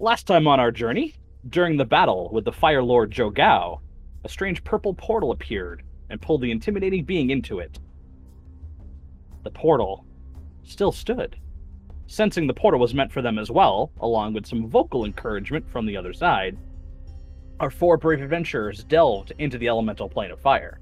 last 0.00 0.26
time 0.26 0.48
on 0.48 0.58
our 0.58 0.70
journey, 0.70 1.14
during 1.50 1.76
the 1.76 1.84
battle 1.84 2.30
with 2.32 2.46
the 2.46 2.52
Fire 2.52 2.82
Lord 2.82 3.10
Jogao, 3.10 3.80
a 4.24 4.28
strange 4.28 4.64
purple 4.64 4.94
portal 4.94 5.30
appeared 5.30 5.82
and 6.08 6.20
pulled 6.20 6.40
the 6.40 6.50
intimidating 6.50 7.04
being 7.04 7.30
into 7.30 7.58
it. 7.58 7.78
The 9.44 9.50
portal 9.50 10.06
still 10.62 10.90
stood. 10.90 11.36
Sensing 12.06 12.46
the 12.46 12.54
portal 12.54 12.80
was 12.80 12.94
meant 12.94 13.12
for 13.12 13.22
them 13.22 13.38
as 13.38 13.50
well, 13.50 13.92
along 14.00 14.32
with 14.32 14.46
some 14.46 14.68
vocal 14.68 15.04
encouragement 15.04 15.70
from 15.70 15.86
the 15.86 15.96
other 15.96 16.12
side, 16.12 16.58
our 17.60 17.70
four 17.70 17.98
brave 17.98 18.22
adventurers 18.22 18.84
delved 18.84 19.32
into 19.38 19.58
the 19.58 19.68
elemental 19.68 20.08
plane 20.08 20.30
of 20.30 20.40
fire. 20.40 20.80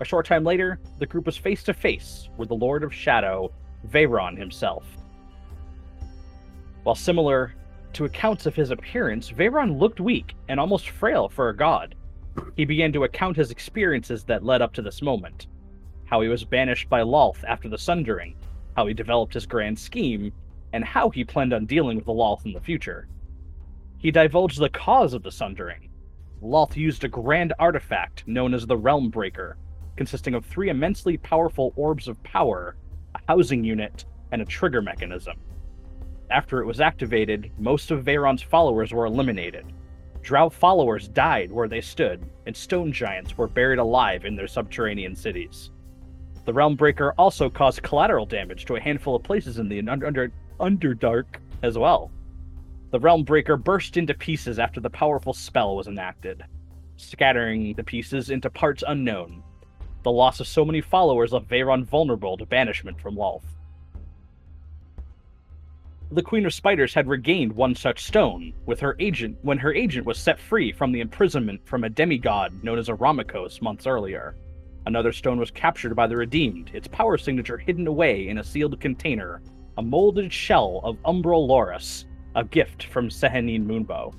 A 0.00 0.04
short 0.04 0.26
time 0.26 0.44
later, 0.44 0.78
the 0.98 1.06
group 1.06 1.26
was 1.26 1.36
face 1.36 1.62
to 1.64 1.74
face 1.74 2.28
with 2.36 2.50
the 2.50 2.54
Lord 2.54 2.84
of 2.84 2.94
Shadow, 2.94 3.52
Veyron 3.88 4.36
himself. 4.36 4.84
While 6.82 6.94
similar 6.94 7.54
to 7.94 8.04
accounts 8.04 8.46
of 8.46 8.54
his 8.54 8.70
appearance, 8.70 9.30
Veyron 9.30 9.78
looked 9.78 10.00
weak 10.00 10.34
and 10.48 10.58
almost 10.58 10.90
frail 10.90 11.28
for 11.28 11.48
a 11.48 11.56
god. 11.56 11.94
He 12.56 12.64
began 12.64 12.92
to 12.92 13.04
account 13.04 13.36
his 13.36 13.50
experiences 13.50 14.24
that 14.24 14.44
led 14.44 14.62
up 14.62 14.72
to 14.74 14.82
this 14.82 15.02
moment 15.02 15.46
how 16.10 16.20
he 16.20 16.28
was 16.28 16.42
banished 16.42 16.88
by 16.88 17.02
Lolth 17.02 17.44
after 17.46 17.68
the 17.68 17.78
Sundering, 17.78 18.34
how 18.76 18.84
he 18.88 18.92
developed 18.92 19.32
his 19.32 19.46
grand 19.46 19.78
scheme, 19.78 20.32
and 20.72 20.84
how 20.84 21.08
he 21.08 21.22
planned 21.24 21.52
on 21.52 21.66
dealing 21.66 21.96
with 21.96 22.04
the 22.04 22.12
Lolth 22.12 22.44
in 22.44 22.52
the 22.52 22.60
future. 22.60 23.06
He 23.98 24.10
divulged 24.10 24.58
the 24.58 24.70
cause 24.70 25.14
of 25.14 25.22
the 25.22 25.30
Sundering. 25.30 25.88
Lolth 26.42 26.74
used 26.76 27.04
a 27.04 27.08
grand 27.08 27.52
artifact 27.60 28.26
known 28.26 28.54
as 28.54 28.66
the 28.66 28.76
Realm 28.76 29.08
Breaker, 29.08 29.56
consisting 29.94 30.34
of 30.34 30.44
three 30.44 30.68
immensely 30.68 31.16
powerful 31.16 31.72
orbs 31.76 32.08
of 32.08 32.20
power, 32.24 32.74
a 33.14 33.20
housing 33.28 33.62
unit, 33.62 34.04
and 34.32 34.42
a 34.42 34.46
trigger 34.46 34.82
mechanism. 34.82 35.38
After 36.30 36.60
it 36.60 36.66
was 36.66 36.80
activated, 36.80 37.50
most 37.58 37.90
of 37.90 38.04
Veyron's 38.04 38.42
followers 38.42 38.92
were 38.92 39.06
eliminated. 39.06 39.66
Drow 40.22 40.48
followers 40.48 41.08
died 41.08 41.50
where 41.50 41.66
they 41.66 41.80
stood, 41.80 42.24
and 42.46 42.56
stone 42.56 42.92
giants 42.92 43.36
were 43.36 43.48
buried 43.48 43.78
alive 43.78 44.24
in 44.24 44.36
their 44.36 44.46
subterranean 44.46 45.16
cities. 45.16 45.70
The 46.44 46.52
Realm 46.52 46.76
Breaker 46.76 47.14
also 47.18 47.50
caused 47.50 47.82
collateral 47.82 48.26
damage 48.26 48.64
to 48.66 48.76
a 48.76 48.80
handful 48.80 49.16
of 49.16 49.22
places 49.22 49.58
in 49.58 49.68
the 49.68 49.80
under, 49.88 50.06
under, 50.06 50.32
Underdark 50.60 51.40
as 51.62 51.76
well. 51.76 52.10
The 52.90 53.00
Realm 53.00 53.24
Breaker 53.24 53.56
burst 53.56 53.96
into 53.96 54.14
pieces 54.14 54.58
after 54.58 54.80
the 54.80 54.90
powerful 54.90 55.32
spell 55.32 55.76
was 55.76 55.88
enacted, 55.88 56.44
scattering 56.96 57.74
the 57.74 57.84
pieces 57.84 58.30
into 58.30 58.50
parts 58.50 58.84
unknown. 58.86 59.42
The 60.02 60.10
loss 60.10 60.40
of 60.40 60.46
so 60.46 60.64
many 60.64 60.80
followers 60.80 61.32
left 61.32 61.48
Veyron 61.48 61.84
vulnerable 61.84 62.36
to 62.36 62.46
banishment 62.46 63.00
from 63.00 63.16
Lolth. 63.16 63.44
The 66.12 66.22
Queen 66.22 66.44
of 66.44 66.52
Spiders 66.52 66.92
had 66.92 67.06
regained 67.06 67.52
one 67.52 67.76
such 67.76 68.02
stone 68.02 68.52
with 68.66 68.80
her 68.80 68.96
agent 68.98 69.38
when 69.42 69.58
her 69.58 69.72
agent 69.72 70.04
was 70.04 70.18
set 70.18 70.40
free 70.40 70.72
from 70.72 70.90
the 70.90 71.00
imprisonment 71.00 71.64
from 71.64 71.84
a 71.84 71.88
demigod 71.88 72.64
known 72.64 72.80
as 72.80 72.88
Aramikos 72.88 73.62
months 73.62 73.86
earlier. 73.86 74.34
Another 74.86 75.12
stone 75.12 75.38
was 75.38 75.52
captured 75.52 75.94
by 75.94 76.08
the 76.08 76.16
Redeemed, 76.16 76.72
its 76.74 76.88
power 76.88 77.16
signature 77.16 77.58
hidden 77.58 77.86
away 77.86 78.26
in 78.26 78.38
a 78.38 78.44
sealed 78.44 78.80
container, 78.80 79.40
a 79.78 79.82
molded 79.82 80.32
shell 80.32 80.80
of 80.82 81.00
Umbral 81.04 81.46
Loris, 81.46 82.06
a 82.34 82.42
gift 82.42 82.86
from 82.86 83.08
Sehanine 83.08 83.64
Moonbow. 83.64 84.12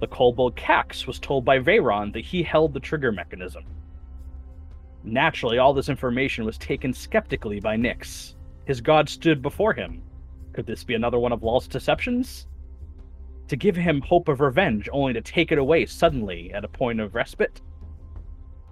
The 0.00 0.06
kobold 0.06 0.54
Cax 0.54 1.06
was 1.06 1.18
told 1.18 1.46
by 1.46 1.60
Veyron 1.60 2.12
that 2.12 2.26
he 2.26 2.42
held 2.42 2.74
the 2.74 2.80
trigger 2.80 3.10
mechanism. 3.10 3.64
Naturally, 5.02 5.56
all 5.56 5.72
this 5.72 5.88
information 5.88 6.44
was 6.44 6.58
taken 6.58 6.92
skeptically 6.92 7.58
by 7.58 7.78
Nyx. 7.78 8.34
His 8.66 8.82
god 8.82 9.08
stood 9.08 9.40
before 9.40 9.72
him. 9.72 10.02
Could 10.52 10.66
this 10.66 10.84
be 10.84 10.94
another 10.94 11.18
one 11.18 11.32
of 11.32 11.42
Lolth's 11.42 11.68
deceptions? 11.68 12.46
To 13.48 13.56
give 13.56 13.76
him 13.76 14.00
hope 14.00 14.28
of 14.28 14.40
revenge, 14.40 14.88
only 14.92 15.12
to 15.12 15.20
take 15.20 15.52
it 15.52 15.58
away 15.58 15.86
suddenly 15.86 16.52
at 16.52 16.64
a 16.64 16.68
point 16.68 17.00
of 17.00 17.14
respite? 17.14 17.60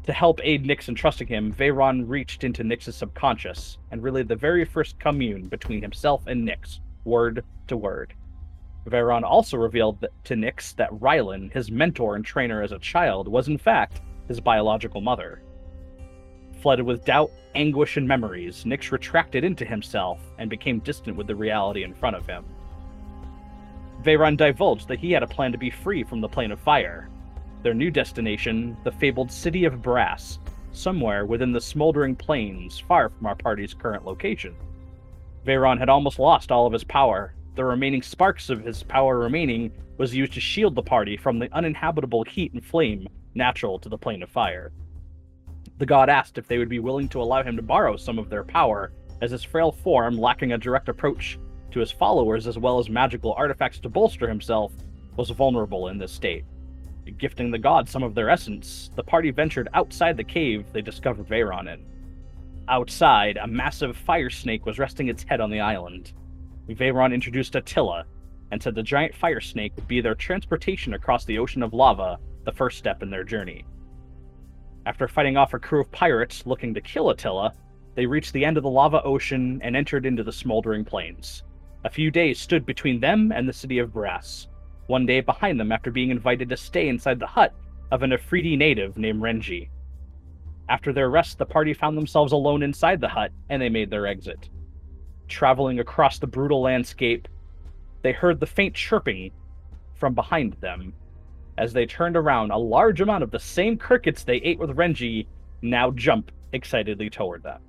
To 0.05 0.13
help 0.13 0.41
aid 0.43 0.65
Nyx 0.65 0.89
in 0.89 0.95
trusting 0.95 1.27
him, 1.27 1.53
Veyron 1.53 2.09
reached 2.09 2.43
into 2.43 2.65
Nyx's 2.65 2.97
subconscious 2.97 3.79
and 3.91 4.03
relayed 4.03 4.29
the 4.29 4.37
very 4.37 4.65
first 4.65 4.99
commune 4.99 5.49
between 5.49 5.83
himself 5.83 6.27
and 6.27 6.49
Nyx, 6.49 6.81
word 7.05 7.45
to 7.67 7.77
word. 7.77 8.15
Veyron 8.87 9.23
also 9.23 9.57
revealed 9.57 10.07
to 10.25 10.35
Nyx 10.35 10.75
that 10.77 10.91
Rylan, 10.93 11.53
his 11.53 11.71
mentor 11.71 12.17
and 12.17 12.25
trainer 12.25 12.63
as 12.63 12.73
a 12.73 12.79
child, 12.79 13.29
was 13.29 13.49
in 13.49 13.59
fact 13.59 14.01
his 14.29 14.41
biological 14.41 15.01
mother. 15.01 15.43
Flooded 16.61 16.85
with 16.85 17.05
doubt, 17.05 17.31
anguish, 17.55 17.97
and 17.97 18.07
memories, 18.07 18.65
Nyx 18.65 18.91
retracted 18.91 19.45
into 19.45 19.65
himself 19.65 20.19
and 20.39 20.51
became 20.51 20.81
distant 20.81 21.17
with 21.17 21.27
the 21.27 21.37
reality 21.37 21.85
in 21.85 21.95
front 21.95 22.17
of 22.17 22.27
him. 22.27 22.45
Veyron 24.03 24.37
divulged 24.37 24.89
that 24.89 24.99
he 24.99 25.13
had 25.13 25.23
a 25.23 25.29
plan 25.29 25.53
to 25.53 25.59
be 25.59 25.71
free 25.71 26.03
from 26.03 26.21
the 26.21 26.29
plane 26.29 26.53
of 26.53 26.61
fire. 26.61 27.09
Their 27.63 27.75
new 27.75 27.91
destination, 27.91 28.77
the 28.85 28.93
fabled 28.93 29.31
City 29.31 29.65
of 29.65 29.83
Brass, 29.83 30.39
somewhere 30.73 31.27
within 31.27 31.53
the 31.53 31.61
smoldering 31.61 32.15
plains 32.15 32.79
far 32.79 33.09
from 33.09 33.27
our 33.27 33.35
party's 33.35 33.75
current 33.75 34.05
location. 34.05 34.55
Veyron 35.45 35.79
had 35.79 35.89
almost 35.89 36.19
lost 36.19 36.53
all 36.53 36.67
of 36.67 36.73
his 36.73 36.85
power. 36.85 37.35
The 37.55 37.65
remaining 37.65 38.03
sparks 38.03 38.51
of 38.51 38.65
his 38.65 38.83
power 38.83 39.19
remaining 39.19 39.73
was 39.97 40.15
used 40.15 40.35
to 40.35 40.41
shield 40.41 40.75
the 40.75 40.83
party 40.83 41.17
from 41.17 41.39
the 41.39 41.53
uninhabitable 41.53 42.25
heat 42.25 42.53
and 42.53 42.65
flame 42.65 43.09
natural 43.35 43.79
to 43.81 43.89
the 43.89 43.99
plane 43.99 44.23
of 44.23 44.31
fire. 44.31 44.73
The 45.79 45.87
god 45.87 46.09
asked 46.09 46.39
if 46.39 46.49
they 46.49 46.59
would 46.59 46.69
be 46.69 46.81
willing 46.81 47.09
to 47.11 47.23
allow 47.23 47.43
him 47.43 47.57
to 47.57 47.63
borrow 47.63 47.97
some 47.97 48.19
of 48.19 48.29
their 48.29 48.43
power, 48.43 48.93
as 49.21 49.31
his 49.31 49.45
frail 49.45 49.71
form, 49.71 50.19
lacking 50.19 50.53
a 50.53 50.59
direct 50.59 50.89
approach 50.89 51.39
to 51.71 51.81
his 51.81 51.93
followers 51.93 52.47
as 52.47 52.59
well 52.59 52.79
as 52.79 52.91
magical 52.91 53.33
artifacts 53.35 53.79
to 53.81 53.89
bolster 53.89 54.29
himself, 54.29 54.73
was 55.17 55.31
vulnerable 55.31 55.89
in 55.89 55.99
this 55.99 56.13
state. 56.13 56.45
Gifting 57.17 57.51
the 57.51 57.59
god 57.59 57.89
some 57.89 58.03
of 58.03 58.15
their 58.15 58.29
essence, 58.29 58.91
the 58.97 59.05
party 59.05 59.31
ventured 59.31 59.69
outside 59.73 60.17
the 60.17 60.25
cave 60.25 60.67
they 60.73 60.83
discovered 60.83 61.29
Veyron 61.29 61.73
in. 61.73 61.87
Outside, 62.69 63.39
a 63.39 63.47
massive 63.47 63.97
fire 63.97 64.31
snake 64.31 64.67
was 64.67 64.79
resting 64.79 65.09
its 65.09 65.23
head 65.23 65.41
on 65.41 65.51
the 65.51 65.61
island. 65.61 66.13
Veyron 66.69 67.15
introduced 67.15 67.55
Attila, 67.55 68.05
and 68.51 68.63
said 68.63 68.75
the 68.75 68.83
giant 68.83 69.15
fire 69.15 69.41
snake 69.41 69.73
would 69.77 69.89
be 69.89 70.01
their 70.01 70.15
transportation 70.15 70.95
across 70.95 71.25
the 71.25 71.39
ocean 71.39 71.63
of 71.63 71.73
lava, 71.73 72.19
the 72.45 72.53
first 72.53 72.79
step 72.79 73.03
in 73.03 73.11
their 73.11 73.25
journey. 73.25 73.65
After 74.89 75.07
fighting 75.07 75.37
off 75.37 75.53
a 75.53 75.59
crew 75.59 75.83
of 75.83 75.93
pirates 75.93 76.47
looking 76.47 76.73
to 76.73 76.81
kill 76.81 77.11
Attila, 77.11 77.53
they 77.95 78.07
reached 78.07 78.33
the 78.33 78.43
end 78.43 78.57
of 78.57 78.63
the 78.63 78.71
lava 78.71 79.03
ocean 79.03 79.61
and 79.63 79.77
entered 79.77 80.07
into 80.07 80.25
the 80.25 80.33
smoldering 80.33 80.83
plains. 80.83 81.43
A 81.85 81.91
few 81.91 82.11
days 82.11 82.41
stood 82.41 82.65
between 82.65 82.99
them 82.99 83.31
and 83.31 83.47
the 83.47 83.53
city 83.53 83.81
of 83.81 83.93
Brass. 83.93 84.49
One 84.87 85.05
day 85.05 85.21
behind 85.21 85.61
them 85.61 85.73
after 85.73 85.91
being 85.91 86.11
invited 86.11 86.49
to 86.49 86.57
stay 86.57 86.89
inside 86.89 87.19
the 87.21 87.27
hut 87.27 87.55
of 87.91 88.03
an 88.03 88.13
efreeti 88.13 88.57
native 88.57 88.97
named 88.97 89.21
Renji. 89.21 89.69
After 90.71 90.91
their 90.91 91.11
rest, 91.11 91.37
the 91.37 91.45
party 91.45 91.75
found 91.75 91.99
themselves 91.99 92.33
alone 92.33 92.63
inside 92.63 93.03
the 93.03 93.09
hut 93.09 93.31
and 93.51 93.61
they 93.61 93.69
made 93.69 93.91
their 93.91 94.07
exit. 94.07 94.49
Traveling 95.29 95.81
across 95.81 96.19
the 96.19 96.27
brutal 96.27 96.63
landscape, 96.63 97.29
they 98.01 98.13
heard 98.13 98.41
the 98.41 98.47
faint 98.47 98.75
chirping 98.75 99.33
from 99.93 100.15
behind 100.15 100.55
them 100.63 100.95
as 101.59 101.73
they 101.73 101.85
turned 101.85 102.17
around, 102.17 102.53
a 102.53 102.57
large 102.57 103.01
amount 103.01 103.25
of 103.25 103.33
the 103.33 103.39
same 103.39 103.77
crickets 103.77 104.23
they 104.23 104.37
ate 104.37 104.59
with 104.59 104.71
Renji 104.71 105.27
now 105.61 105.91
jump 105.91 106.31
excitedly 106.53 107.11
toward 107.11 107.43
them. 107.43 107.61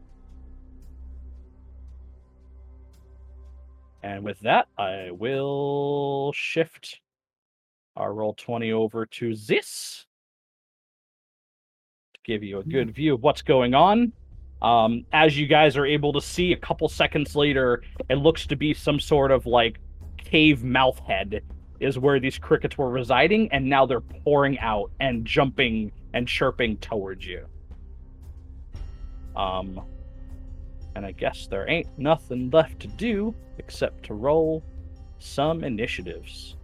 And 4.03 4.23
with 4.23 4.39
that, 4.41 4.67
I 4.77 5.09
will 5.11 6.31
shift 6.33 7.01
our 7.95 8.11
Roll20 8.11 8.71
over 8.71 9.05
to 9.07 9.35
this 9.35 10.05
to 12.13 12.19
give 12.23 12.43
you 12.43 12.59
a 12.59 12.63
good 12.63 12.93
view 12.93 13.15
of 13.15 13.23
what's 13.23 13.41
going 13.41 13.73
on. 13.73 14.13
Um, 14.61 15.05
as 15.11 15.37
you 15.37 15.47
guys 15.47 15.75
are 15.75 15.85
able 15.85 16.13
to 16.13 16.21
see, 16.21 16.53
a 16.53 16.57
couple 16.57 16.87
seconds 16.87 17.35
later, 17.35 17.81
it 18.09 18.15
looks 18.15 18.45
to 18.47 18.55
be 18.55 18.73
some 18.73 18.99
sort 18.99 19.31
of 19.31 19.47
like 19.47 19.79
cave 20.17 20.63
mouth 20.63 20.99
head 20.99 21.41
is 21.79 21.97
where 21.97 22.19
these 22.19 22.37
crickets 22.37 22.77
were 22.77 22.89
residing, 22.89 23.51
and 23.51 23.65
now 23.65 23.85
they're 23.85 24.01
pouring 24.01 24.59
out 24.59 24.91
and 24.99 25.25
jumping 25.25 25.91
and 26.13 26.27
chirping 26.27 26.77
towards 26.77 27.25
you. 27.25 27.45
Um, 29.35 29.81
and 30.95 31.05
I 31.05 31.11
guess 31.11 31.47
there 31.47 31.69
ain't 31.69 31.87
nothing 31.97 32.49
left 32.49 32.79
to 32.81 32.87
do 32.87 33.33
except 33.57 34.03
to 34.05 34.13
roll 34.13 34.63
some 35.19 35.63
initiatives. 35.63 36.55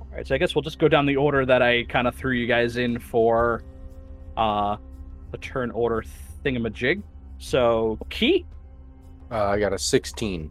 All 0.00 0.08
right, 0.12 0.26
so 0.26 0.34
I 0.34 0.38
guess 0.38 0.54
we'll 0.54 0.62
just 0.62 0.78
go 0.78 0.88
down 0.88 1.06
the 1.06 1.16
order 1.16 1.46
that 1.46 1.62
I 1.62 1.84
kind 1.84 2.06
of 2.06 2.14
threw 2.14 2.32
you 2.32 2.46
guys 2.46 2.76
in 2.76 2.98
for 2.98 3.62
uh, 4.36 4.76
the 5.30 5.38
turn 5.38 5.70
order 5.70 6.04
thingamajig. 6.44 7.02
So, 7.38 7.98
Key, 8.10 8.44
Uh, 9.30 9.44
I 9.46 9.58
got 9.58 9.72
a 9.72 9.78
16. 9.78 10.50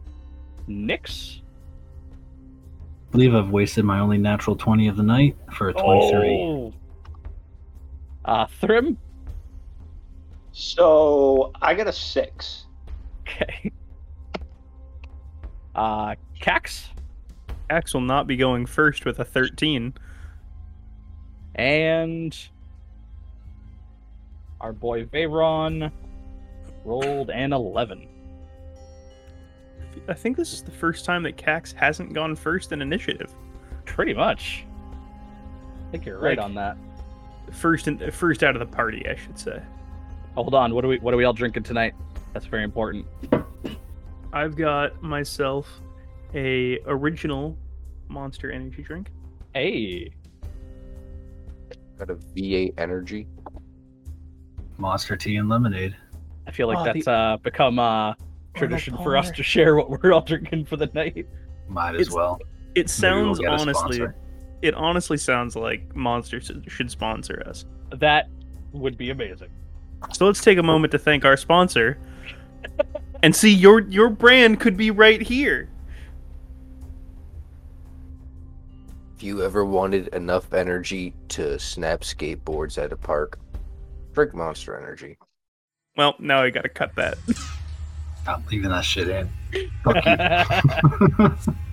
Nyx, 0.68 1.40
believe 3.14 3.32
I've 3.32 3.50
wasted 3.50 3.84
my 3.84 4.00
only 4.00 4.18
natural 4.18 4.56
20 4.56 4.88
of 4.88 4.96
the 4.96 5.04
night 5.04 5.36
for 5.52 5.68
a 5.68 5.72
23. 5.72 6.36
Oh. 6.36 6.72
Uh, 8.24 8.46
Thrim. 8.60 8.98
So 10.50 11.52
I 11.62 11.74
got 11.74 11.86
a 11.86 11.92
six. 11.92 12.66
Okay. 13.20 13.70
Uh, 15.76 16.16
Cax. 16.40 16.86
Cax 17.70 17.94
will 17.94 18.00
not 18.00 18.26
be 18.26 18.36
going 18.36 18.66
first 18.66 19.04
with 19.04 19.20
a 19.20 19.24
13. 19.24 19.94
And 21.54 22.36
our 24.60 24.72
boy 24.72 25.04
Veyron 25.04 25.92
rolled 26.84 27.30
an 27.30 27.52
11. 27.52 28.08
I 30.08 30.14
think 30.14 30.36
this 30.36 30.52
is 30.52 30.62
the 30.62 30.70
first 30.70 31.04
time 31.04 31.22
that 31.24 31.36
Cax 31.36 31.72
hasn't 31.74 32.12
gone 32.12 32.34
first 32.36 32.72
in 32.72 32.82
initiative. 32.82 33.32
Pretty 33.84 34.14
much. 34.14 34.64
I 35.88 35.90
think 35.90 36.06
you're 36.06 36.18
right 36.18 36.36
Like- 36.38 36.44
on 36.44 36.54
that. 36.54 36.76
First 37.52 37.88
in, 37.88 37.98
first 38.10 38.42
out 38.42 38.56
of 38.56 38.60
the 38.60 38.66
party, 38.76 39.06
I 39.08 39.14
should 39.16 39.38
say. 39.38 39.62
Hold 40.34 40.54
on, 40.54 40.74
what 40.74 40.84
are 40.84 40.88
we 40.88 40.98
what 40.98 41.12
are 41.14 41.16
we 41.16 41.24
all 41.24 41.32
drinking 41.34 41.62
tonight? 41.62 41.94
That's 42.32 42.46
very 42.46 42.64
important. 42.64 43.06
I've 44.32 44.56
got 44.56 45.00
myself 45.02 45.80
a 46.34 46.80
original 46.86 47.56
Monster 48.08 48.50
Energy 48.50 48.82
drink. 48.82 49.10
Hey, 49.54 50.10
Got 51.98 52.10
a 52.10 52.14
V8 52.16 52.74
energy. 52.78 53.28
Monster 54.78 55.16
tea 55.16 55.36
and 55.36 55.48
lemonade. 55.48 55.94
I 56.46 56.50
feel 56.50 56.66
like 56.66 56.78
Oh, 56.78 56.84
that's 56.84 57.04
the- 57.04 57.10
uh 57.12 57.36
become 57.36 57.78
uh 57.78 58.14
tradition 58.54 58.96
for 58.98 59.16
us 59.16 59.30
to 59.32 59.42
share 59.42 59.76
what 59.76 59.90
we're 59.90 60.12
all 60.12 60.20
drinking 60.22 60.64
for 60.64 60.76
the 60.76 60.86
night. 60.94 61.26
Might 61.68 61.94
as 61.96 62.02
It's- 62.02 62.14
well. 62.14 62.38
It 62.74 62.90
sounds 62.90 63.38
we'll 63.38 63.50
honestly, 63.50 64.04
it 64.62 64.74
honestly 64.74 65.16
sounds 65.16 65.54
like 65.54 65.94
Monster 65.94 66.40
should 66.40 66.90
sponsor 66.90 67.42
us. 67.46 67.64
That 67.90 68.28
would 68.72 68.96
be 68.98 69.10
amazing. 69.10 69.50
So 70.12 70.26
let's 70.26 70.42
take 70.42 70.58
a 70.58 70.62
moment 70.62 70.90
to 70.92 70.98
thank 70.98 71.24
our 71.24 71.36
sponsor, 71.36 71.96
and 73.22 73.34
see 73.34 73.50
your 73.54 73.80
your 73.80 74.08
brand 74.10 74.58
could 74.60 74.76
be 74.76 74.90
right 74.90 75.22
here. 75.22 75.68
If 79.16 79.22
you 79.22 79.42
ever 79.44 79.64
wanted 79.64 80.08
enough 80.08 80.52
energy 80.52 81.14
to 81.28 81.58
snap 81.58 82.00
skateboards 82.00 82.82
at 82.82 82.92
a 82.92 82.96
park, 82.96 83.38
drink 84.12 84.34
Monster 84.34 84.76
Energy. 84.76 85.16
Well, 85.96 86.14
now 86.18 86.42
I 86.42 86.50
gotta 86.50 86.68
cut 86.68 86.94
that. 86.96 87.18
I'm 88.26 88.44
leaving 88.50 88.70
that 88.70 88.84
shit 88.84 89.08
in. 89.08 89.30
Fuck 89.82 90.04
you. 90.04 91.36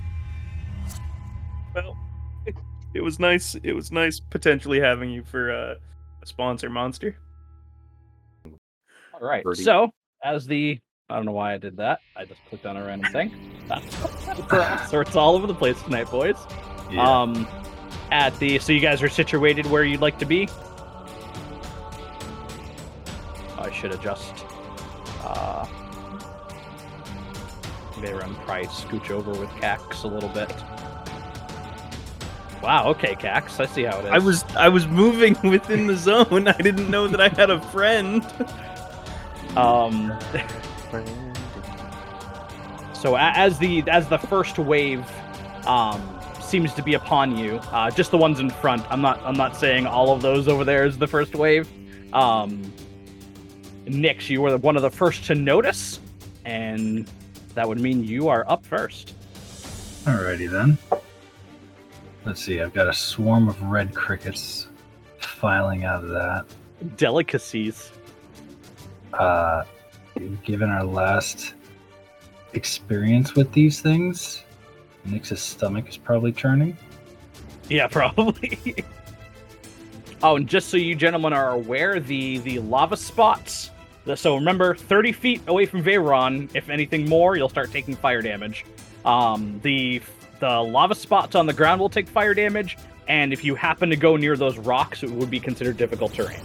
Well, 1.73 1.97
it 2.93 3.01
was 3.01 3.19
nice. 3.19 3.55
It 3.63 3.73
was 3.73 3.91
nice 3.91 4.19
potentially 4.19 4.79
having 4.79 5.09
you 5.09 5.23
for 5.23 5.51
uh, 5.51 5.75
a 6.21 6.25
sponsor, 6.25 6.69
Monster. 6.69 7.15
all 8.45 9.21
right. 9.21 9.43
Birdie. 9.43 9.63
So, 9.63 9.91
as 10.23 10.45
the 10.45 10.79
I 11.09 11.15
don't 11.15 11.25
know 11.25 11.31
why 11.31 11.53
I 11.53 11.57
did 11.57 11.77
that. 11.77 11.99
I 12.15 12.25
just 12.25 12.39
clicked 12.49 12.65
on 12.65 12.77
a 12.77 12.85
random 12.85 13.11
thing. 13.11 13.33
so 14.89 15.01
it's 15.01 15.15
all 15.15 15.35
over 15.35 15.47
the 15.47 15.53
place 15.53 15.81
tonight, 15.81 16.09
boys. 16.09 16.37
Yeah. 16.89 17.21
Um, 17.21 17.47
at 18.11 18.37
the 18.39 18.59
so 18.59 18.73
you 18.73 18.79
guys 18.79 19.01
are 19.01 19.09
situated 19.09 19.65
where 19.65 19.83
you'd 19.83 20.01
like 20.01 20.19
to 20.19 20.25
be. 20.25 20.49
I 23.57 23.71
should 23.71 23.91
adjust. 23.91 24.45
Uh, 25.23 25.65
Veyron 28.01 28.35
probably 28.45 28.67
scooch 28.67 29.11
over 29.11 29.31
with 29.31 29.49
Cax 29.51 30.03
a 30.03 30.07
little 30.07 30.29
bit. 30.29 30.53
Wow. 32.61 32.87
Okay, 32.89 33.15
Cax. 33.15 33.59
I 33.59 33.65
see 33.65 33.83
how 33.83 33.99
it 33.99 34.05
is. 34.05 34.11
I 34.11 34.17
was 34.19 34.43
I 34.55 34.69
was 34.69 34.87
moving 34.87 35.35
within 35.43 35.87
the 35.87 35.95
zone. 35.95 36.47
I 36.47 36.57
didn't 36.57 36.89
know 36.89 37.07
that 37.07 37.19
I 37.19 37.29
had 37.29 37.49
a 37.49 37.61
friend. 37.61 38.25
Um. 39.55 40.17
So 43.01 43.17
as 43.17 43.57
the 43.57 43.83
as 43.89 44.07
the 44.09 44.19
first 44.19 44.59
wave 44.59 45.03
um, 45.65 46.19
seems 46.39 46.71
to 46.75 46.83
be 46.83 46.93
upon 46.93 47.35
you, 47.35 47.55
uh, 47.71 47.89
just 47.89 48.11
the 48.11 48.17
ones 48.17 48.39
in 48.39 48.51
front. 48.51 48.85
I'm 48.91 49.01
not 49.01 49.19
I'm 49.23 49.33
not 49.33 49.55
saying 49.55 49.87
all 49.87 50.13
of 50.13 50.21
those 50.21 50.47
over 50.47 50.63
there 50.63 50.85
is 50.85 50.99
the 50.99 51.07
first 51.07 51.33
wave. 51.33 51.67
Um, 52.13 52.71
Nyx, 53.85 54.29
you 54.29 54.39
were 54.39 54.55
one 54.57 54.75
of 54.75 54.83
the 54.83 54.91
first 54.91 55.25
to 55.25 55.33
notice, 55.33 55.99
and 56.45 57.09
that 57.55 57.67
would 57.67 57.79
mean 57.79 58.03
you 58.03 58.29
are 58.29 58.45
up 58.49 58.65
first. 58.65 59.15
Alrighty 60.05 60.49
then. 60.49 60.77
Let's 62.25 62.43
see. 62.43 62.61
I've 62.61 62.73
got 62.73 62.87
a 62.87 62.93
swarm 62.93 63.47
of 63.47 63.61
red 63.63 63.93
crickets 63.93 64.67
filing 65.19 65.85
out 65.85 66.03
of 66.03 66.09
that. 66.09 66.45
Delicacies. 66.97 67.91
Uh, 69.13 69.63
given 70.43 70.69
our 70.69 70.83
last 70.83 71.55
experience 72.53 73.35
with 73.35 73.51
these 73.51 73.81
things, 73.81 74.43
Nyx's 75.07 75.41
stomach 75.41 75.89
is 75.89 75.97
probably 75.97 76.31
churning. 76.31 76.77
Yeah, 77.69 77.87
probably. 77.91 78.75
oh, 80.23 80.35
and 80.35 80.47
just 80.47 80.69
so 80.69 80.77
you 80.77 80.95
gentlemen 80.95 81.33
are 81.33 81.51
aware, 81.51 81.99
the 81.99 82.37
the 82.39 82.59
lava 82.59 82.97
spots. 82.97 83.71
So 84.15 84.35
remember, 84.35 84.75
30 84.75 85.11
feet 85.11 85.41
away 85.47 85.65
from 85.65 85.83
Veyron. 85.83 86.49
If 86.55 86.69
anything 86.69 87.07
more, 87.07 87.35
you'll 87.37 87.49
start 87.49 87.71
taking 87.71 87.95
fire 87.95 88.21
damage. 88.21 88.65
Um, 89.05 89.59
the 89.63 90.01
the 90.39 90.59
lava 90.59 90.95
spots 90.95 91.35
on 91.35 91.45
the 91.45 91.53
ground 91.53 91.79
will 91.79 91.89
take 91.89 92.07
fire 92.07 92.33
damage, 92.33 92.77
and 93.07 93.31
if 93.31 93.43
you 93.43 93.53
happen 93.53 93.89
to 93.91 93.95
go 93.95 94.15
near 94.17 94.35
those 94.35 94.57
rocks, 94.57 95.03
it 95.03 95.11
would 95.11 95.29
be 95.29 95.39
considered 95.39 95.77
difficult 95.77 96.13
terrain. 96.13 96.39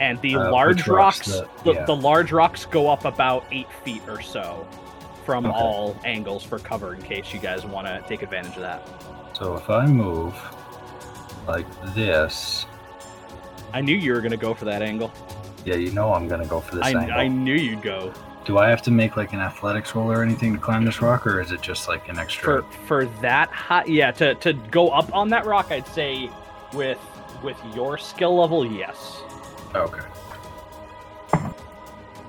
And 0.00 0.20
the 0.20 0.36
Uh, 0.36 0.50
large 0.50 0.86
rocks? 0.88 1.28
rocks, 1.28 1.46
The- 1.64 1.72
the, 1.72 1.84
the 1.86 1.96
large 1.96 2.32
rocks 2.32 2.66
go 2.66 2.88
up 2.88 3.04
about 3.04 3.44
eight 3.52 3.66
feet 3.84 4.02
or 4.08 4.20
so 4.20 4.66
from 5.24 5.46
Okay. 5.46 5.56
all 5.56 5.96
angles 6.04 6.42
for 6.44 6.58
cover 6.58 6.94
in 6.94 7.02
case 7.02 7.32
you 7.32 7.38
guys 7.40 7.64
want 7.64 7.86
to 7.86 8.02
take 8.08 8.22
advantage 8.22 8.56
of 8.56 8.62
that. 8.62 8.82
So 9.34 9.54
if 9.56 9.68
I 9.70 9.86
move 9.86 10.34
like 11.46 11.66
this, 11.94 12.66
I 13.72 13.80
knew 13.80 13.96
you 13.96 14.12
were 14.12 14.20
gonna 14.20 14.36
go 14.36 14.54
for 14.54 14.64
that 14.64 14.82
angle. 14.82 15.12
yeah, 15.64 15.74
you 15.74 15.90
know 15.92 16.12
I'm 16.12 16.28
gonna 16.28 16.46
go 16.46 16.60
for 16.60 16.76
this 16.76 16.84
I, 16.84 16.90
angle. 16.90 17.12
I 17.12 17.28
knew 17.28 17.54
you'd 17.54 17.82
go 17.82 18.12
Do 18.44 18.58
I 18.58 18.68
have 18.70 18.82
to 18.82 18.90
make 18.90 19.16
like 19.16 19.32
an 19.32 19.40
athletics 19.40 19.94
roll 19.94 20.10
or 20.10 20.22
anything 20.22 20.54
to 20.54 20.58
climb 20.58 20.84
this 20.84 21.02
rock, 21.02 21.26
or 21.26 21.40
is 21.40 21.52
it 21.52 21.60
just 21.60 21.88
like 21.88 22.08
an 22.08 22.18
extra? 22.18 22.62
for 22.62 22.72
for 22.86 23.04
that 23.20 23.50
high. 23.50 23.84
Yeah, 23.86 24.10
to 24.12 24.34
to 24.36 24.52
go 24.52 24.88
up 24.90 25.14
on 25.14 25.28
that 25.30 25.44
rock, 25.46 25.70
I'd 25.70 25.86
say 25.88 26.30
with 26.72 26.98
with 27.42 27.56
your 27.74 27.98
skill 27.98 28.36
level, 28.36 28.64
yes. 28.64 29.20
Okay. 29.74 30.00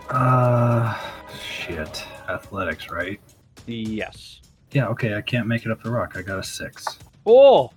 Uh, 0.09 0.99
shit. 1.41 2.03
Athletics, 2.27 2.89
right? 2.89 3.19
Yes. 3.65 4.41
Yeah. 4.71 4.87
Okay. 4.87 5.15
I 5.15 5.21
can't 5.21 5.47
make 5.47 5.65
it 5.65 5.71
up 5.71 5.81
the 5.83 5.91
rock. 5.91 6.13
I 6.15 6.21
got 6.21 6.39
a 6.39 6.43
six. 6.43 6.99
Oh. 7.25 7.71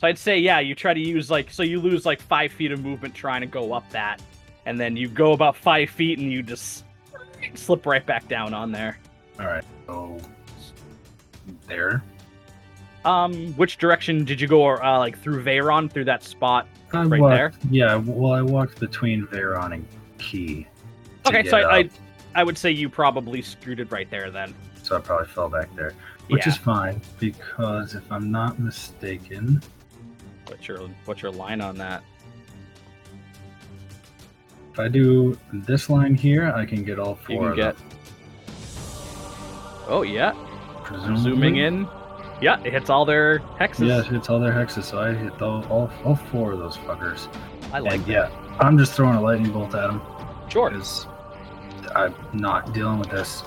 So 0.00 0.06
I'd 0.06 0.18
say 0.18 0.38
yeah, 0.38 0.60
you 0.60 0.74
try 0.74 0.94
to 0.94 1.00
use 1.00 1.30
like 1.30 1.50
so 1.50 1.62
you 1.62 1.80
lose 1.80 2.06
like 2.06 2.20
five 2.20 2.52
feet 2.52 2.72
of 2.72 2.82
movement 2.82 3.14
trying 3.14 3.40
to 3.40 3.46
go 3.46 3.72
up 3.72 3.88
that, 3.90 4.22
and 4.66 4.78
then 4.78 4.96
you 4.96 5.08
go 5.08 5.32
about 5.32 5.56
five 5.56 5.90
feet 5.90 6.18
and 6.18 6.30
you 6.32 6.42
just 6.42 6.84
slip 7.54 7.84
right 7.84 8.04
back 8.04 8.28
down 8.28 8.54
on 8.54 8.70
there. 8.72 8.98
All 9.40 9.46
right. 9.46 9.64
So 9.86 10.18
there. 11.66 12.02
Um, 13.04 13.52
which 13.54 13.78
direction 13.78 14.24
did 14.24 14.40
you 14.40 14.48
go? 14.48 14.62
Or 14.62 14.84
uh, 14.84 14.98
like 14.98 15.18
through 15.18 15.42
Veyron, 15.42 15.90
through 15.90 16.04
that 16.06 16.22
spot? 16.22 16.66
I 16.92 17.04
Right 17.04 17.20
walked, 17.20 17.34
there? 17.34 17.52
Yeah. 17.70 17.96
Well, 17.96 18.32
I 18.32 18.42
walked 18.42 18.80
between 18.80 19.26
Veyron 19.26 19.74
and 19.74 19.86
Key. 20.18 20.66
Okay, 21.26 21.46
so 21.48 21.58
I, 21.58 21.78
I 21.78 21.90
I 22.34 22.44
would 22.44 22.56
say 22.56 22.70
you 22.70 22.88
probably 22.88 23.42
scooted 23.42 23.90
right 23.92 24.10
there 24.10 24.30
then. 24.30 24.54
so 24.82 24.96
I 24.96 25.00
probably 25.00 25.26
fell 25.26 25.48
back 25.48 25.74
there, 25.74 25.92
which 26.28 26.46
yeah. 26.46 26.52
is 26.52 26.58
fine 26.58 27.00
because 27.18 27.94
if 27.94 28.10
I'm 28.10 28.30
not 28.30 28.58
mistaken, 28.58 29.62
What's 30.48 30.66
your 30.68 30.88
what's 31.04 31.22
your 31.22 31.32
line 31.32 31.60
on 31.60 31.76
that? 31.78 32.02
if 34.72 34.78
I 34.78 34.86
do 34.88 35.36
this 35.52 35.90
line 35.90 36.14
here, 36.14 36.52
I 36.54 36.64
can 36.64 36.84
get 36.84 36.98
all 37.00 37.16
four. 37.16 37.34
You 37.34 37.40
can 37.40 37.48
of 37.50 37.56
get. 37.56 37.76
them, 37.76 37.86
Oh 39.88 40.02
yeah, 40.02 40.32
presumably. 40.84 41.22
zooming 41.22 41.56
in. 41.56 41.88
Yeah, 42.40 42.60
it 42.62 42.72
hits 42.72 42.88
all 42.88 43.04
their 43.04 43.40
hexes. 43.58 43.88
Yeah, 43.88 44.00
it 44.00 44.06
hits 44.06 44.28
all 44.30 44.38
their 44.38 44.52
hexes, 44.52 44.84
so 44.84 45.00
I 45.00 45.12
hit 45.14 45.42
all, 45.42 45.64
all, 45.66 45.90
all 46.04 46.14
four 46.14 46.52
of 46.52 46.60
those 46.60 46.76
fuckers. 46.76 47.26
I 47.72 47.80
like 47.80 47.94
and 47.94 48.04
that. 48.04 48.08
yeah, 48.30 48.56
I'm 48.60 48.78
just 48.78 48.92
throwing 48.92 49.16
a 49.16 49.20
lightning 49.20 49.50
bolt 49.52 49.74
at 49.74 49.88
them 49.88 50.00
Sure. 50.48 50.70
because 50.70 51.06
I'm 51.96 52.14
not 52.32 52.72
dealing 52.72 52.98
with 53.00 53.10
this. 53.10 53.42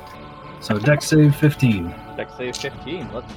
So 0.60 0.78
Dex 0.78 1.06
save 1.08 1.34
15. 1.38 1.94
Dex 2.18 2.34
save 2.36 2.58
15. 2.58 3.08
Let's 3.14 3.32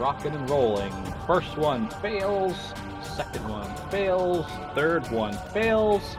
rocking 0.00 0.34
and 0.34 0.48
rolling. 0.48 0.92
First 1.26 1.56
one 1.58 1.88
fails. 2.00 2.56
Second 3.02 3.46
one 3.48 3.90
fails. 3.90 4.46
Third 4.74 5.08
one 5.10 5.34
fails. 5.52 6.16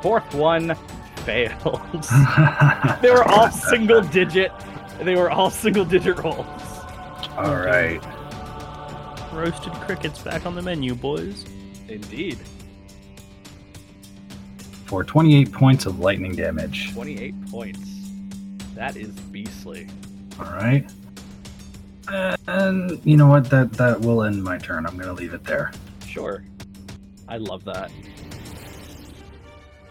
Fourth 0.00 0.32
one 0.32 0.76
fails. 1.24 2.08
they 3.02 3.10
were 3.10 3.24
all 3.28 3.50
single 3.50 4.00
digit. 4.00 4.52
They 5.00 5.16
were 5.16 5.30
all 5.30 5.50
single 5.50 5.84
digit 5.84 6.18
rolls. 6.18 6.46
all 7.36 7.56
right. 7.56 8.00
Roasted 9.32 9.72
crickets 9.72 10.20
back 10.20 10.46
on 10.46 10.54
the 10.54 10.62
menu, 10.62 10.94
boys. 10.94 11.44
Indeed. 11.88 12.38
For 14.84 15.02
28 15.02 15.52
points 15.52 15.84
of 15.84 15.98
lightning 15.98 16.36
damage. 16.36 16.92
28 16.94 17.50
points. 17.50 17.90
That 18.76 18.96
is 18.96 19.10
beastly. 19.10 19.88
All 20.38 20.46
right. 20.46 20.88
And 22.08 23.00
you 23.04 23.16
know 23.16 23.26
what? 23.26 23.50
That 23.50 23.72
that 23.74 24.00
will 24.00 24.22
end 24.22 24.42
my 24.42 24.58
turn. 24.58 24.86
I'm 24.86 24.96
gonna 24.96 25.12
leave 25.12 25.34
it 25.34 25.44
there. 25.44 25.72
Sure. 26.06 26.44
I 27.28 27.38
love 27.38 27.64
that. 27.64 27.90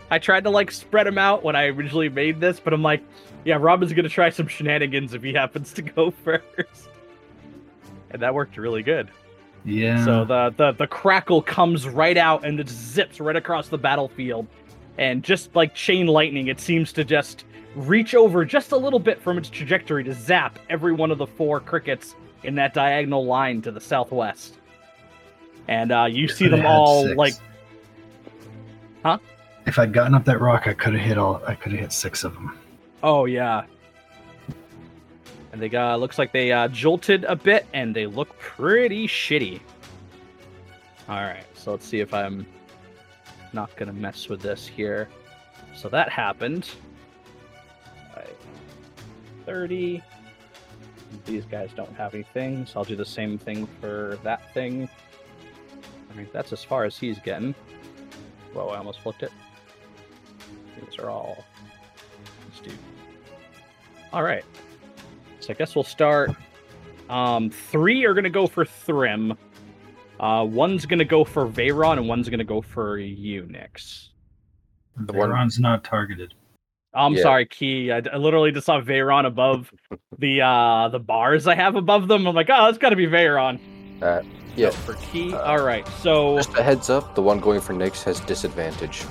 I 0.09 0.19
tried 0.19 0.43
to 0.45 0.49
like 0.49 0.71
spread 0.71 1.07
him 1.07 1.17
out 1.17 1.43
when 1.43 1.55
I 1.55 1.65
originally 1.65 2.09
made 2.09 2.39
this, 2.39 2.59
but 2.59 2.73
I'm 2.73 2.83
like, 2.83 3.03
yeah, 3.43 3.57
Robin's 3.59 3.93
gonna 3.93 4.09
try 4.09 4.29
some 4.29 4.47
shenanigans 4.47 5.13
if 5.13 5.23
he 5.23 5.33
happens 5.33 5.73
to 5.73 5.81
go 5.81 6.11
first. 6.23 6.89
And 8.11 8.21
that 8.21 8.33
worked 8.33 8.57
really 8.57 8.83
good. 8.83 9.09
Yeah. 9.65 10.05
So 10.05 10.25
the, 10.25 10.53
the 10.55 10.71
the 10.73 10.87
crackle 10.87 11.41
comes 11.41 11.87
right 11.87 12.17
out 12.17 12.45
and 12.45 12.59
it 12.59 12.69
zips 12.69 13.19
right 13.19 13.35
across 13.35 13.67
the 13.67 13.77
battlefield. 13.77 14.47
And 14.97 15.23
just 15.23 15.53
like 15.55 15.75
chain 15.75 16.07
lightning, 16.07 16.47
it 16.47 16.59
seems 16.61 16.93
to 16.93 17.03
just 17.03 17.43
reach 17.75 18.15
over 18.15 18.45
just 18.45 18.71
a 18.71 18.77
little 18.77 18.99
bit 18.99 19.21
from 19.21 19.37
its 19.37 19.49
trajectory 19.49 20.03
to 20.03 20.13
zap 20.13 20.59
every 20.69 20.93
one 20.93 21.11
of 21.11 21.17
the 21.17 21.27
four 21.27 21.59
crickets 21.59 22.15
in 22.43 22.55
that 22.55 22.73
diagonal 22.73 23.25
line 23.25 23.61
to 23.61 23.71
the 23.71 23.81
southwest. 23.81 24.55
And 25.67 25.91
uh, 25.91 26.05
you 26.05 26.27
see 26.27 26.47
them 26.47 26.65
all 26.65 27.03
six. 27.03 27.17
like 27.17 27.33
huh? 29.03 29.17
If 29.65 29.79
I'd 29.79 29.93
gotten 29.93 30.13
up 30.13 30.25
that 30.25 30.39
rock, 30.39 30.67
I 30.67 30.73
could 30.73 30.93
have 30.93 31.01
hit 31.01 31.17
all. 31.17 31.41
I 31.47 31.55
could 31.55 31.71
have 31.71 31.81
hit 31.81 31.91
six 31.91 32.23
of 32.23 32.33
them. 32.33 32.57
Oh 33.01 33.25
yeah. 33.25 33.65
And 35.51 35.61
they 35.61 35.69
got 35.69 35.99
looks 35.99 36.19
like 36.19 36.31
they 36.31 36.51
uh, 36.51 36.67
jolted 36.67 37.23
a 37.23 37.35
bit, 37.35 37.65
and 37.73 37.95
they 37.95 38.05
look 38.05 38.37
pretty 38.37 39.07
shitty. 39.07 39.59
All 41.07 41.21
right, 41.21 41.45
so 41.53 41.71
let's 41.71 41.85
see 41.87 41.99
if 41.99 42.13
I'm 42.13 42.45
not 43.53 43.75
gonna 43.75 43.93
mess 43.93 44.27
with 44.29 44.41
this 44.41 44.67
here. 44.67 45.09
So 45.75 45.89
that 45.89 46.09
happened. 46.09 46.69
Right. 49.45 49.53
Thirty. 49.53 50.03
These 51.25 51.45
guys 51.45 51.69
don't 51.75 51.93
have 51.95 52.13
anything, 52.13 52.65
so 52.65 52.79
I'll 52.79 52.85
do 52.85 52.95
the 52.95 53.05
same 53.05 53.37
thing 53.37 53.67
for 53.79 54.17
that 54.23 54.53
thing. 54.53 54.89
I 56.11 56.15
mean, 56.17 56.27
that's 56.33 56.51
as 56.51 56.63
far 56.63 56.83
as 56.83 56.97
he's 56.97 57.19
getting. 57.19 57.53
Whoa, 58.53 58.69
I 58.69 58.77
almost 58.77 59.01
flipped 59.01 59.23
it. 59.23 59.31
These 60.79 60.99
are 60.99 61.09
all 61.09 61.43
Let's 62.47 62.59
do. 62.59 62.71
All 64.13 64.23
right. 64.23 64.43
So 65.39 65.53
I 65.53 65.55
guess 65.55 65.75
we'll 65.75 65.83
start. 65.83 66.31
Um, 67.09 67.49
three 67.49 68.05
are 68.05 68.13
gonna 68.13 68.29
go 68.29 68.47
for 68.47 68.65
Thrim. 68.65 69.37
Uh, 70.19 70.45
one's 70.49 70.85
gonna 70.85 71.05
go 71.05 71.23
for 71.23 71.45
Veyron, 71.47 71.97
and 71.97 72.07
one's 72.07 72.29
gonna 72.29 72.43
go 72.43 72.61
for 72.61 72.97
Unix. 72.97 74.09
The 74.97 75.13
one- 75.13 75.29
Veyron's 75.29 75.59
not 75.59 75.83
targeted. 75.83 76.33
I'm 76.95 77.13
Yeah. 77.15 77.21
sorry, 77.23 77.45
Key. 77.45 77.91
I, 77.91 77.97
I 78.11 78.17
literally 78.17 78.51
just 78.51 78.65
saw 78.65 78.79
Veyron 78.81 79.25
above 79.25 79.71
the 80.17 80.41
uh 80.41 80.89
the 80.89 80.99
bars 80.99 81.47
I 81.47 81.55
have 81.55 81.75
above 81.75 82.07
them. 82.07 82.25
I'm 82.27 82.35
like, 82.35 82.49
oh, 82.49 82.67
it's 82.69 82.77
got 82.77 82.89
to 82.89 82.95
be 82.95 83.07
Veyron. 83.07 83.59
Uh, 84.01 84.21
yeah. 84.55 84.69
So 84.69 84.77
for 84.77 84.93
Key. 85.11 85.33
Uh, 85.33 85.39
All 85.41 85.61
right. 85.63 85.87
So 86.01 86.37
Just 86.37 86.57
a 86.57 86.63
heads 86.63 86.89
up, 86.89 87.15
the 87.15 87.21
one 87.21 87.39
going 87.39 87.61
for 87.61 87.73
Nyx 87.73 88.03
has 88.03 88.19
disadvantage. 88.21 89.03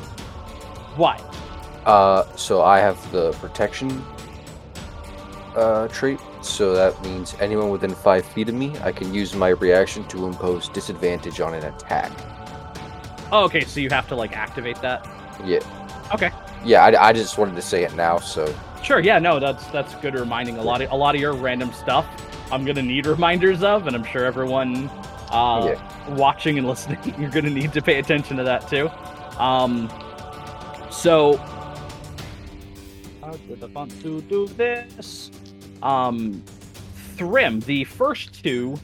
why? 0.97 1.17
Uh, 1.85 2.25
so 2.37 2.62
I 2.62 2.79
have 2.81 2.99
the 3.12 3.33
protection 3.33 4.03
uh, 5.55 5.87
trait, 5.88 6.19
so 6.43 6.75
that 6.75 7.00
means 7.05 7.37
anyone 7.41 7.69
within 7.71 7.95
five 7.95 8.25
feet 8.25 8.49
of 8.49 8.55
me, 8.55 8.73
I 8.83 8.91
can 8.91 9.12
use 9.14 9.35
my 9.35 9.50
reaction 9.50 10.05
to 10.09 10.26
impose 10.26 10.69
disadvantage 10.71 11.41
on 11.41 11.55
an 11.55 11.62
attack. 11.64 12.11
Oh, 13.31 13.45
okay. 13.45 13.64
So 13.64 13.81
you 13.81 13.91
have 13.91 14.09
to 14.09 14.17
like 14.17 14.37
activate 14.37 14.81
that. 14.83 15.07
Yeah. 15.45 15.61
Okay. 16.12 16.31
Yeah, 16.64 16.85
I, 16.85 17.09
I 17.09 17.12
just 17.12 17.37
wanted 17.38 17.56
to 17.56 17.62
say 17.62 17.85
it 17.85 17.94
now, 17.94 18.18
so 18.18 18.52
Sure, 18.85 19.00
yeah, 19.00 19.18
no, 19.18 19.40
that's 19.40 19.66
that's 19.68 19.94
good 19.97 20.14
reminding. 20.14 20.59
A 20.59 20.62
lot 20.62 20.83
of 20.83 20.92
a 20.92 20.94
lot 20.94 21.14
of 21.14 21.21
your 21.21 21.33
random 21.33 21.73
stuff, 21.73 22.06
I'm 22.52 22.66
gonna 22.66 22.83
need 22.83 23.06
reminders 23.06 23.62
of, 23.62 23.87
and 23.87 23.97
I'm 23.97 24.04
sure 24.04 24.26
everyone 24.26 24.90
uh, 25.30 25.75
watching 26.11 26.59
and 26.59 26.66
listening, 26.68 26.99
you're 27.18 27.30
gonna 27.30 27.49
need 27.49 27.73
to 27.73 27.80
pay 27.80 27.99
attention 27.99 28.37
to 28.37 28.44
that 28.44 28.68
too. 28.68 28.90
Um, 29.38 29.90
so 30.90 31.38
how 33.23 33.33
did 33.49 33.64
I 33.64 33.66
want 33.68 34.02
to 34.02 34.21
do 34.21 34.47
this? 34.49 35.30
Um, 35.83 36.42
Thrim, 37.16 37.61
the 37.61 37.85
first 37.85 38.42
two, 38.44 38.78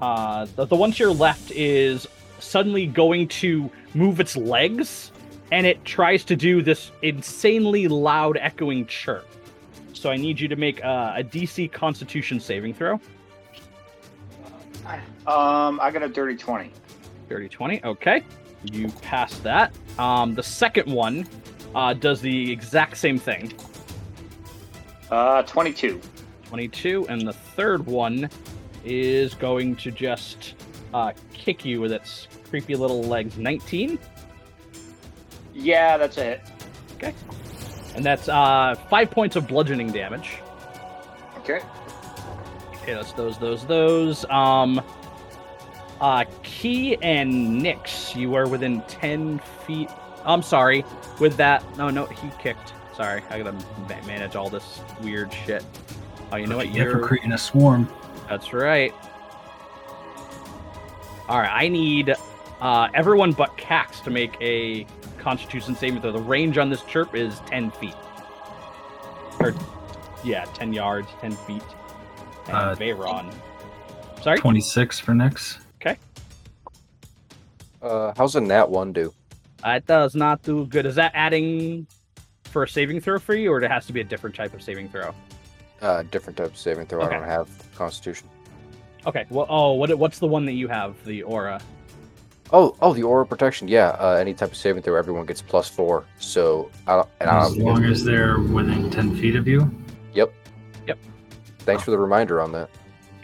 uh, 0.00 0.46
the, 0.54 0.66
the 0.66 0.76
one 0.76 0.92
to 0.92 0.98
your 1.02 1.12
left 1.12 1.50
is 1.50 2.06
suddenly 2.38 2.86
going 2.86 3.26
to 3.28 3.68
move 3.94 4.20
its 4.20 4.36
legs 4.36 5.10
and 5.52 5.66
it 5.66 5.84
tries 5.84 6.24
to 6.24 6.36
do 6.36 6.62
this 6.62 6.92
insanely 7.02 7.88
loud 7.88 8.36
echoing 8.38 8.86
chirp. 8.86 9.26
So 9.92 10.10
I 10.10 10.16
need 10.16 10.38
you 10.40 10.48
to 10.48 10.56
make 10.56 10.84
uh, 10.84 11.14
a 11.16 11.24
DC 11.24 11.72
Constitution 11.72 12.40
saving 12.40 12.74
throw. 12.74 13.00
Um, 15.26 15.80
I 15.80 15.90
got 15.90 16.02
a 16.02 16.08
dirty 16.08 16.36
twenty. 16.36 16.70
Dirty 17.28 17.48
20. 17.48 17.82
Okay. 17.84 18.22
You 18.64 18.88
pass 19.00 19.38
that. 19.38 19.74
Um, 19.98 20.34
the 20.34 20.42
second 20.42 20.92
one 20.92 21.26
uh, 21.74 21.94
does 21.94 22.20
the 22.20 22.52
exact 22.52 22.98
same 22.98 23.18
thing. 23.18 23.52
Uh, 25.10 25.42
twenty-two. 25.42 26.00
22. 26.48 27.06
And 27.08 27.26
the 27.26 27.32
third 27.32 27.86
one 27.86 28.28
is 28.84 29.34
going 29.34 29.76
to 29.76 29.90
just 29.90 30.54
uh, 30.92 31.12
kick 31.32 31.64
you 31.64 31.80
with 31.80 31.92
its 31.92 32.28
creepy 32.48 32.76
little 32.76 33.02
legs. 33.02 33.38
19. 33.38 33.98
Yeah, 35.54 35.96
that's 35.96 36.18
it. 36.18 36.42
Okay. 36.96 37.14
And 37.94 38.04
that's 38.04 38.28
uh, 38.28 38.74
five 38.90 39.10
points 39.10 39.36
of 39.36 39.46
bludgeoning 39.46 39.92
damage. 39.92 40.38
Okay. 41.38 41.60
Okay, 42.82 42.94
that's 42.94 43.12
those, 43.12 43.38
those, 43.38 43.64
those. 43.66 44.24
Um, 44.26 44.82
uh, 46.00 46.24
Key 46.42 46.96
and 47.02 47.62
Nyx, 47.62 48.14
you 48.16 48.34
are 48.34 48.48
within 48.48 48.82
10 48.82 49.38
feet. 49.66 49.88
I'm 50.24 50.42
sorry. 50.42 50.84
With 51.20 51.36
that, 51.36 51.64
no, 51.76 51.88
no, 51.90 52.06
he 52.06 52.30
kicked. 52.40 52.72
Sorry, 52.96 53.22
I 53.30 53.38
gotta 53.38 53.52
ma- 53.52 54.06
manage 54.06 54.36
all 54.36 54.50
this 54.50 54.80
weird 55.02 55.32
shit. 55.32 55.64
Oh, 56.32 56.36
you 56.36 56.46
know 56.46 56.56
what? 56.56 56.68
Yeah, 56.68 56.84
for 56.84 56.90
You're, 56.90 57.06
creating 57.06 57.32
a 57.32 57.38
swarm. 57.38 57.88
that's 58.28 58.52
right. 58.52 58.92
All 61.28 61.38
right, 61.38 61.50
I 61.52 61.68
need 61.68 62.14
uh, 62.60 62.88
everyone 62.94 63.32
but 63.32 63.56
Cax 63.56 64.02
to 64.04 64.10
make 64.10 64.36
a 64.40 64.86
Constitution 65.28 65.74
saving 65.74 66.02
throw. 66.02 66.12
The 66.12 66.18
range 66.20 66.58
on 66.58 66.68
this 66.68 66.82
chirp 66.82 67.14
is 67.14 67.40
10 67.46 67.70
feet. 67.72 67.94
Or, 69.40 69.54
yeah, 70.22 70.44
10 70.52 70.74
yards, 70.74 71.08
10 71.22 71.32
feet. 71.32 71.62
And 72.48 72.56
Uh, 72.56 72.74
Veyron. 72.76 73.32
Sorry? 74.22 74.38
Twenty-six 74.38 74.98
for 75.00 75.14
next. 75.14 75.58
Okay. 75.80 75.96
Uh, 77.82 78.12
how's 78.16 78.36
a 78.36 78.40
nat 78.40 78.68
one 78.70 78.92
do? 78.92 79.12
It 79.64 79.86
does 79.86 80.14
not 80.14 80.42
do 80.42 80.66
good. 80.66 80.84
Is 80.86 80.94
that 80.94 81.12
adding 81.14 81.86
for 82.44 82.62
a 82.62 82.68
saving 82.68 83.00
throw 83.00 83.18
for 83.18 83.34
you, 83.34 83.50
or 83.52 83.62
it 83.62 83.70
has 83.70 83.86
to 83.86 83.92
be 83.94 84.00
a 84.00 84.04
different 84.04 84.36
type 84.36 84.52
of 84.54 84.62
saving 84.62 84.88
throw? 84.90 85.14
Uh, 85.82 86.02
different 86.10 86.36
type 86.38 86.46
of 86.48 86.56
saving 86.56 86.86
throw. 86.86 87.02
Okay. 87.02 87.16
I 87.16 87.18
don't 87.18 87.28
have 87.28 87.48
Constitution. 87.74 88.28
Okay. 89.06 89.24
Well, 89.30 89.46
oh, 89.48 89.72
what 89.72 89.94
what's 89.98 90.18
the 90.18 90.26
one 90.26 90.44
that 90.46 90.52
you 90.52 90.68
have? 90.68 91.02
The 91.04 91.22
aura. 91.22 91.60
Oh, 92.52 92.76
oh, 92.82 92.92
the 92.92 93.02
aura 93.02 93.26
protection. 93.26 93.68
Yeah, 93.68 93.88
uh, 93.98 94.16
any 94.20 94.34
type 94.34 94.50
of 94.50 94.56
saving 94.56 94.82
throw, 94.82 94.96
everyone 94.96 95.26
gets 95.26 95.42
plus 95.42 95.68
four. 95.68 96.04
So, 96.18 96.70
I 96.86 96.96
don't, 96.96 97.08
and 97.20 97.30
I 97.30 97.46
As 97.46 97.54
don't, 97.54 97.64
long 97.64 97.84
as 97.84 98.04
they're 98.04 98.38
within 98.38 98.90
ten 98.90 99.16
feet 99.16 99.34
of 99.34 99.48
you. 99.48 99.70
Yep. 100.12 100.32
Yep. 100.86 100.98
Thanks 101.60 101.82
for 101.82 101.90
the 101.90 101.98
reminder 101.98 102.40
on 102.40 102.52
that. 102.52 102.70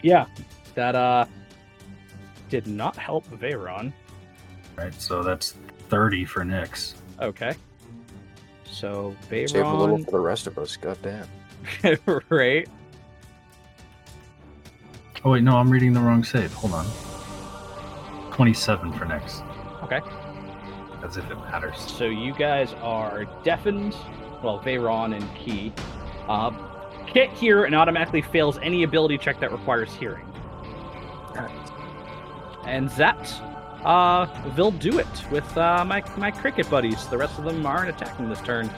Yeah. 0.01 0.25
That 0.75 0.95
uh 0.95 1.25
did 2.49 2.67
not 2.67 2.95
help 2.95 3.27
Veyron. 3.27 3.93
Right. 4.75 4.93
So 4.99 5.21
that's 5.21 5.55
thirty 5.89 6.25
for 6.25 6.43
Nyx. 6.43 6.95
Okay. 7.21 7.53
So 8.69 9.15
Veyron. 9.29 9.49
Save 9.49 9.65
a 9.65 9.73
little 9.73 10.03
for 10.03 10.11
the 10.11 10.19
rest 10.19 10.47
of 10.47 10.57
us. 10.57 10.75
God 10.75 10.97
damn. 11.01 11.97
right? 12.29 12.67
Oh 15.23 15.31
wait, 15.31 15.43
no, 15.43 15.57
I'm 15.57 15.69
reading 15.69 15.93
the 15.93 15.99
wrong 15.99 16.23
save. 16.23 16.51
Hold 16.53 16.73
on. 16.73 16.87
Twenty-seven 18.41 18.93
for 18.93 19.05
next. 19.05 19.43
Okay. 19.83 20.01
As 21.05 21.15
if 21.15 21.29
it 21.29 21.35
matters. 21.35 21.77
So 21.77 22.05
you 22.05 22.33
guys 22.33 22.73
are 22.81 23.25
deafened. 23.43 23.95
Well, 24.41 24.59
Veyron 24.61 25.15
and 25.15 25.35
Key. 25.35 25.71
Uh, 26.27 26.49
can't 27.05 27.31
hear 27.33 27.65
and 27.65 27.75
automatically 27.75 28.23
fails 28.23 28.57
any 28.63 28.81
ability 28.81 29.19
check 29.19 29.39
that 29.41 29.51
requires 29.51 29.93
hearing. 29.93 30.25
And 32.65 32.89
that, 32.91 33.31
uh, 33.85 34.25
they'll 34.55 34.71
do 34.71 34.97
it 34.97 35.29
with 35.29 35.55
uh, 35.55 35.85
my 35.85 36.03
my 36.17 36.31
cricket 36.31 36.67
buddies. 36.67 37.05
The 37.09 37.19
rest 37.19 37.37
of 37.37 37.45
them 37.45 37.63
aren't 37.63 37.89
attacking 37.89 38.27
this 38.27 38.41
turn. 38.41 38.71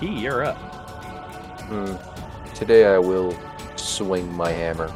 Key, 0.00 0.20
you're 0.20 0.42
up. 0.42 0.56
Hmm. 1.68 2.54
Today 2.54 2.86
I 2.86 2.96
will 2.96 3.38
swing 3.76 4.34
my 4.34 4.50
hammer. 4.50 4.90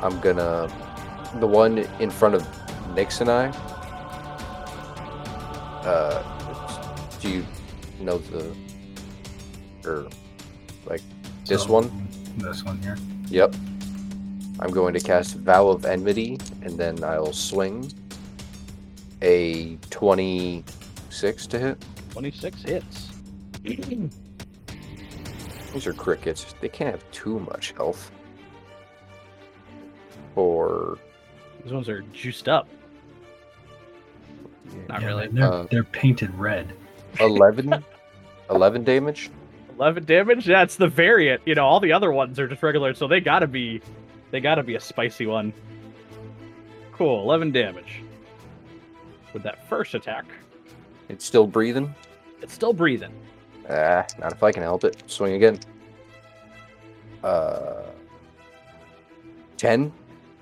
I'm 0.00 0.20
gonna. 0.20 0.70
The 1.40 1.46
one 1.46 1.78
in 2.00 2.10
front 2.10 2.34
of 2.34 2.42
Nyx 2.94 3.20
and 3.20 3.30
I. 3.30 3.48
Uh, 5.86 6.22
do 7.20 7.28
you 7.28 7.46
know 8.00 8.18
the. 8.18 8.54
Or, 9.84 10.08
like, 10.86 11.02
this 11.44 11.62
So, 11.64 11.72
one? 11.72 12.08
This 12.38 12.64
one 12.64 12.80
here. 12.80 12.96
Yep. 13.28 13.54
I'm 14.60 14.70
going 14.70 14.94
to 14.94 15.00
cast 15.00 15.36
Vow 15.36 15.68
of 15.68 15.84
Enmity, 15.84 16.38
and 16.62 16.78
then 16.78 17.04
I'll 17.04 17.32
swing 17.34 17.92
a 19.22 19.76
26 19.90 21.46
to 21.48 21.58
hit. 21.58 21.84
26 22.10 22.62
hits. 22.62 23.10
Those 25.72 25.86
are 25.86 25.92
crickets. 25.92 26.54
They 26.60 26.70
can't 26.70 26.92
have 26.92 27.10
too 27.10 27.38
much 27.40 27.72
health. 27.72 28.10
Or 30.34 30.98
These 31.66 31.72
ones 31.72 31.88
are 31.88 32.02
juiced 32.12 32.48
up. 32.48 32.68
Not 34.88 35.00
Yeah, 35.02 35.06
really. 35.08 35.26
They're, 35.26 35.52
Uh, 35.52 35.66
they're 35.68 35.82
painted 35.82 36.32
red. 36.38 36.72
11, 37.18 37.84
11 38.50 38.84
damage. 38.84 39.30
11 39.76 40.04
damage. 40.04 40.46
That's 40.46 40.76
the 40.76 40.86
variant. 40.86 41.42
You 41.44 41.56
know, 41.56 41.66
all 41.66 41.80
the 41.80 41.92
other 41.92 42.12
ones 42.12 42.38
are 42.38 42.46
just 42.46 42.62
regular, 42.62 42.94
so 42.94 43.08
they 43.08 43.20
gotta 43.20 43.48
be, 43.48 43.80
they 44.30 44.38
gotta 44.38 44.62
be 44.62 44.76
a 44.76 44.80
spicy 44.80 45.26
one. 45.26 45.52
Cool. 46.92 47.20
11 47.22 47.50
damage. 47.50 48.00
With 49.32 49.42
that 49.42 49.68
first 49.68 49.94
attack, 49.94 50.24
It's 51.08 51.24
still 51.24 51.48
breathing. 51.48 51.92
it's 52.42 52.54
still 52.54 52.72
breathing. 52.72 53.12
Ah, 53.68 54.06
not 54.20 54.32
if 54.32 54.42
I 54.44 54.52
can 54.52 54.62
help 54.62 54.84
it. 54.84 55.02
Swing 55.08 55.32
again. 55.34 55.58
Uh, 57.24 57.82
10 59.56 59.92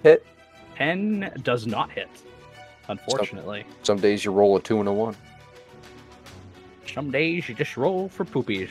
hit. 0.02 0.26
10 0.76 1.32
does 1.42 1.66
not 1.66 1.90
hit. 1.90 2.08
Unfortunately. 2.88 3.64
Some 3.82 3.98
days 3.98 4.24
you 4.24 4.32
roll 4.32 4.56
a 4.56 4.60
two 4.60 4.80
and 4.80 4.88
a 4.88 4.92
one. 4.92 5.16
Some 6.92 7.10
days 7.10 7.48
you 7.48 7.54
just 7.54 7.76
roll 7.76 8.08
for 8.08 8.24
poopies. 8.24 8.70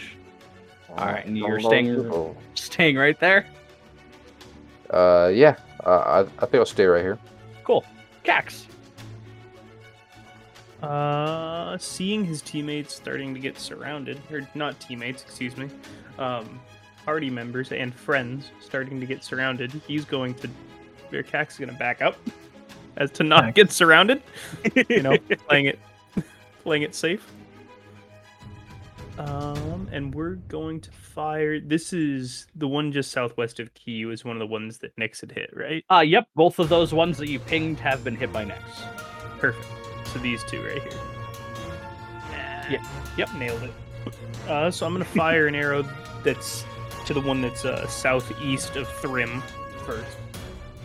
All 0.90 0.98
right, 1.06 1.26
and 1.26 1.38
you're 1.38 1.60
staying- 1.60 2.08
roll. 2.08 2.38
Staying 2.54 2.96
right 2.98 3.20
there. 3.20 3.48
Uh, 4.90 5.32
yeah. 5.34 5.56
Uh, 5.84 5.90
I, 5.90 6.20
I 6.22 6.46
think 6.46 6.56
I'll 6.56 6.66
stay 6.66 6.86
right 6.86 7.02
here. 7.02 7.18
Cool. 7.64 7.84
Cax. 8.24 8.66
Uh, 10.82 11.78
seeing 11.78 12.26
his 12.26 12.42
teammates 12.42 12.94
starting 12.94 13.34
to 13.34 13.40
get 13.40 13.58
surrounded, 13.58 14.20
or 14.32 14.48
not 14.54 14.80
teammates, 14.82 15.24
excuse 15.24 15.56
me, 15.56 15.70
um, 16.20 16.60
party 17.06 17.30
members 17.30 17.72
and 17.72 17.94
friends 17.94 18.52
starting 18.60 19.00
to 19.00 19.06
get 19.06 19.24
surrounded, 19.24 19.72
he's 19.88 20.06
going 20.06 20.34
to. 20.36 20.50
Your 21.14 21.24
cax 21.24 21.52
is 21.52 21.58
going 21.58 21.70
to 21.70 21.76
back 21.76 22.02
up 22.02 22.18
as 22.98 23.12
to 23.12 23.24
not 23.24 23.56
get 23.56 23.72
surrounded. 23.72 24.22
You 24.90 25.02
know, 25.02 25.18
playing 25.48 25.68
it, 25.68 25.80
playing 26.64 26.84
it 26.84 26.96
safe. 26.96 27.32
Um, 29.18 29.88
and 29.92 30.14
we're 30.14 30.36
going 30.36 30.82
to 30.82 30.92
fire. 30.92 31.60
This 31.60 31.94
is 31.94 32.48
the 32.56 32.68
one 32.68 32.92
just 32.92 33.12
southwest 33.12 33.60
of 33.60 33.74
Key. 33.76 34.06
Was 34.06 34.26
one 34.26 34.36
of 34.36 34.40
the 34.40 34.48
ones 34.48 34.80
that 34.80 34.96
Nyx 34.96 35.22
had 35.22 35.32
hit, 35.32 35.52
right? 35.54 35.86
Uh, 35.92 36.00
yep. 36.00 36.28
Both 36.36 36.58
of 36.58 36.70
those 36.70 36.94
ones 36.94 37.18
that 37.20 37.30
you 37.30 37.40
pinged 37.40 37.80
have 37.80 38.04
been 38.04 38.16
hit 38.16 38.34
by 38.34 38.46
Nyx. 38.46 38.60
Perfect. 39.38 39.68
So 40.08 40.20
these 40.20 40.44
two 40.44 40.64
right 40.64 40.82
here. 40.82 41.00
Yeah. 42.72 42.84
Yep. 43.18 43.34
Nailed 43.36 43.64
it. 43.64 43.74
Uh, 44.48 44.72
so 44.72 44.86
I'm 44.86 44.94
gonna 44.94 45.06
fire 45.06 45.48
an 45.48 45.56
arrow 45.56 45.88
that's 46.24 46.66
to 47.06 47.14
the 47.14 47.22
one 47.22 47.42
that's 47.42 47.66
uh, 47.66 47.88
southeast 47.88 48.76
of 48.76 48.88
Thrim 49.00 49.42
first, 49.86 50.18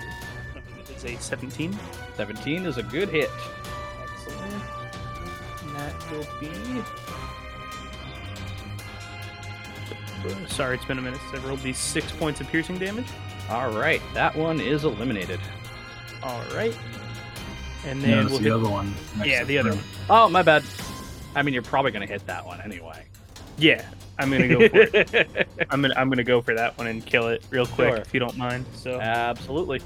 that 0.53 0.89
is 0.97 1.05
a 1.05 1.15
17. 1.21 1.77
17 2.17 2.65
is 2.65 2.77
a 2.77 2.83
good 2.83 3.07
hit. 3.09 3.29
Excellent. 4.03 4.63
And 5.63 5.75
that 5.75 6.11
will 6.11 6.27
be. 6.39 6.49
Sorry, 10.47 10.75
it's 10.75 10.85
been 10.85 10.97
a 10.97 11.01
minute 11.01 11.19
since 11.31 11.43
I 11.43 11.47
rolled 11.47 11.59
these 11.61 11.77
six 11.77 12.11
points 12.11 12.41
of 12.41 12.47
piercing 12.47 12.79
damage. 12.79 13.05
All 13.49 13.69
right. 13.71 14.01
That 14.15 14.35
one 14.35 14.59
is 14.59 14.83
eliminated. 14.83 15.39
All 16.23 16.41
right. 16.53 16.75
And 17.85 18.01
then 18.01 18.09
Notice 18.09 18.31
we'll 18.31 18.39
the 18.39 18.43
hit. 18.45 18.53
other 18.53 18.69
one. 18.69 18.95
next 19.17 19.29
Yeah, 19.29 19.43
the 19.43 19.59
other 19.59 19.71
Thrim. 19.73 19.83
one. 19.83 19.87
Oh, 20.09 20.27
my 20.29 20.41
bad. 20.41 20.63
I 21.35 21.43
mean, 21.43 21.53
you're 21.53 21.61
probably 21.61 21.91
gonna 21.91 22.07
hit 22.07 22.25
that 22.25 22.43
one 22.45 22.59
anyway. 22.61 23.04
Yeah, 23.57 23.85
I'm 24.19 24.29
gonna 24.31 24.47
go 24.47 24.67
for 24.69 24.81
it. 24.81 25.47
I'm 25.69 25.81
gonna 25.81 25.93
I'm 25.97 26.09
gonna 26.09 26.23
go 26.23 26.41
for 26.41 26.53
that 26.55 26.77
one 26.77 26.87
and 26.87 27.05
kill 27.05 27.27
it 27.27 27.43
real 27.49 27.65
quick 27.65 27.89
Sure. 27.89 27.97
if 27.97 28.13
you 28.13 28.19
don't 28.19 28.37
mind. 28.37 28.65
So 28.75 28.99
Absolutely. 28.99 29.81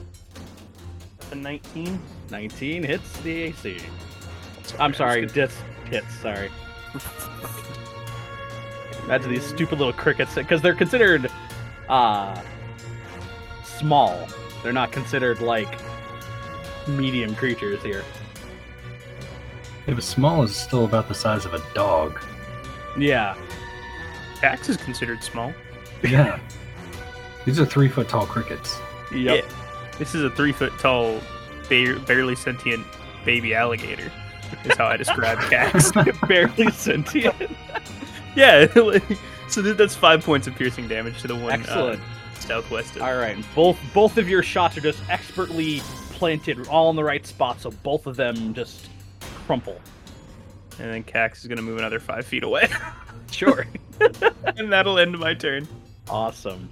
a 1.32 1.36
19. 1.36 2.00
19 2.32 2.84
hits 2.84 3.20
the 3.22 3.44
AC. 3.44 3.78
I'm 4.80 4.94
sorry, 4.94 5.26
dis 5.26 5.56
hits. 5.90 6.14
Sorry. 6.16 6.50
Imagine 9.06 9.32
these 9.32 9.44
stupid 9.46 9.80
little 9.80 9.94
crickets 9.94 10.36
because 10.36 10.62
they're 10.62 10.76
considered 10.76 11.30
uh 11.88 12.40
small. 13.64 14.28
They're 14.64 14.74
not 14.74 14.92
considered 14.92 15.42
like 15.42 15.80
medium 16.88 17.36
creatures 17.36 17.82
here. 17.82 18.04
If 19.88 19.96
but 19.96 20.04
small 20.04 20.44
is 20.44 20.56
still 20.56 20.86
about 20.86 21.08
the 21.08 21.16
size 21.16 21.46
of 21.46 21.54
a 21.54 21.64
dog. 21.74 22.20
Yeah. 22.98 23.36
Cax 24.42 24.70
is 24.70 24.78
considered 24.78 25.24
small. 25.24 25.54
Yeah. 26.04 26.40
These 27.46 27.60
are 27.60 27.66
three 27.66 27.88
foot 27.88 28.10
tall 28.10 28.26
crickets. 28.26 28.80
Yep. 29.14 29.44
Yeah. 29.44 29.52
This 29.98 30.16
is 30.16 30.24
a 30.24 30.30
three 30.30 30.52
foot 30.52 30.72
tall, 30.80 31.20
ba- 31.68 32.00
barely 32.08 32.36
sentient 32.36 32.86
baby 33.26 33.54
alligator. 33.54 34.12
Is 34.66 34.78
how 34.78 34.88
I 34.88 34.98
describe 34.98 35.38
Cax. 35.52 35.94
Barely 36.28 36.72
sentient. 36.72 37.36
yeah. 38.36 38.66
so 39.48 39.62
that's 39.62 39.96
five 39.96 40.24
points 40.24 40.48
of 40.48 40.56
piercing 40.56 40.88
damage 40.88 41.22
to 41.22 41.28
the 41.28 41.36
one 41.36 41.54
Excellent. 41.54 42.02
Uh, 42.02 42.40
southwest 42.40 42.96
of. 42.96 43.04
All 43.04 43.16
right. 43.16 43.38
Both 43.54 43.78
both 43.94 44.18
of 44.18 44.28
your 44.28 44.42
shots 44.42 44.78
are 44.78 44.82
just 44.82 45.02
expertly 45.10 45.82
planted 46.14 46.68
all 46.68 46.90
in 46.90 46.96
the 46.96 47.04
right 47.04 47.26
spot, 47.26 47.62
so 47.62 47.72
both 47.84 48.08
of 48.08 48.16
them 48.16 48.54
just 48.54 48.90
crumple. 49.46 49.80
And 50.80 50.94
then 50.94 51.04
Cax 51.04 51.40
is 51.40 51.48
gonna 51.48 51.62
move 51.62 51.78
another 51.78 52.00
five 52.00 52.26
feet 52.26 52.44
away, 52.44 52.68
Sure. 53.32 53.66
and 54.58 54.72
that'll 54.72 55.00
end 55.00 55.18
my 55.18 55.34
turn. 55.34 55.68
Awesome. 56.10 56.70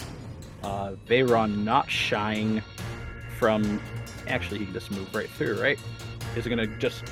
Uh, 0.64 0.94
Veyron 1.08 1.64
not 1.64 1.90
shying 1.90 2.62
from. 3.38 3.82
Actually, 4.28 4.60
he 4.60 4.66
can 4.66 4.74
just 4.74 4.92
move 4.92 5.14
right 5.16 5.30
through, 5.30 5.62
right? 5.62 5.80
Is 6.36 6.46
it 6.46 6.50
gonna 6.50 6.68
just 6.78 7.04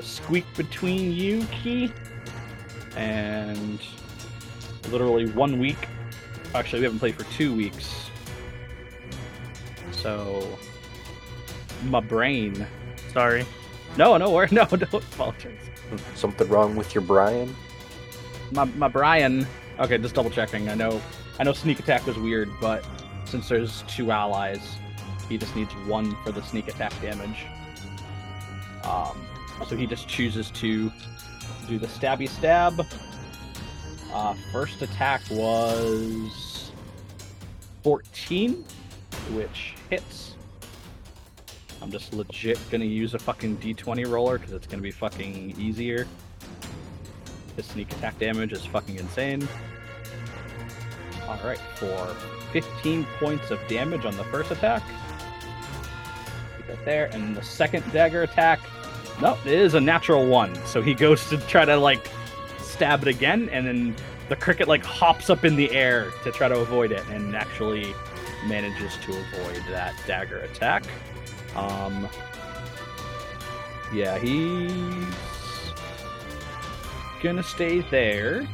squeak 0.00 0.44
between 0.56 1.12
you, 1.12 1.44
Key, 1.46 1.90
and 2.96 3.80
literally 4.90 5.26
one 5.30 5.58
week? 5.58 5.88
Actually, 6.54 6.80
we 6.80 6.84
haven't 6.84 6.98
played 6.98 7.14
for 7.14 7.24
two 7.32 7.54
weeks. 7.54 8.10
So, 9.92 10.46
my 11.84 12.00
brain. 12.00 12.66
Sorry. 13.12 13.46
No, 13.96 14.16
no, 14.16 14.30
wor- 14.30 14.48
no, 14.52 14.64
don't 14.66 14.94
apologize. 14.94 15.58
Something 16.14 16.48
wrong 16.48 16.76
with 16.76 16.94
your 16.94 17.02
Brian? 17.02 17.54
My 18.52 18.64
my 18.64 18.88
Brian. 18.88 19.46
Okay, 19.78 19.98
just 19.98 20.14
double 20.14 20.30
checking. 20.30 20.68
I 20.68 20.74
know 20.74 21.00
I 21.38 21.44
know 21.44 21.52
sneak 21.52 21.78
attack 21.80 22.06
was 22.06 22.16
weird, 22.16 22.50
but 22.60 22.84
since 23.24 23.48
there's 23.48 23.82
two 23.88 24.10
allies, 24.10 24.76
he 25.28 25.38
just 25.38 25.54
needs 25.56 25.72
one 25.86 26.16
for 26.24 26.32
the 26.32 26.42
sneak 26.42 26.68
attack 26.68 26.92
damage. 27.00 27.46
Um, 28.84 29.26
so 29.66 29.76
he 29.76 29.86
just 29.86 30.06
chooses 30.08 30.50
to 30.52 30.92
do 31.68 31.78
the 31.78 31.86
stabby 31.86 32.28
stab. 32.28 32.86
Uh, 34.12 34.34
first 34.52 34.80
attack 34.82 35.22
was 35.30 36.70
14, 37.82 38.64
which 39.32 39.74
hits. 39.90 40.36
I'm 41.82 41.90
just 41.90 42.14
legit 42.14 42.58
gonna 42.70 42.84
use 42.84 43.14
a 43.14 43.18
fucking 43.18 43.58
d20 43.58 44.08
roller 44.08 44.38
because 44.38 44.52
it's 44.54 44.66
gonna 44.66 44.82
be 44.82 44.90
fucking 44.90 45.54
easier. 45.58 46.06
His 47.56 47.66
sneak 47.66 47.92
attack 47.92 48.18
damage 48.18 48.52
is 48.52 48.64
fucking 48.66 48.96
insane. 48.96 49.46
Alright, 51.22 51.60
for 51.76 52.14
15 52.52 53.06
points 53.18 53.50
of 53.50 53.60
damage 53.68 54.04
on 54.04 54.16
the 54.16 54.24
first 54.24 54.50
attack. 54.50 54.82
Keep 56.56 56.66
that 56.66 56.84
there. 56.84 57.06
And 57.12 57.36
the 57.36 57.42
second 57.42 57.90
dagger 57.92 58.22
attack. 58.22 58.60
Nope, 59.20 59.38
it 59.46 59.52
is 59.52 59.74
a 59.74 59.80
natural 59.80 60.26
one. 60.26 60.54
So 60.66 60.82
he 60.82 60.94
goes 60.94 61.28
to 61.30 61.38
try 61.38 61.64
to 61.64 61.76
like 61.76 62.10
stab 62.58 63.02
it 63.02 63.08
again, 63.08 63.48
and 63.50 63.66
then 63.66 63.94
the 64.28 64.36
cricket 64.36 64.66
like 64.66 64.84
hops 64.84 65.30
up 65.30 65.44
in 65.44 65.54
the 65.54 65.70
air 65.72 66.10
to 66.24 66.32
try 66.32 66.48
to 66.48 66.58
avoid 66.58 66.90
it 66.90 67.06
and 67.08 67.36
actually 67.36 67.94
manages 68.46 68.96
to 69.04 69.12
avoid 69.12 69.62
that 69.70 69.94
dagger 70.06 70.38
attack. 70.38 70.84
Um 71.54 72.08
Yeah, 73.92 74.18
he's 74.18 75.06
gonna 77.24 77.42
stay 77.42 77.80
there. 77.80 78.46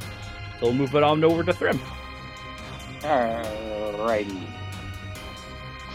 So 0.59 0.67
we'll 0.67 0.75
move 0.75 0.95
it 0.95 1.03
on 1.03 1.23
over 1.25 1.43
to 1.43 1.53
Thrim. 1.53 1.79
Alrighty. 3.01 4.47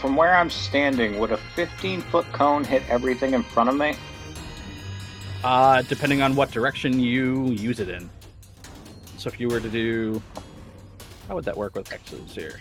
From 0.00 0.14
where 0.14 0.36
I'm 0.36 0.50
standing, 0.50 1.18
would 1.18 1.32
a 1.32 1.38
15 1.56 2.02
foot 2.02 2.26
cone 2.32 2.62
hit 2.62 2.82
everything 2.88 3.32
in 3.32 3.42
front 3.42 3.70
of 3.70 3.76
me? 3.76 3.96
Uh, 5.42 5.82
depending 5.82 6.20
on 6.20 6.36
what 6.36 6.50
direction 6.50 7.00
you 7.00 7.46
use 7.46 7.80
it 7.80 7.88
in. 7.88 8.10
So 9.16 9.28
if 9.28 9.40
you 9.40 9.48
were 9.48 9.60
to 9.60 9.70
do, 9.70 10.22
how 11.28 11.34
would 11.34 11.46
that 11.46 11.56
work 11.56 11.74
with 11.74 11.88
hexes 11.88 12.30
here? 12.30 12.60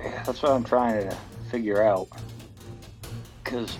Yeah, 0.00 0.22
that's 0.22 0.42
what 0.42 0.52
I'm 0.52 0.64
trying 0.64 1.10
to 1.10 1.16
figure 1.50 1.82
out. 1.82 2.08
Because 3.42 3.76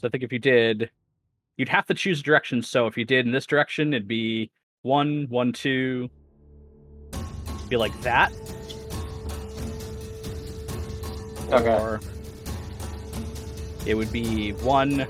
So 0.00 0.06
I 0.06 0.10
think 0.10 0.22
if 0.22 0.32
you 0.32 0.38
did, 0.38 0.90
you'd 1.58 1.68
have 1.68 1.84
to 1.86 1.94
choose 1.94 2.22
directions. 2.22 2.68
So 2.68 2.86
if 2.86 2.96
you 2.96 3.04
did 3.04 3.26
in 3.26 3.32
this 3.32 3.44
direction, 3.44 3.92
it'd 3.92 4.08
be 4.08 4.50
one, 4.82 5.26
one, 5.28 5.52
two, 5.52 6.08
be 7.68 7.76
like 7.76 7.98
that. 8.00 8.32
Okay. 11.52 11.74
Or 11.74 12.00
it 13.86 13.94
would 13.94 14.12
be 14.12 14.52
one, 14.52 15.00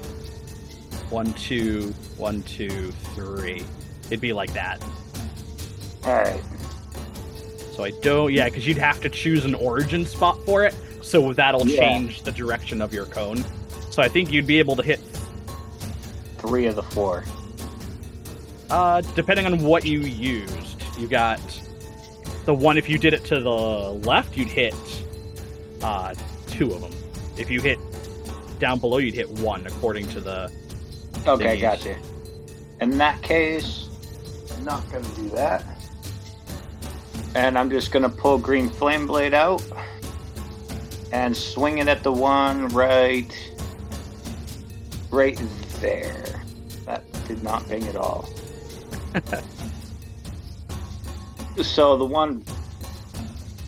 one, 1.10 1.32
two, 1.34 1.92
one, 2.16 2.42
two, 2.42 2.90
three. 3.14 3.62
It'd 4.06 4.20
be 4.20 4.32
like 4.32 4.52
that. 4.54 4.82
all 6.04 6.14
right, 6.14 6.40
So 7.74 7.84
I 7.84 7.90
don't, 8.02 8.32
yeah, 8.32 8.46
because 8.46 8.66
you'd 8.66 8.78
have 8.78 9.00
to 9.02 9.10
choose 9.10 9.44
an 9.44 9.54
origin 9.54 10.06
spot 10.06 10.38
for 10.46 10.64
it. 10.64 10.74
So 11.02 11.32
that'll 11.34 11.66
Yeah. 11.68 11.80
change 11.80 12.22
the 12.22 12.32
direction 12.32 12.80
of 12.80 12.94
your 12.94 13.04
cone. 13.06 13.44
So 13.90 14.02
I 14.02 14.08
think 14.08 14.32
you'd 14.32 14.46
be 14.46 14.58
able 14.58 14.76
to 14.76 14.82
hit 14.82 15.07
three 16.38 16.66
of 16.66 16.76
the 16.76 16.82
four. 16.82 17.24
Uh, 18.70 19.00
depending 19.14 19.46
on 19.46 19.62
what 19.62 19.84
you 19.86 20.00
used, 20.00 20.82
you 20.98 21.08
got 21.08 21.40
the 22.44 22.54
one. 22.54 22.76
If 22.76 22.88
you 22.88 22.98
did 22.98 23.14
it 23.14 23.24
to 23.26 23.40
the 23.40 23.50
left, 23.50 24.36
you'd 24.36 24.48
hit 24.48 24.74
uh, 25.82 26.14
two 26.46 26.72
of 26.72 26.80
them. 26.80 26.92
If 27.36 27.50
you 27.50 27.60
hit 27.60 27.78
down 28.58 28.78
below, 28.78 28.98
you'd 28.98 29.14
hit 29.14 29.30
one, 29.30 29.66
according 29.66 30.08
to 30.08 30.20
the. 30.20 30.52
Okay, 31.26 31.56
Thingies. 31.56 31.60
gotcha. 31.60 31.96
In 32.80 32.96
that 32.98 33.20
case, 33.22 33.88
I'm 34.56 34.64
not 34.64 34.90
gonna 34.92 35.08
do 35.14 35.28
that. 35.30 35.64
And 37.34 37.58
I'm 37.58 37.70
just 37.70 37.90
gonna 37.92 38.08
pull 38.08 38.38
Green 38.38 38.68
Flame 38.68 39.06
Blade 39.06 39.34
out 39.34 39.62
and 41.12 41.36
swing 41.36 41.78
it 41.78 41.88
at 41.88 42.02
the 42.02 42.12
one 42.12 42.68
right, 42.68 43.32
right 45.10 45.40
there. 45.80 46.42
That 46.86 47.02
did 47.26 47.42
not 47.42 47.68
ping 47.68 47.86
at 47.88 47.96
all. 47.96 48.28
so 51.62 51.96
the 51.96 52.04
one, 52.04 52.42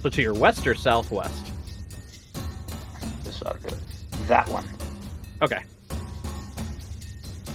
So 0.03 0.09
to 0.09 0.23
your 0.23 0.35
west 0.35 0.67
or 0.67 0.75
southwest. 0.75 1.47
this 3.25 3.43
ought 3.43 3.61
to 3.63 3.69
do 3.69 3.75
it. 3.75 3.81
That 4.29 4.49
one. 4.49 4.65
Okay, 5.43 5.61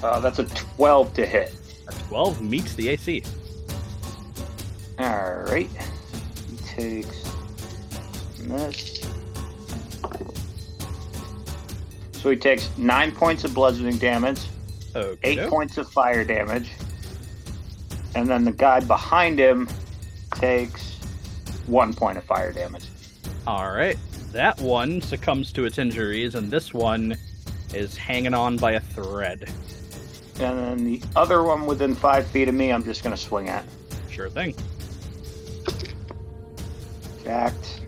Uh, 0.03 0.19
that's 0.19 0.39
a 0.39 0.45
12 0.45 1.13
to 1.15 1.25
hit. 1.25 1.53
a 1.87 1.91
twelve 2.09 2.41
meets 2.41 2.73
the 2.75 2.89
AC. 2.89 3.23
All 4.99 5.43
right. 5.47 5.69
He 6.49 6.57
takes 6.65 7.23
this. 8.39 9.04
So 12.25 12.31
he 12.31 12.37
takes 12.37 12.75
nine 12.75 13.11
points 13.11 13.43
of 13.43 13.53
bludgeoning 13.53 13.99
damage, 13.99 14.39
eight 15.21 15.47
points 15.47 15.77
of 15.77 15.87
fire 15.87 16.23
damage, 16.23 16.71
and 18.15 18.27
then 18.27 18.43
the 18.43 18.51
guy 18.51 18.79
behind 18.79 19.37
him 19.37 19.69
takes 20.31 20.95
one 21.67 21.93
point 21.93 22.17
of 22.17 22.23
fire 22.23 22.51
damage. 22.51 22.85
All 23.45 23.69
right. 23.69 23.95
That 24.31 24.59
one 24.59 25.01
succumbs 25.01 25.53
to 25.53 25.65
its 25.65 25.77
injuries, 25.77 26.33
and 26.33 26.49
this 26.49 26.73
one 26.73 27.15
is 27.75 27.95
hanging 27.95 28.33
on 28.33 28.57
by 28.57 28.71
a 28.71 28.79
thread. 28.79 29.47
And 30.39 30.57
then 30.57 30.83
the 30.83 31.03
other 31.15 31.43
one 31.43 31.67
within 31.67 31.93
five 31.93 32.25
feet 32.25 32.47
of 32.47 32.55
me, 32.55 32.71
I'm 32.71 32.83
just 32.83 33.03
going 33.03 33.15
to 33.15 33.21
swing 33.21 33.49
at. 33.49 33.65
Sure 34.09 34.31
thing. 34.31 34.55
Jacked. 37.23 37.81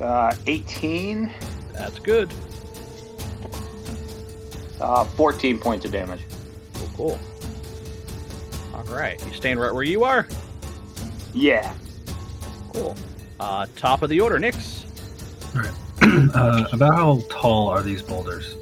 Uh, 0.00 0.34
18, 0.46 1.30
That's 1.74 1.98
good. 1.98 2.32
Uh, 4.80 5.04
14 5.04 5.58
points 5.58 5.84
of 5.84 5.92
damage. 5.92 6.20
Cool. 6.74 6.88
cool. 6.96 7.20
All 8.74 8.82
right. 8.94 9.24
You 9.26 9.32
staying 9.32 9.58
right 9.58 9.72
where 9.72 9.82
you 9.84 10.04
are? 10.04 10.26
Yeah. 11.32 11.72
Cool. 12.72 12.96
Uh, 13.40 13.66
top 13.76 14.02
of 14.02 14.10
the 14.10 14.20
order, 14.20 14.38
Nyx. 14.38 14.82
uh, 16.34 16.68
about 16.72 16.94
how 16.94 17.22
tall 17.30 17.68
are 17.68 17.82
these 17.82 18.02
boulders? 18.02 18.56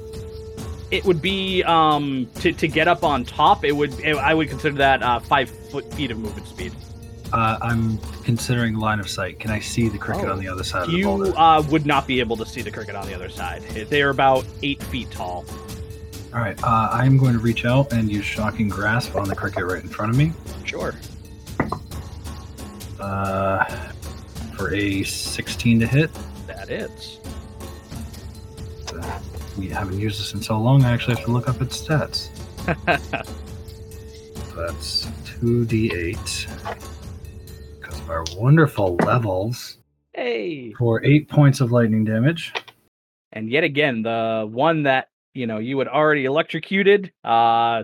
It 0.91 1.03
would 1.05 1.21
be 1.23 1.63
um 1.63 2.27
to, 2.35 2.51
to 2.53 2.67
get 2.67 2.87
up 2.87 3.03
on 3.03 3.25
top. 3.25 3.65
It 3.65 3.71
would 3.71 4.05
I 4.05 4.35
would 4.35 4.47
consider 4.49 4.75
that 4.77 5.01
uh, 5.01 5.19
five 5.19 5.49
foot 5.71 5.91
feet 5.95 6.11
of 6.11 6.19
movement 6.19 6.47
speed. 6.47 6.71
Uh, 7.31 7.57
I'm 7.63 7.97
considering 8.23 8.75
line 8.75 8.99
of 8.99 9.09
sight. 9.09 9.39
Can 9.39 9.49
I 9.49 9.59
see 9.59 9.89
the 9.89 9.97
cricket 9.97 10.25
Oh. 10.25 10.33
on 10.33 10.39
the 10.39 10.47
other 10.47 10.63
side 10.63 10.83
of 10.83 10.91
the 10.91 10.97
You 10.97 11.05
boulder? 11.05 11.33
uh, 11.35 11.63
would 11.63 11.87
not 11.87 12.05
be 12.05 12.19
able 12.19 12.37
to 12.37 12.45
see 12.45 12.61
the 12.61 12.69
cricket 12.69 12.95
on 12.95 13.07
the 13.07 13.15
other 13.15 13.29
side. 13.29 13.63
They 13.63 14.03
are 14.03 14.11
about 14.11 14.45
eight 14.61 14.83
feet 14.83 15.09
tall. 15.09 15.43
All 16.33 16.39
right, 16.39 16.57
uh, 16.63 16.89
I'm 16.91 17.17
going 17.17 17.33
to 17.33 17.39
reach 17.39 17.63
out 17.63 17.93
and 17.93 18.11
use 18.11 18.25
shocking 18.25 18.67
grasp 18.67 19.15
on 19.15 19.27
the 19.27 19.35
cricket 19.35 19.65
right 19.65 19.83
in 19.83 19.87
front 19.89 20.11
of 20.11 20.17
me 20.17 20.31
Sure. 20.63 20.95
uh, 22.99 23.65
for 24.57 24.73
a 24.73 25.03
16 25.03 25.79
to 25.81 25.85
hit. 25.85 26.09
That 26.47 26.71
is. 26.71 27.19
Uh, 28.91 29.19
we 29.59 29.69
haven't 29.69 29.99
used 29.99 30.19
this 30.19 30.33
in 30.33 30.41
so 30.41 30.59
long. 30.59 30.83
I 30.83 30.91
actually 30.91 31.17
have 31.17 31.25
to 31.25 31.31
look 31.31 31.47
up 31.47 31.61
its 31.61 31.79
stats. 31.79 32.29
That's 34.55 35.05
2d8 35.39 36.79
because 37.79 37.99
of 37.99 38.09
our 38.09 38.23
wonderful 38.35 38.95
levels 39.03 39.77
hey. 40.13 40.73
for 40.73 41.03
eight 41.05 41.29
points 41.29 41.61
of 41.61 41.71
lightning 41.71 42.03
damage. 42.03 42.53
And 43.33 43.51
yet 43.51 43.63
again, 43.63 44.01
the 44.01 44.47
one 44.51 44.81
that 44.83 45.09
you 45.33 45.47
know 45.47 45.57
you 45.57 45.77
had 45.79 45.87
already 45.87 46.25
electrocuted 46.25 47.11
uh, 47.23 47.83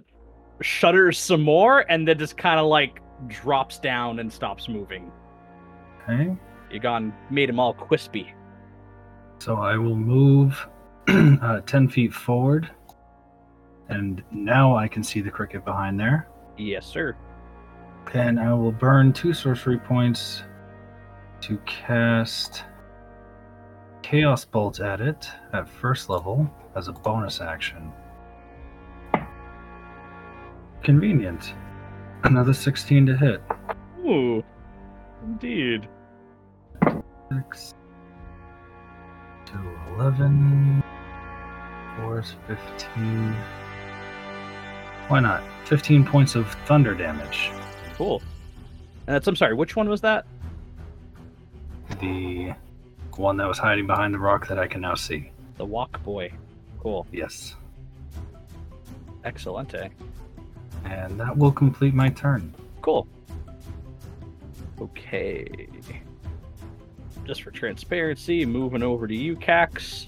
shudders 0.62 1.18
some 1.18 1.42
more, 1.42 1.86
and 1.90 2.08
then 2.08 2.18
just 2.18 2.38
kind 2.38 2.60
of 2.60 2.68
like 2.68 3.02
drops 3.28 3.80
down 3.80 4.20
and 4.20 4.32
stops 4.32 4.70
moving. 4.70 5.12
Okay, 6.04 6.36
You 6.72 6.80
gone 6.80 7.14
made 7.30 7.50
him 7.50 7.60
all 7.60 7.74
quispy. 7.74 8.32
so 9.40 9.56
I 9.58 9.78
will 9.78 9.96
move 9.96 10.68
uh, 11.08 11.62
10 11.62 11.90
feet 11.90 12.14
forward, 12.14 12.70
and 13.90 14.24
now 14.32 14.76
I 14.76 14.88
can 14.88 15.04
see 15.04 15.22
the 15.22 15.32
cricket 15.32 15.66
behind 15.66 16.00
there. 16.00 16.28
Yes, 16.58 16.86
sir. 16.86 17.16
And 18.14 18.40
I 18.40 18.54
will 18.54 18.72
burn 18.72 19.14
two 19.14 19.34
sorcery 19.34 19.78
points 19.78 20.44
to 21.42 21.58
cast 21.66 22.64
Chaos 24.02 24.46
Bolt 24.46 24.80
at 24.80 25.00
it 25.02 25.30
at 25.54 25.70
first 25.70 26.10
level 26.10 26.50
as 26.80 26.88
a 26.88 26.94
bonus 26.94 27.42
action. 27.42 27.92
Convenient. 30.82 31.54
Another 32.24 32.54
16 32.54 33.06
to 33.06 33.18
hit. 33.18 33.42
Ooh, 34.00 34.44
indeed. 35.24 35.88
6 37.32 37.74
to 39.46 39.54
11. 39.98 40.82
4 41.98 42.20
is 42.20 42.36
15. 42.48 43.36
Why 45.10 45.20
not? 45.20 45.44
15 45.65 46.06
points 46.06 46.36
of 46.36 46.48
thunder 46.65 46.96
damage. 46.96 47.52
Cool. 47.96 48.22
Uh, 48.24 48.30
and 49.08 49.15
that's 49.15 49.28
I'm 49.28 49.36
sorry. 49.36 49.54
Which 49.54 49.76
one 49.76 49.89
was 49.89 50.02
that? 50.02 50.26
The 52.00 52.54
one 53.18 53.36
that 53.38 53.48
was 53.48 53.58
hiding 53.58 53.86
behind 53.86 54.13
the 54.13 54.20
rock 54.20 54.48
that 54.48 54.58
I 54.58 54.68
can 54.68 54.80
now 54.82 54.96
see. 54.96 55.32
The 55.58 55.65
walk 55.65 56.02
boy. 56.04 56.32
Cool. 56.80 57.06
Yes. 57.12 57.56
Excellente. 59.24 59.89
And 60.86 61.20
that 61.20 61.38
will 61.38 61.52
complete 61.52 61.94
my 61.94 62.10
turn. 62.10 62.54
Cool. 62.82 63.08
Okay. 64.80 65.68
Just 67.26 67.44
for 67.44 67.52
transparency, 67.52 68.46
moving 68.46 68.82
over 68.82 69.08
to 69.08 69.15
you, 69.15 69.36
Cax. 69.36 70.08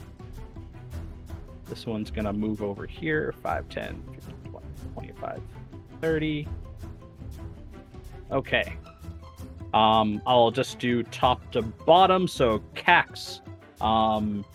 This 1.68 1.86
one's 1.86 2.10
gonna 2.10 2.34
move 2.34 2.62
over 2.64 2.86
here 2.86 3.34
5, 3.44 3.70
10, 3.70 4.04
15, 4.14 4.36
20, 4.52 4.66
25, 4.94 5.42
30. 6.02 6.48
Okay. 8.32 8.74
Um, 9.74 10.22
I'll 10.26 10.52
just 10.52 10.80
do 10.80 11.04
top 11.04 11.52
to 11.52 11.62
bottom. 11.62 12.28
So, 12.28 12.60
Cax. 12.76 13.42
Um, 13.82 14.46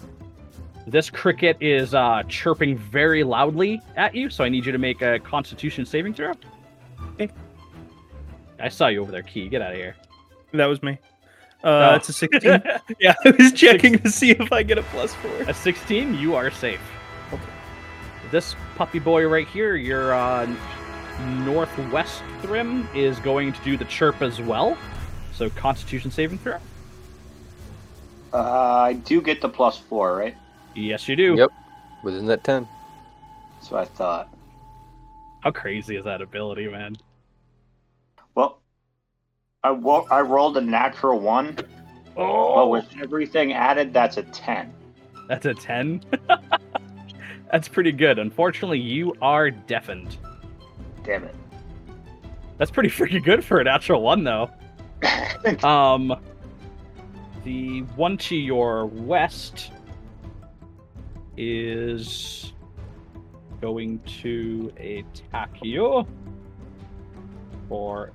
this 0.87 1.11
cricket 1.11 1.57
is 1.61 1.94
uh, 1.94 2.22
chirping 2.29 2.77
very 2.77 3.25
loudly 3.25 3.81
at 3.96 4.14
you, 4.14 4.31
so 4.31 4.44
I 4.44 4.49
need 4.49 4.64
you 4.64 4.72
to 4.72 4.79
make 4.79 5.03
a 5.03 5.18
constitution 5.18 5.85
saving 5.85 6.14
throw. 6.14 6.33
Okay. 7.14 7.29
I 8.61 8.68
saw 8.68 8.87
you 8.87 9.03
over 9.03 9.11
there, 9.11 9.22
Key. 9.22 9.49
Get 9.49 9.62
out 9.62 9.72
of 9.72 9.77
here. 9.77 9.96
That 10.53 10.66
was 10.66 10.83
me. 10.83 10.99
Uh, 11.64 11.90
Oh. 11.92 11.94
It's 11.96 12.09
a 12.09 12.12
16. 12.12 12.62
yeah, 13.01 13.14
I 13.25 13.31
was 13.31 13.53
checking 13.53 13.99
to 13.99 14.11
see 14.11 14.31
if 14.31 14.53
I 14.53 14.62
get 14.62 14.79
a 14.79 14.83
plus 14.85 15.12
four. 15.14 15.33
A 15.49 15.55
16, 15.55 16.14
you 16.14 16.37
are 16.37 16.51
safe. 16.51 16.81
Okay. 17.33 17.42
this 18.31 18.55
puppy 18.77 19.01
boy 19.01 19.27
right 19.27 19.49
here, 19.49 19.75
your 19.75 20.14
uh, 20.14 20.46
northwest 21.44 22.22
Thrim, 22.40 22.88
is 22.94 23.18
going 23.18 23.53
to 23.53 23.61
do 23.64 23.77
the 23.77 23.85
chirp 23.87 24.22
as 24.22 24.40
well. 24.40 24.79
So 25.35 25.51
Constitution 25.51 26.11
saving 26.12 26.38
throw. 26.38 26.59
Uh, 28.33 28.38
I 28.38 28.92
do 28.92 29.20
get 29.20 29.40
the 29.40 29.49
plus 29.49 29.79
four, 29.79 30.16
right? 30.16 30.37
Yes, 30.76 31.08
you 31.08 31.16
do. 31.16 31.34
Yep. 31.36 31.50
Within 32.02 32.26
that 32.26 32.44
10. 32.44 32.68
That's 33.54 33.70
what 33.70 33.82
I 33.82 33.84
thought. 33.86 34.28
How 35.40 35.50
crazy 35.50 35.96
is 35.96 36.04
that 36.04 36.20
ability, 36.20 36.68
man? 36.68 36.96
Well, 38.34 38.60
I 39.64 39.70
wo- 39.70 40.06
I 40.10 40.20
rolled 40.20 40.56
a 40.56 40.60
natural 40.60 41.18
one, 41.20 41.56
Oh. 41.58 41.64
but 42.16 42.22
Oh, 42.62 42.68
with 42.68 42.86
everything 43.00 43.52
added, 43.52 43.92
that's 43.92 44.16
a 44.16 44.22
ten. 44.24 44.72
that's 45.28 45.46
a 45.46 45.54
ten. 45.54 46.02
that's 47.50 47.68
pretty 47.68 47.92
good. 47.92 48.18
Unfortunately, 48.18 48.78
you 48.80 49.14
are 49.22 49.50
deafened. 49.50 50.16
Damn 51.04 51.24
it. 51.24 51.34
That's 52.58 52.70
pretty 52.70 52.88
freaking 52.90 53.22
good 53.24 53.44
for 53.44 53.58
a 53.60 53.64
natural 53.64 54.02
one, 54.02 54.24
though. 54.24 54.50
Um, 55.62 56.12
the 57.44 57.80
one 57.94 58.16
to 58.18 58.34
your 58.36 58.86
west 58.86 59.70
is 61.37 62.53
going 63.61 64.01
to 64.22 64.72
attack 64.79 65.51
you 65.62 66.07
for 67.68 68.12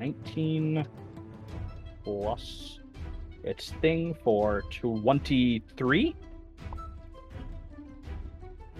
19 0.00 0.86
plus 2.02 2.80
its 3.42 3.70
thing 3.80 4.14
for 4.24 4.62
23. 4.70 6.16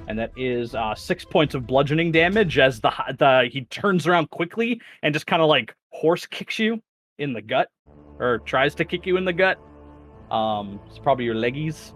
And 0.06 0.18
that 0.18 0.32
is 0.36 0.74
uh, 0.74 0.94
six 0.94 1.24
points 1.24 1.54
of 1.54 1.66
bludgeoning 1.66 2.12
damage 2.12 2.58
as 2.58 2.80
the 2.80 2.92
the 3.18 3.48
he 3.50 3.62
turns 3.62 4.06
around 4.06 4.30
quickly 4.30 4.80
and 5.02 5.14
just 5.14 5.26
kind 5.26 5.40
of 5.40 5.48
like 5.48 5.74
horse 5.90 6.26
kicks 6.26 6.58
you 6.58 6.82
in 7.18 7.32
the 7.32 7.40
gut, 7.40 7.68
or 8.18 8.38
tries 8.40 8.74
to 8.74 8.84
kick 8.84 9.06
you 9.06 9.16
in 9.16 9.24
the 9.24 9.32
gut. 9.32 9.58
Um, 10.30 10.78
it's 10.88 10.98
probably 10.98 11.24
your 11.24 11.34
leggies. 11.34 11.94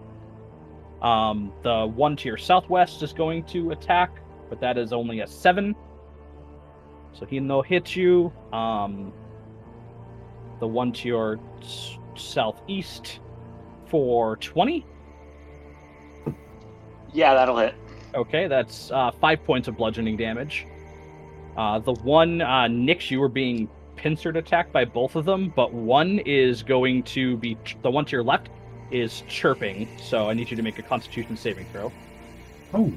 Um, 1.01 1.53
the 1.63 1.85
one 1.87 2.15
to 2.17 2.27
your 2.27 2.37
southwest 2.37 3.01
is 3.03 3.13
going 3.13 3.43
to 3.45 3.71
attack, 3.71 4.11
but 4.49 4.59
that 4.61 4.77
is 4.77 4.91
only 4.91 5.21
a 5.21 5.27
seven. 5.27 5.75
So 7.13 7.25
he 7.25 7.39
no 7.39 7.61
hit 7.61 7.95
you. 7.95 8.33
Um, 8.51 9.13
the 10.59 10.67
one 10.67 10.91
to 10.93 11.07
your 11.07 11.39
s- 11.61 11.97
southeast 12.15 13.19
for 13.87 14.35
20. 14.37 14.85
yeah, 17.13 17.33
that'll 17.33 17.57
hit. 17.57 17.75
Okay, 18.13 18.47
that's 18.47 18.91
uh, 18.91 19.11
five 19.11 19.43
points 19.43 19.67
of 19.67 19.77
bludgeoning 19.77 20.17
damage. 20.17 20.65
Uh, 21.57 21.79
the 21.79 21.93
one 21.93 22.41
uh, 22.41 22.67
Nyx, 22.67 23.09
you 23.09 23.19
were 23.19 23.29
being 23.29 23.69
pincered 23.95 24.37
attacked 24.37 24.71
by 24.71 24.85
both 24.85 25.15
of 25.15 25.25
them, 25.25 25.51
but 25.55 25.73
one 25.73 26.19
is 26.19 26.63
going 26.63 27.03
to 27.03 27.37
be 27.37 27.57
the 27.81 27.91
one 27.91 28.05
to 28.05 28.11
your 28.11 28.23
left 28.23 28.49
is 28.91 29.23
chirping. 29.27 29.87
So 30.01 30.29
I 30.29 30.33
need 30.33 30.49
you 30.49 30.57
to 30.57 30.63
make 30.63 30.79
a 30.79 30.83
Constitution 30.83 31.37
saving 31.37 31.65
throw. 31.71 31.91
Oh, 32.73 32.91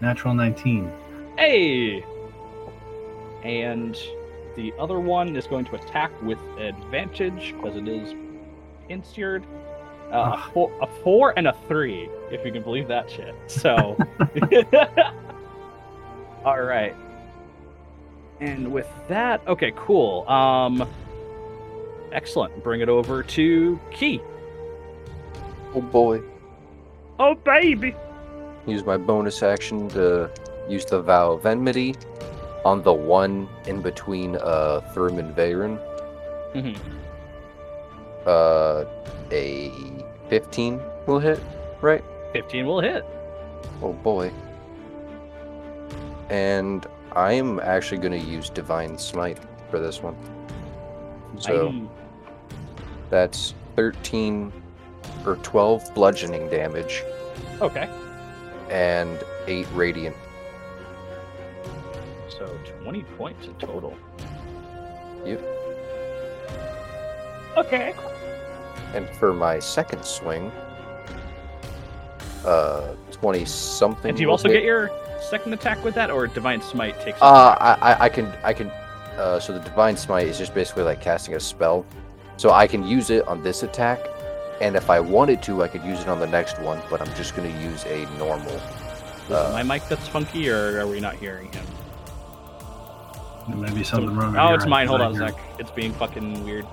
natural 0.00 0.34
19. 0.34 0.90
Hey, 1.36 2.04
and 3.42 3.96
the 4.56 4.72
other 4.78 4.98
one 4.98 5.36
is 5.36 5.46
going 5.46 5.64
to 5.66 5.76
attack 5.76 6.10
with 6.22 6.38
advantage 6.58 7.54
because 7.54 7.76
it 7.76 7.88
is 7.88 8.14
pincered. 8.88 9.44
Uh, 10.10 10.36
a, 10.36 10.50
four, 10.52 10.72
a 10.80 10.86
four 11.02 11.34
and 11.36 11.46
a 11.46 11.56
three, 11.68 12.08
if 12.30 12.44
you 12.44 12.50
can 12.50 12.62
believe 12.62 12.88
that 12.88 13.10
shit. 13.10 13.34
So, 13.46 13.96
all 16.44 16.62
right. 16.62 16.96
And 18.40 18.72
with 18.72 18.88
that, 19.08 19.46
okay, 19.46 19.72
cool. 19.76 20.26
Um, 20.28 20.88
excellent. 22.10 22.64
Bring 22.64 22.80
it 22.80 22.88
over 22.88 23.22
to 23.22 23.78
Key. 23.90 24.22
Oh 25.74 25.80
boy. 25.80 26.22
Oh 27.18 27.34
baby. 27.34 27.94
Use 28.66 28.84
my 28.84 28.96
bonus 28.96 29.42
action 29.42 29.88
to 29.90 30.30
use 30.68 30.84
the 30.84 31.00
Vow 31.00 31.32
of 31.32 31.46
Enmity 31.46 31.94
on 32.64 32.82
the 32.82 32.92
one 32.92 33.48
in 33.66 33.80
between 33.82 34.36
uh, 34.36 34.80
Thrim 34.92 35.18
and 35.18 35.34
Veyron. 35.34 35.78
Mhm. 36.54 36.76
Uh, 38.26 38.84
a 39.30 39.72
15 40.28 40.80
will 41.06 41.18
hit, 41.18 41.40
right? 41.80 42.04
Fifteen 42.32 42.66
will 42.66 42.80
hit. 42.80 43.04
Oh 43.82 43.92
boy. 43.94 44.30
And 46.28 46.86
I 47.12 47.32
am 47.32 47.58
actually 47.60 47.98
going 47.98 48.12
to 48.20 48.26
use 48.26 48.50
Divine 48.50 48.98
Smite 48.98 49.38
for 49.70 49.78
this 49.80 50.02
one. 50.02 50.14
So 51.38 51.68
I- 51.68 51.88
that's 53.08 53.54
13 53.76 54.52
or 55.26 55.36
12 55.36 55.94
bludgeoning 55.94 56.48
damage 56.48 57.02
okay. 57.60 57.88
and 58.70 59.22
8 59.46 59.66
radiant. 59.74 60.16
So 62.28 62.46
twenty 62.82 63.02
points 63.02 63.46
in 63.46 63.54
total. 63.54 63.96
Yep. 65.24 65.44
Okay. 67.56 67.94
And 68.94 69.08
for 69.16 69.34
my 69.34 69.58
second 69.58 70.04
swing, 70.04 70.52
uh, 72.44 72.94
20 73.10 73.44
something. 73.44 74.10
And 74.10 74.16
do 74.16 74.22
you 74.22 74.28
will 74.28 74.32
also 74.32 74.48
hit. 74.48 74.58
get 74.58 74.62
your 74.62 74.90
second 75.20 75.52
attack 75.52 75.82
with 75.84 75.94
that, 75.94 76.10
or 76.10 76.26
Divine 76.28 76.62
Smite 76.62 77.00
takes? 77.00 77.20
Uh, 77.20 77.56
I, 77.60 77.92
I, 77.92 78.04
I 78.04 78.08
can, 78.08 78.32
I 78.44 78.52
can. 78.52 78.70
Uh, 79.18 79.40
so 79.40 79.52
the 79.52 79.58
divine 79.58 79.96
smite 79.96 80.28
is 80.28 80.38
just 80.38 80.54
basically 80.54 80.84
like 80.84 81.00
casting 81.00 81.34
a 81.34 81.40
spell, 81.40 81.84
so 82.36 82.52
I 82.52 82.68
can 82.68 82.86
use 82.86 83.10
it 83.10 83.26
on 83.26 83.42
this 83.42 83.64
attack, 83.64 83.98
and 84.60 84.76
if 84.76 84.90
I 84.90 85.00
wanted 85.00 85.42
to, 85.44 85.62
I 85.62 85.68
could 85.68 85.84
use 85.84 86.00
it 86.00 86.08
on 86.08 86.20
the 86.20 86.26
next 86.26 86.58
one. 86.60 86.80
But 86.90 87.00
I'm 87.00 87.14
just 87.14 87.36
gonna 87.36 87.56
use 87.62 87.84
a 87.86 88.06
normal. 88.18 88.50
Is 88.50 89.30
uh, 89.30 89.50
my 89.52 89.62
mic 89.62 89.88
that's 89.88 90.08
funky, 90.08 90.48
or 90.50 90.80
are 90.80 90.86
we 90.86 91.00
not 91.00 91.16
hearing 91.16 91.52
him? 91.52 91.64
There 93.48 93.56
may 93.56 93.72
be 93.72 93.84
something 93.84 94.14
wrong 94.14 94.32
with 94.32 94.40
oh, 94.40 94.48
your 94.48 94.56
it's 94.56 94.66
mine. 94.66 94.88
Hold 94.88 95.00
on 95.00 95.14
a 95.14 95.18
'cause 95.18 95.22
I 95.22 95.30
sec. 95.30 95.40
It's 95.58 95.70
being 95.70 95.92
fucking 95.94 96.44
weird. 96.44 96.66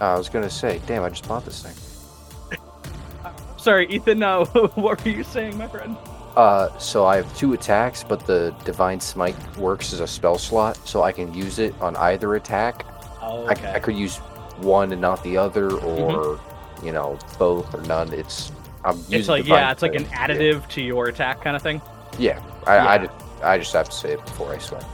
I 0.00 0.16
was 0.16 0.28
gonna 0.28 0.50
say, 0.50 0.80
damn, 0.86 1.02
I 1.04 1.10
just 1.10 1.26
bought 1.28 1.44
this 1.44 1.62
thing. 1.62 2.58
Sorry, 3.56 3.86
Ethan. 3.88 4.22
Uh, 4.22 4.44
what 4.74 5.04
were 5.04 5.10
you 5.10 5.24
saying, 5.24 5.56
my 5.56 5.68
friend? 5.68 5.96
Uh, 6.36 6.76
so 6.78 7.04
I 7.04 7.16
have 7.16 7.36
two 7.36 7.52
attacks, 7.52 8.02
but 8.02 8.26
the 8.26 8.54
divine 8.64 9.00
smite 9.00 9.36
works 9.56 9.92
as 9.92 10.00
a 10.00 10.06
spell 10.06 10.38
slot, 10.38 10.76
so 10.88 11.02
I 11.02 11.12
can 11.12 11.32
use 11.34 11.58
it 11.58 11.74
on 11.80 11.94
either 11.96 12.34
attack. 12.36 12.86
Oh, 13.20 13.48
okay. 13.50 13.72
I 13.72 13.78
could 13.78 13.96
use 13.96 14.16
one 14.58 14.92
and 14.92 15.00
not 15.00 15.22
the 15.22 15.36
other, 15.36 15.72
or 15.72 16.40
you 16.82 16.92
know, 16.92 17.18
both 17.38 17.74
or 17.74 17.82
none. 17.82 18.12
It's 18.12 18.52
I'm 18.84 18.96
using 18.96 19.18
it's 19.20 19.28
like 19.28 19.46
yeah, 19.46 19.70
it's 19.70 19.82
like 19.82 19.94
an 19.94 20.04
additive 20.06 20.68
to 20.70 20.82
your 20.82 21.08
attack 21.08 21.42
kind 21.42 21.56
of 21.56 21.62
thing. 21.62 21.80
Yeah, 22.18 22.42
I, 22.66 22.76
I, 22.76 22.94
Yeah. 22.96 23.06
just, 23.06 23.42
I 23.42 23.58
just 23.58 23.72
have 23.72 23.88
to 23.88 23.94
say 23.96 24.12
it 24.12 24.24
before 24.24 24.52
I 24.52 24.58
swing. 24.58 24.84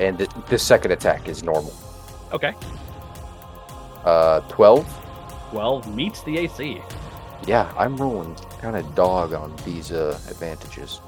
And 0.00 0.18
the, 0.18 0.28
the 0.48 0.58
second 0.58 0.92
attack 0.92 1.28
is 1.28 1.42
normal. 1.42 1.72
Okay. 2.32 2.54
Uh, 4.04 4.40
12? 4.48 5.52
Well, 5.52 5.82
meets 5.90 6.22
the 6.22 6.38
AC. 6.38 6.80
Yeah, 7.46 7.72
I'm 7.76 7.96
rolling 7.96 8.34
kind 8.60 8.76
of 8.76 8.94
dog 8.94 9.32
on 9.32 9.54
these 9.64 9.92
uh, 9.92 10.18
advantages. 10.28 11.00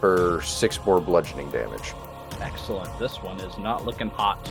For 0.00 0.40
6 0.42 0.84
more 0.84 1.00
bludgeoning 1.00 1.50
damage. 1.50 1.92
Excellent. 2.40 2.96
This 2.98 3.22
one 3.22 3.38
is 3.40 3.56
not 3.58 3.84
looking 3.84 4.10
hot. 4.10 4.50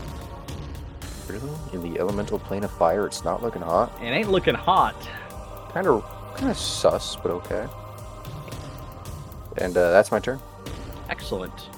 Really? 1.31 1.49
In 1.73 1.93
the 1.93 1.99
elemental 1.99 2.39
plane 2.39 2.63
of 2.63 2.71
fire, 2.71 3.05
it's 3.05 3.23
not 3.23 3.41
looking 3.41 3.61
hot? 3.61 3.97
It 4.01 4.07
ain't 4.07 4.29
looking 4.29 4.55
hot. 4.55 4.95
Kind 5.71 5.87
of 5.87 6.03
kind 6.35 6.51
of 6.51 6.57
sus, 6.57 7.15
but 7.15 7.31
okay. 7.31 7.67
And 9.57 9.77
uh, 9.77 9.91
that's 9.91 10.11
my 10.11 10.19
turn. 10.19 10.39
Excellent. 11.09 11.69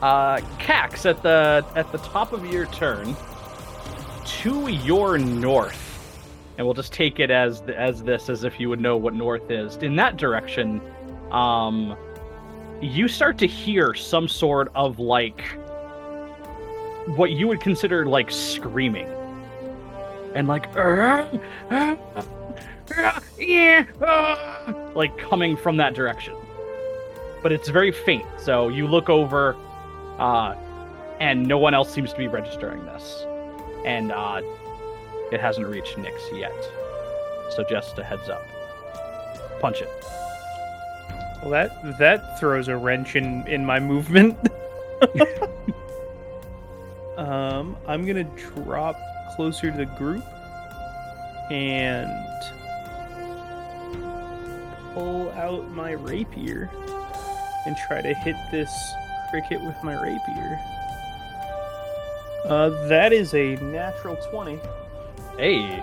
Uh, 0.00 0.38
Cax, 0.58 1.04
at 1.04 1.22
the 1.22 1.64
at 1.74 1.90
the 1.92 1.98
top 1.98 2.32
of 2.32 2.46
your 2.46 2.66
turn, 2.66 3.16
to 4.24 4.68
your 4.68 5.18
north, 5.18 6.16
and 6.56 6.66
we'll 6.66 6.74
just 6.74 6.92
take 6.92 7.20
it 7.20 7.30
as 7.30 7.62
as 7.62 8.02
this, 8.02 8.28
as 8.28 8.44
if 8.44 8.58
you 8.58 8.68
would 8.68 8.80
know 8.80 8.96
what 8.96 9.14
north 9.14 9.50
is. 9.50 9.76
In 9.76 9.96
that 9.96 10.16
direction, 10.16 10.80
um, 11.30 11.96
you 12.80 13.08
start 13.08 13.36
to 13.38 13.46
hear 13.46 13.92
some 13.92 14.28
sort 14.28 14.70
of 14.74 14.98
like 14.98 15.57
what 17.16 17.32
you 17.32 17.48
would 17.48 17.60
consider 17.60 18.06
like 18.06 18.30
screaming, 18.30 19.08
and 20.34 20.48
like 20.48 20.68
"Uh, 20.76 21.26
uh, 21.70 21.96
uh, 22.96 23.20
yeah, 23.38 23.84
uh," 24.00 24.74
like 24.94 25.16
coming 25.18 25.56
from 25.56 25.76
that 25.78 25.94
direction 25.94 26.34
but 27.42 27.52
it's 27.52 27.68
very 27.68 27.92
faint. 27.92 28.26
So 28.38 28.68
you 28.68 28.86
look 28.86 29.08
over, 29.08 29.56
uh, 30.18 30.54
and 31.20 31.46
no 31.46 31.58
one 31.58 31.74
else 31.74 31.92
seems 31.92 32.12
to 32.12 32.18
be 32.18 32.28
registering 32.28 32.84
this, 32.84 33.26
and 33.84 34.12
uh, 34.12 34.42
it 35.32 35.40
hasn't 35.40 35.66
reached 35.66 35.98
nix 35.98 36.22
yet. 36.32 36.52
So 37.50 37.64
just 37.68 37.98
a 37.98 38.04
heads 38.04 38.28
up. 38.28 38.42
Punch 39.60 39.80
it. 39.80 39.88
Well, 41.42 41.50
that 41.50 41.98
that 41.98 42.38
throws 42.38 42.68
a 42.68 42.76
wrench 42.76 43.16
in 43.16 43.46
in 43.46 43.64
my 43.64 43.80
movement. 43.80 44.36
um, 47.18 47.76
I'm 47.86 48.06
gonna 48.06 48.24
drop 48.54 48.98
closer 49.34 49.70
to 49.70 49.76
the 49.76 49.86
group 49.86 50.24
and 51.50 52.10
pull 54.94 55.30
out 55.32 55.68
my 55.70 55.92
rapier 55.92 56.70
and 57.66 57.76
try 57.76 58.00
to 58.00 58.14
hit 58.14 58.36
this 58.50 58.70
cricket 59.30 59.60
with 59.62 59.76
my 59.82 59.94
rapier. 59.94 60.58
Uh, 62.44 62.70
that 62.88 63.12
is 63.12 63.34
a 63.34 63.56
natural 63.56 64.16
20. 64.30 64.58
Hey, 65.36 65.82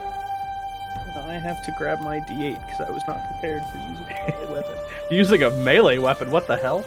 I 1.15 1.33
have 1.39 1.61
to 1.65 1.71
grab 1.77 2.01
my 2.01 2.19
d8 2.19 2.65
because 2.65 2.81
I 2.81 2.91
was 2.91 3.03
not 3.07 3.19
prepared 3.31 3.61
for 3.71 3.77
using 3.77 4.05
a 4.05 4.31
melee 4.39 4.53
weapon. 4.53 4.77
using 5.11 5.43
a 5.43 5.49
melee 5.51 5.97
weapon. 5.97 6.31
What 6.31 6.47
the 6.47 6.55
hell? 6.55 6.85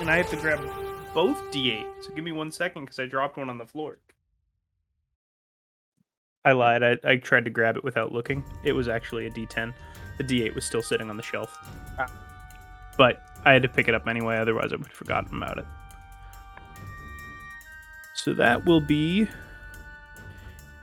And 0.00 0.10
I 0.10 0.16
have 0.16 0.30
to 0.30 0.36
grab 0.36 0.60
both 1.14 1.38
d8. 1.50 1.84
So 2.02 2.10
give 2.14 2.24
me 2.24 2.32
one 2.32 2.50
second 2.50 2.84
because 2.84 2.98
I 2.98 3.06
dropped 3.06 3.36
one 3.36 3.50
on 3.50 3.58
the 3.58 3.66
floor. 3.66 3.98
I 6.44 6.52
lied. 6.52 6.82
I, 6.82 6.96
I 7.04 7.16
tried 7.16 7.44
to 7.44 7.50
grab 7.50 7.76
it 7.76 7.84
without 7.84 8.12
looking. 8.12 8.42
It 8.64 8.72
was 8.72 8.88
actually 8.88 9.26
a 9.26 9.30
d10. 9.30 9.74
The 10.18 10.24
d8 10.24 10.54
was 10.54 10.64
still 10.64 10.82
sitting 10.82 11.10
on 11.10 11.16
the 11.16 11.22
shelf. 11.22 11.56
Ah. 11.98 12.06
But 12.96 13.22
I 13.44 13.52
had 13.52 13.62
to 13.62 13.68
pick 13.68 13.88
it 13.88 13.94
up 13.94 14.06
anyway, 14.06 14.38
otherwise 14.38 14.72
I 14.72 14.76
would 14.76 14.86
have 14.86 14.96
forgotten 14.96 15.36
about 15.36 15.58
it. 15.58 15.66
So 18.14 18.34
that 18.34 18.66
will 18.66 18.80
be 18.80 19.26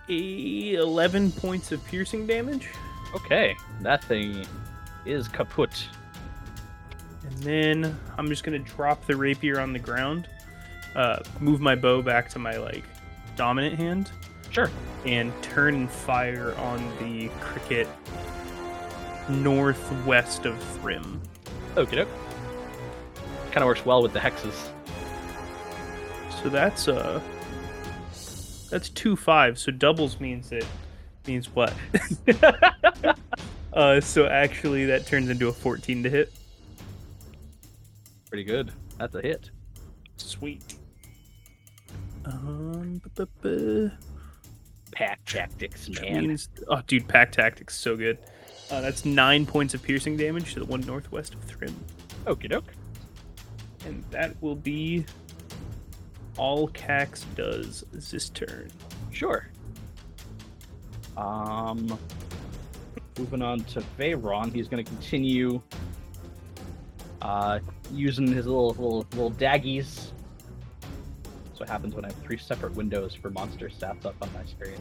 a 0.09 0.73
11 0.73 1.31
points 1.33 1.71
of 1.71 1.85
piercing 1.85 2.25
damage. 2.25 2.67
Okay, 3.15 3.55
that 3.81 4.03
thing 4.03 4.45
is 5.05 5.27
kaput. 5.27 5.87
And 7.29 7.37
then 7.43 7.99
I'm 8.17 8.27
just 8.27 8.43
gonna 8.43 8.59
drop 8.59 9.05
the 9.05 9.15
rapier 9.15 9.59
on 9.59 9.73
the 9.73 9.79
ground, 9.79 10.27
uh, 10.95 11.19
move 11.39 11.59
my 11.61 11.75
bow 11.75 12.01
back 12.01 12.29
to 12.29 12.39
my 12.39 12.57
like 12.57 12.83
dominant 13.35 13.75
hand, 13.75 14.11
Sure. 14.49 14.71
and 15.05 15.31
turn 15.43 15.75
and 15.75 15.91
fire 15.91 16.55
on 16.55 16.77
the 16.99 17.29
cricket 17.39 17.87
northwest 19.29 20.45
of 20.45 20.57
Thrim. 20.81 21.21
Okie 21.75 21.97
doke. 21.97 22.07
Kind 23.51 23.57
of 23.57 23.65
works 23.65 23.85
well 23.85 24.01
with 24.01 24.13
the 24.13 24.19
hexes. 24.19 24.69
So 26.41 26.49
that's 26.49 26.87
uh 26.87 27.19
that's 28.69 28.89
two 28.89 29.15
five. 29.15 29.59
So 29.59 29.71
doubles 29.71 30.19
means 30.19 30.51
it 30.51 30.65
means 31.27 31.47
what? 31.53 31.73
uh, 33.73 33.99
so 34.01 34.27
actually 34.27 34.85
that 34.85 35.05
turns 35.05 35.29
into 35.29 35.47
a 35.49 35.53
14 35.53 36.03
to 36.03 36.09
hit. 36.09 36.31
Pretty 38.29 38.43
good. 38.43 38.71
That's 38.97 39.15
a 39.15 39.21
hit. 39.21 39.51
Sweet. 40.17 40.75
Um, 42.25 43.01
Pack 44.91 45.23
tactics, 45.25 45.87
which 45.87 46.01
man. 46.01 46.27
means 46.27 46.49
oh, 46.67 46.81
dude, 46.87 47.07
pack 47.07 47.31
tactics 47.31 47.75
so 47.77 47.95
good. 47.95 48.17
Uh, 48.71 48.81
that's 48.81 49.05
nine 49.05 49.45
points 49.45 49.73
of 49.73 49.81
piercing 49.83 50.17
damage 50.17 50.53
to 50.53 50.59
the 50.59 50.65
one 50.65 50.81
northwest 50.81 51.35
of 51.35 51.43
Thrim, 51.43 51.75
Okie 52.25 52.49
doke. 52.49 52.73
and 53.85 54.03
that 54.11 54.35
will 54.41 54.55
be 54.55 55.05
all 56.35 56.67
Cax 56.69 57.23
does 57.35 57.85
this 57.91 58.29
turn. 58.29 58.69
Sure. 59.11 59.47
Um, 61.15 61.97
moving 63.17 63.41
on 63.41 63.59
to 63.65 63.81
Veyron, 63.97 64.53
he's 64.53 64.67
going 64.67 64.83
to 64.83 64.89
continue 64.91 65.61
uh, 67.21 67.59
using 67.91 68.27
his 68.27 68.45
little 68.45 68.69
little 68.69 69.05
little 69.11 69.31
daggies. 69.31 70.11
That's 71.45 71.59
what 71.59 71.69
happens 71.69 71.95
when 71.95 72.05
I 72.05 72.09
have 72.09 72.17
three 72.23 72.37
separate 72.37 72.75
windows 72.75 73.15
for 73.15 73.29
monster 73.29 73.69
stats 73.69 74.05
up 74.05 74.15
on 74.21 74.29
my 74.33 74.45
screen. 74.45 74.77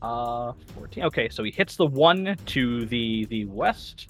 Uh, 0.00 0.52
14. 0.74 1.04
Okay, 1.04 1.28
so 1.28 1.44
he 1.44 1.50
hits 1.52 1.76
the 1.76 1.86
one 1.86 2.36
to 2.46 2.86
the 2.86 3.24
the 3.26 3.44
west. 3.46 4.08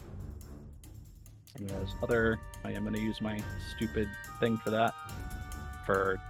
And 1.56 1.68
he 1.68 1.76
has 1.76 1.88
other. 2.02 2.40
I 2.64 2.72
am 2.72 2.82
going 2.82 2.94
to 2.94 3.00
use 3.00 3.20
my 3.20 3.38
stupid 3.76 4.08
thing 4.40 4.56
for 4.56 4.70
that. 4.70 4.94
For 5.84 6.20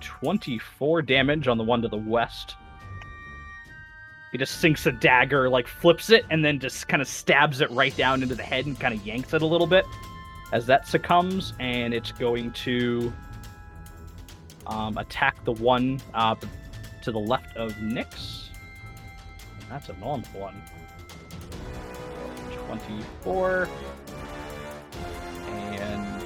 24 0.00 1.02
damage 1.02 1.48
on 1.48 1.56
the 1.56 1.64
one 1.64 1.80
to 1.82 1.88
the 1.88 1.96
west. 1.96 2.56
He 4.32 4.38
just 4.38 4.60
sinks 4.62 4.86
a 4.86 4.92
dagger, 4.92 5.50
like 5.50 5.68
flips 5.68 6.08
it, 6.08 6.24
and 6.30 6.42
then 6.42 6.58
just 6.58 6.88
kind 6.88 7.02
of 7.02 7.06
stabs 7.06 7.60
it 7.60 7.70
right 7.70 7.94
down 7.94 8.22
into 8.22 8.34
the 8.34 8.42
head 8.42 8.64
and 8.64 8.80
kind 8.80 8.94
of 8.94 9.06
yanks 9.06 9.34
it 9.34 9.42
a 9.42 9.46
little 9.46 9.66
bit 9.66 9.84
as 10.52 10.64
that 10.66 10.88
succumbs. 10.88 11.52
And 11.60 11.92
it's 11.92 12.12
going 12.12 12.52
to 12.52 13.12
um, 14.66 14.96
attack 14.96 15.44
the 15.44 15.52
one 15.52 16.00
uh, 16.14 16.34
to 17.02 17.12
the 17.12 17.18
left 17.18 17.54
of 17.58 17.72
Nyx. 17.74 18.48
And 19.60 19.70
that's 19.70 19.90
a 19.90 19.94
normal 19.98 20.26
one. 20.32 20.62
24. 22.68 23.68
And 25.50 26.22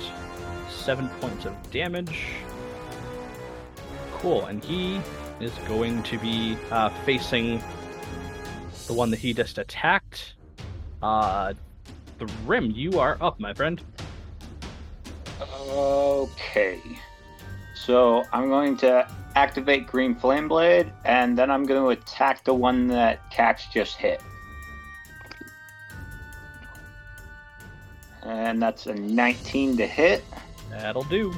7 0.71 1.09
points 1.21 1.45
of 1.45 1.71
damage. 1.73 2.29
Cool, 4.13 4.47
and 4.47 4.63
he 4.63 5.01
is 5.41 5.53
going 5.67 6.05
to 6.05 6.19
be 6.19 6.57
uh, 6.71 6.91
facing 7.05 7.61
the 8.87 8.93
one 8.93 9.11
that 9.11 9.19
he 9.19 9.33
just 9.35 9.59
attacked. 9.59 10.35
Uh, 11.03 11.55
the 12.19 12.27
rim, 12.47 12.71
you 12.71 12.99
are 12.99 13.19
up, 13.21 13.39
my 13.39 13.53
friend. 13.53 13.83
Okay. 15.41 16.81
So 17.75 18.25
I'm 18.33 18.49
going 18.49 18.77
to 18.79 19.09
activate 19.35 19.87
Green 19.87 20.15
Flame 20.15 20.49
Blade, 20.49 20.93
and 21.05 21.37
then 21.37 21.51
I'm 21.51 21.65
going 21.65 21.81
to 21.83 21.91
attack 21.91 22.45
the 22.45 22.55
one 22.55 22.87
that 22.89 23.31
Cax 23.31 23.71
just 23.73 23.97
hit. 23.97 24.23
And 28.23 28.61
that's 28.61 28.87
a 28.87 28.95
19 28.95 29.77
to 29.77 29.87
hit. 29.87 30.25
That'll 30.71 31.05
do. 31.05 31.33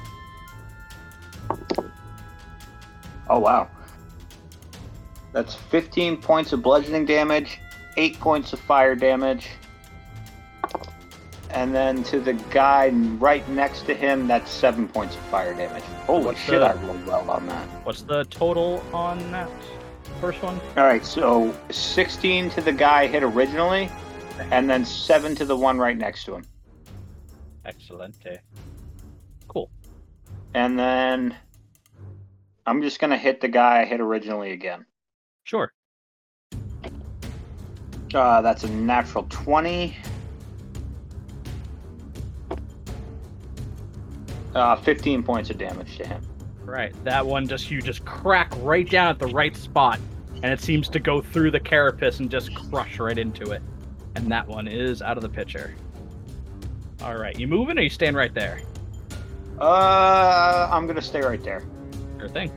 Oh, 3.29 3.39
wow. 3.41 3.69
That's 5.33 5.55
15 5.55 6.17
points 6.19 6.53
of 6.53 6.63
bludgeoning 6.63 7.05
damage, 7.05 7.59
8 7.97 8.19
points 8.19 8.53
of 8.53 8.61
fire 8.61 8.95
damage. 8.95 9.49
And 11.51 11.75
then 11.75 12.03
to 12.05 12.21
the 12.21 12.35
guy 12.35 12.89
right 13.19 13.47
next 13.49 13.83
to 13.87 13.95
him, 13.95 14.27
that's 14.27 14.51
7 14.51 14.89
points 14.89 15.17
of 15.17 15.23
fire 15.23 15.55
damage. 15.55 15.83
Holy 16.07 16.27
What's 16.27 16.41
shit, 16.41 16.61
the- 16.61 16.67
I 16.67 16.75
rolled 16.75 17.07
well 17.07 17.31
on 17.31 17.47
that. 17.47 17.67
What's 17.85 18.03
the 18.03 18.25
total 18.25 18.85
on 18.93 19.33
that 19.33 19.49
first 20.21 20.43
one? 20.43 20.61
Alright, 20.77 21.05
so 21.05 21.55
16 21.71 22.51
to 22.51 22.61
the 22.61 22.73
guy 22.73 23.07
hit 23.07 23.23
originally, 23.23 23.91
and 24.51 24.69
then 24.69 24.85
7 24.85 25.35
to 25.37 25.45
the 25.45 25.57
one 25.57 25.79
right 25.79 25.97
next 25.97 26.25
to 26.25 26.35
him. 26.35 26.45
Excelente. 27.65 28.41
Cool. 29.49 29.71
And 30.55 30.79
then 30.79 31.37
I'm 32.67 32.83
just 32.83 33.01
going 33.01 33.11
to 33.11 33.17
hit 33.17 33.41
the 33.41 33.49
guy 33.49 33.81
I 33.81 33.85
hit 33.85 34.01
originally 34.01 34.53
again. 34.53 34.85
Sure. 35.49 35.73
Uh, 38.13 38.43
that's 38.43 38.65
a 38.65 38.69
natural 38.69 39.27
20. 39.31 39.97
Uh, 44.55 44.77
15 44.77 45.23
points 45.23 45.49
of 45.49 45.57
damage 45.57 45.97
to 45.97 46.07
him. 46.07 46.23
Right. 46.67 46.93
That 47.05 47.25
one 47.25 47.49
just 47.49 47.71
you 47.71 47.81
just 47.81 48.05
crack 48.05 48.53
right 48.59 48.87
down 48.91 49.09
at 49.09 49.19
the 49.19 49.29
right 49.29 49.57
spot, 49.57 49.99
and 50.43 50.53
it 50.53 50.61
seems 50.61 50.87
to 50.91 51.01
go 51.01 51.23
through 51.23 51.53
the 51.53 51.61
carapace 51.61 52.21
and 52.21 52.31
just 52.31 52.55
crush 52.55 52.99
right 52.99 53.17
into 53.17 53.53
it. 53.53 53.63
And 54.17 54.31
that 54.31 54.47
one 54.47 54.69
is 54.69 55.01
out 55.01 55.17
of 55.17 55.23
the 55.23 55.31
picture. 55.31 55.75
All 57.01 57.17
right, 57.17 57.39
you 57.39 57.49
moving 57.49 57.79
or 57.79 57.83
you 57.83 57.89
staying 57.89 58.15
right 58.15 58.35
there? 58.35 58.61
Uh, 59.59 60.69
I'm 60.71 60.85
going 60.85 60.97
to 60.97 61.03
stay 61.03 61.23
right 61.23 61.43
there. 61.43 61.65
Sure 62.19 62.29
thing. 62.29 62.53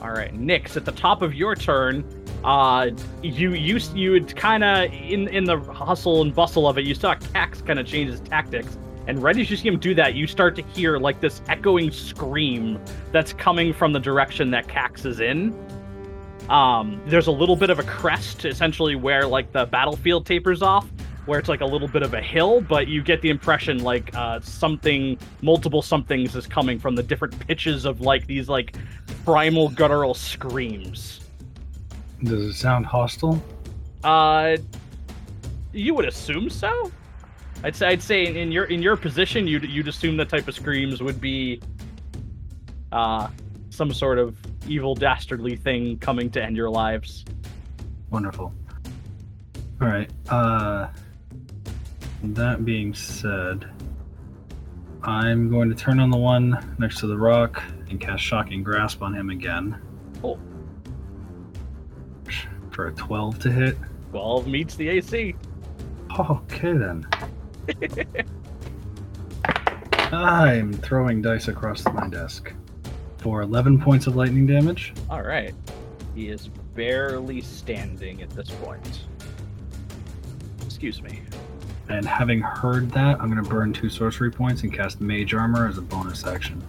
All 0.00 0.12
right, 0.12 0.32
Nyx, 0.34 0.76
at 0.76 0.86
the 0.86 0.92
top 0.92 1.20
of 1.20 1.34
your 1.34 1.54
turn, 1.54 2.04
uh, 2.44 2.90
you 3.22 3.54
you 3.54 3.78
you 3.94 4.12
would 4.12 4.34
kind 4.34 4.64
of 4.64 4.92
in 4.92 5.28
in 5.28 5.44
the 5.44 5.58
hustle 5.58 6.22
and 6.22 6.34
bustle 6.34 6.66
of 6.66 6.78
it, 6.78 6.84
you 6.84 6.94
saw 6.94 7.14
Cax 7.14 7.64
kind 7.64 7.78
of 7.78 7.86
change 7.86 8.10
his 8.10 8.20
tactics, 8.20 8.78
and 9.06 9.22
right 9.22 9.36
as 9.36 9.50
you 9.50 9.56
see 9.56 9.68
him 9.68 9.78
do 9.78 9.94
that, 9.94 10.14
you 10.14 10.26
start 10.26 10.56
to 10.56 10.62
hear 10.62 10.98
like 10.98 11.20
this 11.20 11.42
echoing 11.48 11.90
scream 11.90 12.80
that's 13.12 13.32
coming 13.32 13.72
from 13.72 13.92
the 13.92 14.00
direction 14.00 14.50
that 14.52 14.68
Cax 14.68 15.04
is 15.04 15.20
in. 15.20 15.54
Um, 16.48 17.00
there's 17.06 17.28
a 17.28 17.32
little 17.32 17.56
bit 17.56 17.70
of 17.70 17.78
a 17.78 17.84
crest, 17.84 18.44
essentially 18.44 18.96
where 18.96 19.26
like 19.26 19.52
the 19.52 19.66
battlefield 19.66 20.26
tapers 20.26 20.62
off, 20.62 20.88
where 21.26 21.38
it's 21.38 21.48
like 21.48 21.60
a 21.60 21.66
little 21.66 21.86
bit 21.86 22.02
of 22.02 22.14
a 22.14 22.20
hill, 22.20 22.60
but 22.60 22.88
you 22.88 23.02
get 23.02 23.20
the 23.20 23.30
impression 23.30 23.84
like 23.84 24.14
uh, 24.16 24.40
something, 24.40 25.18
multiple 25.42 25.82
somethings 25.82 26.34
is 26.34 26.46
coming 26.46 26.78
from 26.78 26.96
the 26.96 27.02
different 27.02 27.38
pitches 27.46 27.84
of 27.84 28.00
like 28.00 28.26
these 28.26 28.48
like 28.48 28.74
primal 29.24 29.68
guttural 29.68 30.14
screams. 30.14 31.19
Does 32.24 32.44
it 32.44 32.52
sound 32.54 32.86
hostile? 32.86 33.42
Uh, 34.04 34.56
you 35.72 35.94
would 35.94 36.06
assume 36.06 36.50
so. 36.50 36.90
I'd 37.62 37.76
say 37.76 37.88
I'd 37.88 38.02
say 38.02 38.26
in 38.26 38.50
your 38.50 38.64
in 38.64 38.82
your 38.82 38.96
position, 38.96 39.46
you'd 39.46 39.64
you'd 39.64 39.88
assume 39.88 40.16
the 40.16 40.24
type 40.24 40.48
of 40.48 40.54
screams 40.54 41.02
would 41.02 41.20
be, 41.20 41.60
uh, 42.92 43.28
some 43.70 43.92
sort 43.92 44.18
of 44.18 44.36
evil 44.66 44.94
dastardly 44.94 45.56
thing 45.56 45.98
coming 45.98 46.30
to 46.30 46.42
end 46.42 46.56
your 46.56 46.70
lives. 46.70 47.24
Wonderful. 48.10 48.52
All 49.80 49.88
right. 49.88 50.10
Uh, 50.28 50.88
that 52.22 52.64
being 52.64 52.92
said, 52.94 53.70
I'm 55.02 55.48
going 55.50 55.70
to 55.70 55.74
turn 55.74 56.00
on 56.00 56.10
the 56.10 56.18
one 56.18 56.76
next 56.78 57.00
to 57.00 57.06
the 57.06 57.16
rock 57.16 57.62
and 57.88 58.00
cast 58.00 58.22
Shocking 58.22 58.62
Grasp 58.62 59.02
on 59.02 59.14
him 59.14 59.30
again. 59.30 59.80
For 62.70 62.88
a 62.88 62.92
12 62.92 63.38
to 63.40 63.50
hit. 63.50 63.76
Twelve 64.10 64.46
meets 64.46 64.74
the 64.74 64.88
AC. 64.88 65.34
Okay 66.18 66.72
then. 66.72 67.06
I'm 70.12 70.72
throwing 70.72 71.22
dice 71.22 71.46
across 71.48 71.84
my 71.84 72.08
desk 72.08 72.52
for 73.18 73.42
11 73.42 73.80
points 73.80 74.06
of 74.08 74.16
lightning 74.16 74.46
damage. 74.46 74.92
All 75.08 75.22
right. 75.22 75.54
He 76.14 76.28
is 76.28 76.48
barely 76.74 77.40
standing 77.40 78.22
at 78.22 78.30
this 78.30 78.50
point. 78.50 79.02
Excuse 80.64 81.00
me. 81.02 81.22
And 81.88 82.04
having 82.04 82.40
heard 82.40 82.90
that, 82.92 83.20
I'm 83.20 83.30
going 83.30 83.42
to 83.42 83.48
burn 83.48 83.72
two 83.72 83.90
sorcery 83.90 84.30
points 84.30 84.62
and 84.62 84.72
cast 84.72 85.00
Mage 85.00 85.34
Armor 85.34 85.68
as 85.68 85.78
a 85.78 85.82
bonus 85.82 86.26
action. 86.26 86.62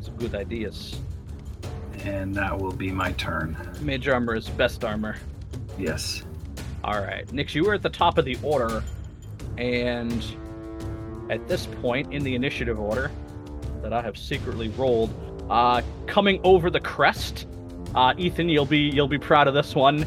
Some 0.00 0.16
good 0.16 0.34
ideas. 0.34 1.00
And 2.04 2.34
that 2.34 2.56
will 2.58 2.72
be 2.72 2.90
my 2.90 3.12
turn. 3.12 3.56
Mage 3.80 4.08
armor 4.08 4.34
is 4.34 4.48
best 4.50 4.84
armor. 4.84 5.16
Yes. 5.78 6.22
All 6.84 7.00
right, 7.00 7.26
Nyx, 7.28 7.54
you 7.54 7.64
were 7.64 7.74
at 7.74 7.82
the 7.82 7.88
top 7.88 8.18
of 8.18 8.26
the 8.26 8.36
order, 8.42 8.84
and 9.56 10.22
at 11.30 11.48
this 11.48 11.66
point 11.80 12.12
in 12.12 12.22
the 12.22 12.34
initiative 12.34 12.78
order 12.78 13.10
that 13.80 13.94
I 13.94 14.02
have 14.02 14.18
secretly 14.18 14.68
rolled, 14.68 15.12
uh, 15.48 15.80
coming 16.06 16.40
over 16.44 16.68
the 16.68 16.80
crest, 16.80 17.46
uh, 17.94 18.12
Ethan, 18.18 18.50
you'll 18.50 18.66
be 18.66 18.78
you'll 18.78 19.08
be 19.08 19.18
proud 19.18 19.48
of 19.48 19.54
this 19.54 19.74
one. 19.74 20.06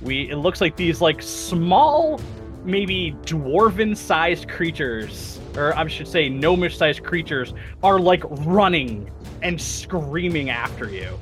We 0.00 0.30
it 0.30 0.36
looks 0.36 0.60
like 0.60 0.76
these 0.76 1.00
like 1.00 1.20
small, 1.22 2.20
maybe 2.64 3.16
dwarven-sized 3.22 4.48
creatures, 4.48 5.40
or 5.56 5.76
I 5.76 5.86
should 5.88 6.08
say 6.08 6.28
gnomish-sized 6.28 7.02
creatures, 7.02 7.52
are 7.82 7.98
like 7.98 8.22
running 8.46 9.10
and 9.42 9.60
screaming 9.60 10.50
after 10.50 10.88
you. 10.88 11.18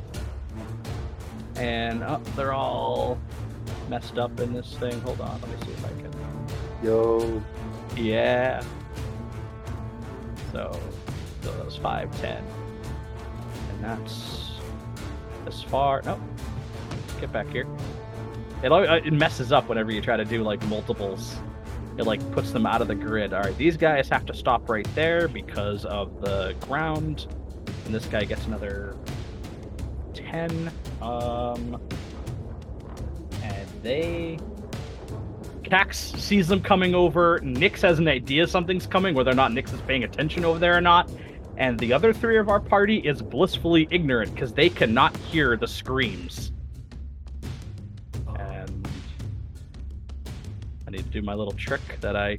And 1.60 2.02
oh, 2.02 2.22
they're 2.36 2.54
all 2.54 3.18
messed 3.90 4.18
up 4.18 4.40
in 4.40 4.54
this 4.54 4.74
thing. 4.78 4.98
Hold 5.02 5.20
on, 5.20 5.38
let 5.42 5.50
me 5.50 5.66
see 5.66 5.72
if 5.72 5.84
I 5.84 5.88
can. 5.88 6.10
Yo. 6.82 7.42
Yeah. 7.96 8.62
So, 10.52 10.80
so 11.42 11.52
that 11.52 11.64
was 11.66 11.76
5, 11.76 12.20
10. 12.20 12.44
And 13.68 13.84
that's 13.84 14.52
as 15.46 15.62
far. 15.62 16.00
Nope. 16.02 16.18
Get 17.20 17.30
back 17.30 17.48
here. 17.48 17.66
It, 18.62 18.72
it 19.06 19.12
messes 19.12 19.52
up 19.52 19.68
whenever 19.68 19.92
you 19.92 20.00
try 20.00 20.16
to 20.16 20.24
do 20.24 20.42
like 20.42 20.62
multiples. 20.66 21.36
It 21.98 22.04
like 22.04 22.20
puts 22.32 22.52
them 22.52 22.64
out 22.64 22.80
of 22.80 22.88
the 22.88 22.94
grid. 22.94 23.34
All 23.34 23.42
right, 23.42 23.56
these 23.58 23.76
guys 23.76 24.08
have 24.08 24.24
to 24.26 24.34
stop 24.34 24.70
right 24.70 24.88
there 24.94 25.28
because 25.28 25.84
of 25.84 26.22
the 26.22 26.54
ground, 26.60 27.26
and 27.84 27.94
this 27.94 28.06
guy 28.06 28.24
gets 28.24 28.46
another 28.46 28.96
ten. 30.14 30.72
Um, 31.02 31.80
and 33.42 33.68
they 33.82 34.38
Cax 35.70 36.18
sees 36.18 36.48
them 36.48 36.60
coming 36.60 36.94
over. 36.94 37.38
Nyx 37.40 37.80
has 37.82 38.00
an 38.00 38.08
idea 38.08 38.46
something's 38.46 38.86
coming, 38.86 39.14
whether 39.14 39.30
or 39.30 39.34
not 39.34 39.52
Nyx 39.52 39.72
is 39.72 39.80
paying 39.82 40.02
attention 40.02 40.44
over 40.44 40.58
there 40.58 40.76
or 40.76 40.80
not. 40.80 41.10
And 41.56 41.78
the 41.78 41.92
other 41.92 42.12
three 42.12 42.38
of 42.38 42.48
our 42.48 42.58
party 42.58 42.98
is 42.98 43.22
blissfully 43.22 43.86
ignorant 43.90 44.34
because 44.34 44.52
they 44.52 44.68
cannot 44.68 45.16
hear 45.16 45.56
the 45.56 45.68
screams. 45.68 46.50
And 48.36 48.88
I 50.88 50.90
need 50.90 51.04
to 51.04 51.10
do 51.10 51.22
my 51.22 51.34
little 51.34 51.52
trick 51.52 52.00
that 52.00 52.16
I 52.16 52.38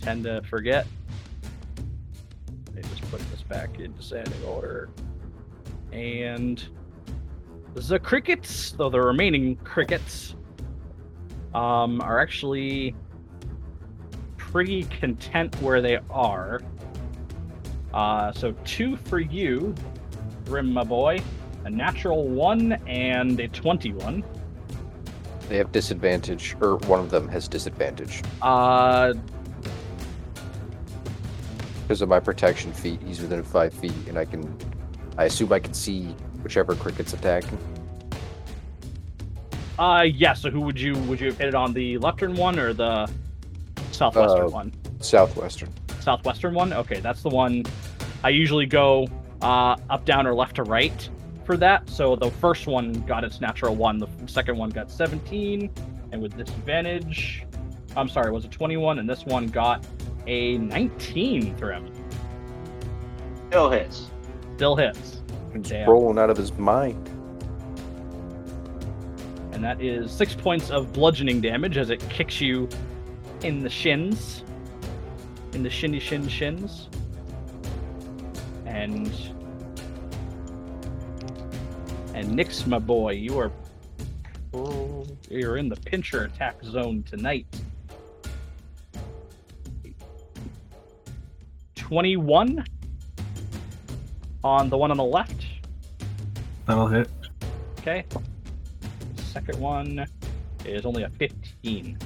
tend 0.00 0.24
to 0.24 0.40
forget. 0.42 0.86
Let 2.74 2.76
me 2.76 2.90
just 2.96 3.10
put 3.10 3.20
this 3.30 3.42
back 3.42 3.78
in 3.78 3.92
descending 3.94 4.42
order. 4.44 4.88
And 5.92 6.64
the 7.74 7.98
crickets, 7.98 8.72
though 8.72 8.90
the 8.90 9.00
remaining 9.00 9.56
crickets, 9.56 10.34
um, 11.54 12.00
are 12.00 12.20
actually 12.20 12.94
pretty 14.36 14.84
content 14.84 15.54
where 15.60 15.80
they 15.80 15.98
are. 16.10 16.60
Uh, 17.92 18.32
so 18.32 18.52
two 18.64 18.96
for 18.96 19.18
you, 19.18 19.74
Grim, 20.46 20.72
my 20.72 20.84
boy, 20.84 21.20
a 21.64 21.70
natural 21.70 22.28
one 22.28 22.72
and 22.86 23.40
a 23.40 23.48
twenty-one. 23.48 24.24
They 25.48 25.56
have 25.58 25.72
disadvantage, 25.72 26.56
or 26.60 26.76
one 26.78 27.00
of 27.00 27.10
them 27.10 27.28
has 27.28 27.48
disadvantage 27.48 28.22
Uh, 28.40 29.14
because 31.82 32.00
of 32.00 32.08
my 32.08 32.18
protection 32.18 32.72
feat. 32.72 33.00
He's 33.02 33.20
within 33.20 33.42
five 33.42 33.74
feet, 33.74 33.92
and 34.08 34.18
I 34.18 34.24
can, 34.24 34.56
I 35.18 35.24
assume 35.24 35.52
I 35.52 35.58
can 35.58 35.74
see 35.74 36.14
whichever 36.44 36.74
cricket's 36.76 37.12
attacking. 37.14 37.58
uh, 39.78 40.02
yeah. 40.06 40.34
So 40.34 40.50
who 40.50 40.60
would 40.60 40.78
you 40.78 40.94
would 41.04 41.20
you 41.20 41.26
have 41.28 41.38
hit 41.38 41.48
it 41.48 41.54
on 41.54 41.72
the 41.72 41.98
leftern 41.98 42.36
one 42.38 42.58
or 42.58 42.72
the 42.72 43.10
southwestern 43.90 44.46
Uh, 44.46 44.50
one? 44.50 44.72
Southwestern. 45.00 45.70
southwestern 46.00 46.54
one. 46.54 46.72
Okay, 46.72 47.00
that's 47.00 47.22
the 47.22 47.28
one. 47.30 47.64
I 48.22 48.28
usually 48.28 48.66
go 48.66 49.08
uh, 49.42 49.76
up, 49.90 50.04
down, 50.04 50.26
or 50.26 50.34
left 50.34 50.56
to 50.56 50.62
right 50.62 51.08
for 51.44 51.56
that. 51.58 51.88
So 51.90 52.14
the 52.16 52.30
first 52.30 52.66
one 52.66 52.92
got 53.06 53.24
its 53.24 53.40
natural 53.40 53.74
one. 53.74 53.98
The 53.98 54.08
second 54.26 54.56
one 54.56 54.70
got 54.70 54.90
17, 54.90 55.70
and 56.12 56.22
with 56.22 56.36
disadvantage, 56.36 57.44
I'm 57.96 58.08
sorry, 58.08 58.30
was 58.32 58.44
it 58.46 58.50
21? 58.50 58.98
And 58.98 59.08
this 59.08 59.24
one 59.26 59.48
got 59.48 59.86
a 60.26 60.56
19 60.58 61.54
for 61.56 61.72
him. 61.72 61.90
Still 63.48 63.70
hits. 63.70 64.10
Still 64.56 64.76
hits, 64.76 65.20
He's 65.54 65.68
Damn. 65.70 65.88
rolling 65.88 66.18
out 66.18 66.30
of 66.30 66.36
his 66.36 66.52
mind. 66.52 67.08
and 69.52 69.62
that 69.62 69.80
is 69.80 70.10
six 70.10 70.34
points 70.34 70.70
of 70.70 70.92
bludgeoning 70.92 71.40
damage 71.40 71.76
as 71.76 71.88
it 71.88 72.00
kicks 72.10 72.40
you 72.40 72.68
in 73.42 73.60
the 73.60 73.70
shins, 73.70 74.42
in 75.52 75.62
the 75.62 75.70
shinny 75.70 76.00
shin 76.00 76.26
shins, 76.26 76.88
and 78.66 79.12
and 82.14 82.36
Nyx, 82.36 82.66
my 82.66 82.80
boy, 82.80 83.12
you 83.12 83.38
are 83.38 83.52
oh, 84.54 85.06
you're 85.30 85.56
in 85.56 85.68
the 85.68 85.76
pincher 85.76 86.24
attack 86.24 86.62
zone 86.64 87.04
tonight. 87.04 87.46
Twenty-one 91.76 92.64
on 94.44 94.68
the 94.68 94.76
one 94.76 94.90
on 94.90 94.98
the 94.98 95.04
left. 95.04 95.46
That'll 96.66 96.86
hit. 96.86 97.10
Okay. 97.80 98.04
Second 99.16 99.58
one 99.58 100.06
is 100.64 100.86
only 100.86 101.02
a 101.02 101.08
15. 101.08 101.98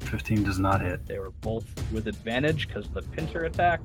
15 0.00 0.42
does 0.44 0.58
not 0.58 0.80
hit. 0.80 1.04
They 1.06 1.18
were 1.18 1.32
both 1.42 1.66
with 1.92 2.06
advantage 2.06 2.68
because 2.68 2.86
of 2.86 2.94
the 2.94 3.02
pincer 3.02 3.44
attack. 3.44 3.80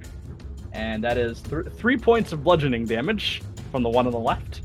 And 0.72 1.04
that 1.04 1.18
is 1.18 1.42
th- 1.42 1.66
three 1.74 1.98
points 1.98 2.32
of 2.32 2.44
bludgeoning 2.44 2.86
damage 2.86 3.42
from 3.72 3.84
the 3.84 3.90
one 3.90 4.06
on 4.06 4.12
the 4.12 4.20
left. 4.20 4.62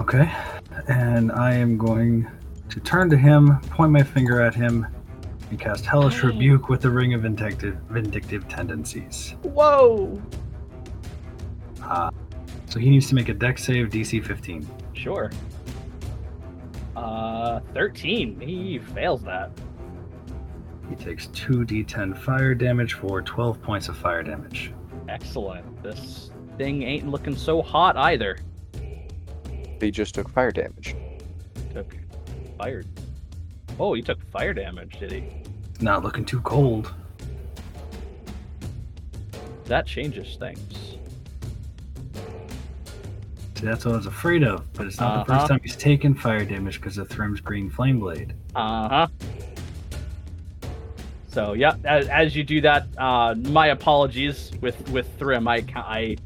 Okay. 0.00 0.30
And 0.88 1.30
I 1.32 1.54
am 1.54 1.78
going 1.78 2.28
to 2.68 2.80
turn 2.80 3.08
to 3.10 3.16
him, 3.16 3.60
point 3.70 3.92
my 3.92 4.02
finger 4.02 4.40
at 4.42 4.54
him, 4.54 4.86
and 5.50 5.60
cast 5.60 5.86
Hellish. 5.86 6.22
Rebuke 6.24 6.68
with 6.68 6.82
the 6.82 6.90
Ring 6.90 7.14
of 7.14 7.22
Vindictive, 7.22 7.76
vindictive 7.88 8.48
Tendencies. 8.48 9.34
Whoa! 9.42 10.20
So 12.76 12.80
he 12.80 12.90
needs 12.90 13.08
to 13.08 13.14
make 13.14 13.30
a 13.30 13.32
Dex 13.32 13.64
save 13.64 13.88
DC 13.88 14.22
15. 14.22 14.68
Sure. 14.92 15.30
Uh, 16.94 17.60
13. 17.72 18.38
He 18.38 18.78
fails 18.78 19.22
that. 19.22 19.50
He 20.90 20.94
takes 20.94 21.28
2d10 21.28 22.18
fire 22.18 22.54
damage 22.54 22.92
for 22.92 23.22
12 23.22 23.62
points 23.62 23.88
of 23.88 23.96
fire 23.96 24.22
damage. 24.22 24.74
Excellent. 25.08 25.82
This 25.82 26.30
thing 26.58 26.82
ain't 26.82 27.08
looking 27.08 27.34
so 27.34 27.62
hot 27.62 27.96
either. 27.96 28.36
He 29.80 29.90
just 29.90 30.14
took 30.14 30.28
fire 30.28 30.50
damage. 30.50 30.94
Took 31.72 31.96
fire. 32.58 32.84
Oh, 33.80 33.94
he 33.94 34.02
took 34.02 34.22
fire 34.30 34.52
damage, 34.52 34.98
did 34.98 35.12
he? 35.12 35.24
Not 35.80 36.02
looking 36.02 36.26
too 36.26 36.42
cold. 36.42 36.92
That 39.64 39.86
changes 39.86 40.36
things. 40.36 40.95
See, 43.56 43.64
that's 43.64 43.86
what 43.86 43.94
I 43.94 43.96
was 43.96 44.06
afraid 44.06 44.44
of, 44.44 44.70
but 44.74 44.86
it's 44.86 45.00
not 45.00 45.26
the 45.26 45.32
Uh-huh. 45.32 45.40
first 45.40 45.50
time 45.50 45.60
he's 45.62 45.76
taken 45.76 46.14
fire 46.14 46.44
damage 46.44 46.78
because 46.78 46.98
of 46.98 47.08
Thrim's 47.08 47.40
Green 47.40 47.70
Flame 47.70 47.98
Blade. 48.00 48.34
Uh 48.54 48.88
huh. 48.88 49.08
So 51.28 51.54
yeah, 51.54 51.74
as, 51.84 52.06
as 52.08 52.36
you 52.36 52.44
do 52.44 52.60
that, 52.62 52.86
uh, 52.98 53.34
my 53.48 53.68
apologies 53.68 54.52
with 54.60 54.88
with 54.90 55.08
Thrim. 55.18 55.48
I 55.48 55.64
I 55.74 56.16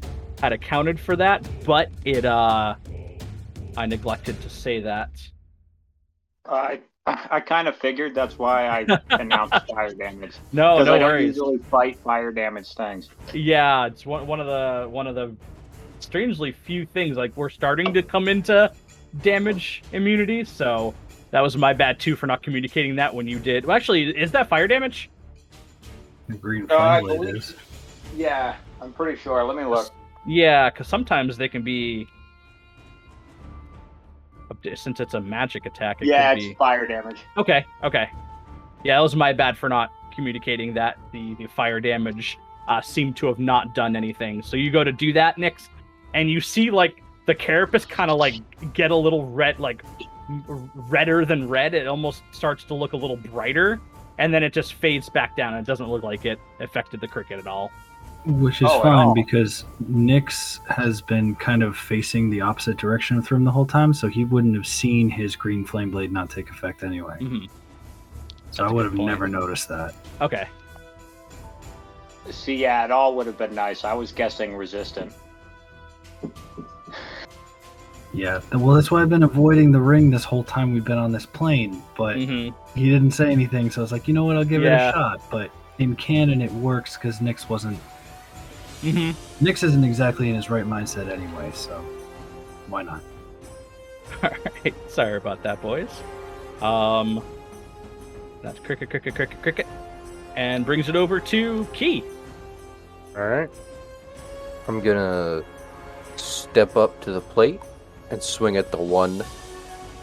had 0.41 0.51
accounted 0.51 0.99
for 0.99 1.15
that, 1.15 1.47
but 1.65 1.89
it 2.03 2.25
uh, 2.25 2.75
I 3.77 3.85
neglected 3.85 4.41
to 4.41 4.49
say 4.49 4.81
that. 4.81 5.09
I 6.45 6.79
I 7.05 7.39
kind 7.39 7.67
of 7.69 7.77
figured 7.77 8.13
that's 8.13 8.37
why 8.37 8.67
I 8.67 8.85
announced 9.11 9.55
fire 9.73 9.93
damage. 9.93 10.33
No, 10.51 10.75
Because 10.75 10.87
no 10.87 10.95
I 10.95 10.99
don't 10.99 11.09
worries. 11.11 11.27
usually 11.37 11.57
fight 11.59 11.97
fire 11.99 12.31
damage 12.33 12.73
things. 12.73 13.09
Yeah, 13.33 13.85
it's 13.87 14.05
one 14.05 14.27
one 14.27 14.39
of 14.41 14.47
the 14.47 14.89
one 14.89 15.07
of 15.07 15.15
the 15.15 15.33
strangely 16.15 16.51
few 16.51 16.85
things. 16.85 17.15
Like 17.15 17.35
we're 17.37 17.49
starting 17.49 17.93
to 17.93 18.03
come 18.03 18.27
into 18.27 18.69
damage 19.21 19.81
immunity, 19.93 20.43
so 20.43 20.93
that 21.31 21.39
was 21.39 21.55
my 21.55 21.71
bad 21.71 21.99
too 22.01 22.17
for 22.17 22.27
not 22.27 22.43
communicating 22.43 22.97
that 22.97 23.15
when 23.15 23.27
you 23.29 23.39
did. 23.39 23.65
Well, 23.65 23.77
actually, 23.77 24.09
is 24.17 24.29
that 24.33 24.49
fire 24.49 24.67
damage? 24.67 25.09
The 26.27 26.35
green 26.35 26.65
No, 26.67 26.77
I 26.77 26.99
believe- 26.99 27.35
is. 27.37 27.55
Yeah, 28.17 28.57
I'm 28.81 28.91
pretty 28.91 29.17
sure. 29.21 29.41
Let 29.45 29.55
me 29.55 29.63
look. 29.63 29.89
Yeah, 30.27 30.69
because 30.69 30.87
sometimes 30.89 31.37
they 31.37 31.47
can 31.47 31.61
be. 31.63 32.05
Since 34.75 34.99
it's 34.99 35.13
a 35.13 35.21
magic 35.21 35.65
attack, 35.65 36.01
it 36.01 36.07
Yeah, 36.09 36.33
could 36.33 36.37
it's 36.39 36.47
be. 36.49 36.53
fire 36.55 36.85
damage. 36.85 37.19
Okay, 37.37 37.65
okay. 37.85 38.09
Yeah, 38.83 38.97
that 38.97 39.01
was 39.01 39.15
my 39.15 39.31
bad 39.31 39.57
for 39.57 39.69
not 39.69 39.91
communicating 40.13 40.73
that 40.73 40.97
the, 41.13 41.35
the 41.35 41.47
fire 41.47 41.79
damage 41.79 42.37
uh, 42.67 42.81
seemed 42.81 43.15
to 43.17 43.27
have 43.27 43.39
not 43.39 43.73
done 43.73 43.95
anything. 43.95 44.43
So 44.43 44.57
you 44.57 44.69
go 44.69 44.83
to 44.83 44.91
do 44.91 45.13
that, 45.13 45.37
Nyx, 45.37 45.69
and 46.13 46.29
you 46.29 46.41
see 46.41 46.71
like 46.71 47.01
the 47.25 47.35
carapace 47.35 47.85
kind 47.85 48.11
of 48.11 48.17
like 48.17 48.35
get 48.73 48.91
a 48.91 48.95
little 48.95 49.25
red, 49.29 49.59
like 49.59 49.83
redder 50.89 51.25
than 51.25 51.47
red. 51.47 51.73
It 51.73 51.87
almost 51.87 52.23
starts 52.31 52.63
to 52.65 52.73
look 52.73 52.93
a 52.93 52.97
little 52.97 53.17
brighter, 53.17 53.79
and 54.17 54.33
then 54.33 54.43
it 54.43 54.53
just 54.53 54.73
fades 54.73 55.09
back 55.09 55.35
down. 55.35 55.53
And 55.53 55.65
it 55.65 55.67
doesn't 55.67 55.87
look 55.87 56.03
like 56.03 56.25
it 56.25 56.39
affected 56.59 57.01
the 57.01 57.07
cricket 57.07 57.39
at 57.39 57.47
all. 57.47 57.71
Which 58.23 58.61
is 58.61 58.67
Oh, 58.69 58.81
fine 58.83 59.15
because 59.15 59.65
Nyx 59.91 60.59
has 60.67 61.01
been 61.01 61.35
kind 61.35 61.63
of 61.63 61.75
facing 61.75 62.29
the 62.29 62.41
opposite 62.41 62.77
direction 62.77 63.17
of 63.17 63.25
Thrim 63.25 63.43
the 63.43 63.51
whole 63.51 63.65
time, 63.65 63.93
so 63.93 64.07
he 64.07 64.25
wouldn't 64.25 64.53
have 64.55 64.67
seen 64.67 65.09
his 65.09 65.35
green 65.35 65.65
flame 65.65 65.89
blade 65.89 66.11
not 66.11 66.29
take 66.29 66.49
effect 66.51 66.83
anyway. 66.83 67.17
hmm 67.17 67.45
So 68.51 68.63
I 68.63 68.67
That's 68.67 68.71
a 68.71 68.73
would 68.75 68.85
have 68.85 68.95
point. 68.95 69.07
never 69.07 69.27
noticed 69.27 69.67
that. 69.69 69.95
Okay. 70.21 70.47
See, 72.29 72.55
yeah, 72.55 72.85
it 72.85 72.91
all 72.91 73.15
would 73.15 73.25
have 73.25 73.39
been 73.39 73.55
nice. 73.55 73.83
I 73.83 73.93
was 73.93 74.11
guessing 74.11 74.55
resistant. 74.55 75.11
Yeah, 78.13 78.41
well, 78.51 78.75
that's 78.75 78.91
why 78.91 79.01
I've 79.01 79.09
been 79.09 79.23
avoiding 79.23 79.71
the 79.71 79.79
ring 79.79 80.09
this 80.11 80.25
whole 80.25 80.43
time 80.43 80.73
we've 80.73 80.83
been 80.83 80.97
on 80.97 81.11
this 81.13 81.25
plane. 81.25 81.81
But 81.97 82.17
hmm 82.17 82.49
he 82.75 82.89
didn't 82.89 83.11
say 83.11 83.29
anything, 83.31 83.69
so 83.69 83.81
I 83.81 83.83
was 83.83 83.91
like, 83.91 84.07
you 84.07 84.13
know 84.13 84.23
what, 84.25 84.37
I'll 84.37 84.45
give 84.45 84.63
it 84.63 84.71
a 84.71 84.91
shot. 84.91 85.21
But 85.29 85.51
in 85.77 85.95
canon, 85.95 86.41
it 86.41 86.51
works 86.53 86.95
because 86.97 87.19
Nyx 87.19 87.49
wasn't. 87.49 87.77
hmm 88.81 89.11
Nyx 89.41 89.63
isn't 89.63 89.83
exactly 89.83 90.29
in 90.29 90.35
his 90.35 90.49
right 90.49 90.65
mindset 90.65 91.09
anyway, 91.09 91.51
so 91.53 91.83
why 92.67 92.83
not? 92.83 93.01
All 94.23 94.29
right. 94.63 94.73
Sorry 94.89 95.15
about 95.17 95.43
that, 95.43 95.61
boys. 95.61 95.89
Um, 96.61 97.23
that's 98.41 98.59
cricket, 98.59 98.89
cricket, 98.89 99.15
cricket, 99.15 99.41
cricket, 99.41 99.67
and 100.35 100.65
brings 100.65 100.89
it 100.89 100.95
over 100.95 101.19
to 101.19 101.67
Key. 101.73 102.03
All 103.15 103.27
right. 103.27 103.49
I'm 104.67 104.79
gonna 104.79 105.43
step 106.21 106.75
up 106.77 107.01
to 107.01 107.11
the 107.11 107.21
plate 107.21 107.59
and 108.09 108.21
swing 108.21 108.57
at 108.57 108.71
the 108.71 108.77
one. 108.77 109.23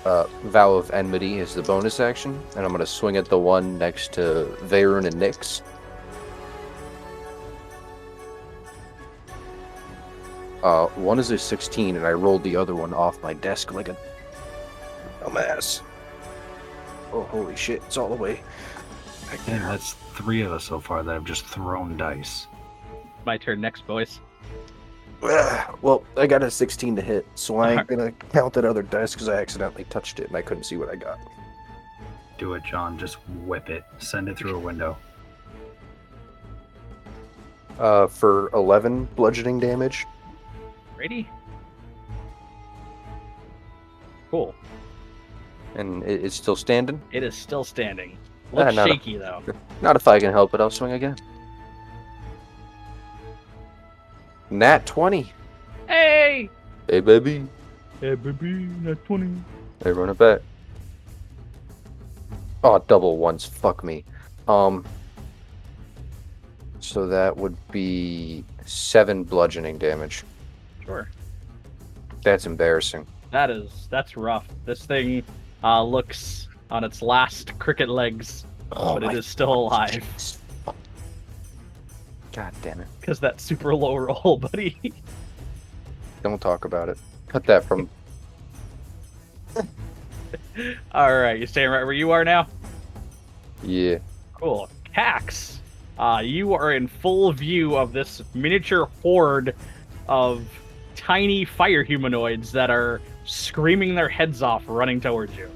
Uh, 0.05 0.25
Vow 0.45 0.73
of 0.73 0.91
Enmity 0.93 1.39
is 1.39 1.55
the 1.55 1.63
bonus 1.63 2.01
action, 2.01 2.41
and 2.57 2.65
I'm 2.65 2.73
gonna 2.73 2.87
swing 2.87 3.17
at 3.17 3.27
the 3.27 3.39
one 3.39 3.79
next 3.79 4.13
to 4.15 4.57
Veyron 4.63 5.05
and 5.07 5.17
Nyx. 5.17 5.63
Uh, 10.63 10.87
one 10.89 11.19
is 11.19 11.31
a 11.31 11.39
16, 11.39 11.97
and 11.97 12.07
I 12.07 12.13
rolled 12.13 12.43
the 12.43 12.57
other 12.57 12.75
one 12.75 12.93
off 12.93 13.23
my 13.23 13.33
desk 13.33 13.73
like 13.73 13.89
a 13.89 13.97
dumbass. 15.23 15.83
Oh, 17.13 17.23
holy 17.25 17.57
shit! 17.57 17.83
It's 17.87 17.97
all 17.97 18.09
the 18.09 18.17
way. 18.17 18.43
back 19.31 19.41
And 19.47 19.63
there. 19.63 19.69
that's 19.69 19.93
three 20.15 20.43
of 20.43 20.53
us 20.53 20.65
so 20.65 20.81
far 20.81 21.03
that 21.03 21.13
have 21.13 21.25
just 21.25 21.45
thrown 21.47 21.97
dice. 21.97 22.47
My 23.25 23.37
turn 23.39 23.61
next, 23.61 23.87
boys. 23.87 24.21
Ugh, 25.23 25.79
Well, 25.83 26.05
I 26.17 26.27
got 26.27 26.43
a 26.43 26.51
16 26.51 26.97
to 26.97 27.03
hit, 27.03 27.27
so 27.35 27.59
I 27.59 27.73
ain't 27.75 27.87
gonna 27.87 28.13
count 28.33 28.55
that 28.55 28.65
other 28.65 28.83
dice 28.83 29.13
because 29.15 29.29
I 29.29 29.41
accidentally 29.41 29.85
touched 29.85 30.21
it 30.21 30.29
and 30.29 30.37
I 30.37 30.43
couldn't 30.43 30.65
see 30.65 30.77
what 30.77 30.89
I 30.89 30.97
got. 30.97 31.19
Do 32.39 32.55
it, 32.55 32.63
John. 32.65 32.99
Just 32.99 33.17
whip 33.47 33.69
it. 33.69 33.85
Send 33.99 34.29
it 34.29 34.37
through 34.37 34.57
a 34.57 34.59
window. 34.59 34.97
Uh, 37.79 38.07
for 38.09 38.51
11 38.55 39.05
bludgeoning 39.17 39.61
damage. 39.61 40.07
Ready? 40.97 41.29
Cool. 44.31 44.55
And 45.77 46.03
it, 46.03 46.25
it's 46.25 46.35
still 46.35 46.57
standing. 46.57 47.01
It 47.13 47.23
is 47.23 47.37
still 47.37 47.65
standing. 47.65 48.19
Ah, 48.53 48.57
Looks 48.57 48.77
not 48.77 48.89
a- 48.89 48.93
shaky 48.93 49.17
though. 49.17 49.43
Not 49.83 49.95
if 49.95 50.09
I 50.09 50.19
can 50.19 50.33
help 50.33 50.55
it, 50.55 50.61
I'll 50.61 50.71
swing 50.71 50.93
again. 50.93 51.17
Nat 54.51 54.87
20. 54.87 55.33
Hey! 55.87 56.49
Hey, 56.89 57.01
baby. 57.01 57.47
Hey, 58.01 58.15
baby, 58.15 58.69
Nat 58.83 59.05
twenty. 59.05 59.29
Hey, 59.83 59.91
run 59.93 60.09
it 60.09 60.19
back. 60.19 60.41
Oh, 62.63 62.79
double 62.87 63.17
ones. 63.17 63.45
Fuck 63.45 63.83
me. 63.85 64.05
Um. 64.47 64.85
So 66.81 67.07
that 67.09 67.37
would 67.37 67.57
be 67.71 68.45
seven 68.65 69.25
bludgeoning 69.25 69.79
damage. 69.79 70.25
Sure. 70.85 71.09
That's 72.23 72.47
embarrassing. 72.47 73.07
That 73.31 73.51
is 73.51 73.89
that's 73.91 74.17
rough. 74.17 74.47
This 74.65 74.85
thing 74.87 75.23
uh, 75.65 75.83
looks 75.83 76.49
on 76.71 76.85
its 76.85 77.03
last 77.03 77.59
cricket 77.59 77.89
legs, 77.89 78.45
Oh, 78.73 78.95
but 78.95 79.03
it 79.03 79.19
is 79.19 79.27
still 79.27 79.53
alive 79.53 80.05
Fuck. 80.05 80.38
God 82.39 82.55
damn 82.63 82.79
it. 82.79 82.87
because 83.01 83.19
that 83.19 83.41
super 83.41 83.75
low 83.75 83.97
roll, 83.97 84.37
buddy. 84.53 84.93
Don't 86.23 86.41
talk 86.41 86.65
about 86.65 86.89
it. 86.89 86.97
Cut 87.27 87.43
that 87.47 87.65
from. 87.65 87.91
All 90.93 91.19
right, 91.19 91.41
you 91.41 91.49
staying 91.49 91.69
right 91.69 91.83
where 91.83 91.93
you 91.93 92.13
are 92.13 92.25
now? 92.25 92.47
Yeah. 93.65 93.99
Cool. 94.35 94.71
Cax, 94.97 95.57
uh, 95.99 96.23
you 96.25 96.55
are 96.55 96.75
in 96.75 96.87
full 96.87 97.33
view 97.33 97.77
of 97.77 97.93
this 97.93 98.23
miniature 98.35 98.89
horde 99.03 99.57
of 100.07 100.45
tiny 100.95 101.45
fire 101.45 101.83
humanoids 101.83 102.53
that 102.53 102.71
are 102.71 103.01
screaming 103.25 103.97
their 103.97 104.09
heads 104.09 104.43
off, 104.43 104.63
running 104.69 105.01
towards 105.01 105.37
you. 105.37 105.51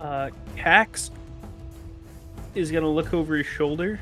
Uh, 0.00 0.30
Cax 0.56 1.10
is 2.56 2.72
gonna 2.72 2.90
look 2.90 3.14
over 3.14 3.36
his 3.36 3.46
shoulder, 3.46 4.00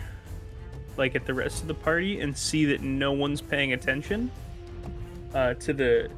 like 0.97 1.15
at 1.15 1.27
the 1.27 1.35
rest 1.35 1.63
of 1.63 1.69
the 1.69 1.75
party, 1.75 2.21
and 2.21 2.37
see 2.37 2.65
that 2.67 2.83
no 2.83 3.13
one's 3.13 3.41
paying 3.41 3.73
attention 3.73 4.31
uh, 5.35 5.55
to 5.55 5.73
the 5.73 6.11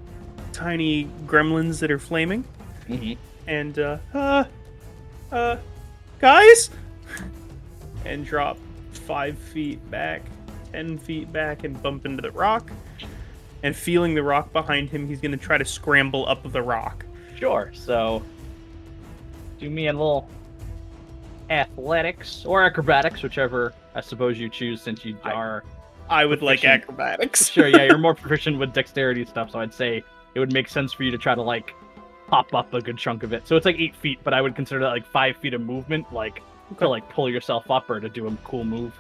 tiny 0.53 1.09
gremlins 1.27 1.81
that 1.81 1.91
are 1.91 1.99
flaming. 1.99 2.45
Mm-hmm. 2.89 3.21
And 3.47 3.79
uh, 3.79 3.99
uh, 4.15 4.45
uh, 5.33 5.57
guys, 6.19 6.71
and 8.05 8.25
drop 8.25 8.59
five 8.93 9.39
feet 9.39 9.91
back, 9.91 10.23
ten 10.73 10.99
feet 10.99 11.33
back, 11.33 11.65
and 11.65 11.81
bump 11.83 12.07
into 12.07 12.23
the 12.23 12.33
rock. 12.33 12.71
And 13.63 13.75
feeling 13.75 14.15
the 14.15 14.23
rock 14.23 14.53
behind 14.53 14.91
him, 14.91 15.09
he's 15.09 15.21
gonna 15.21 15.37
try 15.37 15.59
to 15.59 15.65
scramble 15.65 16.29
up 16.29 16.51
the 16.51 16.63
rock. 16.63 17.05
Sure. 17.37 17.71
So, 17.75 18.23
do 19.59 19.69
me 19.69 19.89
a 19.89 19.93
little 19.93 20.29
athletics 21.51 22.45
or 22.45 22.63
acrobatics, 22.63 23.23
whichever 23.23 23.73
I 23.95 24.01
suppose 24.01 24.39
you 24.39 24.49
choose, 24.49 24.83
since 24.83 25.05
you 25.05 25.17
are. 25.25 25.65
I 26.09 26.25
would 26.25 26.43
like 26.43 26.65
acrobatics. 26.65 27.49
Sure, 27.57 27.67
yeah, 27.67 27.85
you're 27.85 27.99
more 27.99 28.15
proficient 28.23 28.59
with 28.59 28.73
dexterity 28.73 29.25
stuff, 29.25 29.51
so 29.51 29.61
I'd 29.61 29.75
say 29.75 30.05
it 30.35 30.41
would 30.41 30.53
make 30.53 30.69
sense 30.69 30.93
for 30.93 31.03
you 31.03 31.11
to 31.11 31.19
try 31.19 31.35
to 31.35 31.43
like 31.43 31.75
pop 32.29 32.53
up 32.55 32.75
a 32.75 32.81
good 32.81 32.99
chunk 32.99 33.23
of 33.23 33.33
it. 33.33 33.49
So 33.49 33.57
it's 33.57 33.65
like 33.65 33.77
eight 33.79 33.97
feet, 33.97 34.19
but 34.23 34.35
I 34.35 34.43
would 34.43 34.55
consider 34.55 34.81
that 34.81 34.89
like 34.89 35.07
five 35.07 35.37
feet 35.39 35.55
of 35.55 35.63
movement, 35.63 36.13
like 36.13 36.43
to 36.79 36.89
like 36.89 37.09
pull 37.09 37.31
yourself 37.31 37.71
up 37.71 37.89
or 37.89 38.01
to 38.01 38.09
do 38.09 38.27
a 38.27 38.37
cool 38.45 38.65
move. 38.65 38.99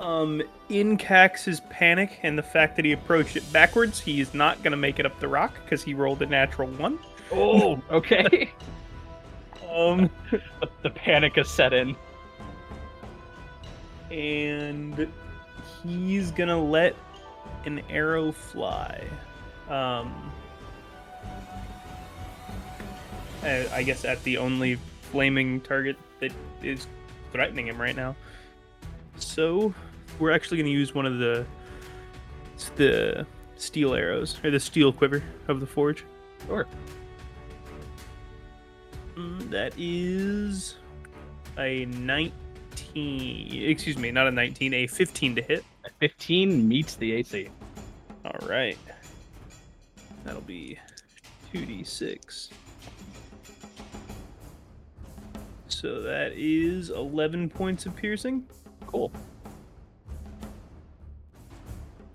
Um, 0.00 0.42
in 0.68 0.96
Cax's 0.96 1.60
panic 1.70 2.20
and 2.22 2.38
the 2.38 2.42
fact 2.42 2.76
that 2.76 2.84
he 2.84 2.92
approached 2.92 3.36
it 3.36 3.52
backwards, 3.52 4.00
he 4.00 4.20
is 4.20 4.32
not 4.32 4.62
going 4.62 4.70
to 4.70 4.76
make 4.76 4.98
it 4.98 5.06
up 5.06 5.18
the 5.20 5.28
rock 5.28 5.54
because 5.64 5.82
he 5.82 5.94
rolled 5.94 6.22
a 6.22 6.26
natural 6.26 6.68
one. 6.68 6.98
Oh, 7.32 7.80
okay. 7.90 8.52
Um, 9.78 10.10
the, 10.82 10.90
panic 10.90 11.36
has 11.36 11.48
set 11.48 11.72
in. 11.72 11.94
and 14.10 15.08
he's 15.82 16.30
to 16.48 16.56
let 16.56 16.96
an 17.64 17.82
arrow 17.90 18.32
fly. 18.32 19.06
Um, 19.68 20.32
uh, 23.44 23.64
I 23.72 23.82
guess 23.82 24.04
at 24.04 24.22
the 24.24 24.38
only 24.38 24.78
flaming 25.02 25.60
target 25.60 25.96
that 26.20 26.32
is 26.62 26.86
threatening 27.32 27.68
him 27.68 27.80
right 27.80 27.94
now. 27.94 28.16
So 29.16 29.74
we're 30.18 30.32
actually 30.32 30.56
to 30.72 30.78
use 30.78 30.94
one 30.94 31.06
of 31.06 31.18
the 31.18 31.44
the 32.74 33.26
steel 33.56 33.94
arrows 33.94 34.36
or 34.42 34.50
the 34.50 34.60
steel 34.60 34.92
quiver 34.92 35.22
of 35.46 35.60
the 35.60 35.66
forge. 35.66 36.04
Sure. 36.46 36.66
That 39.50 39.72
is 39.76 40.76
a 41.58 41.86
19. 41.86 42.32
Excuse 43.70 43.98
me, 43.98 44.12
not 44.12 44.28
a 44.28 44.30
19, 44.30 44.74
a 44.74 44.86
15 44.86 45.34
to 45.36 45.42
hit. 45.42 45.64
15 45.98 46.68
meets 46.68 46.94
the 46.94 47.12
AC. 47.14 47.48
All 48.24 48.48
right. 48.48 48.78
That'll 50.24 50.40
be 50.42 50.78
2d6. 51.52 52.50
So 55.68 56.00
that 56.02 56.32
is 56.36 56.90
11 56.90 57.48
points 57.48 57.86
of 57.86 57.96
piercing. 57.96 58.46
Cool. 58.86 59.10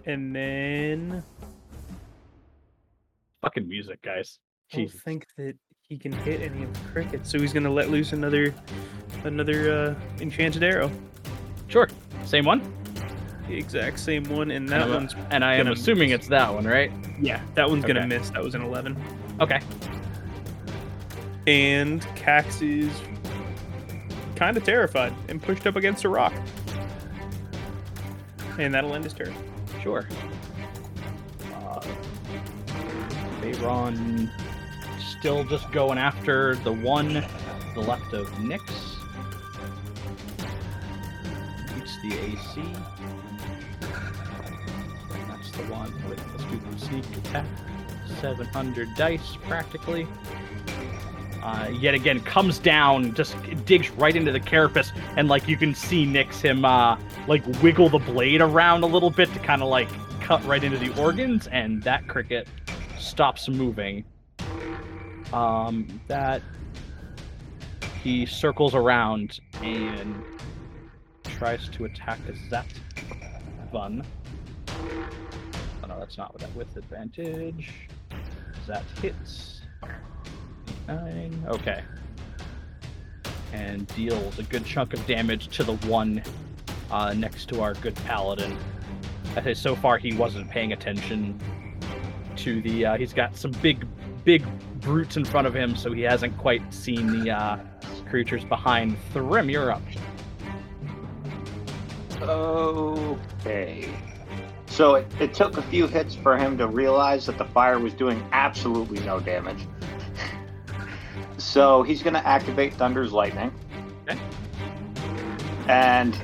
And 0.06 0.36
then 0.36 1.24
Fucking 3.41 3.68
music, 3.68 4.01
guys. 4.01 4.39
I 4.72 4.78
don't 4.78 4.86
Jesus. 4.86 5.01
think 5.01 5.28
that 5.38 5.56
he 5.94 6.00
can 6.00 6.12
hit 6.12 6.41
any 6.41 6.64
of 6.64 6.74
the 6.74 6.80
crickets, 6.89 7.30
so 7.30 7.38
he's 7.39 7.54
gonna 7.54 7.70
let 7.70 7.91
loose 7.91 8.14
another 8.14 8.52
another 9.26 9.72
uh, 9.96 10.22
enchanted 10.22 10.64
arrow. 10.64 10.89
Sure. 11.68 11.88
Same 12.26 12.46
one? 12.46 12.64
The 13.48 13.56
exact 13.56 14.00
same 14.00 14.24
one, 14.24 14.50
and 14.50 14.66
And 14.66 14.70
that 14.70 14.82
I'm- 14.82 14.89
one's 14.89 15.16
And 15.30 15.46
I 15.46 15.54
am 15.54 15.66
gonna 15.66 15.74
assuming 15.74 16.10
miss. 16.10 16.22
it's 16.22 16.28
that 16.30 16.52
one, 16.52 16.66
right? 16.66 16.91
yeah, 17.22 17.41
that 17.54 17.70
one's 17.70 17.86
gonna 17.86 18.08
miss. 18.08 18.32
That 18.32 18.44
was 18.44 18.56
an 18.56 18.64
11. 18.64 18.98
Okay. 19.39 19.60
And 21.46 22.02
Cax 22.16 22.64
is 22.68 22.91
kind 24.36 24.58
of 24.58 24.64
terrified 24.64 25.14
and 25.30 25.39
pushed 25.39 25.68
up 25.68 25.76
against 25.76 26.06
a 26.06 26.10
rock. 26.10 26.34
And 28.58 28.74
that'll 28.74 28.96
end 28.96 29.04
his 29.04 29.14
turn. 29.14 29.34
Sure. 29.84 30.08
Uh, 31.54 31.82
Veyron 33.41 34.32
still 35.24 35.45
just 35.45 35.71
going 35.71 35.97
after 35.97 36.57
the 36.65 36.74
one 36.74 37.13
the 37.76 37.80
left 37.80 38.11
of 38.11 38.28
Nyx. 38.39 38.61
Beats 41.74 41.97
the 42.01 42.13
AC. 42.19 42.61
That's 45.30 45.51
the 45.51 45.63
one 45.71 45.93
with 46.09 46.19
the 46.71 46.78
sneak 46.78 47.05
attack. 47.19 47.45
700 48.19 48.89
dice, 48.97 49.38
practically. 49.43 50.05
Uh, 51.41 51.69
yet 51.71 51.93
again, 51.93 52.19
comes 52.19 52.59
down, 52.59 53.13
just 53.13 53.38
digs 53.63 53.91
right 53.91 54.17
into 54.17 54.34
the 54.34 54.41
carapace, 54.41 54.91
and 55.15 55.30
like 55.30 55.47
you 55.47 55.55
can 55.55 55.74
see 55.74 56.05
Nyx 56.05 56.41
him 56.41 56.65
uh, 56.65 56.97
like 57.30 57.47
wiggle 57.63 57.88
the 57.88 57.99
blade 57.99 58.41
around 58.41 58.84
a 58.84 58.88
little 58.88 59.09
bit 59.09 59.32
to 59.32 59.39
kind 59.39 59.61
of 59.61 59.69
like 59.69 59.88
cut 60.19 60.43
right 60.43 60.65
into 60.65 60.78
the 60.78 60.93
organs, 61.01 61.47
and 61.47 61.82
that 61.84 62.09
cricket 62.09 62.45
stops 62.99 63.47
moving. 63.47 64.03
Um, 65.34 65.99
that 66.07 66.41
he 68.03 68.25
circles 68.25 68.75
around 68.75 69.39
and 69.61 70.23
tries 71.23 71.67
to 71.69 71.86
attack 71.86 72.19
that 72.51 72.65
one. 73.71 74.05
Oh 74.69 75.88
no, 75.88 75.99
that's 75.99 76.17
not 76.17 76.34
with 76.34 76.43
that 76.43 76.55
with 76.55 76.77
advantage. 76.77 77.89
That 78.67 78.84
hits. 79.01 79.61
Nine. 80.88 81.43
Okay. 81.47 81.84
And 83.53 83.88
deals 83.95 84.38
a 84.39 84.43
good 84.43 84.65
chunk 84.65 84.93
of 84.93 85.05
damage 85.07 85.47
to 85.57 85.63
the 85.63 85.75
one 85.88 86.21
uh, 86.91 87.13
next 87.13 87.49
to 87.49 87.61
our 87.61 87.73
good 87.75 87.95
paladin. 87.95 88.57
I 89.36 89.41
say 89.41 89.53
so 89.55 89.75
far 89.75 89.97
he 89.97 90.13
wasn't 90.13 90.49
paying 90.49 90.73
attention 90.73 91.39
to 92.38 92.61
the. 92.61 92.86
Uh, 92.86 92.97
he's 92.97 93.13
got 93.13 93.36
some 93.36 93.51
big, 93.51 93.88
big 94.23 94.45
brutes 94.84 95.17
in 95.17 95.25
front 95.25 95.47
of 95.47 95.55
him, 95.55 95.75
so 95.75 95.91
he 95.91 96.01
hasn't 96.01 96.38
quite 96.38 96.73
seen 96.73 97.23
the 97.23 97.31
uh, 97.31 97.57
creatures 98.09 98.45
behind. 98.45 98.97
Thrim, 99.11 99.49
you're 99.49 99.71
up. 99.71 99.81
Okay. 102.21 103.89
So 104.67 104.95
it, 104.95 105.07
it 105.19 105.34
took 105.34 105.57
a 105.57 105.61
few 105.61 105.88
hits 105.88 106.15
for 106.15 106.38
him 106.38 106.57
to 106.57 106.67
realize 106.67 107.25
that 107.27 107.38
the 107.38 107.45
fire 107.45 107.79
was 107.79 107.93
doing 107.93 108.23
absolutely 108.31 108.99
no 109.05 109.19
damage. 109.19 109.59
So 111.38 111.84
he's 111.84 112.01
going 112.01 112.13
to 112.13 112.25
activate 112.25 112.73
Thunder's 112.75 113.11
Lightning. 113.11 113.53
Okay. 114.07 114.19
And 115.67 116.17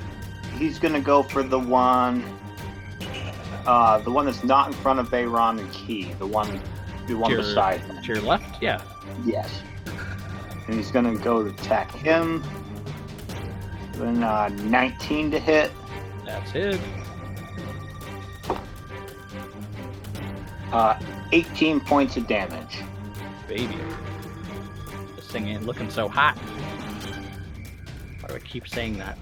he's 0.58 0.80
going 0.80 0.94
to 0.94 1.02
go 1.02 1.24
for 1.24 1.44
the 1.44 1.60
one. 1.60 2.24
Uh, 3.66 3.98
the 4.00 4.12
one 4.12 4.26
that's 4.26 4.44
not 4.44 4.68
in 4.68 4.74
front 4.74 5.00
of 5.00 5.10
Veyron 5.10 5.60
and 5.60 5.72
Key. 5.74 6.14
The 6.20 6.26
one, 6.26 6.62
the 7.10 7.18
one 7.18 7.32
Sure. 7.32 7.40
beside 7.40 7.82
him. 7.82 8.02
To 8.02 8.08
your 8.14 8.22
left, 8.22 8.62
yeah. 8.62 8.82
Yes. 9.26 9.62
And 10.68 10.76
he's 10.76 10.92
going 10.92 11.06
to 11.18 11.22
go 11.24 11.44
to 11.44 11.50
attack 11.50 11.92
him. 11.92 12.44
Then 13.94 14.24
uh, 14.24 14.50
19 14.50 15.32
to 15.32 15.40
hit. 15.40 15.72
That's 16.26 16.54
it. 16.56 16.80
Uh, 20.72 21.00
18 21.32 21.80
points 21.82 22.16
of 22.16 22.28
damage. 22.28 22.80
Baby. 23.48 23.78
This 25.16 25.26
thing 25.28 25.48
ain't 25.48 25.66
looking 25.66 25.90
so 25.90 26.08
hot. 26.08 26.38
Why 28.22 28.28
do 28.30 28.36
I 28.36 28.40
keep 28.40 28.68
saying 28.68 29.00
that? 29.00 29.18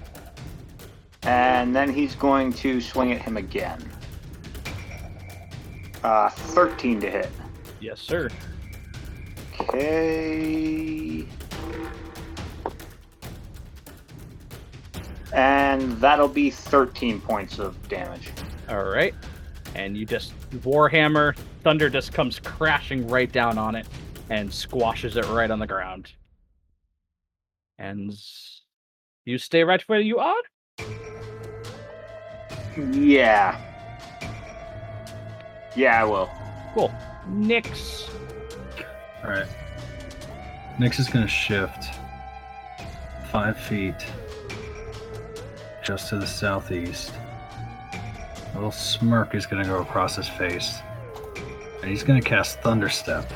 And 1.22 1.74
then 1.74 1.92
he's 1.92 2.14
going 2.14 2.52
to 2.54 2.80
swing 2.80 3.12
at 3.12 3.22
him 3.22 3.38
again. 3.38 3.90
Uh, 6.04 6.28
13 6.28 7.00
to 7.00 7.10
hit. 7.10 7.30
Yes, 7.80 8.00
sir. 8.00 8.28
Okay. 9.60 11.26
And 15.32 15.92
that'll 16.00 16.28
be 16.28 16.50
13 16.50 17.20
points 17.20 17.58
of 17.58 17.88
damage. 17.88 18.30
All 18.68 18.84
right. 18.84 19.14
And 19.74 19.96
you 19.96 20.06
just 20.06 20.32
Warhammer 20.50 21.36
Thunder 21.62 21.90
just 21.90 22.12
comes 22.12 22.38
crashing 22.38 23.06
right 23.08 23.30
down 23.30 23.58
on 23.58 23.74
it 23.74 23.86
and 24.30 24.52
squashes 24.52 25.16
it 25.16 25.26
right 25.28 25.50
on 25.50 25.58
the 25.58 25.66
ground. 25.66 26.12
And 27.78 28.12
you 29.24 29.38
stay 29.38 29.62
right 29.62 29.82
where 29.82 30.00
you 30.00 30.18
are. 30.18 30.42
Yeah. 32.92 33.60
Yeah, 35.76 36.02
I 36.02 36.04
will. 36.04 36.28
Cool. 36.74 36.92
Nyx. 37.30 38.08
All 39.22 39.30
right. 39.30 39.46
Nyx 40.78 40.98
is 40.98 41.08
going 41.08 41.24
to 41.24 41.30
shift 41.30 41.94
five 43.30 43.58
feet 43.58 43.94
just 45.84 46.08
to 46.10 46.18
the 46.18 46.26
southeast. 46.26 47.12
A 48.52 48.54
little 48.54 48.70
smirk 48.70 49.34
is 49.34 49.46
going 49.46 49.62
to 49.62 49.68
go 49.68 49.80
across 49.80 50.16
his 50.16 50.28
face. 50.28 50.80
And 51.80 51.90
he's 51.90 52.02
going 52.02 52.20
to 52.20 52.28
cast 52.28 52.60
Thunderstep, 52.60 53.30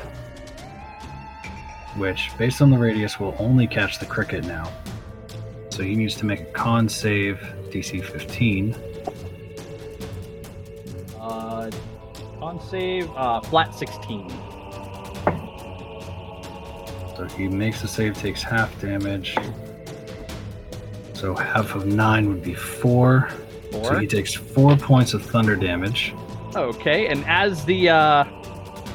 which, 1.97 2.31
based 2.37 2.61
on 2.61 2.69
the 2.69 2.77
radius, 2.77 3.19
will 3.19 3.35
only 3.39 3.67
catch 3.67 3.99
the 3.99 4.05
cricket 4.05 4.45
now. 4.45 4.71
So 5.69 5.81
he 5.83 5.95
needs 5.95 6.15
to 6.15 6.25
make 6.25 6.41
a 6.41 6.45
con 6.45 6.87
save 6.89 7.39
DC 7.71 8.03
15. 8.03 8.75
Uh, 11.19 11.71
on 12.43 12.59
save, 12.59 13.09
uh, 13.15 13.39
flat 13.41 13.73
16. 13.73 14.29
So 17.15 17.25
he 17.37 17.47
makes 17.47 17.81
the 17.81 17.87
save, 17.87 18.17
takes 18.17 18.43
half 18.43 18.79
damage. 18.81 19.37
So 21.13 21.33
half 21.35 21.73
of 21.73 21.85
nine 21.85 22.27
would 22.27 22.43
be 22.43 22.53
four. 22.53 23.29
four. 23.71 23.85
So 23.85 23.99
he 23.99 24.07
takes 24.07 24.33
four 24.33 24.75
points 24.75 25.13
of 25.13 25.23
thunder 25.23 25.55
damage. 25.55 26.13
Okay, 26.55 27.07
and 27.07 27.23
as 27.25 27.63
the 27.65 27.89
uh, 27.89 28.25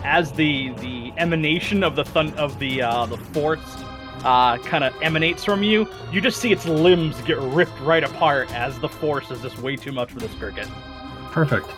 as 0.04 0.30
the 0.32 0.70
the 0.74 1.12
emanation 1.16 1.82
of 1.82 1.96
the 1.96 2.04
thun- 2.04 2.34
of 2.34 2.58
the 2.58 2.82
uh, 2.82 3.06
the 3.06 3.16
force 3.16 3.64
uh, 4.24 4.58
kind 4.58 4.84
of 4.84 4.94
emanates 5.00 5.42
from 5.44 5.62
you, 5.62 5.88
you 6.12 6.20
just 6.20 6.38
see 6.38 6.52
its 6.52 6.66
limbs 6.66 7.20
get 7.22 7.38
ripped 7.38 7.80
right 7.80 8.04
apart 8.04 8.52
as 8.54 8.78
the 8.78 8.88
force 8.88 9.30
is 9.30 9.40
just 9.40 9.58
way 9.60 9.74
too 9.74 9.92
much 9.92 10.12
for 10.12 10.18
this 10.18 10.34
cricket. 10.34 10.68
Perfect. 11.30 11.68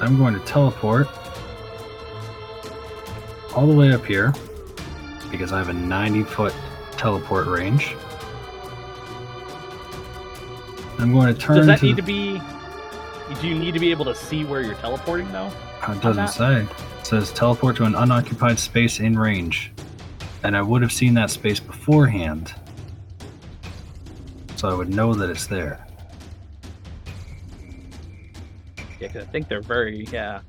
I'm 0.00 0.16
going 0.16 0.34
to 0.34 0.40
teleport 0.40 1.08
all 3.54 3.66
the 3.66 3.74
way 3.74 3.92
up 3.92 4.04
here 4.04 4.32
because 5.30 5.52
I 5.52 5.58
have 5.58 5.68
a 5.68 5.72
90 5.72 6.22
foot 6.24 6.54
teleport 6.92 7.46
range. 7.46 7.94
I'm 10.98 11.12
going 11.12 11.32
to 11.32 11.38
turn 11.40 11.56
Does 11.56 11.66
that 11.66 11.78
to. 11.80 11.86
need 11.86 11.96
to 11.96 12.02
be? 12.02 12.40
Do 13.40 13.48
you 13.48 13.54
need 13.54 13.72
to 13.74 13.80
be 13.80 13.90
able 13.90 14.04
to 14.06 14.14
see 14.14 14.44
where 14.44 14.60
you're 14.60 14.74
teleporting 14.76 15.30
though? 15.32 15.50
Oh, 15.86 15.92
it 15.92 16.02
doesn't 16.02 16.28
say. 16.28 16.62
It 16.98 17.06
says 17.06 17.32
teleport 17.32 17.76
to 17.76 17.84
an 17.84 17.94
unoccupied 17.94 18.58
space 18.58 19.00
in 19.00 19.18
range. 19.18 19.72
And 20.42 20.56
I 20.56 20.62
would 20.62 20.82
have 20.82 20.92
seen 20.92 21.14
that 21.14 21.30
space 21.30 21.60
beforehand. 21.60 22.54
so 24.56 24.68
I 24.68 24.74
would 24.74 24.90
know 24.90 25.14
that 25.14 25.30
it's 25.30 25.46
there. 25.46 25.86
Yeah, 29.00 29.08
'cause 29.08 29.22
I 29.22 29.26
think 29.26 29.48
they're 29.48 29.62
very 29.62 30.04
yeah. 30.12 30.40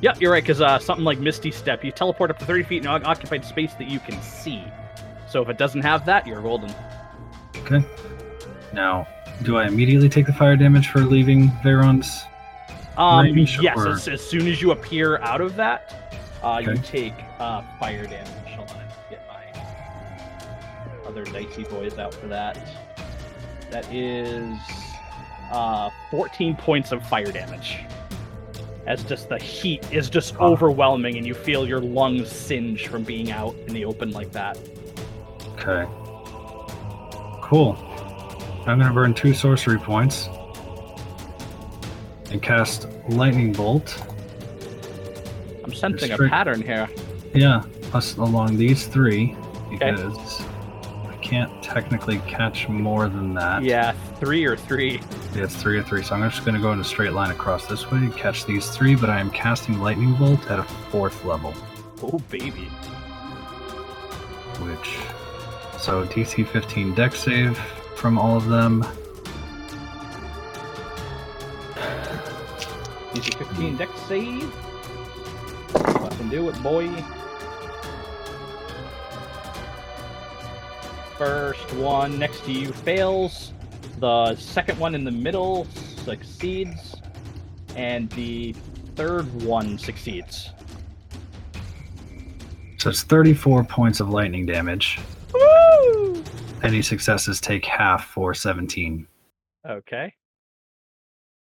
Yeah, 0.00 0.14
you're 0.20 0.30
right. 0.30 0.42
Because 0.44 0.60
uh, 0.60 0.78
something 0.78 1.04
like 1.04 1.18
Misty 1.18 1.50
Step, 1.50 1.84
you 1.84 1.90
teleport 1.90 2.30
up 2.30 2.38
to 2.38 2.44
30 2.44 2.62
feet 2.64 2.82
in 2.84 2.88
an 2.88 3.04
occupied 3.04 3.44
space 3.44 3.74
that 3.74 3.88
you 3.88 3.98
can 3.98 4.20
see. 4.22 4.62
So 5.28 5.42
if 5.42 5.48
it 5.48 5.58
doesn't 5.58 5.82
have 5.82 6.06
that, 6.06 6.26
you're 6.26 6.40
golden. 6.40 6.72
Okay. 7.56 7.84
Now, 8.72 9.08
do 9.42 9.56
I 9.56 9.66
immediately 9.66 10.08
take 10.08 10.26
the 10.26 10.32
fire 10.32 10.56
damage 10.56 10.88
for 10.88 11.00
leaving 11.00 11.48
Veyron's? 11.64 12.22
Um, 12.96 13.24
Range 13.26 13.58
yes, 13.60 13.76
or- 13.76 13.88
as, 13.90 14.08
as 14.08 14.24
soon 14.26 14.46
as 14.46 14.60
you 14.62 14.70
appear 14.70 15.18
out 15.18 15.40
of 15.40 15.56
that, 15.56 16.20
uh, 16.42 16.60
you 16.64 16.76
take 16.76 17.14
uh, 17.40 17.62
fire 17.80 18.06
damage. 18.06 18.28
Hold 18.54 18.70
on, 18.70 18.76
I 18.76 19.10
get 19.10 19.26
my 19.28 21.08
other 21.08 21.24
dicey 21.24 21.64
boys 21.64 21.98
out 21.98 22.14
for 22.14 22.26
that. 22.28 22.58
That 23.70 23.86
is 23.92 24.56
uh, 25.50 25.90
14 26.10 26.56
points 26.56 26.92
of 26.92 27.06
fire 27.06 27.30
damage. 27.32 27.78
As 28.86 29.04
just 29.04 29.28
the 29.28 29.38
heat 29.38 29.86
is 29.92 30.08
just 30.08 30.34
Oh. 30.38 30.52
overwhelming, 30.52 31.16
and 31.18 31.26
you 31.26 31.34
feel 31.34 31.66
your 31.68 31.80
lungs 31.80 32.30
singe 32.30 32.88
from 32.88 33.02
being 33.02 33.30
out 33.30 33.54
in 33.66 33.74
the 33.74 33.84
open 33.84 34.12
like 34.12 34.32
that. 34.32 34.58
Okay. 35.58 35.86
Cool. 37.42 37.76
I'm 38.66 38.78
going 38.78 38.88
to 38.88 38.94
burn 38.94 39.14
two 39.14 39.32
sorcery 39.34 39.78
points 39.78 40.28
and 42.30 42.42
cast 42.42 42.86
Lightning 43.08 43.52
Bolt. 43.52 44.02
I'm 45.64 45.72
sensing 45.74 46.12
a 46.12 46.18
pattern 46.28 46.62
here. 46.62 46.88
Yeah, 47.34 47.62
us 47.92 48.16
along 48.16 48.56
these 48.56 48.86
three 48.86 49.34
because 49.70 50.40
I 51.06 51.16
can't 51.22 51.62
technically 51.62 52.18
catch 52.20 52.68
more 52.68 53.08
than 53.08 53.34
that. 53.34 53.62
Yeah, 53.62 53.92
three 54.18 54.44
or 54.46 54.56
three. 54.56 55.00
It's 55.40 55.56
three 55.56 55.78
or 55.78 55.82
three. 55.82 56.02
So 56.02 56.14
I'm 56.14 56.28
just 56.28 56.44
going 56.44 56.54
to 56.54 56.60
go 56.60 56.72
in 56.72 56.80
a 56.80 56.84
straight 56.84 57.12
line 57.12 57.30
across 57.30 57.66
this 57.66 57.90
way, 57.90 57.98
and 57.98 58.16
catch 58.16 58.44
these 58.44 58.68
three, 58.70 58.94
but 58.94 59.10
I 59.10 59.20
am 59.20 59.30
casting 59.30 59.78
Lightning 59.80 60.14
Bolt 60.14 60.50
at 60.50 60.58
a 60.58 60.64
fourth 60.64 61.24
level, 61.24 61.54
Oh 62.02 62.18
baby. 62.30 62.68
which. 64.60 64.98
So 65.78 66.04
DC 66.06 66.46
15 66.48 66.94
Dex 66.94 67.20
save 67.20 67.56
from 67.96 68.18
all 68.18 68.36
of 68.36 68.46
them. 68.46 68.82
DC 73.12 73.34
15 73.38 73.76
Dex 73.76 73.92
save. 74.02 74.54
I 75.74 76.08
can 76.16 76.28
do 76.28 76.48
it, 76.48 76.62
boy. 76.62 76.88
First 81.16 81.72
one 81.74 82.18
next 82.18 82.44
to 82.44 82.52
you 82.52 82.72
fails. 82.72 83.52
The 83.98 84.36
second 84.36 84.78
one 84.78 84.94
in 84.94 85.04
the 85.04 85.10
middle 85.10 85.66
succeeds. 86.04 86.96
And 87.76 88.10
the 88.10 88.54
third 88.96 89.42
one 89.42 89.78
succeeds. 89.78 90.50
So 92.78 92.90
it's 92.90 93.02
34 93.02 93.64
points 93.64 94.00
of 94.00 94.08
lightning 94.08 94.46
damage. 94.46 94.98
Woo! 95.34 96.22
Any 96.62 96.82
successes 96.82 97.40
take 97.40 97.64
half 97.64 98.06
for 98.06 98.34
17. 98.34 99.06
Okay. 99.68 100.14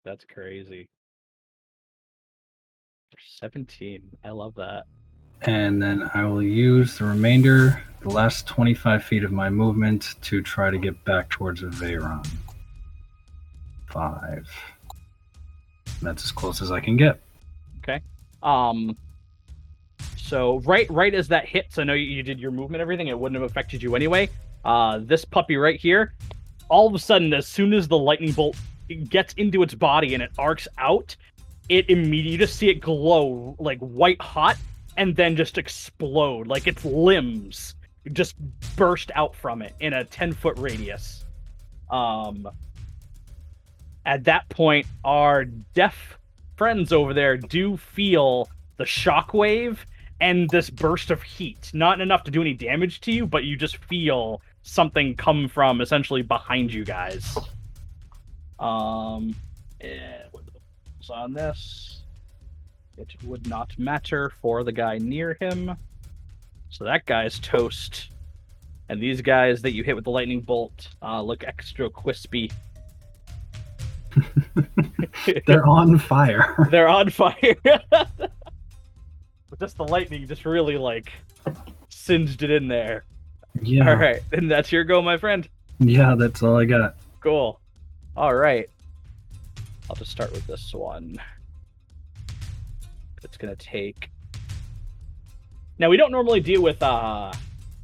That's 0.05 0.25
crazy. 0.25 0.89
17. 3.41 4.03
I 4.25 4.31
love 4.31 4.55
that. 4.57 4.85
And 5.43 5.83
then 5.83 6.11
I 6.15 6.25
will 6.25 6.43
use 6.43 6.99
the 6.99 7.05
remainder, 7.05 7.83
the 8.01 8.11
last 8.11 8.47
25 8.47 9.03
feet 9.05 9.25
of 9.25 9.33
my 9.33 9.51
movement, 9.51 10.15
to 10.23 10.43
try 10.43 10.71
to 10.71 10.79
get 10.79 11.05
back 11.05 11.29
towards 11.31 11.63
Veyron. 11.63 12.27
Five. 13.93 14.49
That's 16.01 16.25
as 16.25 16.33
close 16.33 16.63
as 16.63 16.73
I 16.73 16.81
can 16.81 16.97
get. 16.97 17.21
Okay. 17.83 18.01
Um. 18.43 18.97
So 20.17 20.61
right, 20.61 20.89
right 20.91 21.15
as 21.15 21.29
that 21.29 21.47
hits, 21.47 21.79
I 21.79 21.85
know 21.85 21.93
you, 21.93 22.23
did 22.23 22.41
your 22.41 22.53
movement, 22.53 22.81
everything. 22.81 23.09
It 23.09 23.19
wouldn't 23.19 23.41
have 23.41 23.49
affected 23.49 23.83
you 23.83 23.95
anyway. 23.95 24.31
Uh, 24.65 25.01
this 25.03 25.27
puppy 25.27 25.57
right 25.57 25.79
here, 25.79 26.15
all 26.71 26.87
of 26.87 26.95
a 26.95 26.99
sudden, 26.99 27.35
as 27.35 27.47
soon 27.47 27.75
as 27.75 27.87
the 27.87 27.99
lightning 27.99 28.33
bolt 28.33 28.57
gets 29.11 29.35
into 29.35 29.63
its 29.63 29.75
body 29.75 30.15
and 30.15 30.23
it 30.23 30.31
arcs 30.39 30.67
out, 30.79 31.15
it 31.69 31.91
immediately 31.91 32.33
you 32.33 32.39
just 32.39 32.57
see 32.57 32.71
it 32.71 32.81
glow 32.81 33.55
like 33.59 33.79
white 33.81 34.21
hot, 34.23 34.57
and 34.97 35.15
then 35.15 35.37
just 35.37 35.59
explode 35.59 36.47
like 36.47 36.67
its 36.67 36.83
limbs 36.85 37.75
just 38.13 38.37
burst 38.75 39.11
out 39.15 39.37
from 39.37 39.61
it 39.61 39.75
in 39.81 39.93
a 39.93 40.05
ten 40.05 40.33
foot 40.33 40.59
radius. 40.59 41.27
Um. 41.91 42.49
At 44.05 44.25
that 44.25 44.49
point, 44.49 44.87
our 45.05 45.45
deaf 45.45 46.19
friends 46.57 46.93
over 46.93 47.15
there 47.15 47.37
do 47.37 47.77
feel 47.77 48.49
the 48.77 48.85
shockwave 48.85 49.79
and 50.21 50.49
this 50.51 50.71
burst 50.71 51.11
of 51.11 51.23
heat. 51.23 51.71
Not 51.73 52.01
enough 52.01 52.25
to 52.25 52.31
do 52.31 52.41
any 52.41 52.55
damage 52.55 53.01
to 53.03 53.13
you, 53.13 53.27
but 53.27 53.45
you 53.45 53.57
just 53.57 53.77
feel 53.85 54.41
something 54.63 55.15
come 55.17 55.49
from 55.49 55.81
essentially 55.81 56.23
behind 56.23 56.73
you 56.73 56.85
guys. 56.85 57.37
Um, 58.59 59.35
and 59.81 60.25
what 60.31 60.43
on 61.11 61.33
this? 61.33 62.01
It 62.97 63.15
would 63.25 63.49
not 63.49 63.77
matter 63.79 64.31
for 64.41 64.65
the 64.65 64.73
guy 64.73 64.99
near 64.99 65.37
him. 65.41 65.77
So 66.71 66.85
that 66.85 67.07
guy's 67.07 67.39
toast. 67.39 68.09
And 68.89 69.01
these 69.01 69.21
guys 69.21 69.63
that 69.63 69.73
you 69.73 69.83
hit 69.83 69.97
with 69.97 70.05
the 70.05 70.11
lightning 70.11 70.41
bolt 70.41 70.89
uh, 71.03 71.23
look 71.23 71.45
extra 71.45 71.89
crispy. 71.89 72.51
They're 75.47 75.67
on 75.67 75.99
fire. 75.99 76.67
They're 76.71 76.89
on 76.89 77.11
fire. 77.11 77.57
but 77.63 78.31
just 79.61 79.77
the 79.77 79.85
lightning 79.85 80.27
just 80.27 80.45
really 80.45 80.77
like 80.79 81.13
singed 81.89 82.43
it 82.43 82.51
in 82.51 82.69
there. 82.69 83.05
yeah. 83.63 83.89
All 83.89 83.97
right, 83.97 84.23
and 84.33 84.51
that's 84.51 84.73
your 84.73 84.85
go, 84.85 85.03
my 85.03 85.17
friend. 85.17 85.49
Yeah, 85.79 86.15
that's 86.17 86.43
all 86.43 86.59
I 86.59 86.65
got. 86.65 86.97
Cool. 87.21 87.61
All 88.17 88.35
right. 88.35 88.69
I'll 89.89 89.97
just 89.97 90.11
start 90.11 90.33
with 90.33 90.47
this 90.47 90.73
one. 90.73 91.21
It's 93.23 93.37
gonna 93.37 93.57
take. 93.57 94.11
Now 95.79 95.89
we 95.89 95.97
don't 95.97 96.13
normally 96.13 96.41
deal 96.41 96.63
with 96.63 96.83
uh 96.83 97.33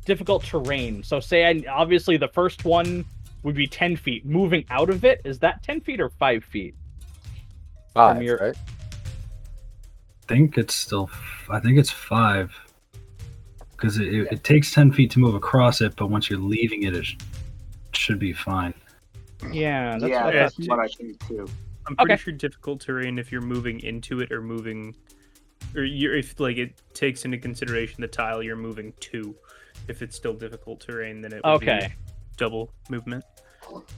difficult 0.05 0.43
terrain. 0.43 1.03
So 1.03 1.21
say 1.21 1.45
I 1.45 1.63
obviously 1.71 2.17
the 2.17 2.29
first 2.29 2.65
one 2.65 3.05
would 3.49 3.57
be 3.57 3.67
ten 3.67 3.97
feet. 3.97 4.27
Moving 4.27 4.65
out 4.69 4.91
of 4.91 5.05
it 5.07 5.23
is 5.25 5.39
that 5.39 5.63
ten 5.63 5.81
feet 5.81 6.01
or 6.01 6.11
five 6.11 6.45
feet? 6.45 6.75
Five, 7.95 8.23
your- 8.23 8.37
right? 8.37 8.57
I 10.23 10.27
think 10.29 10.59
it's 10.59 10.75
still. 10.75 11.09
f- 11.11 11.49
I 11.51 11.59
think 11.59 11.79
it's 11.79 11.91
five. 11.91 12.55
Because 13.71 13.97
it, 13.99 14.13
it, 14.13 14.29
it 14.33 14.45
takes 14.45 14.75
10 14.75 14.91
feet 14.93 15.09
to 15.13 15.21
move 15.21 15.37
across 15.37 15.81
it, 15.81 15.95
but 15.97 16.09
once 16.09 16.29
you're 16.29 16.39
leaving 16.41 16.83
it, 16.83 16.97
it 16.97 17.05
sh- 17.07 17.17
should 17.93 18.19
be 18.19 18.33
fine. 18.33 18.75
Yeah, 19.53 19.97
that's 19.99 20.11
yeah, 20.11 20.25
what 20.25 20.35
I 20.35 20.39
that's 20.39 20.55
thought 20.57 20.63
too. 20.65 20.69
what 20.69 20.79
I 20.81 20.89
think 20.89 21.29
too. 21.29 21.47
I'm 21.87 21.95
pretty 21.97 22.13
Okay. 22.15 22.23
sure 22.23 22.33
difficult 22.35 22.81
terrain 22.81 23.19
if 23.21 23.31
you're 23.33 23.41
moving 23.41 23.79
into 23.81 24.21
it 24.21 24.33
or 24.33 24.43
moving, 24.43 24.95
or 25.77 25.85
you're, 25.85 26.17
if 26.17 26.39
like 26.41 26.57
it 26.59 26.75
takes 26.93 27.25
into 27.25 27.39
consideration 27.39 28.01
the 28.03 28.09
tile 28.09 28.43
you're 28.43 28.57
moving 28.57 28.93
to. 29.01 29.35
If 29.87 30.03
it's 30.03 30.17
still 30.17 30.35
difficult 30.35 30.81
terrain, 30.81 31.21
then 31.23 31.33
it 31.33 31.41
would 31.45 31.61
be 31.61 31.71
Okay. 31.71 31.95
double 32.37 32.73
movement. 32.91 33.25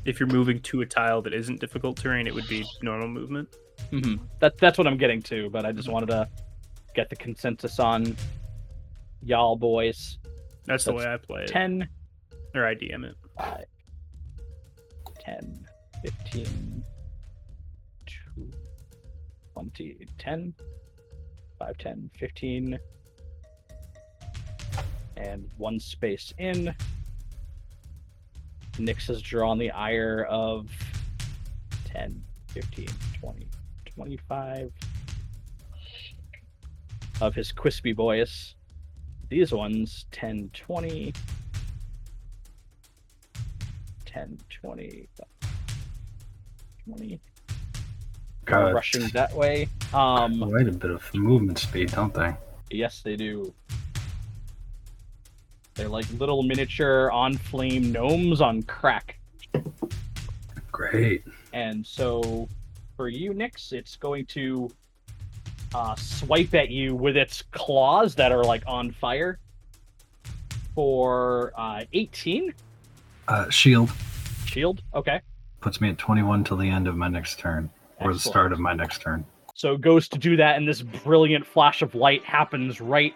If 0.05 0.19
you're 0.21 0.29
moving 0.29 0.61
to 0.63 0.81
a 0.81 0.87
tile 0.87 1.23
that 1.23 1.33
isn't 1.35 1.61
difficult 1.61 1.97
terrain, 1.97 2.27
it 2.27 2.35
would 2.35 2.49
be 2.49 2.65
normal 2.83 3.09
movement. 3.09 3.49
hmm 3.91 4.17
That, 4.41 4.59
that's 4.59 4.79
what 4.79 4.87
I'm 4.87 4.97
getting 4.97 5.23
to, 5.23 5.51
but 5.51 5.65
I 5.67 5.73
just 5.73 5.89
wanted 5.89 6.07
to 6.07 6.29
get 6.95 7.09
the 7.11 7.17
consensus 7.17 7.79
on 7.79 8.17
y'all 9.23 9.57
boys. 9.57 10.19
That's 10.65 10.85
the 10.85 10.93
way 10.93 11.07
I 11.07 11.17
play 11.17 11.43
it, 11.43 11.49
10, 11.49 11.89
or 12.55 12.67
I 12.67 12.75
DM 12.75 13.05
it. 13.05 13.17
5, 13.39 13.65
10, 15.21 15.67
15, 16.03 16.85
2, 18.07 18.51
20, 19.55 20.07
10, 20.19 20.55
5, 21.59 21.79
10, 21.79 22.11
15, 22.19 22.79
and 25.17 25.49
one 25.59 25.79
space 25.81 26.33
in. 26.39 26.75
Nyx 28.79 29.07
has 29.09 29.21
drawn 29.21 29.59
the 29.59 29.71
ire 29.71 30.27
of 30.29 30.69
10, 31.85 32.23
15, 32.49 32.89
20, 33.21 33.47
25 33.95 34.73
of 37.21 37.35
his 37.35 37.53
Quispy 37.53 37.95
boys. 37.95 38.55
These 39.29 39.53
ones 39.53 40.07
10, 40.13 40.51
20, 40.55 41.13
10, 44.07 44.39
20, 44.51 45.09
20. 46.89 47.21
Got 48.45 48.75
rushing 48.75 49.09
that 49.11 49.33
way. 49.35 49.69
Um, 49.93 50.41
quite 50.51 50.67
a 50.67 50.73
bit 50.73 50.91
of 50.91 51.15
movement 51.15 51.59
speed, 51.59 51.93
don't 51.93 52.13
they? 52.13 52.35
yes, 52.71 53.03
they 53.03 53.17
do. 53.17 53.53
They're 55.81 55.89
like 55.89 56.05
little 56.19 56.43
miniature 56.43 57.11
on 57.11 57.39
flame 57.39 57.91
gnomes 57.91 58.43
on 58.43 58.63
crack. 58.65 59.19
Great. 60.71 61.25
And 61.55 61.87
so 61.87 62.47
for 62.99 63.09
you, 63.09 63.33
Nyx, 63.33 63.73
it's 63.73 63.97
going 63.97 64.27
to 64.27 64.71
uh, 65.75 65.95
swipe 65.95 66.53
at 66.53 66.69
you 66.69 66.95
with 66.95 67.17
its 67.17 67.45
claws 67.53 68.15
that 68.17 68.31
are 68.31 68.45
like 68.45 68.63
on 68.67 68.91
fire 68.91 69.39
for 70.75 71.55
uh, 71.57 71.85
18 71.95 72.53
Uh, 73.29 73.49
shield 73.49 73.91
shield. 74.45 74.83
Okay. 74.95 75.23
puts 75.63 75.81
me 75.81 75.89
at 75.89 75.97
21 75.97 76.45
till 76.45 76.59
the 76.59 76.69
end 76.69 76.89
of 76.89 76.95
my 76.95 77.09
next 77.09 77.39
turn, 77.39 77.71
or 78.01 78.13
the 78.13 78.21
start 78.21 78.53
of 78.53 78.61
my 78.61 78.75
next 78.75 79.01
turn. 79.01 79.25
So 79.55 79.73
it 79.73 79.81
goes 79.81 80.09
to 80.11 80.19
do 80.19 80.37
that, 80.37 80.59
and 80.59 80.69
this 80.69 80.83
brilliant 80.83 81.47
flash 81.47 81.81
of 81.81 81.95
light 81.95 82.23
happens 82.23 82.83
right. 82.83 83.15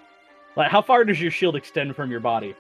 Like, 0.57 0.71
how 0.71 0.83
far 0.83 1.05
does 1.05 1.21
your 1.21 1.31
shield 1.31 1.57
extend 1.57 1.97
from 1.97 2.11
your 2.11 2.21
body? 2.21 2.55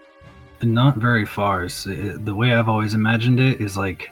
Not 0.62 0.96
very 0.96 1.26
far. 1.26 1.64
It's- 1.64 1.86
it- 1.86 2.24
the 2.24 2.34
way 2.34 2.54
I've 2.54 2.68
always 2.68 2.94
imagined 2.94 3.38
it 3.40 3.60
is 3.60 3.76
like 3.76 4.10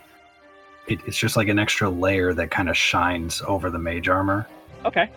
it, 0.88 0.98
it's 1.06 1.16
just 1.16 1.36
like 1.36 1.46
an 1.48 1.58
extra 1.60 1.88
layer 1.88 2.34
that 2.34 2.50
kind 2.50 2.68
of 2.68 2.76
shines 2.76 3.40
over 3.46 3.70
the 3.70 3.78
mage 3.78 4.08
armor. 4.08 4.48
Okay. 4.84 5.08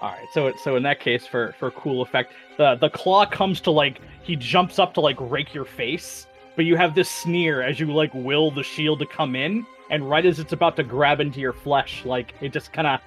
All 0.00 0.08
right. 0.10 0.26
So 0.32 0.46
it- 0.48 0.58
so 0.58 0.76
in 0.76 0.82
that 0.84 1.00
case, 1.00 1.26
for 1.26 1.54
for 1.58 1.70
cool 1.72 2.02
effect, 2.02 2.32
the 2.56 2.74
the 2.76 2.88
claw 2.90 3.26
comes 3.26 3.60
to 3.62 3.70
like 3.70 4.00
he 4.22 4.34
jumps 4.36 4.78
up 4.78 4.94
to 4.94 5.00
like 5.00 5.16
rake 5.20 5.52
your 5.54 5.64
face, 5.66 6.26
but 6.56 6.64
you 6.64 6.76
have 6.76 6.94
this 6.94 7.10
sneer 7.10 7.60
as 7.62 7.78
you 7.78 7.86
like 7.92 8.12
will 8.14 8.50
the 8.50 8.62
shield 8.62 8.98
to 9.00 9.06
come 9.06 9.36
in, 9.36 9.66
and 9.90 10.08
right 10.08 10.24
as 10.24 10.40
it's 10.40 10.52
about 10.52 10.76
to 10.76 10.82
grab 10.82 11.20
into 11.20 11.38
your 11.38 11.52
flesh, 11.52 12.04
like 12.04 12.34
it 12.40 12.52
just 12.52 12.72
kind 12.72 12.86
of 12.88 13.00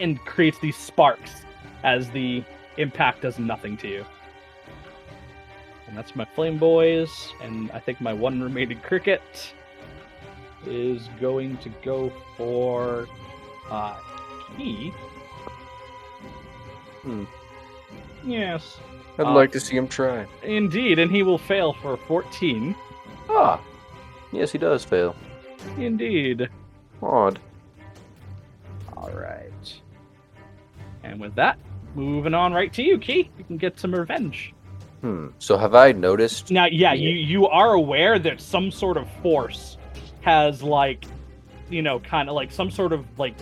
and 0.00 0.18
creates 0.20 0.58
these 0.60 0.76
sparks 0.76 1.42
as 1.84 2.08
the 2.10 2.42
impact 2.76 3.22
does 3.22 3.38
nothing 3.38 3.76
to 3.78 3.88
you. 3.88 4.04
And 5.88 5.96
that's 5.96 6.16
my 6.16 6.24
flame 6.24 6.58
boys, 6.58 7.32
and 7.42 7.70
I 7.72 7.78
think 7.78 8.00
my 8.00 8.12
one 8.12 8.40
remaining 8.42 8.78
cricket 8.82 9.52
is 10.66 11.08
going 11.20 11.56
to 11.58 11.68
go 11.84 12.12
for 12.36 13.08
uh 13.70 13.98
key. 14.56 14.92
Hmm. 17.02 17.24
Yes, 18.24 18.78
I'd 19.18 19.26
Uh, 19.26 19.34
like 19.34 19.50
to 19.52 19.60
see 19.60 19.76
him 19.76 19.88
try. 19.88 20.24
indeed, 20.44 20.98
and 21.00 21.10
he 21.10 21.22
will 21.24 21.38
fail 21.38 21.72
for 21.72 21.96
14. 21.96 22.74
Ah, 23.28 23.60
yes, 24.32 24.52
he 24.52 24.58
does 24.58 24.84
fail. 24.84 25.16
Indeed. 25.78 26.48
Odd. 27.02 27.38
All 28.96 29.10
right. 29.10 29.80
And 31.02 31.20
with 31.20 31.34
that, 31.34 31.58
moving 31.94 32.34
on 32.34 32.52
right 32.52 32.72
to 32.74 32.82
you, 32.82 32.98
Key. 32.98 33.30
You 33.38 33.44
can 33.44 33.56
get 33.56 33.78
some 33.78 33.94
revenge. 33.94 34.54
Hmm. 35.00 35.28
So 35.38 35.56
have 35.58 35.74
I 35.74 35.92
noticed? 35.92 36.50
Now, 36.50 36.66
yeah, 36.66 36.92
Yeah. 36.92 37.10
you 37.10 37.10
you 37.10 37.46
are 37.48 37.72
aware 37.72 38.18
that 38.18 38.40
some 38.40 38.70
sort 38.70 38.96
of 38.96 39.08
force 39.22 39.76
has 40.20 40.62
like, 40.62 41.04
you 41.68 41.82
know, 41.82 41.98
kind 42.00 42.28
of 42.28 42.34
like 42.34 42.52
some 42.52 42.70
sort 42.70 42.92
of 42.92 43.04
like 43.18 43.34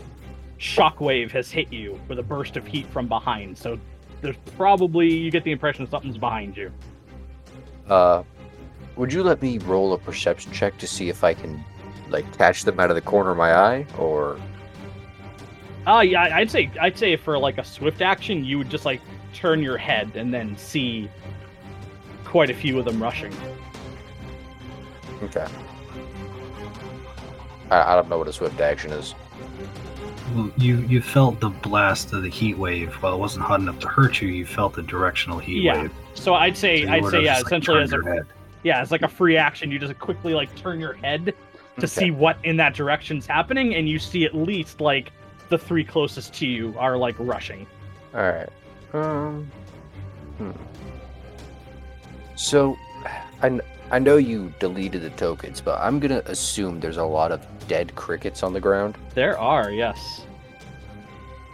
shockwave 0.58 1.30
has 1.32 1.50
hit 1.50 1.72
you 1.72 2.00
with 2.08 2.18
a 2.18 2.22
burst 2.22 2.56
of 2.56 2.66
heat 2.66 2.86
from 2.86 3.08
behind. 3.08 3.56
So 3.58 3.78
there's 4.22 4.36
probably 4.56 5.12
you 5.12 5.30
get 5.30 5.44
the 5.44 5.52
impression 5.52 5.88
something's 5.90 6.18
behind 6.18 6.56
you. 6.56 6.72
Uh, 7.88 8.22
would 8.96 9.12
you 9.12 9.22
let 9.22 9.42
me 9.42 9.58
roll 9.58 9.92
a 9.94 9.98
perception 9.98 10.52
check 10.52 10.76
to 10.78 10.86
see 10.86 11.08
if 11.08 11.24
I 11.24 11.34
can, 11.34 11.62
like, 12.10 12.30
catch 12.38 12.64
them 12.64 12.78
out 12.78 12.90
of 12.90 12.94
the 12.96 13.00
corner 13.02 13.30
of 13.32 13.36
my 13.36 13.54
eye, 13.54 13.86
or? 13.98 14.38
Uh 15.90 16.00
yeah, 16.02 16.22
I- 16.22 16.38
I'd 16.38 16.50
say 16.50 16.70
I'd 16.80 16.96
say 16.96 17.16
for 17.16 17.36
like 17.38 17.58
a 17.58 17.64
swift 17.64 18.00
action, 18.00 18.44
you 18.44 18.58
would 18.58 18.70
just 18.70 18.84
like 18.84 19.00
turn 19.34 19.62
your 19.62 19.76
head 19.76 20.12
and 20.14 20.32
then 20.32 20.56
see 20.56 21.10
quite 22.24 22.48
a 22.50 22.54
few 22.54 22.78
of 22.78 22.84
them 22.84 23.02
rushing. 23.02 23.32
Okay. 25.24 25.46
I, 27.70 27.92
I 27.92 27.94
don't 27.96 28.08
know 28.08 28.18
what 28.18 28.28
a 28.28 28.32
swift 28.32 28.60
action 28.60 28.92
is. 28.92 29.14
Well, 30.34 30.50
you 30.56 30.78
you 30.82 31.02
felt 31.02 31.40
the 31.40 31.48
blast 31.50 32.12
of 32.12 32.22
the 32.22 32.28
heat 32.28 32.56
wave. 32.56 32.94
While 33.02 33.14
it 33.14 33.18
wasn't 33.18 33.44
hot 33.44 33.58
enough 33.60 33.80
to 33.80 33.88
hurt 33.88 34.20
you, 34.22 34.28
you 34.28 34.46
felt 34.46 34.74
the 34.74 34.82
directional 34.82 35.38
heat 35.40 35.62
Yeah, 35.62 35.82
wave. 35.82 35.92
So 36.14 36.34
I'd 36.34 36.56
say 36.56 36.82
you 36.82 36.88
I'd 36.88 37.04
say 37.06 37.22
yeah, 37.24 37.34
just, 37.40 37.44
like, 37.44 37.46
essentially 37.46 37.78
turned 37.88 37.94
as 37.94 38.06
a 38.06 38.14
head. 38.16 38.26
yeah, 38.62 38.80
it's 38.80 38.92
like 38.92 39.02
a 39.02 39.08
free 39.08 39.36
action, 39.36 39.70
you 39.72 39.78
just 39.80 39.98
quickly 39.98 40.34
like 40.34 40.54
turn 40.54 40.78
your 40.78 40.92
head 40.92 41.26
to 41.26 41.32
Okay. 41.78 41.86
see 41.86 42.10
what 42.12 42.36
in 42.44 42.56
that 42.58 42.74
direction's 42.74 43.26
happening, 43.26 43.74
and 43.74 43.88
you 43.88 43.98
see 43.98 44.24
at 44.24 44.34
least 44.34 44.80
like 44.80 45.10
the 45.50 45.58
three 45.58 45.84
closest 45.84 46.32
to 46.34 46.46
you 46.46 46.74
are 46.78 46.96
like 46.96 47.14
rushing. 47.18 47.66
All 48.14 48.22
right. 48.22 48.48
Um. 48.94 49.50
Hmm. 50.38 50.52
So, 52.36 52.76
I 53.42 53.60
I 53.90 53.98
know 53.98 54.16
you 54.16 54.54
deleted 54.58 55.02
the 55.02 55.10
tokens, 55.10 55.60
but 55.60 55.78
I'm 55.80 56.00
gonna 56.00 56.22
assume 56.26 56.80
there's 56.80 56.96
a 56.96 57.04
lot 57.04 57.32
of 57.32 57.46
dead 57.68 57.94
crickets 57.94 58.42
on 58.42 58.52
the 58.52 58.60
ground. 58.60 58.96
There 59.14 59.38
are, 59.38 59.70
yes. 59.70 60.22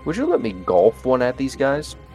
Would 0.05 0.17
you 0.17 0.27
let 0.27 0.41
me 0.41 0.53
golf 0.53 1.05
one 1.05 1.23
at 1.23 1.37
these 1.37 1.57
guys? 1.57 1.97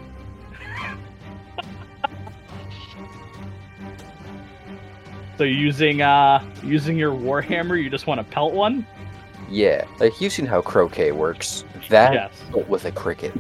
So 5.38 5.46
using 5.46 6.04
uh 6.04 6.44
using 6.62 6.96
your 6.98 7.12
warhammer, 7.14 7.82
you 7.82 7.90
just 7.90 8.06
want 8.06 8.20
to 8.20 8.24
pelt 8.24 8.54
one. 8.54 8.86
Yeah, 9.50 9.86
like 10.00 10.22
you've 10.22 10.32
seen 10.32 10.46
how 10.46 10.62
croquet 10.62 11.14
works. 11.14 11.66
That 11.90 12.14
yes, 12.14 12.42
with 12.68 12.86
a 12.86 12.92
cricket. 12.92 13.34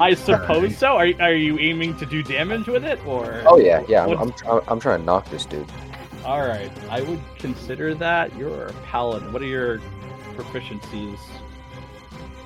I 0.00 0.14
suppose 0.14 0.76
so. 0.76 0.96
Are 0.96 1.08
are 1.20 1.34
you 1.34 1.58
aiming 1.58 1.96
to 1.98 2.06
do 2.06 2.22
damage 2.22 2.66
with 2.66 2.84
it, 2.84 3.04
or? 3.06 3.42
Oh 3.46 3.58
yeah, 3.58 3.82
yeah. 3.88 4.04
I'm 4.06 4.32
I'm, 4.46 4.60
I'm 4.68 4.80
trying 4.80 5.00
to 5.00 5.04
knock 5.04 5.30
this 5.30 5.46
dude. 5.46 5.70
All 6.24 6.40
right, 6.40 6.70
I 6.90 7.02
would 7.02 7.20
consider 7.38 7.94
that. 7.96 8.34
You're 8.36 8.66
a 8.68 8.72
paladin. 8.86 9.32
What 9.32 9.42
are 9.42 9.46
your 9.46 9.78
proficiencies 10.36 11.18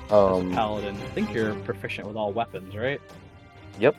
as 0.05 0.11
a 0.11 0.15
Um. 0.15 0.53
paladin? 0.53 0.95
I 0.95 1.09
think 1.15 1.33
you're 1.33 1.55
proficient 1.55 2.07
with 2.07 2.15
all 2.15 2.31
weapons, 2.31 2.75
right? 2.75 3.01
Yep. 3.79 3.95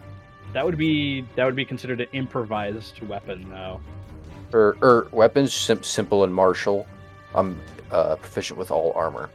That 0.53 0.65
would 0.65 0.77
be 0.79 1.23
that 1.35 1.45
would 1.45 1.57
be 1.57 1.65
considered 1.65 2.01
an 2.01 2.09
improvised 2.13 3.01
weapon, 3.03 3.49
though. 3.51 3.81
Or 4.53 4.77
or 4.83 5.09
weapons, 5.13 5.53
sim- 5.55 5.83
simple 5.83 6.23
and 6.25 6.33
martial. 6.35 6.87
I'm 7.35 7.61
uh, 7.91 8.17
proficient 8.17 8.59
with 8.59 8.71
all 8.71 8.93
armor. 8.95 9.31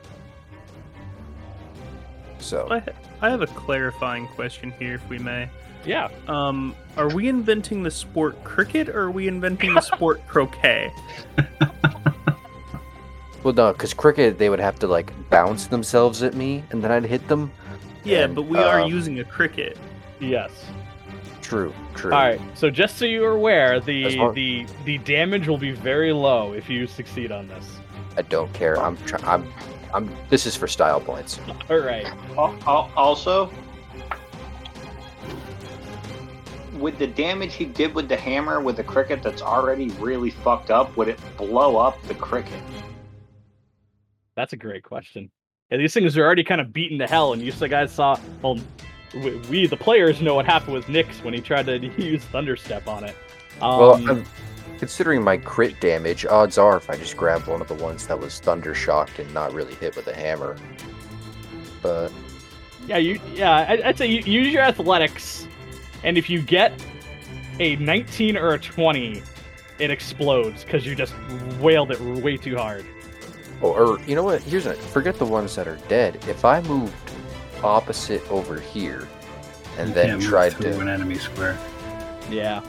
So 2.46 2.68
I, 2.70 2.84
I 3.22 3.30
have 3.32 3.41
a 3.41 3.48
clarifying 3.48 4.28
question 4.28 4.72
here, 4.78 4.93
if 4.93 5.10
we 5.10 5.18
may. 5.18 5.50
Yeah. 5.84 6.10
Um, 6.28 6.76
are 6.96 7.10
we 7.10 7.28
inventing 7.28 7.82
the 7.82 7.89
sport 7.89 8.43
cricket, 8.43 8.88
or 8.88 9.02
are 9.04 9.12
we 9.12 9.28
inventing 9.28 9.74
the 9.74 9.82
sport 9.82 10.26
croquet? 10.28 10.91
well, 13.43 13.54
no, 13.54 13.72
because 13.74 13.93
cricket 13.96 14.38
they 14.38 14.50
would 14.50 14.60
have 14.60 14.78
to 14.80 14.88
like 14.88 15.12
bounce 15.30 15.68
themselves 15.68 16.22
at 16.22 16.36
me, 16.36 16.64
and 16.70 16.84
then 16.84 16.91
I'd 16.91 17.06
hit 17.06 17.28
them. 17.28 17.52
Yeah, 18.04 18.26
And, 18.26 18.36
but 18.36 18.43
we 18.43 18.60
are 18.60 18.82
um, 18.82 18.91
using 18.91 19.20
a 19.20 19.24
cricket. 19.24 19.78
Yes. 20.20 20.52
True, 21.41 21.74
true. 21.96 22.12
All 22.14 22.20
right. 22.20 22.41
So 22.54 22.70
just 22.70 22.98
so 22.98 23.06
you're 23.06 23.32
aware, 23.34 23.80
the 23.80 24.18
long- 24.18 24.36
the 24.36 24.66
the 24.84 25.00
damage 25.00 25.48
will 25.48 25.58
be 25.58 25.72
very 25.72 26.14
low 26.14 26.54
if 26.54 26.70
you 26.70 26.86
succeed 26.86 27.32
on 27.32 27.48
this. 27.48 27.66
I 28.18 28.22
don't 28.22 28.52
care. 28.54 28.78
I'm 28.80 28.98
trying. 29.06 29.26
I'm. 29.26 29.54
I'm. 29.96 30.14
This 30.30 30.46
is 30.46 30.56
for 30.58 30.68
style 30.68 31.00
points. 31.00 31.39
All 31.70 31.80
right. 31.80 32.06
Al- 32.38 32.58
al- 32.68 32.91
Also, 32.98 33.50
with 36.74 37.00
the 37.00 37.08
damage 37.08 37.54
he 37.54 37.64
did 37.64 37.96
with 37.96 38.10
the 38.10 38.18
hammer 38.18 38.60
with 38.60 38.76
the 38.76 38.84
cricket 38.84 39.24
that's 39.24 39.41
already 39.41 39.89
really 39.91 40.30
fucked 40.30 40.70
up, 40.70 40.96
would 40.98 41.08
it 41.08 41.20
blow 41.38 41.78
up 41.78 42.02
the 42.04 42.16
cricket? 42.16 42.62
That's 44.36 44.52
a 44.52 44.58
great 44.58 44.84
question. 44.84 45.32
Yeah, 45.72 45.78
these 45.78 45.93
things 45.93 46.18
are 46.18 46.26
already 46.26 46.43
kind 46.43 46.60
of 46.60 46.74
beaten 46.74 47.00
to 47.00 47.08
hell, 47.08 47.32
and 47.32 47.41
you 47.41 47.52
so 47.52 47.68
guys 47.68 47.93
saw. 47.93 48.20
Well, 48.41 48.60
we, 49.14 49.38
we 49.50 49.66
the 49.68 49.78
players 49.78 50.22
know 50.22 50.36
what 50.36 50.46
happened 50.46 50.74
with 50.74 50.88
Nyx 50.88 51.24
when 51.24 51.34
he 51.34 51.39
tried 51.39 51.68
to 51.68 51.78
use 51.98 52.22
Thunderstep 52.26 52.86
on 52.88 53.06
it. 53.06 53.16
Um, 53.62 53.80
well, 53.80 53.93
I'm, 54.10 54.26
considering 54.80 55.24
my 55.24 55.38
crit 55.38 55.80
damage, 55.80 56.26
odds 56.26 56.58
are 56.58 56.78
if 56.78 56.90
I 56.90 56.98
just 56.98 57.18
grab 57.18 57.48
one 57.48 57.62
of 57.62 57.68
the 57.68 57.76
ones 57.76 58.08
that 58.08 58.20
was 58.20 58.40
thunder 58.40 58.74
shocked 58.76 59.20
and 59.20 59.34
not 59.34 59.54
really 59.54 59.76
hit 59.76 59.96
with 59.96 60.08
a 60.08 60.16
hammer. 60.16 60.58
But 61.82 62.12
yeah, 62.88 62.98
you 62.98 63.20
yeah, 63.34 63.52
I, 63.52 63.90
I'd 63.90 63.98
say 63.98 64.08
you, 64.08 64.20
use 64.20 64.54
your 64.54 64.64
athletics, 64.64 65.48
and 66.04 66.18
if 66.18 66.30
you 66.30 66.42
get 66.42 66.74
a 67.60 67.76
19 67.78 68.38
or 68.38 68.54
a 68.54 68.60
20, 68.60 69.22
it 69.80 69.92
explodes 69.92 70.64
because 70.64 70.86
you 70.86 70.96
just 70.96 71.14
wailed 71.60 71.92
it 71.92 72.00
way 72.24 72.38
too 72.38 72.56
hard. 72.58 72.86
oh, 73.62 73.72
or 73.72 74.00
you 74.02 74.16
know 74.16 74.24
what? 74.24 74.42
Here's 74.42 74.66
a 74.66 74.74
forget 74.74 75.18
the 75.18 75.26
ones 75.26 75.56
that 75.56 75.68
are 75.68 75.78
dead. 75.88 76.24
If 76.28 76.44
I 76.46 76.62
moved 76.62 76.94
opposite 77.64 78.30
over 78.30 78.60
here, 78.60 79.08
and 79.78 79.90
You 79.90 79.96
then 79.96 80.08
can't 80.08 80.22
tried 80.22 80.54
through 80.54 80.74
to, 80.74 80.80
an 80.80 80.90
enemy 80.90 81.18
square. 81.18 81.58
Yeah. 82.30 82.62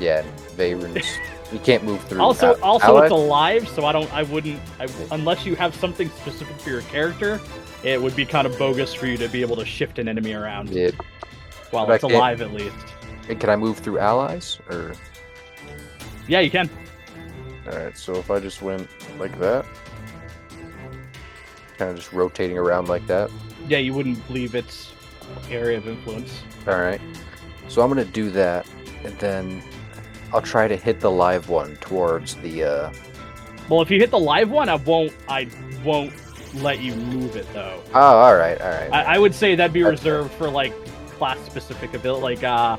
Yeah, 0.00 0.24
Veyron's. 0.56 1.06
You 1.52 1.60
can't 1.60 1.84
move 1.84 2.02
through. 2.04 2.20
Also, 2.20 2.54
a- 2.54 2.60
also, 2.62 2.86
ally- 2.96 3.04
it's 3.04 3.12
alive, 3.12 3.68
so 3.68 3.84
I 3.84 3.92
don't. 3.92 4.12
I 4.12 4.24
wouldn't. 4.24 4.58
I, 4.80 4.88
unless 5.12 5.46
you 5.46 5.54
have 5.54 5.72
something 5.76 6.08
specific 6.08 6.56
for 6.56 6.70
your 6.70 6.80
character, 6.82 7.38
it 7.84 8.00
would 8.02 8.16
be 8.16 8.24
kind 8.24 8.44
of 8.46 8.58
bogus 8.58 8.92
for 8.92 9.06
you 9.06 9.16
to 9.18 9.28
be 9.28 9.40
able 9.40 9.54
to 9.56 9.64
shift 9.64 10.00
an 10.00 10.08
enemy 10.08 10.32
around 10.32 10.70
Yeah. 10.70 10.90
while 11.70 11.86
but 11.86 11.92
it's 11.96 12.02
can't- 12.02 12.14
alive, 12.14 12.40
at 12.40 12.52
least. 12.52 12.74
And 13.28 13.38
Can 13.38 13.50
I 13.50 13.56
move 13.56 13.78
through 13.78 14.00
allies 14.00 14.58
or? 14.68 14.94
Yeah, 16.26 16.40
you 16.40 16.50
can. 16.50 16.68
Alright, 17.68 17.96
so 17.96 18.14
if 18.16 18.32
I 18.32 18.40
just 18.40 18.60
went 18.60 18.88
like 19.20 19.38
that, 19.38 19.64
kind 21.78 21.90
of 21.90 21.96
just 21.96 22.12
rotating 22.12 22.58
around 22.58 22.88
like 22.88 23.06
that. 23.06 23.30
Yeah, 23.68 23.78
you 23.78 23.94
wouldn't 23.94 24.28
leave 24.28 24.56
its 24.56 24.90
area 25.50 25.78
of 25.78 25.86
influence. 25.86 26.42
Alright. 26.66 27.00
So 27.68 27.80
I'm 27.82 27.88
gonna 27.90 28.04
do 28.04 28.30
that, 28.30 28.66
and 29.04 29.16
then 29.18 29.62
I'll 30.34 30.42
try 30.42 30.66
to 30.66 30.76
hit 30.76 30.98
the 30.98 31.10
live 31.10 31.48
one 31.48 31.76
towards 31.76 32.34
the 32.36 32.64
uh 32.64 32.92
Well, 33.68 33.80
if 33.82 33.90
you 33.90 34.00
hit 34.00 34.10
the 34.10 34.18
live 34.18 34.50
one, 34.50 34.68
I 34.68 34.74
won't. 34.74 35.12
I 35.28 35.48
won't 35.84 36.12
let 36.56 36.80
you 36.80 36.94
move 36.96 37.36
it 37.36 37.46
though. 37.52 37.80
Oh, 37.94 38.16
alright, 38.18 38.60
alright. 38.60 38.92
I, 38.92 39.14
I 39.14 39.18
would 39.18 39.34
say 39.34 39.54
that'd 39.54 39.72
be 39.72 39.84
Okay. 39.84 39.90
reserved 39.90 40.32
for 40.32 40.50
like 40.50 40.72
class 41.18 41.38
specific 41.46 41.94
ability, 41.94 42.22
like 42.22 42.42
uh, 42.42 42.76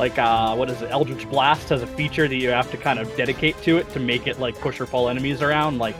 like 0.00 0.18
uh, 0.18 0.56
what 0.56 0.68
is 0.68 0.82
it? 0.82 0.90
Eldritch 0.90 1.28
Blast 1.30 1.68
has 1.68 1.82
a 1.82 1.86
feature 1.86 2.26
that 2.26 2.34
you 2.36 2.48
have 2.50 2.68
to 2.72 2.76
kind 2.76 2.98
of 2.98 3.14
dedicate 3.16 3.56
to 3.62 3.76
it 3.76 3.88
to 3.90 4.00
make 4.00 4.26
it 4.26 4.40
like 4.40 4.58
push 4.60 4.80
or 4.80 4.86
pull 4.86 5.08
enemies 5.08 5.42
around. 5.42 5.78
Like 5.78 5.94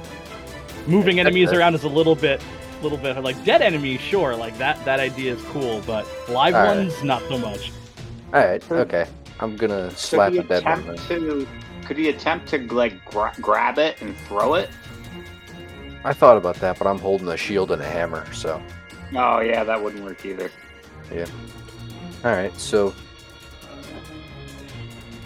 moving 0.89 1.21
enemies 1.21 1.53
around 1.53 1.77
is 1.77 1.85
a 1.85 1.89
little 1.89 2.17
bit, 2.17 2.43
little 2.83 2.99
bit 2.99 3.17
like 3.23 3.43
dead 3.45 3.63
enemies. 3.63 4.01
Sure, 4.01 4.35
like 4.35 4.59
that 4.59 4.85
that 4.85 4.99
idea 4.99 5.35
is 5.35 5.43
cool, 5.53 5.83
but 5.87 6.05
live 6.29 6.57
All 6.57 6.63
right. 6.63 6.77
ones 6.79 7.01
not 7.05 7.23
so 7.29 7.39
much. 7.39 7.71
Alright, 8.35 8.69
okay. 8.73 9.07
I'm 9.41 9.57
gonna 9.57 9.89
Could 9.89 9.99
slap 9.99 10.33
he 10.33 10.39
the 10.39 10.45
dead 10.45 10.65
one 10.65 10.81
attempt 10.81 11.09
to? 11.09 11.49
Could 11.85 11.97
he 11.99 12.09
attempt 12.09 12.49
to 12.49 12.59
like 12.73 13.05
gra- 13.05 13.35
grab 13.41 13.79
it 13.79 14.01
and 14.01 14.17
throw 14.17 14.55
it? 14.55 14.71
I 16.05 16.13
thought 16.13 16.37
about 16.37 16.57
that, 16.57 16.79
but 16.79 16.87
I'm 16.87 16.99
holding 16.99 17.29
a 17.29 17.37
shield 17.37 17.71
and 17.71 17.81
a 17.81 17.87
hammer, 17.87 18.33
so. 18.33 18.63
Oh 19.15 19.41
yeah, 19.41 19.65
that 19.65 19.83
wouldn't 19.83 20.05
work 20.05 20.25
either. 20.25 20.51
Yeah. 21.13 21.27
Alright, 22.25 22.59
so. 22.59 22.95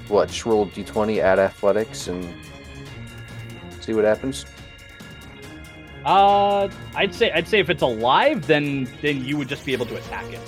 What? 0.08 0.28
Just 0.28 0.46
roll 0.46 0.66
d20, 0.68 1.18
add 1.18 1.38
athletics, 1.38 2.08
and 2.08 2.32
see 3.80 3.92
what 3.92 4.04
happens? 4.04 4.46
Uh, 6.04 6.68
I'd 6.94 7.14
say 7.14 7.30
I'd 7.32 7.46
say 7.46 7.58
if 7.58 7.68
it's 7.68 7.82
alive, 7.82 8.46
then 8.46 8.88
then 9.02 9.24
you 9.24 9.36
would 9.36 9.48
just 9.48 9.66
be 9.66 9.72
able 9.72 9.86
to 9.86 9.96
attack 9.96 10.32
it. 10.32 10.40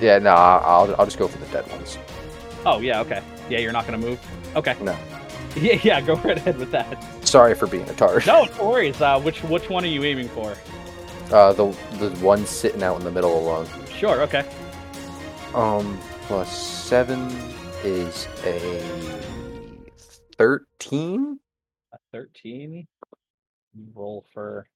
Yeah, 0.00 0.18
no, 0.18 0.30
I'll, 0.30 0.94
I'll 0.98 1.06
just 1.06 1.18
go 1.18 1.28
for 1.28 1.38
the 1.38 1.46
dead 1.46 1.68
ones. 1.70 1.98
Oh 2.64 2.80
yeah, 2.80 3.00
okay. 3.00 3.22
Yeah, 3.48 3.58
you're 3.58 3.72
not 3.72 3.86
gonna 3.86 3.98
move. 3.98 4.20
Okay. 4.56 4.76
No. 4.80 4.96
Yeah, 5.54 5.78
yeah. 5.82 6.00
Go 6.00 6.14
right 6.16 6.38
ahead 6.38 6.56
with 6.56 6.70
that. 6.70 7.04
Sorry 7.28 7.54
for 7.54 7.66
being 7.66 7.86
a. 7.86 7.94
No, 8.26 8.44
no 8.56 8.70
worries. 8.70 8.98
Uh, 9.02 9.20
which 9.20 9.42
which 9.44 9.68
one 9.68 9.84
are 9.84 9.88
you 9.88 10.02
aiming 10.02 10.28
for? 10.30 10.56
Uh, 11.30 11.52
the 11.52 11.66
the 11.98 12.08
one 12.22 12.46
sitting 12.46 12.82
out 12.82 12.96
in 12.98 13.04
the 13.04 13.10
middle 13.10 13.38
alone. 13.38 13.66
Sure. 13.94 14.22
Okay. 14.22 14.48
Um, 15.54 15.98
plus 16.22 16.50
seven 16.56 17.30
is 17.84 18.28
a 18.44 18.82
thirteen. 20.38 21.38
A 21.92 21.98
thirteen. 22.12 22.86
Roll 23.94 24.24
for 24.32 24.66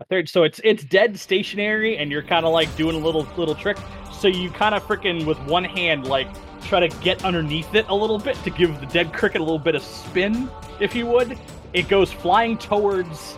a 0.00 0.04
third. 0.06 0.28
So 0.28 0.42
it's 0.42 0.60
it's 0.64 0.82
dead 0.82 1.16
stationary, 1.16 1.96
and 1.98 2.10
you're 2.10 2.22
kind 2.22 2.44
of 2.44 2.52
like 2.52 2.74
doing 2.76 2.96
a 2.96 3.04
little 3.04 3.26
little 3.36 3.54
trick. 3.54 3.76
So 4.22 4.28
you 4.28 4.50
kind 4.50 4.72
of 4.72 4.86
freaking 4.86 5.26
with 5.26 5.40
one 5.46 5.64
hand 5.64 6.06
like 6.06 6.28
try 6.62 6.78
to 6.78 6.86
get 7.00 7.24
underneath 7.24 7.74
it 7.74 7.86
a 7.88 7.94
little 7.96 8.20
bit 8.20 8.36
to 8.44 8.50
give 8.50 8.78
the 8.78 8.86
dead 8.86 9.12
cricket 9.12 9.40
a 9.40 9.44
little 9.44 9.58
bit 9.58 9.74
of 9.74 9.82
spin, 9.82 10.48
if 10.78 10.94
you 10.94 11.06
would. 11.06 11.36
It 11.72 11.88
goes 11.88 12.12
flying 12.12 12.56
towards 12.56 13.36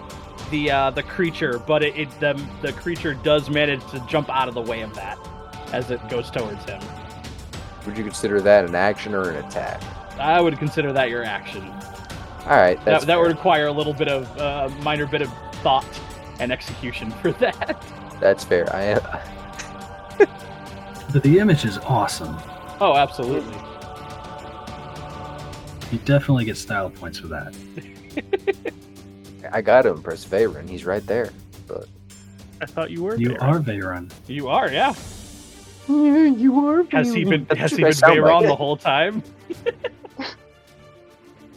the 0.51 0.71
uh, 0.71 0.91
the 0.91 1.03
creature, 1.03 1.59
but 1.59 1.83
it, 1.83 1.97
it 1.97 2.21
the 2.21 2.39
the 2.61 2.75
creature 2.75 3.15
does 3.15 3.49
manage 3.49 3.81
to 3.93 4.07
jump 4.11 4.29
out 4.29 4.47
of 4.47 4.53
the 4.53 4.61
way 4.61 4.83
of 4.83 4.95
that 4.95 5.19
as 5.73 5.91
it 5.91 6.07
goes 6.11 6.31
towards 6.31 6.63
him. 6.67 6.83
Would 7.87 7.97
you 7.97 8.05
consider 8.05 8.43
that 8.43 8.67
an 8.67 8.75
action 8.75 9.15
or 9.15 9.31
an 9.31 9.43
attack? 9.43 9.83
I 10.19 10.39
would 10.43 10.59
consider 10.59 10.93
that 10.93 11.09
your 11.09 11.25
action. 11.25 11.63
All 11.63 12.59
right, 12.59 12.77
That, 12.77 12.85
that's 12.85 13.05
that 13.07 13.19
would 13.19 13.29
require 13.29 13.69
a 13.69 13.73
little 13.73 13.95
bit 13.95 14.09
of 14.09 14.39
uh, 14.39 14.69
minor 14.83 15.07
bit 15.07 15.23
of 15.23 15.33
thought 15.63 15.87
and 16.41 16.53
execution 16.53 17.11
for 17.23 17.33
that. 17.33 17.83
that's 18.21 18.45
fair. 18.45 18.71
I 18.77 18.83
am. 18.83 19.01
But 21.13 21.23
the 21.23 21.39
image 21.39 21.65
is 21.65 21.79
awesome. 21.79 22.37
Oh, 22.81 22.95
absolutely. 22.97 23.55
You 25.93 25.99
definitely 26.05 26.45
get 26.45 26.57
style 26.57 26.91
points 26.91 27.19
for 27.19 27.29
that. 27.29 27.55
I 29.53 29.61
got 29.61 29.83
to 29.83 29.91
impress 29.91 30.25
Veyron. 30.25 30.69
He's 30.69 30.85
right 30.85 31.07
there. 31.07 31.31
But 31.69 31.87
I 32.61 32.67
thought 32.67 32.91
you 32.91 33.03
were. 33.03 33.17
You 33.17 33.29
there. 33.29 33.43
are 33.43 33.61
Veyron. 33.61 34.11
You 34.27 34.49
are, 34.49 34.71
yeah. 34.71 34.95
yeah, 35.89 36.25
you 36.25 36.67
are. 36.67 36.85
Has 36.91 37.13
he 37.13 37.25
been 37.25 37.45
That's 37.45 37.61
has 37.61 37.71
he 37.73 37.83
been 37.83 37.93
Veyron 37.93 38.41
like. 38.41 38.47
the 38.47 38.57
whole 38.57 38.77
time? 38.77 39.23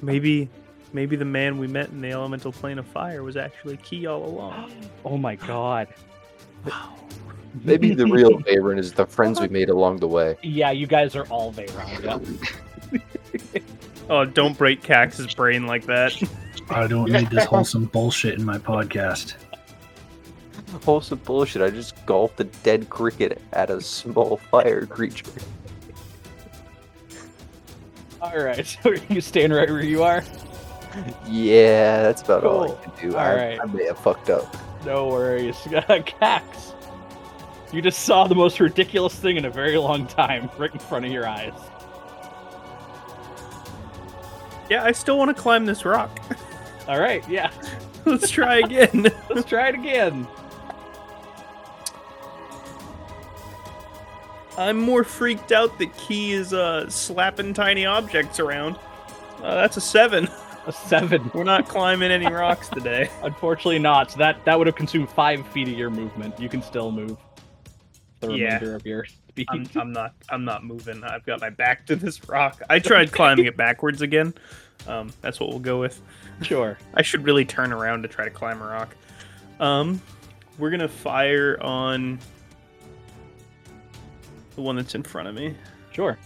Maybe, 0.02 0.50
maybe 0.94 1.16
the 1.16 1.26
man 1.26 1.58
we 1.58 1.68
met 1.68 1.90
in 1.90 2.02
the 2.02 2.12
elemental 2.12 2.52
plane 2.52 2.78
of 2.78 2.86
fire 2.86 3.24
was 3.24 3.36
actually 3.36 3.78
Key 3.78 4.06
all 4.06 4.24
along. 4.26 4.72
Oh 5.04 5.18
my 5.18 5.36
god. 5.36 5.88
Maybe 7.64 7.94
the 7.94 8.06
real 8.06 8.40
Veyron 8.40 8.80
is 8.80 8.94
the 8.94 9.06
friends 9.06 9.40
we 9.40 9.48
made 9.48 9.70
along 9.70 9.98
the 9.98 10.08
way. 10.08 10.38
Yeah, 10.44 10.72
you 10.72 10.88
guys 10.88 11.16
are 11.16 11.26
all 11.28 11.54
Veyron. 11.54 12.40
Yeah. 12.94 13.00
Oh, 14.10 14.24
don't 14.24 14.58
break 14.58 14.82
Cax's 14.84 15.34
brain 15.34 15.68
like 15.68 15.86
that. 15.88 16.14
I 16.70 16.88
don't 16.88 17.12
need 17.12 17.30
this 17.30 17.44
wholesome 17.46 17.86
bullshit 17.86 18.40
in 18.40 18.46
my 18.46 18.58
podcast. 18.58 19.36
Wholesome 20.84 21.20
bullshit. 21.20 21.62
I 21.62 21.70
just 21.70 22.06
golfed 22.06 22.40
a 22.40 22.44
dead 22.44 22.90
cricket 22.90 23.42
at 23.54 23.70
a 23.70 23.82
small 23.82 24.38
fire 24.38 24.86
creature. 24.86 25.32
All 28.22 28.38
right, 28.38 28.66
so 28.66 28.94
you 29.10 29.22
staying 29.22 29.52
right 29.52 29.70
where 29.70 29.84
you 29.84 30.04
are? 30.04 30.24
Yeah, 31.26 32.02
that's 32.02 32.22
about 32.22 32.44
all 32.44 32.72
I 32.72 32.84
can 32.84 32.92
do. 33.00 33.16
All 33.16 33.20
I, 33.20 33.36
right. 33.36 33.60
I 33.62 33.66
may 33.66 33.86
have 33.86 34.00
fucked 34.00 34.30
up. 34.30 34.56
No 34.86 35.08
worries. 35.08 35.56
Cax. 35.56 36.74
You 37.74 37.82
just 37.82 38.00
saw 38.00 38.28
the 38.28 38.36
most 38.36 38.60
ridiculous 38.60 39.14
thing 39.16 39.36
in 39.36 39.46
a 39.46 39.50
very 39.50 39.78
long 39.78 40.08
time 40.08 40.50
right 40.58 40.72
in 40.72 40.80
front 40.80 41.06
of 41.06 41.12
your 41.12 41.28
eyes. 41.28 41.54
yeah, 44.70 44.84
I 44.84 44.92
still 44.92 45.18
want 45.18 45.36
to 45.36 45.42
climb 45.42 45.66
this 45.66 45.86
rock. 45.86 46.20
All 46.88 47.00
right, 47.00 47.28
yeah. 47.30 47.52
Let's 48.06 48.30
try 48.30 48.60
again. 48.60 49.08
Let's 49.30 49.50
try 49.50 49.70
it 49.70 49.76
again. 49.76 50.28
I'm 54.58 54.80
more 54.80 55.04
freaked 55.04 55.52
out 55.52 55.78
that 55.78 55.96
Key 55.98 56.32
is 56.32 56.54
uh, 56.54 56.90
slapping 56.90 57.54
tiny 57.54 57.86
objects 57.86 58.40
around. 58.40 58.78
Uh, 59.44 59.56
that's 59.56 59.78
a 59.78 59.82
seven. 59.82 60.30
A 60.66 60.72
seven. 60.72 61.30
We're 61.34 61.44
not 61.44 61.68
climbing 61.68 62.12
any 62.12 62.26
rocks 62.28 62.70
today. 62.70 63.10
Unfortunately 63.22 63.78
not. 63.78 64.12
So 64.12 64.18
that 64.20 64.44
that 64.46 64.58
would 64.58 64.68
have 64.68 64.76
consumed 64.76 65.10
five 65.10 65.46
feet 65.50 65.68
of 65.68 65.78
your 65.78 65.90
movement. 65.90 66.40
You 66.40 66.50
can 66.50 66.64
still 66.64 66.92
move 66.92 67.18
the 68.20 68.32
Yeah. 68.34 68.56
remainder 68.56 68.76
of 68.76 68.86
your 68.86 69.06
speed. 69.30 69.48
I'm, 69.50 69.68
I'm 69.76 69.92
not. 69.94 70.14
I'm 70.30 70.44
not 70.46 70.64
moving. 70.64 71.04
I've 71.04 71.26
got 71.26 71.42
my 71.42 71.50
back 71.50 71.86
to 71.88 71.96
this 71.96 72.28
rock. 72.28 72.62
I 72.70 72.80
tried 72.80 73.12
climbing 73.12 73.46
it 73.46 73.58
backwards 73.58 74.02
again. 74.02 74.34
Um, 74.88 75.12
that's 75.22 75.40
what 75.40 75.50
we'll 75.50 75.60
go 75.60 75.80
with. 75.80 76.02
sure. 76.42 76.78
I 76.94 77.02
should 77.02 77.24
really 77.26 77.46
turn 77.46 77.74
around 77.74 78.04
to 78.04 78.08
try 78.08 78.26
to 78.26 78.32
climb 78.32 78.62
a 78.62 78.66
rock. 78.66 78.96
Um, 79.60 80.02
we're 80.58 80.70
gonna 80.70 80.88
fire 80.88 81.58
on 81.62 82.20
the 84.56 84.62
one 84.62 84.76
that's 84.76 84.96
in 84.96 85.04
front 85.04 85.28
of 85.28 85.36
me. 85.36 85.56
Sure. 85.92 86.18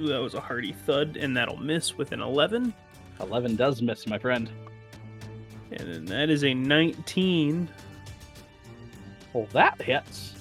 Ooh, 0.00 0.06
that 0.08 0.20
was 0.20 0.34
a 0.34 0.40
hearty 0.40 0.72
thud, 0.72 1.16
and 1.16 1.36
that'll 1.36 1.56
miss 1.58 1.96
with 1.98 2.12
an 2.12 2.20
11. 2.20 2.72
Eleven 3.20 3.54
does 3.56 3.82
miss, 3.82 4.06
my 4.06 4.18
friend. 4.18 4.48
And 5.72 5.92
then 5.92 6.04
that 6.06 6.30
is 6.30 6.42
a 6.44 6.54
19, 6.54 7.68
Well, 9.32 9.46
that 9.52 9.80
hits. 9.80 10.34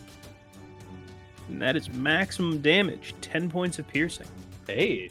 and 1.48 1.62
that 1.62 1.76
is 1.76 1.90
maximum 1.90 2.62
damage 2.62 3.14
10 3.22 3.50
points 3.50 3.80
of 3.80 3.88
piercing. 3.88 4.28
Hey. 4.68 5.10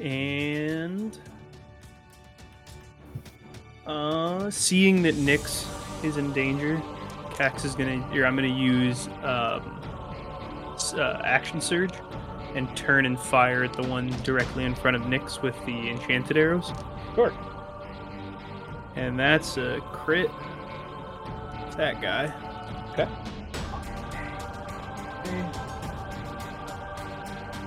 And 0.00 1.18
uh, 3.86 4.50
seeing 4.50 5.02
that 5.02 5.14
Nyx 5.14 5.66
is 6.04 6.16
in 6.16 6.32
danger, 6.32 6.82
Cax 7.30 7.64
is 7.64 7.74
gonna. 7.74 8.04
Or 8.12 8.26
I'm 8.26 8.34
gonna 8.36 8.48
use 8.48 9.06
um, 9.22 9.80
uh, 10.94 11.22
action 11.24 11.60
surge 11.60 11.94
and 12.54 12.74
turn 12.76 13.06
and 13.06 13.18
fire 13.18 13.64
at 13.64 13.72
the 13.72 13.82
one 13.84 14.08
directly 14.22 14.64
in 14.64 14.74
front 14.74 14.96
of 14.96 15.02
Nyx 15.02 15.40
with 15.40 15.54
the 15.64 15.90
enchanted 15.90 16.36
arrows. 16.36 16.72
Sure. 17.14 17.32
And 18.94 19.18
that's 19.18 19.56
a 19.56 19.80
crit. 19.92 20.30
It's 21.66 21.76
that 21.76 22.00
guy. 22.02 22.32
Okay. 22.92 23.08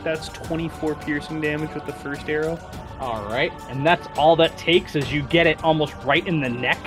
That's 0.04 0.30
24 0.30 0.96
piercing 0.96 1.42
damage 1.42 1.74
with 1.74 1.86
the 1.88 1.94
first 1.94 2.30
arrow. 2.30 2.60
All 3.00 3.26
right. 3.26 3.52
And 3.70 3.86
that's 3.86 4.08
all 4.18 4.36
that 4.36 4.56
takes 4.58 4.96
is 4.96 5.12
you 5.12 5.24
get 5.24 5.48
it 5.48 5.64
almost 5.64 5.96
right 6.04 6.26
in 6.28 6.42
the 6.42 6.50
neck. 6.50 6.78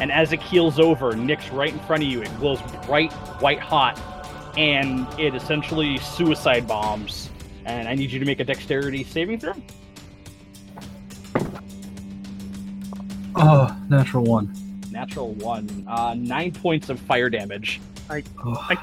And 0.00 0.10
as 0.10 0.32
it 0.32 0.40
keels 0.40 0.78
over, 0.80 1.12
Nyx's 1.12 1.50
right 1.50 1.72
in 1.72 1.78
front 1.80 2.02
of 2.02 2.08
you. 2.08 2.22
It 2.22 2.34
glows 2.38 2.60
bright 2.86 3.12
white 3.40 3.60
hot. 3.60 4.00
and 4.56 5.06
it 5.18 5.34
essentially 5.34 5.98
suicide 5.98 6.66
bombs. 6.66 7.30
And 7.64 7.88
I 7.88 7.94
need 7.94 8.10
you 8.10 8.18
to 8.18 8.24
make 8.26 8.40
a 8.40 8.44
dexterity 8.44 9.04
saving 9.04 9.40
throw. 9.40 9.54
Oh, 13.36 13.76
natural 13.88 14.24
one. 14.24 14.54
Natural 14.90 15.32
one. 15.34 15.86
Uh, 15.88 16.14
nine 16.14 16.52
points 16.52 16.88
of 16.90 17.00
fire 17.00 17.30
damage. 17.30 17.80
I, 18.10 18.22
oh, 18.44 18.66
I 18.68 18.76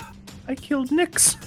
I 0.47 0.55
killed 0.55 0.89
Nyx. 0.89 1.37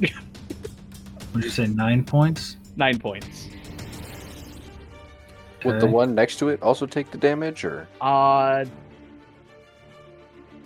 would 1.34 1.44
you 1.44 1.50
say 1.50 1.66
nine 1.66 2.04
points? 2.04 2.56
Nine 2.76 2.98
points. 2.98 3.48
Would 5.64 5.80
the 5.80 5.86
one 5.86 6.14
next 6.14 6.38
to 6.38 6.50
it 6.50 6.62
also 6.62 6.86
take 6.86 7.10
the 7.10 7.18
damage, 7.18 7.64
or 7.64 7.88
Uh, 8.00 8.64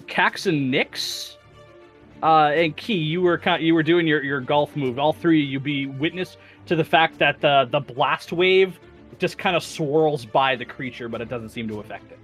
Cax 0.06 0.46
and 0.46 0.72
Nyx. 0.72 1.36
Uh, 2.22 2.52
and 2.54 2.76
Key, 2.76 2.94
you 2.94 3.20
were 3.20 3.38
kind 3.38 3.62
you 3.62 3.74
were 3.74 3.82
doing 3.82 4.06
your, 4.06 4.22
your 4.22 4.40
golf 4.40 4.76
move. 4.76 4.98
All 4.98 5.12
three 5.12 5.42
of 5.42 5.48
you 5.48 5.58
be 5.60 5.86
witness 5.86 6.36
to 6.66 6.76
the 6.76 6.84
fact 6.84 7.18
that 7.18 7.40
the 7.40 7.68
the 7.70 7.80
blast 7.80 8.32
wave 8.32 8.78
just 9.22 9.38
kind 9.38 9.54
of 9.54 9.62
swirls 9.62 10.26
by 10.26 10.56
the 10.56 10.64
creature, 10.64 11.08
but 11.08 11.20
it 11.20 11.28
doesn't 11.28 11.50
seem 11.50 11.68
to 11.68 11.78
affect 11.78 12.10
it. 12.10 12.18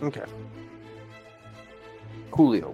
okay? 0.00 0.22
Julio. 2.30 2.72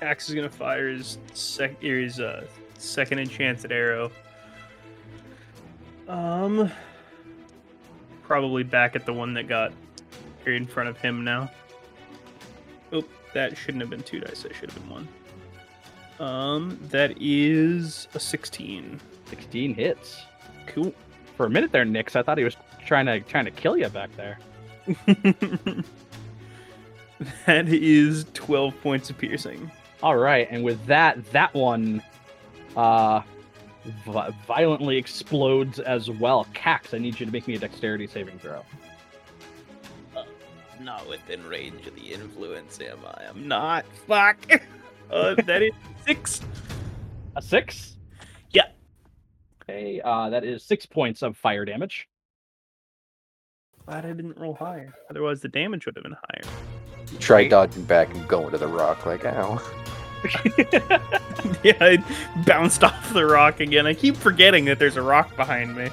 Cax 0.00 0.30
is 0.30 0.34
gonna 0.34 0.48
fire 0.48 0.88
his 0.88 1.18
sec 1.34 1.82
his 1.82 2.18
uh, 2.18 2.46
second 2.78 3.18
enchanted 3.18 3.72
arrow. 3.72 4.10
Um, 6.08 6.72
probably 8.22 8.62
back 8.62 8.96
at 8.96 9.04
the 9.04 9.12
one 9.12 9.34
that 9.34 9.48
got 9.48 9.70
in 10.46 10.66
front 10.66 10.88
of 10.88 10.96
him 10.96 11.24
now. 11.24 11.50
Oh, 12.90 13.04
that 13.34 13.54
shouldn't 13.58 13.82
have 13.82 13.90
been 13.90 14.02
two 14.02 14.20
dice. 14.20 14.44
That 14.44 14.54
should 14.54 14.70
have 14.70 14.80
been 14.80 14.90
one. 14.90 15.08
Um, 16.20 16.78
that 16.84 17.14
is 17.20 18.08
a 18.14 18.20
sixteen. 18.20 18.98
Sixteen 19.26 19.74
hits. 19.74 20.22
Cool. 20.66 20.94
For 21.36 21.46
a 21.46 21.50
minute 21.50 21.72
there, 21.72 21.84
Nyx, 21.84 22.16
I 22.16 22.22
thought 22.22 22.38
he 22.38 22.44
was 22.44 22.56
trying 22.86 23.06
to 23.06 23.20
trying 23.20 23.44
to 23.44 23.50
kill 23.50 23.76
you 23.76 23.88
back 23.88 24.10
there. 24.16 24.38
that 27.46 27.68
is 27.68 28.26
twelve 28.34 28.80
points 28.82 29.10
of 29.10 29.18
piercing. 29.18 29.70
All 30.02 30.16
right, 30.16 30.46
and 30.50 30.62
with 30.64 30.84
that, 30.86 31.24
that 31.32 31.52
one 31.54 32.02
uh 32.76 33.22
vi- 34.04 34.30
violently 34.46 34.96
explodes 34.96 35.78
as 35.80 36.10
well. 36.10 36.46
Cax, 36.54 36.94
I 36.94 36.98
need 36.98 37.18
you 37.18 37.26
to 37.26 37.32
make 37.32 37.46
me 37.48 37.54
a 37.54 37.58
dexterity 37.58 38.06
saving 38.06 38.38
throw. 38.38 38.62
Not 40.80 41.08
within 41.08 41.44
range 41.46 41.86
of 41.86 41.94
the 41.94 42.12
influence, 42.12 42.78
am 42.80 42.98
I? 43.06 43.24
I'm 43.28 43.48
not. 43.48 43.84
Fuck. 44.06 44.62
Uh, 45.08 45.36
that 45.46 45.62
is 45.62 45.70
six. 46.04 46.40
A 47.36 47.40
six? 47.40 47.95
Yeah. 49.68 49.74
Okay, 49.74 50.00
uh, 50.04 50.30
that 50.30 50.44
is 50.44 50.62
six 50.62 50.86
points 50.86 51.22
of 51.22 51.36
fire 51.36 51.64
damage. 51.64 52.08
Glad 53.86 54.04
I 54.04 54.12
didn't 54.12 54.36
roll 54.36 54.54
higher. 54.54 54.94
Otherwise, 55.10 55.40
the 55.40 55.48
damage 55.48 55.86
would 55.86 55.96
have 55.96 56.02
been 56.02 56.16
higher. 56.30 56.52
You 57.12 57.18
try 57.18 57.46
dodging 57.46 57.84
back 57.84 58.12
and 58.14 58.26
going 58.26 58.50
to 58.50 58.58
the 58.58 58.66
rock, 58.66 59.06
like 59.06 59.24
ow. 59.24 59.62
yeah, 61.62 61.76
I 61.80 62.04
bounced 62.44 62.82
off 62.82 63.12
the 63.12 63.24
rock 63.24 63.60
again. 63.60 63.86
I 63.86 63.94
keep 63.94 64.16
forgetting 64.16 64.64
that 64.64 64.78
there's 64.78 64.96
a 64.96 65.02
rock 65.02 65.36
behind 65.36 65.76
me. 65.76 65.88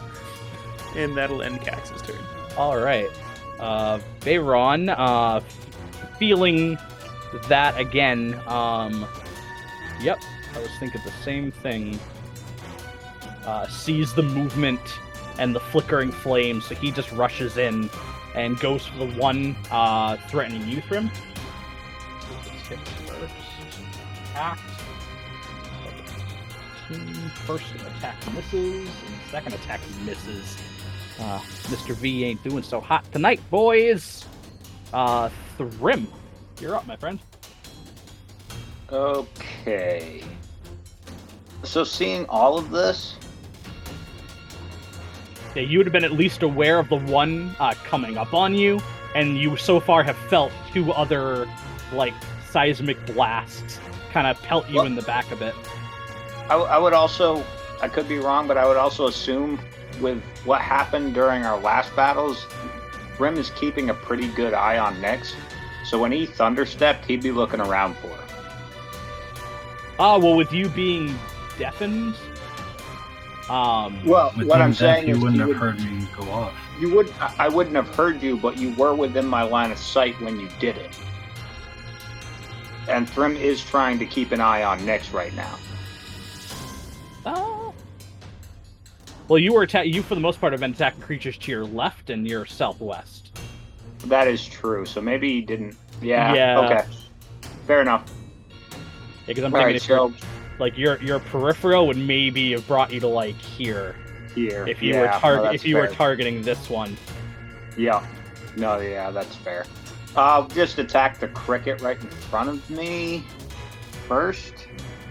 And 0.95 1.15
that'll 1.15 1.41
end 1.41 1.61
Cax's 1.61 2.01
turn. 2.01 2.17
All 2.57 2.77
right. 2.77 3.09
Uh, 3.59 3.99
Veyron, 4.21 4.93
uh, 4.97 5.39
feeling 6.17 6.77
that 7.47 7.79
again. 7.79 8.39
Um, 8.47 9.07
yep, 10.01 10.19
I 10.55 10.59
was 10.59 10.69
thinking 10.79 11.01
the 11.05 11.11
same 11.23 11.51
thing. 11.51 11.99
Uh, 13.45 13.67
sees 13.67 14.13
the 14.13 14.23
movement 14.23 14.79
and 15.37 15.55
the 15.55 15.59
flickering 15.59 16.11
flame, 16.11 16.61
so 16.61 16.75
he 16.75 16.91
just 16.91 17.11
rushes 17.11 17.57
in 17.57 17.89
and 18.35 18.59
goes 18.59 18.85
for 18.85 19.05
the 19.05 19.13
one 19.19 19.55
uh, 19.71 20.17
threatening 20.27 20.61
hit 22.73 22.87
first. 23.07 23.33
Attack. 24.31 24.59
First 27.45 27.75
attack 27.75 28.33
misses, 28.33 28.87
and 28.87 29.15
second 29.31 29.53
attack 29.53 29.79
misses. 30.05 30.57
Uh, 31.19 31.39
Mr. 31.69 31.95
V 31.95 32.25
ain't 32.25 32.43
doing 32.43 32.63
so 32.63 32.79
hot 32.79 33.09
tonight, 33.11 33.39
boys. 33.49 34.25
Uh, 34.91 35.29
Thrim, 35.57 36.07
you're 36.59 36.75
up, 36.75 36.85
my 36.85 36.95
friend. 36.95 37.19
Okay. 38.91 40.23
So 41.63 41.83
seeing 41.83 42.25
all 42.25 42.57
of 42.57 42.69
this, 42.71 43.15
Yeah, 45.55 45.61
you 45.63 45.77
would 45.77 45.85
have 45.85 45.93
been 45.93 46.03
at 46.03 46.13
least 46.13 46.41
aware 46.41 46.79
of 46.79 46.89
the 46.89 46.95
one 46.95 47.55
uh, 47.59 47.73
coming 47.83 48.17
up 48.17 48.33
on 48.33 48.55
you, 48.55 48.81
and 49.15 49.37
you 49.37 49.55
so 49.57 49.79
far 49.79 50.01
have 50.03 50.17
felt 50.17 50.51
two 50.71 50.91
other, 50.93 51.47
like, 51.91 52.13
seismic 52.49 53.03
blasts 53.05 53.79
kind 54.11 54.27
of 54.27 54.41
pelt 54.41 54.67
you 54.69 54.77
Well- 54.77 54.85
in 54.85 54.95
the 54.95 55.01
back 55.03 55.31
a 55.31 55.35
bit. 55.35 55.55
I, 56.49 56.55
I 56.55 56.77
would 56.77 56.93
also, 56.93 57.43
I 57.81 57.87
could 57.87 58.07
be 58.09 58.17
wrong, 58.19 58.47
but 58.47 58.57
I 58.57 58.67
would 58.67 58.77
also 58.77 59.07
assume 59.07 59.59
with 60.01 60.21
what 60.43 60.59
happened 60.61 61.13
during 61.13 61.43
our 61.45 61.59
last 61.59 61.95
battles, 61.95 62.45
Grim 63.17 63.37
is 63.37 63.51
keeping 63.51 63.89
a 63.91 63.93
pretty 63.93 64.27
good 64.29 64.53
eye 64.53 64.77
on 64.79 64.95
Nyx. 64.95 65.33
So 65.85 65.99
when 65.99 66.11
he 66.11 66.25
thunderstepped, 66.25 67.05
he'd 67.05 67.21
be 67.21 67.31
looking 67.31 67.59
around 67.59 67.95
for 67.97 68.07
her. 68.07 68.23
Ah, 69.99 70.17
well, 70.17 70.35
with 70.35 70.51
you 70.51 70.67
being 70.69 71.17
deafened, 71.59 72.15
um, 73.49 74.05
Well, 74.05 74.33
With 74.37 74.47
what 74.47 74.61
I'm 74.61 74.71
deaf, 74.71 74.77
saying 74.77 75.07
you 75.07 75.15
is 75.15 75.19
wouldn't 75.21 75.35
you 75.37 75.41
have 75.41 75.47
would, 75.49 75.57
heard 75.57 75.79
me 75.79 76.07
go 76.17 76.29
off. 76.31 76.53
you 76.79 76.93
would, 76.95 77.11
I- 77.19 77.35
I 77.39 77.47
wouldn't 77.49 77.75
have 77.75 77.93
heard 77.95 78.21
you, 78.21 78.37
but 78.37 78.57
you 78.57 78.73
were 78.75 78.93
within 78.95 79.25
my 79.27 79.43
line 79.43 79.71
of 79.71 79.77
sight 79.77 80.19
when 80.21 80.39
you 80.39 80.47
did 80.59 80.77
it. 80.77 80.97
And 82.87 83.09
Thrim 83.09 83.35
is 83.37 83.63
trying 83.63 83.97
to 83.99 84.05
keep 84.05 84.31
an 84.31 84.41
eye 84.41 84.63
on 84.63 84.79
Nyx 84.79 85.13
right 85.13 85.33
now. 85.35 85.55
Oh. 87.25 87.73
Well, 89.29 89.39
you 89.39 89.53
were 89.53 89.63
atta- 89.63 89.87
you 89.87 90.03
for 90.03 90.15
the 90.15 90.21
most 90.21 90.41
part 90.41 90.51
have 90.51 90.59
been 90.59 90.71
attacking 90.71 91.01
creatures 91.01 91.37
to 91.37 91.51
your 91.51 91.63
left 91.63 92.09
and 92.09 92.27
your 92.27 92.45
southwest. 92.45 93.39
That 94.05 94.27
is 94.27 94.45
true. 94.45 94.85
So 94.85 94.99
maybe 95.01 95.29
he 95.31 95.41
didn't. 95.41 95.77
Yeah. 96.01 96.33
Yeah. 96.33 96.59
Okay. 96.59 96.85
Fair 97.67 97.81
enough. 97.81 98.03
Because 99.25 99.45
I'm 99.45 99.53
All 99.55 99.61
thinking 99.61 99.75
right. 99.75 99.81
So 99.81 100.13
like 100.59 100.77
your 100.77 101.01
your 101.01 101.19
peripheral 101.19 101.87
would 101.87 101.97
maybe 101.97 102.51
have 102.51 102.67
brought 102.67 102.91
you 102.91 102.99
to 102.99 103.07
like 103.07 103.35
here 103.35 103.95
here, 104.33 104.67
if 104.67 104.81
you 104.81 104.93
yeah, 104.93 105.01
were 105.01 105.07
no, 105.07 105.19
tar- 105.19 105.41
that's 105.43 105.55
if 105.55 105.65
you 105.65 105.77
were 105.77 105.87
targeting 105.87 106.41
this 106.41 106.69
one. 106.69 106.97
Yeah. 107.77 108.05
No, 108.55 108.79
yeah, 108.79 109.11
that's 109.11 109.35
fair. 109.35 109.65
I'll 110.15 110.47
just 110.47 110.77
attack 110.77 111.19
the 111.19 111.27
cricket 111.29 111.81
right 111.81 111.99
in 111.99 112.07
front 112.07 112.49
of 112.49 112.69
me 112.69 113.23
first. 114.07 114.53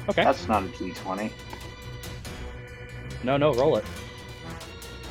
Okay. 0.09 0.25
That's 0.25 0.47
not 0.49 0.63
a 0.63 0.67
d20. 0.67 1.31
No, 3.25 3.37
no, 3.37 3.55
roll 3.55 3.77
it. 3.77 3.85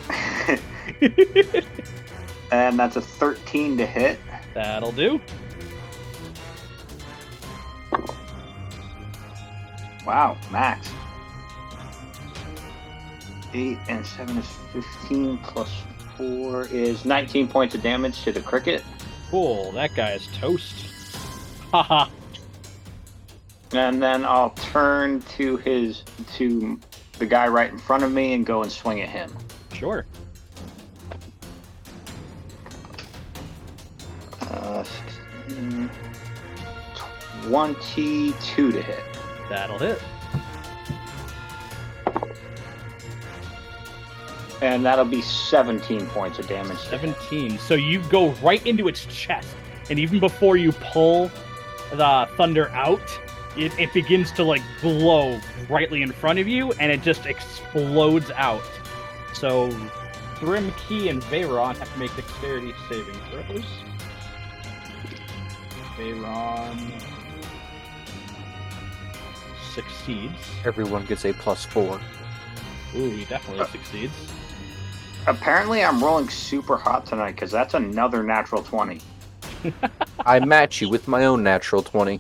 and 2.52 2.78
that's 2.78 2.96
a 2.96 3.02
13 3.02 3.78
to 3.78 3.86
hit. 3.86 4.20
That'll 4.54 4.92
do. 4.92 5.20
Wow, 10.06 10.38
max. 10.52 10.90
8 13.54 13.78
and 13.90 14.06
7 14.06 14.38
is 14.38 14.46
15, 14.74 15.38
plus 15.40 15.70
4 16.18 16.68
is 16.68 17.06
19 17.06 17.48
points 17.48 17.76
of 17.76 17.82
damage 17.82 18.22
to 18.24 18.32
the 18.32 18.42
cricket. 18.42 18.84
Cool. 19.30 19.72
That 19.74 19.94
guy 19.96 20.12
is 20.12 20.28
toast. 20.38 20.86
Haha. 21.72 22.10
And 23.74 24.02
then 24.02 24.26
I'll 24.26 24.50
turn 24.52 25.22
to 25.38 25.58
his 25.58 26.04
to 26.36 26.80
the 27.18 27.26
guy 27.26 27.48
right 27.48 27.72
in 27.72 27.78
front 27.78 28.04
of 28.04 28.12
me 28.12 28.34
and 28.34 28.46
go 28.46 28.64
and 28.64 28.72
swing 28.72 29.02
at 29.02 29.10
him. 29.10 29.32
sure. 29.74 30.06
Uh, 34.42 34.84
16, 35.48 35.90
22 37.44 38.72
to 38.72 38.82
hit. 38.82 39.11
That'll 39.52 39.80
hit. 39.80 40.02
And 44.62 44.86
that'll 44.86 45.04
be 45.04 45.22
17 45.22 46.08
points 46.08 46.40
of 46.40 46.48
damage. 46.48 46.78
17. 46.78 47.58
So 47.58 47.74
you 47.74 48.02
go 48.04 48.30
right 48.36 48.66
into 48.66 48.88
its 48.88 49.06
chest, 49.08 49.50
and 49.90 50.00
even 50.00 50.22
before 50.22 50.56
you 50.56 50.72
pull 50.72 51.30
the 51.92 52.30
thunder 52.38 52.70
out, 52.70 53.02
it, 53.58 53.78
it 53.78 53.92
begins 53.92 54.32
to 54.34 54.46
like 54.46 54.62
glow 54.80 55.38
brightly 55.68 56.02
in 56.02 56.14
front 56.14 56.40
of 56.40 56.48
you, 56.48 56.72
and 56.74 56.90
it 56.90 57.02
just 57.02 57.26
explodes 57.26 58.32
out. 58.32 58.64
So 59.34 59.70
Thrim, 60.36 60.72
Key, 60.88 61.10
and 61.10 61.22
Veyron 61.24 61.76
have 61.76 61.92
to 61.92 62.00
make 62.00 62.16
dexterity 62.16 62.74
saving 62.88 63.20
throws. 63.30 63.66
Veyron 65.98 67.21
succeeds. 69.74 70.34
Everyone 70.66 71.06
gets 71.06 71.26
a 71.26 71.34
plus 71.34 71.66
four. 71.66 72.00
Ooh, 72.96 73.10
he 73.10 73.26
definitely 73.26 73.66
succeeds. 73.68 74.14
Apparently, 75.28 75.84
I'm 75.84 76.04
rolling 76.04 76.30
super 76.30 76.76
hot 76.78 77.06
tonight 77.06 77.34
because 77.34 77.52
that's 77.52 77.74
another 77.74 78.24
natural 78.24 78.64
20. 78.64 79.00
I 80.26 80.40
match 80.40 80.82
you 80.82 80.90
with 80.90 81.08
my 81.08 81.26
own 81.26 81.44
natural 81.44 81.84
twenty. 81.84 82.20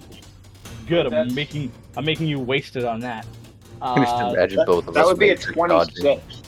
Good. 0.87 1.05
I'm 1.07 1.11
That's- 1.11 1.33
making 1.33 1.71
I'm 1.97 2.05
making 2.05 2.27
you 2.27 2.39
wasted 2.39 2.85
on 2.85 2.99
that. 3.01 3.25
I 3.81 3.95
just 4.03 4.13
Uh, 4.15 4.29
imagine 4.35 4.57
That, 4.57 4.67
both 4.67 4.87
of 4.87 4.93
that 4.93 5.01
us. 5.01 5.07
would 5.07 5.19
be 5.19 5.29
a 5.29 5.33
matrix 5.35 5.57
dodging. 5.57 5.95
26. 6.03 6.41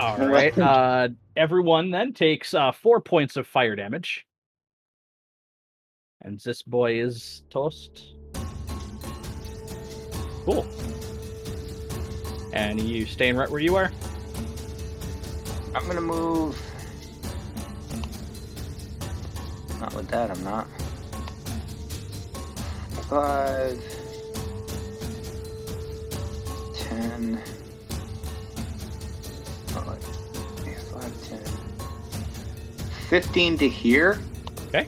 all 0.00 0.18
right. 0.28 0.58
Uh, 0.58 1.08
everyone 1.36 1.90
then 1.92 2.12
takes 2.12 2.52
uh, 2.52 2.72
four 2.72 3.00
points 3.00 3.36
of 3.36 3.46
fire 3.46 3.76
damage, 3.76 4.26
and 6.22 6.40
this 6.40 6.62
boy 6.62 7.00
is 7.00 7.44
toast. 7.50 8.14
Cool. 10.44 10.66
And 12.52 12.80
you 12.80 13.06
staying 13.06 13.36
right 13.36 13.50
where 13.50 13.60
you 13.60 13.76
are? 13.76 13.90
I'm 15.74 15.86
gonna 15.86 16.00
move. 16.00 16.60
Not 19.80 19.94
with 19.94 20.08
that, 20.08 20.30
I'm 20.30 20.44
not. 20.44 20.66
Five. 23.08 23.82
Ten. 26.74 27.40
Not 29.74 29.86
like- 29.86 30.02
yeah, 30.64 30.78
Five, 30.92 31.28
ten. 31.28 31.42
Fifteen 33.08 33.58
to 33.58 33.68
here. 33.68 34.20
Okay. 34.68 34.86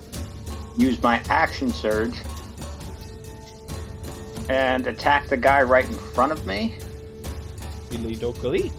Use 0.77 1.03
my 1.03 1.21
action 1.29 1.73
surge. 1.73 2.15
And 4.49 4.87
attack 4.87 5.29
the 5.29 5.37
guy 5.37 5.63
right 5.63 5.85
in 5.85 5.95
front 5.95 6.33
of 6.33 6.47
me. 6.47 6.77
Billy 7.91 8.17
Dokali. 8.17 8.73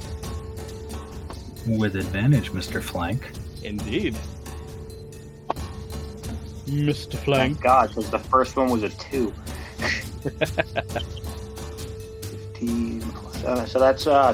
With 1.67 1.95
advantage, 1.95 2.51
Mr. 2.51 2.81
Flank. 2.81 3.29
Indeed. 3.63 4.15
Mr. 6.67 7.11
Thank 7.11 7.23
Flank. 7.23 7.61
God, 7.61 7.89
because 7.89 8.09
the 8.09 8.19
first 8.19 8.55
one 8.55 8.69
was 8.69 8.83
a 8.83 8.89
two. 8.89 9.33
15 12.57 13.01
plus, 13.01 13.43
uh, 13.43 13.65
so 13.65 13.79
that's 13.79 14.07
uh 14.07 14.33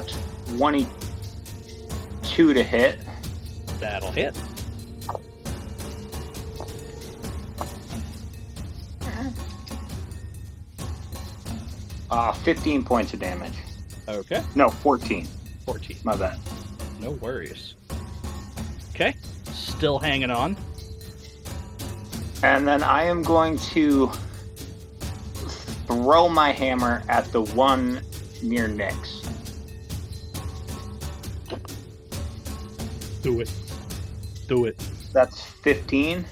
22 0.56 2.54
to 2.54 2.62
hit. 2.62 2.98
That'll 3.78 4.10
hit. 4.10 4.34
Uh 12.10 12.32
15 12.32 12.84
points 12.84 13.12
of 13.14 13.20
damage. 13.20 13.54
Okay. 14.08 14.42
No, 14.54 14.68
14. 14.70 15.26
14. 15.64 15.96
My 16.04 16.16
bad. 16.16 16.38
No 17.00 17.10
worries. 17.12 17.74
Okay. 18.94 19.14
Still 19.52 19.98
hanging 19.98 20.30
on. 20.30 20.56
And 22.42 22.68
then 22.68 22.82
I 22.82 23.04
am 23.04 23.22
going 23.22 23.56
to 23.58 24.10
throw 25.86 26.28
my 26.28 26.52
hammer 26.52 27.02
at 27.08 27.24
the 27.32 27.40
one 27.42 28.02
near 28.42 28.68
Nyx. 28.68 29.22
Do 33.22 33.40
it. 33.40 33.50
Do 34.48 34.66
it. 34.66 34.76
That's 35.12 35.42
15 35.42 36.24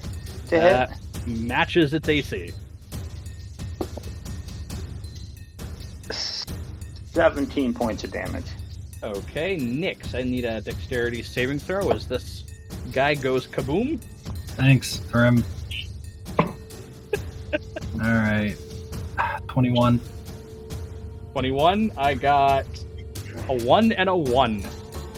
to 0.49 0.49
That 0.49 0.89
hit. 0.91 1.27
matches 1.27 1.93
its 1.93 2.07
AC. 2.07 2.51
17 7.13 7.73
points 7.75 8.03
of 8.03 8.11
damage. 8.11 8.47
Okay, 9.03 9.55
Nyx, 9.57 10.15
I 10.15 10.23
need 10.23 10.45
a 10.45 10.61
dexterity 10.61 11.21
saving 11.21 11.59
throw 11.59 11.91
as 11.91 12.07
this 12.07 12.43
guy 12.91 13.13
goes 13.13 13.45
kaboom. 13.45 13.99
Thanks, 14.55 14.97
Grim. 15.11 15.43
Alright. 18.01 18.57
21. 19.47 20.01
21. 21.33 21.91
I 21.97 22.15
got 22.15 22.65
a 23.47 23.63
1 23.63 23.91
and 23.91 24.09
a 24.09 24.15
1. 24.15 24.63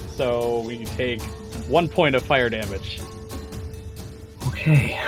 So 0.10 0.62
we 0.62 0.84
take 0.84 1.22
1 1.22 1.88
point 1.88 2.16
of 2.16 2.24
fire 2.24 2.50
damage. 2.50 3.00
Okay. 4.48 5.00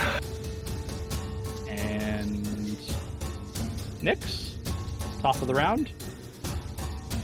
And. 1.68 2.78
Nyx, 4.02 4.54
top 5.22 5.42
of 5.42 5.48
the 5.48 5.54
round. 5.54 5.92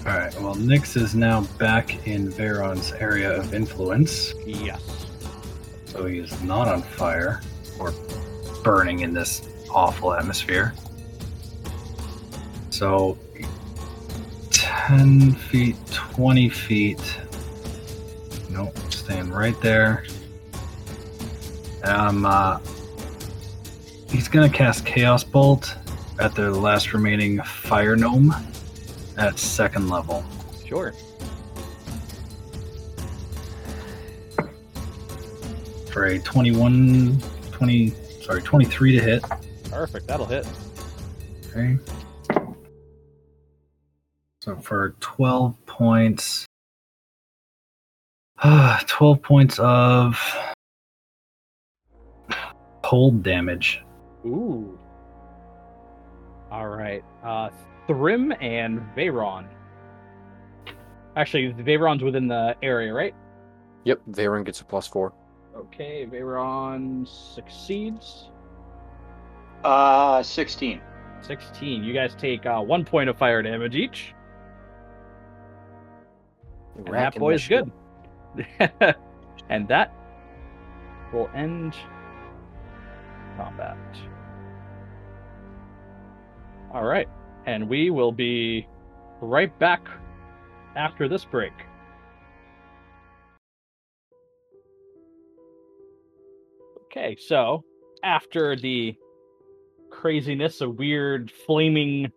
Alright, 0.05 0.33
well, 0.41 0.55
Nyx 0.55 0.97
is 0.97 1.15
now 1.15 1.41
back 1.57 2.07
in 2.07 2.29
Veyron's 2.29 2.91
area 2.93 3.31
of 3.39 3.53
influence, 3.53 4.33
Yes. 4.45 4.81
so 5.85 6.05
he 6.05 6.19
is 6.19 6.41
not 6.43 6.67
on 6.67 6.81
fire 6.81 7.41
or 7.79 7.93
burning 8.63 8.99
in 8.99 9.13
this 9.13 9.47
awful 9.69 10.13
atmosphere. 10.13 10.73
So, 12.69 13.17
10 14.51 15.31
feet, 15.35 15.77
20 15.91 16.49
feet. 16.49 17.19
Nope, 18.49 18.77
staying 18.91 19.29
right 19.31 19.59
there. 19.61 20.03
Um, 21.85 22.25
uh, 22.25 22.59
he's 24.09 24.27
gonna 24.27 24.49
cast 24.49 24.85
Chaos 24.85 25.23
Bolt 25.23 25.75
at 26.19 26.35
the 26.35 26.51
last 26.51 26.93
remaining 26.93 27.41
fire 27.43 27.95
gnome 27.95 28.35
at 29.17 29.37
second 29.37 29.89
level. 29.89 30.23
Sure. 30.65 30.93
for 35.91 36.05
a 36.05 36.17
21 36.19 37.21
20 37.51 37.93
sorry 38.23 38.41
23 38.41 38.93
to 38.97 38.99
hit 39.03 39.23
Perfect. 39.69 40.07
That'll 40.07 40.25
hit. 40.25 40.47
okay 41.47 41.77
so 44.41 44.55
for 44.55 44.95
12 45.01 45.65
points 45.67 46.47
12 48.87 49.21
points 49.21 49.59
of 49.59 50.19
cold 52.81 53.21
damage 53.21 53.83
Ooh. 54.25 54.79
All 56.49 56.67
right. 56.67 57.03
Uh, 57.23 57.49
Thrim 57.87 58.33
and 58.41 58.81
Veyron. 58.95 59.47
Actually, 61.15 61.53
Veyron's 61.53 62.03
within 62.03 62.27
the 62.27 62.55
area, 62.63 62.93
right? 62.93 63.13
Yep, 63.83 64.01
Veyron 64.11 64.45
gets 64.45 64.61
a 64.61 64.65
plus 64.65 64.87
four. 64.87 65.13
Okay, 65.55 66.07
Veyron 66.07 67.07
succeeds. 67.07 68.29
Uh, 69.63 70.23
16. 70.23 70.81
16. 71.21 71.83
You 71.83 71.93
guys 71.93 72.15
take 72.15 72.45
uh, 72.45 72.61
one 72.61 72.83
point 72.83 73.09
of 73.09 73.17
fire 73.17 73.41
damage 73.41 73.75
each. 73.75 74.13
And 76.75 76.87
that 76.87 77.15
boy 77.15 77.35
is 77.35 77.47
good. 77.47 77.71
and 79.49 79.67
that 79.67 79.93
will 81.13 81.29
end 81.35 81.75
combat. 83.37 83.77
All 86.73 86.83
right. 86.83 87.07
And 87.45 87.69
we 87.69 87.89
will 87.89 88.11
be 88.11 88.67
right 89.21 89.57
back 89.59 89.87
after 90.75 91.07
this 91.07 91.25
break. 91.25 91.53
Okay, 96.85 97.15
so 97.19 97.63
after 98.03 98.55
the 98.55 98.95
craziness 99.89 100.61
of 100.61 100.77
weird 100.77 101.31
flaming 101.31 102.11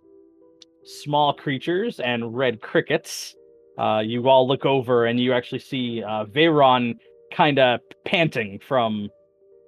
small 0.85 1.33
creatures 1.33 1.99
and 1.99 2.37
red 2.37 2.61
crickets, 2.61 3.35
uh, 3.79 4.03
you 4.05 4.29
all 4.29 4.47
look 4.47 4.65
over 4.65 5.07
and 5.07 5.19
you 5.19 5.33
actually 5.33 5.59
see 5.59 6.03
uh, 6.03 6.25
Veyron 6.27 6.95
kind 7.33 7.59
of 7.59 7.81
panting 8.05 8.59
from 8.59 9.09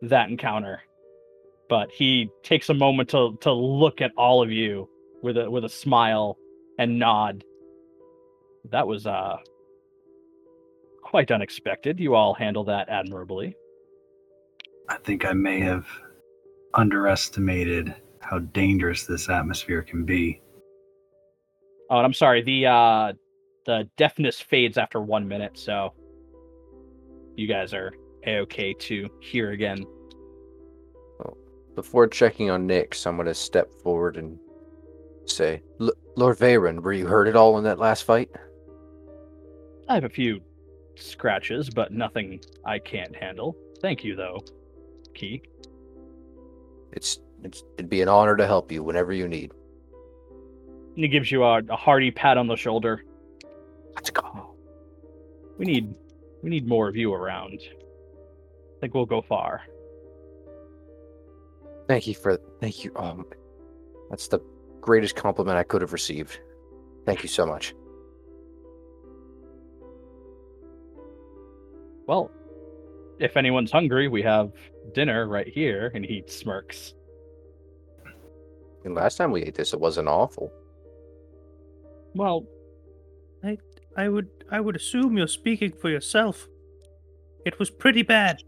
that 0.02 0.28
encounter. 0.28 0.82
But 1.68 1.90
he 1.90 2.30
takes 2.42 2.68
a 2.68 2.74
moment 2.74 3.10
to 3.10 3.36
to 3.42 3.52
look 3.52 4.00
at 4.00 4.12
all 4.16 4.42
of 4.42 4.50
you 4.50 4.88
with 5.22 5.36
a 5.36 5.50
with 5.50 5.64
a 5.64 5.68
smile 5.68 6.36
and 6.78 6.98
nod. 6.98 7.44
That 8.70 8.86
was 8.86 9.06
uh 9.06 9.36
quite 11.02 11.30
unexpected. 11.30 11.98
You 11.98 12.14
all 12.14 12.34
handle 12.34 12.64
that 12.64 12.88
admirably. 12.88 13.56
i 14.90 14.96
think 15.04 15.24
i 15.24 15.32
may 15.32 15.60
have 15.60 15.86
underestimated 16.74 17.94
how 18.20 18.38
dangerous 18.38 19.04
this 19.06 19.28
atmosphere 19.28 19.82
can 19.82 20.04
be 20.04 20.40
Oh, 21.90 21.96
and 21.96 22.04
I'm 22.04 22.12
sorry. 22.12 22.42
The 22.42 22.66
uh 22.66 23.12
the 23.64 23.88
deafness 23.96 24.40
fades 24.40 24.76
after 24.78 25.00
one 25.00 25.26
minute, 25.26 25.58
so 25.58 25.94
you 27.36 27.46
guys 27.46 27.72
are 27.72 27.92
a 28.26 28.38
okay 28.40 28.74
to 28.74 29.08
hear 29.20 29.52
again. 29.52 29.84
before 31.74 32.06
checking 32.08 32.50
on 32.50 32.66
Nyx, 32.68 33.06
I'm 33.06 33.16
gonna 33.16 33.32
step 33.34 33.72
forward 33.82 34.16
and 34.16 34.38
say, 35.30 35.62
Lord 35.78 36.38
Veyron, 36.38 36.80
were 36.80 36.92
you 36.92 37.06
hurt 37.06 37.28
at 37.28 37.36
all 37.36 37.58
in 37.58 37.64
that 37.64 37.78
last 37.78 38.04
fight? 38.04 38.30
I 39.88 39.94
have 39.94 40.04
a 40.04 40.08
few 40.08 40.40
scratches, 40.96 41.70
but 41.70 41.92
nothing 41.92 42.40
I 42.64 42.78
can't 42.78 43.14
handle. 43.14 43.56
Thank 43.80 44.04
you, 44.04 44.16
though, 44.16 44.40
Key. 45.14 45.42
It's, 46.92 47.20
it's 47.42 47.62
it'd 47.76 47.90
be 47.90 48.02
an 48.02 48.08
honor 48.08 48.36
to 48.36 48.46
help 48.46 48.72
you 48.72 48.82
whenever 48.82 49.12
you 49.12 49.28
need. 49.28 49.52
And 50.94 51.04
he 51.04 51.08
gives 51.08 51.30
you 51.30 51.44
a, 51.44 51.58
a 51.68 51.76
hearty 51.76 52.10
pat 52.10 52.36
on 52.36 52.48
the 52.48 52.56
shoulder. 52.56 53.04
Let's 53.94 54.10
go. 54.10 54.56
We 55.58 55.64
need 55.64 55.94
we 56.42 56.50
need 56.50 56.66
more 56.66 56.88
of 56.88 56.96
you 56.96 57.12
around. 57.12 57.60
I 57.62 58.80
think 58.80 58.94
we'll 58.94 59.06
go 59.06 59.22
far. 59.22 59.62
Thank 61.86 62.06
you 62.06 62.14
for 62.14 62.38
thank 62.60 62.84
you. 62.84 62.92
Um, 62.96 63.26
that's 64.10 64.28
the 64.28 64.40
greatest 64.80 65.16
compliment 65.16 65.58
I 65.58 65.62
could 65.64 65.82
have 65.82 65.92
received. 65.92 66.40
Thank 67.04 67.22
you 67.22 67.28
so 67.28 67.46
much. 67.46 67.74
Well, 72.06 72.30
if 73.18 73.36
anyone's 73.36 73.70
hungry, 73.70 74.08
we 74.08 74.22
have 74.22 74.52
dinner 74.92 75.26
right 75.26 75.48
here. 75.48 75.90
And 75.94 76.04
he 76.04 76.24
smirks. 76.26 76.94
And 78.84 78.94
last 78.94 79.16
time 79.16 79.30
we 79.32 79.42
ate 79.42 79.54
this, 79.54 79.72
it 79.72 79.80
wasn't 79.80 80.08
awful. 80.08 80.52
Well, 82.14 82.46
I 83.44 83.58
I 83.96 84.08
would 84.08 84.28
I 84.50 84.60
would 84.60 84.76
assume 84.76 85.18
you're 85.18 85.26
speaking 85.26 85.72
for 85.72 85.90
yourself. 85.90 86.48
It 87.44 87.58
was 87.58 87.70
pretty 87.70 88.02
bad. 88.02 88.42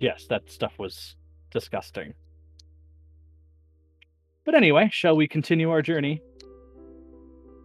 yes, 0.00 0.26
that 0.28 0.50
stuff 0.50 0.78
was 0.78 1.16
disgusting. 1.50 2.14
But 4.46 4.54
anyway, 4.54 4.88
shall 4.92 5.16
we 5.16 5.26
continue 5.26 5.70
our 5.70 5.82
journey? 5.82 6.22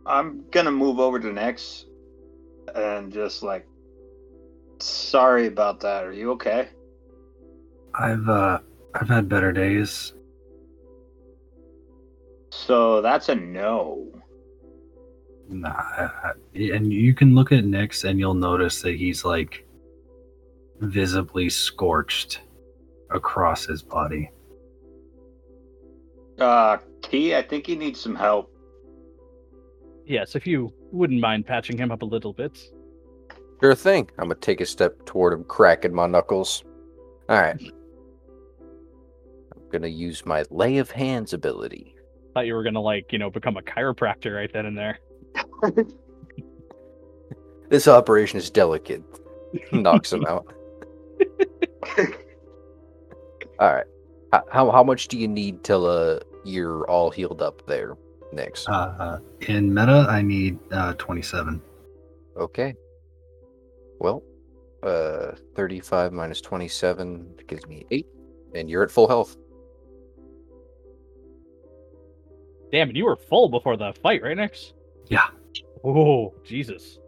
I'm 0.05 0.43
gonna 0.49 0.71
move 0.71 0.99
over 0.99 1.19
to 1.19 1.27
Nyx 1.27 1.85
and 2.73 3.13
just 3.13 3.43
like 3.43 3.67
sorry 4.79 5.45
about 5.45 5.79
that. 5.81 6.03
Are 6.03 6.11
you 6.11 6.31
okay? 6.31 6.69
I've 7.93 8.27
uh 8.27 8.59
I've 8.95 9.07
had 9.07 9.29
better 9.29 9.51
days. 9.51 10.13
So 12.51 13.01
that's 13.01 13.29
a 13.29 13.35
no. 13.35 14.07
Nah, 15.49 15.69
I, 15.69 16.09
I- 16.25 16.31
and 16.73 16.91
you 16.91 17.13
can 17.13 17.35
look 17.35 17.51
at 17.51 17.63
Nyx 17.63 18.03
and 18.09 18.19
you'll 18.19 18.33
notice 18.33 18.81
that 18.81 18.95
he's 18.95 19.23
like 19.23 19.65
visibly 20.79 21.47
scorched 21.49 22.41
across 23.11 23.65
his 23.65 23.83
body. 23.83 24.31
Uh 26.41 26.77
Key, 27.01 27.35
I 27.35 27.41
think 27.41 27.67
he 27.67 27.75
needs 27.75 27.99
some 27.99 28.15
help. 28.15 28.53
Yes, 30.05 30.35
if 30.35 30.45
you 30.45 30.73
wouldn't 30.91 31.19
mind 31.19 31.45
patching 31.45 31.77
him 31.77 31.91
up 31.91 32.01
a 32.01 32.05
little 32.05 32.33
bit. 32.33 32.57
Sure 33.61 33.75
thing. 33.75 34.09
I'm 34.17 34.25
gonna 34.29 34.35
take 34.35 34.61
a 34.61 34.65
step 34.65 35.05
toward 35.05 35.33
him, 35.33 35.43
cracking 35.43 35.93
my 35.93 36.07
knuckles. 36.07 36.63
All 37.29 37.39
right. 37.39 37.61
I'm 38.61 39.69
gonna 39.71 39.87
use 39.87 40.25
my 40.25 40.43
lay 40.49 40.77
of 40.77 40.91
hands 40.91 41.33
ability. 41.33 41.95
Thought 42.33 42.47
you 42.47 42.55
were 42.55 42.63
gonna 42.63 42.81
like, 42.81 43.11
you 43.11 43.19
know, 43.19 43.29
become 43.29 43.57
a 43.57 43.61
chiropractor 43.61 44.35
right 44.35 44.51
then 44.51 44.65
and 44.65 44.77
there. 44.77 44.99
This 47.71 47.87
operation 47.87 48.37
is 48.37 48.49
delicate. 48.49 49.01
Knocks 49.71 50.11
him 50.11 50.25
out. 50.25 50.53
All 53.59 53.73
right. 53.73 53.85
How, 54.33 54.43
how 54.51 54.71
how 54.71 54.83
much 54.83 55.07
do 55.07 55.17
you 55.17 55.29
need 55.29 55.63
till 55.63 55.85
uh 55.85 56.19
you're 56.43 56.89
all 56.89 57.09
healed 57.09 57.41
up 57.41 57.65
there, 57.67 57.97
Nyx. 58.33 58.65
Uh, 58.67 59.19
in 59.47 59.73
meta, 59.73 60.05
I 60.09 60.21
need 60.21 60.59
uh, 60.71 60.93
27. 60.93 61.61
Okay. 62.37 62.73
Well, 63.99 64.23
uh, 64.83 65.33
35 65.55 66.13
minus 66.13 66.41
27 66.41 67.35
gives 67.47 67.67
me 67.67 67.85
8, 67.91 68.07
and 68.55 68.69
you're 68.69 68.83
at 68.83 68.91
full 68.91 69.07
health. 69.07 69.37
Damn, 72.71 72.87
and 72.89 72.97
you 72.97 73.05
were 73.05 73.17
full 73.17 73.49
before 73.49 73.75
the 73.75 73.93
fight, 74.01 74.23
right, 74.23 74.37
Nyx? 74.37 74.73
Yeah. 75.07 75.27
Oh, 75.83 76.33
Jesus. 76.43 76.97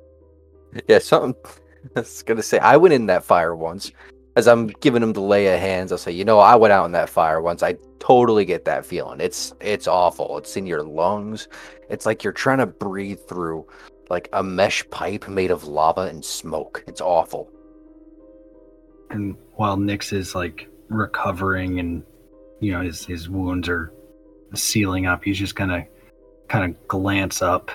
Yeah, 0.88 0.98
something. 0.98 1.36
I 1.96 2.00
was 2.00 2.24
gonna 2.24 2.42
say 2.42 2.58
I 2.58 2.78
went 2.78 2.96
in 2.96 3.06
that 3.06 3.24
fire 3.24 3.56
once. 3.56 3.92
As 4.36 4.48
I'm 4.48 4.68
giving 4.68 5.04
him 5.04 5.14
the 5.14 5.22
lay 5.22 5.54
of 5.54 5.60
hands, 5.60 5.92
I'll 5.92 5.98
say, 5.98 6.12
you 6.12 6.26
know, 6.26 6.40
I 6.40 6.56
went 6.56 6.72
out 6.72 6.86
in 6.86 6.92
that 6.94 7.10
fire 7.10 7.40
once. 7.42 7.62
I 7.62 7.76
totally 8.00 8.46
get 8.46 8.66
that 8.66 8.86
feeling. 8.86 9.22
It's 9.22 9.54
it's 9.62 9.88
awful. 9.88 10.38
It's 10.40 10.58
in 10.58 10.66
your 10.66 10.84
lungs. 10.84 11.48
It's 11.90 12.06
like 12.06 12.24
you're 12.24 12.34
trying 12.34 12.58
to 12.58 12.66
breathe 12.66 13.20
through 13.28 13.68
like 14.10 14.30
a 14.34 14.44
mesh 14.44 14.88
pipe 14.90 15.28
made 15.28 15.52
of 15.52 15.66
lava 15.66 16.02
and 16.02 16.24
smoke. 16.24 16.84
It's 16.88 17.02
awful. 17.02 17.50
And 19.12 19.36
while 19.56 19.78
Nyx 19.78 20.14
is 20.14 20.34
like 20.34 20.68
recovering 20.90 21.80
and 21.80 22.04
you 22.60 22.72
know 22.72 22.82
his 22.82 23.06
his 23.06 23.30
wounds 23.30 23.70
are 23.70 23.94
sealing 24.56 25.06
up, 25.06 25.24
he's 25.24 25.38
just 25.38 25.56
gonna 25.56 25.86
kind 26.48 26.66
of 26.72 26.88
glance 26.88 27.42
up 27.42 27.72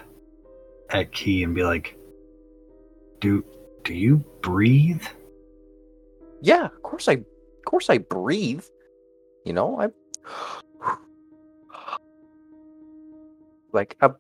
at 0.91 1.13
Key 1.13 1.45
and 1.45 1.55
be 1.55 1.63
like, 1.63 1.97
"Do 3.21 3.45
do 3.85 3.95
you 3.95 4.19
breathe?" 4.43 5.07
Yeah, 6.41 6.67
of 6.67 6.83
course 6.83 7.09
I 7.09 7.15
of 7.15 7.65
course 7.65 7.91
I 7.91 7.99
breathe. 7.99 8.65
You 9.45 9.53
know, 9.53 9.81
I 9.81 9.89
like 13.73 13.97
I, 14.01 14.11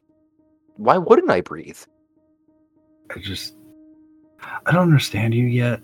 why 0.77 0.99
wouldn't 0.99 1.31
I 1.31 1.41
breathe? 1.41 1.79
I 3.15 3.19
just 3.19 3.55
I 4.67 4.73
don't 4.73 4.83
understand 4.83 5.35
you 5.35 5.47
yet, 5.47 5.81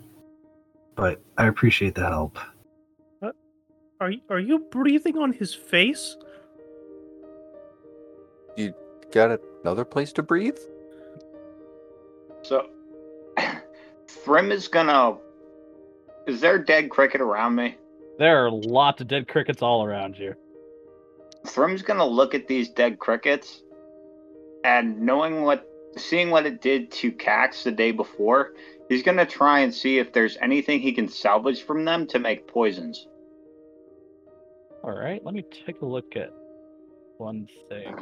but 0.95 1.21
I 1.37 1.47
appreciate 1.47 1.95
the 1.95 2.07
help. 2.07 2.37
Uh, 3.21 3.31
are 3.99 4.09
y- 4.09 4.21
are 4.29 4.39
you 4.39 4.59
breathing 4.71 5.17
on 5.17 5.33
his 5.33 5.53
face? 5.53 6.17
You 8.55 8.73
got 9.11 9.39
another 9.63 9.83
place 9.85 10.13
to 10.13 10.23
breathe? 10.23 10.57
So 12.43 12.69
Thrim 14.07 14.51
is 14.51 14.67
gonna 14.67 15.17
is 16.27 16.41
there 16.41 16.55
a 16.55 16.65
dead 16.65 16.89
cricket 16.89 17.21
around 17.21 17.55
me? 17.55 17.77
There 18.17 18.45
are 18.45 18.51
lots 18.51 19.01
of 19.01 19.07
dead 19.07 19.27
crickets 19.27 19.61
all 19.61 19.83
around 19.83 20.17
you. 20.17 20.35
Thrim's 21.45 21.81
gonna 21.81 22.05
look 22.05 22.33
at 22.33 22.47
these 22.47 22.69
dead 22.69 22.99
crickets 22.99 23.63
and 24.63 25.01
knowing 25.01 25.43
what 25.43 25.69
seeing 25.97 26.29
what 26.29 26.45
it 26.45 26.61
did 26.61 26.91
to 26.91 27.11
Cax 27.11 27.63
the 27.63 27.71
day 27.71 27.91
before, 27.91 28.53
he's 28.89 29.03
gonna 29.03 29.25
try 29.25 29.59
and 29.59 29.73
see 29.73 29.99
if 29.99 30.11
there's 30.11 30.37
anything 30.41 30.79
he 30.79 30.91
can 30.91 31.07
salvage 31.07 31.63
from 31.63 31.85
them 31.85 32.07
to 32.07 32.19
make 32.19 32.47
poisons. 32.47 33.07
All 34.83 34.97
right, 34.97 35.23
let 35.23 35.33
me 35.33 35.43
take 35.65 35.81
a 35.81 35.85
look 35.85 36.15
at 36.15 36.31
one 37.17 37.47
thing. 37.69 37.95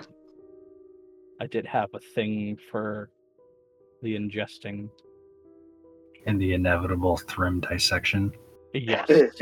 I 1.40 1.48
did 1.48 1.66
have 1.66 1.90
a 1.94 2.00
thing 2.00 2.58
for 2.72 3.10
the 4.02 4.16
ingesting. 4.16 4.90
In 6.26 6.38
the 6.38 6.54
inevitable 6.54 7.18
Thrim 7.18 7.60
dissection. 7.60 8.32
Yes. 8.74 9.10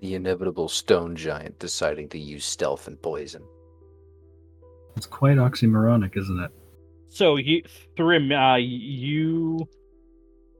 The 0.00 0.14
inevitable 0.14 0.68
stone 0.68 1.16
giant 1.16 1.58
deciding 1.58 2.08
to 2.10 2.20
use 2.20 2.44
stealth 2.44 2.86
and 2.86 3.02
poison. 3.02 3.42
It's 4.96 5.06
quite 5.06 5.38
oxymoronic, 5.38 6.16
isn't 6.16 6.38
it? 6.38 6.52
So 7.08 7.34
you, 7.34 7.62
Thrim, 7.96 8.30
uh, 8.30 8.56
you 8.56 9.68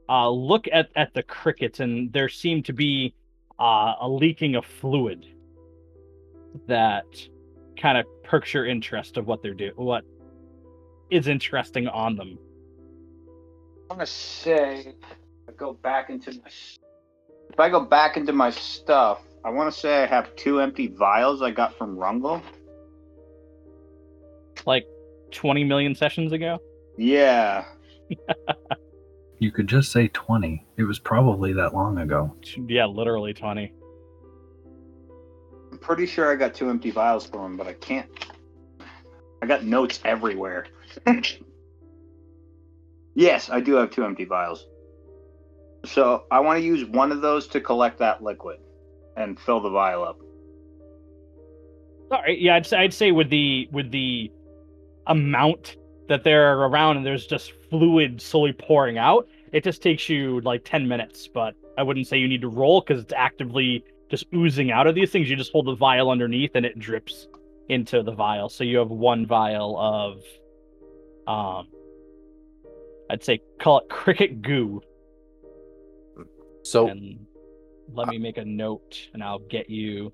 uh, 0.08 0.28
look 0.28 0.66
at 0.72 0.88
at 0.96 1.14
the 1.14 1.22
crickets, 1.22 1.80
and 1.80 2.12
there 2.12 2.28
seem 2.28 2.62
to 2.64 2.72
be 2.72 3.14
uh, 3.60 3.94
a 4.00 4.08
leaking 4.08 4.56
of 4.56 4.64
fluid 4.64 5.26
that 6.66 7.04
kind 7.76 7.98
of 7.98 8.06
perks 8.24 8.54
your 8.54 8.66
interest 8.66 9.16
of 9.16 9.26
what 9.26 9.42
they're 9.42 9.54
doing, 9.54 9.72
what 9.76 10.04
is 11.10 11.28
interesting 11.28 11.86
on 11.88 12.16
them. 12.16 12.38
I 13.90 13.94
want 13.94 14.00
to 14.00 14.06
say, 14.06 14.94
I 15.48 15.52
go 15.52 15.72
back 15.72 16.10
into 16.10 16.32
my. 16.32 16.50
If 17.50 17.58
I 17.58 17.70
go 17.70 17.80
back 17.80 18.16
into 18.16 18.32
my 18.32 18.50
stuff, 18.50 19.22
I 19.44 19.50
want 19.50 19.72
to 19.72 19.78
say 19.78 20.02
I 20.02 20.06
have 20.06 20.34
two 20.36 20.60
empty 20.60 20.88
vials 20.88 21.40
I 21.40 21.50
got 21.50 21.76
from 21.78 21.96
Rungle. 21.96 22.42
Like 24.66 24.86
twenty 25.30 25.64
million 25.64 25.94
sessions 25.94 26.32
ago. 26.32 26.58
Yeah, 26.98 27.64
You 29.38 29.52
could 29.52 29.68
just 29.68 29.92
say 29.92 30.08
20. 30.08 30.66
It 30.76 30.82
was 30.82 30.98
probably 30.98 31.52
that 31.52 31.72
long 31.72 31.98
ago. 31.98 32.34
Yeah, 32.66 32.86
literally 32.86 33.32
twenty. 33.32 33.72
I'm 35.70 35.78
pretty 35.78 36.06
sure 36.06 36.32
I 36.32 36.34
got 36.34 36.54
two 36.54 36.68
empty 36.70 36.90
vials 36.90 37.26
for 37.26 37.44
him, 37.46 37.56
but 37.56 37.66
I 37.66 37.74
can't. 37.74 38.08
I 39.40 39.46
got 39.46 39.64
notes 39.64 40.00
everywhere. 40.04 40.66
yes, 43.18 43.50
I 43.50 43.60
do 43.60 43.74
have 43.74 43.90
two 43.90 44.04
empty 44.04 44.24
vials. 44.24 44.66
So 45.84 46.24
I 46.30 46.40
want 46.40 46.58
to 46.58 46.64
use 46.64 46.84
one 46.86 47.12
of 47.12 47.20
those 47.20 47.46
to 47.48 47.60
collect 47.60 47.98
that 47.98 48.22
liquid 48.22 48.58
and 49.16 49.38
fill 49.38 49.60
the 49.60 49.70
vial 49.70 50.04
up. 50.04 50.20
Right, 52.10 52.40
yeah, 52.40 52.54
I'd 52.54 52.66
say, 52.66 52.76
I'd 52.78 52.94
say 52.94 53.12
with 53.12 53.28
the 53.28 53.68
with 53.70 53.90
the 53.90 54.30
amount 55.08 55.76
that 56.08 56.24
they're 56.24 56.58
around 56.60 56.96
and 56.96 57.04
there's 57.04 57.26
just 57.26 57.52
fluid 57.68 58.22
slowly 58.22 58.52
pouring 58.52 58.96
out, 58.96 59.28
it 59.52 59.62
just 59.62 59.82
takes 59.82 60.08
you 60.08 60.40
like 60.40 60.64
ten 60.64 60.88
minutes. 60.88 61.28
But 61.28 61.54
I 61.76 61.82
wouldn't 61.82 62.06
say 62.06 62.16
you 62.16 62.28
need 62.28 62.40
to 62.42 62.48
roll 62.48 62.80
because 62.80 63.02
it's 63.02 63.12
actively 63.14 63.84
just 64.10 64.24
oozing 64.34 64.70
out 64.70 64.86
of 64.86 64.94
these 64.94 65.10
things. 65.10 65.28
You 65.28 65.36
just 65.36 65.52
hold 65.52 65.66
the 65.66 65.74
vial 65.74 66.10
underneath 66.10 66.52
and 66.54 66.64
it 66.64 66.78
drips 66.78 67.28
into 67.68 68.02
the 68.02 68.12
vial. 68.12 68.48
So 68.48 68.64
you 68.64 68.78
have 68.78 68.88
one 68.88 69.26
vial 69.26 69.78
of, 69.78 70.22
um, 71.26 71.68
I'd 73.10 73.24
say 73.24 73.40
call 73.60 73.80
it 73.80 73.88
cricket 73.88 74.42
goo. 74.42 74.80
So 76.62 76.88
and 76.88 77.26
let 77.92 78.08
me 78.08 78.18
make 78.18 78.36
a 78.36 78.44
note 78.44 79.08
and 79.14 79.22
I'll 79.22 79.38
get 79.38 79.70
you 79.70 80.12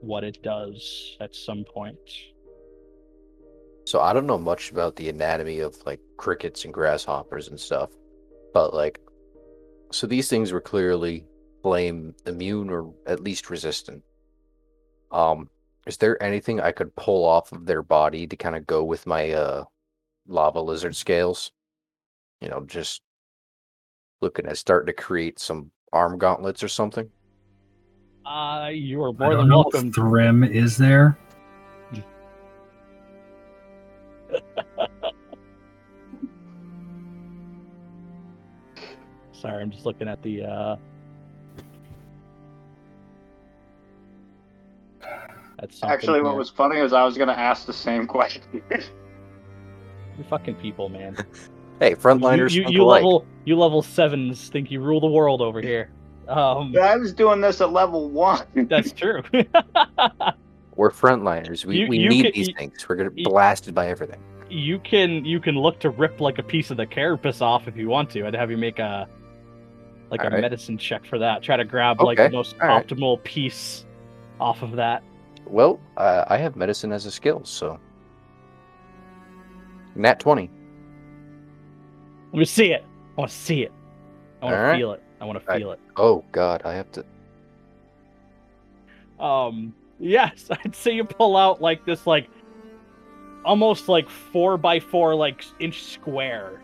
what 0.00 0.24
it 0.24 0.42
does 0.42 1.16
at 1.20 1.34
some 1.34 1.64
point. 1.64 1.98
So 3.86 4.00
I 4.00 4.12
don't 4.12 4.26
know 4.26 4.38
much 4.38 4.70
about 4.70 4.96
the 4.96 5.08
anatomy 5.08 5.60
of 5.60 5.76
like 5.86 6.00
crickets 6.16 6.64
and 6.64 6.72
grasshoppers 6.72 7.48
and 7.48 7.60
stuff, 7.60 7.90
but 8.52 8.74
like, 8.74 9.00
so 9.92 10.06
these 10.06 10.28
things 10.28 10.52
were 10.52 10.60
clearly 10.60 11.26
flame 11.62 12.14
immune 12.26 12.70
or 12.70 12.92
at 13.06 13.20
least 13.20 13.50
resistant. 13.50 14.02
Um, 15.12 15.48
is 15.86 15.98
there 15.98 16.20
anything 16.22 16.60
I 16.60 16.72
could 16.72 16.94
pull 16.96 17.24
off 17.24 17.52
of 17.52 17.66
their 17.66 17.82
body 17.82 18.26
to 18.26 18.36
kind 18.36 18.56
of 18.56 18.66
go 18.66 18.82
with 18.84 19.06
my 19.06 19.32
uh 19.32 19.64
lava 20.26 20.60
lizard 20.60 20.96
scales? 20.96 21.52
You 22.40 22.48
know, 22.48 22.64
just 22.66 23.02
looking 24.20 24.46
at 24.46 24.58
starting 24.58 24.86
to 24.86 24.92
create 25.02 25.38
some 25.38 25.70
arm 25.92 26.18
gauntlets 26.18 26.62
or 26.62 26.68
something. 26.68 27.08
Uh, 28.26 28.70
you 28.72 29.02
are 29.02 29.10
I 29.10 29.12
more 29.12 29.30
don't 29.30 29.38
than 29.40 29.48
know 29.48 29.56
welcome. 29.58 29.88
if 29.88 29.94
Thrim 29.94 30.44
is 30.44 30.76
there. 30.76 31.18
Sorry, 39.32 39.62
I'm 39.62 39.70
just 39.70 39.84
looking 39.84 40.08
at 40.08 40.22
the. 40.22 40.42
uh 40.44 40.76
That's 45.58 45.82
Actually, 45.82 46.20
what 46.20 46.36
was 46.36 46.50
funny 46.50 46.78
is 46.78 46.92
I 46.92 47.04
was 47.04 47.16
going 47.16 47.28
to 47.28 47.38
ask 47.38 47.64
the 47.66 47.72
same 47.72 48.06
question. 48.08 48.42
You 50.18 50.24
fucking 50.24 50.54
people, 50.56 50.88
man. 50.88 51.16
Hey, 51.80 51.96
frontliners. 51.96 52.52
you, 52.52 52.62
you, 52.62 52.68
you 52.68 52.84
level 52.84 53.26
you 53.44 53.58
level 53.58 53.82
sevens 53.82 54.48
think 54.48 54.70
you 54.70 54.80
rule 54.80 55.00
the 55.00 55.08
world 55.08 55.42
over 55.42 55.60
here. 55.60 55.90
Um, 56.28 56.72
I 56.80 56.94
was 56.96 57.12
doing 57.12 57.40
this 57.40 57.60
at 57.60 57.72
level 57.72 58.08
one. 58.10 58.46
that's 58.68 58.92
true. 58.92 59.22
We're 60.76 60.90
frontliners. 60.92 61.64
We, 61.64 61.78
You- 61.80 61.88
we 61.88 61.98
you 61.98 62.08
need 62.08 62.22
could- 62.26 62.34
these 62.34 62.48
you- 62.48 62.54
things. 62.56 62.88
We're 62.88 62.94
gonna 62.94 63.10
be 63.10 63.24
blasted 63.24 63.74
by 63.74 63.88
everything. 63.88 64.20
you 64.48 64.78
can 64.78 65.24
you 65.24 65.40
can 65.40 65.56
look 65.56 65.80
to 65.80 65.90
rip 65.90 66.20
like 66.20 66.38
a 66.38 66.42
piece 66.44 66.70
of 66.70 66.76
the 66.76 66.86
carapace 66.86 67.40
off 67.40 67.66
if 67.66 67.76
you 67.76 67.88
want 67.88 68.08
to. 68.10 68.24
I'd 68.26 68.34
have 68.34 68.52
you 68.52 68.56
make 68.56 68.78
a 68.78 69.08
like 70.12 70.20
a 70.20 70.26
Alright. 70.26 70.42
medicine 70.42 70.78
check 70.78 71.04
for 71.04 71.18
that. 71.18 71.42
Try 71.42 71.56
to 71.56 71.64
grab 71.64 72.00
like 72.00 72.18
the 72.18 72.30
most 72.30 72.54
alright. 72.62 72.86
optimal 72.86 73.22
piece 73.24 73.84
off 74.38 74.62
of 74.62 74.72
that. 74.76 75.02
Well, 75.44 75.80
uh, 75.96 76.24
I 76.28 76.36
have 76.38 76.54
medicine 76.54 76.92
as 76.92 77.04
a 77.04 77.10
skill, 77.10 77.44
so 77.44 77.80
nat 79.94 80.20
twenty. 80.20 80.50
Let 82.32 82.38
me 82.38 82.44
see 82.44 82.72
it. 82.72 82.84
I 83.16 83.20
want 83.20 83.30
to 83.30 83.36
see 83.36 83.62
it. 83.62 83.72
I 84.42 84.46
want 84.46 84.54
to 84.54 84.58
Alright. 84.60 84.78
feel 84.78 84.92
it. 84.92 85.02
I 85.20 85.24
want 85.24 85.44
to 85.44 85.52
feel 85.58 85.72
it. 85.72 85.80
Oh 85.96 86.24
God, 86.32 86.62
I 86.64 86.74
have 86.74 86.90
to. 86.92 87.04
Um, 89.24 89.74
yes, 89.98 90.48
I'd 90.64 90.74
say 90.74 90.92
you 90.92 91.04
pull 91.04 91.36
out 91.36 91.62
like 91.62 91.84
this, 91.86 92.06
like 92.06 92.28
almost 93.44 93.88
like 93.88 94.08
four 94.08 94.56
by 94.56 94.80
four, 94.80 95.14
like 95.14 95.44
inch 95.60 95.84
square, 95.84 96.60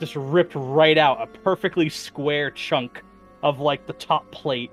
just 0.00 0.16
ripped 0.16 0.54
right 0.54 0.96
out, 0.96 1.20
a 1.20 1.26
perfectly 1.26 1.88
square 1.88 2.50
chunk 2.50 3.02
of 3.42 3.60
like 3.60 3.86
the 3.86 3.92
top 3.94 4.30
plate 4.30 4.70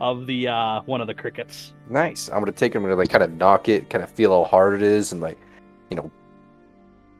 of 0.00 0.26
the 0.26 0.48
uh 0.48 0.80
one 0.82 1.00
of 1.00 1.06
the 1.06 1.14
crickets. 1.14 1.74
Nice. 1.88 2.28
I'm 2.30 2.38
gonna 2.38 2.52
take 2.52 2.74
it. 2.74 2.78
I'm 2.78 2.84
gonna 2.84 2.96
like 2.96 3.10
kind 3.10 3.24
of 3.24 3.32
knock 3.32 3.68
it, 3.68 3.90
kind 3.90 4.02
of 4.04 4.10
feel 4.10 4.44
how 4.44 4.48
hard 4.48 4.74
it 4.74 4.82
is, 4.82 5.12
and 5.12 5.20
like, 5.20 5.38
you 5.90 5.96
know, 5.96 6.10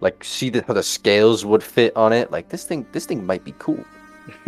like 0.00 0.24
see 0.24 0.48
the, 0.50 0.62
how 0.66 0.74
the 0.74 0.82
scales 0.82 1.44
would 1.44 1.62
fit 1.62 1.94
on 1.96 2.12
it. 2.12 2.30
Like 2.30 2.48
this 2.48 2.64
thing, 2.64 2.86
this 2.92 3.06
thing 3.06 3.24
might 3.24 3.44
be 3.44 3.54
cool. 3.58 3.84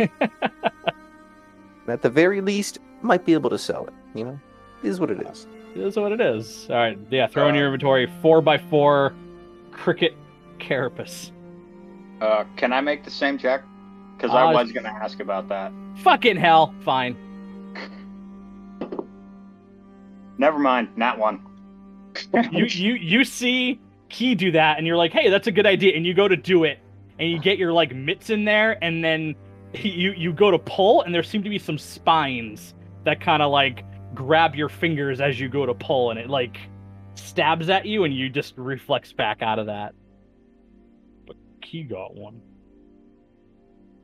At 1.87 2.01
the 2.01 2.09
very 2.09 2.41
least, 2.41 2.79
might 3.01 3.25
be 3.25 3.33
able 3.33 3.49
to 3.49 3.57
sell 3.57 3.85
it. 3.85 3.93
You 4.15 4.25
know, 4.25 4.39
it 4.83 4.87
is 4.87 4.99
what 4.99 5.11
it 5.11 5.21
is. 5.21 5.47
It 5.75 5.81
is 5.81 5.97
what 5.97 6.11
it 6.11 6.21
is. 6.21 6.67
All 6.69 6.75
right, 6.77 6.97
yeah. 7.09 7.27
Throw 7.27 7.49
in 7.49 7.55
your 7.55 7.65
inventory 7.65 8.09
four 8.21 8.41
by 8.41 8.57
four 8.57 9.13
cricket 9.71 10.15
carapace. 10.59 11.31
Uh, 12.21 12.45
can 12.55 12.71
I 12.71 12.79
make 12.79 13.03
the 13.03 13.11
same 13.11 13.37
check? 13.37 13.63
Because 14.15 14.31
I 14.31 14.43
Uh, 14.49 14.53
was 14.53 14.71
going 14.71 14.85
to 14.85 14.89
ask 14.91 15.19
about 15.19 15.49
that. 15.49 15.71
Fucking 15.97 16.37
hell. 16.37 16.73
Fine. 16.85 17.17
Never 20.37 20.59
mind. 20.59 20.89
Nat 20.95 21.17
one. 21.17 21.45
you 22.51 22.65
you 22.69 22.93
you 22.93 23.23
see 23.25 23.79
Key 24.13 24.35
do 24.35 24.51
that, 24.51 24.77
and 24.77 24.85
you're 24.85 24.95
like, 24.95 25.11
hey, 25.11 25.31
that's 25.31 25.47
a 25.47 25.51
good 25.51 25.65
idea, 25.65 25.95
and 25.95 26.05
you 26.05 26.13
go 26.13 26.27
to 26.27 26.37
do 26.37 26.65
it, 26.65 26.77
and 27.17 27.31
you 27.31 27.39
get 27.39 27.57
your 27.57 27.73
like 27.73 27.95
mitts 27.95 28.29
in 28.29 28.45
there, 28.45 28.77
and 28.83 29.03
then 29.03 29.35
you 29.73 30.11
you 30.11 30.31
go 30.31 30.51
to 30.51 30.59
pull, 30.59 31.01
and 31.01 31.13
there 31.13 31.23
seem 31.23 31.41
to 31.41 31.49
be 31.49 31.57
some 31.57 31.79
spines 31.79 32.75
that 33.05 33.19
kind 33.19 33.41
of 33.41 33.51
like 33.51 33.83
grab 34.13 34.53
your 34.53 34.69
fingers 34.69 35.19
as 35.19 35.39
you 35.39 35.49
go 35.49 35.65
to 35.65 35.73
pull, 35.73 36.11
and 36.11 36.19
it 36.19 36.29
like 36.29 36.59
stabs 37.15 37.69
at 37.69 37.87
you, 37.87 38.03
and 38.03 38.15
you 38.15 38.29
just 38.29 38.53
reflex 38.55 39.11
back 39.11 39.41
out 39.41 39.57
of 39.57 39.65
that. 39.65 39.95
But 41.25 41.35
Key 41.63 41.81
got 41.81 42.13
one. 42.13 42.39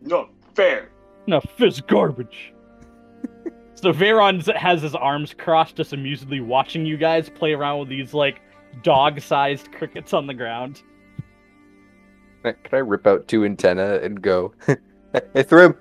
No, 0.02 0.30
fair. 0.56 0.90
No, 1.27 1.40
fizz 1.40 1.81
garbage. 1.81 2.52
so 3.76 3.94
Veyron 3.94 4.56
has 4.56 4.81
his 4.81 4.95
arms 4.95 5.36
crossed, 5.36 5.76
just 5.76 5.94
amusedly 5.94 6.44
watching 6.44 6.84
you 6.84 6.98
guys 6.98 7.30
play 7.30 7.53
around 7.53 7.81
with 7.81 7.90
these 7.90 8.15
like 8.15 8.41
dog-sized 8.84 9.72
crickets 9.72 10.14
on 10.14 10.27
the 10.27 10.34
ground. 10.34 10.84
Can 12.43 12.56
I- 12.72 12.77
rip 12.77 13.06
out 13.06 13.27
two 13.27 13.43
antenna 13.45 13.99
and 14.01 14.22
go? 14.22 14.53
hey, 15.34 15.43
Thrim. 15.43 15.76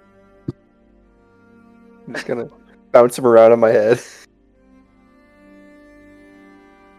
I'm 2.07 2.15
just 2.15 2.27
gonna 2.27 2.49
bounce 2.93 3.19
him 3.19 3.27
around 3.27 3.53
on 3.53 3.61
my 3.61 3.71
head. 3.71 4.01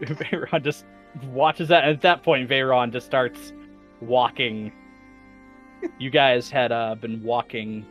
Veyron 0.00 0.62
just 0.62 0.84
watches 1.32 1.68
that. 1.68 1.84
and 1.84 1.92
At 1.92 2.00
that 2.02 2.22
point, 2.22 2.48
Veyron 2.48 2.92
just 2.92 3.06
starts 3.06 3.52
walking. 4.00 4.72
You 5.98 6.10
guys 6.10 6.48
had 6.48 6.72
uh, 6.72 6.94
been 6.94 7.22
walking 7.22 7.84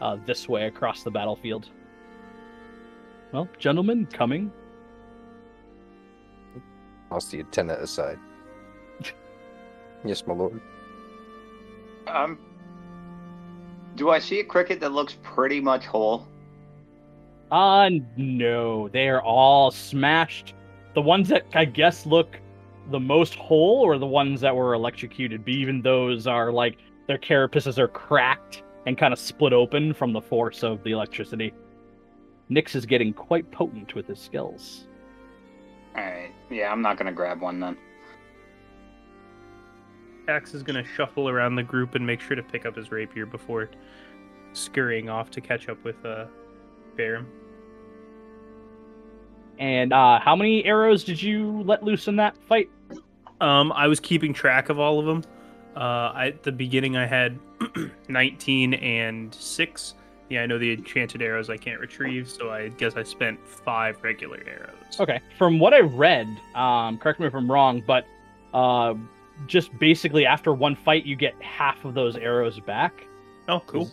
uh, 0.00 0.16
this 0.24 0.48
way 0.48 0.66
across 0.66 1.02
the 1.02 1.10
battlefield. 1.10 1.68
Well, 3.32 3.48
gentlemen, 3.58 4.06
coming. 4.06 4.52
Toss 7.08 7.26
the 7.28 7.40
antenna 7.40 7.74
aside. 7.74 8.18
yes, 10.04 10.26
my 10.26 10.34
lord. 10.34 10.60
Um, 12.06 12.38
do 13.96 14.10
I 14.10 14.18
see 14.18 14.40
a 14.40 14.44
cricket 14.44 14.80
that 14.80 14.92
looks 14.92 15.16
pretty 15.22 15.60
much 15.60 15.86
whole? 15.86 16.28
Uh, 17.50 17.90
no, 18.16 18.88
they 18.88 19.08
are 19.08 19.22
all 19.22 19.70
smashed. 19.70 20.54
The 20.94 21.02
ones 21.02 21.28
that 21.28 21.46
I 21.54 21.64
guess 21.64 22.06
look 22.06 22.38
the 22.90 23.00
most 23.00 23.34
whole 23.34 23.86
are 23.86 23.98
the 23.98 24.06
ones 24.06 24.40
that 24.40 24.54
were 24.54 24.74
electrocuted, 24.74 25.44
but 25.44 25.54
even 25.54 25.82
those 25.82 26.26
are 26.26 26.52
like 26.52 26.78
their 27.06 27.18
carapaces 27.18 27.78
are 27.78 27.88
cracked 27.88 28.62
and 28.86 28.96
kind 28.96 29.12
of 29.12 29.18
split 29.18 29.52
open 29.52 29.92
from 29.92 30.12
the 30.12 30.20
force 30.20 30.62
of 30.62 30.82
the 30.84 30.92
electricity. 30.92 31.52
Nyx 32.50 32.76
is 32.76 32.86
getting 32.86 33.12
quite 33.12 33.50
potent 33.50 33.94
with 33.94 34.06
his 34.06 34.20
skills. 34.20 34.86
Alright. 35.96 36.32
Yeah, 36.50 36.70
I'm 36.70 36.82
not 36.82 36.96
going 36.96 37.06
to 37.06 37.12
grab 37.12 37.40
one 37.40 37.60
then. 37.60 37.76
Cax 40.26 40.54
is 40.54 40.64
gonna 40.64 40.84
shuffle 40.84 41.28
around 41.28 41.54
the 41.54 41.62
group 41.62 41.94
and 41.94 42.04
make 42.04 42.20
sure 42.20 42.34
to 42.34 42.42
pick 42.42 42.66
up 42.66 42.74
his 42.74 42.90
rapier 42.90 43.26
before 43.26 43.70
scurrying 44.54 45.08
off 45.08 45.30
to 45.30 45.40
catch 45.40 45.68
up 45.68 45.82
with 45.84 46.04
uh 46.04 46.24
Barum. 46.96 47.26
And 49.58 49.92
uh, 49.92 50.18
how 50.20 50.36
many 50.36 50.64
arrows 50.64 51.04
did 51.04 51.22
you 51.22 51.62
let 51.62 51.82
loose 51.82 52.08
in 52.08 52.16
that 52.16 52.36
fight? 52.48 52.68
Um, 53.40 53.72
I 53.72 53.86
was 53.86 54.00
keeping 54.00 54.34
track 54.34 54.68
of 54.68 54.78
all 54.78 54.98
of 54.98 55.06
them. 55.06 55.22
Uh, 55.74 56.12
I, 56.14 56.26
at 56.28 56.42
the 56.42 56.52
beginning, 56.52 56.96
I 56.96 57.06
had 57.06 57.38
19 58.08 58.74
and 58.74 59.34
six. 59.34 59.94
Yeah, 60.28 60.42
I 60.42 60.46
know 60.46 60.58
the 60.58 60.72
enchanted 60.72 61.22
arrows 61.22 61.50
I 61.50 61.56
can't 61.56 61.80
retrieve, 61.80 62.28
so 62.28 62.50
I 62.50 62.68
guess 62.68 62.96
I 62.96 63.04
spent 63.04 63.38
five 63.46 64.02
regular 64.02 64.42
arrows. 64.46 64.98
Okay, 64.98 65.20
from 65.38 65.60
what 65.60 65.72
I 65.72 65.80
read, 65.80 66.26
um, 66.54 66.98
correct 66.98 67.20
me 67.20 67.26
if 67.26 67.34
I'm 67.34 67.50
wrong, 67.50 67.82
but 67.86 68.06
uh, 68.52 68.94
just 69.46 69.76
basically 69.78 70.26
after 70.26 70.52
one 70.52 70.74
fight, 70.74 71.06
you 71.06 71.14
get 71.14 71.40
half 71.40 71.84
of 71.84 71.94
those 71.94 72.16
arrows 72.16 72.58
back. 72.58 73.06
Oh, 73.48 73.60
cool. 73.66 73.90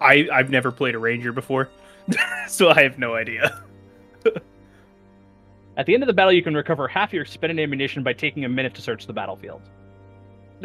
I 0.00 0.26
I've 0.32 0.48
never 0.48 0.72
played 0.72 0.94
a 0.94 0.98
ranger 0.98 1.32
before, 1.32 1.68
so 2.48 2.70
I 2.70 2.82
have 2.82 2.98
no 2.98 3.14
idea. 3.14 3.62
At 5.76 5.86
the 5.86 5.94
end 5.94 6.02
of 6.02 6.06
the 6.06 6.12
battle, 6.12 6.32
you 6.32 6.42
can 6.42 6.54
recover 6.54 6.88
half 6.88 7.12
your 7.12 7.22
expended 7.22 7.58
ammunition 7.62 8.02
by 8.02 8.12
taking 8.12 8.44
a 8.44 8.48
minute 8.48 8.74
to 8.74 8.82
search 8.82 9.06
the 9.06 9.12
battlefield. 9.12 9.62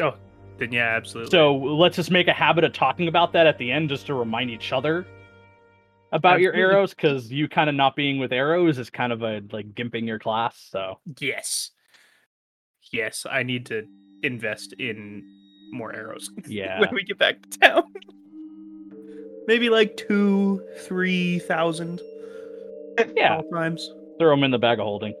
Oh, 0.00 0.14
then 0.58 0.72
yeah, 0.72 0.96
absolutely. 0.96 1.30
So 1.30 1.54
let's 1.54 1.96
just 1.96 2.10
make 2.10 2.28
a 2.28 2.32
habit 2.32 2.64
of 2.64 2.72
talking 2.72 3.08
about 3.08 3.32
that 3.32 3.46
at 3.46 3.58
the 3.58 3.70
end, 3.70 3.88
just 3.88 4.06
to 4.06 4.14
remind 4.14 4.50
each 4.50 4.72
other 4.72 5.06
about 6.12 6.40
your 6.40 6.54
arrows, 6.54 6.94
because 6.94 7.30
you 7.30 7.48
kind 7.48 7.68
of 7.68 7.74
not 7.74 7.96
being 7.96 8.18
with 8.18 8.32
arrows 8.32 8.78
is 8.78 8.90
kind 8.90 9.12
of 9.12 9.22
a 9.22 9.42
like 9.52 9.74
gimping 9.74 10.06
your 10.06 10.18
class. 10.18 10.68
So 10.70 11.00
yes, 11.18 11.70
yes, 12.92 13.26
I 13.30 13.42
need 13.42 13.66
to 13.66 13.86
invest 14.22 14.72
in 14.74 15.24
more 15.72 15.94
arrows. 15.94 16.30
yeah, 16.46 16.80
when 16.80 16.94
we 16.94 17.02
get 17.02 17.18
back 17.18 17.42
to 17.42 17.58
town. 17.58 17.84
Maybe 19.46 19.70
like 19.70 19.96
two, 19.96 20.62
three 20.80 21.38
thousand. 21.40 22.00
yeah, 23.14 23.36
all 23.36 23.50
times. 23.50 23.92
throw 24.18 24.30
them 24.30 24.44
in 24.44 24.50
the 24.50 24.58
bag 24.58 24.78
of 24.78 24.84
holding. 24.84 25.14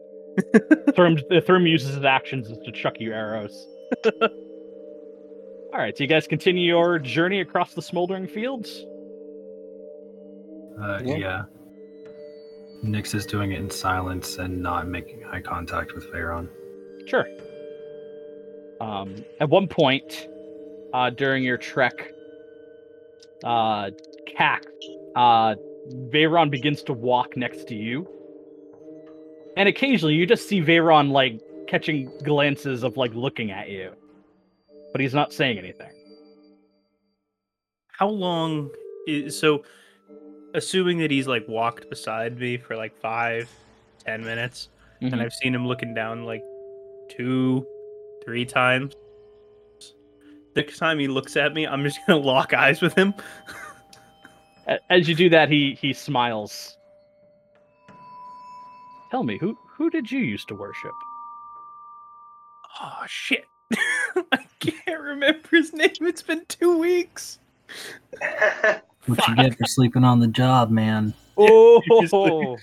Thrim, 0.94 1.18
Thrim 1.44 1.66
uses 1.66 1.94
his 1.94 2.04
actions 2.04 2.48
is 2.48 2.58
to 2.64 2.72
chuck 2.72 2.94
you 2.98 3.12
arrows. 3.12 3.66
All 5.76 5.82
right, 5.82 5.94
so 5.94 6.04
you 6.04 6.08
guys 6.08 6.26
continue 6.26 6.64
your 6.66 6.98
journey 6.98 7.42
across 7.42 7.74
the 7.74 7.82
smoldering 7.82 8.26
fields. 8.26 8.86
Uh, 10.80 11.00
Yeah. 11.04 11.16
yeah. 11.16 11.42
Nyx 12.82 13.14
is 13.14 13.26
doing 13.26 13.52
it 13.52 13.60
in 13.60 13.68
silence 13.68 14.38
and 14.38 14.62
not 14.62 14.88
making 14.88 15.22
eye 15.26 15.42
contact 15.42 15.94
with 15.94 16.10
Veyron. 16.10 16.48
Sure. 17.06 17.26
Um, 18.80 19.16
at 19.38 19.50
one 19.50 19.68
point, 19.68 20.28
uh, 20.94 21.10
during 21.10 21.44
your 21.44 21.58
trek, 21.58 22.10
uh, 23.44 23.90
Cax, 24.34 24.64
uh, 25.14 25.56
Veyron 26.08 26.50
begins 26.50 26.82
to 26.84 26.94
walk 26.94 27.36
next 27.36 27.68
to 27.68 27.74
you, 27.74 28.08
and 29.58 29.68
occasionally 29.68 30.14
you 30.14 30.24
just 30.24 30.48
see 30.48 30.62
Veyron 30.62 31.10
like 31.10 31.38
catching 31.68 32.10
glances 32.24 32.82
of 32.82 32.96
like 32.96 33.12
looking 33.14 33.50
at 33.50 33.68
you, 33.68 33.92
but 34.96 35.02
he's 35.02 35.12
not 35.12 35.30
saying 35.30 35.58
anything. 35.58 35.90
How 37.88 38.08
long 38.08 38.70
is 39.06 39.38
so? 39.38 39.62
Assuming 40.54 40.96
that 41.00 41.10
he's 41.10 41.26
like 41.26 41.46
walked 41.46 41.90
beside 41.90 42.38
me 42.38 42.56
for 42.56 42.76
like 42.76 42.98
five, 42.98 43.46
ten 44.02 44.24
minutes, 44.24 44.70
Mhm. 45.02 45.12
and 45.12 45.20
I've 45.20 45.34
seen 45.34 45.54
him 45.54 45.66
looking 45.66 45.92
down 45.92 46.24
like 46.24 46.40
two, 47.10 47.66
three 48.24 48.46
times. 48.46 48.94
Next 50.54 50.78
time 50.78 50.98
he 50.98 51.08
looks 51.08 51.36
at 51.36 51.52
me, 51.52 51.66
I'm 51.66 51.82
just 51.84 51.98
gonna 52.06 52.18
lock 52.32 52.54
eyes 52.54 52.80
with 52.80 52.94
him. 52.94 53.12
As 54.88 55.10
you 55.10 55.14
do 55.14 55.28
that, 55.28 55.50
he 55.50 55.74
he 55.78 55.92
smiles. 55.92 56.78
Tell 59.10 59.24
me, 59.24 59.36
who 59.36 59.58
who 59.68 59.90
did 59.90 60.10
you 60.10 60.20
used 60.20 60.48
to 60.48 60.54
worship? 60.54 60.94
Oh 62.80 63.04
shit! 63.06 63.44
I 64.32 64.44
can't 64.60 65.00
remember 65.00 65.48
his 65.50 65.72
name. 65.72 65.90
It's 66.00 66.22
been 66.22 66.44
two 66.48 66.78
weeks. 66.78 67.38
What 69.06 69.26
you 69.28 69.36
get 69.36 69.56
for 69.58 69.64
sleeping 69.64 70.04
on 70.04 70.20
the 70.20 70.26
job, 70.28 70.70
man? 70.70 71.14
Oh, 71.38 72.56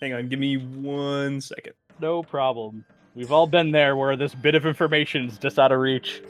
Hang 0.00 0.14
on, 0.14 0.28
give 0.28 0.38
me 0.38 0.56
one 0.56 1.38
second. 1.42 1.74
no 2.00 2.22
problem. 2.22 2.82
We've 3.14 3.30
all 3.30 3.46
been 3.46 3.70
there 3.72 3.94
where 3.96 4.16
this 4.16 4.34
bit 4.34 4.54
of 4.54 4.64
information 4.64 5.26
is 5.26 5.36
just 5.36 5.58
out 5.58 5.70
of 5.70 5.80
reach. 5.80 6.22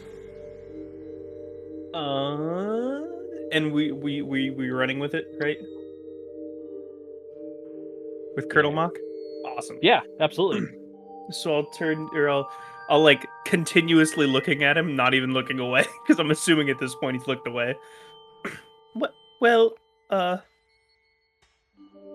Uh, 1.94 3.02
and 3.52 3.72
we 3.72 3.92
we 3.92 4.22
we 4.22 4.50
we 4.50 4.70
running 4.70 4.98
with 4.98 5.14
it, 5.14 5.28
right? 5.40 5.58
With 8.34 8.48
Kurtulmak. 8.48 8.96
Awesome. 9.56 9.78
Yeah, 9.82 10.00
absolutely. 10.20 10.66
So 11.32 11.54
I'll 11.54 11.66
turn, 11.66 12.08
or 12.12 12.28
I'll, 12.28 12.50
I'll 12.90 13.02
like 13.02 13.24
continuously 13.44 14.26
looking 14.26 14.64
at 14.64 14.76
him, 14.76 14.96
not 14.96 15.14
even 15.14 15.32
looking 15.32 15.60
away, 15.60 15.84
because 16.06 16.18
I'm 16.18 16.32
assuming 16.32 16.68
at 16.70 16.78
this 16.80 16.94
point 16.96 17.16
he's 17.16 17.26
looked 17.28 17.46
away. 17.46 17.76
what? 18.94 19.14
Well, 19.40 19.74
uh, 20.10 20.38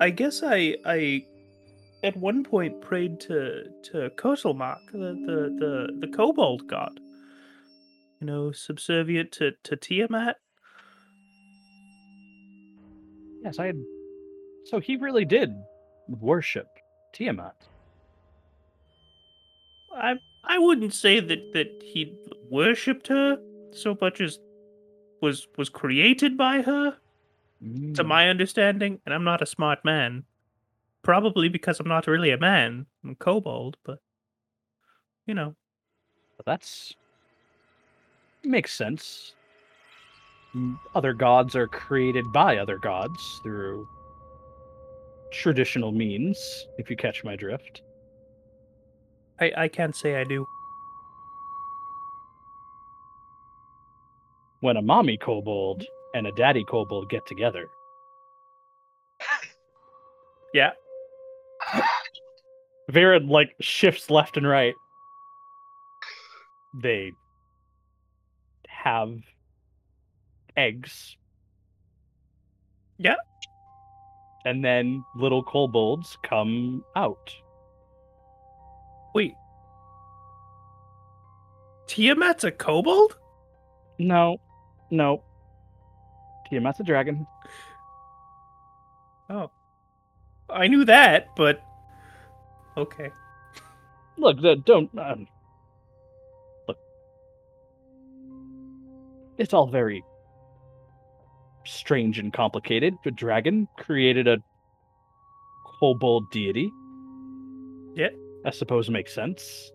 I 0.01 0.09
guess 0.09 0.43
I, 0.43 0.75
I, 0.85 1.25
at 2.03 2.17
one 2.17 2.43
point 2.43 2.81
prayed 2.81 3.21
to 3.21 3.63
to 3.85 4.09
Kurtulmak, 4.17 4.79
the 4.91 4.97
the 5.25 5.55
the 5.59 6.07
the 6.07 6.07
kobold 6.13 6.67
god. 6.67 6.99
You 8.19 8.27
know, 8.27 8.51
subservient 8.51 9.31
to 9.33 9.51
to 9.63 9.77
Tiamat. 9.77 10.35
yes, 13.45 13.59
I 13.59 13.67
had. 13.67 13.81
So 14.65 14.79
he 14.79 14.97
really 14.97 15.25
did 15.25 15.51
worship 16.09 16.67
Tiamat. 17.13 17.55
I 19.95 20.15
I 20.47 20.57
wouldn't 20.59 20.93
say 20.93 21.19
that 21.19 21.53
that 21.53 21.81
he 21.83 22.15
worshipped 22.49 23.07
her 23.07 23.37
so 23.71 23.97
much 23.99 24.21
as 24.21 24.39
was 25.21 25.47
was 25.57 25.69
created 25.69 26.37
by 26.37 26.61
her. 26.61 26.97
to 27.61 28.03
Mm. 28.03 28.07
my 28.07 28.29
understanding, 28.29 28.99
and 29.05 29.13
I'm 29.13 29.23
not 29.23 29.41
a 29.41 29.45
smart 29.45 29.83
man. 29.83 30.25
Probably 31.01 31.49
because 31.49 31.79
I'm 31.79 31.87
not 31.87 32.05
really 32.05 32.31
a 32.31 32.37
man. 32.37 32.85
I'm 33.03 33.11
a 33.11 33.15
kobold, 33.15 33.77
but 33.83 33.99
you 35.25 35.33
know. 35.33 35.55
That's 36.45 36.93
makes 38.43 38.73
sense. 38.73 39.33
Other 40.93 41.13
gods 41.13 41.55
are 41.55 41.67
created 41.67 42.25
by 42.31 42.57
other 42.57 42.77
gods 42.77 43.39
through 43.41 43.87
traditional 45.31 45.91
means, 45.91 46.67
if 46.77 46.89
you 46.89 46.95
catch 46.95 47.23
my 47.23 47.35
drift. 47.35 47.81
I, 49.39 49.51
I 49.57 49.67
can't 49.67 49.95
say 49.95 50.15
I 50.15 50.23
do. 50.23 50.45
When 54.61 54.77
a 54.77 54.81
mommy 54.81 55.17
kobold 55.17 55.83
and 56.13 56.27
a 56.27 56.31
daddy 56.31 56.63
kobold 56.63 57.09
get 57.09 57.25
together, 57.27 57.69
Yeah. 60.55 60.71
Varid 62.91 63.27
like 63.27 63.53
shifts 63.59 64.09
left 64.09 64.37
and 64.37 64.47
right. 64.47 64.73
They 66.81 67.11
have 68.69 69.19
eggs. 70.55 71.17
Yeah. 72.97 73.15
And 74.45 74.63
then 74.63 75.03
little 75.17 75.43
kobolds 75.43 76.17
come 76.23 76.85
out. 76.95 77.35
Wait. 79.15 79.33
Tiamat's 81.87 82.43
a 82.43 82.51
kobold? 82.51 83.17
No, 83.97 84.41
no. 84.91 85.23
Tiamat's 86.51 86.81
a 86.81 86.83
dragon. 86.83 87.25
Oh. 89.29 89.49
I 90.49 90.67
knew 90.67 90.83
that, 90.83 91.29
but 91.37 91.63
okay. 92.75 93.09
Look, 94.17 94.41
the, 94.41 94.57
don't. 94.57 94.89
Um, 94.99 95.27
look. 96.67 96.77
It's 99.37 99.53
all 99.53 99.67
very 99.67 100.03
strange 101.65 102.19
and 102.19 102.33
complicated. 102.33 102.95
The 103.05 103.11
dragon 103.11 103.69
created 103.77 104.27
a 104.27 104.37
kobold 105.79 106.29
deity. 106.31 106.69
Yeah. 107.95 108.09
I 108.45 108.51
suppose 108.51 108.89
makes 108.89 109.13
sense. 109.13 109.71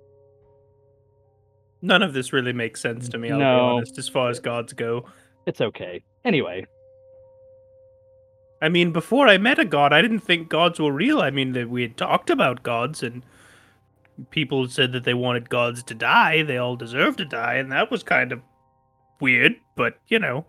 None 1.82 2.02
of 2.02 2.12
this 2.12 2.32
really 2.32 2.52
makes 2.52 2.80
sense 2.80 3.09
to 3.09 3.18
me, 3.18 3.30
I'll 3.30 3.38
be 3.38 3.44
No. 3.44 3.59
honest, 3.76 3.98
as 3.98 4.09
far 4.09 4.30
as 4.30 4.38
gods 4.38 4.72
go. 4.72 5.06
It's 5.47 5.60
okay. 5.60 6.02
Anyway, 6.24 6.66
I 8.62 8.68
mean, 8.68 8.92
before 8.92 9.26
I 9.26 9.38
met 9.38 9.59
a 9.59 9.64
god, 9.64 9.92
I 9.92 10.02
didn't 10.02 10.20
think 10.20 10.48
gods 10.51 10.78
were 10.78 10.92
real. 10.92 11.20
I 11.20 11.30
mean, 11.30 11.52
that 11.52 11.70
we 11.70 11.82
had 11.82 11.97
talked 11.97 12.28
about 12.28 12.62
gods, 12.62 13.02
and 13.02 13.22
people 14.30 14.68
said 14.68 14.92
that 14.92 15.05
they 15.05 15.14
wanted 15.14 15.48
gods 15.48 15.82
to 15.84 15.94
die. 15.94 16.42
They 16.42 16.59
all 16.59 16.76
deserve 16.76 17.16
to 17.16 17.24
die, 17.24 17.55
and 17.55 17.72
that 17.72 17.90
was 17.90 18.02
kind 18.02 18.32
of 18.32 18.42
weird. 19.20 19.56
But 19.76 19.94
you 20.09 20.18
know, 20.18 20.44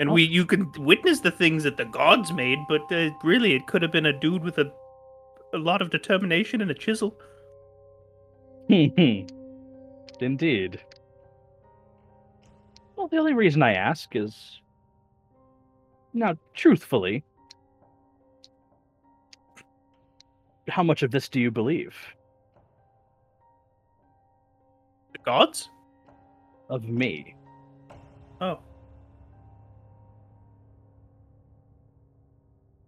and 0.00 0.10
we 0.10 0.24
you 0.24 0.44
can 0.44 0.70
witness 0.78 1.20
the 1.20 1.30
things 1.30 1.62
that 1.62 1.76
the 1.76 1.84
gods 1.84 2.32
made, 2.32 2.58
but 2.68 2.82
uh, 2.90 3.10
really, 3.22 3.54
it 3.54 3.68
could 3.68 3.82
have 3.82 3.92
been 3.92 4.06
a 4.06 4.12
dude 4.20 4.42
with 4.42 4.58
a 4.58 4.72
a 5.54 5.58
lot 5.58 5.82
of 5.82 5.90
determination 5.90 6.60
and 6.60 6.70
a 6.70 6.74
chisel. 6.74 7.18
Hmm, 8.68 8.86
hmm. 8.96 9.26
Indeed. 10.20 10.80
Well, 12.96 13.08
the 13.08 13.16
only 13.16 13.34
reason 13.34 13.62
I 13.62 13.74
ask 13.74 14.14
is 14.16 14.60
now, 16.12 16.36
truthfully, 16.54 17.24
how 20.68 20.82
much 20.82 21.02
of 21.02 21.10
this 21.10 21.28
do 21.28 21.40
you 21.40 21.50
believe? 21.50 21.96
The 25.12 25.18
gods? 25.24 25.70
Of 26.68 26.84
me. 26.84 27.34
Oh. 28.40 28.58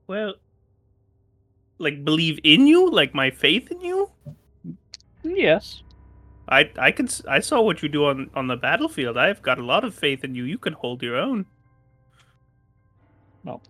Well, 0.06 0.34
like 1.80 2.04
believe 2.04 2.38
in 2.44 2.66
you, 2.66 2.90
like 2.90 3.14
my 3.14 3.30
faith 3.30 3.70
in 3.70 3.80
you. 3.80 4.10
Yes. 5.24 5.82
I 6.48 6.70
I 6.78 6.92
can 6.92 7.08
I 7.28 7.40
saw 7.40 7.60
what 7.62 7.82
you 7.82 7.88
do 7.88 8.06
on 8.06 8.30
on 8.34 8.46
the 8.46 8.56
battlefield. 8.56 9.16
I've 9.16 9.42
got 9.42 9.58
a 9.58 9.64
lot 9.64 9.84
of 9.84 9.94
faith 9.94 10.22
in 10.24 10.34
you. 10.34 10.44
You 10.44 10.58
can 10.58 10.74
hold 10.74 11.02
your 11.02 11.16
own. 11.16 11.46
Well, 13.44 13.62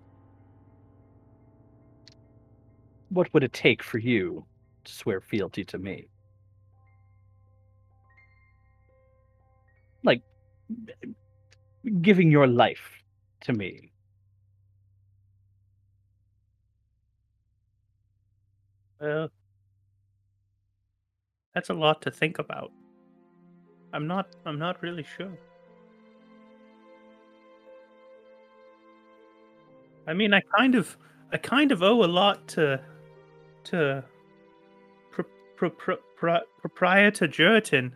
what 3.10 3.32
would 3.32 3.44
it 3.44 3.52
take 3.52 3.82
for 3.82 3.98
you 3.98 4.44
to 4.84 4.92
swear 4.92 5.20
fealty 5.20 5.64
to 5.64 5.78
me? 5.78 6.08
Like 10.02 10.22
giving 12.00 12.30
your 12.30 12.46
life 12.46 13.02
to 13.42 13.52
me. 13.52 13.89
Well, 19.00 19.30
that's 21.54 21.70
a 21.70 21.74
lot 21.74 22.02
to 22.02 22.10
think 22.10 22.38
about. 22.38 22.70
I'm 23.92 24.06
not 24.06 24.28
I'm 24.46 24.58
not 24.58 24.82
really 24.82 25.04
sure. 25.16 25.36
I 30.06 30.14
mean, 30.14 30.32
I 30.34 30.40
kind 30.56 30.74
of 30.74 30.96
I 31.32 31.36
kind 31.36 31.72
of 31.72 31.82
owe 31.82 32.04
a 32.04 32.06
lot 32.06 32.46
to 32.48 32.80
to 33.64 34.04
pro, 35.12 35.24
pro, 35.70 35.96
pro, 36.16 36.40
proprietor 36.60 37.28
Jurton 37.28 37.92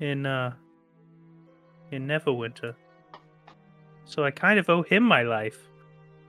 in 0.00 0.26
uh 0.26 0.54
in 1.90 2.06
Neverwinter. 2.06 2.74
So 4.04 4.24
I 4.24 4.30
kind 4.30 4.58
of 4.58 4.68
owe 4.68 4.82
him 4.82 5.02
my 5.02 5.22
life. 5.22 5.58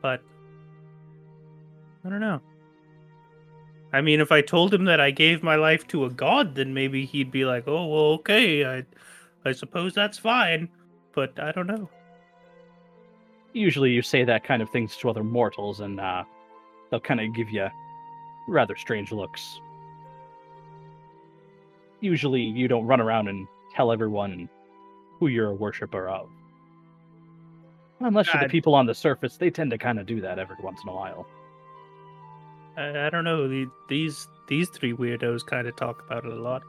But 0.02 0.22
I 2.06 2.10
don't 2.10 2.22
know. 2.22 2.42
I 3.94 4.02
mean, 4.02 4.20
if 4.20 4.32
I 4.32 4.42
told 4.42 4.74
him 4.74 4.86
that 4.86 5.00
I 5.00 5.12
gave 5.12 5.44
my 5.44 5.56
life 5.56 5.88
to 5.88 6.06
a 6.06 6.10
god, 6.10 6.56
then 6.56 6.74
maybe 6.74 7.06
he'd 7.06 7.32
be 7.32 7.46
like, 7.46 7.68
"Oh, 7.68 7.88
well, 7.88 8.12
okay, 8.20 8.66
I, 8.66 8.86
I 9.46 9.54
suppose 9.54 9.94
that's 9.94 10.18
fine." 10.18 10.70
But 11.14 11.40
I 11.40 11.52
don't 11.52 11.68
know. 11.68 11.90
Usually 13.54 13.92
you 13.92 14.02
say 14.02 14.24
that 14.24 14.44
kind 14.44 14.62
of 14.62 14.70
things 14.70 14.96
to 14.98 15.10
other 15.10 15.24
mortals 15.24 15.80
and 15.80 16.00
uh 16.00 16.24
they'll 16.92 17.00
kind 17.00 17.20
of 17.20 17.34
give 17.34 17.50
you 17.50 17.68
rather 18.48 18.76
strange 18.76 19.12
looks. 19.12 19.60
Usually 22.02 22.42
you 22.42 22.68
don't 22.68 22.86
run 22.86 23.02
around 23.02 23.30
and 23.30 23.48
tell 23.74 23.92
everyone 23.92 24.48
who 25.20 25.28
you're 25.28 25.50
a 25.50 25.56
worshiper 25.56 26.08
of. 26.08 26.30
Unless 28.00 28.32
you're 28.32 28.44
the 28.44 28.50
people 28.50 28.76
on 28.76 28.86
the 28.86 28.94
surface, 28.94 29.38
they 29.38 29.50
tend 29.50 29.72
to 29.72 29.78
kind 29.78 30.00
of 30.00 30.06
do 30.06 30.22
that 30.22 30.38
every 30.38 30.56
once 30.62 30.82
in 30.84 30.90
a 30.90 30.94
while. 30.94 31.26
I, 32.78 33.08
I 33.08 33.10
don't 33.10 33.24
know. 33.24 33.48
The, 33.48 33.68
these 33.90 34.28
these 34.48 34.70
three 34.70 34.94
weirdos 34.94 35.46
kind 35.46 35.68
of 35.68 35.76
talk 35.76 36.04
about 36.06 36.26
it 36.26 36.32
a 36.32 36.42
lot. 36.42 36.64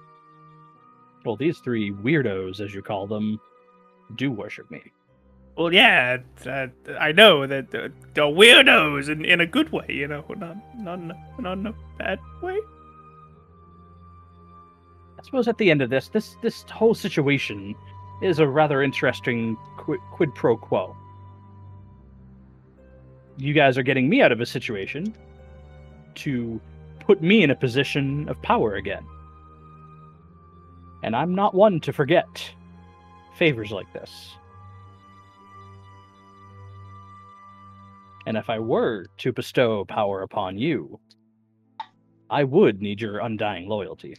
Well, 1.25 1.37
these 1.37 1.59
three 1.59 1.93
weirdos, 1.93 2.61
as 2.61 2.75
you 2.75 2.83
call 2.83 3.07
them, 3.07 3.39
do 4.17 4.31
worship 4.31 4.71
me. 4.71 4.83
Well, 5.57 5.73
yeah, 5.73 6.19
uh, 6.47 6.69
I 6.99 7.13
know 7.13 7.47
that 7.47 7.75
uh, 7.75 7.89
they're 8.15 8.25
weirdos 8.25 9.09
in, 9.09 9.25
in 9.25 9.41
a 9.41 9.47
good 9.47 9.71
way, 9.71 9.87
you 9.89 10.07
know, 10.07 10.25
not 10.37 10.57
not 10.79 11.01
not 11.39 11.59
in 11.59 11.67
a 11.67 11.75
bad 11.99 12.19
way. 12.41 12.59
I 15.19 15.23
suppose 15.25 15.49
at 15.49 15.59
the 15.59 15.71
end 15.71 15.83
of 15.83 15.91
this, 15.91 16.09
this 16.09 16.37
this 16.43 16.63
whole 16.63 16.95
situation 16.95 17.75
is 18.23 18.39
a 18.39 18.47
rather 18.47 18.83
interesting 18.83 19.57
quid, 19.77 20.01
quid 20.13 20.35
pro 20.35 20.57
quo. 20.57 20.97
You 23.37 23.53
guys 23.53 23.77
are 23.77 23.83
getting 23.83 24.09
me 24.09 24.23
out 24.23 24.33
of 24.33 24.41
a 24.41 24.47
situation 24.47 25.15
to 26.19 26.61
put 27.01 27.23
me 27.23 27.43
in 27.43 27.51
a 27.51 27.57
position 27.57 28.29
of 28.29 28.41
power 28.43 28.75
again. 28.75 29.05
And 31.03 31.15
I'm 31.15 31.35
not 31.35 31.55
one 31.55 31.81
to 31.81 31.93
forget 31.93 32.51
favors 33.37 33.71
like 33.71 33.93
this. 33.93 34.35
And 38.27 38.37
if 38.37 38.51
I 38.51 38.59
were 38.59 39.07
to 39.19 39.33
bestow 39.33 39.85
power 39.85 40.23
upon 40.23 40.59
you, 40.59 41.01
I 42.29 42.45
would 42.45 42.83
need 42.83 43.01
your 43.01 43.21
undying 43.21 43.69
loyalty 43.69 44.17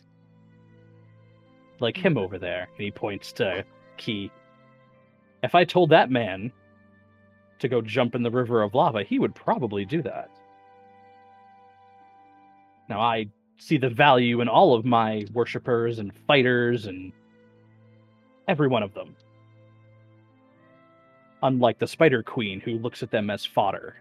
like 1.81 1.97
him 1.97 2.15
mm-hmm. 2.15 2.23
over 2.23 2.37
there, 2.37 2.69
and 2.75 2.83
he 2.83 2.91
points 2.91 3.31
to 3.33 3.65
Key. 3.97 4.31
If 5.43 5.55
I 5.55 5.63
told 5.63 5.89
that 5.89 6.09
man 6.09 6.51
to 7.59 7.67
go 7.67 7.81
jump 7.81 8.15
in 8.15 8.23
the 8.23 8.31
river 8.31 8.61
of 8.61 8.73
lava, 8.73 9.03
he 9.03 9.19
would 9.19 9.35
probably 9.35 9.85
do 9.85 10.01
that. 10.03 10.29
Now 12.89 12.99
I 12.99 13.27
see 13.57 13.77
the 13.77 13.89
value 13.89 14.41
in 14.41 14.47
all 14.49 14.73
of 14.73 14.83
my 14.83 15.25
worshippers 15.33 15.99
and 15.99 16.11
fighters 16.27 16.87
and 16.87 17.13
every 18.47 18.67
one 18.67 18.83
of 18.83 18.93
them. 18.93 19.15
Unlike 21.43 21.79
the 21.79 21.87
Spider 21.87 22.23
Queen, 22.23 22.59
who 22.59 22.79
looks 22.79 23.03
at 23.03 23.11
them 23.11 23.29
as 23.29 23.45
fodder. 23.45 23.95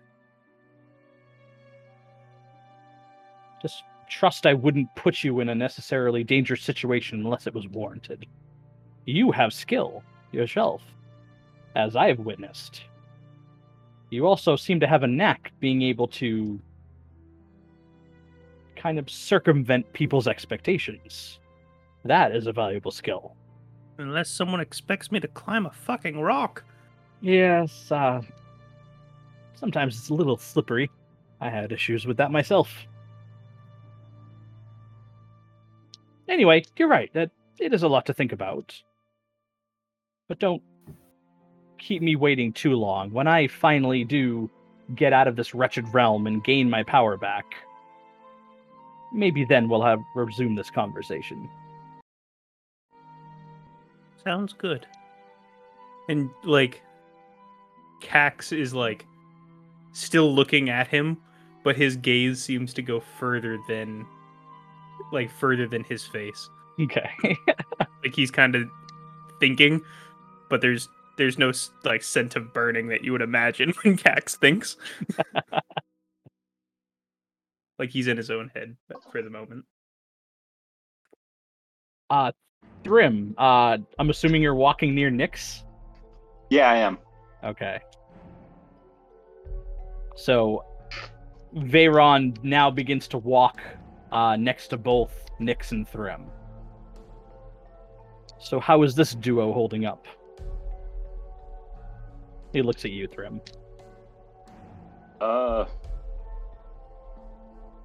Just 3.60 3.84
trust 4.08 4.46
I 4.46 4.54
wouldn't 4.54 4.94
put 4.96 5.22
you 5.22 5.40
in 5.40 5.50
a 5.50 5.54
necessarily 5.54 6.24
dangerous 6.24 6.62
situation 6.62 7.20
unless 7.20 7.46
it 7.46 7.54
was 7.54 7.68
warranted. 7.68 8.26
You 9.04 9.30
have 9.32 9.52
skill 9.52 10.02
yourself, 10.32 10.82
as 11.76 11.94
I 11.94 12.08
have 12.08 12.20
witnessed. 12.20 12.84
You 14.10 14.26
also 14.26 14.56
seem 14.56 14.80
to 14.80 14.86
have 14.86 15.02
a 15.02 15.06
knack 15.06 15.52
being 15.60 15.82
able 15.82 16.08
to 16.08 16.58
kind 18.78 18.98
of 18.98 19.10
circumvent 19.10 19.92
people's 19.92 20.28
expectations. 20.28 21.40
That 22.04 22.34
is 22.34 22.46
a 22.46 22.52
valuable 22.52 22.90
skill. 22.90 23.34
Unless 23.98 24.30
someone 24.30 24.60
expects 24.60 25.10
me 25.10 25.20
to 25.20 25.28
climb 25.28 25.66
a 25.66 25.70
fucking 25.70 26.20
rock. 26.20 26.64
Yes, 27.20 27.90
uh, 27.90 28.22
sometimes 29.54 29.98
it's 29.98 30.08
a 30.08 30.14
little 30.14 30.36
slippery. 30.36 30.90
I 31.40 31.50
had 31.50 31.72
issues 31.72 32.06
with 32.06 32.16
that 32.18 32.30
myself. 32.30 32.72
Anyway, 36.28 36.62
you're 36.76 36.88
right. 36.88 37.12
That 37.14 37.30
it 37.58 37.74
is 37.74 37.82
a 37.82 37.88
lot 37.88 38.06
to 38.06 38.14
think 38.14 38.32
about. 38.32 38.80
But 40.28 40.38
don't 40.38 40.62
keep 41.78 42.02
me 42.02 42.16
waiting 42.16 42.52
too 42.52 42.74
long. 42.74 43.10
When 43.10 43.26
I 43.26 43.48
finally 43.48 44.04
do 44.04 44.48
get 44.94 45.12
out 45.12 45.26
of 45.26 45.36
this 45.36 45.54
wretched 45.54 45.92
realm 45.92 46.26
and 46.26 46.44
gain 46.44 46.70
my 46.70 46.82
power 46.82 47.16
back, 47.16 47.44
maybe 49.12 49.44
then 49.44 49.68
we'll 49.68 49.82
have 49.82 50.00
resume 50.14 50.54
this 50.54 50.70
conversation. 50.70 51.48
Sounds 54.22 54.52
good. 54.52 54.86
And 56.08 56.30
like 56.44 56.82
Cax 58.02 58.56
is 58.56 58.74
like 58.74 59.06
still 59.92 60.34
looking 60.34 60.70
at 60.70 60.88
him, 60.88 61.18
but 61.64 61.76
his 61.76 61.96
gaze 61.96 62.42
seems 62.42 62.72
to 62.74 62.82
go 62.82 63.00
further 63.18 63.58
than 63.68 64.06
like 65.12 65.30
further 65.30 65.66
than 65.66 65.84
his 65.84 66.04
face. 66.04 66.48
Okay. 66.80 67.10
Like 68.04 68.14
he's 68.14 68.30
kind 68.30 68.54
of 68.54 68.70
thinking, 69.40 69.82
but 70.48 70.60
there's 70.60 70.88
there's 71.16 71.36
no 71.36 71.52
like 71.84 72.02
scent 72.02 72.36
of 72.36 72.54
burning 72.54 72.86
that 72.88 73.02
you 73.02 73.12
would 73.12 73.22
imagine 73.22 73.72
when 73.82 73.96
Cax 73.96 74.36
thinks. 74.36 74.76
like 77.78 77.90
he's 77.90 78.08
in 78.08 78.16
his 78.16 78.30
own 78.30 78.50
head 78.54 78.76
for 79.10 79.22
the 79.22 79.30
moment. 79.30 79.64
uh 82.10 82.32
Thrim, 82.84 83.34
uh 83.38 83.78
I'm 83.98 84.10
assuming 84.10 84.42
you're 84.42 84.54
walking 84.54 84.94
near 84.94 85.10
Nyx? 85.10 85.62
Yeah, 86.50 86.70
I 86.70 86.76
am. 86.76 86.98
Okay. 87.44 87.80
So 90.16 90.64
Veyron 91.54 92.42
now 92.42 92.70
begins 92.70 93.06
to 93.08 93.18
walk 93.18 93.60
uh, 94.10 94.36
next 94.36 94.68
to 94.68 94.76
both 94.76 95.12
Nyx 95.40 95.72
and 95.72 95.88
Thrim. 95.88 96.24
So 98.40 98.58
how 98.60 98.82
is 98.82 98.94
this 98.94 99.14
duo 99.14 99.52
holding 99.52 99.84
up? 99.84 100.06
He 102.52 102.62
looks 102.62 102.84
at 102.84 102.90
you, 102.90 103.06
Thrim. 103.06 103.40
Uh. 105.20 105.66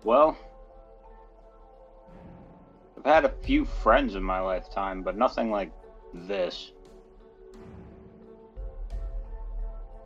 Well, 0.04 0.38
I've 2.98 3.06
had 3.06 3.26
a 3.26 3.34
few 3.44 3.66
friends 3.66 4.16
in 4.16 4.24
my 4.24 4.40
lifetime, 4.40 5.02
but 5.02 5.18
nothing 5.18 5.50
like 5.50 5.72
this. 6.14 6.74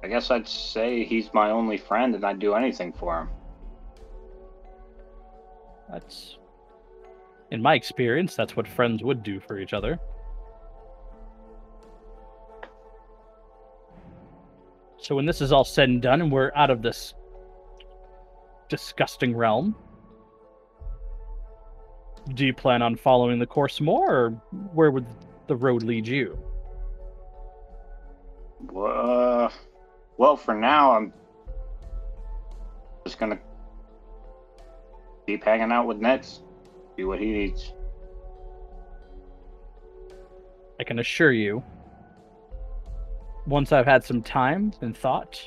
I 0.04 0.08
guess 0.08 0.30
I'd 0.30 0.48
say 0.48 1.04
he's 1.04 1.34
my 1.34 1.50
only 1.50 1.78
friend 1.78 2.14
and 2.14 2.24
I'd 2.24 2.40
do 2.40 2.54
anything 2.54 2.94
for 2.94 3.22
him. 3.22 3.30
That's 5.92 6.38
in 7.50 7.62
my 7.62 7.76
experience, 7.76 8.36
that's 8.36 8.56
what 8.56 8.68
friends 8.68 9.04
would 9.04 9.24
do 9.24 9.40
for 9.40 9.58
each 9.58 9.74
other. 9.74 10.00
So 15.00 15.16
when 15.16 15.26
this 15.26 15.42
is 15.42 15.52
all 15.52 15.64
said 15.64 15.90
and 15.90 16.02
done 16.02 16.22
and 16.22 16.32
we're 16.32 16.52
out 16.56 16.70
of 16.70 16.82
this 16.82 17.14
disgusting 18.70 19.36
realm. 19.36 19.76
Do 22.34 22.46
you 22.46 22.54
plan 22.54 22.82
on 22.82 22.96
following 22.96 23.40
the 23.40 23.46
course 23.46 23.80
more, 23.80 24.16
or 24.16 24.30
where 24.74 24.92
would 24.92 25.06
the 25.48 25.56
road 25.56 25.84
lead 25.84 26.08
you? 26.08 26.38
Uh, 28.76 29.50
well, 30.18 30.36
for 30.36 30.54
now, 30.54 30.92
I'm 30.92 31.14
just 33.06 33.20
gonna 33.20 33.40
keep 35.26 35.44
hanging 35.44 35.72
out 35.72 35.88
with 35.88 35.98
Nets, 35.98 36.42
see 36.96 37.06
what 37.06 37.20
he 37.20 37.32
needs. 37.32 37.74
I 40.80 40.84
can 40.84 41.00
assure 41.00 41.32
you, 41.32 41.64
once 43.46 43.72
I've 43.72 43.86
had 43.86 44.04
some 44.04 44.22
time 44.22 44.74
and 44.82 44.96
thought 44.96 45.42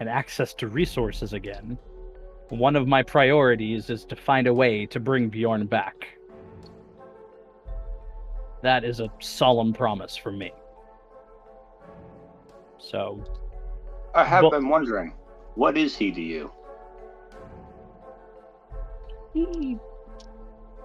and 0.00 0.08
access 0.08 0.52
to 0.54 0.68
resources 0.68 1.32
again, 1.32 1.78
one 2.50 2.76
of 2.76 2.86
my 2.86 3.02
priorities 3.02 3.90
is 3.90 4.04
to 4.06 4.16
find 4.16 4.46
a 4.46 4.54
way 4.54 4.86
to 4.86 5.00
bring 5.00 5.28
Bjorn 5.28 5.66
back. 5.66 6.06
That 8.62 8.84
is 8.84 9.00
a 9.00 9.10
solemn 9.20 9.72
promise 9.72 10.16
from 10.16 10.38
me. 10.38 10.52
So, 12.78 13.22
I 14.14 14.24
have 14.24 14.42
Well- 14.42 14.50
been 14.52 14.68
wondering, 14.68 15.14
what 15.54 15.76
is 15.76 15.96
he 15.96 16.12
to 16.12 16.20
you? 16.20 16.50
he 19.32 19.76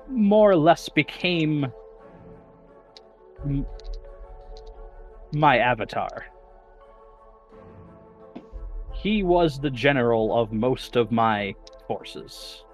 more 0.08 0.50
or 0.50 0.56
less 0.56 0.90
became 0.90 1.72
my 5.32 5.60
avatar. 5.60 6.26
He 9.02 9.24
was 9.24 9.60
the 9.60 9.70
general 9.70 10.38
of 10.38 10.52
most 10.52 10.98
of 10.98 11.10
my 11.10 11.56
forces. 11.88 12.66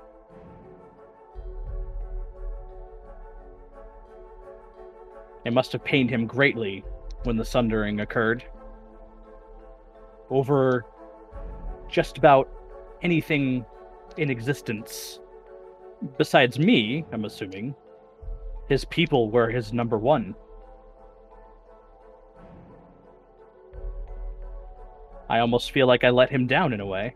It 5.46 5.54
must 5.54 5.72
have 5.74 5.84
pained 5.84 6.10
him 6.10 6.26
greatly 6.26 6.84
when 7.26 7.38
the 7.38 7.46
sundering 7.46 8.00
occurred. 8.00 8.44
Over 10.32 10.86
just 11.92 12.18
about 12.18 12.50
anything 13.04 13.64
in 14.18 14.32
existence 14.32 15.20
besides 16.18 16.58
me, 16.58 17.06
I'm 17.12 17.26
assuming, 17.26 17.76
his 18.68 18.84
people 18.86 19.30
were 19.30 19.52
his 19.52 19.74
number 19.74 20.00
one. 20.00 20.34
I 25.30 25.40
almost 25.40 25.72
feel 25.72 25.88
like 25.88 26.04
I 26.04 26.10
let 26.10 26.30
him 26.30 26.46
down 26.48 26.74
in 26.74 26.80
a 26.80 26.86
way. 26.86 27.16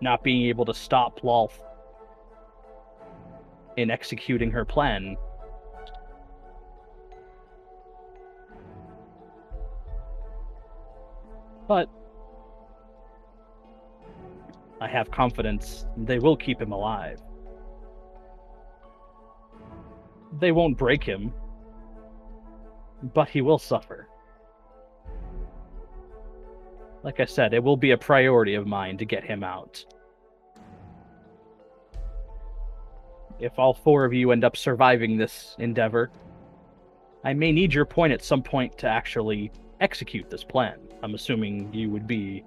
Not 0.00 0.22
being 0.22 0.46
able 0.48 0.64
to 0.66 0.74
stop 0.74 1.20
Lolth 1.20 1.58
in 3.76 3.90
executing 3.90 4.50
her 4.50 4.64
plan. 4.64 5.16
But 11.66 11.88
I 14.80 14.88
have 14.88 15.10
confidence 15.10 15.86
they 15.96 16.18
will 16.18 16.36
keep 16.36 16.60
him 16.60 16.72
alive. 16.72 17.22
They 20.40 20.52
won't 20.52 20.76
break 20.76 21.02
him, 21.02 21.32
but 23.14 23.28
he 23.30 23.40
will 23.40 23.58
suffer. 23.58 24.08
Like 27.04 27.20
I 27.20 27.26
said, 27.26 27.52
it 27.52 27.62
will 27.62 27.76
be 27.76 27.90
a 27.90 27.98
priority 27.98 28.54
of 28.54 28.66
mine 28.66 28.96
to 28.96 29.04
get 29.04 29.22
him 29.22 29.44
out. 29.44 29.84
If 33.38 33.58
all 33.58 33.74
four 33.74 34.06
of 34.06 34.14
you 34.14 34.30
end 34.32 34.42
up 34.42 34.56
surviving 34.56 35.18
this 35.18 35.54
endeavor, 35.58 36.10
I 37.22 37.34
may 37.34 37.52
need 37.52 37.74
your 37.74 37.84
point 37.84 38.14
at 38.14 38.24
some 38.24 38.42
point 38.42 38.78
to 38.78 38.88
actually 38.88 39.52
execute 39.80 40.30
this 40.30 40.42
plan. 40.42 40.78
I'm 41.02 41.14
assuming 41.14 41.72
you 41.74 41.90
would 41.90 42.06
be 42.06 42.42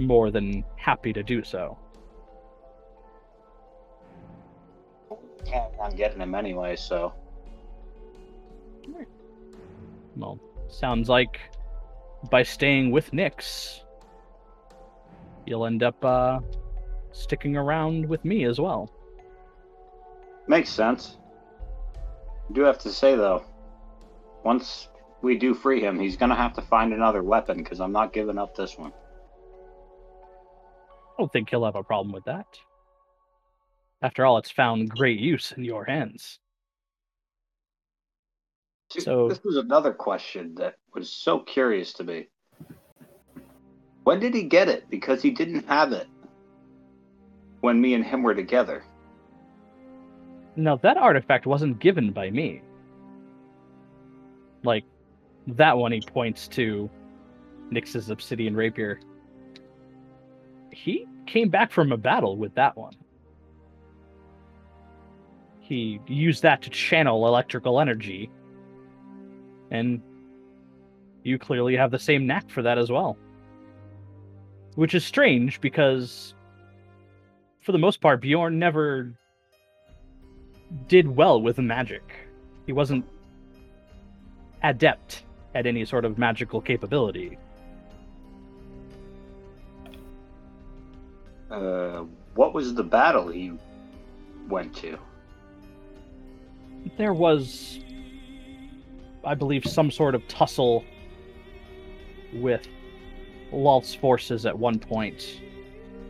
more 0.00 0.32
than 0.32 0.64
happy 0.74 1.12
to 1.12 1.22
do 1.22 1.44
so. 1.44 1.78
I'm 5.80 5.94
getting 5.94 6.20
him 6.20 6.34
anyway, 6.34 6.74
so 6.74 7.12
Well, 10.16 10.40
sounds 10.68 11.08
like 11.08 11.38
by 12.30 12.42
staying 12.42 12.90
with 12.90 13.10
Nyx, 13.12 13.83
you'll 15.46 15.66
end 15.66 15.82
up 15.82 16.02
uh, 16.04 16.40
sticking 17.12 17.56
around 17.56 18.06
with 18.08 18.24
me 18.24 18.44
as 18.44 18.60
well. 18.60 18.90
makes 20.48 20.70
sense. 20.70 21.18
I 21.96 22.52
do 22.52 22.62
have 22.62 22.78
to 22.80 22.90
say 22.90 23.16
though, 23.16 23.44
once 24.44 24.88
we 25.22 25.38
do 25.38 25.54
free 25.54 25.80
him, 25.80 25.98
he's 25.98 26.16
gonna 26.16 26.34
have 26.34 26.52
to 26.54 26.62
find 26.62 26.92
another 26.92 27.22
weapon 27.22 27.58
because 27.58 27.80
I'm 27.80 27.92
not 27.92 28.12
giving 28.12 28.38
up 28.38 28.54
this 28.54 28.76
one. 28.76 28.92
I 31.14 31.22
don't 31.22 31.32
think 31.32 31.48
he'll 31.50 31.64
have 31.64 31.76
a 31.76 31.82
problem 31.82 32.12
with 32.12 32.24
that. 32.24 32.46
After 34.02 34.26
all, 34.26 34.36
it's 34.36 34.50
found 34.50 34.90
great 34.90 35.18
use 35.18 35.52
in 35.52 35.64
your 35.64 35.84
hands. 35.84 36.40
So- 38.90 39.28
this 39.28 39.42
was 39.42 39.56
another 39.56 39.92
question 39.92 40.54
that 40.56 40.76
was 40.92 41.10
so 41.10 41.38
curious 41.40 41.92
to 41.94 42.04
me. 42.04 42.28
When 44.04 44.20
did 44.20 44.34
he 44.34 44.42
get 44.42 44.68
it? 44.68 44.88
Because 44.90 45.22
he 45.22 45.30
didn't 45.30 45.66
have 45.66 45.92
it 45.92 46.06
when 47.62 47.80
me 47.80 47.94
and 47.94 48.04
him 48.04 48.22
were 48.22 48.34
together. 48.34 48.84
Now, 50.56 50.76
that 50.76 50.96
artifact 50.96 51.46
wasn't 51.46 51.80
given 51.80 52.12
by 52.12 52.30
me. 52.30 52.62
Like, 54.62 54.84
that 55.46 55.76
one 55.76 55.90
he 55.92 56.00
points 56.00 56.46
to 56.48 56.88
Nyx's 57.72 58.10
obsidian 58.10 58.54
rapier. 58.54 59.00
He 60.70 61.06
came 61.26 61.48
back 61.48 61.72
from 61.72 61.90
a 61.90 61.96
battle 61.96 62.36
with 62.36 62.54
that 62.54 62.76
one. 62.76 62.94
He 65.60 65.98
used 66.06 66.42
that 66.42 66.60
to 66.62 66.70
channel 66.70 67.26
electrical 67.26 67.80
energy. 67.80 68.30
And 69.70 70.02
you 71.22 71.38
clearly 71.38 71.74
have 71.76 71.90
the 71.90 71.98
same 71.98 72.26
knack 72.26 72.50
for 72.50 72.62
that 72.62 72.76
as 72.76 72.90
well. 72.90 73.16
Which 74.74 74.94
is 74.94 75.04
strange 75.04 75.60
because, 75.60 76.34
for 77.60 77.72
the 77.72 77.78
most 77.78 78.00
part, 78.00 78.20
Bjorn 78.20 78.58
never 78.58 79.12
did 80.88 81.06
well 81.06 81.40
with 81.40 81.58
magic. 81.58 82.02
He 82.66 82.72
wasn't 82.72 83.04
adept 84.62 85.24
at 85.54 85.66
any 85.66 85.84
sort 85.84 86.04
of 86.04 86.18
magical 86.18 86.60
capability. 86.60 87.38
Uh, 91.50 92.04
what 92.34 92.52
was 92.52 92.74
the 92.74 92.82
battle 92.82 93.28
he 93.28 93.52
went 94.48 94.74
to? 94.76 94.98
There 96.98 97.14
was, 97.14 97.78
I 99.24 99.34
believe, 99.34 99.64
some 99.64 99.90
sort 99.90 100.14
of 100.14 100.26
tussle 100.26 100.84
with 102.32 102.66
Lolth's 103.54 103.94
forces 103.94 104.46
at 104.46 104.58
one 104.58 104.78
point, 104.78 105.40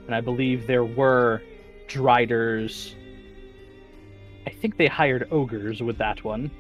and 0.07 0.15
I 0.15 0.21
believe 0.21 0.67
there 0.67 0.85
were 0.85 1.43
Driders. 1.87 2.95
I 4.47 4.51
think 4.51 4.77
they 4.77 4.87
hired 4.87 5.29
ogres 5.31 5.83
with 5.83 5.99
that 5.99 6.25
one. 6.25 6.51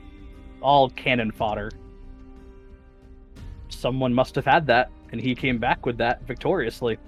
All 0.60 0.90
cannon 0.90 1.30
fodder. 1.30 1.70
Someone 3.68 4.14
must 4.14 4.34
have 4.34 4.44
had 4.44 4.66
that, 4.66 4.90
and 5.12 5.20
he 5.20 5.34
came 5.34 5.58
back 5.58 5.84
with 5.84 5.98
that 5.98 6.22
victoriously. 6.26 6.98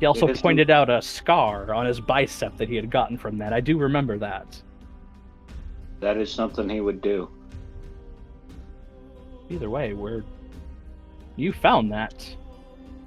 He 0.00 0.06
also 0.06 0.28
is- 0.28 0.40
pointed 0.40 0.70
out 0.70 0.88
a 0.88 1.02
scar 1.02 1.74
on 1.74 1.86
his 1.86 2.00
bicep 2.00 2.56
that 2.56 2.68
he 2.68 2.76
had 2.76 2.90
gotten 2.90 3.16
from 3.18 3.38
that. 3.38 3.52
I 3.52 3.60
do 3.60 3.78
remember 3.78 4.18
that. 4.18 4.60
That 6.00 6.16
is 6.16 6.32
something 6.32 6.68
he 6.68 6.80
would 6.80 7.02
do. 7.02 7.28
Either 9.50 9.68
way, 9.68 9.92
where 9.92 10.24
you 11.40 11.52
found 11.52 11.90
that, 11.92 12.36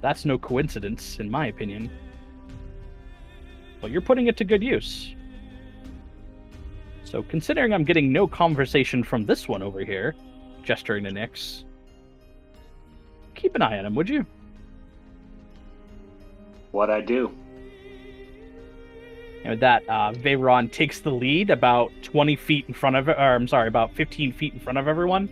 that's 0.00 0.24
no 0.24 0.38
coincidence, 0.38 1.18
in 1.18 1.30
my 1.30 1.46
opinion. 1.46 1.90
But 3.80 3.90
you're 3.90 4.02
putting 4.02 4.26
it 4.26 4.36
to 4.38 4.44
good 4.44 4.62
use. 4.62 5.14
So, 7.04 7.22
considering 7.22 7.72
I'm 7.72 7.84
getting 7.84 8.12
no 8.12 8.26
conversation 8.26 9.04
from 9.04 9.24
this 9.24 9.46
one 9.46 9.62
over 9.62 9.80
here, 9.84 10.14
gesturing 10.62 11.04
to 11.04 11.10
Nyx, 11.10 11.64
keep 13.34 13.54
an 13.54 13.62
eye 13.62 13.78
on 13.78 13.86
him, 13.86 13.94
would 13.94 14.08
you? 14.08 14.26
What 16.72 16.90
I 16.90 17.00
do. 17.00 17.32
And 19.44 19.50
with 19.50 19.60
that, 19.60 19.82
uh, 19.88 20.12
Veyron 20.12 20.72
takes 20.72 21.00
the 21.00 21.10
lead 21.10 21.50
about 21.50 21.92
20 22.02 22.34
feet 22.34 22.64
in 22.66 22.74
front 22.74 22.96
of, 22.96 23.08
or 23.08 23.12
I'm 23.12 23.46
sorry, 23.46 23.68
about 23.68 23.94
15 23.94 24.32
feet 24.32 24.54
in 24.54 24.58
front 24.58 24.78
of 24.78 24.88
everyone. 24.88 25.28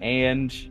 And 0.00 0.69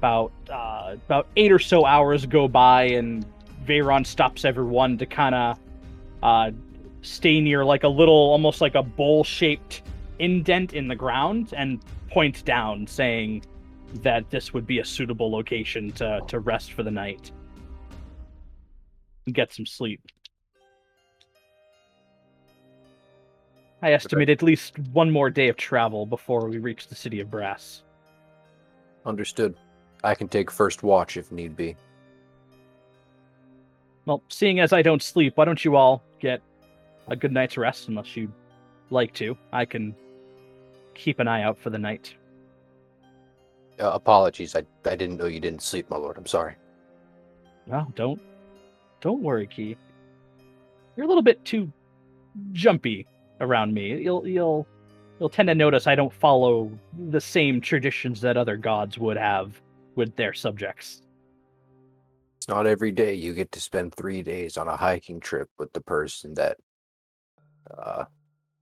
about 0.00 0.32
uh, 0.48 0.96
about 1.06 1.26
eight 1.36 1.52
or 1.52 1.58
so 1.58 1.84
hours 1.84 2.24
go 2.24 2.48
by, 2.48 2.84
and 2.84 3.26
Veyron 3.66 4.06
stops 4.06 4.46
everyone 4.46 4.96
to 4.96 5.04
kind 5.04 5.34
of 5.34 5.58
uh, 6.22 6.50
stay 7.02 7.38
near 7.38 7.66
like 7.66 7.84
a 7.84 7.88
little, 7.88 8.14
almost 8.14 8.62
like 8.62 8.74
a 8.74 8.82
bowl 8.82 9.22
shaped 9.24 9.82
indent 10.18 10.72
in 10.72 10.88
the 10.88 10.96
ground 10.96 11.52
and 11.54 11.80
point 12.10 12.42
down, 12.46 12.86
saying 12.86 13.44
that 13.96 14.30
this 14.30 14.54
would 14.54 14.66
be 14.66 14.78
a 14.78 14.84
suitable 14.84 15.30
location 15.30 15.92
to, 15.92 16.20
to 16.28 16.38
rest 16.38 16.72
for 16.72 16.82
the 16.82 16.90
night 16.90 17.30
and 19.26 19.34
get 19.34 19.52
some 19.52 19.66
sleep. 19.66 20.00
I 23.82 23.92
estimate 23.92 24.30
at 24.30 24.42
least 24.42 24.78
one 24.92 25.10
more 25.10 25.28
day 25.28 25.48
of 25.48 25.56
travel 25.56 26.06
before 26.06 26.48
we 26.48 26.58
reach 26.58 26.88
the 26.88 26.94
city 26.94 27.20
of 27.20 27.30
Brass. 27.30 27.82
Understood. 29.04 29.56
I 30.02 30.14
can 30.14 30.28
take 30.28 30.50
first 30.50 30.82
watch 30.82 31.16
if 31.16 31.30
need 31.30 31.56
be. 31.56 31.76
Well, 34.06 34.22
seeing 34.28 34.60
as 34.60 34.72
I 34.72 34.82
don't 34.82 35.02
sleep, 35.02 35.36
why 35.36 35.44
don't 35.44 35.64
you 35.64 35.76
all 35.76 36.02
get 36.20 36.40
a 37.08 37.16
good 37.16 37.32
night's 37.32 37.56
rest 37.56 37.88
unless 37.88 38.16
you'd 38.16 38.32
like 38.90 39.12
to? 39.14 39.36
I 39.52 39.64
can 39.64 39.94
keep 40.94 41.20
an 41.20 41.28
eye 41.28 41.42
out 41.42 41.58
for 41.58 41.70
the 41.70 41.78
night. 41.78 42.14
Uh, 43.78 43.90
apologies, 43.92 44.56
I, 44.56 44.64
I 44.84 44.96
didn't 44.96 45.16
know 45.16 45.26
you 45.26 45.40
didn't 45.40 45.62
sleep, 45.62 45.88
my 45.90 45.96
lord. 45.96 46.18
I'm 46.18 46.26
sorry. 46.26 46.54
Well, 47.66 47.90
don't 47.94 48.20
don't 49.00 49.22
worry, 49.22 49.46
Key. 49.46 49.76
You're 50.96 51.06
a 51.06 51.08
little 51.08 51.22
bit 51.22 51.42
too 51.44 51.72
jumpy 52.52 53.06
around 53.40 53.72
me. 53.72 54.02
You'll 54.02 54.26
you'll 54.26 54.66
you'll 55.18 55.30
tend 55.30 55.48
to 55.48 55.54
notice 55.54 55.86
I 55.86 55.94
don't 55.94 56.12
follow 56.12 56.70
the 57.10 57.20
same 57.20 57.60
traditions 57.60 58.20
that 58.22 58.36
other 58.36 58.56
gods 58.56 58.98
would 58.98 59.16
have 59.16 59.60
with 60.00 60.16
their 60.16 60.32
subjects. 60.32 61.02
It's 62.38 62.48
not 62.48 62.66
every 62.66 62.90
day 62.90 63.12
you 63.12 63.34
get 63.34 63.52
to 63.52 63.60
spend 63.60 63.94
three 63.94 64.22
days 64.22 64.56
on 64.56 64.66
a 64.66 64.74
hiking 64.74 65.20
trip 65.20 65.50
with 65.58 65.70
the 65.74 65.82
person 65.82 66.32
that 66.34 66.56
uh, 67.76 68.06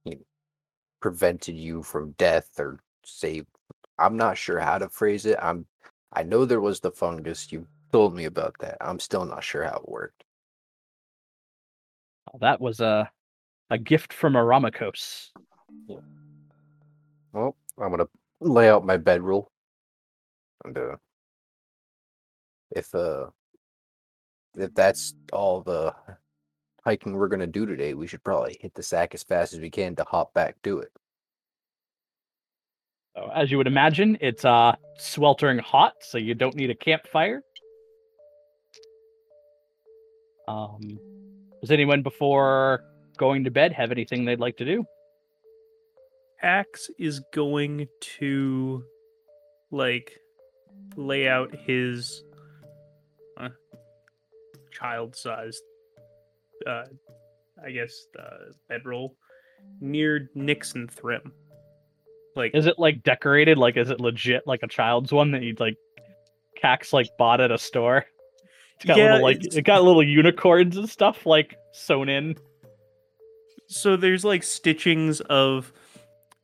you 0.05 0.17
know, 0.17 0.21
prevented 1.01 1.55
you 1.55 1.85
from 1.85 2.11
death 2.19 2.51
or 2.59 2.81
saved. 3.05 3.47
I'm 4.01 4.17
not 4.17 4.37
sure 4.37 4.59
how 4.59 4.79
to 4.79 4.89
phrase 4.89 5.27
it. 5.27 5.39
I'm. 5.41 5.65
I 6.13 6.25
know 6.25 6.45
there 6.45 6.61
was 6.61 6.81
the 6.81 6.91
fungus. 6.91 7.53
You 7.53 7.69
told 7.93 8.17
me 8.17 8.25
about 8.25 8.57
that. 8.59 8.79
I'm 8.81 8.99
still 8.99 9.25
not 9.25 9.45
sure 9.45 9.63
how 9.63 9.77
it 9.77 9.89
worked. 9.89 10.25
Well, 12.27 12.41
that 12.41 12.61
was 12.61 12.81
a 12.81 13.09
a 13.71 13.79
gift 13.79 14.13
from 14.13 14.33
Aramikos. 14.33 15.29
Well, 17.33 17.55
I'm 17.81 17.91
gonna 17.91 18.09
lay 18.41 18.69
out 18.69 18.85
my 18.85 18.97
bedroll, 18.97 19.53
and 20.65 20.77
uh, 20.77 20.97
if 22.71 22.95
uh, 22.95 23.27
if 24.57 24.75
that's 24.75 25.15
all 25.33 25.61
the 25.61 25.95
hiking 26.85 27.15
we're 27.15 27.29
gonna 27.29 27.47
do 27.47 27.67
today, 27.67 27.95
we 27.95 28.07
should 28.07 28.25
probably 28.25 28.59
hit 28.61 28.75
the 28.75 28.83
sack 28.83 29.15
as 29.15 29.23
fast 29.23 29.53
as 29.53 29.61
we 29.61 29.71
can 29.71 29.97
to 29.97 30.05
hop 30.05 30.33
back 30.35 30.57
to 30.63 30.79
it. 30.81 30.93
So, 33.17 33.31
as 33.35 33.51
you 33.51 33.57
would 33.57 33.67
imagine, 33.67 34.19
it's 34.21 34.45
uh 34.45 34.75
sweltering 34.97 35.59
hot, 35.59 35.95
so 36.01 36.19
you 36.19 36.35
don't 36.35 36.55
need 36.55 36.71
a 36.71 36.75
campfire. 36.75 37.43
Um, 40.47 40.99
does 41.61 41.71
anyone 41.71 42.03
before 42.03 42.85
going 43.19 43.45
to 43.45 43.51
bed 43.51 43.73
have 43.73 43.93
anything 43.93 44.25
they'd 44.25 44.41
like 44.41 44.57
to 44.57 44.65
do? 44.65 44.85
Cax 46.43 46.89
is 46.99 47.21
going 47.35 47.87
to 48.19 48.83
like 49.71 50.19
lay 50.97 51.29
out 51.29 51.55
his 51.55 52.23
child-sized, 54.79 55.63
uh, 56.67 56.85
I 57.65 57.71
guess, 57.71 58.07
uh, 58.19 58.53
bedroll 58.69 59.15
near 59.81 60.31
Nixon 60.35 60.89
Thrim. 60.89 61.33
Like, 62.37 62.55
Is 62.55 62.67
it 62.67 62.79
like 62.79 63.03
decorated? 63.03 63.59
Like, 63.59 63.77
is 63.77 63.91
it 63.91 64.01
legit 64.01 64.47
like 64.47 64.61
a 64.63 64.69
child's 64.69 65.13
one 65.13 65.33
that 65.33 65.43
you'd 65.43 65.61
like 65.61 65.77
Cax 66.63 66.93
like 66.93 67.09
bought 67.19 67.41
at 67.41 67.51
a 67.51 67.59
store? 67.59 68.05
It's 68.77 68.85
got 68.85 68.97
Yeah, 68.97 69.13
little 69.15 69.23
like 69.23 69.37
it's- 69.39 69.57
it 69.57 69.63
got 69.63 69.83
little 69.83 70.03
unicorns 70.05 70.77
and 70.77 70.89
stuff 70.89 71.27
like 71.27 71.57
sewn 71.73 72.09
in. 72.09 72.37
so 73.67 73.97
there's 73.97 74.25
like 74.25 74.43
stitchings 74.43 75.21
of 75.23 75.73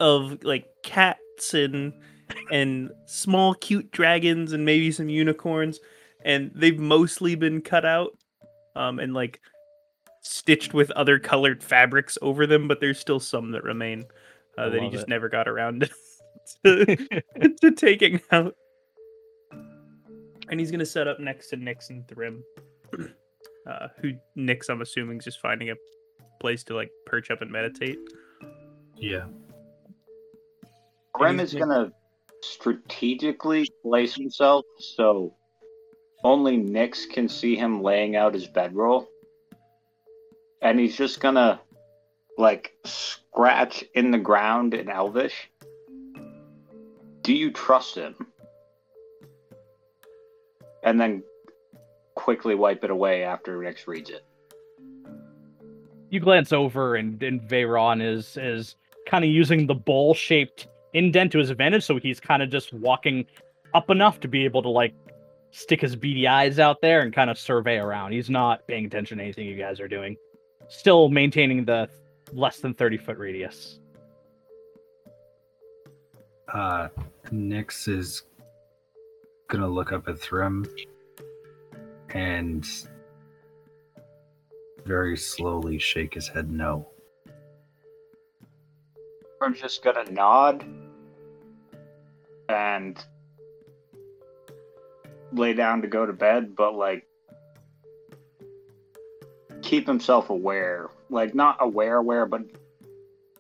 of 0.01 0.43
like 0.43 0.67
cats 0.83 1.55
and 1.55 1.93
and 2.51 2.91
small 3.07 3.55
cute 3.55 3.91
dragons 3.93 4.53
and 4.53 4.65
maybe 4.65 4.91
some 4.91 5.09
unicorns 5.09 5.79
and 6.25 6.51
they've 6.55 6.79
mostly 6.81 7.35
been 7.37 7.61
cut 7.63 7.85
out 7.85 8.11
um 8.77 8.99
and 8.99 9.15
like 9.15 9.41
stitched 10.23 10.73
with 10.73 10.91
other 10.93 11.19
colored 11.19 11.63
fabrics 11.63 12.17
over 12.23 12.47
them 12.47 12.67
but 12.67 12.81
there's 12.81 12.99
still 12.99 13.21
some 13.21 13.51
that 13.51 13.63
remain 13.63 14.05
uh, 14.57 14.69
that 14.69 14.83
he 14.83 14.89
just 14.89 15.05
it. 15.05 15.09
never 15.09 15.29
got 15.29 15.49
around 15.49 15.91
to, 16.65 16.97
to 17.61 17.71
taking 17.73 18.21
out 18.33 18.55
and 20.49 20.61
he's 20.61 20.71
gonna 20.71 20.87
set 20.87 21.07
up 21.07 21.21
next 21.21 21.49
to 21.49 21.57
Nyx 21.57 21.91
and 21.91 22.07
Thrim 22.09 22.43
uh 23.67 23.89
who 24.01 24.13
Nyx 24.37 24.69
I'm 24.71 24.81
assuming 24.83 25.19
is 25.19 25.25
just 25.25 25.41
finding 25.41 25.71
a 25.71 25.75
place 26.41 26.65
to 26.65 26.75
like 26.75 26.91
perch 27.07 27.31
up 27.31 27.43
and 27.43 27.51
meditate 27.51 27.99
Yeah. 28.97 29.25
Grim 31.13 31.39
is 31.41 31.55
gonna 31.55 31.93
strategically 32.43 33.69
place 33.83 34.15
himself 34.15 34.65
so 34.79 35.35
only 36.25 36.57
Nyx 36.57 37.09
can 37.09 37.29
see 37.29 37.55
him 37.55 37.83
laying 37.83 38.17
out 38.17 38.35
his 38.35 38.47
bedroll. 38.47 39.09
And 40.63 40.81
he's 40.81 40.97
just 40.97 41.21
gonna 41.21 41.61
like 42.39 42.75
scratch 42.85 43.85
in 43.95 44.11
the 44.11 44.19
ground 44.19 44.75
in 44.75 44.89
Elvish. 44.89 45.51
Do 47.23 47.35
you 47.35 47.53
trust 47.53 47.95
him? 47.95 48.15
And 50.83 51.01
then 51.01 51.23
quickly 52.15 52.55
wipe 52.55 52.85
it 52.85 52.91
away 52.91 53.23
after 53.23 53.59
Nyx 53.59 53.87
reads 53.87 54.11
it. 54.11 54.25
you 56.11 56.21
glance 56.21 56.53
over 56.53 56.95
and 56.97 57.23
and 57.23 57.43
Veyron 57.43 58.03
is 58.03 58.37
is 58.37 58.77
kind 59.07 59.25
of 59.25 59.31
using 59.31 59.67
the 59.67 59.75
bowl 59.75 60.15
shaped 60.15 60.69
indent 60.95 61.33
to 61.33 61.39
his 61.39 61.51
advantage, 61.51 61.85
so 61.85 61.99
he's 61.99 62.21
kind 62.21 62.43
of 62.43 62.51
just 62.51 62.73
walking 62.73 63.27
up 63.75 63.91
enough 63.91 64.21
to 64.21 64.29
be 64.29 64.45
able 64.45 64.63
to 64.63 64.69
like 64.69 64.95
stick 65.55 65.81
his 65.81 65.95
beady 65.95 66.27
eyes 66.27 66.59
out 66.59 66.81
there 66.81 67.03
and 67.03 67.13
kind 67.13 67.31
of 67.31 67.39
survey 67.39 67.77
around. 67.77 68.11
He's 68.11 68.29
not 68.29 68.67
paying 68.67 68.87
attention 68.87 69.19
to 69.19 69.25
anything 69.25 69.47
you 69.47 69.57
guys 69.57 69.79
are 69.79 69.87
doing. 69.87 70.17
Still 70.69 71.09
maintaining 71.09 71.65
the 71.65 71.89
less 72.33 72.59
than 72.59 72.75
30 72.75 72.99
foot 72.99 73.19
radius. 73.19 73.79
Uh, 76.53 76.89
Nyx 77.27 77.87
is 77.89 78.25
gonna 79.47 79.69
look 79.69 79.93
up 79.93 80.09
at 80.09 80.19
Thrim 80.19 80.67
and 82.11 82.67
very 84.85 85.17
slowly 85.17 85.79
shake 85.79 86.15
his 86.15 86.27
head 86.27 86.51
no. 86.51 86.89
I'm 89.41 89.55
just 89.55 89.85
gonna 89.85 90.11
nod 90.11 90.65
and 92.49 93.05
lay 95.35 95.53
down 95.53 95.83
to 95.83 95.89
go 95.89 96.07
to 96.07 96.13
bed, 96.13 96.55
but 96.57 96.75
like 96.75 97.07
keep 99.63 99.87
himself 99.87 100.31
aware. 100.31 100.91
Like 101.11 101.35
not 101.35 101.57
aware 101.61 101.97
aware, 101.97 102.27
but 102.27 102.43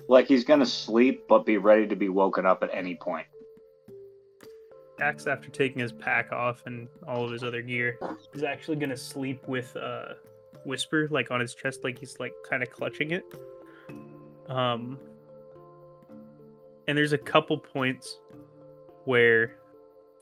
like 0.09 0.27
he's 0.27 0.45
gonna 0.45 0.67
sleep 0.67 1.27
but 1.29 1.47
be 1.47 1.59
ready 1.59 1.87
to 1.87 1.97
be 1.97 2.09
woken 2.09 2.47
up 2.47 2.63
at 2.63 2.71
any 2.73 2.97
point. 2.97 3.27
Cax, 4.99 5.27
after 5.27 5.51
taking 5.51 5.81
his 5.81 5.93
pack 5.93 6.31
off 6.33 6.63
and 6.67 6.89
all 7.07 7.25
of 7.25 7.33
his 7.33 7.43
other 7.43 7.63
gear, 7.63 7.99
is 8.33 8.43
actually 8.43 8.77
gonna 8.77 8.97
sleep 8.97 9.47
with 9.49 9.77
uh 9.77 10.15
Whisper 10.65 11.09
like 11.11 11.31
on 11.31 11.41
his 11.41 11.55
chest, 11.55 11.85
like 11.85 11.99
he's 11.99 12.19
like 12.19 12.33
kind 12.49 12.63
of 12.63 12.71
clutching 12.71 13.11
it. 13.11 13.25
Um, 14.49 14.99
and 16.87 16.97
there's 16.97 17.13
a 17.13 17.19
couple 17.19 17.59
points 17.59 18.19
where 19.05 19.57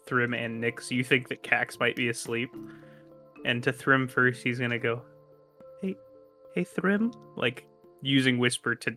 Thrim 0.06 0.34
and 0.34 0.62
Nyx, 0.62 0.90
you 0.90 1.04
think 1.04 1.28
that 1.28 1.42
Cax 1.42 1.78
might 1.78 1.96
be 1.96 2.08
asleep, 2.08 2.54
and 3.44 3.62
to 3.62 3.72
Thrim 3.72 4.08
first, 4.08 4.42
he's 4.42 4.58
gonna 4.58 4.78
go, 4.78 5.02
"Hey, 5.80 5.96
hey, 6.54 6.64
Thrim!" 6.64 7.12
like 7.36 7.66
using 8.00 8.38
Whisper 8.38 8.74
to, 8.74 8.96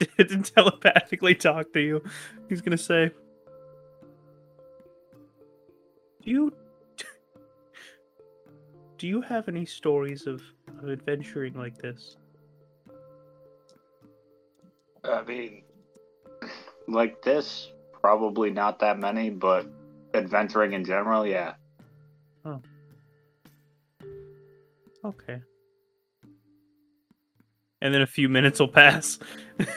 to 0.18 0.42
telepathically 0.42 1.34
talk 1.34 1.72
to 1.72 1.80
you. 1.80 2.02
He's 2.48 2.60
gonna 2.60 2.78
say, 2.78 3.10
"Do 6.22 6.30
you 6.30 6.52
do 8.98 9.06
you 9.06 9.20
have 9.20 9.48
any 9.48 9.66
stories 9.66 10.26
of, 10.26 10.42
of 10.82 10.90
adventuring 10.90 11.54
like 11.54 11.78
this?" 11.78 12.16
I 15.04 15.22
mean 15.22 15.62
like 16.88 17.22
this, 17.22 17.70
probably 17.92 18.50
not 18.50 18.80
that 18.80 18.98
many, 18.98 19.30
but 19.30 19.66
adventuring 20.14 20.72
in 20.72 20.84
general, 20.84 21.26
yeah. 21.26 21.54
Oh. 22.44 22.60
Okay. 25.04 25.40
And 27.80 27.94
then 27.94 28.02
a 28.02 28.06
few 28.06 28.28
minutes 28.28 28.58
will 28.58 28.68
pass. 28.68 29.18
and 29.58 29.68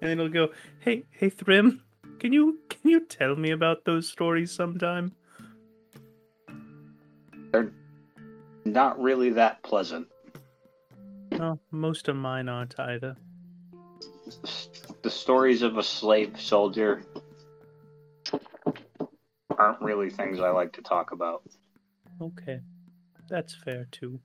then 0.00 0.18
he'll 0.18 0.28
go, 0.28 0.50
"Hey, 0.80 1.04
hey 1.10 1.30
Thrim, 1.30 1.82
can 2.18 2.32
you 2.32 2.58
can 2.68 2.90
you 2.90 3.06
tell 3.06 3.34
me 3.36 3.50
about 3.50 3.84
those 3.84 4.08
stories 4.08 4.52
sometime?" 4.52 5.12
They're 7.50 7.72
not 8.64 9.00
really 9.00 9.30
that 9.30 9.62
pleasant. 9.62 10.08
Oh, 11.32 11.58
most 11.70 12.08
of 12.08 12.16
mine 12.16 12.48
aren't 12.48 12.78
either. 12.78 13.16
The 15.02 15.10
stories 15.10 15.62
of 15.62 15.78
a 15.78 15.82
slave 15.82 16.40
soldier 16.40 17.02
aren't 19.62 19.80
really 19.80 20.10
things 20.10 20.40
I 20.40 20.50
like 20.50 20.72
to 20.72 20.82
talk 20.82 21.12
about. 21.12 21.42
Okay. 22.20 22.60
That's 23.28 23.54
fair 23.54 23.86
too. 23.92 24.18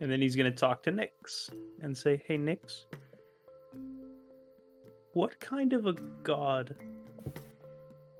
And 0.00 0.10
then 0.10 0.20
he's 0.20 0.34
going 0.34 0.50
to 0.52 0.58
talk 0.58 0.82
to 0.82 0.90
Nyx 0.90 1.50
and 1.82 1.96
say, 1.96 2.20
Hey, 2.26 2.36
Nyx, 2.36 2.86
what 5.12 5.38
kind 5.38 5.72
of 5.72 5.86
a 5.86 5.92
god 6.24 6.74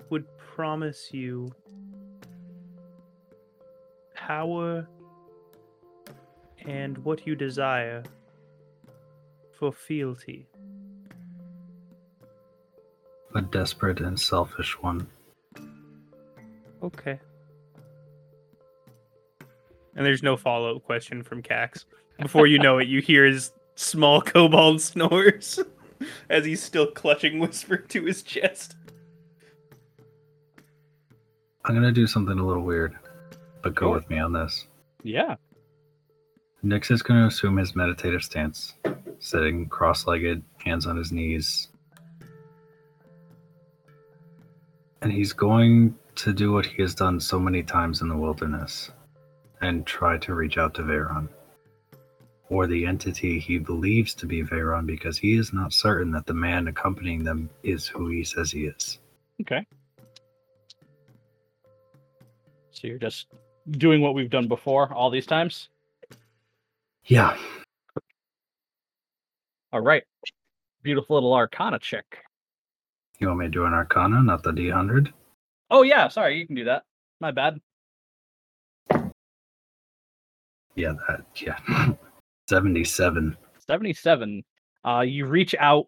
would 0.09 0.25
promise 0.37 1.09
you 1.11 1.53
power 4.15 4.87
and 6.65 6.97
what 6.99 7.27
you 7.27 7.35
desire 7.35 8.03
for 9.51 9.73
fealty? 9.73 10.47
A 13.35 13.41
desperate 13.41 13.99
and 13.99 14.19
selfish 14.19 14.79
one. 14.81 15.07
Okay. 16.81 17.19
And 19.95 20.05
there's 20.05 20.23
no 20.23 20.37
follow 20.37 20.75
up 20.75 20.83
question 20.83 21.23
from 21.23 21.41
Cax. 21.41 21.85
Before 22.19 22.47
you 22.47 22.59
know 22.59 22.77
it, 22.77 22.87
you 22.87 23.01
hear 23.01 23.25
his 23.25 23.51
small 23.75 24.21
kobold 24.21 24.81
snores 24.81 25.59
as 26.29 26.45
he's 26.45 26.61
still 26.61 26.87
clutching 26.91 27.39
Whisper 27.39 27.77
to 27.77 28.03
his 28.03 28.21
chest. 28.23 28.75
I'm 31.65 31.75
gonna 31.75 31.91
do 31.91 32.05
something 32.07 32.37
a 32.37 32.45
little 32.45 32.63
weird, 32.63 32.95
but 33.61 33.73
go 33.73 33.91
with 33.91 34.09
me 34.09 34.19
on 34.19 34.33
this. 34.33 34.67
Yeah. 35.01 35.35
Nyx 36.63 36.91
is 36.91 37.01
going 37.01 37.19
to 37.19 37.27
assume 37.27 37.57
his 37.57 37.75
meditative 37.75 38.23
stance, 38.23 38.73
sitting 39.19 39.67
cross 39.67 40.07
legged, 40.07 40.41
hands 40.59 40.87
on 40.87 40.95
his 40.95 41.11
knees. 41.11 41.67
And 45.03 45.11
he's 45.11 45.33
going 45.33 45.95
to 46.15 46.33
do 46.33 46.53
what 46.53 46.65
he 46.65 46.81
has 46.81 46.95
done 46.95 47.19
so 47.19 47.37
many 47.37 47.61
times 47.61 48.01
in 48.01 48.07
the 48.07 48.17
wilderness 48.17 48.91
and 49.61 49.85
try 49.85 50.17
to 50.19 50.33
reach 50.33 50.57
out 50.57 50.73
to 50.75 50.81
Veyron. 50.81 51.27
Or 52.49 52.67
the 52.67 52.85
entity 52.85 53.37
he 53.39 53.57
believes 53.57 54.13
to 54.15 54.25
be 54.25 54.43
Veyron 54.43 54.85
because 54.85 55.17
he 55.17 55.35
is 55.35 55.53
not 55.53 55.73
certain 55.73 56.11
that 56.11 56.25
the 56.25 56.33
man 56.33 56.67
accompanying 56.67 57.23
them 57.23 57.49
is 57.63 57.85
who 57.85 58.07
he 58.07 58.23
says 58.23 58.51
he 58.51 58.65
is. 58.65 58.99
Okay. 59.41 59.65
So 62.71 62.87
you're 62.87 62.97
just 62.97 63.27
doing 63.71 64.01
what 64.01 64.13
we've 64.13 64.29
done 64.29 64.47
before 64.47 64.93
all 64.93 65.09
these 65.09 65.25
times? 65.25 65.69
Yeah, 67.05 67.37
All 69.73 69.81
right. 69.81 70.03
Beautiful 70.83 71.15
little 71.15 71.33
Arcana 71.33 71.79
check. 71.79 72.05
You 73.19 73.27
want 73.27 73.39
me 73.39 73.45
to 73.45 73.51
do 73.51 73.65
an 73.65 73.73
Arcana, 73.73 74.21
not 74.21 74.43
the 74.43 74.51
D100? 74.51 75.11
Oh, 75.69 75.83
yeah. 75.83 76.07
Sorry. 76.07 76.37
You 76.37 76.45
can 76.45 76.55
do 76.55 76.65
that. 76.65 76.83
My 77.19 77.31
bad. 77.31 77.59
Yeah, 80.75 80.93
that, 81.07 81.25
yeah. 81.35 81.57
77. 82.49 83.37
77 83.67 84.43
uh 84.85 84.99
you 84.99 85.25
reach 85.25 85.55
out 85.59 85.85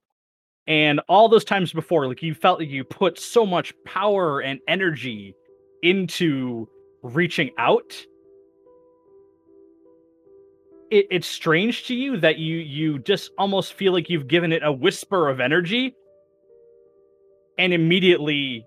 and 0.67 1.01
all 1.07 1.27
those 1.27 1.43
times 1.43 1.73
before 1.73 2.07
like 2.07 2.23
you 2.23 2.33
felt 2.33 2.59
like 2.59 2.69
you 2.69 2.83
put 2.83 3.19
so 3.19 3.45
much 3.45 3.73
power 3.85 4.39
and 4.39 4.59
energy 4.67 5.35
into 5.83 6.67
reaching 7.03 7.51
out 7.57 7.93
it, 10.91 11.05
it's 11.11 11.27
strange 11.27 11.85
to 11.85 11.95
you 11.95 12.17
that 12.17 12.37
you 12.37 12.57
you 12.57 12.99
just 12.99 13.31
almost 13.37 13.73
feel 13.73 13.91
like 13.91 14.09
you've 14.09 14.27
given 14.27 14.51
it 14.51 14.63
a 14.63 14.71
whisper 14.71 15.29
of 15.29 15.39
energy 15.39 15.93
and 17.57 17.73
immediately 17.73 18.65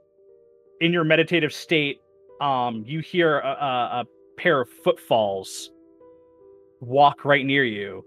in 0.81 0.93
your 0.93 1.05
meditative 1.05 1.53
state 1.53 2.01
um 2.41 2.85
you 2.87 3.01
hear 3.01 3.41
a, 3.41 3.49
a, 3.49 4.01
a 4.01 4.05
pair 4.37 4.61
of 4.61 4.69
footfalls 4.85 5.71
walk 6.81 7.25
right 7.25 7.45
near 7.45 7.65
you 7.65 8.05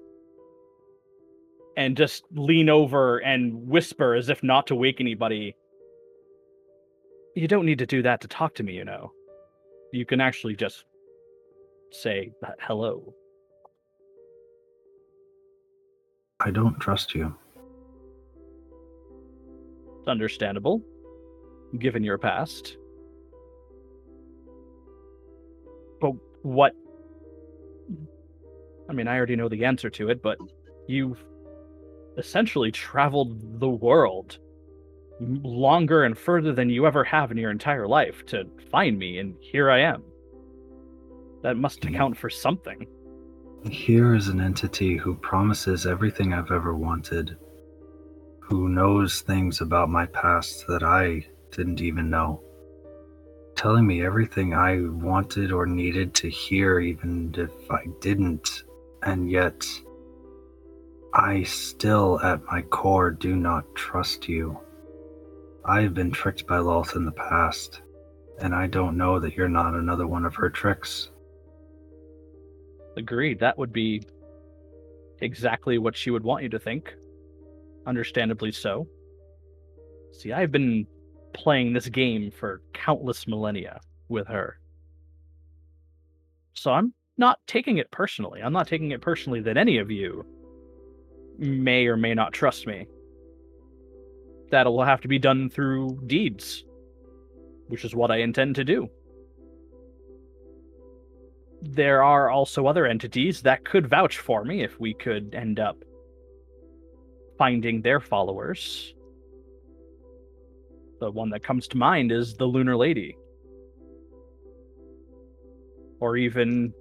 and 1.77 1.95
just 1.95 2.23
lean 2.33 2.69
over 2.69 3.19
and 3.19 3.67
whisper 3.67 4.15
as 4.15 4.29
if 4.29 4.43
not 4.43 4.67
to 4.67 4.75
wake 4.75 4.99
anybody. 4.99 5.55
You 7.35 7.47
don't 7.47 7.65
need 7.65 7.79
to 7.79 7.85
do 7.85 8.01
that 8.01 8.21
to 8.21 8.27
talk 8.27 8.55
to 8.55 8.63
me, 8.63 8.73
you 8.73 8.85
know. 8.85 9.11
You 9.93 10.05
can 10.05 10.21
actually 10.21 10.55
just 10.55 10.85
say 11.91 12.31
hello. 12.59 13.13
I 16.39 16.51
don't 16.51 16.79
trust 16.79 17.13
you. 17.13 17.35
It's 20.02 20.07
understandable, 20.07 20.82
given 21.78 22.03
your 22.03 22.18
past. 22.18 22.78
But 25.99 26.14
what? 26.41 26.76
I 28.90 28.94
mean, 28.94 29.07
I 29.07 29.15
already 29.15 29.36
know 29.36 29.48
the 29.48 29.64
answer 29.64 29.91
to 29.91 30.10
it, 30.10 30.23
but 30.23 30.40
you've 30.88 31.23
essentially 32.18 32.72
traveled 32.72 33.60
the 33.60 33.69
world 33.69 34.40
longer 35.19 36.03
and 36.03 36.18
further 36.18 36.52
than 36.52 36.72
you 36.72 36.88
ever 36.88 37.03
have 37.03 37.30
in 37.30 37.38
your 37.38 37.52
entire 37.52 37.88
life 37.88 38.26
to 38.26 38.45
find 38.72 38.98
me, 38.98 39.19
and 39.19 39.36
here 39.40 39.69
I 39.69 39.82
am. 39.82 40.03
That 41.44 41.57
must 41.57 41.84
hmm. 41.84 41.94
account 41.94 42.18
for 42.18 42.32
something. 42.32 42.88
Here 43.69 44.15
is 44.15 44.30
an 44.30 44.41
entity 44.41 44.98
who 44.98 45.14
promises 45.14 45.86
everything 45.86 46.34
I've 46.34 46.49
ever 46.49 46.73
wanted, 46.73 47.38
who 48.52 48.68
knows 48.68 49.22
things 49.22 49.61
about 49.61 49.88
my 49.88 50.06
past 50.07 50.68
that 50.68 50.84
I 50.84 51.26
didn't 51.52 51.80
even 51.80 52.10
know, 52.10 52.44
telling 53.56 53.88
me 53.88 54.06
everything 54.06 54.53
I 54.53 54.82
wanted 54.82 55.53
or 55.53 55.65
needed 55.65 56.14
to 56.15 56.30
hear, 56.30 56.82
even 56.82 57.34
if 57.38 57.49
I 57.72 57.86
didn't, 58.02 58.64
and 59.03 59.32
yet 59.32 59.65
I 61.14 61.44
still, 61.44 62.19
at 62.19 62.44
my 62.44 62.61
core, 62.64 63.10
do 63.10 63.38
not 63.38 63.73
trust 63.73 64.28
you. 64.28 64.60
I 65.64 65.80
have 65.80 65.94
been 65.94 66.11
tricked 66.11 66.45
by 66.45 66.57
Lolth 66.57 66.98
in 66.98 67.06
the 67.06 67.14
past, 67.14 67.82
and 68.40 68.53
I 68.53 68.68
don't 68.68 68.98
know 68.98 69.18
that 69.22 69.38
you're 69.38 69.48
not 69.48 69.76
another 69.76 70.07
one 70.07 70.26
of 70.26 70.36
her 70.36 70.49
tricks. 70.49 71.10
Agreed. 72.98 73.40
That 73.40 73.57
would 73.57 73.72
be 73.72 74.03
exactly 75.22 75.78
what 75.78 75.95
she 75.95 76.11
would 76.11 76.23
want 76.23 76.44
you 76.44 76.49
to 76.49 76.60
think. 76.60 76.94
Understandably 77.85 78.51
so. 78.51 78.87
See, 80.11 80.31
I've 80.31 80.51
been 80.51 80.85
playing 81.33 81.73
this 81.73 81.87
game 81.87 82.31
for 82.31 82.61
countless 82.73 83.27
millennia 83.27 83.79
with 84.09 84.27
her. 84.27 84.59
So 86.53 86.71
I'm 86.71 86.93
not 87.17 87.39
taking 87.47 87.77
it 87.77 87.89
personally. 87.91 88.41
I'm 88.41 88.53
not 88.53 88.67
taking 88.67 88.91
it 88.91 89.01
personally 89.01 89.41
that 89.41 89.57
any 89.57 89.77
of 89.77 89.89
you 89.89 90.25
may 91.37 91.87
or 91.87 91.97
may 91.97 92.13
not 92.13 92.33
trust 92.33 92.67
me. 92.67 92.85
That'll 94.51 94.83
have 94.83 95.01
to 95.01 95.07
be 95.07 95.17
done 95.17 95.49
through 95.49 96.01
deeds, 96.07 96.65
which 97.67 97.85
is 97.85 97.95
what 97.95 98.11
I 98.11 98.17
intend 98.17 98.55
to 98.55 98.65
do 98.65 98.89
there 101.61 102.03
are 102.03 102.29
also 102.29 102.65
other 102.65 102.85
entities 102.85 103.41
that 103.43 103.63
could 103.63 103.87
vouch 103.87 104.17
for 104.17 104.43
me 104.43 104.63
if 104.63 104.79
we 104.79 104.93
could 104.93 105.33
end 105.35 105.59
up 105.59 105.77
finding 107.41 107.81
their 107.81 107.99
followers. 107.99 108.93
The 110.99 111.09
one 111.09 111.31
that 111.31 111.41
comes 111.41 111.68
to 111.69 111.76
mind 111.76 112.11
is 112.11 112.35
the 112.35 112.45
Lunar 112.45 112.77
Lady. 112.77 113.18
Or 115.99 116.18
even 116.18 116.72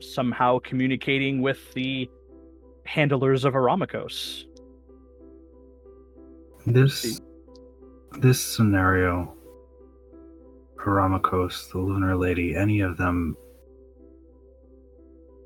somehow 0.00 0.58
communicating 0.58 1.42
with 1.42 1.72
the 1.74 2.10
handlers 2.84 3.44
of 3.44 3.54
Aramikos. 3.54 4.46
This 6.66 7.20
this 8.18 8.40
scenario, 8.40 9.32
Aramikos, 10.84 11.70
the 11.70 11.78
Lunar 11.78 12.16
Lady, 12.16 12.56
any 12.56 12.80
of 12.80 12.96
them, 12.96 13.36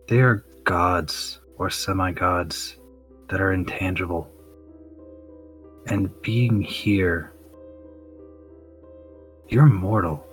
they 0.08 0.20
are 0.20 0.42
gods 0.64 1.40
or 1.58 1.68
semi-gods 1.68 2.78
that 3.28 3.42
are 3.42 3.52
intangible. 3.52 4.30
And 5.90 6.10
being 6.22 6.60
here, 6.60 7.32
you're 9.48 9.66
mortal. 9.66 10.24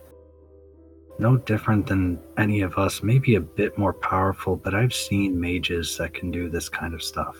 no 1.18 1.38
different 1.38 1.88
than 1.88 2.19
any 2.38 2.61
of 2.61 2.77
us, 2.77 3.02
maybe 3.02 3.36
a 3.36 3.41
bit 3.41 3.77
more 3.77 3.94
powerful, 3.94 4.56
but 4.56 4.76
I've 4.76 4.94
seen 4.94 5.40
mages 5.40 5.98
that 5.98 6.14
can 6.14 6.30
do 6.32 6.49
this 6.49 6.68
kind 6.69 6.94
of 6.94 7.02
stuff. 7.02 7.38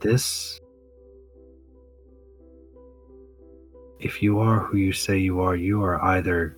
This. 0.00 0.60
If 3.98 4.22
you 4.22 4.38
are 4.38 4.60
who 4.60 4.76
you 4.76 4.92
say 4.92 5.18
you 5.18 5.40
are, 5.40 5.56
you 5.56 5.82
are 5.82 6.02
either 6.04 6.56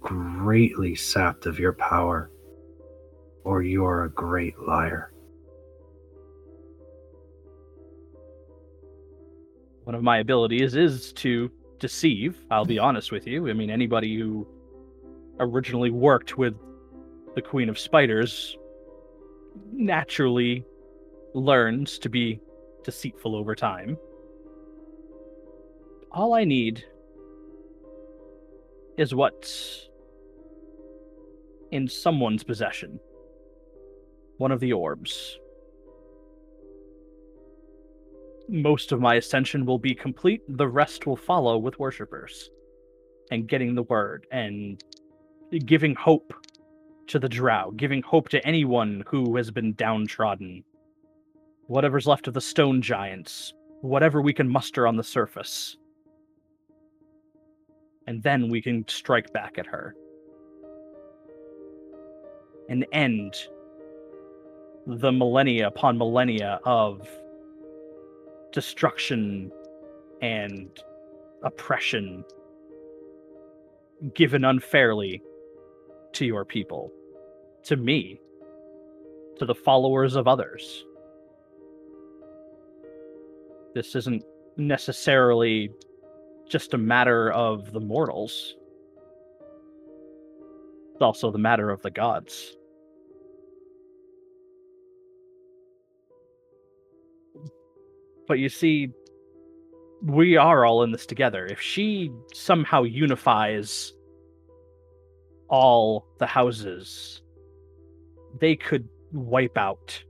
greatly 0.00 0.94
sapped 0.94 1.46
of 1.46 1.58
your 1.58 1.72
power 1.72 2.30
or 3.44 3.62
you 3.62 3.84
are 3.84 4.04
a 4.04 4.10
great 4.10 4.58
liar. 4.60 5.09
One 9.90 9.96
of 9.96 10.04
my 10.04 10.18
abilities 10.18 10.76
is 10.76 11.12
to 11.14 11.50
deceive. 11.80 12.44
I'll 12.48 12.64
be 12.64 12.78
honest 12.78 13.10
with 13.10 13.26
you. 13.26 13.50
I 13.50 13.54
mean, 13.54 13.70
anybody 13.70 14.16
who 14.16 14.46
originally 15.40 15.90
worked 15.90 16.38
with 16.38 16.54
the 17.34 17.42
Queen 17.42 17.68
of 17.68 17.76
Spiders 17.76 18.56
naturally 19.72 20.64
learns 21.34 21.98
to 21.98 22.08
be 22.08 22.38
deceitful 22.84 23.34
over 23.34 23.56
time. 23.56 23.98
All 26.12 26.34
I 26.34 26.44
need 26.44 26.84
is 28.96 29.12
what's 29.12 29.88
in 31.72 31.88
someone's 31.88 32.44
possession. 32.44 33.00
One 34.36 34.52
of 34.52 34.60
the 34.60 34.72
orbs. 34.72 35.39
Most 38.50 38.90
of 38.92 39.00
my 39.00 39.14
ascension 39.14 39.64
will 39.64 39.78
be 39.78 39.94
complete. 39.94 40.42
The 40.48 40.68
rest 40.68 41.06
will 41.06 41.16
follow 41.16 41.56
with 41.56 41.78
worshippers 41.78 42.50
and 43.30 43.48
getting 43.48 43.74
the 43.74 43.84
word 43.84 44.26
and 44.32 44.82
giving 45.64 45.94
hope 45.94 46.34
to 47.06 47.18
the 47.18 47.28
drow, 47.28 47.70
giving 47.72 48.02
hope 48.02 48.28
to 48.30 48.44
anyone 48.46 49.04
who 49.06 49.36
has 49.36 49.50
been 49.50 49.74
downtrodden. 49.74 50.64
Whatever's 51.66 52.06
left 52.06 52.26
of 52.26 52.34
the 52.34 52.40
stone 52.40 52.82
giants, 52.82 53.54
whatever 53.80 54.20
we 54.20 54.32
can 54.32 54.48
muster 54.48 54.86
on 54.86 54.96
the 54.96 55.04
surface. 55.04 55.76
And 58.06 58.22
then 58.22 58.48
we 58.48 58.60
can 58.60 58.86
strike 58.88 59.32
back 59.32 59.58
at 59.58 59.66
her. 59.66 59.94
And 62.68 62.84
end 62.92 63.34
the 64.86 65.12
millennia 65.12 65.68
upon 65.68 65.98
millennia 65.98 66.60
of 66.64 67.08
destruction 68.52 69.50
and 70.22 70.82
oppression 71.42 72.24
given 74.14 74.44
unfairly 74.44 75.22
to 76.12 76.24
your 76.24 76.44
people, 76.44 76.92
to 77.64 77.76
me, 77.76 78.20
to 79.38 79.46
the 79.46 79.54
followers 79.54 80.16
of 80.16 80.26
others. 80.26 80.84
This 83.74 83.94
isn't 83.94 84.24
necessarily 84.56 85.70
just 86.48 86.74
a 86.74 86.78
matter 86.78 87.30
of 87.32 87.72
the 87.72 87.80
mortals, 87.80 88.56
it's 90.92 91.02
also 91.02 91.30
the 91.30 91.38
matter 91.38 91.70
of 91.70 91.80
the 91.80 91.90
gods. 91.90 92.56
But 98.30 98.38
you 98.38 98.48
see, 98.48 98.92
we 100.02 100.36
are 100.36 100.64
all 100.64 100.84
in 100.84 100.92
this 100.92 101.04
together. 101.04 101.46
If 101.46 101.60
she 101.60 102.12
somehow 102.32 102.84
unifies 102.84 103.92
all 105.48 106.06
the 106.20 106.26
houses, 106.26 107.22
they 108.40 108.54
could 108.54 108.88
wipe 109.10 109.58
out 109.58 110.04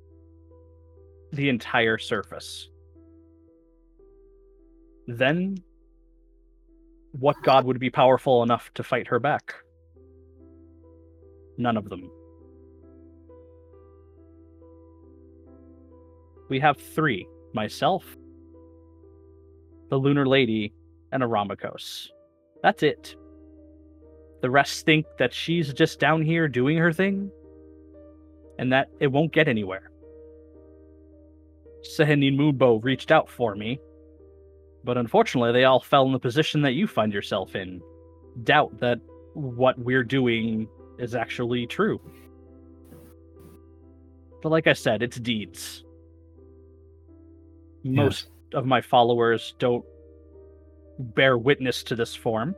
the 1.32 1.48
entire 1.48 1.96
surface. 1.96 2.68
Then, 5.06 5.56
what 7.12 7.42
god 7.42 7.64
would 7.64 7.80
be 7.80 7.88
powerful 7.88 8.42
enough 8.42 8.70
to 8.74 8.82
fight 8.82 9.06
her 9.06 9.18
back? 9.18 9.54
None 11.56 11.78
of 11.78 11.88
them. 11.88 12.10
We 16.50 16.60
have 16.60 16.76
three 16.76 17.26
myself, 17.54 18.04
the 19.88 19.96
Lunar 19.96 20.26
Lady, 20.26 20.72
and 21.12 21.22
Aramikos. 21.22 22.08
That's 22.62 22.82
it. 22.82 23.16
The 24.42 24.50
rest 24.50 24.86
think 24.86 25.06
that 25.18 25.34
she's 25.34 25.72
just 25.72 26.00
down 26.00 26.22
here 26.22 26.48
doing 26.48 26.78
her 26.78 26.92
thing, 26.92 27.30
and 28.58 28.72
that 28.72 28.90
it 29.00 29.08
won't 29.08 29.32
get 29.32 29.48
anywhere. 29.48 29.90
Sehenin 31.82 32.36
Mubo 32.36 32.82
reached 32.82 33.10
out 33.10 33.28
for 33.28 33.54
me, 33.54 33.80
but 34.84 34.98
unfortunately 34.98 35.52
they 35.52 35.64
all 35.64 35.80
fell 35.80 36.06
in 36.06 36.12
the 36.12 36.18
position 36.18 36.62
that 36.62 36.72
you 36.72 36.86
find 36.86 37.12
yourself 37.12 37.54
in. 37.56 37.80
Doubt 38.44 38.78
that 38.80 39.00
what 39.34 39.78
we're 39.78 40.04
doing 40.04 40.68
is 40.98 41.14
actually 41.14 41.66
true. 41.66 42.00
But 44.42 44.50
like 44.50 44.66
I 44.66 44.72
said, 44.72 45.02
it's 45.02 45.18
deeds 45.18 45.84
most 47.84 48.26
yes. 48.26 48.58
of 48.58 48.66
my 48.66 48.80
followers 48.80 49.54
don't 49.58 49.84
bear 50.98 51.38
witness 51.38 51.82
to 51.84 51.96
this 51.96 52.14
form. 52.14 52.54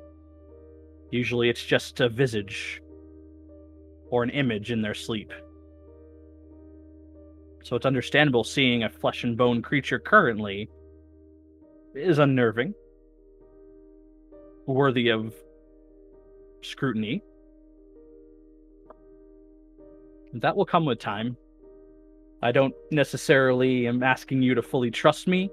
Usually 1.10 1.48
it's 1.48 1.64
just 1.64 2.00
a 2.00 2.08
visage 2.08 2.82
or 4.10 4.22
an 4.22 4.30
image 4.30 4.70
in 4.70 4.82
their 4.82 4.94
sleep. 4.94 5.32
So 7.64 7.76
it's 7.76 7.86
understandable 7.86 8.44
seeing 8.44 8.82
a 8.82 8.90
flesh 8.90 9.24
and 9.24 9.36
bone 9.36 9.62
creature 9.62 9.98
currently 9.98 10.68
is 11.94 12.18
unnerving, 12.18 12.74
worthy 14.66 15.10
of 15.10 15.34
scrutiny. 16.62 17.22
That 20.34 20.56
will 20.56 20.64
come 20.64 20.86
with 20.86 20.98
time. 20.98 21.36
I 22.42 22.50
don't 22.50 22.74
necessarily 22.90 23.86
am 23.86 24.02
asking 24.02 24.42
you 24.42 24.54
to 24.56 24.62
fully 24.62 24.90
trust 24.90 25.28
me. 25.28 25.48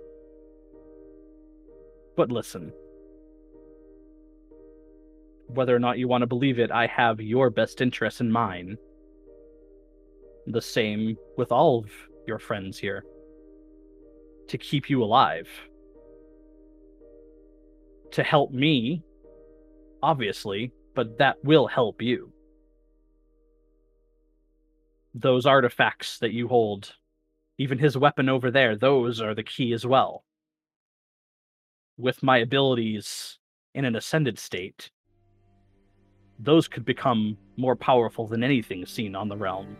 But 2.18 2.32
listen. 2.32 2.74
Whether 5.48 5.76
or 5.76 5.80
not 5.80 5.99
you 5.99 6.07
want 6.07 6.24
to 6.24 6.28
believe 6.28 6.57
it, 6.57 6.72
I 6.72 6.88
have 6.88 7.22
your 7.22 7.52
best 7.52 7.82
interests 7.82 8.22
in 8.22 8.32
mind. 8.32 8.78
The 10.48 10.61
same 10.61 11.16
with 11.38 11.52
all 11.52 11.80
of 11.80 11.91
your 12.26 12.40
friends 12.40 12.80
here. 12.80 13.03
To 14.48 14.57
keep 14.57 14.90
you 14.90 15.03
alive. 15.03 15.48
To 18.11 18.24
help 18.24 18.52
me, 18.52 19.03
obviously, 20.02 20.72
but 20.95 21.20
that 21.20 21.38
will 21.44 21.68
help 21.68 22.02
you 22.02 22.34
those 25.14 25.45
artifacts 25.45 26.19
that 26.19 26.34
you 26.34 26.48
hold, 26.48 26.95
even 27.57 27.77
his 27.77 27.98
weapon 27.98 28.30
over 28.30 28.52
there, 28.52 28.76
those 28.76 29.22
are 29.22 29.34
the 29.34 29.44
key 29.44 29.73
as 29.73 29.86
well. 29.86 30.23
With 31.98 32.23
my 32.23 32.38
abilities 32.38 33.38
in 33.73 33.86
an 33.86 33.95
ascended 33.95 34.40
state, 34.40 34.91
those 36.40 36.68
could 36.68 36.86
become 36.86 37.38
more 37.57 37.76
powerful 37.76 38.27
than 38.27 38.44
anything 38.44 38.86
seen 38.86 39.15
on 39.15 39.27
the 39.27 39.36
realm. 39.36 39.76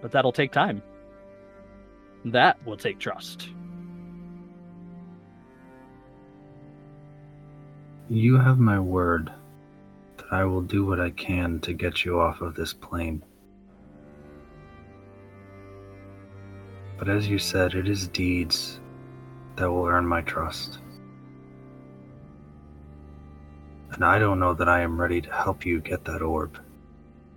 But 0.00 0.12
that'll 0.12 0.32
take 0.32 0.52
time. 0.52 0.82
That 2.24 2.64
will 2.66 2.76
take 2.76 2.98
trust. 2.98 3.50
You 8.08 8.38
have 8.38 8.58
my 8.58 8.80
word 8.80 9.30
I 10.30 10.44
will 10.44 10.60
do 10.60 10.84
what 10.84 11.00
I 11.00 11.10
can 11.10 11.58
to 11.60 11.72
get 11.72 12.04
you 12.04 12.20
off 12.20 12.42
of 12.42 12.54
this 12.54 12.74
plane. 12.74 13.24
But 16.98 17.08
as 17.08 17.28
you 17.28 17.38
said, 17.38 17.74
it 17.74 17.88
is 17.88 18.08
deeds 18.08 18.80
that 19.56 19.70
will 19.70 19.86
earn 19.86 20.06
my 20.06 20.20
trust. 20.20 20.80
And 23.92 24.04
I 24.04 24.18
don't 24.18 24.38
know 24.38 24.52
that 24.52 24.68
I 24.68 24.82
am 24.82 25.00
ready 25.00 25.20
to 25.22 25.32
help 25.32 25.64
you 25.64 25.80
get 25.80 26.04
that 26.04 26.20
orb 26.20 26.58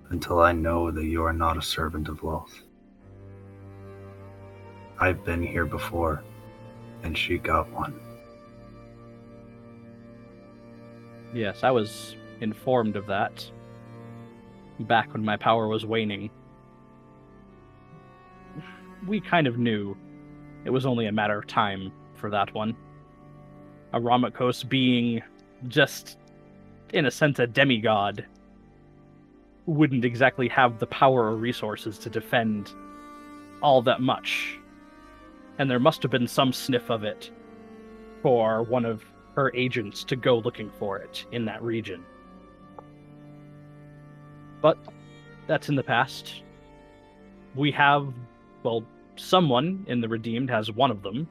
until 0.10 0.42
I 0.42 0.52
know 0.52 0.92
that 0.92 1.06
you 1.06 1.24
are 1.24 1.34
not 1.34 1.58
a 1.58 1.62
servant 1.62 2.10
of 2.10 2.20
Lolth. 2.20 2.62
I've 5.00 5.24
been 5.24 5.42
here 5.42 5.66
before, 5.66 6.24
and 7.04 7.18
she 7.18 7.38
got 7.38 7.72
one. 7.72 8.00
Yes, 11.34 11.64
I 11.64 11.72
was 11.72 12.18
informed 12.42 12.96
of 12.96 13.06
that 13.08 13.50
back 14.82 15.14
when 15.14 15.24
my 15.24 15.38
power 15.38 15.68
was 15.68 15.86
waning. 15.86 16.30
We 19.08 19.22
kind 19.22 19.48
of 19.48 19.58
knew 19.58 19.96
it 20.66 20.70
was 20.70 20.86
only 20.86 21.08
a 21.08 21.12
matter 21.12 21.38
of 21.38 21.48
time 21.48 21.92
for 22.16 22.30
that 22.30 22.54
one. 22.54 22.76
Aramikos 23.94 24.68
being 24.68 25.22
just 25.68 26.18
in 26.94 27.06
a 27.06 27.12
sense, 27.12 27.40
a 27.40 27.48
demigod, 27.48 28.26
wouldn't 29.66 30.06
exactly 30.06 30.48
have 30.50 30.80
the 30.80 30.88
power 30.88 31.26
or 31.26 31.36
resources 31.36 31.98
to 32.00 32.10
defend 32.10 32.74
all 33.62 33.82
that 33.82 34.02
much. 34.02 34.58
And 35.58 35.70
there 35.70 35.80
must 35.80 36.02
have 36.02 36.12
been 36.12 36.28
some 36.28 36.52
sniff 36.52 36.90
of 36.90 37.04
it 37.04 37.32
for 38.22 38.64
one 38.64 38.86
of 38.86 39.04
her 39.36 39.52
agents 39.56 40.04
to 40.06 40.16
go 40.16 40.40
looking 40.40 40.72
for 40.78 40.98
it 40.98 41.26
in 41.32 41.46
that 41.46 41.62
region. 41.62 42.04
But 44.62 44.78
that's 45.48 45.70
in 45.70 45.76
the 45.76 45.84
past. 45.84 46.44
We 47.56 47.72
have, 47.72 48.14
well, 48.64 48.84
someone 49.16 49.86
in 49.88 50.02
the 50.02 50.08
Redeemed 50.08 50.50
has 50.50 50.72
one 50.72 50.92
of 50.92 51.02
them. 51.02 51.28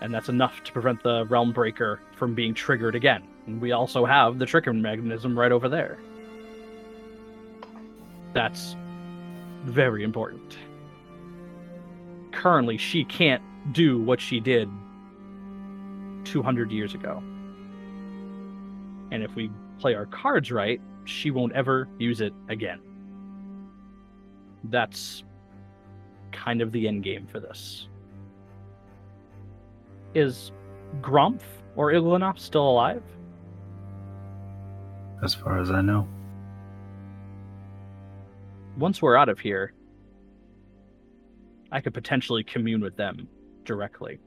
And 0.00 0.12
that's 0.12 0.28
enough 0.28 0.64
to 0.64 0.72
prevent 0.72 1.02
the 1.02 1.24
Realm 1.26 1.52
Breaker 1.52 2.00
from 2.16 2.34
being 2.34 2.54
triggered 2.54 2.94
again. 2.94 3.22
And 3.46 3.60
we 3.60 3.72
also 3.72 4.04
have 4.04 4.38
the 4.38 4.46
trigger 4.46 4.72
mechanism 4.72 5.38
right 5.38 5.52
over 5.52 5.68
there. 5.68 5.98
That's 8.32 8.76
very 9.64 10.02
important. 10.02 10.58
Currently, 12.32 12.78
she 12.78 13.04
can't 13.04 13.42
do 13.72 14.00
what 14.00 14.20
she 14.20 14.40
did 14.40 14.68
200 16.24 16.72
years 16.72 16.94
ago. 16.94 17.22
And 19.12 19.22
if 19.22 19.34
we 19.36 19.50
play 19.78 19.94
our 19.94 20.06
cards 20.06 20.50
right, 20.50 20.80
she 21.04 21.30
won't 21.30 21.52
ever 21.52 21.88
use 21.98 22.20
it 22.20 22.32
again. 22.48 22.80
That's 24.64 25.24
kind 26.30 26.60
of 26.60 26.72
the 26.72 26.88
end 26.88 27.02
game 27.02 27.26
for 27.26 27.40
this. 27.40 27.88
Is 30.14 30.52
Grumpf 31.00 31.42
or 31.76 31.92
Ilganov 31.92 32.38
still 32.38 32.68
alive? 32.68 33.02
As 35.22 35.34
far 35.34 35.60
as 35.60 35.70
I 35.70 35.80
know. 35.80 36.06
Once 38.76 39.00
we're 39.02 39.16
out 39.16 39.28
of 39.28 39.38
here, 39.38 39.72
I 41.70 41.80
could 41.80 41.94
potentially 41.94 42.44
commune 42.44 42.80
with 42.80 42.96
them 42.96 43.28
directly. 43.64 44.18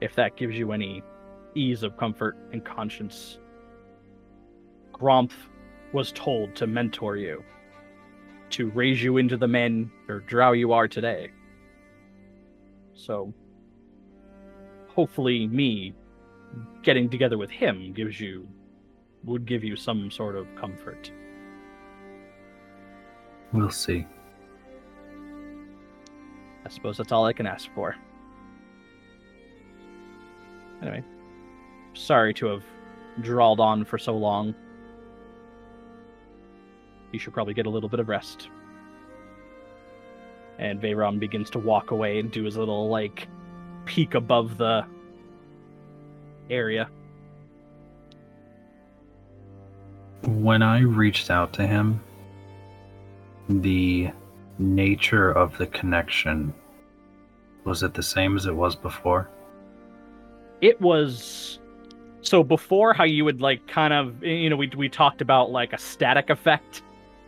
If 0.00 0.14
that 0.16 0.36
gives 0.36 0.56
you 0.56 0.72
any 0.72 1.02
ease 1.54 1.82
of 1.82 1.96
comfort 1.96 2.36
and 2.52 2.64
conscience. 2.64 3.38
Grumpf 5.02 5.32
was 5.92 6.12
told 6.12 6.54
to 6.54 6.68
mentor 6.68 7.16
you, 7.16 7.42
to 8.50 8.70
raise 8.70 9.02
you 9.02 9.16
into 9.16 9.36
the 9.36 9.48
men 9.48 9.90
or 10.08 10.20
drow 10.20 10.52
you 10.52 10.72
are 10.72 10.86
today. 10.86 11.32
So, 12.94 13.34
hopefully, 14.86 15.48
me 15.48 15.92
getting 16.84 17.10
together 17.10 17.36
with 17.36 17.50
him 17.50 17.92
gives 17.92 18.20
you, 18.20 18.46
would 19.24 19.44
give 19.44 19.64
you 19.64 19.74
some 19.74 20.08
sort 20.08 20.36
of 20.36 20.46
comfort. 20.54 21.10
We'll 23.52 23.70
see. 23.70 24.06
I 26.64 26.68
suppose 26.68 26.96
that's 26.96 27.10
all 27.10 27.24
I 27.24 27.32
can 27.32 27.46
ask 27.46 27.68
for. 27.74 27.96
Anyway, 30.80 31.02
sorry 31.94 32.32
to 32.34 32.46
have 32.46 32.62
drawled 33.20 33.58
on 33.58 33.84
for 33.84 33.98
so 33.98 34.16
long. 34.16 34.54
You 37.12 37.18
should 37.18 37.34
probably 37.34 37.54
get 37.54 37.66
a 37.66 37.70
little 37.70 37.88
bit 37.88 38.00
of 38.00 38.08
rest. 38.08 38.48
And 40.58 40.80
Veyron 40.80 41.18
begins 41.18 41.50
to 41.50 41.58
walk 41.58 41.90
away 41.90 42.18
and 42.18 42.30
do 42.30 42.44
his 42.44 42.56
little, 42.56 42.88
like, 42.88 43.28
peek 43.84 44.14
above 44.14 44.58
the 44.58 44.84
area. 46.50 46.88
When 50.22 50.62
I 50.62 50.80
reached 50.80 51.30
out 51.30 51.52
to 51.54 51.66
him, 51.66 52.00
the 53.48 54.10
nature 54.58 55.30
of 55.30 55.56
the 55.58 55.66
connection 55.66 56.54
was 57.64 57.82
it 57.82 57.94
the 57.94 58.02
same 58.02 58.36
as 58.36 58.46
it 58.46 58.54
was 58.54 58.74
before? 58.74 59.28
It 60.60 60.80
was 60.80 61.60
so 62.22 62.42
before 62.42 62.92
how 62.92 63.04
you 63.04 63.24
would 63.24 63.40
like 63.40 63.66
kind 63.66 63.92
of 63.92 64.22
you 64.22 64.48
know 64.48 64.56
we 64.56 64.70
we 64.76 64.88
talked 64.88 65.20
about 65.20 65.50
like 65.50 65.72
a 65.72 65.78
static 65.78 66.30
effect 66.30 66.82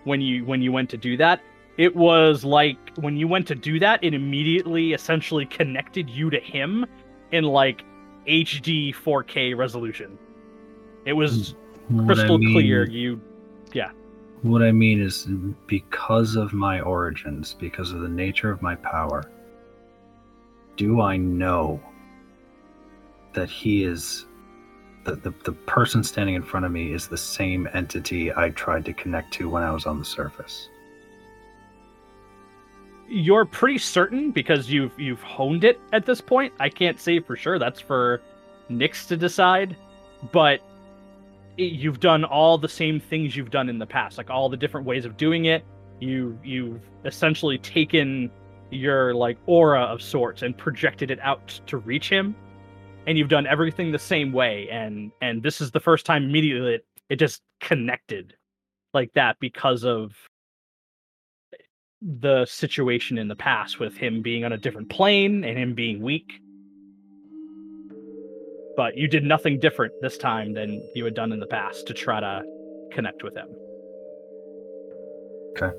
when 0.05 0.20
you 0.20 0.44
when 0.44 0.62
you 0.62 0.72
went 0.72 0.90
to 0.90 0.97
do 0.97 1.16
that. 1.16 1.40
It 1.76 1.94
was 1.97 2.44
like 2.44 2.76
when 2.97 3.16
you 3.16 3.26
went 3.26 3.48
to 3.48 3.55
do 3.55 3.78
that, 3.81 4.02
it 4.05 4.14
immediately 4.14 4.93
essentially 4.93 5.44
connected 5.47 6.09
you 6.09 6.31
to 6.31 6.39
him 6.39 6.86
in 7.32 7.44
like 7.44 7.85
HD 8.28 8.94
4K 8.94 9.56
resolution. 9.56 10.16
It 11.05 11.12
was 11.14 11.55
What 11.89 12.02
I 12.02 12.06
crystal 12.06 12.39
mean- 12.39 12.55
clear. 12.55 12.89
You 12.89 13.20
yeah 13.72 13.90
What 14.43 14.62
I 14.62 14.70
mean 14.72 15.01
is 15.02 15.26
because 15.66 16.36
of 16.36 16.52
my 16.52 16.81
origins, 16.81 17.55
because 17.55 17.90
of 17.93 18.01
the 18.01 18.09
nature 18.09 18.51
of 18.51 18.62
my 18.62 18.76
power, 18.76 19.24
do 20.76 21.01
I 21.01 21.16
know 21.16 21.81
that 23.32 23.51
he 23.51 23.82
is 23.85 24.26
that 25.05 25.22
the, 25.22 25.32
the 25.44 25.52
person 25.52 26.02
standing 26.02 26.35
in 26.35 26.43
front 26.43 26.66
of 26.66 26.72
me 26.72 26.93
is 26.93 27.09
the 27.09 27.16
same 27.16 27.68
entity 27.74 28.32
I 28.35 28.51
tried 28.51 28.85
to 28.86 28.93
connect 28.93 29.32
to 29.35 29.48
when 29.48 29.62
I 29.62 29.70
was 29.70 29.86
on 29.86 29.98
the 29.98 30.05
surface? 30.05 30.68
you're 33.09 33.44
pretty 33.44 33.78
certain 33.78 34.31
because 34.31 34.70
you've 34.70 34.98
you've 34.98 35.22
honed 35.22 35.64
it 35.64 35.81
at 35.93 36.06
this 36.06 36.20
point. 36.20 36.52
I 36.60 36.68
can't 36.68 37.01
say 37.01 37.20
for 37.20 37.36
sure. 37.36 37.59
That's 37.59 37.81
for 37.81 38.22
Nyx 38.70 39.06
to 39.09 39.16
decide. 39.16 39.76
But 40.32 40.60
you've 41.56 42.01
done 42.01 42.24
all 42.24 42.59
the 42.59 42.68
same 42.68 42.98
things 42.98 43.36
you've 43.36 43.51
done 43.51 43.68
in 43.68 43.78
the 43.78 43.86
past, 43.86 44.18
like 44.18 44.31
all 44.31 44.48
the 44.48 44.56
different 44.56 44.86
ways 44.86 45.05
of 45.05 45.16
doing 45.16 45.47
it. 45.47 45.64
You 46.01 46.39
you've 46.43 46.81
essentially 47.05 47.59
taken 47.59 48.31
your 48.70 49.14
like 49.14 49.39
aura 49.47 49.82
of 49.82 50.02
sorts 50.02 50.43
and 50.43 50.56
projected 50.56 51.10
it 51.10 51.20
out 51.20 51.60
to 51.66 51.76
reach 51.78 52.09
him, 52.09 52.35
and 53.06 53.18
you've 53.18 53.28
done 53.28 53.47
everything 53.47 53.93
the 53.93 53.98
same 53.98 54.32
way. 54.32 54.68
And 54.70 55.12
and 55.20 55.43
this 55.43 55.60
is 55.60 55.70
the 55.70 55.81
first 55.81 56.06
time 56.06 56.24
immediately 56.24 56.74
it, 56.74 56.86
it 57.09 57.16
just 57.16 57.43
connected 57.60 58.35
like 58.93 59.12
that 59.14 59.36
because 59.40 59.85
of 59.85 60.12
the 62.01 62.44
situation 62.44 63.18
in 63.18 63.28
the 63.28 63.36
past 63.36 63.81
with 63.81 63.97
him 63.97 64.22
being 64.22 64.44
on 64.44 64.52
a 64.52 64.59
different 64.59 64.90
plane 64.90 65.44
and 65.44 65.59
him 65.59 65.74
being 65.74 66.02
weak. 66.02 66.40
But 68.76 68.97
you 68.97 69.09
did 69.09 69.24
nothing 69.24 69.60
different 69.60 69.93
this 70.02 70.18
time 70.18 70.52
than 70.52 70.82
you 70.94 71.05
had 71.05 71.14
done 71.14 71.32
in 71.32 71.40
the 71.40 71.47
past 71.47 71.86
to 71.86 71.94
try 71.94 72.20
to 72.20 72.43
connect 72.93 73.22
with 73.22 73.35
him. 73.36 73.48
Okay. 75.56 75.76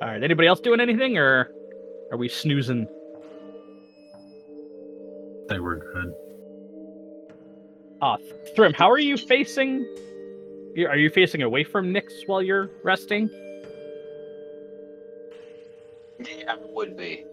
All 0.00 0.08
right. 0.08 0.22
Anybody 0.22 0.48
else 0.48 0.60
doing 0.60 0.80
anything, 0.80 1.18
or 1.18 1.52
are 2.10 2.16
we 2.16 2.28
snoozing? 2.28 2.88
They 5.50 5.58
were 5.58 5.76
good. 5.76 6.14
Uh, 8.00 8.16
Thrim, 8.54 8.72
how 8.72 8.88
are 8.88 9.00
you 9.00 9.16
facing? 9.16 9.84
Are 10.88 10.96
you 10.96 11.10
facing 11.10 11.42
away 11.42 11.64
from 11.64 11.92
Nyx 11.92 12.26
while 12.26 12.40
you're 12.40 12.70
resting? 12.84 13.28
Yeah, 16.20 16.54
it 16.54 16.70
would 16.72 16.96
be. 16.96 17.24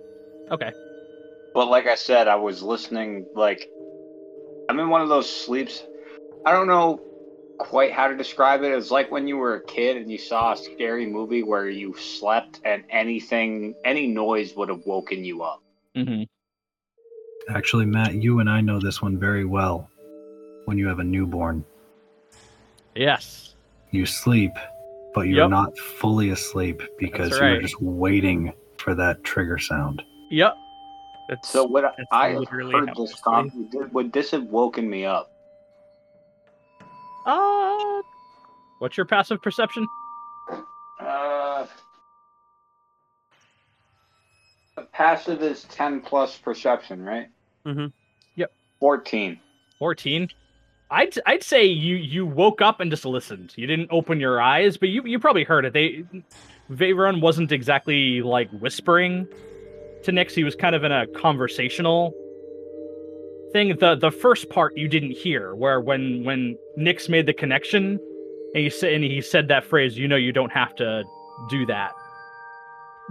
Okay. 0.51 0.71
But 1.53 1.67
like 1.67 1.85
I 1.85 1.93
said, 1.93 2.27
I 2.27 2.35
was 2.35 2.63
listening. 2.63 3.27
Like, 3.35 3.69
I'm 4.67 4.79
in 4.79 4.89
one 4.89 5.01
of 5.01 5.09
those 5.09 5.29
sleeps. 5.29 5.83
I 6.43 6.51
don't 6.51 6.67
know 6.67 6.99
quite 7.59 7.91
how 7.91 8.07
to 8.07 8.17
describe 8.17 8.63
it. 8.63 8.71
It's 8.71 8.89
like 8.89 9.11
when 9.11 9.27
you 9.27 9.37
were 9.37 9.55
a 9.55 9.63
kid 9.63 9.97
and 9.97 10.11
you 10.11 10.17
saw 10.17 10.53
a 10.53 10.57
scary 10.57 11.05
movie 11.05 11.43
where 11.43 11.69
you 11.69 11.95
slept 11.95 12.61
and 12.65 12.83
anything, 12.89 13.75
any 13.85 14.07
noise 14.07 14.55
would 14.55 14.69
have 14.69 14.85
woken 14.85 15.23
you 15.23 15.43
up. 15.43 15.61
Mm-hmm. 15.95 16.23
Actually, 17.49 17.85
Matt, 17.85 18.15
you 18.15 18.39
and 18.39 18.49
I 18.49 18.61
know 18.61 18.79
this 18.79 19.01
one 19.01 19.17
very 19.17 19.45
well. 19.45 19.89
When 20.65 20.77
you 20.77 20.87
have 20.87 20.99
a 20.99 21.03
newborn, 21.03 21.63
Yes. 22.93 23.55
you 23.91 24.05
sleep, 24.05 24.51
but 25.13 25.21
you're 25.27 25.43
Yep. 25.43 25.49
not 25.49 25.77
fully 25.77 26.31
asleep 26.31 26.81
because 26.97 27.29
That's 27.29 27.41
you're 27.41 27.61
just 27.61 27.81
waiting 27.81 28.53
for 28.77 28.93
that 28.95 29.23
trigger 29.23 29.57
sound. 29.57 30.03
Yep. 30.29 30.57
That's 31.29 31.47
So 31.49 31.63
what 31.63 31.81
That's 31.83 32.07
I 32.11 32.29
have 32.29 32.39
literally 32.39 32.73
heard 32.73 32.89
this 32.97 33.11
sleep. 33.11 33.23
comment? 33.23 33.53
Would- 33.73 33.93
Would 33.93 34.13
this 34.13 34.31
have 34.31 34.43
woken 34.45 34.89
me 34.89 35.05
up? 35.05 35.31
Uh, 37.25 38.01
what's 38.79 38.97
your 38.97 39.05
passive 39.05 39.41
perception? 39.41 39.87
Uh, 40.99 41.65
passive 44.97 45.43
is 45.43 45.63
10 45.65 46.01
plus 46.01 46.37
perception, 46.37 47.05
right? 47.05 47.27
Mhm. 47.65 47.93
Yep. 48.35 48.51
14. 48.79 49.39
14 49.79 50.27
i'd 50.89 51.19
i'd 51.25 51.43
say 51.43 51.65
you 51.65 51.95
you 51.97 52.25
woke 52.25 52.61
up 52.61 52.79
and 52.79 52.89
just 52.89 53.03
listened 53.05 53.53
you 53.57 53.67
didn't 53.67 53.89
open 53.91 54.21
your 54.21 54.41
eyes 54.41 54.77
but 54.77 54.87
you 54.87 55.03
you 55.05 55.19
probably 55.19 55.43
heard 55.43 55.65
it 55.65 55.73
they 55.73 56.03
Veyron 56.71 57.19
wasn't 57.19 57.51
exactly 57.51 58.21
like 58.21 58.49
whispering 58.51 59.27
to 60.03 60.11
Nyx. 60.11 60.31
He 60.31 60.43
was 60.43 60.55
kind 60.55 60.75
of 60.75 60.83
in 60.83 60.91
a 60.91 61.05
conversational 61.07 62.13
thing 63.51 63.75
the 63.79 63.95
the 63.95 64.11
first 64.11 64.49
part 64.49 64.75
you 64.77 64.87
didn't 64.87 65.11
hear 65.11 65.53
where 65.55 65.79
when 65.81 66.23
when 66.23 66.57
Nyx 66.77 67.09
made 67.09 67.25
the 67.25 67.33
connection 67.33 67.99
and 68.53 68.63
he 68.63 68.69
said 68.69 68.93
and 68.93 69.03
he 69.03 69.21
said 69.21 69.49
that 69.49 69.65
phrase 69.65 69.97
you 69.97 70.07
know 70.07 70.15
you 70.15 70.31
don't 70.31 70.51
have 70.51 70.73
to 70.75 71.03
do 71.49 71.65
that 71.65 71.91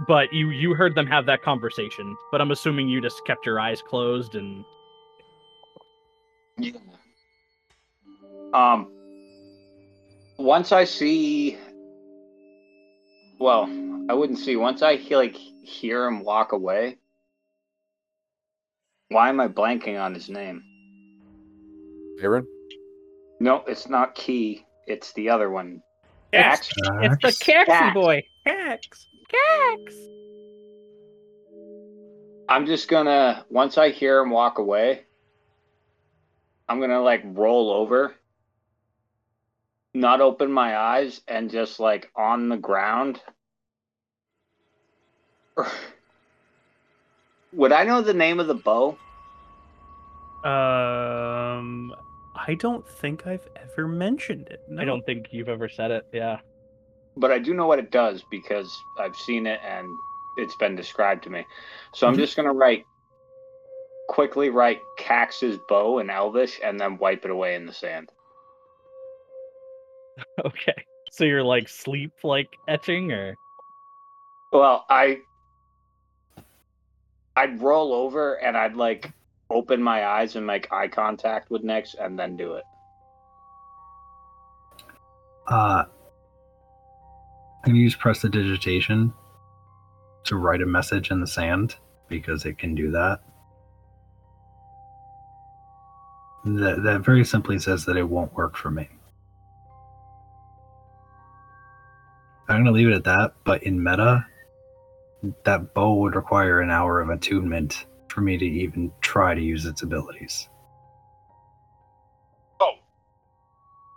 but 0.07 0.31
you 0.31 0.51
you 0.51 0.73
heard 0.73 0.93
them 0.95 1.07
have 1.07 1.25
that 1.25 1.41
conversation 1.41 2.15
but 2.31 2.39
i'm 2.41 2.51
assuming 2.51 2.87
you 2.87 3.01
just 3.01 3.25
kept 3.25 3.45
your 3.45 3.59
eyes 3.59 3.81
closed 3.81 4.35
and 4.35 4.63
Yeah. 6.57 6.71
Um. 8.53 8.91
Once 10.37 10.71
I 10.71 10.83
see, 10.85 11.57
well, 13.39 13.63
I 14.09 14.13
wouldn't 14.13 14.39
see. 14.39 14.55
Once 14.55 14.81
I 14.81 14.95
he- 14.95 15.15
like 15.15 15.35
hear 15.35 16.05
him 16.05 16.23
walk 16.23 16.51
away. 16.53 16.97
Why 19.09 19.29
am 19.29 19.39
I 19.39 19.47
blanking 19.47 19.99
on 20.01 20.13
his 20.13 20.29
name? 20.29 20.63
Aaron? 22.21 22.47
No, 23.39 23.63
it's 23.67 23.87
not 23.87 24.15
Key. 24.15 24.65
It's 24.87 25.13
the 25.13 25.29
other 25.29 25.49
one. 25.49 25.81
Cax. 26.33 26.69
Cax. 26.73 27.21
it's 27.21 27.39
the 27.39 27.45
Caxy 27.45 27.93
boy 27.93 28.23
Cax 28.45 29.05
Cax 29.29 30.07
I'm 32.49 32.65
just 32.65 32.87
gonna 32.87 33.45
once 33.49 33.77
I 33.77 33.89
hear 33.89 34.19
him 34.19 34.29
walk 34.29 34.57
away, 34.57 35.01
I'm 36.69 36.79
gonna 36.79 37.01
like 37.01 37.21
roll 37.25 37.71
over, 37.71 38.15
not 39.93 40.21
open 40.21 40.49
my 40.51 40.77
eyes, 40.77 41.21
and 41.27 41.51
just 41.51 41.79
like 41.79 42.09
on 42.15 42.47
the 42.47 42.55
ground. 42.57 43.21
Would 47.53 47.71
I 47.73 47.83
know 47.83 48.01
the 48.01 48.13
name 48.13 48.39
of 48.39 48.47
the 48.47 48.55
bow? 48.55 48.97
Um, 50.43 51.93
I 52.35 52.53
don't 52.53 52.87
think 52.87 53.27
I've 53.27 53.47
ever 53.55 53.87
mentioned 53.87 54.47
it. 54.47 54.61
i 54.77 54.85
don't 54.85 55.05
think 55.05 55.27
you've 55.31 55.49
ever 55.49 55.67
said 55.67 55.91
it 55.91 56.05
yeah 56.13 56.37
But 57.17 57.31
I 57.31 57.39
do 57.39 57.53
know 57.53 57.67
what 57.67 57.79
it 57.79 57.91
does 57.91 58.23
because 58.29 58.79
I've 58.99 59.15
seen 59.15 59.47
it 59.47 59.59
and 59.63 59.87
it's 60.37 60.55
been 60.55 60.75
described 60.75 61.23
to 61.23 61.29
me. 61.29 61.45
So 61.93 62.07
I'm 62.07 62.13
Mhm. 62.13 62.19
just 62.19 62.35
gonna 62.35 62.53
write 62.53 62.85
quickly 64.07 64.49
write 64.49 64.81
Cax's 64.97 65.57
bow 65.67 65.99
in 65.99 66.09
Elvish 66.09 66.59
and 66.63 66.79
then 66.79 66.97
wipe 66.97 67.25
it 67.25 67.31
away 67.31 67.55
in 67.55 67.65
the 67.65 67.73
sand. 67.73 68.09
okay 70.45 70.85
so 71.11 71.25
you're 71.25 71.43
like 71.43 71.67
sleep 71.67 72.11
like 72.23 72.59
etching 72.67 73.11
or 73.11 73.37
Well, 74.51 74.85
I 74.89 75.21
I'd 77.35 77.61
roll 77.61 77.93
over 77.93 78.35
and 78.35 78.57
I'd 78.57 78.75
like 78.75 79.11
open 79.49 79.81
my 79.81 80.05
eyes 80.05 80.35
and 80.35 80.45
make 80.45 80.71
eye 80.71 80.87
contact 80.87 81.51
with 81.51 81.63
Nyx 81.63 81.95
and 81.99 82.17
then 82.17 82.35
do 82.35 82.53
it. 82.53 82.63
Uh, 85.47 85.85
I'm 87.63 87.71
gonna 87.71 87.79
use 87.79 87.95
prestidigitation 87.95 89.13
to 90.25 90.35
write 90.35 90.61
a 90.61 90.65
message 90.65 91.11
in 91.11 91.19
the 91.19 91.27
sand 91.27 91.75
because 92.07 92.45
it 92.45 92.57
can 92.57 92.75
do 92.75 92.91
that. 92.91 93.19
That, 96.45 96.83
that 96.83 97.01
very 97.01 97.25
simply 97.25 97.59
says 97.59 97.85
that 97.85 97.97
it 97.97 98.07
won't 98.07 98.33
work 98.33 98.55
for 98.55 98.71
me. 98.71 98.87
I'm 102.47 102.59
gonna 102.63 102.71
leave 102.71 102.87
it 102.87 102.93
at 102.93 103.03
that, 103.03 103.33
but 103.43 103.63
in 103.63 103.83
meta, 103.83 104.25
that 105.43 105.73
bow 105.73 105.95
would 105.95 106.15
require 106.15 106.61
an 106.61 106.71
hour 106.71 107.01
of 107.01 107.09
attunement 107.09 107.85
for 108.07 108.21
me 108.21 108.37
to 108.37 108.45
even 108.45 108.91
try 109.01 109.33
to 109.33 109.41
use 109.41 109.65
its 109.65 109.81
abilities. 109.81 110.47
Oh. 112.61 112.75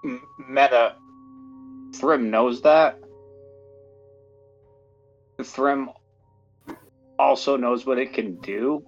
M- 0.05 0.23
Meta 0.49 0.97
Thrim 1.95 2.31
knows 2.31 2.63
that. 2.63 2.99
Thrim 5.45 5.91
also 7.19 7.57
knows 7.57 7.87
what 7.87 7.99
it 7.99 8.13
can 8.13 8.41
do. 8.41 8.85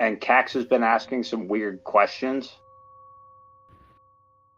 And 0.00 0.20
Cax 0.20 0.52
has 0.52 0.64
been 0.64 0.82
asking 0.82 1.24
some 1.24 1.48
weird 1.48 1.82
questions. 1.84 2.56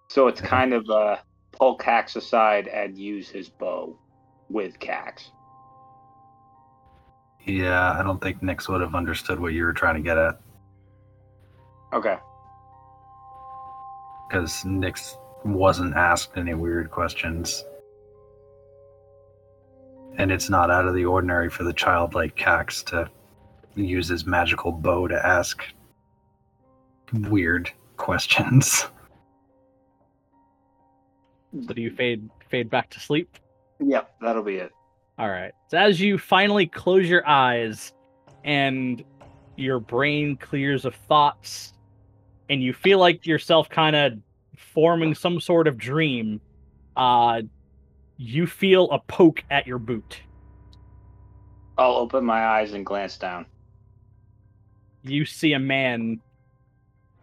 So 0.09 0.29
it's 0.29 0.41
kind 0.41 0.73
of 0.73 0.89
uh 0.91 1.17
pull 1.53 1.79
Cax 1.79 2.17
aside 2.17 2.69
and 2.69 2.97
use 2.97 3.29
his 3.29 3.49
bow 3.49 3.99
with 4.49 4.79
Cax. 4.79 5.31
Yeah, 7.45 7.93
I 7.93 8.03
don't 8.03 8.21
think 8.21 8.43
Nyx 8.43 8.69
would 8.69 8.81
have 8.81 8.95
understood 8.95 9.39
what 9.39 9.53
you 9.53 9.65
were 9.65 9.73
trying 9.73 9.95
to 9.95 10.01
get 10.03 10.19
at. 10.19 10.41
Okay. 11.93 12.17
because 14.29 14.65
Nyx 14.65 15.17
wasn't 15.45 15.95
asked 15.95 16.33
any 16.37 16.55
weird 16.55 16.91
questions. 16.91 17.65
And 20.19 20.33
it's 20.33 20.49
not 20.49 20.71
out 20.71 20.87
of 20.87 20.95
the 20.95 21.05
ordinary 21.05 21.51
for 21.51 21.65
the 21.65 21.73
childlike 21.73 22.37
Cax 22.37 22.85
to 22.87 23.11
use 23.75 24.09
his 24.09 24.27
magical 24.27 24.73
bow 24.73 25.07
to 25.09 25.27
ask 25.27 25.63
weird 27.13 27.71
questions. 27.97 28.87
so 31.67 31.73
do 31.75 31.81
you 31.81 31.91
fade 31.91 32.29
fade 32.49 32.71
back 32.71 32.91
to 32.91 33.01
sleep 33.01 33.39
Yep, 33.81 34.15
that'll 34.21 34.43
be 34.43 34.57
it. 34.57 34.73
All 35.19 35.29
right. 35.29 35.53
So 35.69 35.79
as 35.79 36.01
you 36.01 36.19
finally 36.19 36.67
close 36.67 37.09
your 37.09 37.27
eyes 37.27 37.93
and 38.45 39.03
your 39.57 39.81
brain 39.81 40.37
clears 40.37 40.85
of 40.85 40.95
thoughts 40.95 41.73
and 42.49 42.63
you 42.63 42.73
feel 42.73 42.99
like 42.99 43.27
yourself 43.27 43.69
kind 43.69 43.97
of 43.97 44.13
forming 44.57 45.15
some 45.15 45.41
sort 45.41 45.67
of 45.67 45.77
dream, 45.77 46.41
uh 46.97 47.43
you 48.17 48.47
feel 48.47 48.91
a 48.91 48.99
poke 48.99 49.45
at 49.51 49.67
your 49.67 49.79
boot. 49.79 50.21
I'll 51.79 51.97
open 51.97 52.25
my 52.25 52.47
eyes 52.47 52.73
and 52.73 52.87
glance 52.87 53.19
down. 53.19 53.47
You 55.03 55.25
see 55.25 55.53
a 55.53 55.59
man 55.59 56.21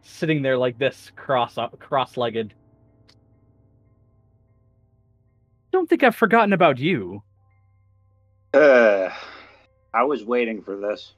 sitting 0.03 0.41
there 0.41 0.57
like 0.57 0.78
this, 0.78 1.11
cross 1.15 1.57
cross-legged. 1.80 2.53
Don't 5.72 5.90
think 5.90 6.03
I've 6.03 6.15
forgotten 6.15 6.53
about 6.53 6.78
you. 6.78 7.24
Uh, 8.53 9.10
I 9.94 10.03
was 10.03 10.24
waiting 10.24 10.61
for 10.61 10.76
this. 10.76 11.14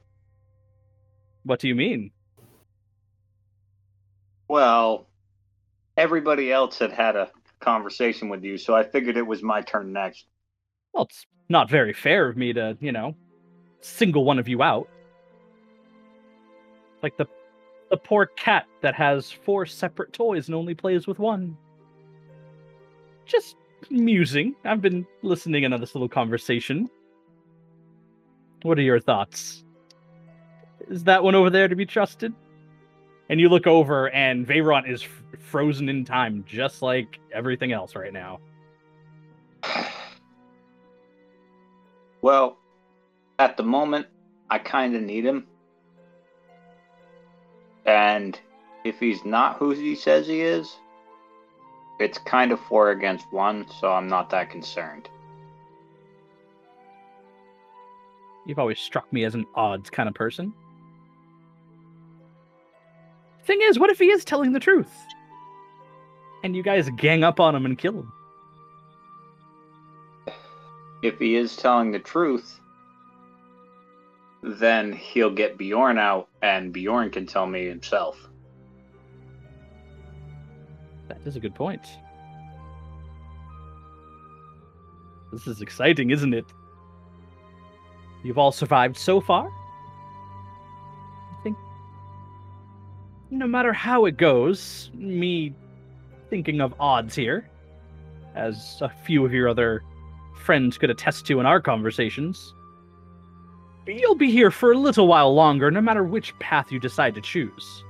What 1.42 1.60
do 1.60 1.68
you 1.68 1.74
mean? 1.74 2.10
Well, 4.48 5.06
everybody 5.96 6.50
else 6.50 6.78
had 6.78 6.92
had 6.92 7.16
a 7.16 7.30
conversation 7.66 8.28
with 8.28 8.44
you, 8.44 8.56
so 8.56 8.74
I 8.74 8.84
figured 8.84 9.16
it 9.16 9.26
was 9.26 9.42
my 9.42 9.60
turn 9.60 9.92
next. 9.92 10.26
Well, 10.92 11.04
it's 11.04 11.26
not 11.48 11.68
very 11.68 11.92
fair 11.92 12.28
of 12.28 12.36
me 12.36 12.52
to, 12.52 12.78
you 12.80 12.92
know, 12.92 13.14
single 13.80 14.24
one 14.24 14.38
of 14.38 14.48
you 14.48 14.62
out. 14.62 14.88
Like 17.02 17.16
the 17.16 17.26
the 17.90 17.96
poor 17.96 18.26
cat 18.26 18.66
that 18.80 18.94
has 18.94 19.30
four 19.30 19.66
separate 19.66 20.12
toys 20.12 20.48
and 20.48 20.54
only 20.54 20.74
plays 20.74 21.06
with 21.06 21.18
one. 21.18 21.56
Just 23.26 23.56
musing. 23.90 24.54
I've 24.64 24.80
been 24.80 25.06
listening 25.22 25.64
in 25.64 25.72
on 25.72 25.80
this 25.80 25.94
little 25.94 26.08
conversation. 26.08 26.88
What 28.62 28.78
are 28.78 28.82
your 28.82 28.98
thoughts? 28.98 29.64
Is 30.88 31.04
that 31.04 31.22
one 31.22 31.34
over 31.34 31.50
there 31.50 31.68
to 31.68 31.76
be 31.76 31.86
trusted? 31.86 32.32
And 33.28 33.40
you 33.40 33.48
look 33.48 33.66
over, 33.66 34.08
and 34.10 34.46
Veyron 34.46 34.88
is 34.88 35.06
frozen 35.46 35.88
in 35.88 36.04
time, 36.04 36.44
just 36.46 36.82
like 36.82 37.20
everything 37.32 37.72
else 37.72 37.94
right 37.94 38.12
now. 38.12 38.40
Well, 42.20 42.58
at 43.38 43.56
the 43.56 43.62
moment, 43.62 44.06
I 44.50 44.58
kind 44.58 44.96
of 44.96 45.02
need 45.02 45.24
him. 45.24 45.46
And 47.84 48.38
if 48.84 48.98
he's 48.98 49.24
not 49.24 49.56
who 49.58 49.70
he 49.70 49.94
says 49.94 50.26
he 50.26 50.40
is, 50.40 50.76
it's 52.00 52.18
kind 52.18 52.50
of 52.50 52.60
four 52.60 52.90
against 52.90 53.32
one, 53.32 53.66
so 53.80 53.92
I'm 53.92 54.08
not 54.08 54.28
that 54.30 54.50
concerned. 54.50 55.08
You've 58.44 58.58
always 58.58 58.78
struck 58.78 59.12
me 59.12 59.24
as 59.24 59.34
an 59.34 59.46
odds 59.54 59.90
kind 59.90 60.08
of 60.08 60.14
person. 60.14 60.52
Thing 63.44 63.60
is, 63.62 63.78
what 63.78 63.90
if 63.90 63.98
he 63.98 64.06
is 64.06 64.24
telling 64.24 64.52
the 64.52 64.60
truth? 64.60 64.92
And 66.46 66.54
you 66.54 66.62
guys 66.62 66.88
gang 66.90 67.24
up 67.24 67.40
on 67.40 67.56
him 67.56 67.66
and 67.66 67.76
kill 67.76 67.94
him. 67.94 68.12
If 71.02 71.18
he 71.18 71.34
is 71.34 71.56
telling 71.56 71.90
the 71.90 71.98
truth, 71.98 72.60
then 74.44 74.92
he'll 74.92 75.34
get 75.34 75.58
Bjorn 75.58 75.98
out, 75.98 76.28
and 76.42 76.72
Bjorn 76.72 77.10
can 77.10 77.26
tell 77.26 77.48
me 77.48 77.66
himself. 77.66 78.16
That 81.08 81.18
is 81.24 81.34
a 81.34 81.40
good 81.40 81.56
point. 81.56 81.84
This 85.32 85.48
is 85.48 85.60
exciting, 85.60 86.10
isn't 86.10 86.32
it? 86.32 86.44
You've 88.22 88.38
all 88.38 88.52
survived 88.52 88.96
so 88.96 89.20
far? 89.20 89.48
I 89.48 91.42
think 91.42 91.56
no 93.30 93.48
matter 93.48 93.72
how 93.72 94.04
it 94.04 94.16
goes, 94.16 94.92
me 94.94 95.52
thinking 96.28 96.60
of 96.60 96.74
odds 96.80 97.14
here, 97.14 97.48
as 98.34 98.78
a 98.80 98.88
few 98.88 99.24
of 99.24 99.32
your 99.32 99.48
other 99.48 99.82
friends 100.34 100.78
could 100.78 100.90
attest 100.90 101.26
to 101.26 101.40
in 101.40 101.46
our 101.46 101.60
conversations, 101.60 102.54
you'll 103.86 104.14
be 104.14 104.30
here 104.30 104.50
for 104.50 104.72
a 104.72 104.78
little 104.78 105.06
while 105.06 105.34
longer, 105.34 105.70
no 105.70 105.80
matter 105.80 106.04
which 106.04 106.38
path 106.38 106.70
you 106.70 106.78
decide 106.78 107.14
to 107.14 107.20
choose. 107.20 107.84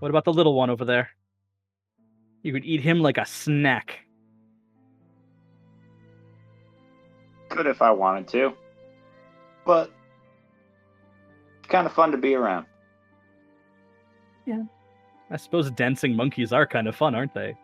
What 0.00 0.10
about 0.10 0.24
the 0.24 0.32
little 0.32 0.54
one 0.54 0.70
over 0.70 0.84
there? 0.84 1.10
You 2.42 2.52
could 2.52 2.64
eat 2.64 2.80
him 2.80 3.00
like 3.00 3.18
a 3.18 3.24
snack. 3.24 4.00
Could 7.48 7.66
if 7.66 7.82
I 7.82 7.90
wanted 7.90 8.26
to. 8.28 8.52
But 9.64 9.92
it's 11.60 11.68
kind 11.68 11.86
of 11.86 11.92
fun 11.92 12.10
to 12.10 12.18
be 12.18 12.34
around. 12.34 12.66
I 15.32 15.36
suppose 15.38 15.70
dancing 15.70 16.14
monkeys 16.14 16.52
are 16.52 16.66
kind 16.66 16.86
of 16.86 16.94
fun, 16.94 17.14
aren't 17.14 17.32
they? 17.32 17.56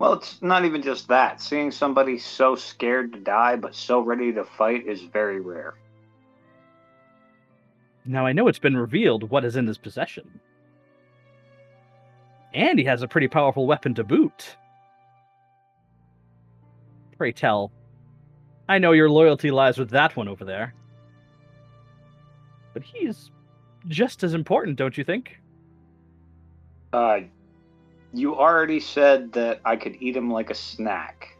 Well, 0.00 0.14
it's 0.14 0.42
not 0.42 0.64
even 0.64 0.82
just 0.82 1.06
that. 1.08 1.40
Seeing 1.40 1.70
somebody 1.70 2.18
so 2.18 2.56
scared 2.56 3.12
to 3.12 3.20
die 3.20 3.54
but 3.54 3.74
so 3.74 4.00
ready 4.00 4.32
to 4.32 4.44
fight 4.44 4.84
is 4.86 5.00
very 5.02 5.40
rare. 5.40 5.74
Now 8.04 8.26
I 8.26 8.32
know 8.32 8.48
it's 8.48 8.58
been 8.58 8.76
revealed 8.76 9.30
what 9.30 9.44
is 9.44 9.54
in 9.54 9.66
his 9.66 9.78
possession. 9.78 10.40
And 12.52 12.78
he 12.80 12.84
has 12.84 13.02
a 13.02 13.08
pretty 13.08 13.28
powerful 13.28 13.66
weapon 13.66 13.94
to 13.94 14.04
boot. 14.04 14.56
Pray 17.16 17.30
tell, 17.30 17.70
I 18.68 18.78
know 18.78 18.92
your 18.92 19.08
loyalty 19.08 19.52
lies 19.52 19.78
with 19.78 19.90
that 19.90 20.16
one 20.16 20.26
over 20.26 20.44
there. 20.44 20.74
But 22.74 22.82
he's 22.82 23.30
just 23.86 24.24
as 24.24 24.34
important, 24.34 24.76
don't 24.76 24.98
you 24.98 25.04
think? 25.04 25.38
Uh, 26.96 27.20
you 28.14 28.34
already 28.34 28.80
said 28.80 29.30
that 29.32 29.60
I 29.66 29.76
could 29.76 29.98
eat 30.00 30.16
him 30.16 30.30
like 30.32 30.48
a 30.48 30.54
snack. 30.54 31.36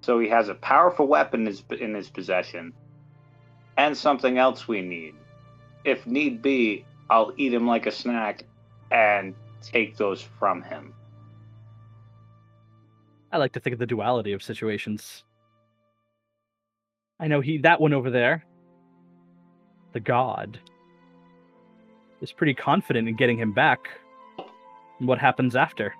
So 0.00 0.18
he 0.18 0.28
has 0.28 0.48
a 0.48 0.54
powerful 0.54 1.06
weapon 1.06 1.42
in 1.42 1.46
his, 1.46 1.62
in 1.78 1.94
his 1.94 2.10
possession, 2.10 2.72
and 3.76 3.96
something 3.96 4.36
else 4.36 4.66
we 4.66 4.82
need. 4.82 5.14
If 5.84 6.08
need 6.08 6.42
be, 6.42 6.84
I'll 7.08 7.32
eat 7.36 7.54
him 7.54 7.68
like 7.68 7.86
a 7.86 7.92
snack 7.92 8.42
and 8.90 9.32
take 9.62 9.96
those 9.96 10.20
from 10.20 10.62
him. 10.62 10.92
I 13.30 13.36
like 13.36 13.52
to 13.52 13.60
think 13.60 13.74
of 13.74 13.78
the 13.78 13.86
duality 13.86 14.32
of 14.32 14.42
situations. 14.42 15.22
I 17.20 17.28
know 17.28 17.40
he 17.40 17.58
that 17.58 17.80
one 17.80 17.92
over 17.92 18.10
there, 18.10 18.44
the 19.92 20.00
god, 20.00 20.58
is 22.20 22.32
pretty 22.32 22.54
confident 22.54 23.08
in 23.08 23.16
getting 23.16 23.38
him 23.38 23.52
back. 23.52 23.88
What 24.98 25.18
happens 25.18 25.56
after? 25.56 25.94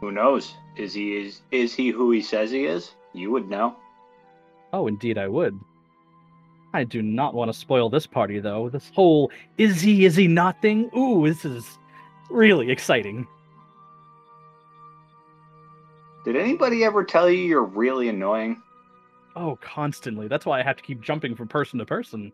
Who 0.00 0.12
knows? 0.12 0.54
Is 0.76 0.94
he 0.94 1.16
is 1.16 1.40
is 1.50 1.74
he 1.74 1.88
who 1.88 2.10
he 2.10 2.20
says 2.20 2.50
he 2.50 2.64
is? 2.64 2.94
You 3.12 3.30
would 3.32 3.48
know. 3.48 3.76
Oh, 4.72 4.86
indeed, 4.86 5.18
I 5.18 5.28
would. 5.28 5.58
I 6.74 6.84
do 6.84 7.00
not 7.00 7.32
want 7.32 7.50
to 7.50 7.58
spoil 7.58 7.88
this 7.88 8.06
party, 8.06 8.38
though. 8.38 8.68
This 8.68 8.90
whole 8.94 9.30
is 9.56 9.80
he, 9.80 10.04
is 10.04 10.14
he 10.14 10.28
not 10.28 10.60
thing. 10.60 10.90
Ooh, 10.94 11.26
this 11.26 11.44
is 11.46 11.78
really 12.28 12.70
exciting. 12.70 13.26
Did 16.26 16.36
anybody 16.36 16.84
ever 16.84 17.04
tell 17.04 17.30
you 17.30 17.42
you're 17.42 17.64
really 17.64 18.10
annoying? 18.10 18.60
Oh, 19.36 19.58
constantly. 19.62 20.28
That's 20.28 20.44
why 20.44 20.60
I 20.60 20.62
have 20.62 20.76
to 20.76 20.82
keep 20.82 21.00
jumping 21.00 21.34
from 21.34 21.48
person 21.48 21.78
to 21.78 21.86
person. 21.86 22.32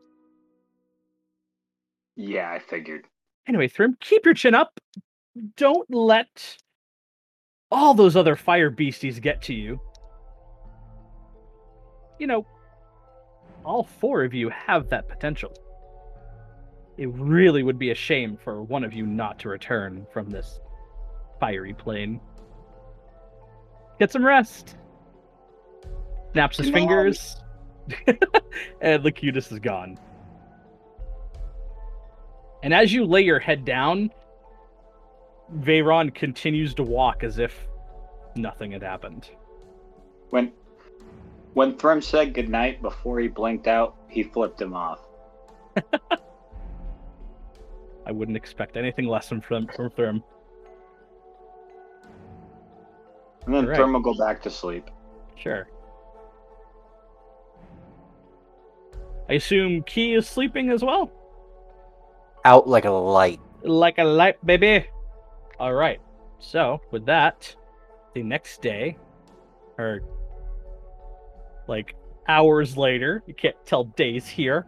Yeah, 2.16 2.50
I 2.50 2.58
figured. 2.58 3.06
Anyway, 3.48 3.68
Thrim, 3.68 3.96
keep 4.00 4.24
your 4.24 4.34
chin 4.34 4.54
up. 4.54 4.78
Don't 5.56 5.88
let 5.92 6.56
all 7.70 7.94
those 7.94 8.16
other 8.16 8.36
fire 8.36 8.70
beasties 8.70 9.18
get 9.18 9.40
to 9.42 9.54
you. 9.54 9.80
You 12.18 12.26
know, 12.26 12.46
all 13.64 13.84
four 13.84 14.24
of 14.24 14.34
you 14.34 14.50
have 14.50 14.88
that 14.90 15.08
potential. 15.08 15.52
It 16.98 17.08
really 17.14 17.62
would 17.62 17.78
be 17.78 17.90
a 17.90 17.94
shame 17.94 18.36
for 18.36 18.62
one 18.62 18.84
of 18.84 18.92
you 18.92 19.06
not 19.06 19.38
to 19.40 19.48
return 19.48 20.06
from 20.12 20.28
this 20.28 20.60
fiery 21.40 21.72
plane. 21.72 22.20
Get 23.98 24.12
some 24.12 24.24
rest. 24.24 24.76
Snaps 26.32 26.58
his 26.58 26.66
Come 26.66 26.74
fingers. 26.74 27.36
and 28.80 29.02
Locutus 29.02 29.50
is 29.50 29.58
gone. 29.58 29.98
And 32.62 32.72
as 32.72 32.92
you 32.92 33.04
lay 33.04 33.22
your 33.22 33.40
head 33.40 33.64
down, 33.64 34.10
Veyron 35.58 36.14
continues 36.14 36.74
to 36.74 36.82
walk 36.82 37.24
as 37.24 37.38
if 37.38 37.66
nothing 38.36 38.72
had 38.72 38.82
happened. 38.82 39.30
When 40.30 40.52
when 41.54 41.76
Thrim 41.76 42.00
said 42.00 42.32
goodnight 42.32 42.80
before 42.80 43.20
he 43.20 43.28
blinked 43.28 43.66
out, 43.66 43.96
he 44.08 44.22
flipped 44.22 44.60
him 44.60 44.74
off. 44.74 45.00
I 48.06 48.12
wouldn't 48.12 48.36
expect 48.36 48.76
anything 48.76 49.06
less 49.06 49.28
from 49.28 49.40
from 49.40 49.66
from 49.66 49.90
Thrim. 49.90 50.22
And 53.46 53.54
then. 53.54 53.66
Thrim 53.74 53.92
will 53.92 54.00
go 54.00 54.14
back 54.14 54.42
to 54.42 54.50
sleep. 54.50 54.88
Sure. 55.36 55.68
I 59.28 59.34
assume 59.34 59.82
Key 59.82 60.14
is 60.14 60.28
sleeping 60.28 60.70
as 60.70 60.82
well? 60.82 61.10
Out 62.44 62.68
like 62.68 62.84
a 62.84 62.90
light. 62.90 63.40
Like 63.62 63.98
a 63.98 64.04
light, 64.04 64.44
baby. 64.44 64.86
All 65.60 65.74
right. 65.74 66.00
So, 66.38 66.80
with 66.90 67.06
that, 67.06 67.54
the 68.14 68.22
next 68.22 68.62
day, 68.62 68.96
or 69.78 70.00
like 71.68 71.94
hours 72.28 72.76
later, 72.76 73.22
you 73.26 73.34
can't 73.34 73.56
tell 73.64 73.84
days 73.84 74.26
here. 74.26 74.66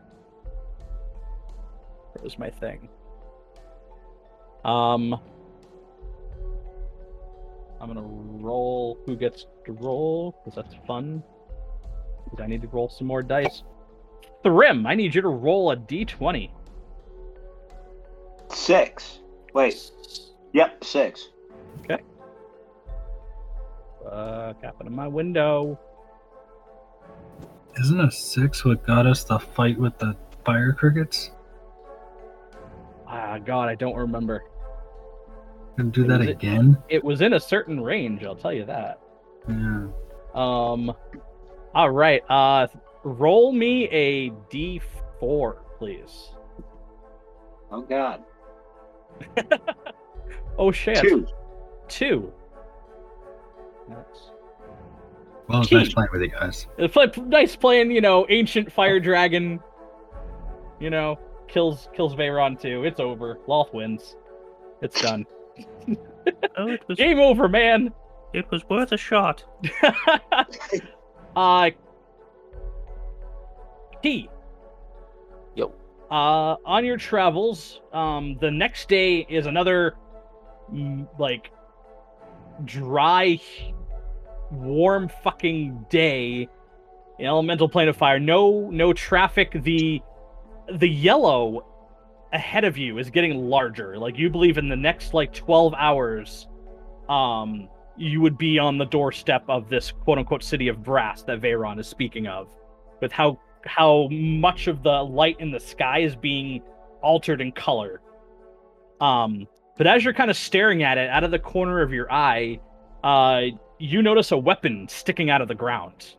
Was 2.23 2.39
my 2.39 2.49
thing? 2.49 2.89
Um, 4.65 5.21
I'm 7.81 7.89
gonna 7.89 8.01
roll. 8.03 8.99
Who 9.05 9.17
gets 9.17 9.47
to 9.67 9.73
roll? 9.73 10.35
Because 10.45 10.55
that's 10.55 10.75
fun. 10.87 11.23
'Cause 12.31 12.41
I 12.41 12.47
need 12.47 12.63
to 12.63 12.69
roll 12.69 12.89
some 12.89 13.07
more 13.07 13.23
dice. 13.23 13.63
Thrim, 14.43 14.87
I 14.87 14.95
need 14.95 15.15
you 15.15 15.21
to 15.21 15.29
roll 15.29 15.71
a 15.71 15.77
d20. 15.77 16.51
Six. 18.55 19.21
Wait. 19.53 19.91
Yep, 20.53 20.85
six. 20.85 21.29
Okay. 21.81 21.99
Uh, 24.09 24.53
capping 24.63 24.87
in 24.87 24.95
my 24.95 25.09
window. 25.09 25.79
Isn't 27.81 28.01
a 28.01 28.11
six 28.11 28.65
what 28.65 28.87
got 28.87 29.07
us 29.07 29.25
the 29.25 29.39
fight 29.39 29.79
with 29.79 29.99
the 29.99 30.17
fire 30.45 30.73
crickets? 30.73 31.33
Ah, 33.07 33.39
God, 33.39 33.69
I 33.69 33.75
don't 33.75 33.97
remember. 33.97 34.45
Gonna 35.77 35.91
do 35.91 36.05
that 36.07 36.21
Is 36.21 36.29
it- 36.29 36.31
again? 36.31 36.79
It 36.89 37.03
was 37.03 37.21
in 37.21 37.33
a 37.33 37.41
certain 37.41 37.81
range, 37.81 38.25
I'll 38.25 38.37
tell 38.37 38.53
you 38.53 38.65
that. 38.67 39.01
Yeah. 39.49 39.89
Um, 40.35 40.93
all 41.75 41.91
right. 41.91 42.23
Uh, 42.31 42.69
roll 43.03 43.51
me 43.53 43.89
a 43.91 44.31
d4, 44.31 45.57
please. 45.79 46.31
Oh 47.73 47.83
God. 47.83 48.23
Oh 50.57 50.71
shit. 50.71 50.99
Two. 50.99 51.27
Two. 51.89 52.33
That's 53.89 54.31
Well, 55.49 55.61
it's 55.63 55.69
Key. 55.69 55.77
nice 55.77 55.93
playing 55.93 56.09
with 56.13 56.23
you 56.23 56.29
guys. 56.29 56.69
It's 56.79 56.95
like 56.95 57.17
nice 57.19 57.57
playing, 57.57 57.91
you 57.91 58.01
know, 58.01 58.25
ancient 58.29 58.71
fire 58.73 59.01
dragon. 59.01 59.59
You 60.79 60.91
know, 60.91 61.19
kills 61.49 61.89
kills 61.93 62.15
Veyron 62.15 62.61
too. 62.61 62.85
It's 62.85 63.01
over. 63.01 63.39
Lolth 63.49 63.73
wins. 63.75 64.17
It's 64.81 65.01
done. 65.01 65.27
Oh, 66.57 66.69
it 66.69 66.81
was 66.89 66.97
Game 66.97 67.19
over, 67.19 67.49
man. 67.51 67.93
it 68.33 68.51
was 68.51 68.63
worth 68.71 68.93
a 68.93 68.97
shot. 68.97 69.45
uh 71.37 71.71
T. 74.03 74.29
Uh 76.15 76.55
on 76.65 76.85
your 76.85 76.97
travels, 76.97 77.81
um 77.93 78.39
the 78.41 78.51
next 78.51 78.89
day 78.89 79.27
is 79.29 79.47
another 79.47 79.97
mm, 80.73 81.09
like 81.19 81.51
dry 82.65 83.41
warm 84.53 85.11
fucking 85.25 85.87
day 85.91 86.49
in 87.19 87.27
elemental 87.27 87.69
plane 87.69 87.89
of 87.89 87.97
fire. 87.97 88.21
No 88.21 88.71
no 88.71 88.93
traffic. 88.93 89.61
The 89.65 90.01
the 90.73 90.89
yellow 90.89 91.67
ahead 92.33 92.63
of 92.63 92.79
you 92.79 92.99
is 92.99 93.11
getting 93.11 93.37
larger. 93.51 93.99
Like 93.99 94.17
you 94.17 94.31
believe 94.31 94.57
in 94.57 94.69
the 94.69 94.77
next 94.77 95.15
like 95.15 95.33
12 95.33 95.75
hours 95.77 96.47
um 97.09 97.69
you 97.97 98.21
would 98.21 98.39
be 98.39 98.57
on 98.61 98.79
the 98.79 98.87
doorstep 98.87 99.45
of 99.49 99.69
this 99.69 99.91
quote 99.91 100.19
unquote 100.19 100.45
city 100.45 100.69
of 100.69 100.81
brass 100.81 101.25
that 101.25 101.41
Veyron 101.41 101.81
is 101.81 101.89
speaking 101.89 102.29
of 102.29 102.47
with 103.01 103.11
how 103.11 103.41
how 103.67 104.09
much 104.11 104.67
of 104.67 104.83
the 104.83 105.03
light 105.03 105.37
in 105.41 105.51
the 105.51 105.61
sky 105.61 106.01
is 106.01 106.17
being 106.17 106.63
altered 107.03 107.41
in 107.41 107.53
color. 107.53 108.01
Um, 109.01 109.47
but 109.77 109.87
as 109.87 110.05
you're 110.05 110.15
kind 110.15 110.31
of 110.31 110.37
staring 110.37 110.83
at 110.83 110.99
it 110.99 111.11
out 111.11 111.25
of 111.25 111.31
the 111.31 111.39
corner 111.39 111.83
of 111.83 111.93
your 111.93 112.11
eye, 112.13 112.61
uh, 113.03 113.43
you 113.79 114.03
notice 114.03 114.33
a 114.33 114.39
weapon 114.39 114.89
sticking 114.89 115.31
out 115.31 115.41
of 115.41 115.49
the 115.49 115.55
ground. 115.55 116.17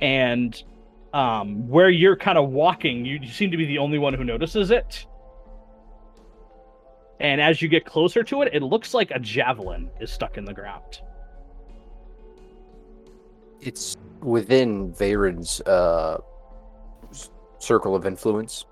And 0.00 0.62
um, 1.12 1.68
where 1.68 1.90
you're 1.90 2.16
kind 2.16 2.38
of 2.38 2.50
walking, 2.50 3.04
you, 3.04 3.18
you 3.20 3.28
seem 3.28 3.50
to 3.50 3.56
be 3.56 3.64
the 3.64 3.78
only 3.78 3.98
one 3.98 4.14
who 4.14 4.24
notices 4.24 4.70
it. 4.70 5.06
And 7.18 7.40
as 7.40 7.62
you 7.62 7.68
get 7.68 7.86
closer 7.86 8.22
to 8.24 8.42
it, 8.42 8.50
it 8.52 8.62
looks 8.62 8.92
like 8.92 9.10
a 9.10 9.18
javelin 9.18 9.90
is 10.00 10.10
stuck 10.10 10.36
in 10.36 10.44
the 10.44 10.52
ground. 10.52 11.00
It's 13.60 13.96
within 14.20 14.92
Veyron's 14.92 15.60
uh, 15.62 16.18
circle 17.58 17.94
of 17.94 18.06
influence. 18.06 18.66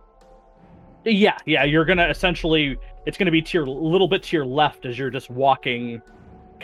Yeah, 1.04 1.36
yeah, 1.44 1.64
you're 1.64 1.84
gonna 1.84 2.08
essentially 2.08 2.78
it's 3.06 3.18
gonna 3.18 3.30
be 3.30 3.42
to 3.42 3.58
your 3.58 3.66
little 3.66 4.08
bit 4.08 4.22
to 4.24 4.36
your 4.36 4.46
left 4.46 4.86
as 4.86 4.98
you're 4.98 5.10
just 5.10 5.28
walking 5.30 6.00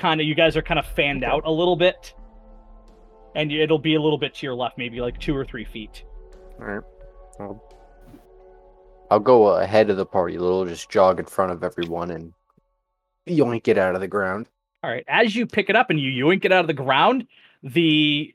kind 0.00 0.20
of 0.20 0.26
you 0.26 0.34
guys 0.34 0.56
are 0.56 0.62
kind 0.62 0.78
of 0.78 0.86
fanned 0.86 1.22
out 1.22 1.44
a 1.44 1.50
little 1.50 1.76
bit. 1.76 2.14
And 3.36 3.52
it'll 3.52 3.78
be 3.78 3.94
a 3.94 4.00
little 4.00 4.18
bit 4.18 4.34
to 4.36 4.46
your 4.46 4.54
left, 4.54 4.76
maybe 4.76 5.00
like 5.00 5.18
two 5.20 5.36
or 5.36 5.44
three 5.44 5.64
feet. 5.64 6.02
All 6.58 6.66
right. 6.66 6.82
I'll, 7.38 7.62
I'll 9.10 9.20
go 9.20 9.48
ahead 9.48 9.88
of 9.88 9.96
the 9.96 10.06
party 10.06 10.34
a 10.36 10.40
little, 10.40 10.64
just 10.64 10.90
jog 10.90 11.20
in 11.20 11.26
front 11.26 11.52
of 11.52 11.62
everyone 11.62 12.10
and 12.10 12.32
yoink 13.28 13.68
it 13.68 13.78
out 13.78 13.94
of 13.94 14.00
the 14.00 14.08
ground. 14.08 14.48
All 14.82 14.90
right. 14.90 15.04
As 15.06 15.36
you 15.36 15.46
pick 15.46 15.70
it 15.70 15.76
up 15.76 15.90
and 15.90 16.00
you 16.00 16.24
yoink 16.24 16.44
it 16.44 16.50
out 16.50 16.62
of 16.62 16.66
the 16.66 16.72
ground, 16.72 17.26
the 17.62 18.34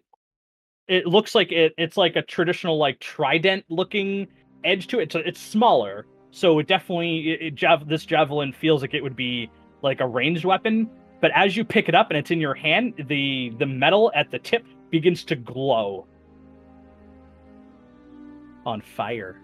it 0.87 1.05
looks 1.05 1.35
like 1.35 1.51
it 1.51 1.73
it's 1.77 1.97
like 1.97 2.15
a 2.15 2.21
traditional 2.21 2.77
like 2.77 2.99
trident 2.99 3.65
looking 3.69 4.27
edge 4.63 4.87
to 4.87 4.99
it. 4.99 5.11
So 5.11 5.19
it's 5.19 5.39
smaller. 5.39 6.05
So 6.31 6.59
it 6.59 6.67
definitely 6.67 7.31
it, 7.31 7.41
it 7.41 7.55
jav- 7.55 7.87
this 7.87 8.05
javelin 8.05 8.53
feels 8.53 8.81
like 8.81 8.93
it 8.93 9.01
would 9.01 9.15
be 9.15 9.49
like 9.81 9.99
a 10.01 10.07
ranged 10.07 10.45
weapon. 10.45 10.89
But 11.21 11.31
as 11.33 11.55
you 11.55 11.63
pick 11.63 11.89
it 11.89 11.95
up 11.95 12.09
and 12.09 12.17
it's 12.17 12.31
in 12.31 12.39
your 12.39 12.55
hand, 12.55 12.93
the 13.07 13.53
the 13.57 13.65
metal 13.65 14.11
at 14.15 14.31
the 14.31 14.39
tip 14.39 14.65
begins 14.91 15.23
to 15.25 15.35
glow 15.35 16.07
on 18.65 18.81
fire. 18.81 19.41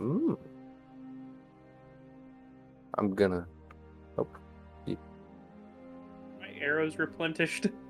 Ooh. 0.00 0.38
I'm 2.98 3.14
gonna. 3.14 3.46
My 6.40 6.50
arrows 6.60 6.98
replenished. 6.98 7.66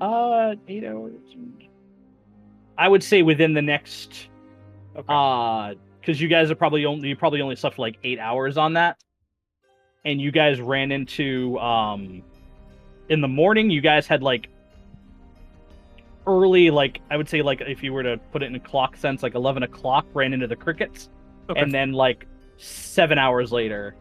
Uh, 0.00 0.54
eight 0.68 0.84
hours. 0.84 1.12
I 2.76 2.88
would 2.88 3.02
say 3.02 3.22
within 3.22 3.54
the 3.54 3.62
next 3.62 4.28
Okay. 4.96 5.04
uh 5.08 5.74
because 6.00 6.20
you 6.20 6.28
guys 6.28 6.50
are 6.50 6.54
probably 6.54 6.84
only 6.84 7.08
you 7.08 7.16
probably 7.16 7.40
only 7.40 7.56
slept 7.56 7.78
like 7.78 7.96
eight 8.04 8.18
hours 8.20 8.56
on 8.56 8.74
that 8.74 8.96
and 10.04 10.20
you 10.20 10.30
guys 10.30 10.60
ran 10.60 10.92
into 10.92 11.58
um 11.58 12.22
in 13.08 13.20
the 13.20 13.26
morning 13.28 13.70
you 13.70 13.80
guys 13.80 14.06
had 14.06 14.22
like 14.22 14.48
early 16.26 16.70
like 16.70 17.00
i 17.10 17.16
would 17.16 17.28
say 17.28 17.42
like 17.42 17.60
if 17.62 17.82
you 17.82 17.92
were 17.92 18.02
to 18.04 18.18
put 18.32 18.42
it 18.42 18.46
in 18.46 18.54
a 18.54 18.60
clock 18.60 18.96
sense 18.96 19.22
like 19.22 19.34
11 19.34 19.62
o'clock 19.64 20.06
ran 20.14 20.32
into 20.32 20.46
the 20.46 20.56
crickets 20.56 21.08
Okay. 21.50 21.60
and 21.60 21.72
then 21.74 21.92
like 21.92 22.26
seven 22.56 23.18
hours 23.18 23.50
later 23.52 23.94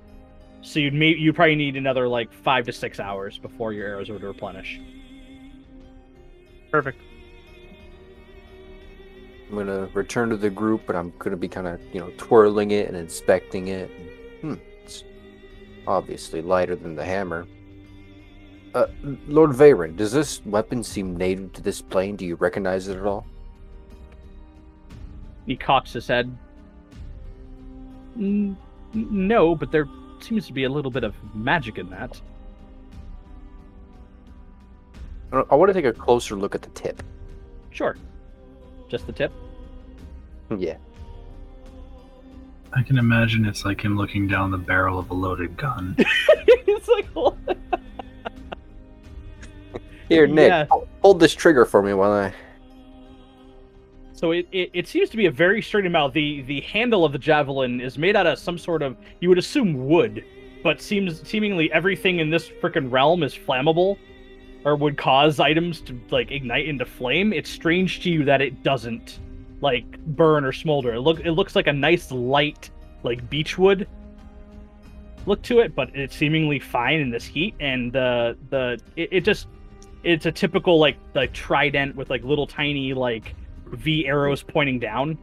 so 0.61 0.79
you'd 0.79 0.93
may 0.93 1.09
you 1.15 1.33
probably 1.33 1.55
need 1.55 1.75
another 1.75 2.07
like 2.07 2.31
five 2.31 2.65
to 2.67 2.71
six 2.71 2.99
hours 2.99 3.37
before 3.39 3.73
your 3.73 3.87
arrows 3.87 4.09
would 4.09 4.23
replenish 4.23 4.79
Perfect. 6.73 6.99
I'm 9.47 9.55
gonna 9.55 9.87
return 9.93 10.31
to 10.31 10.37
the 10.37 10.49
group, 10.49 10.81
but 10.87 10.95
I'm 10.95 11.13
gonna 11.19 11.37
be 11.37 11.47
kind 11.47 11.67
of, 11.67 11.79
you 11.93 11.99
know, 11.99 12.11
twirling 12.17 12.71
it 12.71 12.87
and 12.87 12.97
inspecting 12.97 13.67
it. 13.67 13.91
Hmm, 14.41 14.55
it's 14.83 15.03
obviously 15.85 16.41
lighter 16.41 16.75
than 16.75 16.95
the 16.95 17.05
hammer. 17.05 17.45
Uh, 18.73 18.87
Lord 19.27 19.51
Veyron, 19.51 19.95
does 19.95 20.11
this 20.11 20.43
weapon 20.47 20.83
seem 20.83 21.15
native 21.15 21.53
to 21.53 21.61
this 21.61 21.79
plane? 21.79 22.15
Do 22.15 22.25
you 22.25 22.33
recognize 22.37 22.87
it 22.87 22.97
at 22.97 23.05
all? 23.05 23.27
He 25.45 25.55
cocks 25.55 25.93
his 25.93 26.07
head. 26.07 26.35
"Mm, 28.17 28.55
n- 28.95 29.07
no, 29.11 29.53
but 29.53 29.71
there 29.71 29.87
seems 30.21 30.47
to 30.47 30.53
be 30.53 30.63
a 30.63 30.69
little 30.69 30.89
bit 30.89 31.03
of 31.03 31.13
magic 31.35 31.77
in 31.77 31.87
that. 31.91 32.19
I, 35.33 35.43
I 35.51 35.55
want 35.55 35.69
to 35.69 35.73
take 35.73 35.85
a 35.85 35.91
closer 35.93 36.35
look 36.35 36.55
at 36.55 36.61
the 36.61 36.69
tip. 36.69 37.01
Sure. 37.71 37.97
Just 38.89 39.07
the 39.07 39.11
tip. 39.13 39.31
Yeah. 40.57 40.77
I 42.73 42.81
can 42.83 42.97
imagine 42.97 43.45
it's 43.45 43.65
like 43.65 43.81
him 43.83 43.97
looking 43.97 44.27
down 44.27 44.51
the 44.51 44.57
barrel 44.57 44.97
of 44.99 45.09
a 45.09 45.13
loaded 45.13 45.57
gun. 45.57 45.95
it's 45.97 46.87
like 46.87 47.05
"What?" 47.07 47.35
Here, 50.09 50.27
Nick, 50.27 50.49
Yeah. 50.49 50.65
hold 51.01 51.19
this 51.19 51.33
trigger 51.33 51.65
for 51.65 51.81
me 51.81 51.93
while 51.93 52.11
I. 52.11 52.33
so 54.13 54.31
it, 54.31 54.47
it, 54.51 54.69
it 54.73 54.87
seems 54.87 55.09
to 55.11 55.17
be 55.17 55.27
a 55.27 55.31
very 55.31 55.61
straight 55.61 55.85
amount. 55.85 56.13
The 56.13 56.41
the 56.43 56.61
handle 56.61 57.05
of 57.05 57.11
the 57.11 57.19
javelin 57.19 57.79
is 57.79 57.97
made 57.97 58.15
out 58.15 58.25
of 58.27 58.39
some 58.39 58.57
sort 58.57 58.81
of 58.81 58.97
you 59.21 59.29
would 59.29 59.37
assume 59.37 59.87
wood, 59.87 60.25
but 60.63 60.81
seems 60.81 61.27
seemingly 61.27 61.71
everything 61.71 62.19
in 62.19 62.29
this 62.31 62.49
freaking 62.61 62.91
realm 62.91 63.21
is 63.23 63.33
flammable 63.35 63.97
or 64.65 64.75
would 64.75 64.97
cause 64.97 65.39
items 65.39 65.81
to 65.81 65.99
like 66.09 66.31
ignite 66.31 66.67
into 66.67 66.85
flame. 66.85 67.33
It's 67.33 67.49
strange 67.49 68.01
to 68.03 68.09
you 68.09 68.23
that 68.25 68.41
it 68.41 68.63
doesn't 68.63 69.19
like 69.61 69.99
burn 70.05 70.45
or 70.45 70.51
smolder. 70.51 70.93
It 70.93 71.01
look 71.01 71.19
it 71.19 71.31
looks 71.31 71.55
like 71.55 71.67
a 71.67 71.73
nice 71.73 72.11
light 72.11 72.69
like 73.03 73.29
beechwood 73.29 73.87
look 75.25 75.41
to 75.43 75.59
it, 75.59 75.75
but 75.75 75.89
it's 75.95 76.15
seemingly 76.15 76.59
fine 76.59 76.99
in 76.99 77.09
this 77.09 77.25
heat. 77.25 77.55
And 77.59 77.91
the 77.91 78.37
the 78.49 78.79
it, 78.95 79.09
it 79.11 79.21
just 79.21 79.47
it's 80.03 80.25
a 80.25 80.31
typical 80.31 80.79
like 80.79 80.97
like 81.13 81.33
trident 81.33 81.95
with 81.95 82.09
like 82.09 82.23
little 82.23 82.47
tiny 82.47 82.93
like 82.93 83.35
V 83.67 84.07
arrows 84.07 84.43
pointing 84.43 84.79
down. 84.79 85.17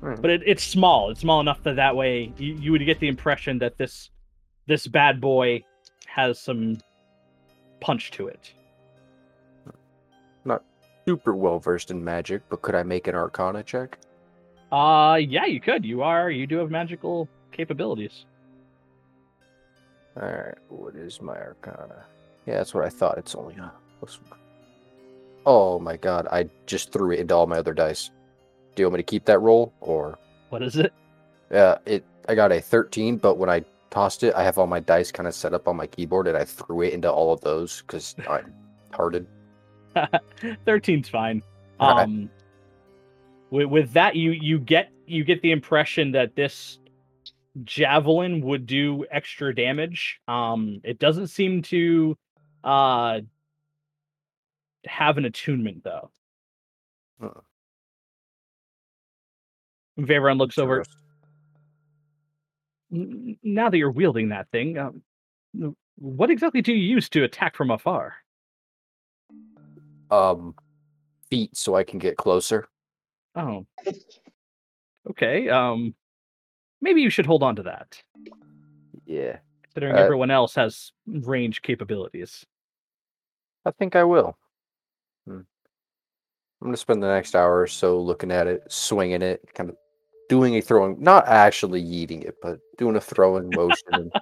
Hmm. 0.00 0.14
But 0.20 0.30
it, 0.30 0.42
it's 0.46 0.62
small. 0.62 1.10
It's 1.10 1.20
small 1.20 1.40
enough 1.40 1.62
that 1.64 1.76
that 1.76 1.94
way 1.94 2.32
you, 2.38 2.54
you 2.54 2.72
would 2.72 2.84
get 2.84 3.00
the 3.00 3.08
impression 3.08 3.58
that 3.58 3.76
this 3.78 4.10
this 4.66 4.86
bad 4.86 5.20
boy 5.20 5.64
has 6.06 6.38
some 6.38 6.78
punch 7.80 8.10
to 8.12 8.28
it. 8.28 8.52
Not 10.44 10.62
super 11.06 11.34
well 11.34 11.58
versed 11.58 11.90
in 11.90 12.04
magic, 12.04 12.42
but 12.48 12.62
could 12.62 12.74
I 12.74 12.82
make 12.82 13.06
an 13.06 13.14
Arcana 13.14 13.62
check? 13.62 13.98
Uh 14.70 15.18
yeah, 15.20 15.46
you 15.46 15.60
could. 15.60 15.84
You 15.84 16.02
are 16.02 16.30
you 16.30 16.46
do 16.46 16.58
have 16.58 16.70
magical 16.70 17.28
capabilities. 17.52 18.24
All 20.20 20.28
right, 20.28 20.58
what 20.68 20.96
is 20.96 21.22
my 21.22 21.36
Arcana? 21.36 22.04
Yeah, 22.46 22.56
that's 22.56 22.74
what 22.74 22.84
I 22.84 22.88
thought. 22.88 23.18
It's 23.18 23.34
only 23.34 23.54
a 23.56 23.72
plus 24.00 24.20
one. 24.28 24.38
Oh 25.46 25.78
my 25.78 25.96
god, 25.96 26.26
I 26.30 26.48
just 26.66 26.92
threw 26.92 27.12
it 27.12 27.20
into 27.20 27.34
all 27.34 27.46
my 27.46 27.58
other 27.58 27.72
dice. 27.72 28.10
Do 28.74 28.82
you 28.82 28.86
want 28.86 28.94
me 28.94 28.98
to 28.98 29.02
keep 29.04 29.24
that 29.26 29.40
roll 29.40 29.72
or? 29.80 30.18
What 30.50 30.62
is 30.62 30.76
it? 30.76 30.92
Yeah, 31.50 31.78
it. 31.86 32.04
I 32.28 32.34
got 32.34 32.52
a 32.52 32.60
13, 32.60 33.16
but 33.16 33.38
when 33.38 33.48
I 33.48 33.64
tossed 33.90 34.22
it, 34.22 34.34
I 34.34 34.42
have 34.42 34.58
all 34.58 34.66
my 34.66 34.80
dice 34.80 35.10
kind 35.10 35.26
of 35.26 35.34
set 35.34 35.54
up 35.54 35.68
on 35.68 35.76
my 35.76 35.86
keyboard, 35.86 36.26
and 36.26 36.36
I 36.36 36.44
threw 36.44 36.82
it 36.82 36.92
into 36.92 37.10
all 37.10 37.32
of 37.32 37.40
those 37.40 37.82
because 37.82 38.14
I'm 38.28 38.52
hearted. 38.92 39.26
13's 39.96 41.08
fine. 41.08 41.42
Um 41.80 42.30
with, 43.50 43.66
with 43.66 43.92
that 43.92 44.14
you 44.16 44.32
you 44.32 44.58
get 44.58 44.90
you 45.06 45.24
get 45.24 45.40
the 45.42 45.50
impression 45.50 46.12
that 46.12 46.36
this 46.36 46.78
javelin 47.64 48.40
would 48.42 48.66
do 48.66 49.04
extra 49.10 49.54
damage. 49.54 50.20
Um 50.28 50.80
it 50.84 50.98
doesn't 50.98 51.28
seem 51.28 51.62
to 51.62 52.16
uh 52.64 53.20
have 54.86 55.18
an 55.18 55.24
attunement 55.24 55.82
though. 55.84 56.10
Uh-uh. 57.22 57.40
Veyron 59.98 60.38
looks 60.38 60.58
over. 60.58 60.84
Interesting. 62.90 63.38
"N- 63.44 63.54
Now 63.54 63.70
that 63.70 63.76
you're 63.78 63.90
wielding 63.90 64.28
that 64.30 64.48
thing, 64.50 64.78
um, 64.78 65.02
what 65.96 66.30
exactly 66.30 66.62
do 66.62 66.72
you 66.72 66.94
use 66.94 67.08
to 67.10 67.24
attack 67.24 67.56
from 67.56 67.70
afar? 67.70 68.16
Um, 70.10 70.54
feet, 71.30 71.56
so 71.56 71.74
I 71.74 71.84
can 71.84 71.98
get 71.98 72.16
closer. 72.16 72.68
Oh. 73.34 73.66
Okay. 75.10 75.48
Um 75.48 75.94
maybe 76.80 77.00
you 77.02 77.10
should 77.10 77.26
hold 77.26 77.42
on 77.42 77.56
to 77.56 77.62
that, 77.64 78.02
Yeah, 79.04 79.38
considering 79.62 79.96
Uh, 79.96 79.98
everyone 80.00 80.30
else 80.30 80.54
has 80.54 80.92
range 81.06 81.62
capabilities. 81.62 82.44
I 83.64 83.70
think 83.72 83.96
I 83.96 84.04
will. 84.04 84.36
Hmm. 85.26 85.40
I'm 86.60 86.66
gonna 86.68 86.76
spend 86.76 87.02
the 87.02 87.06
next 87.08 87.34
hour 87.34 87.60
or 87.60 87.66
so 87.66 88.00
looking 88.00 88.30
at 88.30 88.46
it, 88.46 88.70
swinging 88.70 89.22
it, 89.22 89.42
kind 89.54 89.70
of 89.70 89.76
doing 90.28 90.56
a 90.56 90.60
throwing, 90.60 91.00
not 91.02 91.26
actually 91.26 91.82
yeeting 91.82 92.22
it, 92.24 92.36
but 92.42 92.58
doing 92.76 92.96
a 92.96 93.00
throwing 93.00 93.50
motion. 93.54 93.86
and- 93.92 94.12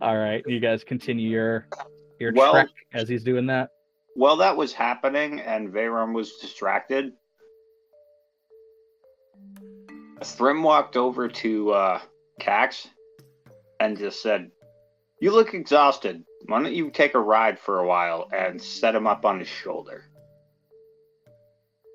All 0.00 0.16
right, 0.18 0.42
you 0.46 0.60
guys 0.60 0.84
continue 0.84 1.28
your 1.30 1.66
your 2.18 2.32
Well- 2.32 2.52
trek 2.52 2.68
as 2.94 3.08
he's 3.08 3.24
doing 3.24 3.46
that. 3.46 3.70
while 4.14 4.36
that 4.36 4.56
was 4.56 4.72
happening 4.72 5.40
and 5.40 5.72
Veyron 5.72 6.12
was 6.14 6.36
distracted, 6.40 7.12
Thrim 10.22 10.62
walked 10.62 10.96
over 10.96 11.28
to 11.28 11.70
uh, 11.72 12.00
Cax 12.40 12.86
and 13.80 13.98
just 13.98 14.22
said, 14.22 14.50
You 15.20 15.32
look 15.32 15.54
exhausted. 15.54 16.24
Why 16.46 16.62
don't 16.62 16.72
you 16.74 16.90
take 16.90 17.14
a 17.14 17.20
ride 17.20 17.58
for 17.58 17.78
a 17.80 17.86
while 17.86 18.28
and 18.32 18.60
set 18.62 18.94
him 18.94 19.06
up 19.06 19.24
on 19.24 19.38
his 19.40 19.48
shoulder? 19.48 20.04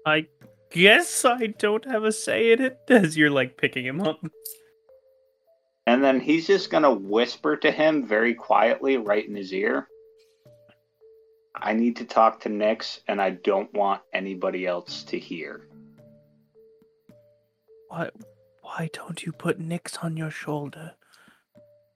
I 0.05 0.26
guess 0.72 1.26
I 1.26 1.48
don't 1.48 1.85
have 1.85 2.03
a 2.03 2.11
say 2.11 2.52
in 2.52 2.61
it 2.61 2.80
as 2.89 3.18
you're 3.18 3.31
like 3.31 3.57
picking 3.57 3.85
him 3.85 4.02
up. 4.02 4.19
And 5.85 6.03
then 6.03 6.19
he's 6.19 6.45
just 6.48 6.69
going 6.69 6.84
to 6.84 6.91
whisper 6.91 7.56
to 7.57 7.72
him 7.72 8.06
very 8.06 8.34
quietly 8.34 8.98
right 8.98 9.27
in 9.27 9.35
his 9.35 9.53
ear. 9.53 9.88
I 11.56 11.73
need 11.73 11.95
to 11.98 12.06
talk 12.06 12.41
to 12.41 12.49
Nyx 12.49 12.99
and 13.07 13.22
I 13.22 13.31
don't 13.31 13.73
want 13.73 14.02
anybody 14.14 14.68
else 14.68 15.03
to 15.03 15.18
hear. 15.18 15.68
Why, 17.88 18.10
why 18.61 18.89
don't 18.94 19.26
you 19.26 19.31
put 19.31 19.60
Nyx 19.60 20.03
on 20.03 20.18
your 20.18 20.30
shoulder 20.30 20.94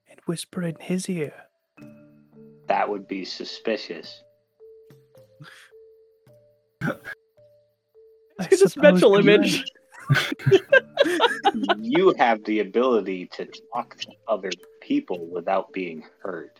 and 0.10 0.19
whisper 0.26 0.64
in 0.64 0.76
his 0.80 1.10
ear? 1.10 1.34
That 2.68 2.89
would 2.89 3.07
be 3.07 3.26
suspicious. 3.26 4.23
I 8.41 8.47
It's 8.51 8.61
a 8.61 8.69
suppose 8.69 8.93
mental 8.93 9.15
image. 9.18 9.63
you 11.80 12.13
have 12.18 12.43
the 12.43 12.59
ability 12.59 13.27
to 13.27 13.47
talk 13.73 13.97
to 13.99 14.07
other 14.27 14.51
people 14.81 15.27
without 15.27 15.72
being 15.72 16.03
heard. 16.22 16.51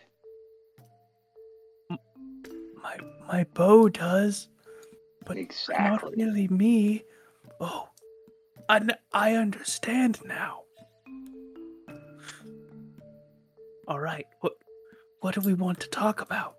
My 1.90 2.98
my 3.26 3.44
bow 3.54 3.88
does, 3.88 4.48
but 5.24 5.36
not 5.68 6.16
really 6.16 6.48
me. 6.48 7.04
Oh, 7.60 7.88
I, 8.68 8.80
I 9.12 9.34
understand 9.34 10.18
now. 10.24 10.62
All 13.86 14.00
right, 14.00 14.26
what 14.40 14.52
what 15.20 15.34
do 15.34 15.40
we 15.40 15.54
want 15.54 15.80
to 15.80 15.88
talk 15.88 16.20
about? 16.20 16.56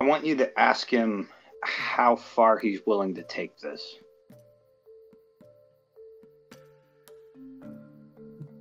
I 0.00 0.04
want 0.04 0.24
you 0.24 0.36
to 0.36 0.58
ask 0.58 0.88
him 0.88 1.28
how 1.62 2.16
far 2.16 2.58
he's 2.58 2.80
willing 2.86 3.14
to 3.14 3.22
take 3.24 3.58
this. 3.58 3.98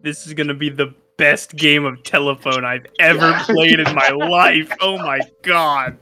This 0.02 0.26
is 0.26 0.34
gonna 0.34 0.54
be 0.54 0.70
the 0.70 0.94
best 1.18 1.56
game 1.56 1.86
of 1.86 2.02
telephone 2.04 2.64
I've 2.64 2.86
ever 3.00 3.34
played 3.44 3.80
in 3.80 3.94
my 3.96 4.10
life. 4.30 4.72
Oh 4.80 4.98
my 4.98 5.20
god. 5.42 5.98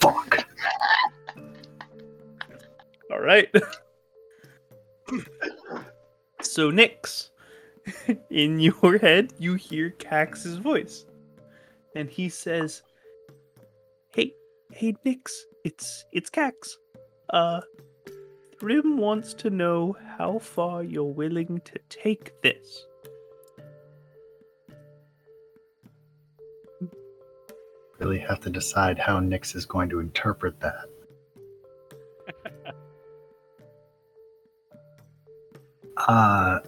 Fuck. 0.00 0.46
All 3.10 3.20
right. 3.20 3.48
so 6.40 6.70
Nyx, 6.70 7.30
in 8.30 8.58
your 8.58 8.98
head, 8.98 9.32
you 9.38 9.54
hear 9.54 9.90
Cax's 9.90 10.56
voice, 10.56 11.06
and 11.94 12.08
he 12.10 12.28
says, 12.28 12.82
"Hey, 14.72 14.94
Nyx, 15.04 15.30
it's 15.64 16.04
it's 16.12 16.30
Cax. 16.30 16.76
Uh, 17.30 17.60
Thrim 18.58 18.96
wants 18.96 19.34
to 19.34 19.50
know 19.50 19.96
how 20.18 20.38
far 20.38 20.82
you're 20.82 21.04
willing 21.04 21.60
to 21.64 21.78
take 21.88 22.32
this." 22.42 22.86
Really 27.98 28.18
have 28.18 28.40
to 28.40 28.50
decide 28.50 28.98
how 28.98 29.20
Nyx 29.20 29.54
is 29.54 29.66
going 29.66 29.88
to 29.90 30.00
interpret 30.00 30.58
that. 30.60 30.88
uh, 35.96 36.58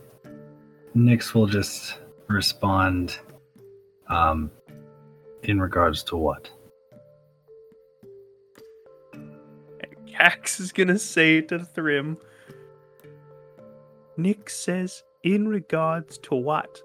Nyx 0.97 1.35
will 1.35 1.47
just 1.47 1.99
respond 2.29 3.19
um, 4.09 4.51
in 5.43 5.61
regards 5.61 6.03
to 6.05 6.17
what? 6.17 6.51
Cax 10.19 10.61
is 10.61 10.73
gonna 10.73 10.99
say 10.99 11.41
to 11.43 11.59
Thrim. 11.59 12.17
Nick 14.17 14.49
says 14.49 15.03
in 15.23 15.47
regards 15.47 16.17
to 16.19 16.35
what? 16.35 16.81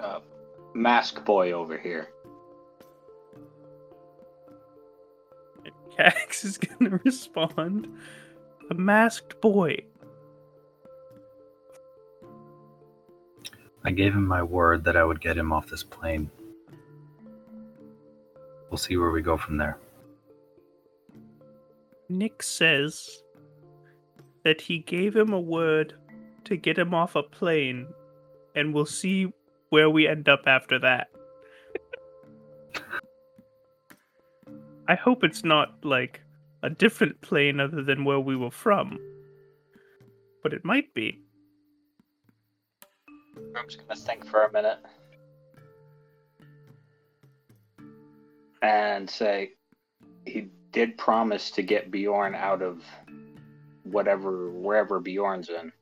Uh, 0.00 0.20
mask 0.72 1.24
boy 1.24 1.52
over 1.52 1.76
here. 1.76 2.08
Cax 5.98 6.44
is 6.44 6.58
gonna 6.58 6.98
respond, 7.04 7.88
A 8.70 8.74
masked 8.74 9.40
boy. 9.40 9.76
I 13.84 13.90
gave 13.90 14.14
him 14.14 14.26
my 14.26 14.42
word 14.42 14.84
that 14.84 14.96
I 14.96 15.04
would 15.04 15.20
get 15.20 15.36
him 15.36 15.52
off 15.52 15.68
this 15.68 15.84
plane. 15.84 16.30
We'll 18.70 18.78
see 18.78 18.96
where 18.96 19.10
we 19.10 19.20
go 19.20 19.36
from 19.36 19.58
there. 19.58 19.76
Nick 22.08 22.42
says 22.42 23.22
that 24.44 24.60
he 24.60 24.78
gave 24.78 25.16
him 25.16 25.32
a 25.32 25.40
word 25.40 25.94
to 26.44 26.56
get 26.56 26.78
him 26.78 26.94
off 26.94 27.16
a 27.16 27.22
plane, 27.22 27.86
and 28.54 28.74
we'll 28.74 28.86
see 28.86 29.32
where 29.70 29.88
we 29.88 30.06
end 30.06 30.28
up 30.28 30.42
after 30.46 30.78
that. 30.78 31.08
I 34.88 34.94
hope 34.94 35.24
it's 35.24 35.44
not 35.44 35.84
like 35.84 36.20
a 36.62 36.70
different 36.70 37.20
plane 37.22 37.60
other 37.60 37.82
than 37.82 38.04
where 38.04 38.20
we 38.20 38.36
were 38.36 38.50
from, 38.50 38.98
but 40.42 40.52
it 40.52 40.64
might 40.64 40.92
be. 40.94 41.20
I'm 43.56 43.66
just 43.66 43.86
gonna 43.86 43.98
think 43.98 44.26
for 44.26 44.44
a 44.44 44.52
minute 44.52 44.78
and 48.64 49.08
say 49.08 49.52
he 50.24 50.48
did 50.74 50.98
promise 50.98 51.50
to 51.52 51.62
get 51.62 51.90
Bjorn 51.90 52.34
out 52.34 52.60
of 52.60 52.82
whatever 53.84 54.50
wherever 54.50 55.00
Bjorn's 55.00 55.48
in. 55.48 55.72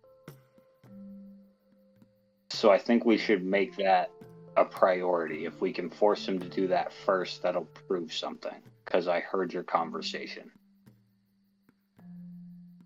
So 2.50 2.70
I 2.70 2.78
think 2.78 3.04
we 3.04 3.16
should 3.16 3.42
make 3.42 3.74
that 3.78 4.10
a 4.56 4.64
priority. 4.64 5.46
If 5.46 5.60
we 5.62 5.72
can 5.72 5.88
force 5.88 6.28
him 6.28 6.38
to 6.38 6.48
do 6.48 6.68
that 6.68 6.92
first, 6.92 7.42
that'll 7.42 7.64
prove 7.64 8.12
something. 8.12 8.54
Because 8.84 9.08
I 9.08 9.20
heard 9.20 9.52
your 9.52 9.62
conversation. 9.62 10.50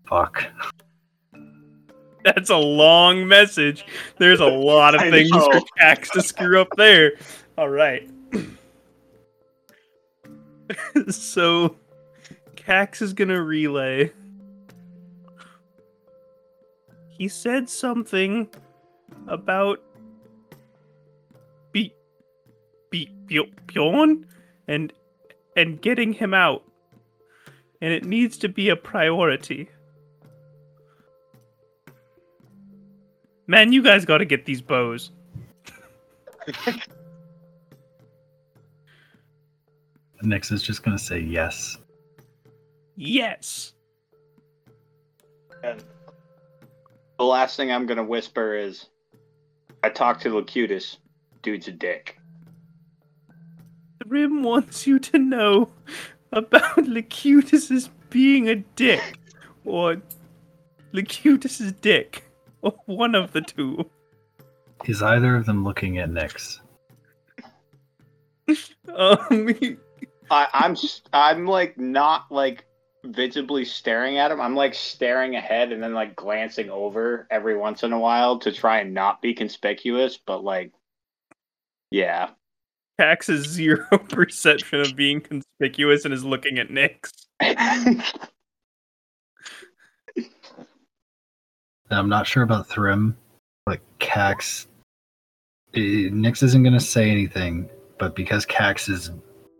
Fuck. 0.07 0.45
That's 2.23 2.49
a 2.49 2.57
long 2.57 3.27
message. 3.27 3.85
There's 4.17 4.39
a 4.39 4.45
lot 4.45 4.95
of 4.95 5.01
I 5.01 5.11
things 5.11 5.29
for 5.29 5.53
know. 5.53 5.65
Cax 5.79 6.11
to 6.11 6.21
screw 6.21 6.61
up 6.61 6.69
there. 6.77 7.13
All 7.57 7.69
right. 7.69 8.09
so, 11.09 11.75
Cax 12.67 13.01
is 13.01 13.13
gonna 13.13 13.41
relay. 13.41 14.11
He 17.07 17.29
said 17.29 17.69
something 17.69 18.49
about 19.27 19.81
be 21.71 21.93
be 22.89 23.09
Bj- 23.29 23.53
Bjorn 23.67 24.25
and 24.67 24.91
and 25.55 25.81
getting 25.81 26.11
him 26.11 26.33
out. 26.33 26.65
And 27.79 27.93
it 27.93 28.03
needs 28.03 28.37
to 28.39 28.49
be 28.49 28.67
a 28.67 28.75
priority. 28.75 29.69
Man, 33.47 33.71
you 33.71 33.81
guys 33.81 34.03
got 34.03 34.17
to 34.17 34.25
get 34.25 34.43
these 34.45 34.61
bows. 34.61 35.11
Nyx 40.21 40.51
is 40.51 40.61
just 40.61 40.83
gonna 40.83 40.99
say 40.99 41.19
yes. 41.19 41.77
Yes. 42.97 43.73
And 45.63 45.83
the 47.17 47.23
last 47.23 47.55
thing 47.55 47.71
I'm 47.71 47.85
gonna 47.85 48.03
whisper 48.03 48.55
is, 48.55 48.87
I 49.83 49.89
talked 49.89 50.23
to 50.23 50.29
Locutus. 50.33 50.97
Dude's 51.43 51.67
a 51.67 51.71
dick. 51.71 52.17
Thrim 54.03 54.41
wants 54.43 54.87
you 54.87 54.99
to 54.99 55.19
know 55.19 55.69
about 56.31 56.77
Locutus's 56.87 57.89
being 58.09 58.49
a 58.49 58.55
dick, 58.55 59.19
or 59.63 60.01
Locutus's 60.91 61.73
dick, 61.73 62.23
or 62.61 62.73
one 62.85 63.13
of 63.15 63.31
the 63.33 63.41
two. 63.41 63.89
Is 64.85 65.01
either 65.03 65.35
of 65.35 65.45
them 65.45 65.63
looking 65.63 65.97
at 65.99 66.09
Nyx? 66.09 66.59
Um, 68.95 69.77
I, 70.31 70.47
I'm 70.53 70.71
s- 70.71 71.01
I'm 71.11 71.45
like 71.45 71.77
not 71.77 72.31
like 72.31 72.65
visibly 73.15 73.65
staring 73.65 74.17
at 74.17 74.31
him. 74.31 74.39
I'm 74.41 74.55
like 74.55 74.73
staring 74.73 75.35
ahead 75.35 75.71
and 75.71 75.81
then 75.81 75.93
like 75.93 76.15
glancing 76.15 76.69
over 76.69 77.27
every 77.31 77.55
once 77.57 77.83
in 77.83 77.93
a 77.93 77.99
while 77.99 78.39
to 78.39 78.51
try 78.51 78.79
and 78.79 78.93
not 78.93 79.21
be 79.21 79.33
conspicuous. 79.33 80.17
But 80.17 80.43
like, 80.43 80.71
Yeah. 81.91 82.29
Cax 82.99 83.27
has 83.27 83.45
zero 83.45 83.85
perception 84.09 84.81
of 84.81 84.95
being 84.95 85.21
conspicuous 85.21 86.03
and 86.05 86.13
is 86.13 86.23
looking 86.23 86.57
at 86.57 86.69
Nyx. 86.69 87.11
I'm 91.89 92.09
not 92.09 92.27
sure 92.27 92.43
about 92.43 92.67
Thrim. 92.67 93.15
but 93.65 93.79
Cax. 93.99 94.65
Eh, 95.73 96.09
Nyx 96.09 96.43
isn't 96.43 96.63
going 96.63 96.73
to 96.73 96.79
say 96.79 97.09
anything, 97.09 97.69
but 97.99 98.15
because 98.15 98.45
Cax 98.45 98.89
is 98.89 99.11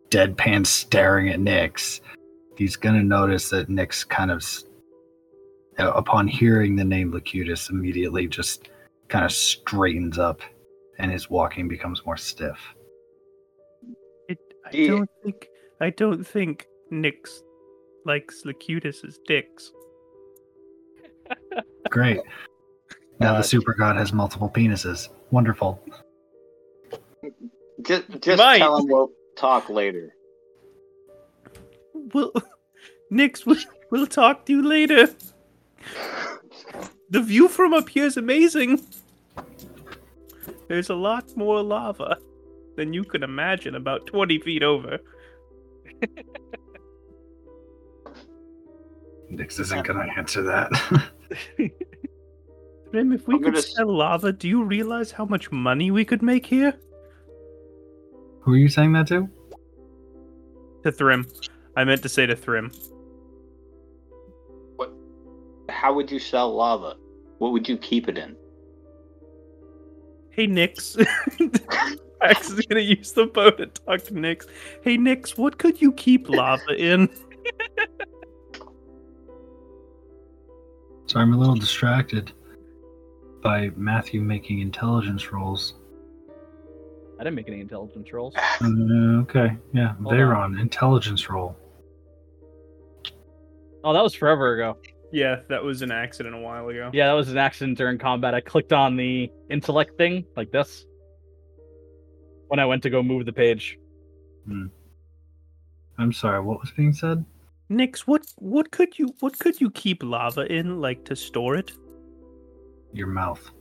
deadpan 0.10 0.66
staring 0.66 1.30
at 1.30 1.40
Nyx, 1.40 2.02
he's 2.58 2.76
going 2.76 2.96
to 2.96 3.04
notice 3.04 3.50
that 3.50 3.70
Nyx's 3.70 4.04
kind 4.04 4.32
of, 4.32 4.44
uh, 5.80 5.92
upon 5.92 6.28
hearing 6.28 6.76
the 6.76 6.84
name 6.84 7.12
Locutus, 7.12 7.70
immediately 7.70 8.28
just 8.28 8.70
kind 9.10 9.24
of 9.26 9.32
straightens 9.32 10.18
up 10.18 10.42
and 11.00 11.12
his 11.12 11.30
walking 11.30 11.68
becomes 11.68 12.06
more 12.06 12.18
stiff. 12.18 12.58
It, 14.28 14.40
I 14.66 14.70
Yeah. 14.76 14.88
don't 14.90 15.10
think. 15.24 15.48
I 15.80 15.90
don't 15.92 16.24
think 16.26 16.66
Nyx 16.92 17.42
likes 18.06 18.44
Locutus's 18.46 19.20
dicks. 19.28 19.72
Great. 21.90 22.20
Now 23.20 23.34
Uh, 23.36 23.38
the 23.38 23.44
super 23.44 23.74
god 23.74 23.96
has 23.98 24.12
multiple 24.14 24.50
penises. 24.50 25.10
Wonderful. 25.32 25.80
just 27.82 28.06
just 28.22 28.38
might. 28.40 28.58
tell 28.60 28.78
him 28.78 28.88
we'll 28.88 29.12
talk 29.36 29.70
later. 29.70 30.16
We'll, 32.14 32.32
Nyx, 33.12 33.46
we'll, 33.46 33.58
we'll 33.92 34.08
talk 34.08 34.46
to 34.46 34.54
you 34.54 34.62
later. 34.68 35.10
The 37.10 37.22
view 37.22 37.48
from 37.48 37.74
up 37.74 37.90
here 37.90 38.06
is 38.06 38.18
amazing. 38.18 38.82
There's 40.68 40.90
a 40.90 40.96
lot 40.96 41.36
more 41.38 41.64
lava 41.64 42.18
than 42.76 42.92
you 42.94 43.04
could 43.04 43.24
imagine 43.24 43.76
about 43.76 44.06
20 44.08 44.40
feet 44.40 44.64
over. 44.64 45.00
Nyx 49.32 49.60
isn't 49.60 49.86
going 49.86 50.08
to 50.08 50.14
answer 50.18 50.42
that. 50.44 50.72
Thrim, 52.92 53.12
if 53.12 53.28
we 53.28 53.36
I'm 53.36 53.44
could 53.44 53.54
gonna 53.54 53.62
sell 53.62 53.94
lava, 53.94 54.32
do 54.32 54.48
you 54.48 54.64
realize 54.64 55.12
how 55.12 55.26
much 55.26 55.52
money 55.52 55.92
we 55.92 56.06
could 56.06 56.22
make 56.22 56.46
here? 56.46 56.74
Who 58.42 58.54
are 58.54 58.58
you 58.58 58.70
saying 58.70 58.94
that 58.94 59.08
to? 59.08 59.28
To 60.84 60.92
Thrim. 60.92 61.28
I 61.78 61.84
meant 61.84 62.02
to 62.02 62.10
say 62.10 62.26
to 62.26 62.36
Thrim. 62.36 62.72
What 64.78 64.92
how 65.70 65.94
would 65.94 66.10
you 66.12 66.18
sell 66.18 66.52
lava? 66.56 66.96
What 67.38 67.52
would 67.52 67.70
you 67.70 67.78
keep 67.78 68.10
it 68.10 68.18
in? 68.18 68.36
Hey, 70.32 70.48
Nyx. 70.48 70.98
Cax 72.24 72.58
is 72.58 72.66
gonna 72.66 72.82
use 72.82 73.12
the 73.12 73.28
bow 73.28 73.52
to 73.52 73.68
talk 73.68 74.02
to 74.06 74.14
Nyx. 74.14 74.48
Hey, 74.82 74.98
Nyx, 74.98 75.38
what 75.38 75.60
could 75.60 75.80
you 75.80 75.92
keep 75.94 76.28
lava 76.30 76.74
in? 76.76 77.10
So 81.06 81.20
I'm 81.20 81.32
a 81.32 81.38
little 81.38 81.56
distracted 81.56 82.32
by 83.44 83.70
Matthew 83.76 84.22
making 84.22 84.62
intelligence 84.62 85.32
rolls. 85.32 85.76
I 87.20 87.24
didn't 87.24 87.36
make 87.36 87.48
any 87.48 87.62
intelligence 87.62 88.12
rolls. 88.12 88.34
Uh, 88.36 89.22
okay, 89.22 89.56
yeah, 89.74 89.94
Hold 90.02 90.16
Veyron, 90.16 90.60
intelligence 90.60 91.30
roll. 91.30 91.56
Oh, 93.84 93.94
that 93.94 94.04
was 94.04 94.14
forever 94.14 94.54
ago. 94.54 94.78
Yeah, 95.12 95.38
that 95.50 95.64
was 95.64 95.82
an 95.82 95.92
accident 95.92 96.36
a 96.36 96.40
while 96.40 96.68
ago. 96.68 96.90
Yeah, 96.94 97.08
that 97.08 97.14
was 97.14 97.30
an 97.30 97.38
accident 97.38 97.78
during 97.78 97.98
combat. 97.98 98.34
I 98.34 98.42
clicked 98.42 98.74
on 98.74 98.98
the 98.98 99.32
intellect 99.50 99.98
thing 99.98 100.26
like 100.36 100.52
this 100.52 100.86
when 102.48 102.60
I 102.60 102.66
went 102.66 102.84
to 102.84 102.90
go 102.90 103.02
move 103.02 103.26
the 103.26 103.34
page. 103.34 103.78
Hmm. 104.46 104.68
I'm 105.98 106.14
sorry, 106.14 106.42
what 106.42 106.60
was 106.60 106.72
being 106.72 106.94
said? 106.94 107.26
Nyx, 107.70 108.02
what 108.02 108.26
what 108.38 108.72
could 108.72 108.98
you 108.98 109.14
what 109.20 109.38
could 109.40 109.60
you 109.60 109.70
keep 109.72 110.04
lava 110.04 110.52
in, 110.52 110.80
like 110.80 111.04
to 111.06 111.16
store 111.16 111.56
it? 111.56 111.74
Your 112.94 113.08
mouth. 113.08 113.52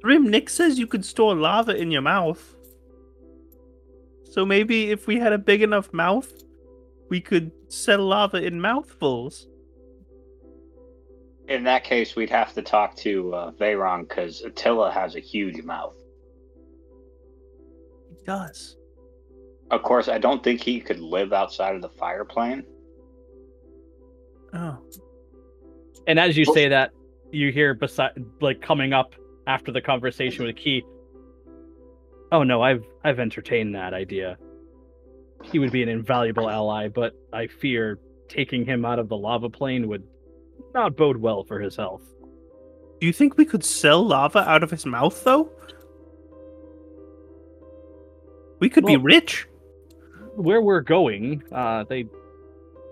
Thrim, 0.00 0.28
Nick 0.28 0.50
says 0.50 0.78
you 0.78 0.86
could 0.86 1.04
store 1.04 1.34
lava 1.34 1.74
in 1.74 1.90
your 1.90 2.02
mouth. 2.02 2.54
So 4.30 4.44
maybe 4.44 4.90
if 4.90 5.06
we 5.06 5.18
had 5.18 5.32
a 5.32 5.38
big 5.38 5.62
enough 5.62 5.92
mouth, 5.94 6.30
we 7.08 7.20
could 7.22 7.50
sell 7.74 8.04
lava 8.04 8.42
in 8.42 8.60
mouthfuls. 8.60 9.48
In 11.48 11.64
that 11.64 11.84
case, 11.84 12.16
we'd 12.16 12.30
have 12.30 12.54
to 12.54 12.62
talk 12.62 12.96
to 12.96 13.34
uh, 13.34 13.50
Veyron 13.52 14.08
because 14.08 14.42
Attila 14.42 14.90
has 14.90 15.14
a 15.14 15.20
huge 15.20 15.62
mouth. 15.62 15.96
He 18.08 18.16
does. 18.24 18.76
Of 19.70 19.82
course, 19.82 20.08
I 20.08 20.18
don't 20.18 20.42
think 20.42 20.62
he 20.62 20.80
could 20.80 21.00
live 21.00 21.32
outside 21.32 21.74
of 21.74 21.82
the 21.82 21.88
fire 21.88 22.24
plane. 22.24 22.64
Oh. 24.54 24.78
And 26.06 26.18
as 26.18 26.36
you 26.36 26.44
say 26.44 26.68
that, 26.68 26.92
you 27.32 27.50
hear 27.50 27.74
beside 27.74 28.12
like 28.40 28.60
coming 28.60 28.92
up 28.92 29.14
after 29.46 29.72
the 29.72 29.80
conversation 29.80 30.44
with 30.46 30.56
Key. 30.56 30.84
Oh 32.30 32.42
no, 32.42 32.62
I've 32.62 32.84
I've 33.02 33.18
entertained 33.18 33.74
that 33.74 33.92
idea. 33.92 34.38
He 35.50 35.58
would 35.58 35.70
be 35.70 35.82
an 35.82 35.88
invaluable 35.88 36.50
ally, 36.50 36.88
but 36.88 37.14
I 37.32 37.46
fear 37.46 37.98
taking 38.28 38.64
him 38.64 38.84
out 38.84 38.98
of 38.98 39.08
the 39.08 39.16
lava 39.16 39.48
plane 39.48 39.88
would 39.88 40.02
not 40.74 40.96
bode 40.96 41.16
well 41.16 41.44
for 41.44 41.60
his 41.60 41.76
health. 41.76 42.02
Do 43.00 43.06
you 43.06 43.12
think 43.12 43.36
we 43.36 43.44
could 43.44 43.64
sell 43.64 44.04
lava 44.04 44.48
out 44.48 44.62
of 44.62 44.70
his 44.70 44.86
mouth 44.86 45.22
though? 45.24 45.50
We 48.60 48.68
could 48.68 48.86
be 48.86 48.96
rich. 48.96 49.46
Where 50.36 50.62
we're 50.62 50.80
going, 50.80 51.42
uh, 51.52 51.84
they 51.84 52.06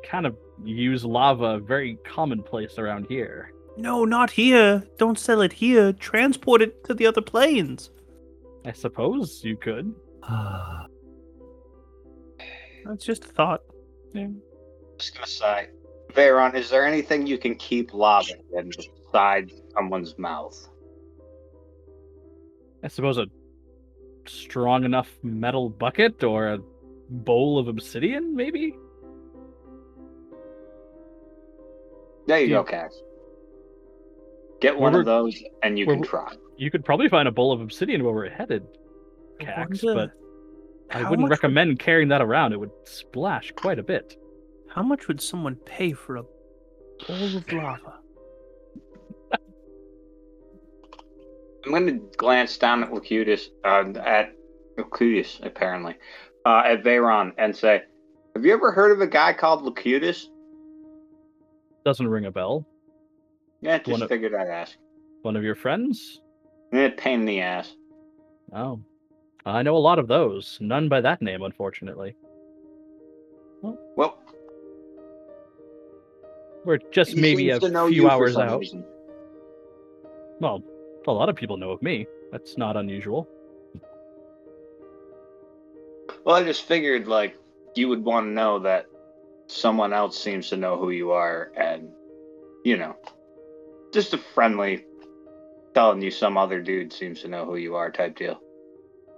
kind 0.05 0.26
of 0.26 0.36
use 0.64 1.05
lava 1.05 1.58
very 1.58 1.97
commonplace 2.05 2.78
around 2.78 3.06
here. 3.08 3.52
No, 3.76 4.05
not 4.05 4.31
here. 4.31 4.84
Don't 4.98 5.18
sell 5.18 5.40
it 5.40 5.52
here. 5.52 5.92
Transport 5.94 6.62
it 6.62 6.84
to 6.84 6.94
the 6.94 7.06
other 7.06 7.22
planes. 7.22 7.90
I 8.64 8.72
suppose 8.72 9.42
you 9.42 9.56
could. 9.56 9.94
That's 12.85 13.05
just 13.05 13.25
a 13.25 13.28
thought. 13.28 13.61
Yeah. 14.12 14.28
Just 14.99 15.15
gonna 15.15 15.27
say, 15.27 15.69
Veyron, 16.12 16.55
is 16.55 16.70
there 16.70 16.86
anything 16.86 17.27
you 17.27 17.39
can 17.39 17.55
keep 17.55 17.94
lava 17.94 18.33
in 18.57 18.70
beside 18.70 19.51
someone's 19.75 20.19
mouth? 20.19 20.69
I 22.85 22.89
suppose 22.89 23.19
a 23.19 23.27
strong 24.27 24.85
enough 24.85 25.09
metal 25.23 25.69
bucket 25.70 26.23
or 26.25 26.49
a 26.55 26.59
bowl 27.09 27.59
of 27.59 27.69
obsidian, 27.69 28.35
maybe? 28.35 28.77
There 32.27 32.41
you 32.41 32.47
Yeah. 32.47 32.62
go, 32.62 32.65
Cax. 32.65 32.94
Get 34.61 34.78
one 34.78 34.94
of 34.94 35.05
those, 35.05 35.43
and 35.62 35.77
you 35.78 35.86
where 35.86 35.97
can 35.97 36.05
try. 36.05 36.33
You 36.57 36.70
could 36.70 36.85
probably 36.85 37.09
find 37.09 37.27
a 37.27 37.33
bowl 37.33 37.52
of 37.52 37.61
obsidian 37.61 38.05
where 38.05 38.15
we're 38.15 38.28
headed, 38.31 38.65
Cax, 39.41 39.83
but 39.83 40.12
I 40.95 40.99
how 41.03 41.11
wouldn't 41.11 41.21
much 41.29 41.31
would- 41.31 41.43
recommend 41.45 41.79
carrying 41.79 42.09
that 42.09 42.21
around. 42.23 42.53
It 42.53 42.61
would 42.61 42.71
splash 42.85 43.53
quite 43.57 43.79
a 43.79 43.83
bit. 43.83 44.17
How 44.69 44.83
much 44.83 45.09
would 45.09 45.21
someone 45.21 45.57
pay 45.57 45.93
for 45.93 46.17
a 46.17 46.23
bowl 46.23 47.37
of 47.37 47.53
lava? 47.53 47.99
I'm 51.65 51.71
going 51.71 51.87
to 51.87 52.17
glance 52.17 52.59
down 52.59 52.83
at 52.83 52.93
Locutus, 52.93 53.51
uh, 53.65 53.85
at 54.05 54.35
Locutus, 54.77 55.39
apparently, 55.45 55.95
uh, 56.45 56.62
at 56.67 56.83
Veyron, 56.83 57.33
and 57.39 57.55
say, 57.55 57.83
Have 58.35 58.45
you 58.45 58.53
ever 58.53 58.73
heard 58.73 58.91
of 58.91 59.01
a 59.01 59.07
guy 59.07 59.33
called 59.33 59.62
Locutus? 59.62 60.29
Doesn't 61.85 62.09
ring 62.09 62.25
a 62.27 62.31
bell. 62.33 62.67
Yeah, 63.61 63.79
just 63.79 63.91
One 63.91 64.03
of- 64.03 64.09
figured 64.09 64.35
I'd 64.35 64.49
ask. 64.49 64.77
One 65.23 65.37
of 65.37 65.45
your 65.45 65.55
friends? 65.55 66.21
Eh, 66.73 66.89
pain 66.97 67.21
in 67.21 67.27
the 67.27 67.41
ass. 67.43 67.77
Oh. 68.53 68.81
I 69.45 69.62
know 69.62 69.77
a 69.77 69.79
lot 69.79 69.99
of 69.99 70.09
those. 70.09 70.59
None 70.61 70.89
by 70.89 71.01
that 71.01 71.21
name, 71.21 71.43
unfortunately. 71.43 72.15
Well, 73.97 74.19
We're 76.65 76.79
just 76.93 77.17
maybe 77.17 77.51
a 77.51 77.61
few 77.61 78.09
hours 78.09 78.37
out. 78.37 78.61
reason. 78.61 78.85
Well, 80.41 80.62
a 81.07 81.12
lot 81.12 81.29
of 81.29 81.37
people 81.37 81.57
know 81.57 81.71
of 81.71 81.83
me. 81.83 82.07
That's 82.31 82.57
not 82.57 82.77
unusual. 82.77 83.29
Well, 86.25 86.37
I 86.37 86.45
just 86.45 86.62
figured, 86.62 87.09
like, 87.09 87.37
you 87.75 87.89
would 87.89 88.05
want 88.05 88.27
to 88.27 88.31
know 88.31 88.61
that 88.61 88.87
someone 89.49 89.93
else 89.93 90.17
seems 90.17 90.49
to 90.51 90.57
know 90.57 90.79
who 90.79 90.91
you 90.91 91.11
are, 91.11 91.51
and, 91.57 91.89
you 92.65 92.77
know, 92.77 92.97
just 93.93 94.15
a 94.15 94.19
friendly 94.19 94.85
telling 95.75 96.01
you 96.01 96.11
some 96.11 96.39
other 96.39 96.61
dude 96.61 96.93
seems 96.93 97.21
to 97.23 97.29
know 97.29 97.45
who 97.45 97.57
you 97.57 97.75
are 97.75 97.91
type 97.91 98.17
deal. 98.17 98.41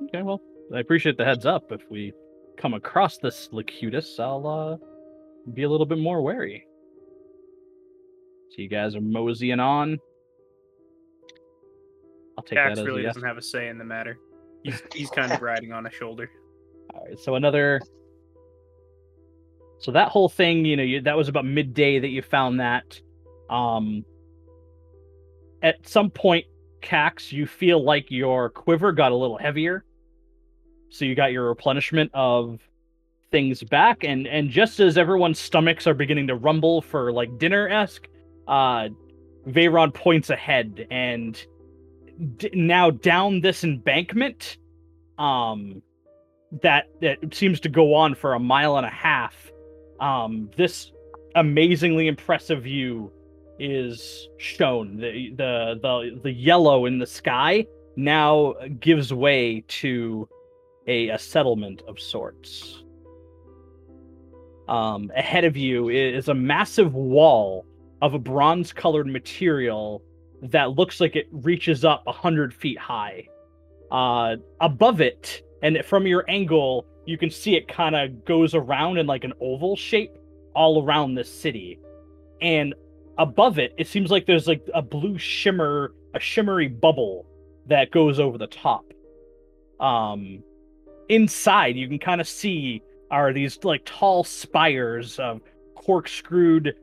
Okay, 0.04 0.22
well, 0.22 0.40
I 0.74 0.80
appreciate 0.80 1.16
the 1.16 1.24
heads 1.24 1.46
up. 1.46 1.72
If 1.72 1.82
we 1.90 2.12
come 2.56 2.74
across 2.74 3.18
this 3.18 3.48
Locutus, 3.52 4.18
I'll 4.18 4.46
uh, 4.46 4.76
be 5.52 5.62
a 5.62 5.68
little 5.68 5.86
bit 5.86 5.98
more 5.98 6.22
wary. 6.22 6.66
So 8.50 8.62
you 8.62 8.68
guys 8.68 8.94
are 8.94 9.00
moseying 9.00 9.60
on. 9.60 9.98
I'll 12.36 12.44
take 12.44 12.56
that 12.56 12.72
Cax 12.72 12.78
as 12.78 12.84
really 12.84 13.02
a 13.02 13.04
yes. 13.04 13.14
doesn't 13.14 13.28
have 13.28 13.38
a 13.38 13.42
say 13.42 13.68
in 13.68 13.78
the 13.78 13.84
matter. 13.84 14.18
He's 14.62 14.82
he's 14.92 15.10
kind 15.10 15.32
of 15.32 15.42
riding 15.42 15.72
on 15.72 15.86
a 15.86 15.90
shoulder. 15.90 16.30
All 16.94 17.04
right, 17.04 17.18
so 17.18 17.34
another. 17.34 17.80
So 19.78 19.90
that 19.92 20.08
whole 20.08 20.28
thing, 20.28 20.64
you 20.64 20.76
know, 20.76 20.82
you, 20.82 21.00
that 21.02 21.16
was 21.16 21.28
about 21.28 21.44
midday 21.44 21.98
that 21.98 22.08
you 22.08 22.22
found 22.22 22.60
that. 22.60 23.00
Um, 23.50 24.04
at 25.62 25.86
some 25.86 26.10
point, 26.10 26.46
Cax, 26.80 27.32
you 27.32 27.46
feel 27.46 27.82
like 27.82 28.10
your 28.10 28.50
quiver 28.50 28.92
got 28.92 29.12
a 29.12 29.16
little 29.16 29.36
heavier. 29.36 29.84
So 30.94 31.04
you 31.04 31.16
got 31.16 31.32
your 31.32 31.48
replenishment 31.48 32.12
of 32.14 32.60
things 33.32 33.64
back, 33.64 34.04
and 34.04 34.28
and 34.28 34.48
just 34.48 34.78
as 34.78 34.96
everyone's 34.96 35.40
stomachs 35.40 35.88
are 35.88 35.94
beginning 35.94 36.28
to 36.28 36.36
rumble 36.36 36.82
for 36.82 37.10
like 37.10 37.36
dinner 37.36 37.68
esque, 37.68 38.06
uh, 38.46 38.90
Veyron 39.48 39.92
points 39.92 40.30
ahead, 40.30 40.86
and 40.92 41.44
d- 42.36 42.50
now 42.54 42.90
down 42.90 43.40
this 43.40 43.64
embankment, 43.64 44.58
um, 45.18 45.82
that 46.62 46.84
that 47.00 47.34
seems 47.34 47.58
to 47.60 47.68
go 47.68 47.94
on 47.94 48.14
for 48.14 48.34
a 48.34 48.38
mile 48.38 48.76
and 48.76 48.86
a 48.86 48.90
half. 48.90 49.50
Um, 49.98 50.48
this 50.56 50.92
amazingly 51.34 52.06
impressive 52.06 52.62
view 52.62 53.10
is 53.58 54.28
shown. 54.38 54.98
The 54.98 55.30
the 55.30 55.80
the 55.82 56.20
the 56.22 56.32
yellow 56.32 56.86
in 56.86 57.00
the 57.00 57.06
sky 57.06 57.66
now 57.96 58.54
gives 58.78 59.12
way 59.12 59.64
to 59.66 60.28
a, 60.86 61.08
a 61.08 61.18
settlement 61.18 61.82
of 61.88 61.98
sorts. 61.98 62.84
Um, 64.68 65.10
ahead 65.14 65.44
of 65.44 65.56
you 65.56 65.90
is 65.90 66.28
a 66.28 66.34
massive 66.34 66.94
wall 66.94 67.66
of 68.00 68.14
a 68.14 68.18
bronze 68.18 68.72
colored 68.72 69.06
material 69.06 70.02
that 70.42 70.72
looks 70.72 71.00
like 71.00 71.16
it 71.16 71.26
reaches 71.32 71.84
up 71.84 72.02
a 72.06 72.12
hundred 72.12 72.52
feet 72.54 72.78
high. 72.78 73.26
Uh, 73.90 74.36
above 74.60 75.00
it, 75.00 75.42
and 75.62 75.82
from 75.84 76.06
your 76.06 76.24
angle, 76.28 76.86
you 77.06 77.16
can 77.18 77.30
see 77.30 77.54
it 77.54 77.68
kind 77.68 77.94
of 77.94 78.24
goes 78.24 78.54
around 78.54 78.98
in 78.98 79.06
like 79.06 79.24
an 79.24 79.32
oval 79.40 79.76
shape 79.76 80.12
all 80.54 80.82
around 80.82 81.14
this 81.14 81.32
city. 81.32 81.78
And 82.40 82.74
above 83.18 83.58
it, 83.58 83.74
it 83.78 83.86
seems 83.86 84.10
like 84.10 84.26
there's 84.26 84.46
like 84.46 84.66
a 84.74 84.82
blue 84.82 85.18
shimmer, 85.18 85.94
a 86.14 86.20
shimmery 86.20 86.68
bubble 86.68 87.26
that 87.66 87.90
goes 87.90 88.18
over 88.20 88.38
the 88.38 88.46
top. 88.46 88.84
Um, 89.80 90.42
inside, 91.08 91.76
you 91.76 91.88
can 91.88 91.98
kind 91.98 92.20
of 92.20 92.28
see 92.28 92.82
are 93.10 93.32
these 93.32 93.62
like 93.64 93.82
tall 93.84 94.24
spires 94.24 95.18
of 95.18 95.40
corkscrewed, 95.76 96.74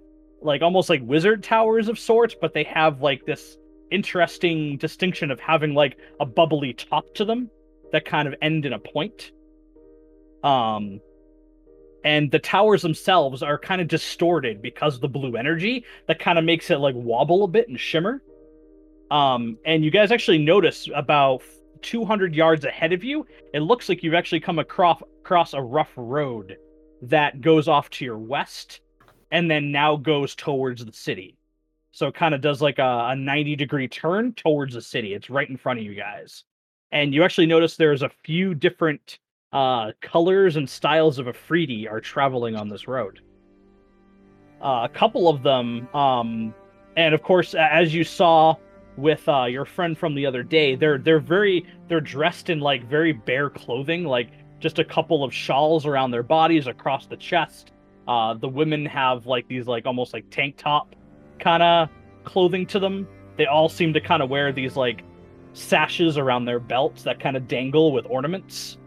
like 0.42 0.62
almost 0.62 0.90
like 0.90 1.02
wizard 1.04 1.44
towers 1.44 1.88
of 1.88 2.00
sorts, 2.00 2.36
but 2.40 2.54
they 2.54 2.64
have 2.64 3.02
like 3.02 3.26
this 3.26 3.58
interesting 3.92 4.78
distinction 4.78 5.32
of 5.32 5.40
having 5.40 5.74
like 5.74 5.98
a 6.20 6.26
bubbly 6.26 6.74
top 6.74 7.14
to 7.16 7.26
them 7.26 7.50
that 7.92 8.06
kind 8.06 8.28
of 8.28 8.36
end 8.42 8.66
in 8.66 8.74
a 8.74 8.80
point. 8.80 9.32
Um, 10.44 11.02
and 12.04 12.32
the 12.32 12.40
towers 12.40 12.82
themselves 12.82 13.44
are 13.44 13.60
kind 13.60 13.82
of 13.82 13.88
distorted 13.88 14.62
because 14.62 14.96
of 14.96 15.02
the 15.02 15.08
blue 15.08 15.36
energy 15.36 15.86
that 16.08 16.20
kind 16.20 16.40
of 16.40 16.46
makes 16.46 16.72
it 16.72 16.78
like 16.78 16.96
wobble 16.96 17.44
a 17.44 17.48
bit 17.48 17.68
and 17.68 17.80
shimmer. 17.80 18.24
Um, 19.12 19.58
and 19.66 19.84
you 19.84 19.92
guys 19.92 20.12
actually 20.12 20.40
notice 20.40 20.88
about 20.96 21.44
200 21.82 22.36
yards 22.36 22.66
ahead 22.66 22.94
of 22.94 23.04
you, 23.04 23.26
it 23.54 23.60
looks 23.60 23.90
like 23.90 24.04
you've 24.04 24.14
actually 24.14 24.40
come 24.40 24.60
across 24.60 25.02
across 25.22 25.54
a 25.54 25.62
rough 25.62 25.92
road 25.96 26.58
that 27.02 27.42
goes 27.42 27.68
off 27.68 27.90
to 27.92 28.06
your 28.06 28.18
west 28.18 28.82
and 29.32 29.50
then 29.50 29.72
now 29.72 29.96
goes 29.96 30.36
towards 30.36 30.84
the 30.86 30.94
city. 30.94 31.38
So 31.92 32.08
it 32.08 32.16
kind 32.16 32.34
of 32.34 32.42
does 32.42 32.62
like 32.62 32.80
a, 32.80 33.08
a 33.10 33.16
90 33.16 33.56
degree 33.56 33.88
turn 33.88 34.34
towards 34.34 34.74
the 34.74 34.82
city. 34.82 35.14
It's 35.14 35.30
right 35.30 35.50
in 35.50 35.58
front 35.58 35.80
of 35.80 35.86
you 35.86 35.96
guys. 35.96 36.44
And 36.92 37.14
you 37.14 37.24
actually 37.24 37.48
notice 37.48 37.76
there's 37.76 38.04
a 38.04 38.12
few 38.24 38.54
different 38.54 39.20
uh, 39.54 39.92
colors 40.02 40.56
and 40.56 40.70
styles 40.70 41.20
of 41.20 41.26
efreeti 41.26 41.90
are 41.90 42.02
traveling 42.02 42.56
on 42.56 42.70
this 42.70 42.88
road. 42.88 43.22
Uh, 44.62 44.82
a 44.84 44.90
couple 44.90 45.28
of 45.28 45.44
them, 45.44 45.88
um, 45.96 46.54
and 46.96 47.14
of 47.14 47.24
course, 47.24 47.56
as 47.56 47.94
you 47.94 48.04
saw 48.04 48.56
with 48.98 49.28
uh, 49.28 49.46
your 49.46 49.66
friend 49.66 49.98
from 49.98 50.16
the 50.16 50.26
other 50.26 50.44
day, 50.44 50.76
they're 50.76 50.98
they're 50.98 51.20
very 51.20 51.66
they're 51.88 52.02
dressed 52.02 52.50
in 52.50 52.60
like 52.60 52.88
very 52.88 53.14
bare 53.14 53.50
clothing, 53.50 54.04
like 54.04 54.30
just 54.60 54.80
a 54.80 54.86
couple 54.86 55.24
of 55.24 55.34
shawls 55.34 55.86
around 55.86 56.12
their 56.12 56.24
bodies 56.24 56.68
across 56.68 57.08
the 57.08 57.18
chest. 57.18 57.72
Uh, 58.08 58.34
the 58.34 58.48
women 58.48 58.86
have 58.86 59.26
like 59.26 59.48
these 59.48 59.68
like 59.68 59.86
almost 59.86 60.14
like 60.14 60.26
tank 60.30 60.56
top 60.58 60.96
kind 61.40 61.64
of 61.64 61.90
clothing 62.24 62.66
to 62.68 62.80
them. 62.80 63.08
They 63.38 63.46
all 63.46 63.70
seem 63.70 63.94
to 63.94 64.02
kind 64.02 64.22
of 64.22 64.30
wear 64.30 64.52
these 64.52 64.76
like 64.76 65.04
sashes 65.54 66.18
around 66.18 66.46
their 66.46 66.60
belts 66.60 67.04
that 67.04 67.20
kind 67.20 67.36
of 67.36 67.48
dangle 67.48 67.92
with 67.92 68.06
ornaments. 68.10 68.78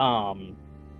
Um, 0.00 0.56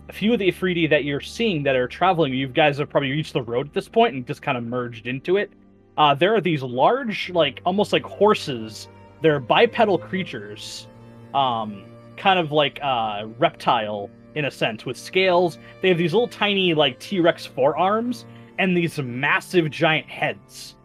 a 0.09 0.13
few 0.13 0.33
of 0.33 0.39
the 0.39 0.51
efreeti 0.51 0.89
that 0.91 1.05
you're 1.05 1.21
seeing 1.21 1.63
that 1.65 1.77
are 1.77 1.89
traveling, 1.89 2.33
you 2.33 2.49
guys 2.49 2.79
have 2.79 2.89
probably 2.89 3.11
reached 3.11 3.33
the 3.33 3.43
road 3.43 3.69
at 3.69 3.75
this 3.75 3.89
point 3.89 4.15
and 4.15 4.27
just 4.27 4.43
kind 4.43 4.57
of 4.57 4.65
merged 4.65 5.07
into 5.07 5.37
it. 5.37 5.53
Uh, 5.97 6.15
there 6.15 6.35
are 6.35 6.41
these 6.41 6.63
large, 6.63 7.31
like 7.31 7.61
almost 7.65 7.93
like 7.93 8.05
horses. 8.05 8.89
They're 9.23 9.41
bipedal 9.41 9.99
creatures, 9.99 10.89
um, 11.35 11.85
kind 12.17 12.39
of 12.39 12.53
like 12.53 12.79
uh, 12.83 13.27
reptile 13.39 14.11
in 14.35 14.45
a 14.45 14.51
sense, 14.51 14.85
with 14.85 14.97
scales. 14.99 15.59
They 15.81 15.89
have 15.89 15.99
these 15.99 16.13
little 16.13 16.29
tiny 16.29 16.75
like 16.75 17.01
T-Rex 17.01 17.47
forearms 17.47 18.27
and 18.59 18.77
these 18.77 18.99
massive 18.99 19.71
giant 19.71 20.07
heads 20.09 20.77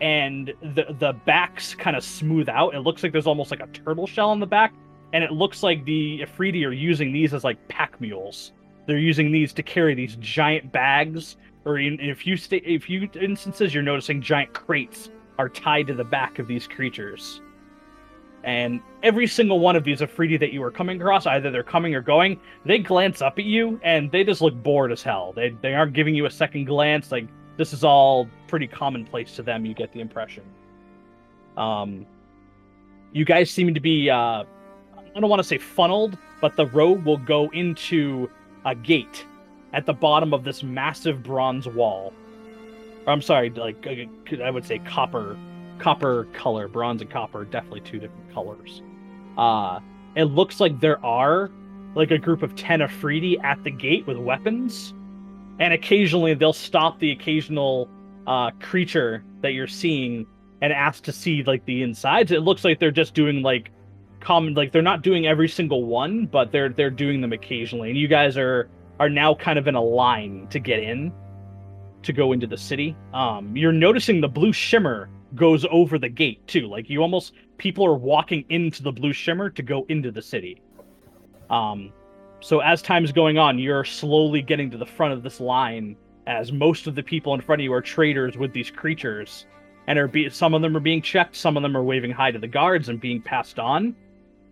and 0.00 0.52
the 0.60 0.94
the 0.98 1.12
backs 1.24 1.74
kind 1.74 1.96
of 1.96 2.04
smooth 2.04 2.48
out. 2.48 2.74
It 2.74 2.80
looks 2.80 3.02
like 3.02 3.12
there's 3.12 3.26
almost 3.26 3.50
like 3.50 3.60
a 3.60 3.66
turtle 3.68 4.06
shell 4.06 4.30
on 4.30 4.40
the 4.40 4.46
back, 4.46 4.74
and 5.12 5.24
it 5.24 5.32
looks 5.32 5.62
like 5.62 5.84
the 5.84 6.20
efreeti 6.20 6.66
are 6.66 6.72
using 6.72 7.12
these 7.12 7.32
as 7.32 7.44
like 7.44 7.68
pack 7.68 8.00
mules. 8.00 8.52
They're 8.86 8.98
using 8.98 9.32
these 9.32 9.52
to 9.54 9.62
carry 9.62 9.94
these 9.94 10.16
giant 10.16 10.70
bags, 10.72 11.36
or 11.66 11.78
in, 11.80 12.00
a 12.00 12.14
few 12.14 12.36
sta- 12.36 12.62
a 12.64 12.78
few 12.78 13.10
instances, 13.20 13.74
you're 13.74 13.82
noticing 13.82 14.22
giant 14.22 14.54
crates 14.54 15.10
are 15.38 15.48
tied 15.50 15.88
to 15.88 15.94
the 15.94 16.04
back 16.04 16.38
of 16.38 16.46
these 16.46 16.66
creatures. 16.66 17.42
And 18.44 18.80
every 19.02 19.26
single 19.26 19.58
one 19.58 19.74
of 19.74 19.82
these 19.82 20.00
efreeti 20.00 20.38
that 20.38 20.52
you 20.52 20.62
are 20.62 20.70
coming 20.70 21.00
across, 21.00 21.26
either 21.26 21.50
they're 21.50 21.64
coming 21.64 21.96
or 21.96 22.00
going, 22.00 22.40
they 22.64 22.78
glance 22.78 23.20
up 23.20 23.40
at 23.40 23.44
you 23.44 23.80
and 23.82 24.10
they 24.12 24.22
just 24.22 24.40
look 24.40 24.54
bored 24.62 24.92
as 24.92 25.02
hell. 25.02 25.32
They 25.34 25.50
they 25.60 25.74
aren't 25.74 25.92
giving 25.92 26.14
you 26.14 26.26
a 26.26 26.30
second 26.30 26.64
glance. 26.66 27.10
Like 27.10 27.26
this 27.56 27.72
is 27.72 27.82
all 27.82 28.28
pretty 28.46 28.68
commonplace 28.68 29.34
to 29.36 29.42
them. 29.42 29.66
You 29.66 29.74
get 29.74 29.92
the 29.92 30.00
impression. 30.00 30.44
Um, 31.56 32.06
you 33.12 33.24
guys 33.24 33.50
seem 33.50 33.74
to 33.74 33.80
be 33.80 34.08
uh, 34.08 34.44
I 35.16 35.20
don't 35.20 35.28
want 35.28 35.40
to 35.40 35.48
say 35.48 35.58
funneled, 35.58 36.16
but 36.40 36.54
the 36.54 36.66
road 36.66 37.04
will 37.04 37.18
go 37.18 37.50
into 37.50 38.30
a 38.64 38.76
gate 38.76 39.26
at 39.76 39.86
the 39.86 39.92
bottom 39.92 40.34
of 40.34 40.42
this 40.42 40.62
massive 40.64 41.22
bronze 41.22 41.68
wall. 41.68 42.12
Or, 43.06 43.12
I'm 43.12 43.22
sorry, 43.22 43.50
like 43.50 43.86
I 43.86 44.50
would 44.50 44.64
say 44.64 44.80
copper, 44.80 45.38
copper 45.78 46.24
color, 46.32 46.66
bronze 46.66 47.00
and 47.00 47.10
copper, 47.10 47.44
definitely 47.44 47.82
two 47.82 48.00
different 48.00 48.32
colors. 48.32 48.82
Uh, 49.38 49.78
it 50.16 50.24
looks 50.24 50.58
like 50.58 50.80
there 50.80 51.04
are 51.04 51.50
like 51.94 52.10
a 52.10 52.18
group 52.18 52.42
of 52.42 52.56
ten 52.56 52.80
efreeti 52.80 53.42
at 53.44 53.62
the 53.62 53.70
gate 53.70 54.06
with 54.06 54.16
weapons 54.16 54.92
and 55.58 55.72
occasionally 55.72 56.34
they'll 56.34 56.52
stop 56.52 56.98
the 56.98 57.10
occasional 57.10 57.88
uh, 58.26 58.50
creature 58.60 59.24
that 59.42 59.52
you're 59.52 59.66
seeing 59.66 60.26
and 60.62 60.72
ask 60.72 61.04
to 61.04 61.12
see 61.12 61.42
like 61.44 61.64
the 61.66 61.82
insides. 61.82 62.32
It 62.32 62.40
looks 62.40 62.64
like 62.64 62.78
they're 62.78 62.90
just 62.90 63.14
doing 63.14 63.42
like 63.42 63.70
common, 64.20 64.54
like 64.54 64.72
they're 64.72 64.82
not 64.82 65.02
doing 65.02 65.26
every 65.26 65.48
single 65.48 65.84
one, 65.84 66.26
but 66.26 66.52
they're 66.52 66.68
they're 66.68 66.90
doing 66.90 67.20
them 67.20 67.32
occasionally. 67.32 67.90
And 67.90 67.98
you 67.98 68.08
guys 68.08 68.36
are 68.36 68.68
are 68.98 69.08
now 69.08 69.34
kind 69.34 69.58
of 69.58 69.68
in 69.68 69.74
a 69.74 69.82
line 69.82 70.46
to 70.50 70.58
get 70.58 70.80
in 70.80 71.12
to 72.02 72.12
go 72.12 72.32
into 72.32 72.46
the 72.46 72.56
city. 72.56 72.96
Um, 73.12 73.56
you're 73.56 73.72
noticing 73.72 74.20
the 74.20 74.28
blue 74.28 74.52
shimmer 74.52 75.08
goes 75.34 75.66
over 75.70 75.98
the 75.98 76.08
gate 76.08 76.46
too. 76.46 76.68
Like 76.68 76.88
you 76.88 77.02
almost 77.02 77.32
people 77.58 77.84
are 77.86 77.94
walking 77.94 78.44
into 78.48 78.82
the 78.82 78.92
blue 78.92 79.12
shimmer 79.12 79.50
to 79.50 79.62
go 79.62 79.84
into 79.88 80.10
the 80.10 80.22
city. 80.22 80.60
Um, 81.50 81.92
so 82.40 82.60
as 82.60 82.82
time's 82.82 83.12
going 83.12 83.38
on, 83.38 83.58
you're 83.58 83.84
slowly 83.84 84.42
getting 84.42 84.70
to 84.70 84.78
the 84.78 84.86
front 84.86 85.12
of 85.12 85.22
this 85.22 85.40
line 85.40 85.96
as 86.26 86.52
most 86.52 86.86
of 86.86 86.94
the 86.94 87.02
people 87.02 87.34
in 87.34 87.40
front 87.40 87.60
of 87.60 87.64
you 87.64 87.72
are 87.72 87.80
traders 87.80 88.36
with 88.36 88.52
these 88.52 88.70
creatures 88.70 89.46
and 89.86 89.98
are 89.98 90.08
be 90.08 90.28
some 90.28 90.54
of 90.54 90.62
them 90.62 90.76
are 90.76 90.80
being 90.80 91.02
checked, 91.02 91.36
some 91.36 91.56
of 91.56 91.62
them 91.62 91.76
are 91.76 91.84
waving 91.84 92.10
hi 92.10 92.30
to 92.30 92.38
the 92.38 92.48
guards 92.48 92.88
and 92.88 93.00
being 93.00 93.22
passed 93.22 93.58
on. 93.58 93.94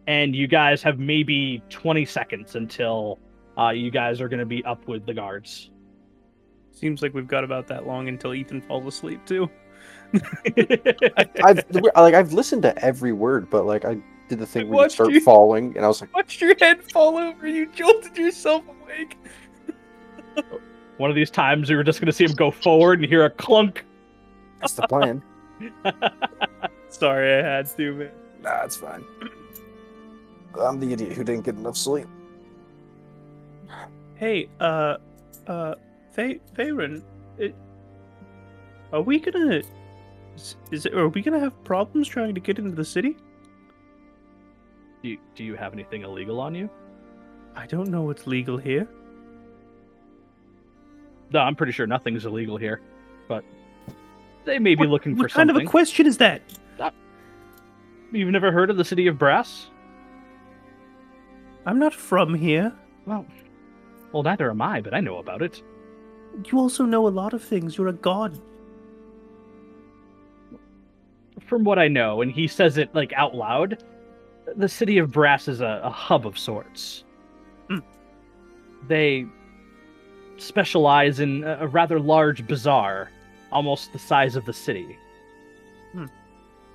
And 0.06 0.36
you 0.36 0.46
guys 0.46 0.82
have 0.82 0.98
maybe 0.98 1.62
20 1.70 2.04
seconds 2.04 2.56
until 2.56 3.18
uh, 3.58 3.70
you 3.70 3.90
guys 3.90 4.20
are 4.20 4.28
going 4.28 4.40
to 4.40 4.46
be 4.46 4.64
up 4.64 4.86
with 4.88 5.06
the 5.06 5.14
guards. 5.14 5.70
Seems 6.72 7.02
like 7.02 7.14
we've 7.14 7.28
got 7.28 7.44
about 7.44 7.66
that 7.68 7.86
long 7.86 8.08
until 8.08 8.34
Ethan 8.34 8.60
falls 8.60 8.86
asleep 8.86 9.24
too. 9.26 9.48
I've 11.44 11.62
like 11.96 12.14
I've 12.14 12.32
listened 12.32 12.62
to 12.62 12.84
every 12.84 13.12
word, 13.12 13.48
but 13.50 13.66
like 13.66 13.84
I 13.84 13.98
did 14.28 14.38
the 14.38 14.46
thing 14.46 14.66
I 14.66 14.70
where 14.70 14.84
you 14.84 14.90
start 14.90 15.10
you. 15.12 15.20
falling, 15.20 15.76
and 15.76 15.84
I 15.84 15.88
was 15.88 16.00
like, 16.00 16.14
Watched 16.14 16.40
your 16.40 16.54
head 16.58 16.82
fall 16.82 17.16
over. 17.16 17.46
You 17.46 17.66
jolted 17.72 18.16
yourself 18.16 18.64
awake. 18.82 19.18
One 20.96 21.10
of 21.10 21.16
these 21.16 21.30
times, 21.30 21.68
we 21.68 21.76
were 21.76 21.84
just 21.84 22.00
going 22.00 22.06
to 22.06 22.12
see 22.12 22.24
him 22.24 22.32
go 22.32 22.50
forward 22.50 23.00
and 23.00 23.08
hear 23.08 23.24
a 23.24 23.30
clunk. 23.30 23.84
"That's 24.60 24.74
the 24.74 24.86
plan." 24.86 25.22
Sorry, 26.88 27.34
I 27.34 27.42
had 27.42 27.66
to, 27.76 27.92
man. 27.94 28.10
Nah, 28.42 28.62
it's 28.64 28.76
fine. 28.76 29.04
I'm 30.60 30.78
the 30.78 30.92
idiot 30.92 31.12
who 31.12 31.24
didn't 31.24 31.44
get 31.44 31.56
enough 31.56 31.76
sleep. 31.76 32.06
Hey, 34.16 34.48
uh, 34.60 34.96
uh, 35.46 35.74
Fa- 36.12 36.38
Faerun, 36.56 37.02
it, 37.38 37.54
are 38.92 39.00
we 39.02 39.18
gonna? 39.18 39.62
Is, 40.36 40.56
is 40.70 40.86
it? 40.86 40.94
Are 40.94 41.08
we 41.08 41.20
gonna 41.22 41.40
have 41.40 41.62
problems 41.64 42.08
trying 42.08 42.34
to 42.34 42.40
get 42.40 42.58
into 42.58 42.70
the 42.74 42.84
city? 42.84 43.16
Do 45.02 45.08
you, 45.10 45.18
do 45.34 45.44
you 45.44 45.54
have 45.56 45.72
anything 45.72 46.02
illegal 46.02 46.40
on 46.40 46.54
you? 46.54 46.70
I 47.56 47.66
don't 47.66 47.88
know 47.88 48.02
what's 48.02 48.26
legal 48.26 48.56
here. 48.56 48.88
No, 51.30 51.40
I'm 51.40 51.56
pretty 51.56 51.72
sure 51.72 51.86
nothing's 51.86 52.24
illegal 52.24 52.56
here, 52.56 52.80
but 53.28 53.44
they 54.44 54.58
may 54.58 54.74
be 54.74 54.80
What- 54.80 54.90
looking 54.90 55.16
what 55.16 55.24
for 55.24 55.28
something. 55.28 55.48
What 55.54 55.58
kind 55.58 55.66
of 55.66 55.68
a 55.68 55.70
question 55.70 56.06
is 56.06 56.18
that? 56.18 56.42
You've 58.12 58.30
never 58.30 58.52
heard 58.52 58.70
of 58.70 58.76
the 58.76 58.84
city 58.84 59.08
of 59.08 59.18
brass? 59.18 59.66
I'm 61.66 61.80
not 61.80 61.92
from 61.92 62.32
here. 62.32 62.72
Well, 63.06 63.26
well, 64.14 64.22
neither 64.22 64.48
am 64.48 64.62
I, 64.62 64.80
but 64.80 64.94
I 64.94 65.00
know 65.00 65.18
about 65.18 65.42
it. 65.42 65.60
You 66.46 66.60
also 66.60 66.84
know 66.84 67.08
a 67.08 67.10
lot 67.10 67.34
of 67.34 67.42
things. 67.42 67.76
You're 67.76 67.88
a 67.88 67.92
god. 67.92 68.40
From 71.40 71.64
what 71.64 71.80
I 71.80 71.88
know, 71.88 72.22
and 72.22 72.30
he 72.30 72.46
says 72.46 72.78
it 72.78 72.94
like 72.94 73.12
out 73.14 73.34
loud, 73.34 73.82
the 74.54 74.68
city 74.68 74.98
of 74.98 75.10
brass 75.10 75.48
is 75.48 75.60
a, 75.60 75.80
a 75.82 75.90
hub 75.90 76.28
of 76.28 76.38
sorts. 76.38 77.02
Hmm. 77.68 77.80
They 78.86 79.26
specialize 80.36 81.18
in 81.18 81.42
a, 81.42 81.58
a 81.62 81.66
rather 81.66 81.98
large 81.98 82.46
bazaar, 82.46 83.10
almost 83.50 83.92
the 83.92 83.98
size 83.98 84.36
of 84.36 84.44
the 84.44 84.52
city. 84.52 84.96
Hmm. 85.90 86.06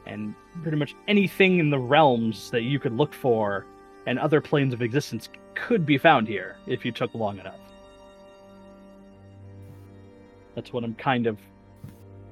And 0.06 0.36
pretty 0.62 0.78
much 0.78 0.94
anything 1.08 1.60
in 1.60 1.70
the 1.70 1.80
realms 1.80 2.52
that 2.52 2.64
you 2.64 2.80
could 2.80 2.98
look 2.98 3.14
for 3.14 3.66
and 4.06 4.20
other 4.20 4.42
planes 4.42 4.74
of 4.74 4.82
existence 4.82 5.30
could 5.56 5.86
be 5.86 5.98
found 5.98 6.28
here 6.28 6.58
if 6.68 6.86
you 6.86 6.92
took 6.92 7.14
long 7.14 7.40
enough. 7.40 7.60
That's 10.56 10.74
what 10.74 10.84
I'm 10.84 10.96
kind 10.96 11.28
of 11.28 11.38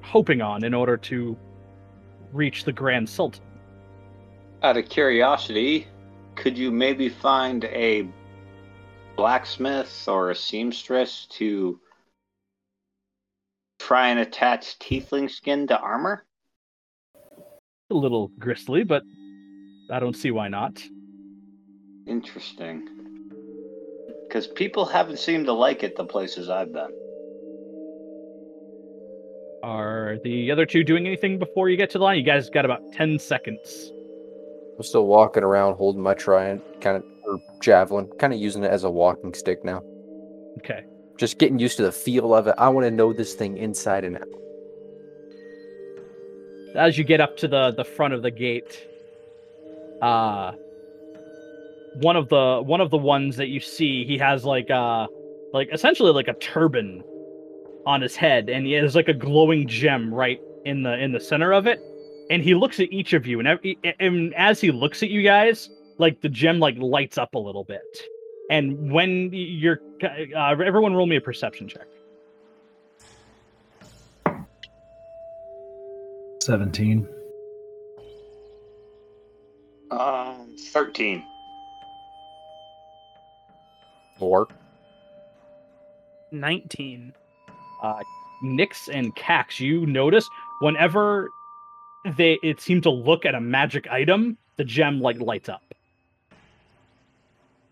hoping 0.02 0.40
on 0.40 0.64
in 0.64 0.74
order 0.74 0.96
to 0.96 1.36
reach 2.32 2.64
the 2.64 2.72
Grand 2.72 3.08
Sultan. 3.08 3.44
Out 4.62 4.76
of 4.76 4.88
curiosity, 4.88 5.86
could 6.34 6.58
you 6.58 6.70
maybe 6.70 7.08
find 7.08 7.64
a 7.64 8.08
blacksmith 9.16 10.06
or 10.08 10.30
a 10.30 10.34
seamstress 10.34 11.26
to 11.30 11.80
try 13.78 14.08
and 14.08 14.20
attach 14.20 14.78
tiefling 14.78 15.30
skin 15.30 15.66
to 15.68 15.78
armor? 15.78 16.24
A 17.90 17.94
little 17.94 18.28
gristly, 18.38 18.84
but 18.84 19.02
I 19.90 20.00
don't 20.00 20.16
see 20.16 20.30
why 20.30 20.48
not. 20.48 20.82
Interesting. 22.08 22.88
Because 24.26 24.46
people 24.46 24.86
haven't 24.86 25.18
seemed 25.18 25.46
to 25.46 25.52
like 25.52 25.82
it 25.82 25.94
the 25.96 26.04
places 26.04 26.48
I've 26.48 26.72
been. 26.72 26.90
Are 29.62 30.16
the 30.24 30.50
other 30.50 30.64
two 30.64 30.84
doing 30.84 31.06
anything 31.06 31.38
before 31.38 31.68
you 31.68 31.76
get 31.76 31.90
to 31.90 31.98
the 31.98 32.04
line? 32.04 32.16
You 32.16 32.24
guys 32.24 32.48
got 32.48 32.64
about 32.64 32.80
10 32.92 33.18
seconds. 33.18 33.92
I'm 34.76 34.84
still 34.84 35.06
walking 35.06 35.42
around 35.42 35.74
holding 35.74 36.02
my 36.02 36.14
trident, 36.14 36.62
kind 36.80 36.96
of, 36.96 37.04
or 37.24 37.38
javelin, 37.60 38.08
kind 38.18 38.32
of 38.32 38.38
using 38.38 38.64
it 38.64 38.70
as 38.70 38.84
a 38.84 38.90
walking 38.90 39.34
stick 39.34 39.64
now. 39.64 39.82
Okay. 40.58 40.84
Just 41.18 41.38
getting 41.38 41.58
used 41.58 41.76
to 41.78 41.82
the 41.82 41.92
feel 41.92 42.34
of 42.34 42.46
it. 42.46 42.54
I 42.56 42.68
want 42.68 42.86
to 42.86 42.90
know 42.90 43.12
this 43.12 43.34
thing 43.34 43.58
inside 43.58 44.04
and 44.04 44.16
out. 44.16 44.28
As 46.76 46.96
you 46.96 47.04
get 47.04 47.20
up 47.20 47.36
to 47.38 47.48
the, 47.48 47.72
the 47.72 47.84
front 47.84 48.14
of 48.14 48.22
the 48.22 48.30
gate, 48.30 48.86
uh 50.00 50.52
one 51.96 52.16
of 52.16 52.28
the 52.28 52.62
one 52.64 52.80
of 52.80 52.90
the 52.90 52.98
ones 52.98 53.36
that 53.36 53.48
you 53.48 53.60
see, 53.60 54.04
he 54.04 54.18
has 54.18 54.44
like 54.44 54.70
uh 54.70 55.06
like 55.52 55.68
essentially 55.72 56.12
like 56.12 56.28
a 56.28 56.34
turban 56.34 57.02
on 57.86 58.00
his 58.00 58.16
head, 58.16 58.48
and 58.48 58.66
he 58.66 58.72
has 58.72 58.94
like 58.94 59.08
a 59.08 59.14
glowing 59.14 59.66
gem 59.66 60.12
right 60.12 60.40
in 60.64 60.82
the 60.82 60.98
in 60.98 61.12
the 61.12 61.20
center 61.20 61.52
of 61.52 61.66
it. 61.66 61.80
And 62.30 62.42
he 62.42 62.54
looks 62.54 62.78
at 62.78 62.92
each 62.92 63.14
of 63.14 63.26
you, 63.26 63.38
and, 63.38 63.48
every, 63.48 63.78
and 64.00 64.34
as 64.34 64.60
he 64.60 64.70
looks 64.70 65.02
at 65.02 65.08
you 65.08 65.22
guys, 65.22 65.70
like 65.96 66.20
the 66.20 66.28
gem 66.28 66.58
like 66.58 66.76
lights 66.76 67.16
up 67.16 67.34
a 67.34 67.38
little 67.38 67.64
bit. 67.64 67.80
And 68.50 68.92
when 68.92 69.30
you're, 69.32 69.80
uh, 70.02 70.50
everyone, 70.50 70.94
roll 70.94 71.06
me 71.06 71.16
a 71.16 71.20
perception 71.20 71.68
check. 71.68 71.86
17. 76.40 77.06
Um, 79.90 80.56
13. 80.72 81.22
Or 84.20 84.48
19. 86.32 87.12
uh, 87.82 88.02
Nyx 88.42 88.88
and 88.92 89.14
Cax, 89.16 89.58
you 89.60 89.86
notice 89.86 90.28
whenever 90.60 91.28
they 92.16 92.38
it 92.42 92.60
seemed 92.60 92.84
to 92.84 92.90
look 92.90 93.24
at 93.26 93.34
a 93.34 93.40
magic 93.40 93.88
item, 93.88 94.36
the 94.56 94.64
gem 94.64 95.00
like 95.00 95.20
lights 95.20 95.48
up. 95.48 95.62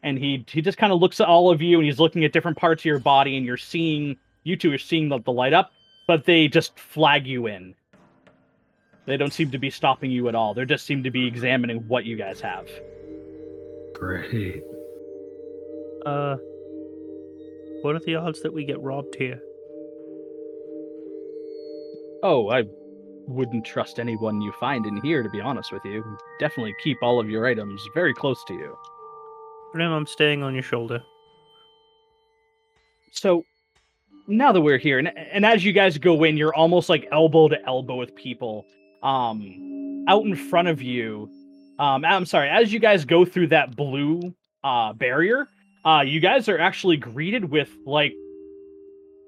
And 0.03 0.19
he 0.19 0.45
he 0.49 0.63
just 0.63 0.79
kind 0.79 0.93
of 0.93 1.01
looks 1.01 1.21
at 1.21 1.27
all 1.27 1.51
of 1.51 1.63
you 1.63 1.79
and 1.79 1.87
he's 1.87 1.99
looking 2.01 2.25
at 2.25 2.33
different 2.33 2.57
parts 2.57 2.83
of 2.83 2.85
your 2.85 2.99
body 2.99 3.37
and 3.37 3.47
you're 3.47 3.57
seeing 3.57 4.17
you 4.45 4.57
two 4.57 4.73
are 4.73 4.79
seeing 4.79 5.09
the, 5.09 5.19
the 5.21 5.33
light 5.33 5.53
up, 5.53 5.73
but 6.07 6.25
they 6.25 6.49
just 6.49 6.79
flag 6.79 7.27
you 7.27 7.47
in. 7.47 7.75
They 9.07 9.17
don't 9.17 9.33
seem 9.33 9.51
to 9.53 9.59
be 9.59 9.71
stopping 9.71 10.11
you 10.11 10.29
at 10.29 10.35
all. 10.35 10.55
They 10.55 10.65
just 10.65 10.87
seem 10.87 11.03
to 11.05 11.11
be 11.11 11.27
examining 11.27 11.79
what 11.89 12.05
you 12.05 12.17
guys 12.17 12.41
have. 12.41 12.69
Great. 13.95 14.63
Uh, 16.07 16.37
what 17.83 17.97
are 17.97 18.01
the 18.07 18.15
odds 18.15 18.41
that 18.43 18.53
we 18.53 18.65
get 18.65 18.81
robbed 18.81 19.17
here? 19.17 19.43
Oh, 22.23 22.49
I 22.49 22.63
wouldn't 23.27 23.65
trust 23.65 23.99
anyone 23.99 24.41
you 24.41 24.53
find 24.53 24.87
in 24.87 25.01
here, 25.03 25.25
to 25.25 25.31
be 25.31 25.41
honest 25.41 25.73
with 25.73 25.85
you. 25.85 26.05
Definitely 26.39 26.75
keep 26.83 26.99
all 27.03 27.19
of 27.19 27.29
your 27.29 27.45
items 27.47 27.83
very 27.93 28.15
close 28.15 28.43
to 28.45 28.55
you. 28.55 28.79
Thrim, 29.73 29.91
I'm 29.91 30.07
staying 30.07 30.45
on 30.45 30.55
your 30.55 30.63
shoulder. 30.63 31.03
So 33.11 33.45
now 34.29 34.53
that 34.53 34.61
we're 34.61 34.79
here, 34.79 35.01
and, 35.01 35.09
and 35.09 35.45
as 35.45 35.65
you 35.65 35.73
guys 35.73 35.99
go 35.99 36.23
in, 36.23 36.37
you're 36.37 36.55
almost 36.55 36.89
like 36.89 37.09
elbow 37.11 37.49
to 37.49 37.61
elbow 37.67 37.97
with 37.97 38.15
people. 38.15 38.65
Um, 39.03 40.05
out 40.09 40.25
in 40.25 40.37
front 40.37 40.69
of 40.69 40.81
you. 40.81 41.29
Um, 41.81 42.05
I'm 42.05 42.27
sorry. 42.27 42.49
As 42.49 42.73
you 42.73 42.79
guys 42.79 43.05
go 43.05 43.25
through 43.25 43.49
that 43.49 43.75
blue 43.75 44.35
uh 44.63 44.93
barrier, 44.93 45.49
uh, 45.87 46.03
you 46.03 46.19
guys 46.19 46.49
are 46.49 46.59
actually 46.59 46.97
greeted 46.97 47.45
with 47.51 47.71
like 47.87 48.13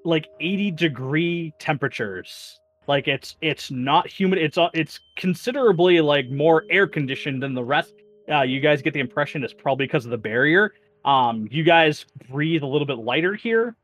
like 0.03 0.27
80 0.39 0.71
degree 0.71 1.53
temperatures. 1.59 2.59
Like 2.85 3.07
it's 3.07 3.37
it's 3.41 3.71
not 3.71 4.07
humid. 4.07 4.39
It's 4.39 4.57
uh, 4.57 4.69
it's 4.73 4.99
considerably 5.15 6.01
like 6.01 6.29
more 6.29 6.65
air 6.69 6.85
conditioned 6.85 7.41
than 7.41 7.53
the 7.53 7.63
rest. 7.63 7.93
Uh, 8.29 8.41
you 8.41 8.59
guys 8.59 8.81
get 8.81 8.93
the 8.93 8.99
impression 8.99 9.43
it's 9.43 9.53
probably 9.53 9.85
because 9.85 10.05
of 10.05 10.11
the 10.11 10.17
barrier. 10.17 10.73
Um, 11.05 11.47
you 11.49 11.63
guys 11.63 12.05
breathe 12.29 12.61
a 12.61 12.67
little 12.67 12.85
bit 12.85 12.97
lighter 12.97 13.35
here, 13.35 13.75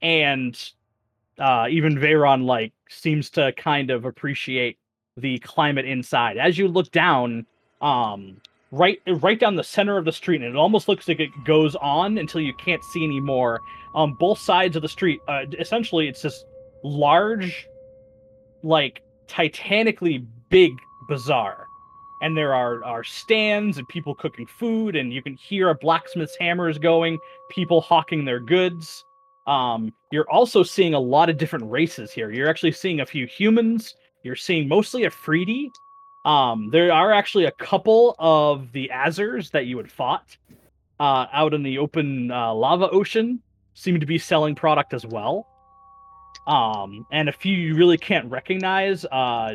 and 0.00 0.56
uh, 1.38 1.66
even 1.68 1.96
Veyron 1.96 2.44
like 2.44 2.72
seems 2.88 3.28
to 3.30 3.52
kind 3.52 3.90
of 3.90 4.04
appreciate 4.04 4.78
the 5.16 5.38
climate 5.40 5.84
inside. 5.84 6.36
As 6.36 6.58
you 6.58 6.68
look 6.68 6.92
down, 6.92 7.46
um, 7.80 8.36
right 8.74 9.00
right 9.06 9.38
down 9.38 9.56
the 9.56 9.64
center 9.64 9.96
of 9.96 10.04
the 10.04 10.12
street, 10.12 10.42
and 10.42 10.50
it 10.50 10.56
almost 10.56 10.88
looks 10.88 11.08
like 11.08 11.20
it 11.20 11.30
goes 11.44 11.74
on 11.76 12.18
until 12.18 12.40
you 12.40 12.54
can't 12.54 12.82
see 12.84 13.04
anymore. 13.04 13.60
On 13.94 14.14
both 14.14 14.38
sides 14.38 14.76
of 14.76 14.82
the 14.82 14.88
street, 14.88 15.20
uh, 15.28 15.44
essentially, 15.58 16.08
it's 16.08 16.22
this 16.22 16.44
large, 16.82 17.68
like 18.62 19.02
titanically 19.28 20.26
big 20.50 20.72
bazaar 21.08 21.66
and 22.22 22.36
there 22.36 22.54
are, 22.54 22.82
are 22.84 23.04
stands 23.04 23.76
and 23.78 23.86
people 23.88 24.14
cooking 24.14 24.46
food 24.46 24.96
and 24.96 25.12
you 25.12 25.22
can 25.22 25.34
hear 25.34 25.70
a 25.70 25.74
blacksmith's 25.74 26.36
hammers 26.38 26.78
going 26.78 27.18
people 27.50 27.80
hawking 27.80 28.24
their 28.24 28.40
goods 28.40 29.04
um, 29.46 29.92
you're 30.12 30.30
also 30.30 30.62
seeing 30.62 30.94
a 30.94 30.98
lot 30.98 31.28
of 31.28 31.36
different 31.36 31.70
races 31.70 32.12
here 32.12 32.30
you're 32.30 32.48
actually 32.48 32.72
seeing 32.72 33.00
a 33.00 33.06
few 33.06 33.26
humans 33.26 33.94
you're 34.24 34.34
seeing 34.34 34.66
mostly 34.66 35.02
efreeti. 35.02 35.70
Um, 36.24 36.70
there 36.70 36.92
are 36.92 37.12
actually 37.12 37.44
a 37.44 37.52
couple 37.52 38.16
of 38.18 38.72
the 38.72 38.90
Azers 38.92 39.50
that 39.50 39.66
you 39.66 39.76
had 39.76 39.90
fought 39.90 40.36
uh, 40.98 41.26
out 41.32 41.52
in 41.52 41.62
the 41.62 41.78
open 41.78 42.30
uh, 42.30 42.54
lava 42.54 42.88
ocean 42.90 43.40
seem 43.74 44.00
to 44.00 44.06
be 44.06 44.18
selling 44.18 44.54
product 44.54 44.94
as 44.94 45.04
well 45.04 45.46
um, 46.46 47.06
and 47.10 47.28
a 47.28 47.32
few 47.32 47.56
you 47.56 47.74
really 47.74 47.96
can't 47.96 48.30
recognize 48.30 49.04
uh, 49.06 49.54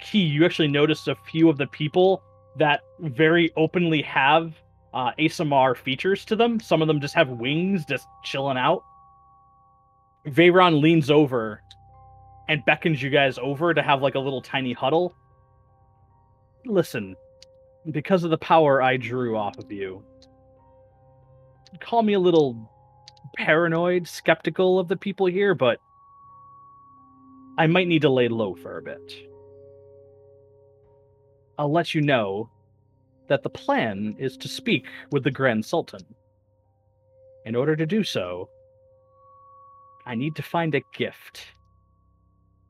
key, 0.00 0.22
you 0.22 0.44
actually 0.44 0.68
notice 0.68 1.06
a 1.06 1.14
few 1.30 1.48
of 1.48 1.58
the 1.58 1.66
people 1.68 2.22
that 2.56 2.80
very 3.00 3.52
openly 3.56 4.02
have 4.02 4.54
uh, 4.92 5.12
aasimar 5.18 5.76
features 5.76 6.24
to 6.24 6.36
them. 6.36 6.60
Some 6.60 6.82
of 6.82 6.88
them 6.88 7.00
just 7.00 7.14
have 7.14 7.28
wings, 7.28 7.84
just 7.84 8.06
chilling 8.24 8.58
out. 8.58 8.82
Veyron 10.26 10.80
leans 10.80 11.10
over 11.10 11.60
and 12.48 12.64
beckons 12.64 13.02
you 13.02 13.10
guys 13.10 13.38
over 13.38 13.74
to 13.74 13.82
have 13.82 14.02
like 14.02 14.14
a 14.14 14.20
little 14.20 14.42
tiny 14.42 14.72
huddle. 14.72 15.14
Listen, 16.66 17.14
because 17.90 18.24
of 18.24 18.30
the 18.30 18.38
power 18.38 18.80
I 18.80 18.96
drew 18.96 19.36
off 19.36 19.58
of 19.58 19.70
you, 19.70 20.02
call 21.80 22.02
me 22.02 22.14
a 22.14 22.20
little 22.20 22.70
paranoid, 23.36 24.08
skeptical 24.08 24.78
of 24.78 24.88
the 24.88 24.96
people 24.96 25.26
here, 25.26 25.54
but 25.54 25.78
I 27.58 27.66
might 27.66 27.88
need 27.88 28.02
to 28.02 28.10
lay 28.10 28.28
low 28.28 28.54
for 28.54 28.78
a 28.78 28.82
bit. 28.82 29.14
I'll 31.58 31.70
let 31.70 31.94
you 31.94 32.00
know 32.00 32.50
that 33.28 33.42
the 33.42 33.50
plan 33.50 34.16
is 34.18 34.36
to 34.38 34.48
speak 34.48 34.86
with 35.12 35.22
the 35.24 35.30
Grand 35.30 35.64
Sultan. 35.64 36.00
In 37.44 37.54
order 37.54 37.76
to 37.76 37.86
do 37.86 38.02
so, 38.02 38.48
I 40.06 40.14
need 40.14 40.34
to 40.36 40.42
find 40.42 40.74
a 40.74 40.82
gift. 40.94 41.46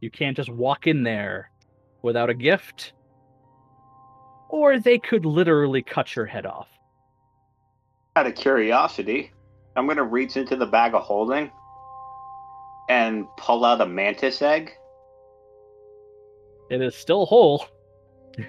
You 0.01 0.11
can't 0.11 0.37
just 0.37 0.51
walk 0.51 0.87
in 0.87 1.03
there 1.03 1.51
without 2.03 2.29
a 2.29 2.35
gift, 2.35 2.93
or 4.49 4.79
they 4.79 4.99
could 4.99 5.25
literally 5.25 5.83
cut 5.83 6.15
your 6.15 6.27
head 6.27 6.47
off. 6.47 6.69
Out 8.17 8.27
of 8.27 8.35
curiosity, 8.35 9.33
I'm 9.77 9.87
gonna 9.87 10.05
reach 10.05 10.37
into 10.37 10.57
the 10.57 10.67
bag 10.67 10.95
of 10.95 11.03
holding 11.03 11.51
and 12.89 13.27
pull 13.37 13.65
out 13.65 13.81
a 13.81 13.87
mantis 13.87 14.43
egg. 14.43 14.73
It 16.71 16.81
is 16.81 16.95
still 16.95 17.27
whole. 17.27 17.67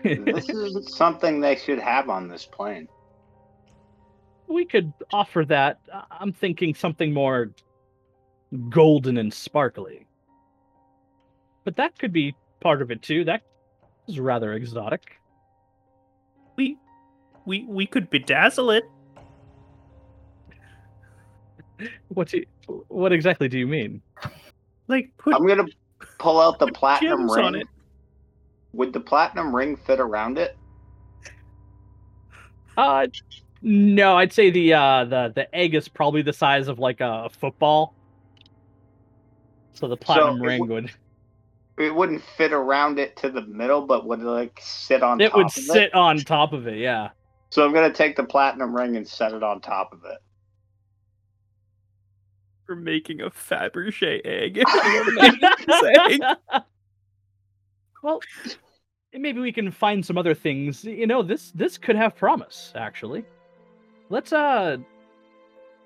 this 0.03 0.49
is 0.49 0.93
something 0.95 1.39
they 1.39 1.55
should 1.55 1.79
have 1.79 2.09
on 2.09 2.27
this 2.27 2.45
plane. 2.45 2.87
we 4.47 4.65
could 4.65 4.93
offer 5.11 5.45
that. 5.45 5.79
I'm 6.11 6.31
thinking 6.31 6.75
something 6.75 7.13
more 7.13 7.51
golden 8.69 9.17
and 9.17 9.33
sparkly. 9.33 10.05
But 11.63 11.75
that 11.77 11.97
could 11.97 12.13
be 12.13 12.35
part 12.61 12.81
of 12.81 12.91
it 12.91 13.01
too. 13.01 13.23
That 13.25 13.41
is 14.07 14.19
rather 14.19 14.53
exotic. 14.53 15.19
We 16.55 16.77
we 17.45 17.65
we 17.67 17.85
could 17.85 18.09
bedazzle 18.09 18.77
it. 18.77 18.83
What 22.09 22.29
do 22.29 22.37
you, 22.37 22.45
what 22.87 23.11
exactly 23.11 23.47
do 23.49 23.59
you 23.59 23.67
mean? 23.67 24.01
Like 24.87 25.11
put 25.17 25.35
I'm 25.35 25.45
gonna 25.45 25.65
pull 26.19 26.39
out 26.39 26.59
the 26.59 26.67
platinum 26.67 27.29
ring. 27.29 27.45
on 27.45 27.55
it. 27.55 27.67
Would 28.73 28.93
the 28.93 28.99
platinum 28.99 29.55
ring 29.55 29.75
fit 29.75 29.99
around 29.99 30.37
it? 30.37 30.57
Uh 32.77 33.07
no, 33.61 34.15
I'd 34.17 34.31
say 34.33 34.49
the 34.49 34.73
uh 34.73 35.05
the 35.05 35.31
the 35.35 35.55
egg 35.55 35.75
is 35.75 35.87
probably 35.87 36.21
the 36.21 36.33
size 36.33 36.67
of 36.67 36.79
like 36.79 37.01
a 37.01 37.29
football. 37.29 37.93
So 39.73 39.87
the 39.87 39.97
platinum 39.97 40.41
it 40.41 40.45
ring 40.45 40.61
would- 40.61 40.69
would 40.69 40.91
It 41.77 41.93
wouldn't 41.93 42.23
fit 42.37 42.53
around 42.53 42.99
it 42.99 43.17
to 43.17 43.29
the 43.29 43.41
middle, 43.41 43.85
but 43.85 44.05
would 44.05 44.21
like 44.21 44.59
sit 44.61 45.03
on 45.03 45.19
it 45.19 45.29
top 45.29 45.37
would 45.37 45.45
of 45.47 45.51
sit 45.51 45.83
it. 45.83 45.93
on 45.93 46.17
top 46.19 46.53
of 46.53 46.67
it, 46.67 46.77
yeah. 46.77 47.09
So 47.49 47.65
I'm 47.65 47.73
gonna 47.73 47.91
take 47.91 48.15
the 48.15 48.23
platinum 48.23 48.75
ring 48.75 48.95
and 48.95 49.07
set 49.07 49.33
it 49.33 49.43
on 49.43 49.61
top 49.61 49.91
of 49.93 49.99
it. 50.05 50.17
We're 52.67 52.75
making 52.75 53.21
a 53.21 53.29
Fabergé 53.29 54.21
egg. 54.25 54.63
well, 58.03 58.21
maybe 59.13 59.39
we 59.39 59.51
can 59.51 59.69
find 59.71 60.05
some 60.05 60.17
other 60.17 60.33
things. 60.33 60.83
You 60.83 61.07
know, 61.07 61.21
this 61.21 61.51
this 61.51 61.77
could 61.77 61.95
have 61.95 62.15
promise. 62.15 62.71
Actually, 62.75 63.25
let's 64.09 64.33
uh, 64.33 64.77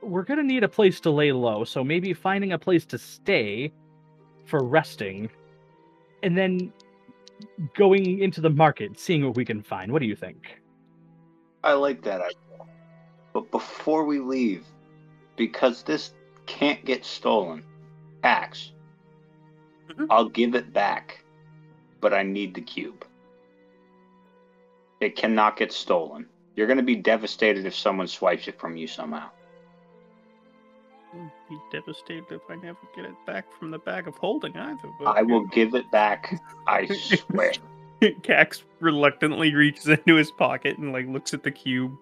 we're 0.01 0.24
gonna 0.24 0.43
need 0.43 0.64
a 0.64 0.69
place 0.69 1.00
to 1.01 1.11
lay 1.11 1.32
low. 1.32 1.64
So 1.64 1.84
maybe 1.84 2.14
finding 2.14 2.53
a 2.53 2.59
place 2.59 2.85
to 2.88 2.98
stay 2.98 3.74
for 4.45 4.64
resting, 4.64 5.30
and 6.23 6.38
then 6.38 6.73
going 7.75 8.19
into 8.19 8.41
the 8.41 8.49
market, 8.49 8.99
seeing 8.99 9.25
what 9.25 9.35
we 9.35 9.45
can 9.45 9.61
find. 9.61 9.91
What 9.91 10.01
do 10.01 10.07
you 10.07 10.15
think? 10.15 10.61
I 11.64 11.73
like 11.73 12.01
that 12.03 12.22
idea. 12.22 12.67
But 13.33 13.51
before 13.51 14.06
we 14.06 14.19
leave, 14.19 14.65
because 15.35 15.83
this 15.83 16.14
can't 16.45 16.83
get 16.83 17.06
stolen, 17.06 17.64
Cax. 18.23 18.72
Mhm. 19.89 20.07
I'll 20.09 20.30
give 20.30 20.56
it 20.56 20.73
back, 20.73 21.23
but 22.01 22.14
I 22.14 22.23
need 22.23 22.53
the 22.53 22.61
cube. 22.61 23.06
It 24.99 25.15
cannot 25.15 25.57
get 25.57 25.72
stolen. 25.72 26.27
You're 26.56 26.67
going 26.67 26.77
to 26.77 26.83
be 26.83 26.95
devastated 26.95 27.65
if 27.65 27.75
someone 27.75 28.07
swipes 28.07 28.48
it 28.48 28.59
from 28.59 28.75
you 28.75 28.88
somehow. 28.88 29.30
Be 31.50 31.58
devastated 31.72 32.26
if 32.30 32.42
I 32.50 32.56
never 32.56 32.78
get 32.96 33.06
it 33.06 33.16
back 33.26 33.46
from 33.58 33.72
the 33.72 33.80
bag 33.80 34.08
of 34.08 34.16
holding 34.18 34.56
either. 34.56 34.90
But 35.00 35.18
I 35.18 35.24
will 35.24 35.46
give 35.46 35.74
it 35.74 35.90
back. 35.92 36.40
I 36.68 36.86
swear. 36.96 37.54
Cax 38.02 38.64
reluctantly 38.80 39.54
reaches 39.54 39.88
into 39.88 40.16
his 40.16 40.32
pocket 40.32 40.78
and 40.78 40.94
like 40.94 41.08
looks 41.08 41.34
at 41.34 41.44
the 41.44 41.52
cube 41.52 41.98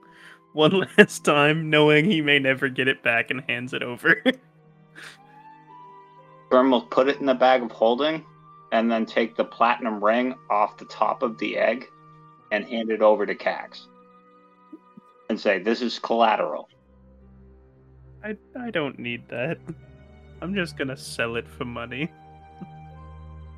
one 0.54 0.86
last 0.98 1.24
time, 1.24 1.70
knowing 1.70 2.06
he 2.06 2.22
may 2.22 2.40
never 2.40 2.68
get 2.68 2.88
it 2.88 3.04
back, 3.04 3.32
and 3.32 3.42
hands 3.48 3.74
it 3.74 3.84
over. 3.84 4.22
Thrim 6.50 6.72
will 6.72 6.82
put 6.82 7.08
it 7.08 7.20
in 7.20 7.26
the 7.26 7.34
bag 7.34 7.62
of 7.62 7.72
holding 7.72 8.26
and 8.72 8.92
then 8.92 9.06
take 9.06 9.36
the 9.36 9.46
platinum 9.46 10.04
ring 10.04 10.36
off 10.50 10.78
the 10.78 10.86
top 10.86 11.22
of 11.24 11.38
the 11.38 11.58
egg 11.58 11.90
and 12.52 12.66
hand 12.66 12.90
it 12.90 13.02
over 13.02 13.26
to 13.26 13.36
Cax. 13.36 13.88
And 15.30 15.40
say, 15.40 15.60
This 15.60 15.82
is 15.82 16.00
collateral. 16.00 16.70
I 18.24 18.36
I 18.60 18.72
don't 18.72 19.00
need 19.00 19.28
that. 19.30 19.58
I'm 20.42 20.54
just 20.54 20.78
gonna 20.78 20.98
sell 20.98 21.36
it 21.36 21.48
for 21.48 21.66
money. 21.66 22.12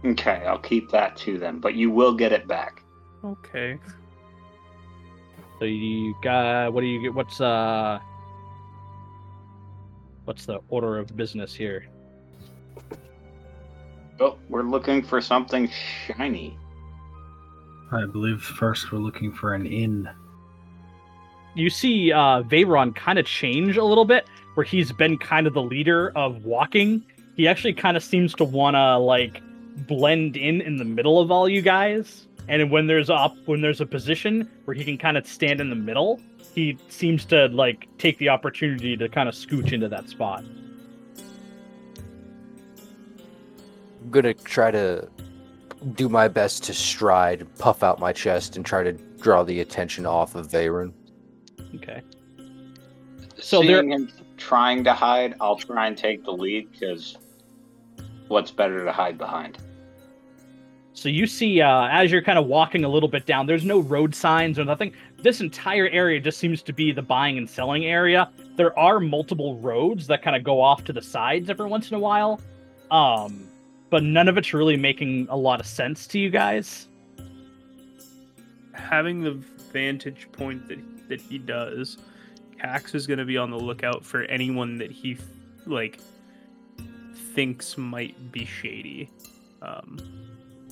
Okay, 0.05 0.43
I'll 0.47 0.59
keep 0.59 0.89
that 0.91 1.17
too 1.17 1.37
then, 1.37 1.59
but 1.59 1.75
you 1.75 1.91
will 1.91 2.13
get 2.13 2.31
it 2.31 2.47
back. 2.47 2.83
Okay. 3.23 3.77
So 5.59 5.65
you 5.65 6.15
got 6.23 6.71
what 6.73 6.81
do 6.81 6.87
you 6.87 7.01
get? 7.01 7.13
What's 7.13 7.41
uh, 7.41 7.99
what's 10.23 10.45
the 10.45 10.59
order 10.69 10.97
of 10.97 11.17
business 11.17 11.53
here? 11.53 11.85
Oh, 14.21 14.37
we're 14.47 14.63
looking 14.63 15.01
for 15.03 15.19
something 15.19 15.69
shiny. 16.05 16.57
I 17.91 18.05
believe 18.05 18.41
first 18.41 18.91
we're 18.91 18.99
looking 18.99 19.33
for 19.33 19.53
an 19.53 19.65
inn. 19.65 20.07
you 21.55 21.69
see 21.69 22.11
uh 22.13 22.43
Veyron 22.43 22.95
kind 22.95 23.17
of 23.19 23.25
change 23.25 23.75
a 23.77 23.83
little 23.83 24.05
bit 24.05 24.28
where 24.59 24.65
he's 24.65 24.91
been 24.91 25.17
kind 25.17 25.47
of 25.47 25.53
the 25.53 25.61
leader 25.61 26.11
of 26.17 26.43
walking. 26.43 27.01
He 27.37 27.47
actually 27.47 27.71
kind 27.71 27.95
of 27.95 28.03
seems 28.03 28.33
to 28.33 28.43
want 28.43 28.75
to 28.75 28.97
like 28.97 29.41
blend 29.87 30.35
in 30.35 30.59
in 30.59 30.75
the 30.75 30.83
middle 30.83 31.21
of 31.21 31.31
all 31.31 31.47
you 31.47 31.61
guys. 31.61 32.27
And 32.49 32.69
when 32.69 32.85
there's 32.85 33.09
up 33.09 33.37
when 33.45 33.61
there's 33.61 33.79
a 33.79 33.85
position 33.85 34.51
where 34.65 34.75
he 34.75 34.83
can 34.83 34.97
kind 34.97 35.15
of 35.17 35.25
stand 35.25 35.61
in 35.61 35.69
the 35.69 35.77
middle, 35.77 36.19
he 36.53 36.77
seems 36.89 37.23
to 37.27 37.47
like 37.47 37.87
take 37.99 38.17
the 38.17 38.27
opportunity 38.27 38.97
to 38.97 39.07
kind 39.07 39.29
of 39.29 39.35
scooch 39.35 39.71
into 39.71 39.87
that 39.87 40.09
spot. 40.09 40.43
I'm 44.01 44.09
gonna 44.11 44.33
try 44.33 44.71
to 44.71 45.07
do 45.95 46.09
my 46.09 46.27
best 46.27 46.65
to 46.65 46.73
stride, 46.73 47.47
puff 47.59 47.81
out 47.81 47.97
my 48.01 48.11
chest, 48.11 48.57
and 48.57 48.65
try 48.65 48.83
to 48.83 48.91
draw 48.91 49.43
the 49.43 49.61
attention 49.61 50.05
off 50.05 50.35
of 50.35 50.49
Veyron. 50.49 50.91
Okay. 51.75 52.01
So 53.37 53.61
there- 53.63 53.79
Seeing 53.79 53.91
him 53.93 54.11
trying 54.39 54.83
to 54.85 54.93
hide, 54.93 55.35
I'll 55.39 55.57
try 55.57 55.87
and 55.87 55.97
take 55.97 56.23
the 56.23 56.31
lead 56.31 56.71
because 56.71 57.17
what's 58.27 58.51
better 58.51 58.83
to 58.85 58.91
hide 58.91 59.17
behind? 59.17 59.57
So 60.93 61.07
you 61.07 61.27
see, 61.27 61.61
uh, 61.61 61.87
as 61.87 62.11
you're 62.11 62.21
kind 62.21 62.37
of 62.37 62.47
walking 62.47 62.83
a 62.83 62.89
little 62.89 63.07
bit 63.07 63.25
down, 63.25 63.45
there's 63.45 63.63
no 63.63 63.79
road 63.79 64.13
signs 64.13 64.59
or 64.59 64.65
nothing. 64.65 64.93
This 65.21 65.39
entire 65.39 65.87
area 65.89 66.19
just 66.19 66.39
seems 66.39 66.61
to 66.63 66.73
be 66.73 66.91
the 66.91 67.01
buying 67.01 67.37
and 67.37 67.49
selling 67.49 67.85
area. 67.85 68.29
There 68.57 68.77
are 68.77 68.99
multiple 68.99 69.57
roads 69.59 70.07
that 70.07 70.21
kind 70.21 70.35
of 70.35 70.43
go 70.43 70.59
off 70.61 70.83
to 70.85 70.93
the 70.93 71.01
sides 71.01 71.49
every 71.49 71.67
once 71.67 71.89
in 71.89 71.95
a 71.95 71.99
while, 71.99 72.41
um, 72.91 73.47
but 73.89 74.03
none 74.03 74.27
of 74.27 74.37
it's 74.37 74.53
really 74.53 74.75
making 74.75 75.27
a 75.29 75.37
lot 75.37 75.61
of 75.61 75.65
sense 75.65 76.05
to 76.07 76.19
you 76.19 76.29
guys. 76.29 76.87
Having 78.73 79.21
the 79.21 79.31
vantage 79.71 80.27
point 80.31 80.67
that 80.67 80.79
that 81.09 81.19
he 81.19 81.37
does, 81.37 81.97
Cax 82.59 82.95
is 82.95 83.07
gonna 83.07 83.25
be 83.25 83.37
on 83.37 83.51
the 83.51 83.59
lookout 83.59 84.05
for 84.05 84.23
anyone 84.23 84.77
that 84.77 84.91
he 84.91 85.17
like 85.65 85.99
thinks 87.33 87.77
might 87.77 88.31
be 88.31 88.45
shady. 88.45 89.09
Um, 89.61 89.97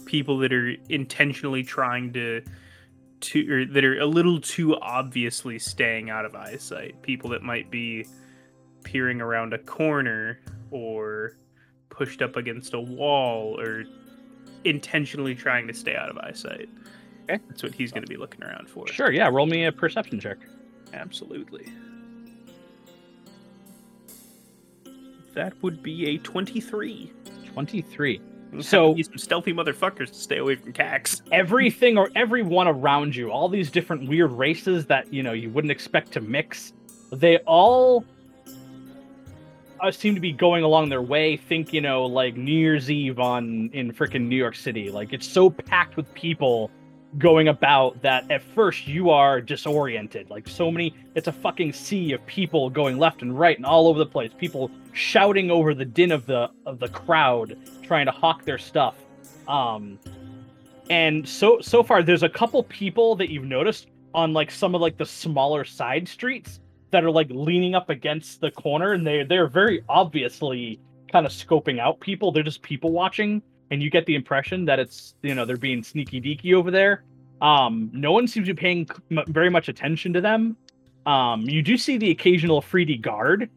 people 0.06 0.38
that 0.40 0.54
are 0.54 0.76
intentionally 0.90 1.64
trying 1.64 2.14
to 2.14 2.42
to 3.20 3.52
or 3.52 3.66
that 3.66 3.84
are 3.84 4.00
a 4.00 4.06
little 4.06 4.40
too 4.40 4.76
obviously 4.78 5.60
staying 5.60 6.10
out 6.10 6.26
of 6.26 6.36
eyesight. 6.36 7.02
People 7.02 7.30
that 7.32 7.42
might 7.42 7.70
be 7.72 8.06
peering 8.84 9.22
around 9.22 9.54
a 9.54 9.58
corner 9.58 10.40
or 10.72 11.38
pushed 11.90 12.22
up 12.22 12.36
against 12.36 12.74
a 12.74 12.80
wall 12.80 13.60
or 13.60 13.86
intentionally 14.64 15.36
trying 15.36 15.68
to 15.68 15.74
stay 15.74 15.96
out 15.96 16.10
of 16.10 16.18
eyesight. 16.20 16.70
Okay. 17.24 17.44
That's 17.50 17.64
what 17.64 17.74
he's 17.74 17.92
going 17.92 18.04
to 18.04 18.10
be 18.10 18.18
looking 18.18 18.44
around 18.44 18.70
for. 18.70 18.88
Sure, 18.88 19.12
yeah. 19.12 19.28
Roll 19.28 19.46
me 19.46 19.66
a 19.66 19.72
perception 19.72 20.20
check. 20.20 20.38
Absolutely. 20.94 21.68
That 25.34 25.54
would 25.62 25.84
be 25.84 26.08
a 26.08 26.18
23. 26.18 27.12
23. 27.54 28.22
So- 28.62 28.96
some 28.96 29.18
stealthy 29.18 29.54
motherfuckers 29.54 30.08
to 30.08 30.14
stay 30.14 30.38
away 30.38 30.56
from 30.56 30.74
Cax. 30.74 31.22
everything 31.32 31.98
or 31.98 32.10
everyone 32.16 32.68
around 32.68 33.16
you, 33.16 33.30
all 33.30 33.50
these 33.50 33.70
different 33.70 34.08
weird 34.10 34.32
races 34.32 34.86
that 34.88 35.12
you 35.14 35.22
know 35.22 35.34
you 35.34 35.50
wouldn't 35.50 35.72
expect 35.72 36.12
to 36.14 36.22
mix, 36.22 36.74
they 37.12 37.38
all 37.40 38.06
uh, 39.82 39.92
seem 39.92 40.16
to 40.16 40.22
be 40.22 40.32
going 40.32 40.64
along 40.64 40.90
their 40.90 41.02
way. 41.02 41.38
Think 41.38 41.74
you 41.74 41.82
know 41.82 42.06
like 42.06 42.36
New 42.36 42.58
Year's 42.58 42.90
Eve 42.90 43.20
on 43.20 43.70
in 43.74 43.92
freaking 43.92 44.28
New 44.28 44.38
York 44.38 44.56
City. 44.56 44.90
Like 44.90 45.14
it's 45.14 45.28
so 45.28 45.50
packed 45.50 45.98
with 45.98 46.12
people 46.14 46.72
going 47.18 47.48
about 47.48 48.02
that 48.02 48.30
at 48.30 48.42
first 48.42 48.88
you 48.88 49.10
are 49.10 49.42
disoriented. 49.42 50.30
Like 50.30 50.48
so 50.48 50.70
many, 50.70 50.94
it's 51.16 51.28
a 51.28 51.32
fucking 51.32 51.74
sea 51.74 52.12
of 52.14 52.26
people 52.26 52.70
going 52.70 52.98
left 52.98 53.22
and 53.22 53.38
right 53.38 53.58
and 53.58 53.66
all 53.66 53.88
over 53.88 53.98
the 53.98 54.06
place. 54.06 54.32
People 54.38 54.70
shouting 54.94 55.50
over 55.50 55.74
the 55.74 55.86
din 55.86 56.12
of 56.12 56.26
the 56.26 56.50
of 56.66 56.80
the 56.80 56.90
crowd 56.90 57.58
trying 57.82 58.06
to 58.06 58.12
hawk 58.12 58.44
their 58.44 58.58
stuff. 58.58 58.96
Um, 59.48 59.98
and 60.90 61.28
so 61.28 61.60
so 61.62 61.84
far 61.84 62.04
there's 62.04 62.24
a 62.24 62.30
couple 62.30 62.62
people 62.64 63.16
that 63.16 63.30
you've 63.30 63.46
noticed 63.46 63.88
on 64.14 64.34
like 64.34 64.52
some 64.52 64.76
of 64.76 64.82
like 64.82 64.98
the 64.98 65.06
smaller 65.06 65.64
side 65.64 66.08
streets 66.08 66.60
that 66.92 67.04
are 67.04 67.12
like 67.12 67.28
leaning 67.30 67.76
up 67.76 67.90
against 67.90 68.42
the 68.42 68.52
corner 68.52 68.94
and 68.94 69.06
they 69.06 69.24
they're 69.24 69.48
very 69.48 69.84
obviously 69.90 70.80
kind 71.12 71.26
of 71.26 71.32
scoping 71.32 71.80
out 71.80 72.00
people 72.00 72.32
they're 72.32 72.44
just 72.44 72.62
people 72.62 72.92
watching 72.92 73.42
and 73.72 73.82
you 73.82 73.90
get 73.90 74.06
the 74.06 74.16
impression 74.16 74.66
that 74.66 74.80
it's 74.80 75.16
you 75.22 75.36
know 75.36 75.46
they're 75.46 75.58
being 75.58 75.84
sneaky 75.84 76.22
deaky 76.22 76.54
over 76.54 76.72
there 76.72 77.04
um 77.42 77.90
no 77.94 78.12
one 78.12 78.28
seems 78.28 78.48
to 78.48 78.54
be 78.54 78.60
paying 78.60 78.88
very 79.28 79.50
much 79.50 79.70
attention 79.70 80.14
to 80.14 80.22
them 80.22 80.56
um 81.06 81.42
you 81.42 81.62
do 81.62 81.78
see 81.78 81.98
the 81.98 82.10
occasional 82.12 82.62
efreeti 82.62 83.00
guard 83.00 83.50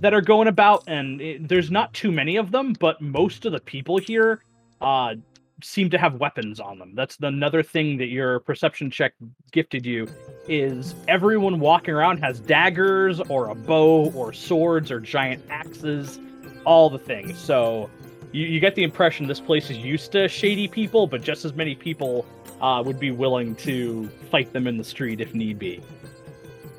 that 0.00 0.12
are 0.12 0.20
going 0.20 0.48
about 0.48 0.84
and 0.86 1.20
it, 1.20 1.48
there's 1.48 1.70
not 1.70 1.92
too 1.94 2.12
many 2.12 2.36
of 2.36 2.50
them 2.50 2.72
but 2.78 3.00
most 3.00 3.44
of 3.44 3.52
the 3.52 3.60
people 3.60 3.98
here 3.98 4.42
uh 4.80 5.14
seem 5.62 5.88
to 5.90 5.98
have 5.98 6.16
weapons 6.16 6.60
on 6.60 6.78
them. 6.78 6.92
That's 6.94 7.16
the, 7.16 7.28
another 7.28 7.62
thing 7.62 7.96
that 7.98 8.06
your 8.06 8.40
perception 8.40 8.90
check 8.90 9.14
gifted 9.52 9.86
you 9.86 10.06
is 10.48 10.94
everyone 11.08 11.60
walking 11.60 11.94
around 11.94 12.18
has 12.18 12.40
daggers 12.40 13.20
or 13.20 13.48
a 13.48 13.54
bow 13.54 14.10
or 14.14 14.32
swords 14.32 14.90
or 14.90 15.00
giant 15.00 15.44
axes, 15.50 16.20
all 16.64 16.90
the 16.90 16.98
things. 16.98 17.38
So 17.38 17.90
you, 18.32 18.46
you 18.46 18.60
get 18.60 18.74
the 18.74 18.82
impression 18.82 19.26
this 19.26 19.40
place 19.40 19.70
is 19.70 19.78
used 19.78 20.12
to 20.12 20.28
shady 20.28 20.68
people, 20.68 21.06
but 21.06 21.22
just 21.22 21.44
as 21.44 21.54
many 21.54 21.74
people 21.74 22.26
uh, 22.60 22.82
would 22.84 22.98
be 22.98 23.10
willing 23.10 23.54
to 23.56 24.08
fight 24.30 24.52
them 24.52 24.66
in 24.66 24.76
the 24.78 24.84
street 24.84 25.20
if 25.20 25.34
need 25.34 25.58
be. 25.58 25.82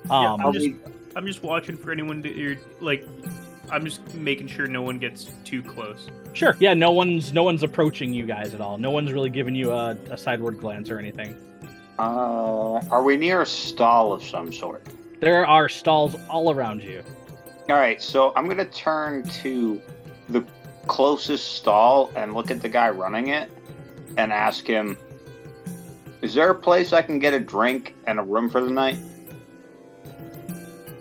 Yeah, 0.10 0.34
Um, 0.34 0.42
I'm 0.42 0.54
just 0.54 0.70
I'm 1.16 1.26
just 1.26 1.44
watching 1.44 1.78
for 1.78 1.92
anyone 1.92 2.22
to 2.24 2.30
you're, 2.32 2.58
like. 2.80 3.06
I'm 3.70 3.84
just 3.84 4.14
making 4.14 4.48
sure 4.48 4.66
no 4.66 4.82
one 4.82 4.98
gets 4.98 5.26
too 5.44 5.62
close. 5.62 6.08
Sure. 6.32 6.56
Yeah. 6.58 6.74
No 6.74 6.92
one's 6.92 7.34
no 7.34 7.44
one's 7.44 7.64
approaching 7.64 8.14
you 8.14 8.26
guys 8.26 8.54
at 8.54 8.62
all. 8.62 8.78
No 8.78 8.92
one's 8.92 9.12
really 9.12 9.30
giving 9.30 9.56
you 9.56 9.74
a, 9.74 9.90
a 10.10 10.18
sideward 10.18 10.58
glance 10.58 10.90
or 10.90 11.00
anything. 11.00 11.36
Uh, 12.00 12.80
are 12.90 13.04
we 13.04 13.18
near 13.18 13.42
a 13.42 13.46
stall 13.46 14.14
of 14.14 14.24
some 14.24 14.54
sort? 14.54 14.88
There 15.20 15.46
are 15.46 15.68
stalls 15.68 16.16
all 16.30 16.50
around 16.50 16.82
you. 16.82 17.04
All 17.68 17.76
right, 17.76 18.02
so 18.02 18.32
I'm 18.38 18.48
gonna 18.48 18.64
turn 18.64 19.24
to 19.42 19.82
the 20.30 20.46
closest 20.88 21.56
stall 21.56 22.12
and 22.16 22.34
look 22.34 22.50
at 22.50 22.62
the 22.62 22.70
guy 22.70 22.90
running 22.90 23.28
it 23.28 23.52
and 24.18 24.34
ask 24.34 24.66
him, 24.66 24.98
"Is 26.22 26.34
there 26.34 26.50
a 26.50 26.56
place 26.56 26.94
I 26.94 27.02
can 27.02 27.20
get 27.20 27.34
a 27.34 27.40
drink 27.40 27.96
and 28.06 28.20
a 28.20 28.24
room 28.24 28.50
for 28.50 28.62
the 28.62 28.70
night?" 28.70 28.98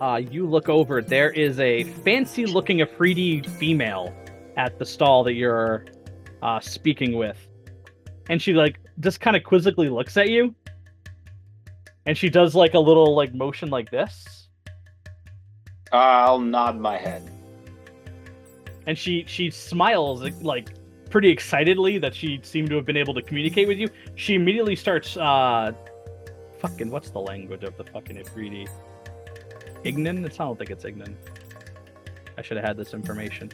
Uh, 0.01 0.17
you 0.31 0.47
look 0.47 0.69
over. 0.69 1.01
There 1.01 1.31
is 1.31 1.59
a 1.59 1.85
fancy-looking 1.85 2.79
efreeti 2.79 3.49
female 3.59 4.15
at 4.57 4.79
the 4.79 4.85
stall 4.85 5.25
that 5.25 5.33
you're 5.35 5.87
uh, 6.43 6.61
speaking 6.61 7.17
with, 7.17 7.49
and 8.29 8.43
she 8.43 8.53
like 8.53 8.79
just 9.01 9.21
kind 9.21 9.37
of 9.37 9.43
quizzically 9.43 9.89
looks 9.89 10.17
at 10.17 10.29
you, 10.29 10.55
and 12.05 12.17
she 12.17 12.29
does 12.29 12.55
like 12.55 12.75
a 12.75 12.79
little 12.79 13.15
like 13.15 13.33
motion 13.33 13.71
like 13.71 13.91
this, 13.91 14.49
I'll 15.93 16.41
nod 16.41 16.79
my 16.79 16.99
head. 16.99 17.31
And 18.87 18.97
she 18.97 19.25
she 19.27 19.51
smiles 19.51 20.23
like 20.41 20.69
pretty 21.11 21.31
excitedly 21.31 21.99
that 21.99 22.15
she 22.15 22.41
seemed 22.43 22.69
to 22.71 22.77
have 22.77 22.85
been 22.85 22.97
able 22.97 23.15
to 23.15 23.23
communicate 23.23 23.69
with 23.69 23.79
you. 23.79 23.89
She 24.15 24.35
immediately 24.35 24.77
starts 24.77 25.17
uh, 25.17 25.73
fucking 26.59 26.91
what's 26.91 27.11
the 27.11 27.21
language 27.21 27.65
of 27.65 27.77
the 27.77 27.85
fucking 27.85 28.17
efreeti? 28.17 28.69
Ignan? 29.85 30.25
It's, 30.25 30.41
I 30.41 30.45
don't 30.45 30.59
think 30.59 30.71
it's 30.71 30.85
Ignan. 30.85 31.15
I 32.39 32.43
should 32.43 32.57
have 32.57 32.67
had 32.67 32.77
this 32.77 32.93
information. 32.93 33.51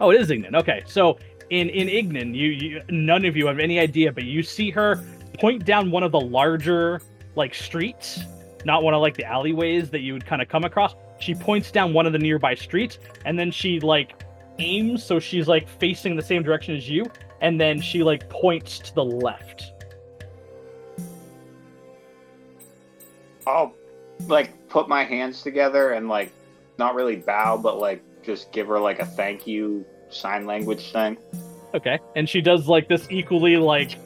Oh, 0.00 0.10
it 0.10 0.20
is 0.20 0.30
Ignan. 0.30 0.54
Okay, 0.54 0.82
so 0.86 1.18
in 1.50 1.68
in 1.70 1.88
Ignan, 1.88 2.34
you, 2.34 2.48
you 2.48 2.82
none 2.90 3.24
of 3.24 3.36
you 3.36 3.46
have 3.46 3.58
any 3.58 3.78
idea, 3.78 4.12
but 4.12 4.24
you 4.24 4.42
see 4.42 4.70
her 4.70 5.02
point 5.38 5.64
down 5.64 5.90
one 5.90 6.02
of 6.02 6.12
the 6.12 6.20
larger 6.20 7.00
like 7.36 7.54
streets, 7.54 8.20
not 8.64 8.82
one 8.82 8.94
of 8.94 9.00
like 9.00 9.16
the 9.16 9.24
alleyways 9.24 9.90
that 9.90 10.00
you 10.00 10.12
would 10.12 10.26
kind 10.26 10.42
of 10.42 10.48
come 10.48 10.64
across. 10.64 10.94
She 11.20 11.34
points 11.34 11.70
down 11.70 11.92
one 11.92 12.06
of 12.06 12.12
the 12.12 12.18
nearby 12.18 12.54
streets, 12.54 12.98
and 13.24 13.38
then 13.38 13.50
she 13.50 13.80
like 13.80 14.22
aims, 14.60 15.04
so 15.04 15.18
she's 15.18 15.48
like 15.48 15.68
facing 15.68 16.14
the 16.14 16.22
same 16.22 16.42
direction 16.42 16.76
as 16.76 16.88
you, 16.88 17.10
and 17.40 17.60
then 17.60 17.80
she 17.80 18.02
like 18.02 18.28
points 18.28 18.78
to 18.78 18.94
the 18.94 19.04
left. 19.04 19.72
I'll 23.46 23.74
like 24.28 24.68
put 24.68 24.88
my 24.88 25.02
hands 25.02 25.42
together 25.42 25.92
and 25.92 26.08
like 26.08 26.32
not 26.78 26.94
really 26.94 27.16
bow, 27.16 27.56
but 27.56 27.78
like 27.78 28.02
just 28.22 28.52
give 28.52 28.68
her 28.68 28.78
like 28.78 29.00
a 29.00 29.06
thank 29.06 29.46
you 29.46 29.84
sign 30.10 30.46
language 30.46 30.92
thing. 30.92 31.16
Okay. 31.74 31.98
And 32.16 32.28
she 32.28 32.40
does 32.40 32.68
like 32.68 32.88
this 32.88 33.06
equally 33.10 33.56
like 33.56 33.96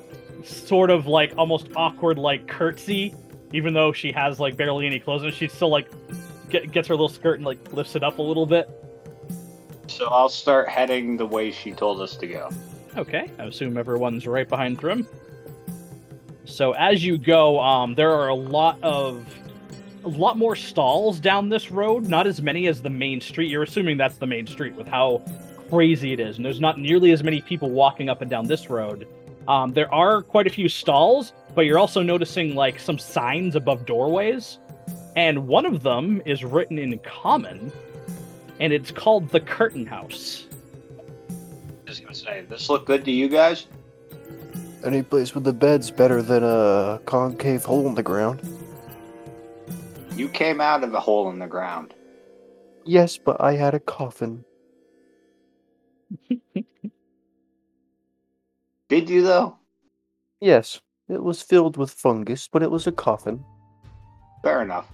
sort 0.44 0.90
of 0.90 1.06
like 1.06 1.32
almost 1.36 1.68
awkward 1.76 2.18
like 2.18 2.46
curtsy, 2.46 3.14
even 3.52 3.74
though 3.74 3.92
she 3.92 4.12
has 4.12 4.38
like 4.38 4.56
barely 4.56 4.86
any 4.86 4.98
clothes 4.98 5.22
and 5.22 5.32
She 5.32 5.48
still 5.48 5.70
like 5.70 5.90
get, 6.50 6.70
gets 6.72 6.88
her 6.88 6.94
little 6.94 7.08
skirt 7.08 7.36
and 7.36 7.44
like 7.44 7.72
lifts 7.72 7.96
it 7.96 8.02
up 8.02 8.18
a 8.18 8.22
little 8.22 8.46
bit. 8.46 8.68
So 9.86 10.06
I'll 10.06 10.28
start 10.28 10.68
heading 10.68 11.16
the 11.16 11.26
way 11.26 11.50
she 11.50 11.72
told 11.72 12.00
us 12.00 12.16
to 12.16 12.26
go. 12.26 12.50
Okay. 12.96 13.30
I 13.38 13.44
assume 13.44 13.76
everyone's 13.76 14.26
right 14.26 14.48
behind 14.48 14.78
Thrim. 14.78 15.06
So 16.44 16.72
as 16.72 17.04
you 17.04 17.18
go, 17.18 17.60
um, 17.60 17.94
there 17.94 18.12
are 18.12 18.28
a 18.28 18.34
lot 18.34 18.78
of 18.82 19.26
a 20.04 20.08
lot 20.08 20.36
more 20.36 20.54
stalls 20.54 21.18
down 21.18 21.48
this 21.48 21.70
road. 21.70 22.08
Not 22.08 22.26
as 22.26 22.42
many 22.42 22.66
as 22.66 22.82
the 22.82 22.90
main 22.90 23.20
street. 23.20 23.50
You're 23.50 23.62
assuming 23.62 23.96
that's 23.96 24.18
the 24.18 24.26
main 24.26 24.46
street 24.46 24.74
with 24.74 24.86
how 24.86 25.22
crazy 25.70 26.12
it 26.12 26.20
is, 26.20 26.36
and 26.36 26.44
there's 26.44 26.60
not 26.60 26.78
nearly 26.78 27.10
as 27.12 27.22
many 27.24 27.40
people 27.40 27.70
walking 27.70 28.08
up 28.08 28.20
and 28.20 28.30
down 28.30 28.46
this 28.46 28.68
road. 28.68 29.08
Um, 29.48 29.72
there 29.72 29.92
are 29.92 30.22
quite 30.22 30.46
a 30.46 30.50
few 30.50 30.68
stalls, 30.68 31.32
but 31.54 31.62
you're 31.62 31.78
also 31.78 32.02
noticing 32.02 32.54
like 32.54 32.78
some 32.78 32.98
signs 32.98 33.56
above 33.56 33.86
doorways, 33.86 34.58
and 35.16 35.46
one 35.48 35.66
of 35.66 35.82
them 35.82 36.22
is 36.26 36.44
written 36.44 36.78
in 36.78 36.98
common, 36.98 37.72
and 38.60 38.72
it's 38.72 38.90
called 38.90 39.28
the 39.30 39.40
Curtain 39.40 39.86
House. 39.86 40.46
Just 41.86 42.02
gonna 42.02 42.14
say, 42.14 42.44
this 42.48 42.68
look 42.68 42.86
good 42.86 43.04
to 43.04 43.10
you 43.10 43.28
guys? 43.28 43.66
Any 44.84 45.02
place 45.02 45.34
with 45.34 45.44
the 45.44 45.52
bed's 45.52 45.90
better 45.90 46.22
than 46.22 46.42
a 46.44 47.00
concave 47.06 47.64
hole 47.64 47.86
in 47.86 47.94
the 47.94 48.02
ground. 48.02 48.42
You 50.14 50.28
came 50.28 50.60
out 50.60 50.84
of 50.84 50.94
a 50.94 51.00
hole 51.00 51.30
in 51.30 51.38
the 51.38 51.46
ground. 51.46 51.94
Yes, 52.84 53.16
but 53.16 53.40
I 53.40 53.54
had 53.56 53.74
a 53.74 53.80
coffin. 53.80 54.44
Did 58.88 59.08
you 59.08 59.22
though? 59.22 59.56
Yes, 60.40 60.80
it 61.08 61.22
was 61.22 61.42
filled 61.42 61.76
with 61.76 61.90
fungus, 61.90 62.46
but 62.46 62.62
it 62.62 62.70
was 62.70 62.86
a 62.86 62.92
coffin. 62.92 63.42
Fair 64.42 64.62
enough. 64.62 64.86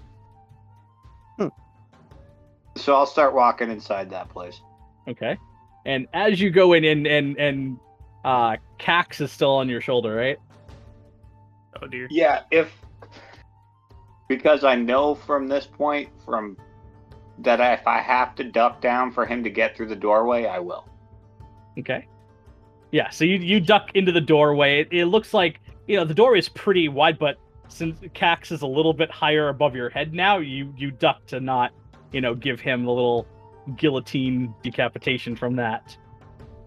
So 2.80 2.94
I'll 2.94 3.06
start 3.06 3.34
walking 3.34 3.70
inside 3.70 4.10
that 4.10 4.28
place. 4.28 4.60
Okay. 5.08 5.36
And 5.86 6.06
as 6.12 6.40
you 6.40 6.50
go 6.50 6.72
in 6.72 6.84
and 6.84 7.06
and 7.06 7.38
and 7.38 7.78
uh 8.24 8.56
Cax 8.78 9.20
is 9.20 9.30
still 9.32 9.52
on 9.52 9.68
your 9.68 9.80
shoulder, 9.80 10.14
right? 10.14 10.38
Oh 11.80 11.86
dear. 11.86 12.08
Yeah, 12.10 12.42
if 12.50 12.72
because 14.28 14.64
I 14.64 14.76
know 14.76 15.14
from 15.14 15.48
this 15.48 15.66
point 15.66 16.08
from 16.24 16.56
that 17.38 17.60
if 17.78 17.86
I 17.86 18.00
have 18.00 18.34
to 18.36 18.44
duck 18.44 18.80
down 18.80 19.10
for 19.10 19.24
him 19.24 19.42
to 19.44 19.50
get 19.50 19.76
through 19.76 19.88
the 19.88 19.96
doorway, 19.96 20.46
I 20.46 20.58
will. 20.58 20.88
Okay. 21.78 22.06
Yeah, 22.92 23.10
so 23.10 23.24
you 23.24 23.36
you 23.36 23.60
duck 23.60 23.90
into 23.94 24.12
the 24.12 24.20
doorway. 24.20 24.80
It, 24.80 24.88
it 24.92 25.06
looks 25.06 25.32
like 25.32 25.60
you 25.86 25.96
know 25.96 26.04
the 26.04 26.14
door 26.14 26.36
is 26.36 26.48
pretty 26.48 26.88
wide, 26.88 27.18
but 27.18 27.36
since 27.68 28.00
Cax 28.00 28.52
is 28.52 28.62
a 28.62 28.66
little 28.66 28.92
bit 28.92 29.10
higher 29.10 29.48
above 29.48 29.74
your 29.74 29.90
head 29.90 30.12
now, 30.12 30.38
you 30.38 30.74
you 30.76 30.90
duck 30.90 31.26
to 31.26 31.40
not 31.40 31.72
you 32.12 32.20
know 32.20 32.34
give 32.34 32.60
him 32.60 32.84
the 32.84 32.90
little 32.90 33.26
guillotine 33.76 34.54
decapitation 34.62 35.36
from 35.36 35.56
that. 35.56 35.96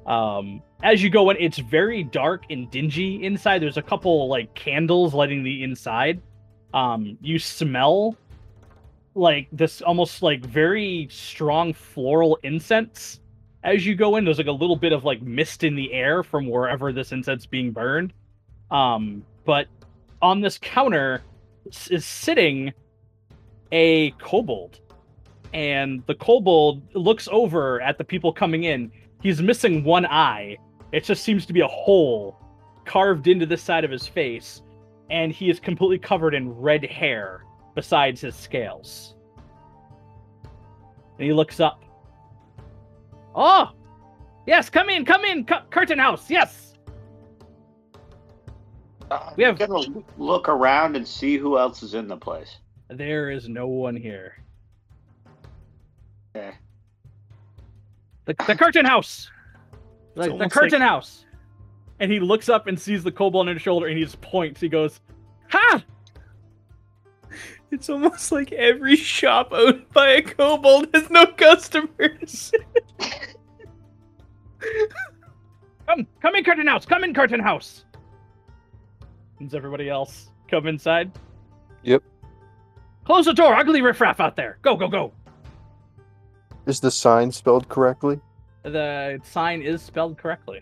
Um, 0.05 0.61
as 0.83 1.01
you 1.01 1.09
go 1.09 1.29
in, 1.29 1.37
it's 1.39 1.57
very 1.57 2.03
dark 2.03 2.43
and 2.49 2.69
dingy 2.69 3.23
inside. 3.23 3.61
There's 3.61 3.77
a 3.77 3.81
couple 3.81 4.27
like 4.27 4.53
candles 4.53 5.13
lighting 5.13 5.43
the 5.43 5.63
inside. 5.63 6.21
Um, 6.73 7.17
you 7.21 7.39
smell 7.39 8.17
like 9.15 9.47
this 9.51 9.81
almost 9.81 10.23
like 10.23 10.43
very 10.43 11.07
strong 11.11 11.71
floral 11.71 12.37
incense 12.43 13.19
as 13.63 13.85
you 13.85 13.95
go 13.95 14.17
in, 14.17 14.25
there's 14.25 14.37
like 14.37 14.47
a 14.47 14.51
little 14.51 14.75
bit 14.75 14.91
of 14.91 15.05
like 15.05 15.21
mist 15.21 15.63
in 15.63 15.75
the 15.75 15.93
air 15.93 16.21
from 16.21 16.47
wherever 16.47 16.91
this 16.91 17.11
incense 17.11 17.45
being 17.45 17.71
burned. 17.71 18.13
Um, 18.69 19.25
but 19.45 19.67
on 20.21 20.41
this 20.41 20.57
counter 20.57 21.21
is 21.89 22.05
sitting 22.05 22.73
a 23.71 24.11
kobold, 24.11 24.79
and 25.53 26.03
the 26.07 26.15
kobold 26.15 26.81
looks 26.95 27.27
over 27.31 27.81
at 27.81 27.97
the 27.97 28.03
people 28.03 28.33
coming 28.33 28.63
in. 28.63 28.91
He's 29.21 29.41
missing 29.41 29.83
one 29.83 30.05
eye. 30.05 30.57
It 30.91 31.03
just 31.03 31.23
seems 31.23 31.45
to 31.45 31.53
be 31.53 31.61
a 31.61 31.67
hole 31.67 32.39
carved 32.85 33.27
into 33.27 33.45
the 33.45 33.57
side 33.57 33.83
of 33.85 33.91
his 33.91 34.07
face, 34.07 34.61
and 35.09 35.31
he 35.31 35.49
is 35.49 35.59
completely 35.59 35.97
covered 35.99 36.33
in 36.33 36.51
red 36.51 36.83
hair 36.83 37.43
besides 37.75 38.21
his 38.21 38.35
scales. 38.35 39.15
And 41.17 41.25
he 41.25 41.33
looks 41.33 41.59
up. 41.59 41.83
Oh, 43.35 43.71
yes, 44.45 44.69
come 44.69 44.89
in, 44.89 45.05
come 45.05 45.23
in, 45.23 45.45
cu- 45.45 45.65
curtain 45.69 45.97
house, 45.99 46.29
yes. 46.29 46.73
Uh, 49.09 49.31
We 49.37 49.43
have- 49.43 49.57
gonna 49.57 50.03
look 50.17 50.49
around 50.49 50.95
and 50.95 51.07
see 51.07 51.37
who 51.37 51.57
else 51.57 51.83
is 51.83 51.93
in 51.93 52.07
the 52.07 52.17
place. 52.17 52.57
There 52.89 53.31
is 53.31 53.47
no 53.47 53.67
one 53.67 53.95
here. 53.95 54.42
Okay. 56.35 56.55
The, 58.25 58.35
the 58.47 58.55
curtain 58.55 58.85
house. 58.85 59.29
Like 60.15 60.37
the 60.37 60.47
curtain 60.47 60.81
like- 60.81 60.89
house. 60.89 61.25
And 61.99 62.11
he 62.11 62.19
looks 62.19 62.47
up 62.47 62.67
and 62.67 62.79
sees 62.79 63.03
the 63.03 63.11
kobold 63.11 63.47
on 63.47 63.55
his 63.55 63.63
shoulder 63.63 63.87
and 63.87 63.97
he 63.97 64.03
just 64.03 64.21
points. 64.21 64.61
He 64.61 64.69
goes, 64.69 64.99
Ha! 65.49 65.83
It's 67.71 67.89
almost 67.89 68.31
like 68.31 68.51
every 68.51 68.95
shop 68.95 69.47
owned 69.51 69.89
by 69.91 70.09
a 70.09 70.21
kobold 70.21 70.89
has 70.93 71.09
no 71.09 71.25
customers. 71.25 72.51
Come, 75.87 76.07
come 76.21 76.35
in, 76.35 76.43
curtain 76.43 76.67
house. 76.67 76.85
Come 76.85 77.03
in, 77.03 77.13
curtain 77.13 77.39
house. 77.39 77.85
Does 79.41 79.53
everybody 79.53 79.89
else 79.89 80.29
come 80.49 80.67
inside? 80.67 81.11
Yep. 81.83 82.03
Close 83.03 83.25
the 83.25 83.33
door. 83.33 83.53
Ugly 83.55 83.81
riffraff 83.81 84.19
out 84.19 84.35
there. 84.35 84.57
Go, 84.61 84.75
go, 84.77 84.87
go. 84.87 85.11
Is 86.65 86.79
the 86.79 86.91
sign 86.91 87.31
spelled 87.31 87.67
correctly? 87.67 88.19
The 88.63 89.19
sign 89.23 89.61
is 89.61 89.81
spelled 89.81 90.17
correctly. 90.17 90.61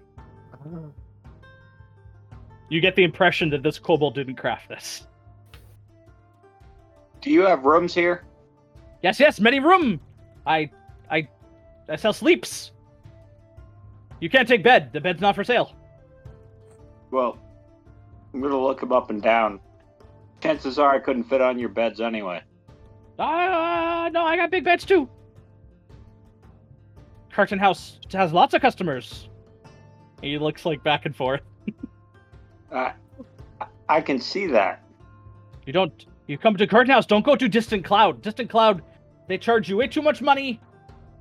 You 2.69 2.81
get 2.81 2.95
the 2.95 3.03
impression 3.03 3.49
that 3.51 3.63
this 3.63 3.77
kobold 3.77 4.15
didn't 4.15 4.35
craft 4.35 4.69
this. 4.69 5.07
Do 7.19 7.29
you 7.29 7.41
have 7.41 7.65
rooms 7.65 7.93
here? 7.93 8.23
Yes, 9.03 9.19
yes, 9.19 9.39
many 9.39 9.59
room. 9.59 9.99
I, 10.45 10.71
I, 11.09 11.27
I 11.87 11.95
sell 11.95 12.13
sleeps. 12.13 12.71
You 14.19 14.29
can't 14.29 14.47
take 14.47 14.63
bed. 14.63 14.91
The 14.93 15.01
bed's 15.01 15.21
not 15.21 15.35
for 15.35 15.43
sale. 15.43 15.75
Well, 17.11 17.37
I'm 18.33 18.41
gonna 18.41 18.57
look 18.57 18.79
them 18.79 18.91
up 18.91 19.09
and 19.09 19.21
down. 19.21 19.59
Chances 20.41 20.79
are 20.79 20.95
I 20.95 20.99
couldn't 20.99 21.25
fit 21.25 21.41
on 21.41 21.59
your 21.59 21.69
beds 21.69 22.01
anyway. 22.01 22.41
Ah, 23.19 24.09
no, 24.11 24.23
I 24.23 24.35
got 24.37 24.49
big 24.49 24.63
beds 24.63 24.85
too. 24.85 25.07
Carton 27.33 27.59
House 27.59 27.99
has 28.13 28.33
lots 28.33 28.53
of 28.53 28.61
customers. 28.61 29.29
He 30.21 30.37
looks 30.37 30.65
like 30.65 30.83
back 30.83 31.05
and 31.05 31.15
forth. 31.15 31.41
Uh, 32.71 32.93
I- 33.89 33.99
can 33.99 34.17
see 34.17 34.47
that. 34.47 34.81
You 35.65 35.73
don't. 35.73 36.05
You 36.27 36.37
come 36.37 36.55
to 36.55 36.65
Carton 36.65 36.89
House. 36.89 37.05
Don't 37.05 37.25
go 37.25 37.35
to 37.35 37.49
Distant 37.49 37.83
Cloud. 37.83 38.21
Distant 38.21 38.49
Cloud, 38.49 38.81
they 39.27 39.37
charge 39.37 39.67
you 39.67 39.75
way 39.75 39.87
too 39.87 40.01
much 40.01 40.21
money, 40.21 40.61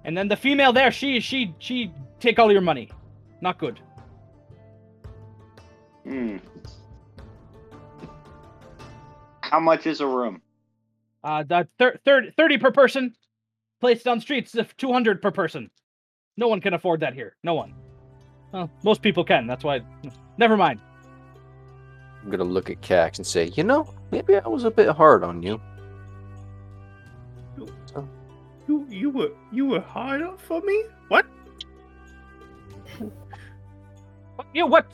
and 0.05 0.17
then 0.17 0.29
the 0.29 0.37
female 0.37 0.73
there, 0.73 0.93
she 0.93 1.19
she 1.19 1.53
she 1.59 1.93
take 2.21 2.39
all 2.39 2.53
your 2.53 2.61
money. 2.61 2.89
Not 3.41 3.59
good. 3.59 3.81
Hmm. 6.05 6.37
How 9.41 9.59
much 9.59 9.89
is 9.89 10.01
a 10.01 10.07
room? 10.07 10.41
Uh, 11.25 11.43
the 11.43 11.67
thir- 11.81 11.99
thir- 12.05 12.31
30 12.37 12.59
per 12.59 12.71
person. 12.71 13.15
Placed 13.81 14.07
on 14.07 14.21
streets, 14.21 14.55
if 14.55 14.77
200 14.77 15.21
per 15.21 15.33
person. 15.33 15.69
No 16.41 16.49
one 16.49 16.61
can 16.63 16.73
afford 16.73 17.01
that 17.01 17.13
here. 17.13 17.37
No 17.45 17.53
one. 17.55 17.75
Well, 18.51 18.71
most 18.83 19.03
people 19.03 19.23
can. 19.25 19.47
That's 19.47 19.63
why. 19.63 19.83
Never 20.39 20.57
mind. 20.57 20.81
I'm 22.23 22.31
gonna 22.31 22.45
look 22.45 22.71
at 22.71 22.81
Cax 22.81 23.19
and 23.19 23.27
say, 23.27 23.51
you 23.57 23.63
know, 23.63 23.93
maybe 24.11 24.37
I 24.37 24.49
was 24.49 24.65
a 24.65 24.71
bit 24.71 24.89
hard 24.89 25.23
on 25.23 25.43
you. 25.43 25.61
You 28.67 28.87
you 28.89 29.11
were 29.11 29.31
you 29.53 29.67
were 29.67 29.81
hard 29.81 30.23
up 30.23 30.41
for 30.41 30.61
me? 30.63 30.85
What? 31.09 31.27
You 34.55 34.67
what? 34.67 34.87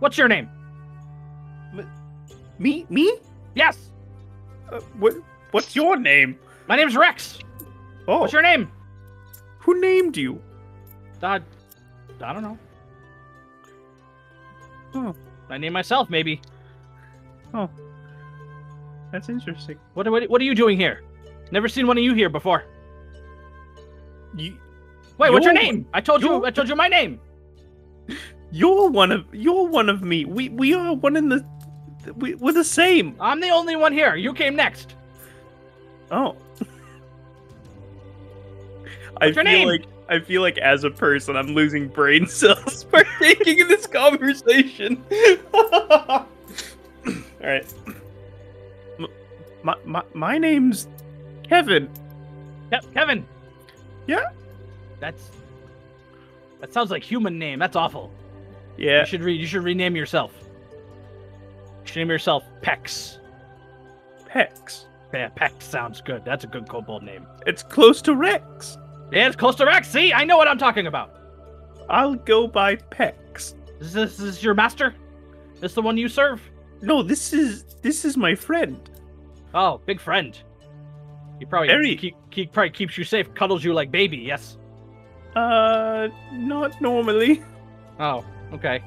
What's 0.00 0.18
your 0.18 0.28
name? 0.28 0.48
Me 2.58 2.84
me? 2.90 3.16
Yes, 3.54 3.90
Uh, 4.70 4.80
what 4.98 5.14
what's 5.52 5.74
your 5.74 5.96
name? 5.96 6.38
my 6.68 6.76
name's 6.76 6.94
Rex. 6.96 7.38
Oh, 8.06 8.20
What's 8.20 8.32
your 8.34 8.42
name? 8.42 8.70
who 9.60 9.80
named 9.80 10.16
you? 10.16 10.42
Uh, 11.22 11.38
I 12.22 12.32
don't 12.32 12.42
know. 12.42 12.58
Oh. 14.94 15.14
I 15.48 15.58
name 15.58 15.72
myself, 15.72 16.10
maybe. 16.10 16.40
Oh. 17.54 17.68
That's 19.12 19.28
interesting. 19.28 19.78
What, 19.94 20.10
what, 20.10 20.28
what 20.30 20.40
are 20.40 20.44
you 20.44 20.54
doing 20.54 20.78
here? 20.78 21.02
Never 21.50 21.68
seen 21.68 21.86
one 21.86 21.98
of 21.98 22.04
you 22.04 22.14
here 22.14 22.30
before. 22.30 22.64
You 24.36 24.56
Wait, 25.18 25.30
what's 25.30 25.44
your 25.44 25.54
name? 25.54 25.86
I 25.92 26.00
told 26.00 26.22
you. 26.22 26.44
I 26.44 26.50
told 26.50 26.68
you 26.68 26.74
my 26.74 26.88
name. 26.88 27.20
you're 28.50 28.90
one 28.90 29.12
of 29.12 29.26
you're 29.32 29.68
one 29.68 29.90
of 29.90 30.02
me. 30.02 30.24
We 30.24 30.48
we 30.48 30.74
are 30.74 30.94
one 30.94 31.16
in 31.16 31.28
the 31.28 31.46
we, 32.16 32.34
we're 32.34 32.52
the 32.52 32.64
same. 32.64 33.14
I'm 33.20 33.40
the 33.40 33.50
only 33.50 33.76
one 33.76 33.92
here. 33.92 34.16
You 34.16 34.32
came 34.32 34.56
next. 34.56 34.96
Oh. 36.10 36.34
I 39.20 39.26
What's 39.26 39.36
your 39.36 39.44
feel 39.44 39.44
name? 39.44 39.68
like 39.68 39.84
I 40.12 40.20
feel 40.20 40.42
like 40.42 40.58
as 40.58 40.84
a 40.84 40.90
person 40.90 41.36
I'm 41.36 41.54
losing 41.54 41.88
brain 41.88 42.26
cells 42.28 42.84
partaking 42.84 43.60
in 43.60 43.68
this 43.68 43.86
conversation. 43.86 45.02
All 45.54 46.26
right. 47.40 47.74
My, 49.62 49.74
my 49.84 50.02
my 50.12 50.38
name's 50.38 50.86
Kevin. 51.48 51.88
Ke- 52.70 52.92
Kevin. 52.92 53.26
Yeah? 54.06 54.30
That's. 55.00 55.30
That 56.60 56.74
sounds 56.74 56.90
like 56.90 57.02
human 57.02 57.38
name. 57.38 57.58
That's 57.58 57.76
awful. 57.76 58.12
Yeah. 58.76 59.00
You 59.00 59.06
should 59.06 59.22
re- 59.22 59.34
you 59.34 59.46
should 59.46 59.64
rename 59.64 59.96
yourself. 59.96 60.32
You 60.42 61.86
should 61.86 61.96
name 61.96 62.10
yourself 62.10 62.44
Pex. 62.60 63.18
Pex. 64.28 64.84
Yeah, 65.14 65.30
Pex 65.30 65.62
sounds 65.62 66.00
good. 66.02 66.24
That's 66.24 66.44
a 66.44 66.46
good 66.46 66.68
kobold 66.68 67.02
name. 67.02 67.26
It's 67.46 67.62
close 67.62 68.02
to 68.02 68.14
Rex. 68.14 68.76
Yeah, 69.12 69.26
it's 69.26 69.36
close 69.36 69.56
Rex. 69.66 69.88
See, 69.88 70.12
I 70.12 70.24
know 70.24 70.36
what 70.38 70.48
I'm 70.48 70.58
talking 70.58 70.86
about. 70.86 71.14
I'll 71.90 72.14
go 72.14 72.46
by 72.46 72.76
Pex. 72.76 73.54
Is 73.80 73.92
this, 73.92 74.18
is 74.18 74.42
your 74.42 74.54
master? 74.54 74.94
This 75.60 75.74
the 75.74 75.82
one 75.82 75.98
you 75.98 76.08
serve? 76.08 76.40
No, 76.80 77.02
this 77.02 77.32
is 77.32 77.64
this 77.82 78.04
is 78.04 78.16
my 78.16 78.34
friend. 78.34 78.90
Oh, 79.54 79.80
big 79.84 80.00
friend. 80.00 80.36
He 81.38 81.44
probably 81.44 81.68
Very. 81.68 81.94
keep, 81.96 82.16
keep 82.30 82.52
probably 82.52 82.70
keeps 82.70 82.96
you 82.96 83.04
safe, 83.04 83.32
cuddles 83.34 83.62
you 83.62 83.74
like 83.74 83.90
baby. 83.90 84.16
Yes. 84.16 84.56
Uh, 85.36 86.08
not 86.32 86.80
normally. 86.80 87.42
Oh, 88.00 88.24
okay. 88.52 88.82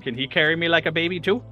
Can 0.00 0.14
he 0.14 0.26
carry 0.26 0.56
me 0.56 0.68
like 0.68 0.86
a 0.86 0.92
baby 0.92 1.20
too? 1.20 1.42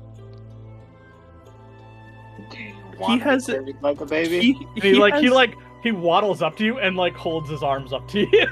Do 3.06 3.12
you 3.14 3.24
want 3.24 3.44
to 3.46 3.56
has 3.56 3.64
be 3.64 3.74
like 3.80 4.00
a 4.00 4.06
baby? 4.06 4.40
He, 4.40 4.66
He, 4.80 4.94
like 4.94 5.14
he 5.16 5.30
like 5.30 5.54
he 5.82 5.92
waddles 5.92 6.42
up 6.42 6.56
to 6.56 6.64
you 6.64 6.78
and 6.78 6.96
like 6.96 7.14
holds 7.14 7.48
his 7.50 7.62
arms 7.62 7.92
up 7.92 8.06
to 8.08 8.20
you. 8.20 8.46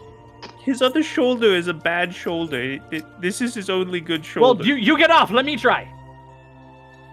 his 0.64 0.80
other 0.82 1.02
shoulder 1.02 1.54
is 1.54 1.68
a 1.68 1.74
bad 1.74 2.14
shoulder. 2.14 2.60
It- 2.60 2.82
it- 2.90 3.20
this 3.20 3.40
is 3.40 3.54
his 3.54 3.68
only 3.70 4.00
good 4.00 4.24
shoulder. 4.24 4.58
well, 4.60 4.66
you 4.66 4.74
you 4.76 4.96
get 4.98 5.10
off. 5.10 5.30
Let 5.30 5.44
me 5.44 5.56
try. 5.56 5.88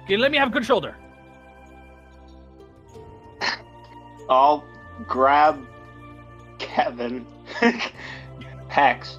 Okay, 0.05 0.17
let 0.17 0.31
me 0.31 0.37
have 0.37 0.47
a 0.49 0.51
good 0.51 0.65
shoulder. 0.65 0.95
I'll 4.29 4.63
grab 5.07 5.65
Kevin 6.59 7.25
Hex 8.67 9.17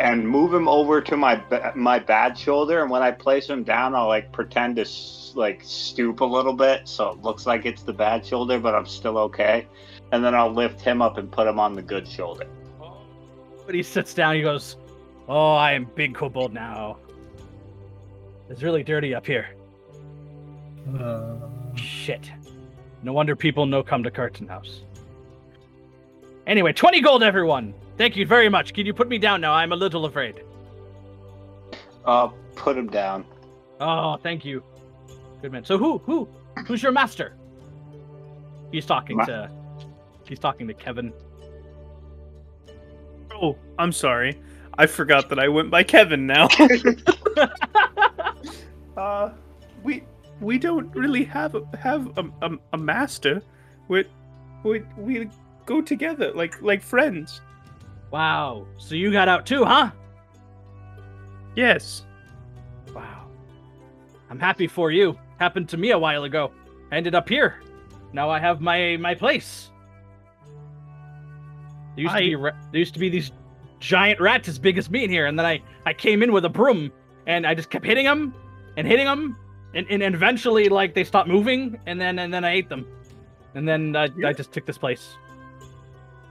and 0.00 0.26
move 0.26 0.52
him 0.54 0.66
over 0.66 1.00
to 1.02 1.16
my 1.16 1.42
my 1.74 1.98
bad 1.98 2.36
shoulder. 2.36 2.82
And 2.82 2.90
when 2.90 3.02
I 3.02 3.10
place 3.10 3.48
him 3.48 3.62
down, 3.62 3.94
I'll 3.94 4.08
like 4.08 4.32
pretend 4.32 4.76
to 4.76 4.86
like 5.34 5.60
stoop 5.62 6.20
a 6.20 6.24
little 6.24 6.54
bit 6.54 6.88
so 6.88 7.10
it 7.10 7.18
looks 7.18 7.46
like 7.46 7.66
it's 7.66 7.82
the 7.82 7.92
bad 7.92 8.24
shoulder, 8.24 8.58
but 8.58 8.74
I'm 8.74 8.86
still 8.86 9.18
okay. 9.18 9.66
And 10.12 10.24
then 10.24 10.34
I'll 10.34 10.52
lift 10.52 10.80
him 10.80 11.02
up 11.02 11.18
and 11.18 11.30
put 11.30 11.46
him 11.46 11.60
on 11.60 11.74
the 11.74 11.82
good 11.82 12.08
shoulder. 12.08 12.46
But 13.66 13.74
he 13.74 13.82
sits 13.82 14.14
down. 14.14 14.34
He 14.34 14.42
goes, 14.42 14.76
"Oh, 15.28 15.52
I 15.52 15.72
am 15.72 15.84
big 15.94 16.14
kobold 16.14 16.52
now. 16.52 16.96
It's 18.48 18.62
really 18.62 18.82
dirty 18.82 19.14
up 19.14 19.26
here. 19.26 19.48
Uh, 20.98 21.36
Shit. 21.76 22.32
No 23.02 23.12
wonder 23.12 23.36
people 23.36 23.64
no 23.66 23.82
come 23.82 24.02
to 24.02 24.10
Curtain 24.10 24.48
House. 24.48 24.82
Anyway, 26.46 26.72
20 26.72 27.00
gold, 27.00 27.22
everyone. 27.22 27.74
Thank 27.96 28.16
you 28.16 28.26
very 28.26 28.48
much. 28.48 28.72
Can 28.72 28.86
you 28.86 28.94
put 28.94 29.08
me 29.08 29.18
down 29.18 29.40
now? 29.40 29.52
I'm 29.52 29.72
a 29.72 29.76
little 29.76 30.06
afraid. 30.06 30.42
Uh, 32.04 32.28
put 32.56 32.76
him 32.76 32.88
down. 32.88 33.24
Oh, 33.80 34.16
thank 34.22 34.44
you. 34.44 34.62
Good 35.42 35.52
man. 35.52 35.64
So 35.64 35.78
who 35.78 35.98
who 35.98 36.28
who's 36.66 36.82
your 36.82 36.92
master? 36.92 37.36
He's 38.72 38.86
talking 38.86 39.16
Ma- 39.16 39.24
to 39.26 39.50
he's 40.26 40.38
talking 40.38 40.66
to 40.68 40.74
Kevin. 40.74 41.12
Oh, 43.32 43.56
I'm 43.78 43.92
sorry. 43.92 44.38
I 44.78 44.86
forgot 44.86 45.28
that 45.30 45.38
I 45.38 45.48
went 45.48 45.70
by 45.70 45.82
Kevin 45.82 46.26
now. 46.26 46.48
uh, 48.96 49.30
we 49.82 50.04
we 50.40 50.58
don't 50.58 50.94
really 50.94 51.24
have 51.24 51.54
a, 51.54 51.76
have 51.76 52.06
a, 52.18 52.24
a, 52.42 52.50
a 52.72 52.78
master. 52.78 53.42
We 53.88 54.04
we 54.62 54.82
we 54.96 55.28
go 55.70 55.80
together 55.80 56.32
like 56.34 56.60
like 56.62 56.82
friends. 56.82 57.40
Wow. 58.10 58.66
So 58.76 58.96
you 58.96 59.12
got 59.12 59.28
out 59.28 59.46
too, 59.46 59.64
huh? 59.64 59.92
Yes. 61.54 62.04
Wow. 62.92 63.28
I'm 64.28 64.40
happy 64.40 64.66
for 64.66 64.90
you. 64.90 65.16
Happened 65.38 65.68
to 65.68 65.76
me 65.76 65.92
a 65.92 65.98
while 65.98 66.24
ago. 66.24 66.50
I 66.90 66.96
ended 66.96 67.14
up 67.14 67.28
here. 67.28 67.62
Now 68.12 68.28
I 68.28 68.40
have 68.40 68.60
my 68.60 68.96
my 68.96 69.14
place. 69.14 69.70
There 71.94 72.02
used 72.02 72.16
to 72.16 72.20
be 72.20 72.34
ra- 72.34 72.60
there 72.72 72.80
used 72.80 72.94
to 72.94 73.00
be 73.00 73.08
these 73.08 73.30
giant 73.78 74.20
rats 74.20 74.48
as 74.48 74.58
big 74.58 74.76
as 74.76 74.90
me 74.90 75.04
in 75.04 75.10
here, 75.10 75.26
and 75.26 75.38
then 75.38 75.46
I 75.46 75.62
I 75.86 75.92
came 75.92 76.24
in 76.24 76.32
with 76.32 76.44
a 76.44 76.48
broom 76.48 76.90
and 77.28 77.46
I 77.46 77.54
just 77.54 77.70
kept 77.70 77.86
hitting 77.86 78.06
them 78.06 78.34
and 78.76 78.88
hitting 78.88 79.06
them, 79.06 79.36
and, 79.74 79.86
and 79.88 80.02
eventually 80.02 80.68
like 80.68 80.94
they 80.94 81.04
stopped 81.04 81.28
moving, 81.28 81.78
and 81.86 82.00
then 82.00 82.18
and 82.18 82.34
then 82.34 82.44
I 82.44 82.50
ate 82.54 82.68
them, 82.68 82.84
and 83.54 83.68
then 83.68 83.94
uh, 83.94 84.08
I, 84.24 84.30
I 84.30 84.32
just 84.32 84.50
took 84.50 84.66
this 84.66 84.78
place. 84.78 85.16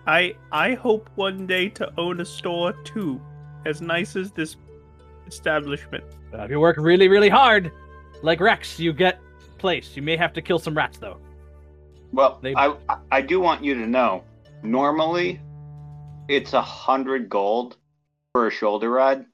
I 0.10 0.34
I 0.52 0.74
hope 0.74 1.08
one 1.16 1.46
day 1.46 1.70
to 1.70 1.94
own 2.00 2.20
a 2.20 2.26
store 2.26 2.74
too, 2.84 3.22
as 3.68 3.80
nice 3.80 4.16
as 4.16 4.32
this 4.32 4.56
establishment. 5.28 6.04
Uh, 6.34 6.42
if 6.46 6.50
you 6.50 6.60
work 6.60 6.78
really 6.78 7.08
really 7.08 7.30
hard, 7.30 7.72
like 8.24 8.40
Rex, 8.40 8.80
you 8.80 8.92
get 8.92 9.20
place. 9.60 9.96
You 9.96 10.02
may 10.02 10.18
have 10.18 10.34
to 10.34 10.42
kill 10.42 10.58
some 10.58 10.76
rats 10.76 10.98
though. 10.98 11.18
Well, 12.12 12.40
They- 12.42 12.56
I 12.56 12.74
I- 12.90 12.98
I 13.12 13.22
do 13.22 13.40
want 13.40 13.64
you 13.64 13.76
to 13.76 13.86
know. 13.86 14.24
Normally, 14.64 15.40
it's 16.28 16.54
a 16.54 16.62
hundred 16.62 17.30
gold 17.30 17.78
for 18.34 18.48
a 18.48 18.52
shoulder 18.52 18.90
ride. 18.90 19.26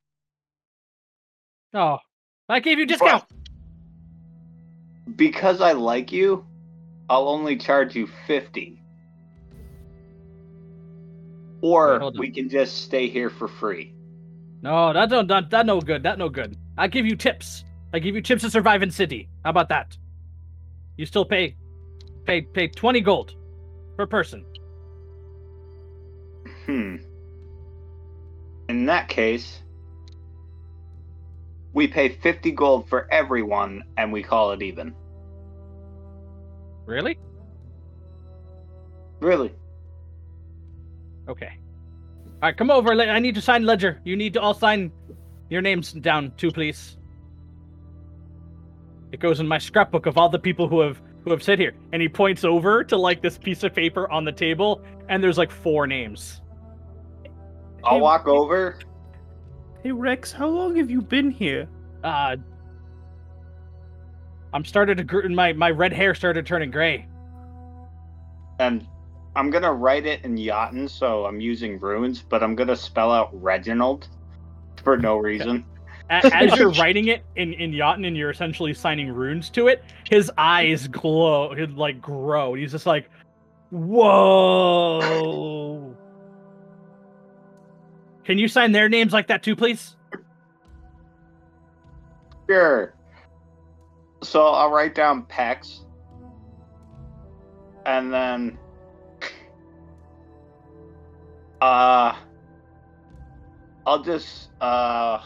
Oh, 1.73 1.99
I 2.49 2.59
gave 2.59 2.79
you 2.79 2.85
discount. 2.85 3.23
Because 5.15 5.61
I 5.61 5.71
like 5.71 6.11
you, 6.11 6.45
I'll 7.09 7.29
only 7.29 7.55
charge 7.55 7.95
you 7.95 8.07
fifty. 8.27 8.81
Wait, 11.65 11.71
Or 11.71 12.01
on. 12.01 12.17
we 12.17 12.29
can 12.29 12.47
just 12.49 12.83
stay 12.83 13.07
here 13.07 13.29
for 13.29 13.47
free. 13.47 13.93
No, 14.61 14.93
that 14.93 15.09
don't 15.09 15.27
that, 15.27 15.49
that 15.49 15.65
no 15.65 15.81
good. 15.81 16.03
That 16.03 16.17
no 16.19 16.29
good. 16.29 16.55
I 16.77 16.87
give 16.87 17.05
you 17.05 17.15
tips. 17.15 17.63
I 17.93 17.99
give 17.99 18.15
you 18.15 18.21
tips 18.21 18.43
to 18.43 18.49
survive 18.51 18.83
in 18.83 18.91
city. 18.91 19.29
How 19.43 19.49
about 19.49 19.69
that? 19.69 19.97
You 20.97 21.05
still 21.05 21.25
pay 21.25 21.55
pay 22.25 22.41
pay 22.41 22.67
20 22.67 23.01
gold 23.01 23.35
per 23.97 24.05
person. 24.05 24.45
Hmm. 26.65 26.97
In 28.69 28.85
that 28.87 29.07
case, 29.09 29.61
we 31.73 31.87
pay 31.87 32.09
50 32.09 32.51
gold 32.51 32.89
for 32.89 33.07
everyone 33.11 33.83
and 33.97 34.11
we 34.11 34.23
call 34.23 34.51
it 34.51 34.61
even. 34.61 34.93
Really? 36.85 37.17
Really? 39.19 39.53
Okay. 41.27 41.57
All 42.25 42.49
right, 42.49 42.57
come 42.57 42.69
over. 42.69 42.91
I 42.93 43.19
need 43.19 43.35
to 43.35 43.41
sign 43.41 43.63
ledger. 43.65 43.99
You 44.03 44.15
need 44.15 44.33
to 44.33 44.41
all 44.41 44.53
sign 44.53 44.91
your 45.49 45.61
names 45.61 45.93
down 45.93 46.31
too, 46.37 46.51
please. 46.51 46.97
It 49.11 49.19
goes 49.19 49.39
in 49.39 49.47
my 49.47 49.57
scrapbook 49.57 50.05
of 50.05 50.17
all 50.17 50.29
the 50.29 50.39
people 50.39 50.67
who 50.67 50.81
have 50.81 51.01
who 51.23 51.31
have 51.31 51.41
sit 51.41 51.57
here. 51.57 51.73
And 51.93 52.01
he 52.01 52.09
points 52.09 52.43
over 52.43 52.83
to 52.83 52.97
like 52.97 53.21
this 53.21 53.37
piece 53.37 53.63
of 53.63 53.73
paper 53.73 54.09
on 54.11 54.25
the 54.25 54.31
table, 54.31 54.81
and 55.09 55.23
there's 55.23 55.37
like 55.37 55.51
four 55.51 55.87
names. 55.87 56.41
I'll 57.83 57.95
Hey, 57.95 58.01
walk 58.01 58.27
over. 58.27 58.77
Hey 59.83 59.91
Rex, 59.91 60.31
how 60.31 60.47
long 60.47 60.75
have 60.75 60.89
you 60.89 61.01
been 61.01 61.29
here? 61.31 61.67
Uh, 62.03 62.35
I'm 64.53 64.65
started 64.65 64.97
to 64.97 65.03
gr- 65.03 65.27
my 65.29 65.53
my 65.53 65.69
red 65.71 65.93
hair 65.93 66.13
started 66.15 66.45
turning 66.45 66.71
gray. 66.71 67.07
and 68.59 68.87
I'm 69.35 69.49
gonna 69.49 69.73
write 69.73 70.05
it 70.05 70.23
in 70.23 70.37
Jotun, 70.37 70.87
so 70.87 71.25
I'm 71.25 71.41
using 71.41 71.79
runes, 71.79 72.21
but 72.21 72.41
I'm 72.41 72.55
gonna 72.55 72.75
spell 72.75 73.11
out 73.11 73.29
Reginald 73.33 74.07
for 74.83 74.97
no 74.97 75.17
reason. 75.17 75.65
As 76.09 76.55
you're 76.57 76.71
writing 76.71 77.07
it 77.07 77.23
in 77.35 77.53
in 77.53 77.73
Jotun 77.73 78.05
and 78.05 78.15
you're 78.15 78.29
essentially 78.29 78.73
signing 78.73 79.11
runes 79.11 79.49
to 79.51 79.67
it, 79.67 79.83
his 80.09 80.31
eyes 80.37 80.87
glow, 80.87 81.53
he'd 81.55 81.71
like 81.71 81.99
grow. 82.01 82.53
He's 82.53 82.71
just 82.71 82.85
like, 82.85 83.09
whoa. 83.71 85.15
Can 88.23 88.37
you 88.37 88.47
sign 88.47 88.71
their 88.71 88.87
names 88.87 89.11
like 89.13 89.27
that 89.27 89.43
too, 89.43 89.55
please? 89.55 89.95
Sure. 92.49 92.93
So 94.23 94.47
I'll 94.47 94.71
write 94.71 94.95
down 94.95 95.23
Pex, 95.23 95.81
and 97.85 98.13
then, 98.13 98.57
uh, 101.61 102.15
I'll 103.85 104.03
just 104.03 104.49
uh, 104.61 105.23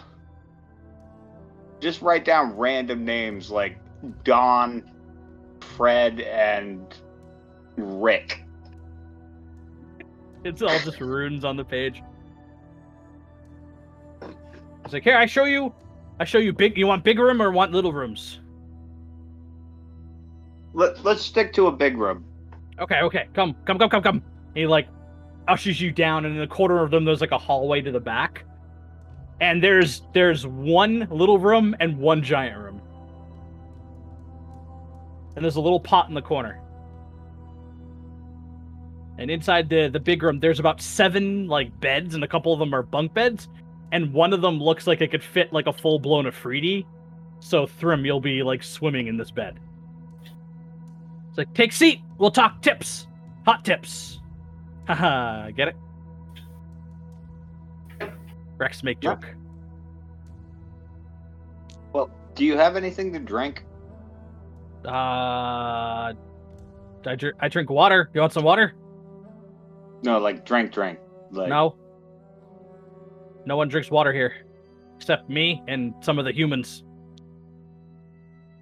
just 1.79 2.01
write 2.01 2.25
down 2.25 2.55
random 2.57 3.05
names 3.05 3.49
like 3.49 3.77
Don, 4.23 4.83
Fred, 5.61 6.19
and 6.21 6.93
Rick. 7.77 8.43
It's 10.43 10.61
all 10.61 10.79
just 10.79 10.99
runes 11.01 11.43
on 11.43 11.57
the 11.57 11.65
page. 11.65 12.01
It's 14.83 14.93
like, 14.93 15.03
here, 15.03 15.17
I 15.17 15.25
show 15.25 15.43
you, 15.43 15.73
I 16.19 16.25
show 16.25 16.37
you 16.37 16.53
big. 16.53 16.77
You 16.77 16.87
want 16.87 17.03
big 17.03 17.19
room 17.19 17.41
or 17.41 17.51
want 17.51 17.71
little 17.71 17.93
rooms? 17.93 18.39
Let 20.73 21.03
Let's 21.03 21.21
stick 21.21 21.53
to 21.53 21.67
a 21.67 21.71
big 21.71 21.97
room. 21.97 22.23
Okay, 22.79 23.01
okay, 23.01 23.27
come, 23.33 23.55
come, 23.65 23.77
come, 23.77 23.89
come, 23.89 24.01
come. 24.01 24.23
He 24.55 24.65
like 24.65 24.87
ushers 25.49 25.81
you 25.81 25.91
down, 25.91 26.25
and 26.25 26.35
in 26.35 26.39
the 26.39 26.47
corner 26.47 26.83
of 26.83 26.91
them, 26.91 27.05
there's 27.05 27.21
like 27.21 27.31
a 27.31 27.37
hallway 27.37 27.81
to 27.81 27.91
the 27.91 27.99
back, 27.99 28.45
and 29.41 29.63
there's 29.63 30.03
there's 30.13 30.45
one 30.45 31.07
little 31.09 31.39
room 31.39 31.75
and 31.79 31.97
one 31.97 32.23
giant 32.23 32.57
room, 32.57 32.81
and 35.35 35.43
there's 35.43 35.55
a 35.55 35.61
little 35.61 35.79
pot 35.79 36.07
in 36.09 36.15
the 36.15 36.21
corner. 36.21 36.61
And 39.17 39.29
inside 39.29 39.69
the 39.69 39.89
the 39.89 39.99
big 39.99 40.23
room, 40.23 40.39
there's 40.39 40.59
about 40.59 40.81
seven 40.81 41.47
like 41.47 41.77
beds, 41.79 42.15
and 42.15 42.23
a 42.23 42.27
couple 42.27 42.53
of 42.53 42.59
them 42.59 42.73
are 42.73 42.83
bunk 42.83 43.13
beds, 43.13 43.47
and 43.91 44.13
one 44.13 44.33
of 44.33 44.41
them 44.41 44.61
looks 44.61 44.87
like 44.87 45.01
it 45.01 45.11
could 45.11 45.23
fit 45.23 45.51
like 45.51 45.67
a 45.67 45.73
full 45.73 45.99
blown 45.99 46.25
efreeti. 46.25 46.85
So 47.39 47.65
Thrim, 47.65 48.05
you'll 48.05 48.19
be 48.21 48.43
like 48.43 48.63
swimming 48.63 49.07
in 49.07 49.17
this 49.17 49.31
bed. 49.31 49.59
It's 51.29 51.37
like, 51.37 51.53
take 51.53 51.71
seat. 51.71 52.01
We'll 52.17 52.31
talk 52.31 52.61
tips. 52.61 53.07
Hot 53.45 53.63
tips. 53.63 54.18
Haha, 54.89 55.51
get 55.51 55.67
it? 55.67 55.75
Rex 58.57 58.81
make 58.83 58.99
joke. 58.99 59.23
Well, 61.93 62.09
do 62.33 62.43
you 62.43 62.57
have 62.57 62.75
anything 62.75 63.13
to 63.13 63.19
drink? 63.19 63.65
Uh, 64.83 64.89
I, 64.89 66.15
dr- 67.17 67.35
I 67.39 67.47
drink 67.49 67.69
water. 67.69 68.09
You 68.15 68.21
want 68.21 68.33
some 68.33 68.43
water? 68.43 68.73
No, 70.03 70.17
like 70.17 70.43
drink, 70.43 70.71
drink. 70.71 70.97
Like, 71.29 71.49
No. 71.49 71.75
No 73.45 73.57
one 73.57 73.67
drinks 73.69 73.91
water 73.91 74.11
here, 74.11 74.33
except 74.97 75.29
me 75.29 75.61
and 75.67 75.93
some 76.01 76.17
of 76.17 76.25
the 76.25 76.33
humans. 76.33 76.83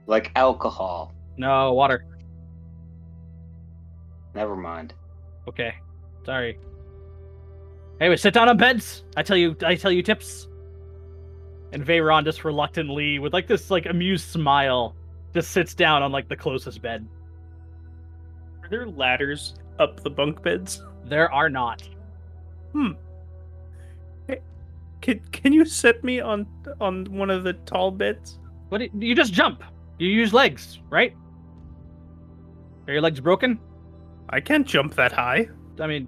like 0.08 0.32
alcohol. 0.36 1.14
No 1.38 1.74
water. 1.74 2.06
Never 4.36 4.56
mind. 4.56 4.94
Okay, 5.48 5.74
sorry. 6.28 6.60
Anyway, 8.02 8.18
sit 8.18 8.34
down 8.34 8.50
on 8.50 8.58
beds. 8.58 9.06
I 9.16 9.24
tell 9.24 9.38
you, 9.38 9.56
I 9.66 9.76
tell 9.76 9.94
you 9.94 10.04
tips. 10.04 10.50
And 11.72 11.86
Veyron 11.86 12.26
just 12.26 12.44
reluctantly, 12.44 13.18
with 13.18 13.32
like 13.34 13.48
this 13.48 13.72
like 13.72 13.86
amused 13.86 14.30
smile, 14.30 14.94
just 15.34 15.52
sits 15.52 15.74
down 15.74 16.04
on 16.04 16.12
like 16.12 16.28
the 16.28 16.36
closest 16.36 16.82
bed. 16.82 17.08
Are 18.62 18.70
there 18.70 18.88
ladders 18.88 19.56
up 19.80 20.04
the 20.04 20.10
bunk 20.10 20.44
beds? 20.44 20.84
There 21.06 21.32
are 21.32 21.50
not. 21.50 21.88
Hmm. 22.74 22.92
Hey, 24.28 24.42
can 25.02 25.22
can 25.32 25.54
you 25.54 25.64
set 25.64 26.04
me 26.04 26.20
on 26.20 26.46
on 26.82 27.06
one 27.06 27.30
of 27.30 27.46
the 27.46 27.54
tall 27.54 27.90
beds? 27.90 28.38
What 28.68 28.82
it, 28.82 28.92
you 29.00 29.16
just 29.16 29.32
jump. 29.32 29.64
You 29.98 30.10
use 30.10 30.34
legs, 30.34 30.80
right? 30.90 31.16
Are 32.86 32.94
your 32.94 33.02
legs 33.02 33.22
broken? 33.22 33.60
I 34.30 34.42
can't 34.42 34.68
jump 34.68 34.94
that 34.96 35.14
high. 35.14 35.48
I 35.80 35.88
mean, 35.88 36.08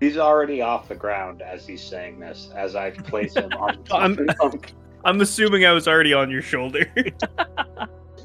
He's 0.00 0.18
already 0.18 0.60
off 0.60 0.88
the 0.88 0.94
ground 0.94 1.40
as 1.42 1.66
he's 1.66 1.82
saying 1.82 2.20
this, 2.20 2.50
as 2.54 2.76
I 2.76 2.90
place 2.90 3.34
him 3.34 3.50
on 3.52 3.82
the 3.84 3.94
I'm- 3.94 4.60
I'm 5.04 5.20
assuming 5.20 5.64
I 5.64 5.72
was 5.72 5.86
already 5.86 6.12
on 6.12 6.30
your 6.30 6.42
shoulder. 6.42 6.92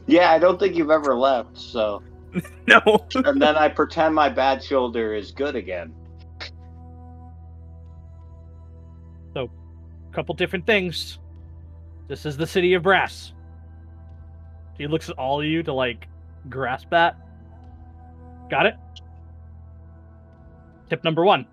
Yeah, 0.08 0.32
I 0.32 0.40
don't 0.40 0.60
think 0.60 0.76
you've 0.76 0.90
ever 0.90 1.16
left, 1.16 1.58
so. 1.58 2.02
no. 2.68 2.82
And 3.16 3.42
then 3.42 3.56
I 3.56 3.70
pretend 3.70 4.16
my 4.16 4.30
bad 4.30 4.64
shoulder 4.64 5.14
is 5.14 5.32
good 5.32 5.56
again. 5.56 5.94
So, 9.34 9.50
a 10.10 10.14
couple 10.14 10.36
different 10.36 10.66
things. 10.66 11.20
This 12.08 12.26
is 12.26 12.36
the 12.36 12.48
city 12.48 12.74
of 12.74 12.84
brass. 12.84 13.32
He 14.78 14.88
looks 14.88 15.10
at 15.10 15.18
all 15.18 15.40
of 15.40 15.46
you 15.46 15.64
to 15.64 15.72
like 15.72 16.08
grasp 16.50 16.90
that. 16.90 17.16
Got 18.50 18.66
it? 18.66 18.76
Tip 20.90 21.04
number 21.04 21.24
one. 21.24 21.46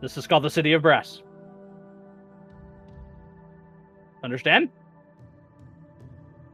This 0.00 0.16
is 0.16 0.26
called 0.26 0.44
the 0.44 0.50
city 0.50 0.72
of 0.72 0.82
brass. 0.82 1.22
Understand? 4.22 4.68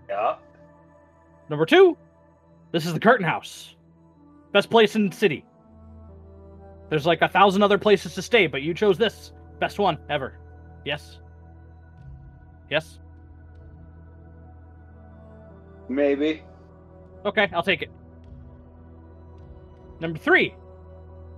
Yeah. 0.09 0.37
Number 1.49 1.67
two, 1.67 1.97
this 2.71 2.87
is 2.87 2.95
the 2.95 3.01
curtain 3.01 3.27
house. 3.27 3.77
Best 4.53 4.71
place 4.71 4.95
in 4.95 5.11
the 5.11 5.17
city. 5.17 5.45
There's 6.91 7.07
like 7.07 7.23
a 7.23 7.29
thousand 7.29 7.63
other 7.63 7.79
places 7.79 8.15
to 8.15 8.23
stay, 8.23 8.47
but 8.47 8.63
you 8.63 8.75
chose 8.75 8.99
this. 8.99 9.33
Best 9.59 9.79
one 9.79 9.99
ever. 10.11 10.39
Yes? 10.85 11.19
Yes? 12.71 12.99
Maybe. 15.89 16.43
Okay, 17.25 17.49
I'll 17.53 17.63
take 17.63 17.83
it. 17.83 17.91
Number 20.01 20.19
three, 20.19 20.55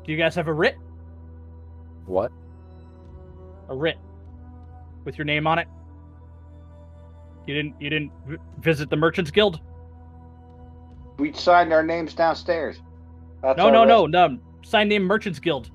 do 0.04 0.12
you 0.12 0.18
guys 0.18 0.34
have 0.34 0.48
a 0.48 0.52
writ? 0.52 0.76
What? 2.06 2.32
A 3.68 3.74
writ 3.74 3.96
with 5.04 5.16
your 5.18 5.24
name 5.24 5.46
on 5.46 5.58
it? 5.58 5.68
You 7.46 7.54
didn't. 7.54 7.80
You 7.80 7.90
didn't 7.90 8.12
v- 8.26 8.36
visit 8.58 8.90
the 8.90 8.96
Merchants 8.96 9.30
Guild? 9.30 9.60
We 11.18 11.32
signed 11.32 11.72
our 11.72 11.82
names 11.82 12.14
downstairs. 12.14 12.80
That's 13.42 13.58
No, 13.58 13.66
our 13.66 13.72
no, 13.72 13.84
no, 13.84 14.06
no. 14.06 14.38
Sign 14.64 14.88
name 14.88 15.04
Merchants 15.04 15.38
Guild. 15.38 15.70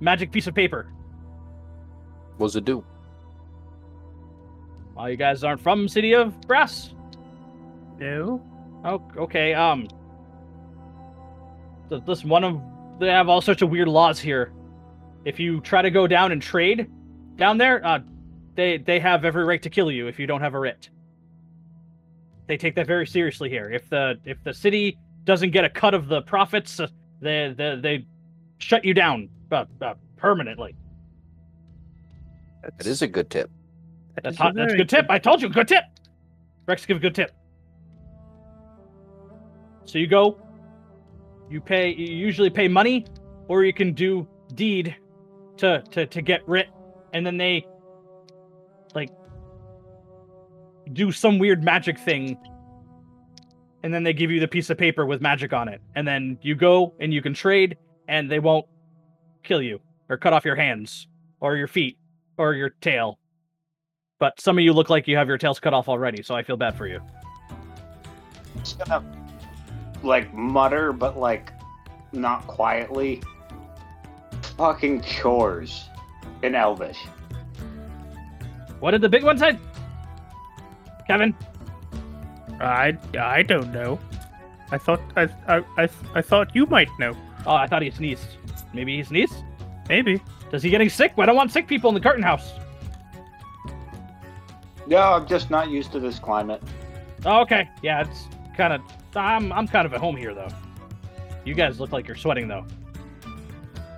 Magic 0.00 0.32
piece 0.32 0.46
of 0.46 0.54
paper. 0.54 0.90
What's 2.38 2.56
it 2.56 2.64
do? 2.64 2.84
Well, 4.96 5.10
you 5.10 5.16
guys 5.16 5.44
aren't 5.44 5.60
from 5.60 5.88
City 5.88 6.14
of 6.14 6.38
Brass. 6.42 6.94
No. 7.98 8.42
Oh, 8.84 9.02
okay. 9.18 9.52
Um, 9.52 9.88
th- 11.90 12.02
this 12.06 12.24
one 12.24 12.44
of 12.44 12.60
they 12.98 13.08
have 13.08 13.28
all 13.28 13.42
sorts 13.42 13.60
of 13.60 13.68
weird 13.70 13.88
laws 13.88 14.18
here. 14.18 14.52
If 15.24 15.38
you 15.38 15.60
try 15.60 15.82
to 15.82 15.90
go 15.90 16.06
down 16.06 16.32
and 16.32 16.40
trade 16.40 16.90
down 17.36 17.58
there, 17.58 17.84
uh, 17.84 18.00
they 18.54 18.78
they 18.78 18.98
have 19.00 19.24
every 19.24 19.44
right 19.44 19.62
to 19.62 19.70
kill 19.70 19.90
you 19.90 20.06
if 20.06 20.18
you 20.18 20.26
don't 20.26 20.40
have 20.40 20.54
a 20.54 20.58
writ. 20.58 20.88
They 22.46 22.56
take 22.56 22.74
that 22.76 22.86
very 22.86 23.06
seriously 23.06 23.48
here. 23.48 23.70
If 23.70 23.88
the 23.88 24.18
if 24.24 24.42
the 24.44 24.54
city 24.54 24.98
doesn't 25.24 25.50
get 25.50 25.64
a 25.64 25.70
cut 25.70 25.94
of 25.94 26.08
the 26.08 26.22
profits, 26.22 26.80
uh, 26.80 26.88
they 27.20 27.54
they 27.56 27.76
they 27.76 28.06
shut 28.58 28.84
you 28.84 28.94
down 28.94 29.28
uh, 29.52 29.64
uh, 29.80 29.94
permanently. 30.16 30.74
that 32.62 32.86
is 32.86 33.02
a 33.02 33.06
good 33.06 33.30
tip. 33.30 33.50
That's 34.22 34.36
hot. 34.36 34.54
That's 34.54 34.72
a 34.72 34.76
good 34.76 34.88
tip. 34.88 35.06
I 35.08 35.18
told 35.18 35.40
you, 35.40 35.48
good 35.48 35.68
tip. 35.68 35.84
Rex, 36.66 36.84
give 36.84 36.96
a 36.96 37.00
good 37.00 37.14
tip. 37.14 37.32
So 39.84 39.98
you 39.98 40.06
go. 40.06 40.38
You 41.50 41.60
pay. 41.60 41.90
You 41.90 42.14
usually 42.14 42.50
pay 42.50 42.68
money, 42.68 43.06
or 43.48 43.64
you 43.64 43.72
can 43.72 43.92
do 43.92 44.26
deed 44.54 44.96
to 45.60 45.82
to 45.90 46.06
to 46.06 46.22
get 46.22 46.46
writ, 46.48 46.68
and 47.12 47.24
then 47.24 47.36
they 47.36 47.66
like 48.94 49.10
do 50.92 51.12
some 51.12 51.38
weird 51.38 51.62
magic 51.62 51.98
thing, 51.98 52.36
and 53.82 53.94
then 53.94 54.02
they 54.02 54.12
give 54.12 54.30
you 54.30 54.40
the 54.40 54.48
piece 54.48 54.70
of 54.70 54.78
paper 54.78 55.06
with 55.06 55.20
magic 55.20 55.52
on 55.52 55.68
it, 55.68 55.80
and 55.94 56.06
then 56.06 56.38
you 56.42 56.54
go 56.54 56.94
and 57.00 57.14
you 57.14 57.22
can 57.22 57.34
trade, 57.34 57.76
and 58.08 58.30
they 58.30 58.38
won't 58.38 58.66
kill 59.42 59.62
you 59.62 59.80
or 60.08 60.16
cut 60.16 60.32
off 60.32 60.44
your 60.44 60.56
hands 60.56 61.06
or 61.40 61.56
your 61.56 61.68
feet 61.68 61.96
or 62.36 62.54
your 62.54 62.70
tail 62.80 63.18
but 64.20 64.38
some 64.38 64.58
of 64.58 64.62
you 64.62 64.74
look 64.74 64.90
like 64.90 65.08
you 65.08 65.16
have 65.16 65.26
your 65.26 65.38
tails 65.38 65.58
cut 65.58 65.72
off 65.72 65.88
already, 65.88 66.22
so 66.22 66.36
I 66.36 66.42
feel 66.42 66.58
bad 66.58 66.76
for 66.76 66.86
you. 66.86 67.00
Just 68.58 68.78
gonna 68.78 69.02
like 70.04 70.32
mutter, 70.34 70.92
but 70.92 71.18
like 71.18 71.52
not 72.12 72.46
quietly. 72.46 73.22
Fucking 74.60 75.00
chores 75.00 75.88
in 76.42 76.54
Elvish. 76.54 76.98
What 78.80 78.90
did 78.90 79.00
the 79.00 79.08
big 79.08 79.24
one 79.24 79.38
say? 79.38 79.58
Kevin? 81.06 81.34
I 82.60 82.94
I 83.18 83.42
don't 83.42 83.72
know. 83.72 83.98
I 84.70 84.76
thought 84.76 85.00
I 85.16 85.30
I 85.48 85.64
I, 85.78 85.88
I 86.14 86.20
thought 86.20 86.54
you 86.54 86.66
might 86.66 86.90
know. 86.98 87.16
Oh, 87.46 87.54
I 87.54 87.66
thought 87.68 87.80
he 87.80 87.90
sneezed. 87.90 88.36
Maybe 88.74 88.98
he 88.98 89.02
sneezed? 89.02 89.32
Maybe. 89.88 90.20
Does 90.50 90.62
he 90.62 90.68
getting 90.68 90.90
sick? 90.90 91.14
I 91.16 91.24
don't 91.24 91.36
want 91.36 91.50
sick 91.50 91.66
people 91.66 91.88
in 91.88 91.94
the 91.94 92.00
curtain 92.02 92.22
house. 92.22 92.52
No, 94.86 94.98
I'm 94.98 95.26
just 95.26 95.48
not 95.48 95.70
used 95.70 95.90
to 95.92 96.00
this 96.00 96.18
climate. 96.18 96.62
Oh, 97.24 97.40
okay. 97.40 97.70
Yeah, 97.82 98.02
it's 98.02 98.26
kind 98.58 98.74
of. 98.74 98.82
I'm 99.16 99.54
I'm 99.54 99.66
kind 99.66 99.86
of 99.86 99.94
at 99.94 100.00
home 100.00 100.18
here 100.18 100.34
though. 100.34 100.48
You 101.46 101.54
guys 101.54 101.80
look 101.80 101.92
like 101.92 102.06
you're 102.06 102.14
sweating 102.14 102.46
though. 102.46 102.66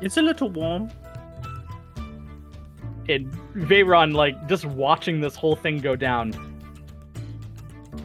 It's 0.02 0.16
a 0.16 0.22
little 0.22 0.50
warm. 0.50 0.90
And 3.08 3.32
Veyron, 3.54 4.14
like, 4.14 4.48
just 4.48 4.64
watching 4.64 5.20
this 5.20 5.36
whole 5.36 5.56
thing 5.56 5.78
go 5.78 5.96
down. 5.96 6.34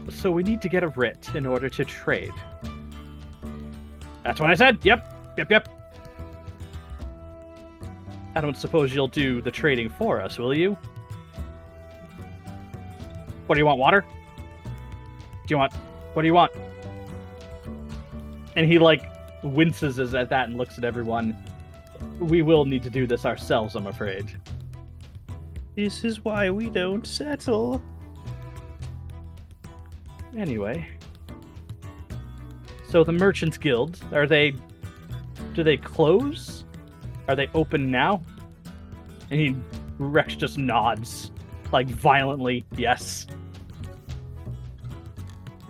So 0.09 0.31
we 0.31 0.43
need 0.43 0.61
to 0.61 0.69
get 0.69 0.83
a 0.83 0.89
writ 0.89 1.29
in 1.33 1.45
order 1.45 1.69
to 1.69 1.83
trade. 1.83 2.33
That's 4.23 4.39
what 4.39 4.49
I 4.49 4.55
said. 4.55 4.79
Yep. 4.83 5.35
Yep. 5.37 5.51
Yep. 5.51 5.69
I 8.35 8.41
don't 8.41 8.57
suppose 8.57 8.93
you'll 8.93 9.07
do 9.07 9.41
the 9.41 9.51
trading 9.51 9.89
for 9.89 10.21
us, 10.21 10.37
will 10.37 10.55
you? 10.55 10.77
What 13.47 13.55
do 13.55 13.59
you 13.59 13.65
want? 13.65 13.79
Water? 13.79 14.05
Do 14.63 14.69
you 15.47 15.57
want? 15.57 15.73
What 16.13 16.21
do 16.21 16.27
you 16.27 16.33
want? 16.33 16.51
And 18.55 18.67
he 18.67 18.77
like 18.77 19.03
winces 19.41 20.13
at 20.13 20.29
that 20.29 20.49
and 20.49 20.57
looks 20.57 20.77
at 20.77 20.83
everyone. 20.83 21.35
We 22.19 22.41
will 22.41 22.65
need 22.65 22.83
to 22.83 22.89
do 22.89 23.07
this 23.07 23.25
ourselves, 23.25 23.75
I'm 23.75 23.87
afraid. 23.87 24.31
This 25.75 26.03
is 26.03 26.25
why 26.25 26.49
we 26.49 26.69
don't 26.69 27.05
settle. 27.05 27.81
Anyway. 30.35 30.87
So 32.89 33.03
the 33.03 33.11
Merchants 33.11 33.57
Guild, 33.57 33.99
are 34.11 34.27
they 34.27 34.55
do 35.53 35.63
they 35.63 35.77
close? 35.77 36.65
Are 37.27 37.35
they 37.35 37.49
open 37.53 37.91
now? 37.91 38.21
And 39.29 39.39
he 39.39 39.55
Rex 39.97 40.35
just 40.35 40.57
nods 40.57 41.31
like 41.71 41.87
violently, 41.87 42.65
yes. 42.75 43.27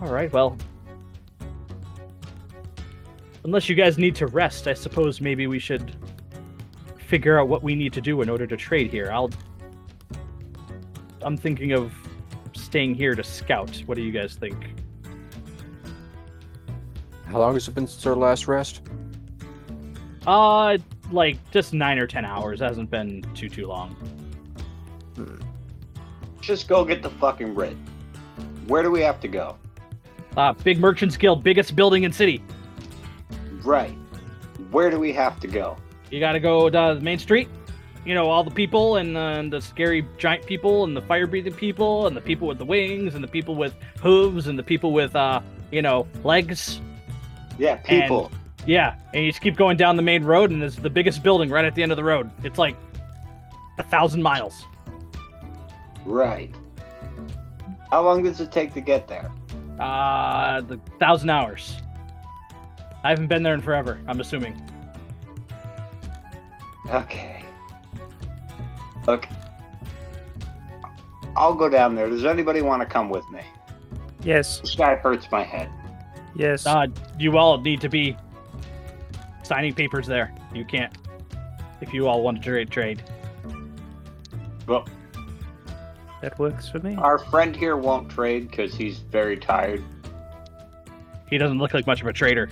Alright, 0.00 0.32
well. 0.32 0.56
Unless 3.44 3.68
you 3.68 3.74
guys 3.74 3.98
need 3.98 4.14
to 4.16 4.26
rest, 4.26 4.68
I 4.68 4.74
suppose 4.74 5.20
maybe 5.20 5.46
we 5.46 5.58
should 5.58 5.96
figure 7.08 7.40
out 7.40 7.48
what 7.48 7.62
we 7.62 7.74
need 7.74 7.94
to 7.94 8.02
do 8.02 8.20
in 8.20 8.28
order 8.28 8.46
to 8.46 8.56
trade 8.56 8.90
here. 8.90 9.10
I'll 9.10 9.30
I'm 11.22 11.38
thinking 11.38 11.72
of 11.72 11.92
staying 12.54 12.94
here 12.94 13.14
to 13.14 13.24
scout. 13.24 13.82
What 13.86 13.96
do 13.96 14.02
you 14.02 14.12
guys 14.12 14.34
think? 14.34 14.54
How 17.26 17.38
long 17.40 17.54
has 17.54 17.66
it 17.66 17.74
been 17.74 17.86
since 17.86 18.04
our 18.06 18.14
last 18.14 18.46
rest? 18.46 18.82
Uh, 20.26 20.76
like 21.10 21.38
just 21.50 21.72
nine 21.72 21.98
or 21.98 22.06
ten 22.06 22.26
hours. 22.26 22.60
Hasn't 22.60 22.90
been 22.90 23.22
too 23.34 23.48
too 23.48 23.66
long. 23.66 23.96
Just 26.42 26.68
go 26.68 26.84
get 26.84 27.02
the 27.02 27.10
fucking 27.10 27.54
bread. 27.54 27.76
Where 28.66 28.82
do 28.82 28.90
we 28.90 29.00
have 29.00 29.18
to 29.20 29.28
go? 29.28 29.56
Uh, 30.36 30.52
Big 30.52 30.78
Merchants 30.78 31.16
Guild, 31.16 31.42
biggest 31.42 31.74
building 31.74 32.04
in 32.04 32.12
city. 32.12 32.42
Right. 33.64 33.96
Where 34.70 34.90
do 34.90 34.98
we 34.98 35.12
have 35.14 35.40
to 35.40 35.48
go? 35.48 35.78
You 36.10 36.20
gotta 36.20 36.40
go 36.40 36.70
to 36.70 36.94
the 36.96 37.00
main 37.00 37.18
street. 37.18 37.48
You 38.04 38.14
know 38.14 38.30
all 38.30 38.42
the 38.42 38.50
people 38.50 38.96
and, 38.96 39.16
uh, 39.16 39.20
and 39.20 39.52
the 39.52 39.60
scary 39.60 40.06
giant 40.16 40.46
people 40.46 40.84
and 40.84 40.96
the 40.96 41.02
fire 41.02 41.26
breathing 41.26 41.52
people 41.52 42.06
and 42.06 42.16
the 42.16 42.20
people 42.20 42.48
with 42.48 42.58
the 42.58 42.64
wings 42.64 43.14
and 43.14 43.22
the 43.22 43.28
people 43.28 43.54
with 43.54 43.74
hooves 44.00 44.46
and 44.46 44.58
the 44.58 44.62
people 44.62 44.92
with 44.92 45.14
uh 45.14 45.40
you 45.70 45.82
know 45.82 46.06
legs. 46.24 46.80
Yeah, 47.58 47.76
people. 47.76 48.30
Yeah, 48.66 48.96
and 49.12 49.24
you 49.24 49.30
just 49.30 49.42
keep 49.42 49.56
going 49.56 49.76
down 49.76 49.96
the 49.96 50.02
main 50.02 50.24
road 50.24 50.50
and 50.50 50.62
there's 50.62 50.76
the 50.76 50.90
biggest 50.90 51.22
building 51.22 51.50
right 51.50 51.64
at 51.64 51.74
the 51.74 51.82
end 51.82 51.92
of 51.92 51.96
the 51.96 52.04
road. 52.04 52.30
It's 52.44 52.58
like 52.58 52.76
a 53.78 53.82
thousand 53.82 54.22
miles. 54.22 54.64
Right. 56.04 56.54
How 57.90 58.02
long 58.02 58.22
does 58.22 58.40
it 58.40 58.52
take 58.52 58.74
to 58.74 58.80
get 58.80 59.08
there? 59.08 59.30
Uh, 59.78 60.60
the 60.62 60.78
thousand 60.98 61.30
hours. 61.30 61.76
I 63.04 63.10
haven't 63.10 63.28
been 63.28 63.42
there 63.42 63.54
in 63.54 63.60
forever. 63.60 64.00
I'm 64.06 64.20
assuming. 64.20 64.60
Okay. 66.90 67.44
Look, 69.06 69.26
I'll 71.36 71.54
go 71.54 71.68
down 71.68 71.94
there. 71.94 72.08
Does 72.08 72.24
anybody 72.24 72.62
want 72.62 72.82
to 72.82 72.86
come 72.86 73.08
with 73.10 73.28
me? 73.30 73.40
Yes, 74.22 74.60
This 74.60 74.74
guy 74.74 74.96
hurts 74.96 75.30
my 75.30 75.42
head. 75.44 75.70
yes. 76.34 76.66
Uh, 76.66 76.86
you 77.18 77.36
all 77.38 77.58
need 77.60 77.80
to 77.80 77.88
be 77.88 78.16
signing 79.44 79.72
papers 79.74 80.06
there. 80.06 80.34
You 80.54 80.64
can't. 80.64 80.92
If 81.80 81.94
you 81.94 82.08
all 82.08 82.22
want 82.22 82.42
to 82.42 82.42
trade, 82.50 82.70
trade. 82.70 83.02
Well, 84.66 84.86
that 86.20 86.38
works 86.38 86.68
for 86.68 86.80
me. 86.80 86.96
our 86.96 87.18
friend 87.18 87.54
here 87.54 87.76
won't 87.76 88.10
trade 88.10 88.50
because 88.50 88.74
he's 88.74 88.98
very 88.98 89.36
tired. 89.36 89.82
He 91.30 91.38
doesn't 91.38 91.58
look 91.58 91.72
like 91.74 91.86
much 91.86 92.00
of 92.00 92.06
a 92.08 92.12
trader. 92.12 92.50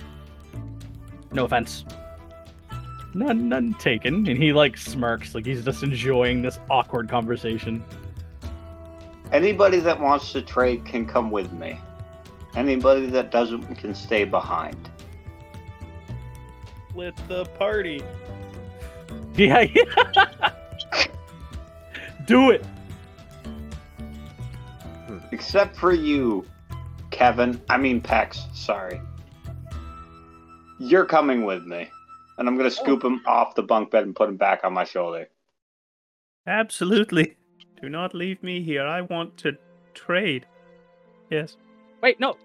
No 1.33 1.45
offense. 1.45 1.83
None, 3.17 3.49
none 3.49 3.73
taken. 3.73 4.27
And 4.27 4.37
he 4.37 4.53
like 4.53 4.77
smirks, 4.77 5.33
like 5.33 5.43
he's 5.43 5.65
just 5.65 5.81
enjoying 5.81 6.43
this 6.43 6.59
awkward 6.69 7.09
conversation. 7.09 7.83
Anybody 9.31 9.79
that 9.79 9.99
wants 9.99 10.31
to 10.33 10.43
trade 10.43 10.85
can 10.85 11.07
come 11.07 11.31
with 11.31 11.51
me. 11.51 11.79
Anybody 12.55 13.07
that 13.07 13.31
doesn't 13.31 13.75
can 13.75 13.95
stay 13.95 14.23
behind. 14.23 14.91
Split 16.89 17.15
the 17.27 17.45
party. 17.45 18.03
Yeah, 19.35 19.61
yeah. 19.61 21.05
Do 22.25 22.49
it. 22.49 22.65
Except 25.31 25.77
for 25.77 25.93
you, 25.93 26.43
Kevin. 27.11 27.61
I 27.69 27.77
mean, 27.77 28.01
Pex. 28.01 28.39
Sorry. 28.55 28.99
You're 30.79 31.05
coming 31.05 31.45
with 31.45 31.67
me. 31.67 31.91
And 32.37 32.47
I'm 32.47 32.55
going 32.57 32.69
to 32.69 32.75
scoop 32.75 33.03
him 33.03 33.21
off 33.25 33.55
the 33.55 33.63
bunk 33.63 33.91
bed 33.91 34.03
and 34.03 34.15
put 34.15 34.29
him 34.29 34.37
back 34.37 34.63
on 34.63 34.73
my 34.73 34.83
shoulder. 34.83 35.27
Absolutely. 36.45 37.35
Do 37.81 37.89
not 37.89 38.13
leave 38.13 38.41
me 38.43 38.61
here. 38.61 38.85
I 38.85 39.01
want 39.01 39.37
to 39.37 39.57
trade. 39.93 40.45
Yes. 41.29 41.57
Wait, 42.01 42.19
no. 42.19 42.37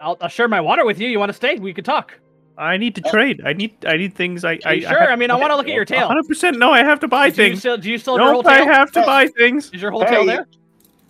I'll, 0.00 0.16
I'll 0.20 0.28
share 0.28 0.48
my 0.48 0.60
water 0.60 0.84
with 0.84 0.98
you. 0.98 1.08
You 1.08 1.18
want 1.18 1.30
to 1.30 1.34
stay? 1.34 1.58
We 1.58 1.74
could 1.74 1.84
talk. 1.84 2.18
I 2.56 2.76
need 2.76 2.94
to 2.96 3.00
trade. 3.02 3.42
I 3.44 3.52
need. 3.52 3.86
I 3.86 3.96
need 3.96 4.14
things. 4.14 4.44
I. 4.44 4.54
Are 4.54 4.60
I 4.64 4.80
sure? 4.80 5.12
I, 5.12 5.14
mean, 5.14 5.30
I 5.30 5.36
want 5.36 5.52
to 5.52 5.56
look 5.56 5.68
at 5.68 5.74
your 5.74 5.84
tail. 5.84 6.08
Hundred 6.08 6.26
percent. 6.26 6.58
No, 6.58 6.72
I 6.72 6.80
have 6.80 6.98
to 7.00 7.08
buy 7.08 7.30
Do 7.30 7.42
you 7.42 7.50
things. 7.50 7.60
still, 7.60 7.78
do 7.78 7.88
you 7.88 7.98
still 7.98 8.18
have 8.18 8.24
your 8.24 8.32
whole 8.32 8.42
tail? 8.42 8.58
Nope, 8.58 8.68
I 8.68 8.72
have 8.72 8.90
to 8.92 9.02
buy 9.02 9.28
things. 9.28 9.70
Is 9.72 9.80
your 9.80 9.92
whole 9.92 10.04
tail 10.04 10.26
there? 10.26 10.48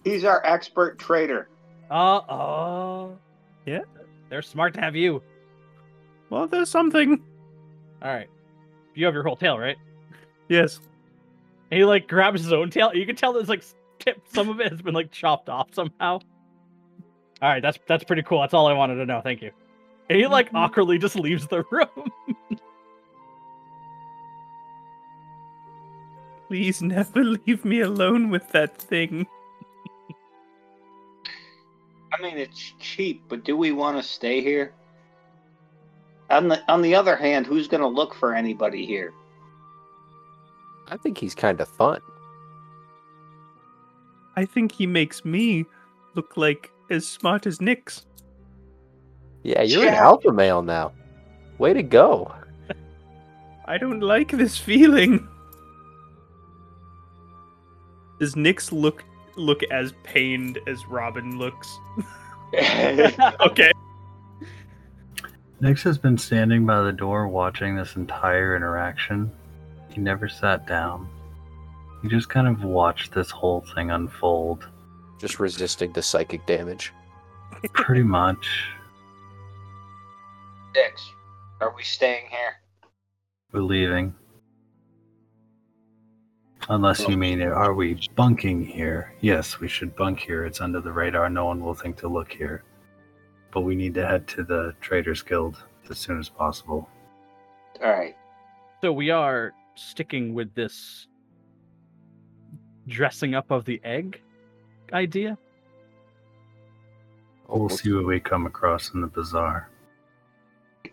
He's 0.04 0.24
our 0.24 0.44
expert 0.44 0.98
trader. 0.98 1.48
Uh 1.90 2.20
oh. 2.28 3.16
Yeah. 3.64 3.80
They're 4.28 4.42
smart 4.42 4.74
to 4.74 4.80
have 4.80 4.94
you. 4.94 5.22
Well, 6.28 6.46
there's 6.46 6.68
something. 6.68 7.22
All 8.02 8.12
right. 8.12 8.28
You 8.94 9.06
have 9.06 9.14
your 9.14 9.22
whole 9.22 9.36
tail, 9.36 9.58
right? 9.58 9.76
Yes. 10.48 10.80
And 11.70 11.78
he 11.78 11.84
like 11.84 12.08
grabs 12.08 12.42
his 12.42 12.52
own 12.52 12.70
tail. 12.70 12.94
You 12.94 13.06
can 13.06 13.16
tell 13.16 13.32
there's 13.32 13.48
like 13.48 13.64
tip, 13.98 14.20
some 14.32 14.48
of 14.48 14.60
it 14.60 14.70
has 14.70 14.80
been 14.82 14.94
like 14.94 15.10
chopped 15.10 15.48
off 15.48 15.74
somehow. 15.74 16.20
All 17.40 17.48
right, 17.48 17.62
that's 17.62 17.78
that's 17.86 18.02
pretty 18.04 18.22
cool. 18.22 18.40
That's 18.40 18.54
all 18.54 18.66
I 18.66 18.72
wanted 18.72 18.96
to 18.96 19.06
know. 19.06 19.20
Thank 19.22 19.42
you. 19.42 19.52
And 20.10 20.18
he 20.18 20.26
like 20.26 20.46
mm-hmm. 20.46 20.56
awkwardly 20.56 20.98
just 20.98 21.16
leaves 21.16 21.46
the 21.46 21.62
room. 21.70 22.10
Please 26.48 26.82
never 26.82 27.22
leave 27.22 27.64
me 27.64 27.80
alone 27.80 28.30
with 28.30 28.48
that 28.52 28.78
thing. 28.78 29.26
I 32.10 32.22
mean, 32.22 32.38
it's 32.38 32.72
cheap, 32.80 33.24
but 33.28 33.44
do 33.44 33.54
we 33.56 33.70
want 33.70 33.98
to 33.98 34.02
stay 34.02 34.40
here? 34.40 34.72
On 36.30 36.48
the 36.48 36.62
on 36.70 36.82
the 36.82 36.94
other 36.94 37.16
hand, 37.16 37.46
who's 37.46 37.68
going 37.68 37.80
to 37.80 37.88
look 37.88 38.14
for 38.14 38.34
anybody 38.34 38.84
here? 38.84 39.12
I 40.88 40.96
think 40.96 41.18
he's 41.18 41.34
kind 41.34 41.60
of 41.60 41.68
fun. 41.68 42.00
I 44.36 44.44
think 44.44 44.72
he 44.72 44.86
makes 44.86 45.24
me 45.24 45.66
look 46.14 46.36
like 46.36 46.70
as 46.90 47.06
smart 47.06 47.46
as 47.46 47.58
Nyx. 47.58 48.04
Yeah, 49.42 49.62
you're 49.62 49.86
an 49.86 49.94
alpha 49.94 50.32
male 50.32 50.62
now. 50.62 50.92
Way 51.58 51.72
to 51.74 51.82
go. 51.82 52.32
I 53.66 53.78
don't 53.78 54.00
like 54.00 54.30
this 54.30 54.56
feeling. 54.56 55.26
Does 58.20 58.34
Nyx 58.34 58.72
look 58.72 59.04
look 59.36 59.62
as 59.70 59.92
pained 60.04 60.58
as 60.66 60.86
Robin 60.86 61.38
looks? 61.38 61.78
Okay. 63.40 63.72
Nyx 65.60 65.82
has 65.82 65.98
been 65.98 66.16
standing 66.16 66.64
by 66.64 66.82
the 66.82 66.92
door 66.92 67.26
watching 67.26 67.74
this 67.74 67.96
entire 67.96 68.54
interaction. 68.54 69.30
He 69.88 70.00
never 70.00 70.28
sat 70.28 70.68
down. 70.68 71.08
He 72.00 72.08
just 72.08 72.28
kind 72.28 72.46
of 72.46 72.62
watched 72.62 73.12
this 73.12 73.30
whole 73.30 73.64
thing 73.74 73.90
unfold. 73.90 74.68
Just 75.20 75.40
resisting 75.40 75.92
the 75.92 76.02
psychic 76.02 76.46
damage. 76.46 76.92
Pretty 77.72 78.04
much. 78.04 78.68
Dix, 80.74 81.10
are 81.60 81.74
we 81.74 81.82
staying 81.82 82.26
here? 82.30 82.54
We're 83.52 83.62
leaving. 83.62 84.14
Unless 86.68 87.08
you 87.08 87.16
mean, 87.16 87.42
are 87.42 87.74
we 87.74 87.98
bunking 88.14 88.64
here? 88.64 89.12
Yes, 89.20 89.58
we 89.58 89.66
should 89.66 89.96
bunk 89.96 90.20
here. 90.20 90.44
It's 90.44 90.60
under 90.60 90.80
the 90.80 90.92
radar. 90.92 91.28
No 91.28 91.46
one 91.46 91.64
will 91.64 91.74
think 91.74 91.96
to 91.96 92.08
look 92.08 92.30
here. 92.30 92.62
But 93.50 93.62
we 93.62 93.74
need 93.74 93.94
to 93.94 94.06
head 94.06 94.26
to 94.28 94.44
the 94.44 94.74
Traders 94.80 95.22
Guild 95.22 95.56
as 95.90 95.98
soon 95.98 96.18
as 96.18 96.28
possible. 96.28 96.88
All 97.82 97.90
right. 97.90 98.16
so 98.82 98.92
we 98.92 99.10
are 99.10 99.52
sticking 99.74 100.34
with 100.34 100.54
this 100.54 101.06
dressing 102.88 103.34
up 103.34 103.50
of 103.50 103.64
the 103.64 103.80
egg 103.84 104.20
idea. 104.92 105.38
We'll 107.46 107.68
see 107.68 107.92
what 107.92 108.04
we 108.04 108.20
come 108.20 108.46
across 108.46 108.92
in 108.92 109.00
the 109.00 109.06
bazaar. 109.06 109.70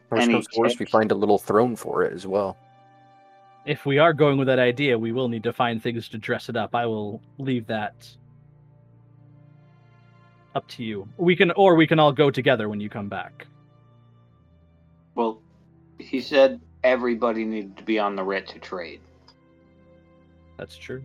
First 0.09 0.23
Any 0.23 0.33
comes 0.33 0.47
to 0.47 0.59
worst, 0.59 0.79
we 0.79 0.85
find 0.85 1.11
a 1.11 1.15
little 1.15 1.37
throne 1.37 1.75
for 1.75 2.03
it 2.03 2.13
as 2.13 2.25
well. 2.25 2.57
If 3.65 3.85
we 3.85 3.97
are 3.97 4.13
going 4.13 4.37
with 4.37 4.47
that 4.47 4.59
idea, 4.59 4.97
we 4.97 5.11
will 5.11 5.27
need 5.27 5.43
to 5.43 5.53
find 5.53 5.81
things 5.81 6.07
to 6.09 6.17
dress 6.17 6.49
it 6.49 6.55
up. 6.55 6.75
I 6.75 6.85
will 6.85 7.21
leave 7.39 7.65
that 7.67 8.07
up 10.55 10.67
to 10.69 10.83
you. 10.83 11.07
We 11.17 11.35
can, 11.35 11.51
or 11.51 11.75
we 11.75 11.85
can 11.85 11.99
all 11.99 12.11
go 12.11 12.31
together 12.31 12.69
when 12.69 12.79
you 12.79 12.89
come 12.89 13.09
back. 13.09 13.45
Well, 15.13 15.41
he 15.99 16.21
said 16.21 16.61
everybody 16.83 17.45
needed 17.45 17.77
to 17.77 17.83
be 17.83 17.99
on 17.99 18.15
the 18.15 18.23
writ 18.23 18.47
to 18.47 18.59
trade. 18.59 19.01
That's 20.57 20.77
true. 20.77 21.03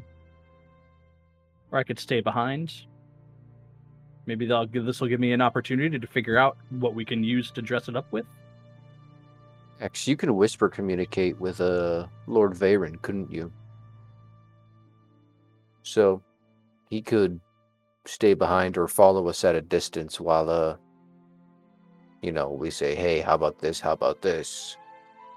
Or 1.73 1.79
I 1.79 1.83
could 1.83 1.99
stay 1.99 2.21
behind. 2.21 2.73
Maybe 4.27 4.47
they'll 4.47 4.67
give 4.67 4.85
this 4.85 5.01
will 5.01 5.09
give 5.09 5.21
me 5.21 5.33
an 5.33 5.41
opportunity 5.41 5.99
to 5.99 6.07
figure 6.07 6.39
out 6.39 6.57
what 6.71 6.95
we 6.95 7.05
can 7.05 7.25
use 7.25 7.51
to 7.53 7.63
dress 7.63 7.89
it 7.89 7.97
up 7.97 8.07
with. 8.13 8.27
X, 9.81 10.07
you 10.07 10.17
can 10.17 10.37
whisper 10.37 10.69
communicate 10.69 11.41
with 11.41 11.61
uh 11.61 12.07
Lord 12.27 12.53
Veyron, 12.53 13.01
couldn't 13.03 13.33
you? 13.33 13.51
So 15.83 16.23
he 16.91 17.01
could 17.01 17.41
stay 18.11 18.35
behind 18.35 18.77
or 18.77 18.89
follow 18.89 19.29
us 19.29 19.45
at 19.45 19.55
a 19.55 19.61
distance 19.63 20.21
while 20.21 20.51
uh 20.51 20.77
you 22.23 22.33
know, 22.33 22.51
we 22.51 22.69
say, 22.69 22.95
Hey, 22.95 23.21
how 23.21 23.35
about 23.35 23.61
this? 23.61 23.81
How 23.81 23.93
about 23.93 24.21
this? 24.21 24.77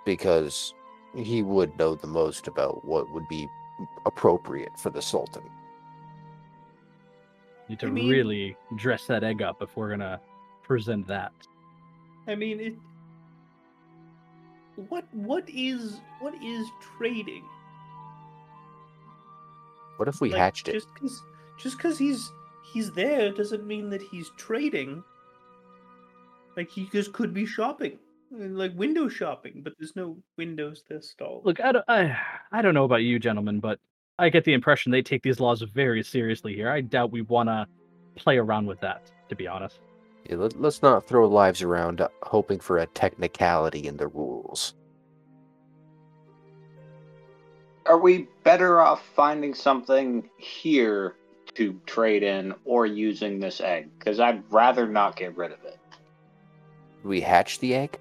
Because 0.05 0.73
he 1.15 1.41
would 1.41 1.77
know 1.77 1.95
the 1.95 2.07
most 2.07 2.47
about 2.47 2.83
what 2.83 3.09
would 3.13 3.27
be 3.29 3.47
appropriate 4.05 4.77
for 4.77 4.89
the 4.89 5.01
Sultan. 5.01 5.43
Need 7.69 7.79
to 7.79 7.87
I 7.87 7.89
mean- 7.89 8.09
really 8.09 8.57
dress 8.75 9.05
that 9.07 9.23
egg 9.23 9.41
up 9.41 9.61
if 9.61 9.77
we're 9.77 9.91
gonna 9.91 10.19
present 10.63 11.07
that. 11.07 11.31
I 12.27 12.35
mean, 12.35 12.59
it. 12.59 12.73
What 14.89 15.05
what 15.13 15.47
is 15.49 16.01
what 16.19 16.33
is 16.43 16.67
trading? 16.97 17.43
What 19.97 20.07
if 20.07 20.19
we 20.19 20.31
Like, 20.31 20.39
hatched 20.39 20.67
it? 20.67 20.73
Just 20.73 20.93
because 20.93 21.23
just 21.57 21.77
because 21.77 21.97
he's 21.97 22.29
he's 22.73 22.91
there 22.91 23.31
doesn't 23.31 23.65
mean 23.65 23.89
that 23.91 24.01
he's 24.01 24.31
trading. 24.37 25.03
Like 26.57 26.69
he 26.69 26.89
just 26.91 27.13
could 27.13 27.33
be 27.33 27.45
shopping, 27.45 27.99
like 28.31 28.73
window 28.75 29.07
shopping, 29.07 29.61
but 29.63 29.73
there's 29.77 29.95
no 29.95 30.17
windows 30.37 30.83
to 30.89 31.01
stall. 31.01 31.41
Look, 31.43 31.59
I 31.61 31.71
don't, 31.71 31.85
I, 31.87 32.17
I 32.51 32.61
don't 32.61 32.73
know 32.73 32.83
about 32.83 33.03
you, 33.03 33.19
gentlemen, 33.19 33.59
but 33.59 33.79
I 34.19 34.29
get 34.29 34.43
the 34.43 34.53
impression 34.53 34.91
they 34.91 35.01
take 35.01 35.23
these 35.23 35.39
laws 35.39 35.61
very 35.61 36.03
seriously 36.03 36.53
here. 36.53 36.69
I 36.69 36.81
doubt 36.81 37.11
we 37.11 37.21
want 37.21 37.49
to 37.49 37.65
play 38.15 38.37
around 38.37 38.67
with 38.67 38.79
that, 38.81 39.11
to 39.29 39.35
be 39.35 39.47
honest. 39.47 39.79
Yeah, 40.29 40.35
let, 40.35 40.59
let's 40.61 40.81
not 40.81 41.07
throw 41.07 41.27
lives 41.27 41.61
around 41.63 42.01
uh, 42.01 42.09
hoping 42.21 42.59
for 42.59 42.77
a 42.77 42.85
technicality 42.87 43.87
in 43.87 43.97
the 43.97 44.07
rules. 44.07 44.75
Are 47.87 47.97
we 47.97 48.27
better 48.43 48.79
off 48.79 49.03
finding 49.15 49.53
something 49.53 50.29
here 50.37 51.15
to 51.55 51.79
trade 51.85 52.23
in 52.23 52.53
or 52.65 52.85
using 52.85 53.39
this 53.39 53.61
egg? 53.61 53.89
Because 53.97 54.19
I'd 54.19 54.43
rather 54.51 54.87
not 54.87 55.15
get 55.15 55.35
rid 55.37 55.51
of 55.51 55.63
it. 55.65 55.79
We 57.03 57.21
hatch 57.21 57.59
the 57.59 57.75
egg? 57.75 57.99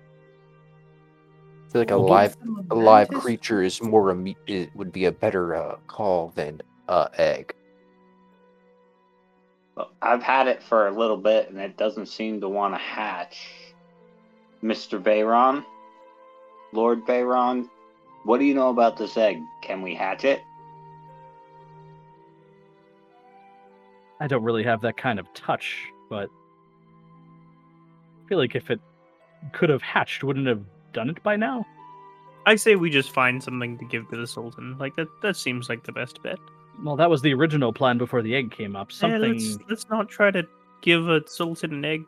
I 1.68 1.72
feel 1.72 1.80
like 1.80 1.90
a 1.90 1.98
Well, 1.98 2.08
live 2.08 2.36
a 2.70 2.74
live 2.74 3.10
mantis. 3.10 3.24
creature 3.24 3.62
is 3.62 3.82
more 3.82 4.12
imme- 4.14 4.36
it 4.46 4.70
would 4.76 4.92
be 4.92 5.06
a 5.06 5.12
better 5.12 5.54
uh, 5.54 5.76
call 5.86 6.32
than 6.34 6.60
uh 6.88 7.08
egg. 7.16 7.54
Well, 9.74 9.90
I've 10.02 10.22
had 10.22 10.48
it 10.48 10.62
for 10.62 10.86
a 10.88 10.90
little 10.92 11.16
bit 11.16 11.48
and 11.50 11.58
it 11.58 11.76
doesn't 11.76 12.06
seem 12.06 12.40
to 12.42 12.48
want 12.48 12.74
to 12.74 12.78
hatch. 12.78 13.48
Mr. 14.62 15.02
Veyron? 15.02 15.64
Lord 16.72 17.04
Veyron? 17.06 17.68
What 18.24 18.38
do 18.38 18.44
you 18.44 18.54
know 18.54 18.68
about 18.68 18.96
this 18.96 19.16
egg? 19.16 19.38
Can 19.62 19.82
we 19.82 19.94
hatch 19.94 20.24
it? 20.24 20.40
I 24.22 24.28
don't 24.28 24.44
really 24.44 24.62
have 24.62 24.80
that 24.82 24.96
kind 24.96 25.18
of 25.18 25.26
touch, 25.34 25.76
but 26.08 26.28
I 28.24 28.28
feel 28.28 28.38
like 28.38 28.54
if 28.54 28.70
it 28.70 28.80
could 29.52 29.68
have 29.68 29.82
hatched, 29.82 30.22
wouldn't 30.22 30.46
it 30.46 30.50
have 30.50 30.64
done 30.92 31.10
it 31.10 31.20
by 31.24 31.34
now. 31.34 31.66
I 32.46 32.54
say 32.54 32.76
we 32.76 32.88
just 32.88 33.10
find 33.10 33.42
something 33.42 33.78
to 33.78 33.84
give 33.84 34.08
to 34.10 34.16
the 34.16 34.26
Sultan. 34.28 34.78
Like 34.78 34.94
that. 34.94 35.08
That 35.22 35.36
seems 35.36 35.68
like 35.68 35.82
the 35.82 35.90
best 35.90 36.22
bet. 36.22 36.38
Well, 36.84 36.94
that 36.96 37.10
was 37.10 37.22
the 37.22 37.34
original 37.34 37.72
plan 37.72 37.98
before 37.98 38.22
the 38.22 38.36
egg 38.36 38.52
came 38.52 38.76
up. 38.76 38.92
Yeah, 38.92 38.96
Something. 38.98 39.32
let's, 39.32 39.58
let's 39.68 39.88
not 39.90 40.08
try 40.08 40.30
to 40.30 40.46
give 40.82 41.08
a 41.08 41.22
Sultan 41.26 41.72
an 41.72 41.84
egg 41.84 42.04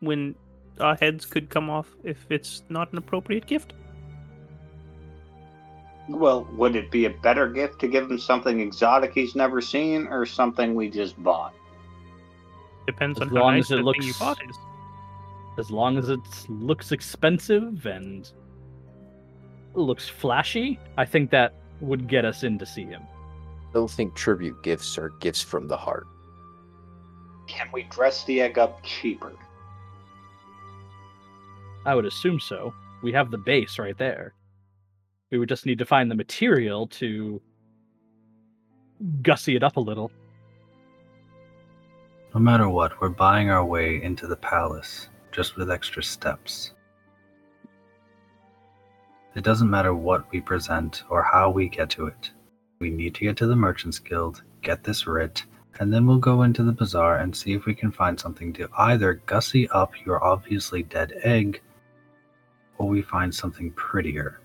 when 0.00 0.34
our 0.78 0.94
heads 0.96 1.24
could 1.24 1.48
come 1.48 1.70
off 1.70 1.88
if 2.04 2.26
it's 2.28 2.64
not 2.68 2.92
an 2.92 2.98
appropriate 2.98 3.46
gift. 3.46 3.72
Well, 6.08 6.46
would 6.52 6.76
it 6.76 6.90
be 6.90 7.06
a 7.06 7.10
better 7.10 7.48
gift 7.48 7.80
to 7.80 7.88
give 7.88 8.10
him 8.10 8.18
something 8.18 8.60
exotic 8.60 9.12
he's 9.12 9.34
never 9.34 9.60
seen 9.60 10.06
or 10.06 10.24
something 10.24 10.74
we 10.74 10.88
just 10.88 11.20
bought? 11.22 11.54
Depends 12.86 13.18
As 13.20 13.22
on 13.22 13.28
how 13.34 13.42
long 13.42 13.54
nice 13.54 13.64
as 13.64 13.70
it 13.80 13.84
the 13.84 13.92
thing 13.92 14.02
you 14.02 14.06
looks- 14.08 14.18
bought 14.18 14.38
is. 14.48 14.56
as 15.58 15.70
long 15.70 15.96
as 15.98 16.08
it 16.08 16.20
looks 16.48 16.92
expensive 16.92 17.86
and 17.86 18.30
looks 19.74 20.08
flashy, 20.08 20.78
I 20.96 21.04
think 21.04 21.30
that 21.30 21.54
would 21.80 22.06
get 22.08 22.24
us 22.24 22.44
in 22.44 22.58
to 22.58 22.66
see 22.66 22.84
him. 22.84 23.02
I 23.70 23.72
don't 23.72 23.90
think 23.90 24.14
tribute 24.14 24.62
gifts 24.62 24.96
are 24.98 25.10
gifts 25.20 25.42
from 25.42 25.66
the 25.66 25.76
heart. 25.76 26.06
Can 27.48 27.68
we 27.72 27.82
dress 27.84 28.24
the 28.24 28.40
egg 28.40 28.58
up 28.58 28.82
cheaper? 28.84 29.32
I 31.84 31.94
would 31.94 32.06
assume 32.06 32.40
so. 32.40 32.72
We 33.02 33.12
have 33.12 33.30
the 33.30 33.38
base 33.38 33.78
right 33.78 33.96
there. 33.98 34.34
We 35.30 35.38
would 35.38 35.48
just 35.48 35.66
need 35.66 35.78
to 35.78 35.84
find 35.84 36.10
the 36.10 36.14
material 36.14 36.86
to 36.88 37.40
gussy 39.22 39.56
it 39.56 39.62
up 39.62 39.76
a 39.76 39.80
little. 39.80 40.10
No 42.34 42.40
matter 42.40 42.68
what, 42.68 43.00
we're 43.00 43.08
buying 43.08 43.50
our 43.50 43.64
way 43.64 44.02
into 44.02 44.26
the 44.26 44.36
palace, 44.36 45.08
just 45.32 45.56
with 45.56 45.70
extra 45.70 46.02
steps. 46.02 46.72
It 49.34 49.44
doesn't 49.44 49.70
matter 49.70 49.94
what 49.94 50.30
we 50.30 50.40
present 50.40 51.02
or 51.10 51.22
how 51.22 51.50
we 51.50 51.68
get 51.68 51.90
to 51.90 52.06
it. 52.06 52.30
We 52.78 52.90
need 52.90 53.14
to 53.16 53.24
get 53.24 53.36
to 53.38 53.46
the 53.46 53.56
Merchants 53.56 53.98
Guild, 53.98 54.42
get 54.62 54.84
this 54.84 55.06
writ, 55.06 55.44
and 55.78 55.92
then 55.92 56.06
we'll 56.06 56.18
go 56.18 56.42
into 56.42 56.62
the 56.62 56.72
bazaar 56.72 57.18
and 57.18 57.36
see 57.36 57.52
if 57.52 57.66
we 57.66 57.74
can 57.74 57.90
find 57.90 58.18
something 58.18 58.52
to 58.54 58.68
either 58.78 59.14
gussy 59.26 59.68
up 59.70 59.92
your 60.04 60.22
obviously 60.24 60.82
dead 60.82 61.12
egg, 61.22 61.60
or 62.78 62.88
we 62.88 63.02
find 63.02 63.34
something 63.34 63.70
prettier. 63.72 64.40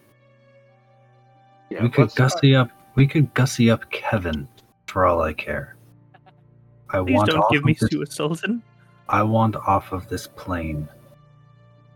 Yeah, 1.71 1.83
we 1.83 1.89
could 1.89 2.01
let's 2.01 2.13
start- 2.13 2.31
gussy 2.33 2.55
up. 2.55 2.69
We 2.95 3.07
could 3.07 3.33
gussy 3.33 3.71
up 3.71 3.89
Kevin, 3.91 4.47
for 4.87 5.05
all 5.05 5.21
I 5.21 5.31
care. 5.31 5.77
I 6.89 6.99
Please 7.01 7.13
want 7.15 7.29
don't 7.29 7.39
off 7.39 7.51
give 7.51 7.61
of 7.61 7.65
me 7.65 7.77
this- 7.79 7.89
to 7.89 8.01
a 8.01 8.05
Sultan. 8.05 8.61
I 9.07 9.23
want 9.23 9.55
off 9.55 9.93
of 9.93 10.07
this 10.09 10.27
plane. 10.27 10.87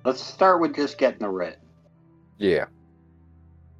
Let's 0.05 0.21
start 0.21 0.61
with 0.61 0.75
just 0.75 0.97
getting 0.97 1.19
the 1.19 1.29
writ. 1.29 1.59
Yeah. 2.37 2.65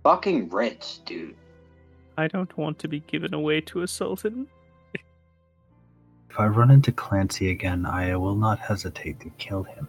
Fucking 0.03 0.49
writs, 0.49 0.99
dude. 1.05 1.35
I 2.17 2.27
don't 2.27 2.55
want 2.57 2.79
to 2.79 2.87
be 2.87 2.99
given 3.01 3.33
away 3.33 3.61
to 3.61 3.81
a 3.81 3.87
Sultan. 3.87 4.47
If 4.93 6.39
I 6.39 6.47
run 6.47 6.71
into 6.71 6.91
Clancy 6.91 7.49
again, 7.51 7.85
I 7.85 8.15
will 8.17 8.35
not 8.35 8.59
hesitate 8.59 9.21
to 9.21 9.29
kill 9.37 9.63
him. 9.63 9.87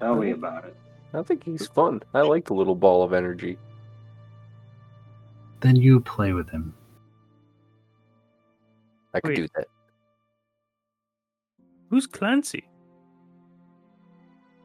Tell 0.00 0.14
me 0.16 0.32
about 0.32 0.64
it. 0.66 0.76
I 1.14 1.22
think 1.22 1.44
he's 1.44 1.66
fun. 1.68 2.02
I 2.12 2.20
like 2.22 2.46
the 2.46 2.54
little 2.54 2.74
ball 2.74 3.02
of 3.02 3.12
energy. 3.14 3.56
Then 5.62 5.76
you 5.76 6.00
play 6.00 6.32
with 6.32 6.50
him. 6.50 6.74
I 9.14 9.20
could 9.20 9.28
Wait. 9.28 9.36
do 9.36 9.48
that. 9.54 9.68
Who's 11.88 12.06
Clancy? 12.08 12.64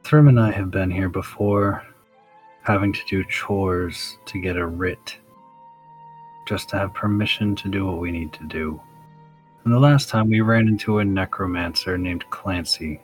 Thrim 0.02 0.26
and 0.26 0.40
I 0.40 0.50
have 0.50 0.72
been 0.72 0.90
here 0.90 1.08
before, 1.08 1.86
having 2.62 2.92
to 2.92 3.00
do 3.08 3.22
chores 3.24 4.18
to 4.26 4.40
get 4.40 4.56
a 4.56 4.66
writ, 4.66 5.16
just 6.48 6.68
to 6.70 6.78
have 6.78 6.94
permission 6.94 7.54
to 7.56 7.68
do 7.68 7.86
what 7.86 8.00
we 8.00 8.10
need 8.10 8.32
to 8.32 8.44
do. 8.44 8.80
And 9.64 9.72
the 9.72 9.78
last 9.78 10.08
time 10.08 10.28
we 10.28 10.40
ran 10.40 10.66
into 10.66 10.98
a 10.98 11.04
necromancer 11.04 11.96
named 11.96 12.28
Clancy. 12.30 13.00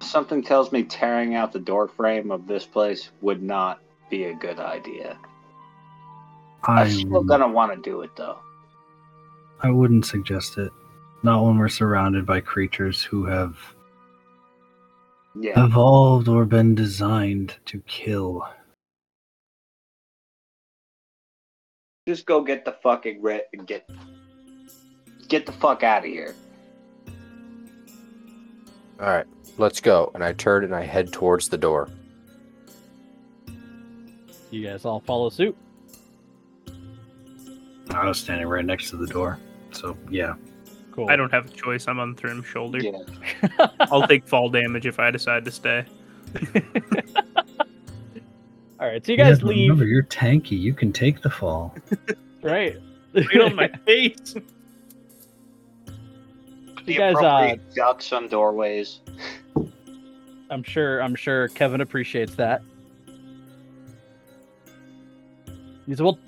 Something 0.00 0.42
tells 0.42 0.72
me 0.72 0.84
tearing 0.84 1.34
out 1.34 1.52
the 1.52 1.58
door 1.58 1.88
frame 1.88 2.30
of 2.30 2.46
this 2.46 2.64
place 2.64 3.10
would 3.20 3.42
not 3.42 3.82
be 4.08 4.24
a 4.24 4.34
good 4.34 4.60
idea. 4.60 5.18
I, 6.66 6.82
I'm 6.82 6.90
still 6.90 7.22
gonna 7.22 7.48
want 7.48 7.74
to 7.74 7.90
do 7.90 8.02
it 8.02 8.10
though. 8.16 8.38
I 9.62 9.70
wouldn't 9.70 10.04
suggest 10.04 10.58
it. 10.58 10.70
Not 11.22 11.44
when 11.44 11.58
we're 11.58 11.68
surrounded 11.68 12.26
by 12.26 12.40
creatures 12.40 13.02
who 13.02 13.24
have 13.24 13.56
Yeah. 15.34 15.64
evolved 15.64 16.28
or 16.28 16.44
been 16.44 16.74
designed 16.74 17.56
to 17.66 17.80
kill. 17.86 18.46
Just 22.06 22.26
go 22.26 22.42
get 22.42 22.64
the 22.64 22.72
fucking 22.82 23.20
writ 23.22 23.48
and 23.52 23.66
get 23.66 23.88
get 25.28 25.46
the 25.46 25.52
fuck 25.52 25.82
out 25.82 26.04
of 26.04 26.10
here. 26.10 26.34
All 29.00 29.08
right, 29.08 29.26
let's 29.58 29.80
go. 29.80 30.10
And 30.14 30.22
I 30.22 30.32
turn 30.32 30.64
and 30.64 30.74
I 30.74 30.82
head 30.84 31.12
towards 31.12 31.48
the 31.48 31.58
door. 31.58 31.88
You 34.50 34.64
guys 34.64 34.84
all 34.84 35.00
follow 35.00 35.28
suit. 35.28 35.56
I 37.96 38.06
was 38.06 38.18
standing 38.18 38.46
right 38.46 38.64
next 38.64 38.90
to 38.90 38.96
the 38.96 39.06
door. 39.06 39.38
So, 39.72 39.96
yeah. 40.10 40.34
Cool. 40.92 41.10
I 41.10 41.16
don't 41.16 41.32
have 41.32 41.46
a 41.46 41.50
choice. 41.50 41.88
I'm 41.88 41.98
on 41.98 42.14
Thrim's 42.14 42.46
shoulder. 42.46 42.78
Yeah. 42.78 42.98
I'll 43.80 44.06
take 44.06 44.26
fall 44.26 44.48
damage 44.48 44.86
if 44.86 44.98
I 44.98 45.10
decide 45.10 45.44
to 45.44 45.50
stay. 45.50 45.84
all 48.80 48.88
right, 48.88 49.04
so 49.04 49.12
you 49.12 49.18
guys 49.18 49.40
Yeah, 49.40 49.46
leave, 49.46 49.70
Remember, 49.70 49.84
you're 49.84 50.04
tanky. 50.04 50.58
You 50.58 50.72
can 50.72 50.92
take 50.92 51.20
the 51.22 51.30
fall. 51.30 51.74
right? 52.42 52.76
Right 53.14 53.40
on 53.40 53.54
my 53.54 53.68
face. 53.84 54.34
The 56.86 56.92
You 56.92 56.98
guys, 56.98 57.16
uh, 57.16 57.18
appropriate 57.18 57.74
ducks 57.74 58.12
on 58.12 58.28
doorways. 58.28 59.00
I'm 60.50 60.62
sure. 60.62 61.00
I'm 61.00 61.14
sure 61.14 61.48
Kevin 61.48 61.80
appreciates 61.80 62.34
that. 62.36 62.62
He 65.86 65.94
said, 65.94 66.04
"Well, 66.04 66.18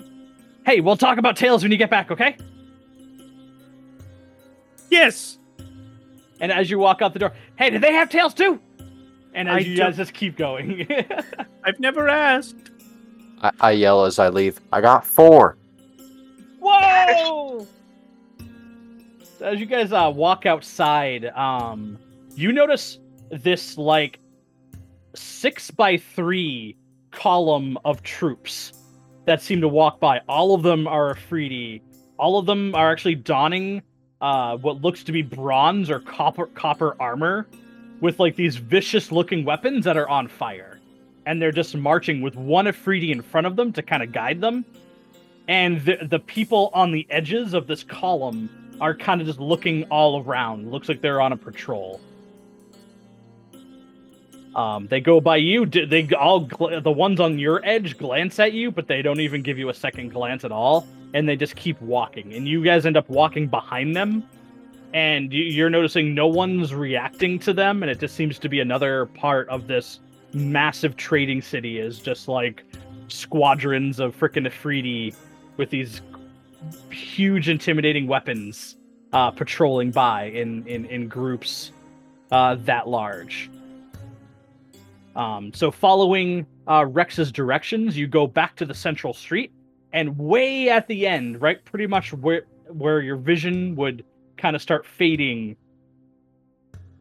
hey, 0.68 0.80
we'll 0.80 0.98
talk 0.98 1.16
about 1.16 1.34
tails 1.34 1.62
when 1.62 1.72
you 1.72 1.78
get 1.78 1.90
back, 1.90 2.10
okay?" 2.10 2.36
Yes. 4.90 5.38
And 6.40 6.52
as 6.52 6.70
you 6.70 6.78
walk 6.78 7.02
out 7.02 7.12
the 7.12 7.18
door, 7.18 7.32
hey, 7.56 7.70
did 7.70 7.80
they 7.80 7.92
have 7.92 8.08
tails 8.08 8.34
too? 8.34 8.60
And 9.34 9.48
as 9.48 9.56
I 9.56 9.58
you 9.60 9.76
guys 9.76 9.97
just 9.97 10.14
keep 10.14 10.36
going. 10.36 10.86
I've 11.64 11.80
never 11.80 12.08
asked. 12.08 12.70
I, 13.42 13.50
I 13.60 13.70
yell 13.72 14.05
as 14.05 14.18
I 14.18 14.28
leave. 14.28 14.60
I 14.72 14.80
got 14.80 15.06
four. 15.06 15.56
Whoa! 16.60 17.66
So 19.38 19.47
as 19.47 19.60
you 19.60 19.66
guys 19.66 19.92
uh, 19.92 20.12
walk 20.14 20.47
outside, 20.47 21.26
um, 21.26 21.98
you 22.34 22.52
notice 22.52 22.98
this 23.30 23.78
like 23.78 24.18
six 25.14 25.70
by 25.70 25.97
three 25.97 26.76
column 27.10 27.78
of 27.84 28.02
troops 28.02 28.72
that 29.28 29.40
seem 29.40 29.60
to 29.60 29.68
walk 29.68 30.00
by. 30.00 30.20
All 30.28 30.55
of 30.55 30.62
them 30.62 30.86
are 30.86 31.15
efreeti. 31.15 31.81
All 32.18 32.39
of 32.39 32.47
them 32.47 32.74
are 32.74 32.90
actually 32.90 33.15
donning 33.15 33.82
uh, 34.20 34.57
what 34.57 34.82
looks 34.82 35.05
to 35.05 35.12
be 35.12 35.23
bronze 35.23 35.89
or 35.90 36.00
copper 36.00 36.47
copper 36.47 36.97
armor, 37.00 37.47
with 38.00 38.18
like 38.18 38.36
these 38.36 38.57
vicious 38.57 39.12
looking 39.12 39.44
weapons 39.44 39.84
that 39.84 39.97
are 39.97 40.08
on 40.08 40.26
fire, 40.26 40.81
and 41.26 41.40
they're 41.40 41.52
just 41.52 41.76
marching 41.76 42.20
with 42.20 42.34
one 42.34 42.66
efreeti 42.66 43.10
in 43.10 43.23
front 43.23 43.47
of 43.47 43.55
them 43.55 43.73
to 43.73 43.82
kind 43.82 44.02
of 44.02 44.12
guide 44.12 44.40
them 44.40 44.65
and 45.48 45.82
the 45.84 45.98
the 46.08 46.18
people 46.20 46.70
on 46.74 46.92
the 46.92 47.07
edges 47.10 47.55
of 47.55 47.66
this 47.66 47.82
column 47.82 48.48
are 48.81 48.94
kind 48.94 49.20
of 49.20 49.26
just 49.26 49.40
looking 49.40 49.82
all 49.84 50.23
around. 50.23 50.70
Looks 50.70 50.89
like 50.89 51.00
they're 51.00 51.20
on 51.20 51.32
a 51.32 51.36
patrol. 51.36 52.00
Um, 54.58 54.88
they 54.88 55.00
go 55.00 55.20
by 55.20 55.36
you. 55.36 55.66
They 55.66 56.08
all 56.18 56.44
gl- 56.46 56.82
the 56.82 56.90
ones 56.90 57.20
on 57.20 57.38
your 57.38 57.60
edge 57.64 57.96
glance 57.96 58.40
at 58.40 58.52
you, 58.52 58.72
but 58.72 58.88
they 58.88 59.02
don't 59.02 59.20
even 59.20 59.40
give 59.40 59.56
you 59.56 59.68
a 59.68 59.74
second 59.74 60.08
glance 60.08 60.44
at 60.44 60.50
all, 60.50 60.84
and 61.14 61.28
they 61.28 61.36
just 61.36 61.54
keep 61.54 61.80
walking. 61.80 62.34
And 62.34 62.48
you 62.48 62.64
guys 62.64 62.84
end 62.84 62.96
up 62.96 63.08
walking 63.08 63.46
behind 63.46 63.94
them, 63.94 64.24
and 64.92 65.32
you- 65.32 65.44
you're 65.44 65.70
noticing 65.70 66.12
no 66.12 66.26
one's 66.26 66.74
reacting 66.74 67.38
to 67.40 67.52
them, 67.52 67.84
and 67.84 67.90
it 67.90 68.00
just 68.00 68.16
seems 68.16 68.36
to 68.40 68.48
be 68.48 68.58
another 68.58 69.06
part 69.06 69.48
of 69.48 69.68
this 69.68 70.00
massive 70.32 70.96
trading 70.96 71.40
city 71.40 71.78
is, 71.78 72.00
just 72.00 72.26
like 72.26 72.64
squadrons 73.06 74.00
of 74.00 74.18
freaking 74.18 74.44
efreeti 74.44 75.14
with 75.56 75.70
these 75.70 76.00
huge, 76.90 77.48
intimidating 77.48 78.08
weapons 78.08 78.76
uh, 79.12 79.30
patrolling 79.30 79.92
by 79.92 80.24
in 80.24 80.66
in 80.66 80.84
in 80.86 81.06
groups 81.06 81.70
uh, 82.32 82.56
that 82.64 82.88
large. 82.88 83.48
Um, 85.18 85.52
so, 85.52 85.72
following 85.72 86.47
uh, 86.68 86.86
Rex's 86.86 87.32
directions, 87.32 87.98
you 87.98 88.06
go 88.06 88.28
back 88.28 88.55
to 88.56 88.64
the 88.64 88.72
central 88.72 89.12
street, 89.12 89.52
and 89.92 90.16
way 90.16 90.70
at 90.70 90.86
the 90.86 91.08
end, 91.08 91.42
right, 91.42 91.62
pretty 91.64 91.88
much 91.88 92.12
where 92.12 92.47
where 92.68 93.00
your 93.00 93.16
vision 93.16 93.74
would 93.74 94.05
kind 94.36 94.55
of 94.55 94.62
start 94.62 94.86
fading, 94.86 95.56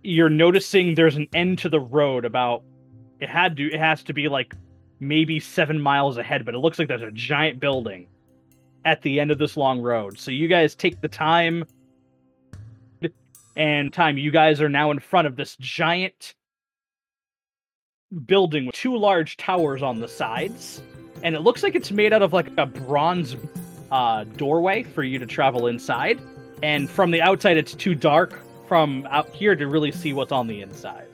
you're 0.02 0.32
noticing 0.32 0.96
there's 0.96 1.16
an 1.16 1.28
end 1.36 1.60
to 1.60 1.70
the 1.70 1.80
road. 1.80 2.26
About 2.26 2.64
it 3.20 3.30
had 3.30 3.56
to 3.58 3.72
it 3.72 3.80
has 3.80 4.02
to 4.04 4.14
be 4.14 4.28
like 4.28 4.56
maybe 5.00 5.40
seven 5.40 5.80
miles 5.80 6.18
ahead, 6.18 6.44
but 6.44 6.56
it 6.56 6.58
looks 6.58 6.80
like 6.80 6.88
there's 6.88 7.04
a 7.04 7.12
giant 7.12 7.60
building 7.60 8.08
at 8.84 9.00
the 9.04 9.20
end 9.20 9.30
of 9.30 9.38
this 9.38 9.56
long 9.56 9.80
road. 9.80 10.18
So 10.18 10.32
you 10.32 10.48
guys 10.48 10.74
take 10.74 11.02
the 11.02 11.08
time 11.08 11.66
and 13.56 13.94
time 13.94 14.18
you 14.18 14.32
guys 14.32 14.60
are 14.60 14.70
now 14.70 14.90
in 14.90 14.98
front 14.98 15.28
of 15.28 15.36
this 15.36 15.56
giant 15.58 16.34
building 18.26 18.66
with 18.66 18.76
two 18.76 18.96
large 18.96 19.38
towers 19.38 19.82
on 19.82 20.00
the 20.00 20.08
sides 20.08 20.82
and 21.24 21.36
it 21.36 21.42
looks 21.42 21.64
like 21.64 21.76
it's 21.76 21.92
made 21.92 22.14
out 22.14 22.22
of 22.22 22.34
like 22.34 22.48
a 22.58 22.66
bronze 22.66 23.36
uh, 23.92 24.24
doorway 24.36 24.84
for 24.84 25.04
you 25.04 25.20
to 25.20 25.26
travel 25.26 25.68
inside 25.68 26.20
and 26.64 26.90
from 26.90 27.12
the 27.12 27.22
outside 27.22 27.58
it's 27.58 27.74
too 27.74 27.96
dark 27.96 28.40
from 28.68 29.06
out 29.10 29.30
here 29.30 29.56
to 29.56 29.68
really 29.68 29.92
see 29.92 30.14
what's 30.14 30.32
on 30.32 30.48
the 30.48 30.62
inside 30.62 31.08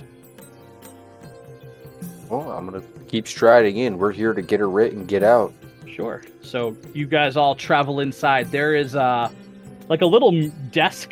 Well, 2.30 2.52
I'm 2.52 2.66
gonna 2.66 2.84
keep 3.08 3.28
striding 3.28 3.78
in. 3.78 4.00
We're 4.00 4.12
here 4.12 4.34
to 4.34 4.42
get 4.42 4.60
a 4.60 4.66
writ 4.66 4.94
and 4.94 5.08
get 5.08 5.22
out. 5.22 5.54
Sure. 5.88 6.24
So 6.42 6.76
you 6.94 7.06
guys 7.06 7.38
all 7.38 7.54
travel 7.54 8.00
inside. 8.00 8.50
There 8.50 8.76
is 8.76 8.96
uh 8.96 9.30
like 9.90 10.02
a 10.02 10.06
little 10.08 10.50
desk, 10.72 11.12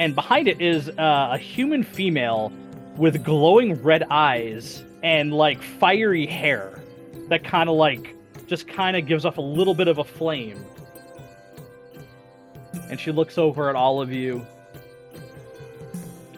and 0.00 0.14
behind 0.14 0.48
it 0.48 0.60
is 0.60 0.88
uh, 0.88 1.28
a 1.32 1.38
human 1.38 1.84
female 1.84 2.50
with 2.96 3.22
glowing 3.22 3.80
red 3.82 4.04
eyes 4.10 4.82
and 5.06 5.32
like 5.32 5.62
fiery 5.62 6.26
hair 6.26 6.82
that 7.28 7.44
kind 7.44 7.70
of 7.70 7.76
like 7.76 8.16
just 8.48 8.66
kind 8.66 8.96
of 8.96 9.06
gives 9.06 9.24
off 9.24 9.38
a 9.38 9.40
little 9.40 9.72
bit 9.72 9.86
of 9.86 9.98
a 9.98 10.04
flame. 10.04 10.60
And 12.90 12.98
she 12.98 13.12
looks 13.12 13.38
over 13.38 13.70
at 13.70 13.76
all 13.76 14.00
of 14.00 14.12
you. 14.12 14.44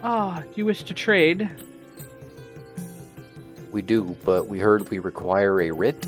Ah, 0.05 0.43
do 0.43 0.53
you 0.55 0.67
wish 0.67 0.83
to 0.83 0.93
trade? 0.93 1.49
We 3.73 3.81
do, 3.81 4.15
but 4.23 4.49
we 4.49 4.59
heard 4.59 4.87
we 4.91 4.99
require 4.99 5.63
a 5.63 5.71
writ. 5.71 6.07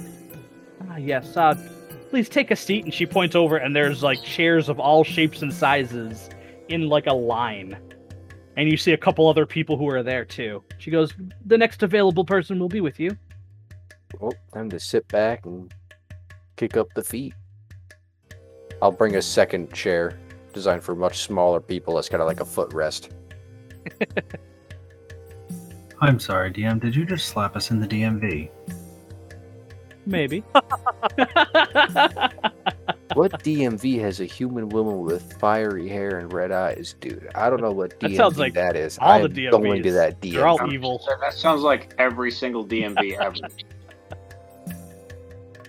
Ah, 0.91 0.97
yes. 0.99 1.35
Uh, 1.39 1.55
please 2.11 2.29
take 2.29 2.51
a 2.51 2.57
seat. 2.57 2.85
And 2.85 2.93
she 2.93 3.07
points 3.07 3.35
over, 3.35 3.57
and 3.57 3.75
there's 3.75 4.03
like 4.03 4.23
chairs 4.23 4.69
of 4.69 4.79
all 4.79 5.03
shapes 5.03 5.41
and 5.41 5.53
sizes 5.53 6.29
in 6.69 6.91
like 6.91 7.07
a 7.07 7.15
line. 7.15 7.79
And 8.57 8.69
you 8.69 8.77
see 8.77 8.93
a 8.93 8.97
couple 8.97 9.29
other 9.29 9.47
people 9.47 9.77
who 9.77 9.89
are 9.89 10.03
there 10.03 10.25
too. 10.25 10.63
She 10.79 10.91
goes, 10.91 11.15
"The 11.47 11.57
next 11.57 11.83
available 11.83 12.25
person 12.25 12.59
will 12.59 12.69
be 12.69 12.81
with 12.81 12.99
you." 12.99 13.17
Well, 14.19 14.35
time 14.53 14.69
to 14.71 14.81
sit 14.81 15.07
back 15.09 15.47
and 15.47 15.73
kick 16.57 16.77
up 16.77 16.89
the 16.95 17.03
feet. 17.03 17.35
I'll 18.83 18.93
bring 18.93 19.17
a 19.17 19.23
second 19.23 19.73
chair 19.73 20.19
designed 20.53 20.83
for 20.83 20.95
much 20.95 21.19
smaller 21.19 21.61
people. 21.61 21.95
That's 21.95 22.09
kind 22.09 22.21
of 22.21 22.27
like 22.27 22.41
a 22.41 22.45
footrest. 22.45 23.11
I'm 26.01 26.19
sorry, 26.19 26.51
DM. 26.51 26.81
Did 26.81 26.97
you 26.97 27.05
just 27.05 27.29
slap 27.29 27.57
us 27.57 27.71
in 27.71 27.79
the 27.79 27.87
DMV? 27.87 28.51
Maybe. 30.07 30.43
What 33.15 33.33
DMV 33.43 34.01
has 34.01 34.21
a 34.21 34.25
human 34.25 34.69
woman 34.69 35.01
with 35.01 35.33
fiery 35.41 35.89
hair 35.89 36.19
and 36.19 36.33
red 36.33 36.53
eyes, 36.53 36.95
dude? 37.01 37.29
I 37.35 37.51
don't 37.51 37.61
know 37.61 37.73
what 37.73 37.99
That 38.01 38.11
DMV 38.11 38.17
sounds 38.17 38.39
like 38.39 38.55
that 38.55 38.77
is. 38.77 38.99
all 38.99 39.11
I 39.11 39.27
the 39.27 39.47
am 39.47 39.51
going 39.53 39.83
to 39.83 39.89
DMVs. 39.89 39.95
that 39.95 40.21
They're 40.21 40.47
all 40.47 40.73
evil. 40.73 41.03
That 41.21 41.35
sounds 41.35 41.63
like 41.63 41.95
every 41.99 42.31
single 42.31 42.65
DMV 42.67 43.19
ever. 43.21 43.35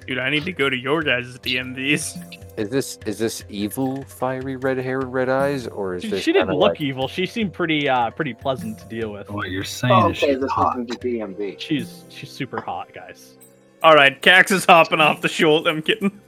Dude, 0.08 0.18
I 0.20 0.30
need 0.30 0.45
to 0.45 0.52
go 0.53 0.70
to 0.70 0.76
your 0.76 1.02
guys' 1.03 1.38
DMVs. 1.40 2.38
Is 2.58 2.70
this 2.70 3.00
is 3.06 3.18
this 3.18 3.45
evil 3.50 4.03
fiery 4.03 4.58
red 4.58 4.78
hair 4.78 5.00
and 5.00 5.14
red 5.14 5.30
eyes, 5.30 5.68
or 5.68 5.95
is 5.95 6.03
She, 6.03 6.10
this 6.10 6.22
she 6.22 6.34
didn't 6.34 6.50
look 6.50 6.72
like- 6.74 6.82
evil. 6.82 7.08
She 7.08 7.26
seemed 7.26 7.53
pretty 7.53 7.88
uh 7.88 8.11
pretty 8.11 8.34
pleasant 8.34 8.78
to 8.80 8.86
deal 8.88 9.10
with. 9.14 9.30
What 9.32 9.50
you're 9.50 9.64
saying 9.64 9.94
Oh, 9.94 10.10
is 10.10 10.18
she's 10.18 10.40
this 10.40 10.52
hot. 10.52 10.76
isn't 10.76 10.90
the 10.90 10.98
DMV. 10.98 11.58
She's 11.60 12.03
she's 12.10 12.30
super 12.30 12.60
hot, 12.60 12.94
guys. 12.94 13.38
All 13.84 13.95
right, 13.95 14.22
Cax 14.22 14.51
is 14.51 14.66
hopping 14.66 15.01
off 15.01 15.22
the 15.22 15.27
shoulder. 15.27 15.72
I'm 15.72 15.82
kidding. 15.82 16.19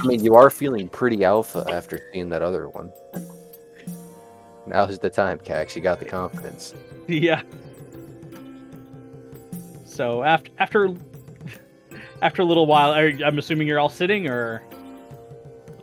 I 0.00 0.06
mean, 0.06 0.24
you 0.24 0.34
are 0.34 0.50
feeling 0.50 0.88
pretty 0.88 1.24
alpha 1.24 1.64
after 1.70 2.00
seeing 2.12 2.28
that 2.30 2.42
other 2.42 2.68
one. 2.68 2.92
Now's 4.66 4.98
the 4.98 5.10
time, 5.10 5.38
Cax. 5.38 5.76
You 5.76 5.82
got 5.82 6.00
the 6.00 6.06
confidence. 6.06 6.74
Yeah. 7.06 7.42
So 9.84 10.24
after 10.24 10.50
after 10.58 10.94
after 12.22 12.42
a 12.42 12.44
little 12.44 12.66
while, 12.66 12.92
are, 12.92 13.10
I'm 13.24 13.38
assuming 13.38 13.68
you're 13.68 13.78
all 13.78 13.88
sitting, 13.88 14.26
or 14.26 14.62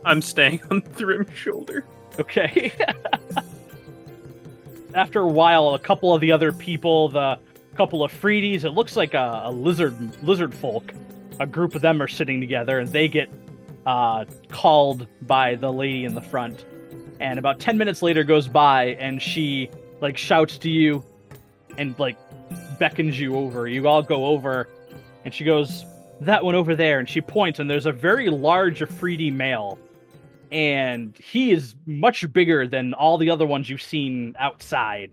I'm 0.04 0.20
staying 0.20 0.60
on 0.70 0.82
Thrim's 0.82 1.32
shoulder. 1.34 1.86
okay. 2.18 2.72
after 4.94 5.20
a 5.20 5.28
while, 5.28 5.74
a 5.74 5.78
couple 5.78 6.14
of 6.14 6.20
the 6.20 6.32
other 6.32 6.52
people, 6.52 7.08
the 7.08 7.38
couple 7.76 8.04
of 8.04 8.12
efreetis, 8.12 8.64
it 8.64 8.70
looks 8.70 8.96
like 8.96 9.14
a, 9.14 9.42
a 9.44 9.50
lizard 9.50 9.96
lizard 10.22 10.54
folk. 10.54 10.92
A 11.40 11.46
group 11.46 11.74
of 11.74 11.82
them 11.82 12.00
are 12.02 12.08
sitting 12.08 12.40
together, 12.40 12.78
and 12.78 12.88
they 12.88 13.08
get 13.08 13.30
uh, 13.86 14.24
called 14.48 15.06
by 15.22 15.54
the 15.54 15.72
lady 15.72 16.04
in 16.04 16.14
the 16.14 16.20
front. 16.20 16.64
And 17.20 17.38
about 17.38 17.60
ten 17.60 17.78
minutes 17.78 18.02
later 18.02 18.24
goes 18.24 18.48
by, 18.48 18.96
and 18.98 19.20
she 19.20 19.70
like 20.00 20.16
shouts 20.16 20.58
to 20.58 20.70
you, 20.70 21.04
and 21.78 21.98
like 21.98 22.16
beckons 22.78 23.18
you 23.18 23.36
over. 23.36 23.66
You 23.66 23.88
all 23.88 24.02
go 24.02 24.26
over, 24.26 24.68
and 25.24 25.32
she 25.32 25.44
goes, 25.44 25.84
"That 26.20 26.44
one 26.44 26.54
over 26.54 26.74
there," 26.76 26.98
and 26.98 27.08
she 27.08 27.20
points, 27.20 27.58
and 27.58 27.70
there's 27.70 27.86
a 27.86 27.92
very 27.92 28.28
large 28.28 28.80
efreeti 28.80 29.32
male, 29.32 29.78
and 30.50 31.16
he 31.16 31.52
is 31.52 31.74
much 31.86 32.30
bigger 32.32 32.66
than 32.66 32.92
all 32.94 33.18
the 33.18 33.30
other 33.30 33.46
ones 33.46 33.70
you've 33.70 33.82
seen 33.82 34.34
outside, 34.38 35.10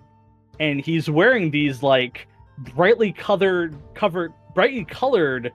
and 0.59 0.81
he's 0.81 1.09
wearing 1.09 1.51
these 1.51 1.81
like 1.81 2.27
brightly 2.75 3.11
colored, 3.11 3.75
covered, 3.93 4.33
brightly 4.53 4.85
colored. 4.85 5.51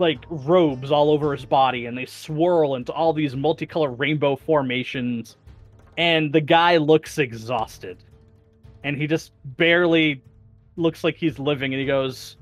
Like 0.00 0.24
robes 0.28 0.90
all 0.90 1.10
over 1.10 1.32
his 1.32 1.44
body, 1.44 1.86
and 1.86 1.96
they 1.96 2.04
swirl 2.04 2.74
into 2.74 2.92
all 2.92 3.12
these 3.12 3.36
multicolored 3.36 3.96
rainbow 3.96 4.34
formations. 4.34 5.36
And 5.96 6.32
the 6.32 6.40
guy 6.40 6.78
looks 6.78 7.18
exhausted, 7.18 7.98
and 8.82 8.96
he 8.96 9.06
just 9.06 9.30
barely 9.44 10.20
looks 10.76 11.04
like 11.04 11.16
he's 11.16 11.38
living 11.38 11.72
and 11.72 11.80
he 11.80 11.86
goes 11.86 12.36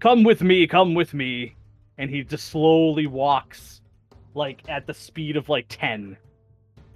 come 0.00 0.22
with 0.22 0.42
me 0.42 0.66
come 0.66 0.94
with 0.94 1.14
me 1.14 1.54
and 1.98 2.10
he 2.10 2.22
just 2.22 2.48
slowly 2.48 3.06
walks 3.06 3.80
like 4.34 4.62
at 4.68 4.86
the 4.86 4.94
speed 4.94 5.36
of 5.36 5.48
like 5.48 5.66
10 5.68 6.16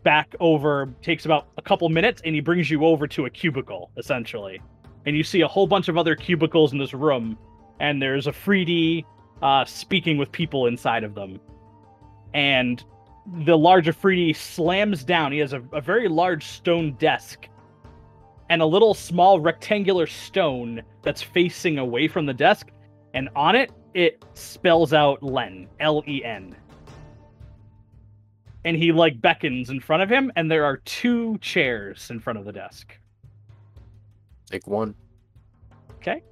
back 0.05 0.35
over 0.41 0.93
takes 1.03 1.25
about 1.25 1.49
a 1.59 1.63
couple 1.63 1.89
minutes 1.89 2.23
and 2.25 2.35
he 2.35 2.41
brings 2.41 2.71
you 2.71 2.85
over 2.85 3.07
to 3.07 3.27
a 3.27 3.31
cubicle 3.31 3.91
essentially 3.97 4.61
and 5.07 5.17
you 5.17 5.25
see 5.25 5.41
a 5.41 5.49
whole 5.49 5.67
bunch 5.67 5.89
of 5.89 5.97
other 5.97 6.15
cubicles 6.15 6.73
in 6.73 6.79
this 6.79 6.95
room 6.95 7.39
and 7.81 8.01
there's 8.01 8.27
a 8.27 8.33
3d 8.33 9.05
uh, 9.43 9.65
speaking 9.65 10.19
with 10.19 10.31
people 10.33 10.67
inside 10.67 11.05
of 11.05 11.15
them 11.15 11.41
and 12.35 12.85
the 13.45 13.57
large 13.57 13.87
efreeti 13.87 14.35
slams 14.35 15.05
down 15.05 15.33
he 15.33 15.39
has 15.39 15.53
a, 15.53 15.63
a 15.73 15.81
very 15.81 16.09
large 16.09 16.45
stone 16.45 16.93
desk 16.95 17.49
and 18.53 18.61
a 18.61 18.67
little 18.67 18.93
small 18.93 19.41
rectangular 19.41 20.07
stone 20.07 20.83
that's 21.01 21.23
facing 21.23 21.79
away 21.79 22.07
from 22.07 22.27
the 22.27 22.35
desk, 22.35 22.69
and 23.15 23.31
on 23.35 23.57
it 23.57 23.73
it 23.95 24.23
spells 24.35 24.93
out 24.93 25.23
Len, 25.23 25.67
L 25.81 26.05
E 26.07 26.23
N. 26.23 26.55
And 28.67 28.77
he 28.77 28.93
like 28.93 29.23
beckons 29.23 29.71
in 29.71 29.81
front 29.81 30.03
of 30.03 30.11
him, 30.11 30.31
and 30.37 30.51
there 30.51 30.67
are 30.67 30.77
two 30.77 31.39
chairs 31.39 32.11
in 32.11 32.21
front 32.21 32.39
of 32.39 32.45
the 32.45 32.53
desk. 32.53 32.95
Take 34.53 34.67
one. 34.67 34.95
Okay. 35.97 36.23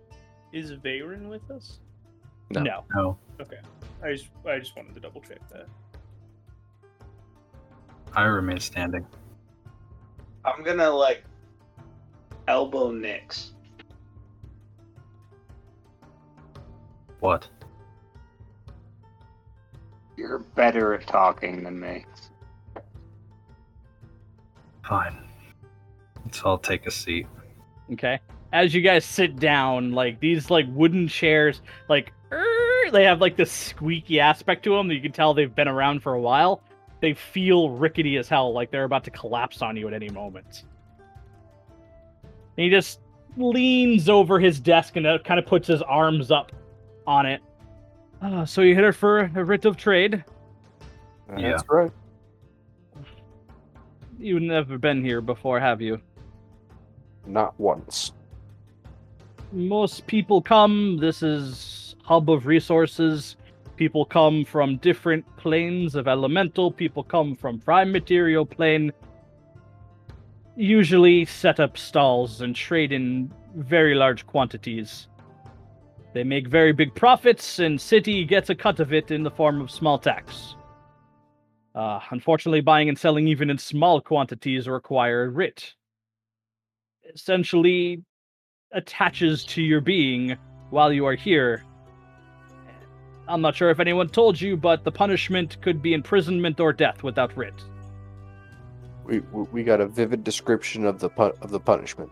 Is 0.53 0.73
Veyron 0.73 1.31
with 1.31 1.51
us? 1.51 1.79
No. 2.51 2.61
no. 2.61 2.85
No, 2.95 3.19
Okay. 3.41 3.57
I 4.05 4.13
just 4.13 4.29
I 4.47 4.59
just 4.59 4.77
wanted 4.77 4.95
to 4.95 5.01
double 5.01 5.23
check 5.23 5.39
that. 5.51 5.67
I 8.15 8.25
remain 8.25 8.61
standing. 8.61 9.07
I'm 10.45 10.63
gonna 10.63 10.91
like 10.91 11.25
elbow 12.47 12.93
Nyx. 12.93 13.53
What? 17.21 17.49
You're 20.19 20.41
better 20.41 20.93
at 20.93 21.07
talking 21.07 21.63
than 21.63 21.81
me. 21.81 22.05
Fine. 24.87 25.17
Let's 26.25 26.43
all 26.43 26.59
take 26.59 26.87
a 26.87 26.91
seat. 26.91 27.27
Okay. 27.93 28.19
as 28.53 28.75
you 28.75 28.81
guys 28.81 29.05
sit 29.05 29.37
down, 29.37 29.93
like 29.93 30.21
these 30.21 30.51
like 30.51 30.67
wooden 30.71 31.09
chairs, 31.09 31.61
like 31.89 32.13
"Err," 32.33 32.91
they 32.91 33.05
have 33.05 33.21
like 33.21 33.37
this 33.37 33.51
squeaky 33.51 34.21
aspect 34.21 34.63
to 34.65 34.77
them 34.77 34.89
that 34.89 34.95
you 34.95 35.01
can 35.01 35.13
tell 35.13 35.35
they've 35.35 35.55
been 35.55 35.69
around 35.69 36.03
for 36.03 36.15
a 36.15 36.21
while. 36.21 36.63
They 37.01 37.15
feel 37.15 37.71
rickety 37.71 38.17
as 38.17 38.29
hell, 38.29 38.53
like 38.53 38.71
they're 38.71 38.85
about 38.85 39.05
to 39.05 39.11
collapse 39.11 39.63
on 39.63 39.77
you 39.77 39.89
at 39.89 39.95
any 39.95 40.11
moment. 40.11 40.65
And 42.57 42.65
he 42.65 42.71
just 42.71 43.01
leans 43.37 44.09
over 44.09 44.39
his 44.39 44.61
desk 44.61 44.97
and 44.97 45.07
uh, 45.07 45.19
kind 45.19 45.39
of 45.39 45.47
puts 45.47 45.67
his 45.69 45.83
arms 45.83 46.31
up 46.31 46.53
on 47.07 47.27
it. 47.27 47.41
Uh, 48.21 48.45
so 48.45 48.61
you 48.61 48.75
hit 48.75 48.85
her 48.85 48.93
for 48.93 49.31
a 49.35 49.45
writ 49.45 49.65
of 49.65 49.77
trade? 49.77 50.23
Yeah. 51.39 51.53
That's 51.53 51.63
right. 51.71 51.91
You've 54.19 54.43
never 54.43 54.77
been 54.77 55.03
here 55.03 55.23
before, 55.23 55.59
have 55.59 55.81
you? 55.81 56.03
Not 57.27 57.59
once. 57.59 58.13
most 59.53 60.07
people 60.07 60.41
come 60.41 60.97
this 60.99 61.23
is 61.23 61.95
hub 62.03 62.31
of 62.31 62.47
resources. 62.47 63.37
People 63.77 64.05
come 64.05 64.45
from 64.45 64.77
different 64.79 65.25
planes 65.37 65.95
of 65.95 66.07
elemental 66.07 66.71
people 66.71 67.03
come 67.03 67.35
from 67.35 67.59
prime 67.59 67.91
material 67.93 68.45
plane. 68.45 68.93
Usually 70.57 71.25
set 71.25 71.61
up 71.61 71.79
stalls 71.79 72.41
and 72.43 72.55
trade 72.55 72.93
in 72.93 73.33
very 73.55 73.95
large 73.95 74.27
quantities. 74.27 75.09
They 76.13 76.25
make 76.25 76.49
very 76.49 76.73
big 76.73 76.95
profits 76.95 77.61
and 77.61 77.81
city 77.81 78.25
gets 78.25 78.51
a 78.51 78.55
cut 78.55 78.81
of 78.81 78.93
it 78.93 79.11
in 79.11 79.23
the 79.23 79.31
form 79.31 79.61
of 79.61 79.71
small 79.71 79.99
tax. 79.99 80.57
Uh, 81.75 82.01
unfortunately 82.11 82.61
buying 82.61 82.89
and 82.89 82.99
selling 82.99 83.29
even 83.29 83.49
in 83.49 83.57
small 83.57 84.01
quantities 84.01 84.69
require 84.69 85.31
writ 85.31 85.75
essentially 87.15 88.03
attaches 88.73 89.45
to 89.45 89.63
your 89.63 89.81
being 89.81 90.37
while 90.71 90.93
you 90.93 91.07
are 91.07 91.15
here. 91.15 91.65
I'm 93.29 93.41
not 93.41 93.55
sure 93.55 93.71
if 93.71 93.79
anyone 93.79 94.09
told 94.09 94.41
you, 94.41 94.57
but 94.57 94.85
the 94.85 94.91
punishment 94.91 95.61
could 95.63 95.81
be 95.81 95.95
imprisonment 95.95 96.59
or 96.59 96.73
death 96.73 97.03
without 97.03 97.37
writ. 97.37 97.55
We 99.05 99.21
we 99.21 99.63
got 99.65 99.81
a 99.81 99.87
vivid 99.87 100.25
description 100.25 100.85
of 100.85 100.99
the 100.99 101.09
pu- 101.09 101.35
of 101.41 101.51
the 101.51 101.61
punishment. 101.61 102.11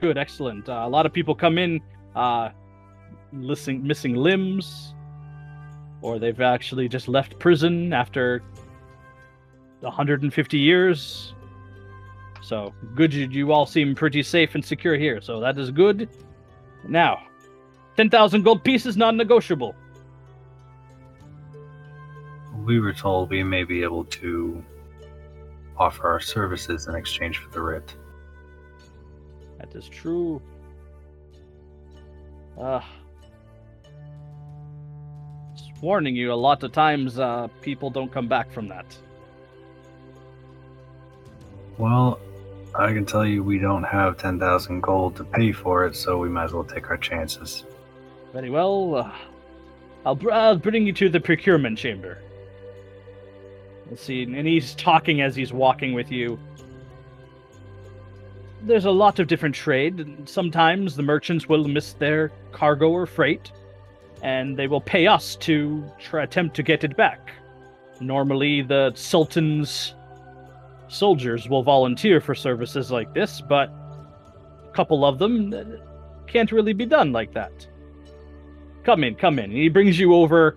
Good, 0.00 0.18
excellent. 0.18 0.68
Uh, 0.68 0.82
a 0.84 0.88
lot 0.88 1.06
of 1.06 1.12
people 1.12 1.34
come 1.34 1.58
in, 1.58 1.80
uh, 2.14 2.50
missing 3.32 3.86
missing 3.86 4.14
limbs, 4.14 4.94
or 6.02 6.18
they've 6.18 6.40
actually 6.40 6.88
just 6.88 7.08
left 7.08 7.38
prison 7.38 7.92
after 7.92 8.42
150 9.80 10.58
years. 10.58 11.34
So 12.42 12.74
good, 12.94 13.14
you, 13.14 13.28
you 13.30 13.52
all 13.52 13.66
seem 13.66 13.94
pretty 13.94 14.22
safe 14.22 14.54
and 14.54 14.64
secure 14.64 14.96
here. 14.96 15.20
So 15.20 15.40
that 15.40 15.56
is 15.58 15.70
good. 15.70 16.08
Now, 16.86 17.22
10,000 17.96 18.42
gold 18.42 18.64
pieces, 18.64 18.96
non-negotiable. 18.96 19.74
We 22.64 22.80
were 22.80 22.92
told 22.92 23.30
we 23.30 23.42
may 23.42 23.64
be 23.64 23.82
able 23.82 24.04
to 24.04 24.62
offer 25.76 26.08
our 26.08 26.20
services 26.20 26.88
in 26.88 26.94
exchange 26.94 27.38
for 27.38 27.50
the 27.50 27.62
writ. 27.62 27.94
That 29.58 29.74
is 29.74 29.88
true. 29.88 30.42
Uh, 32.60 32.80
just 35.56 35.70
warning 35.80 36.16
you, 36.16 36.32
a 36.32 36.34
lot 36.34 36.62
of 36.62 36.72
times 36.72 37.18
uh, 37.18 37.48
people 37.60 37.88
don't 37.88 38.12
come 38.12 38.28
back 38.28 38.50
from 38.52 38.68
that. 38.68 38.96
Well, 41.78 42.20
I 42.74 42.92
can 42.92 43.04
tell 43.04 43.26
you 43.26 43.42
we 43.42 43.58
don't 43.58 43.82
have 43.82 44.16
10,000 44.16 44.80
gold 44.80 45.16
to 45.16 45.24
pay 45.24 45.52
for 45.52 45.84
it, 45.84 45.94
so 45.94 46.18
we 46.18 46.28
might 46.28 46.44
as 46.44 46.52
well 46.52 46.64
take 46.64 46.88
our 46.88 46.96
chances. 46.96 47.64
Very 48.32 48.48
well. 48.48 48.94
Uh, 48.94 49.12
I'll, 50.06 50.14
br- 50.14 50.32
I'll 50.32 50.56
bring 50.56 50.86
you 50.86 50.92
to 50.94 51.08
the 51.10 51.20
procurement 51.20 51.78
chamber. 51.78 52.18
Let's 53.90 54.02
see. 54.02 54.22
And 54.22 54.46
he's 54.46 54.74
talking 54.74 55.20
as 55.20 55.36
he's 55.36 55.52
walking 55.52 55.92
with 55.92 56.10
you. 56.10 56.38
There's 58.62 58.86
a 58.86 58.90
lot 58.90 59.18
of 59.18 59.26
different 59.26 59.54
trade. 59.54 60.26
Sometimes 60.26 60.96
the 60.96 61.02
merchants 61.02 61.48
will 61.48 61.68
miss 61.68 61.92
their 61.94 62.32
cargo 62.52 62.88
or 62.88 63.06
freight, 63.06 63.52
and 64.22 64.56
they 64.56 64.66
will 64.66 64.80
pay 64.80 65.06
us 65.06 65.36
to 65.36 65.84
try, 65.98 66.22
attempt 66.22 66.56
to 66.56 66.62
get 66.62 66.84
it 66.84 66.96
back. 66.96 67.32
Normally, 68.00 68.62
the 68.62 68.92
Sultan's 68.94 69.94
soldiers 70.88 71.48
will 71.48 71.62
volunteer 71.62 72.20
for 72.20 72.34
services 72.34 72.90
like 72.90 73.12
this, 73.14 73.40
but 73.40 73.70
a 73.70 74.72
couple 74.72 75.04
of 75.04 75.18
them 75.18 75.54
can't 76.26 76.52
really 76.52 76.72
be 76.72 76.86
done 76.86 77.12
like 77.12 77.32
that 77.32 77.66
come 78.84 79.04
in, 79.04 79.14
come 79.14 79.38
in. 79.38 79.46
And 79.46 79.54
he 79.54 79.68
brings 79.68 79.98
you 79.98 80.14
over 80.14 80.56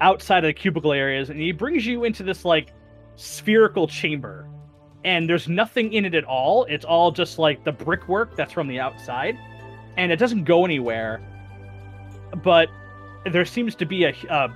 outside 0.00 0.44
of 0.44 0.48
the 0.48 0.52
cubicle 0.52 0.92
areas 0.92 1.30
and 1.30 1.38
he 1.38 1.52
brings 1.52 1.86
you 1.86 2.04
into 2.04 2.22
this 2.22 2.44
like 2.44 2.72
spherical 3.16 3.86
chamber. 3.86 4.48
And 5.04 5.28
there's 5.28 5.48
nothing 5.48 5.92
in 5.92 6.04
it 6.04 6.14
at 6.14 6.24
all. 6.24 6.64
It's 6.64 6.84
all 6.84 7.10
just 7.10 7.38
like 7.38 7.62
the 7.64 7.72
brickwork 7.72 8.36
that's 8.36 8.52
from 8.52 8.68
the 8.68 8.80
outside. 8.80 9.38
And 9.96 10.10
it 10.10 10.16
doesn't 10.16 10.44
go 10.44 10.64
anywhere. 10.64 11.20
But 12.42 12.68
there 13.30 13.44
seems 13.44 13.74
to 13.76 13.84
be 13.84 14.04
a, 14.04 14.14
a 14.30 14.48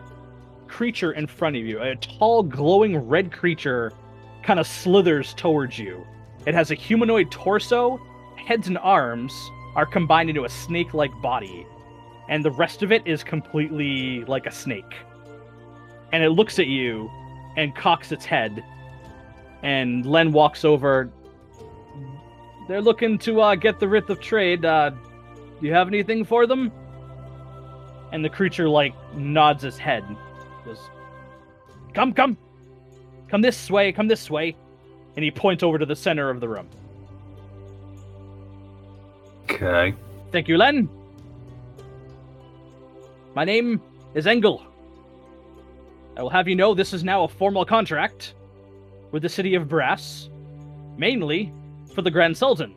creature 0.67 1.13
in 1.13 1.27
front 1.27 1.57
of 1.57 1.65
you. 1.65 1.81
A 1.81 1.97
tall, 1.97 2.43
glowing 2.43 2.97
red 2.97 3.31
creature 3.31 3.93
kind 4.49 4.59
of 4.59 4.67
slithers 4.67 5.35
towards 5.35 5.79
you. 5.79 6.07
It 6.47 6.55
has 6.55 6.71
a 6.71 6.75
humanoid 6.75 7.31
torso, 7.31 8.01
heads 8.37 8.67
and 8.67 8.79
arms 8.79 9.35
are 9.77 9.85
combined 9.85 10.31
into 10.31 10.45
a 10.45 10.49
snake 10.49 10.95
like 10.95 11.13
body 11.21 11.67
and 12.29 12.43
the 12.43 12.51
rest 12.51 12.83
of 12.83 12.93
it 12.93 13.03
is 13.07 13.23
completely 13.23 14.25
like 14.25 14.47
a 14.47 14.51
snake. 14.51 14.95
And 16.13 16.23
it 16.23 16.31
looks 16.31 16.59
at 16.59 16.67
you 16.67 17.11
and 17.57 17.75
cocks 17.75 18.11
its 18.11 18.25
head. 18.25 18.65
And 19.63 20.07
Len 20.07 20.33
walks 20.33 20.65
over. 20.65 21.11
They're 22.69 22.83
looking 22.83 23.19
to 23.19 23.41
uh, 23.41 23.55
get 23.55 23.81
the 23.81 23.89
writ 23.89 24.09
of 24.09 24.19
trade. 24.21 24.65
Uh, 24.65 24.91
do 24.91 25.67
you 25.67 25.73
have 25.73 25.89
anything 25.89 26.25
for 26.25 26.47
them? 26.47 26.73
And 28.13 28.25
the 28.25 28.31
creature 28.31 28.69
like 28.69 28.95
nods 29.15 29.63
his 29.63 29.77
head. 29.77 30.05
Goes, 30.65 30.79
"Come, 31.95 32.13
come, 32.13 32.39
come 33.29 33.43
this 33.43 33.71
way. 33.71 33.93
Come 33.93 34.09
this 34.09 34.31
way." 34.31 34.57
And 35.17 35.25
he 35.25 35.31
points 35.31 35.63
over 35.63 35.79
to 35.79 35.87
the 35.87 35.97
center 35.97 36.31
of 36.31 36.41
the 36.41 36.49
room. 36.49 36.69
Okay. 39.45 39.95
Thank 40.31 40.47
you, 40.47 40.57
Len. 40.57 40.89
My 43.35 43.45
name 43.45 43.81
is 44.15 44.27
Engel. 44.27 44.63
I 46.17 46.23
will 46.23 46.31
have 46.31 46.49
you 46.49 46.57
know 46.57 46.75
this 46.75 46.93
is 46.93 47.05
now 47.05 47.25
a 47.25 47.29
formal 47.29 47.65
contract 47.65 48.35
with 49.13 49.23
the 49.23 49.29
city 49.29 49.55
of 49.55 49.69
Brass, 49.69 50.29
mainly 50.97 51.53
for 51.95 52.03
the 52.03 52.11
Grand 52.11 52.37
Sultan. 52.37 52.75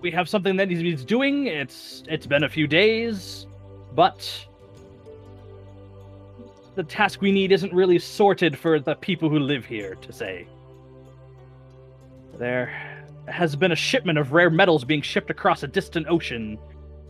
We 0.00 0.10
have 0.10 0.28
something 0.28 0.56
that 0.56 0.70
he's 0.70 1.04
doing. 1.04 1.46
It's 1.46 2.02
it's 2.08 2.26
been 2.26 2.44
a 2.44 2.48
few 2.48 2.66
days, 2.66 3.46
but 3.94 4.45
the 6.76 6.84
task 6.84 7.20
we 7.20 7.32
need 7.32 7.50
isn't 7.50 7.72
really 7.72 7.98
sorted 7.98 8.56
for 8.56 8.78
the 8.78 8.94
people 8.94 9.28
who 9.28 9.38
live 9.38 9.64
here 9.64 9.96
to 9.96 10.12
say. 10.12 10.46
There 12.38 12.66
has 13.26 13.56
been 13.56 13.72
a 13.72 13.76
shipment 13.76 14.18
of 14.18 14.32
rare 14.32 14.50
metals 14.50 14.84
being 14.84 15.02
shipped 15.02 15.30
across 15.30 15.62
a 15.62 15.66
distant 15.66 16.06
ocean 16.08 16.58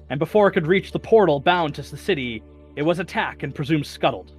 and 0.08 0.18
before 0.18 0.48
it 0.48 0.52
could 0.52 0.66
reach 0.66 0.92
the 0.92 0.98
portal 0.98 1.40
bound 1.40 1.74
to 1.74 1.82
the 1.82 1.96
city, 1.96 2.42
it 2.76 2.82
was 2.82 2.98
attacked 2.98 3.42
and 3.42 3.54
presumed 3.54 3.86
scuttled. 3.86 4.32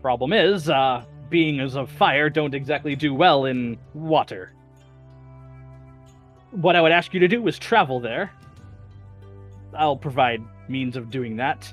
Problem 0.00 0.32
is, 0.32 0.70
uh, 0.70 1.04
beings 1.28 1.76
of 1.76 1.90
fire 1.90 2.30
don't 2.30 2.54
exactly 2.54 2.96
do 2.96 3.12
well 3.14 3.44
in 3.44 3.78
water. 3.92 4.52
What 6.52 6.74
I 6.74 6.80
would 6.80 6.92
ask 6.92 7.12
you 7.12 7.20
to 7.20 7.28
do 7.28 7.46
is 7.46 7.58
travel 7.58 8.00
there. 8.00 8.32
I'll 9.76 9.96
provide 9.96 10.42
means 10.68 10.96
of 10.96 11.10
doing 11.10 11.36
that. 11.36 11.72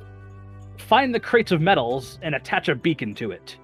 Find 0.77 1.13
the 1.13 1.19
crates 1.19 1.51
of 1.51 1.61
metals 1.61 2.19
and 2.21 2.35
attach 2.35 2.69
a 2.69 2.75
beacon 2.75 3.13
to 3.15 3.31
it. 3.31 3.57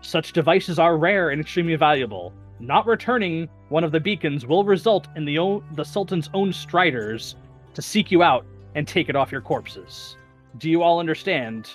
Such 0.00 0.32
devices 0.32 0.78
are 0.78 0.96
rare 0.96 1.30
and 1.30 1.40
extremely 1.40 1.76
valuable. 1.76 2.32
Not 2.60 2.86
returning 2.86 3.48
one 3.68 3.84
of 3.84 3.92
the 3.92 4.00
beacons 4.00 4.46
will 4.46 4.64
result 4.64 5.08
in 5.16 5.24
the, 5.24 5.38
o- 5.38 5.62
the 5.74 5.84
Sultan's 5.84 6.30
own 6.34 6.52
striders 6.52 7.36
to 7.74 7.82
seek 7.82 8.10
you 8.10 8.22
out 8.22 8.44
and 8.74 8.86
take 8.86 9.08
it 9.08 9.16
off 9.16 9.32
your 9.32 9.40
corpses. 9.40 10.16
Do 10.58 10.70
you 10.70 10.82
all 10.82 10.98
understand 10.98 11.70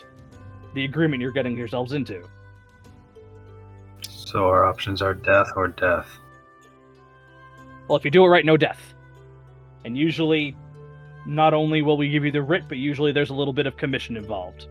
the 0.74 0.86
agreement 0.86 1.22
you're 1.22 1.32
getting 1.32 1.58
yourselves 1.58 1.94
into? 1.94 2.24
So 4.02 4.48
our 4.48 4.66
options 4.66 5.02
are 5.02 5.14
death 5.14 5.52
or 5.56 5.68
death. 5.68 6.10
Well, 7.88 7.98
if 7.98 8.06
you 8.06 8.12
do 8.12 8.24
it 8.24 8.28
right, 8.28 8.46
no 8.46 8.58
death. 8.58 8.94
And 9.86 9.98
usually, 9.98 10.56
not 11.26 11.54
only 11.54 11.82
will 11.82 11.98
we 11.98 12.10
give 12.10 12.26
you 12.26 12.32
the 12.32 12.42
writ, 12.42 12.64
but 12.68 12.78
usually 12.78 13.12
there's 13.12 13.30
a 13.30 13.34
little 13.34 13.54
bit 13.54 13.66
of 13.66 13.78
commission 13.78 14.18
involved. 14.18 14.68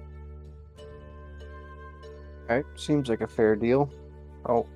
Okay, 2.44 2.66
seems 2.76 3.08
like 3.08 3.20
a 3.20 3.26
fair 3.26 3.56
deal. 3.56 3.90
Oh, 4.48 4.66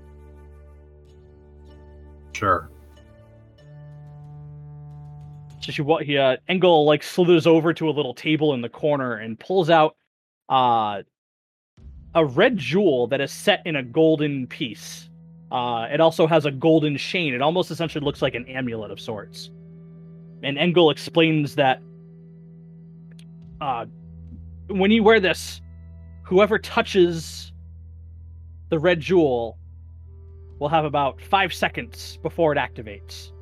Sure. 2.37 2.69
So 5.61 5.73
she 5.73 5.81
what 5.81 6.05
he 6.05 6.19
uh 6.19 6.37
Engel 6.49 6.85
like 6.85 7.03
slithers 7.03 7.47
over 7.47 7.73
to 7.73 7.89
a 7.89 7.93
little 7.93 8.13
table 8.13 8.53
in 8.53 8.61
the 8.61 8.69
corner 8.69 9.15
and 9.15 9.41
pulls 9.41 9.71
out 9.71 9.97
uh 10.51 11.01
a 12.15 12.25
red 12.27 12.59
jewel 12.59 13.07
that 13.07 13.23
is 13.23 13.33
set 13.33 13.63
in 13.65 13.77
a 13.77 13.83
golden 13.83 14.47
piece. 14.47 15.09
Uh 15.51 15.87
it 15.91 15.99
also 15.99 16.27
has 16.27 16.45
a 16.45 16.51
golden 16.51 16.99
chain. 16.99 17.33
It 17.33 17.41
almost 17.41 17.71
essentially 17.71 18.05
looks 18.05 18.21
like 18.21 18.35
an 18.35 18.47
amulet 18.49 18.91
of 18.91 19.01
sorts. 19.01 19.49
And 20.47 20.57
Engel 20.59 20.91
explains 20.91 21.57
that 21.57 21.83
uh 23.61 23.87
when 24.69 24.93
you 24.93 25.03
wear 25.03 25.19
this, 25.19 25.61
whoever 26.23 26.57
touches 26.57 27.53
the 28.69 28.79
red 28.79 29.01
jewel 29.01 29.59
will 30.61 30.69
have 30.69 30.85
about 30.85 31.21
five 31.21 31.53
seconds 31.53 32.21
before 32.23 32.53
it 32.53 32.59
activates. 32.59 33.33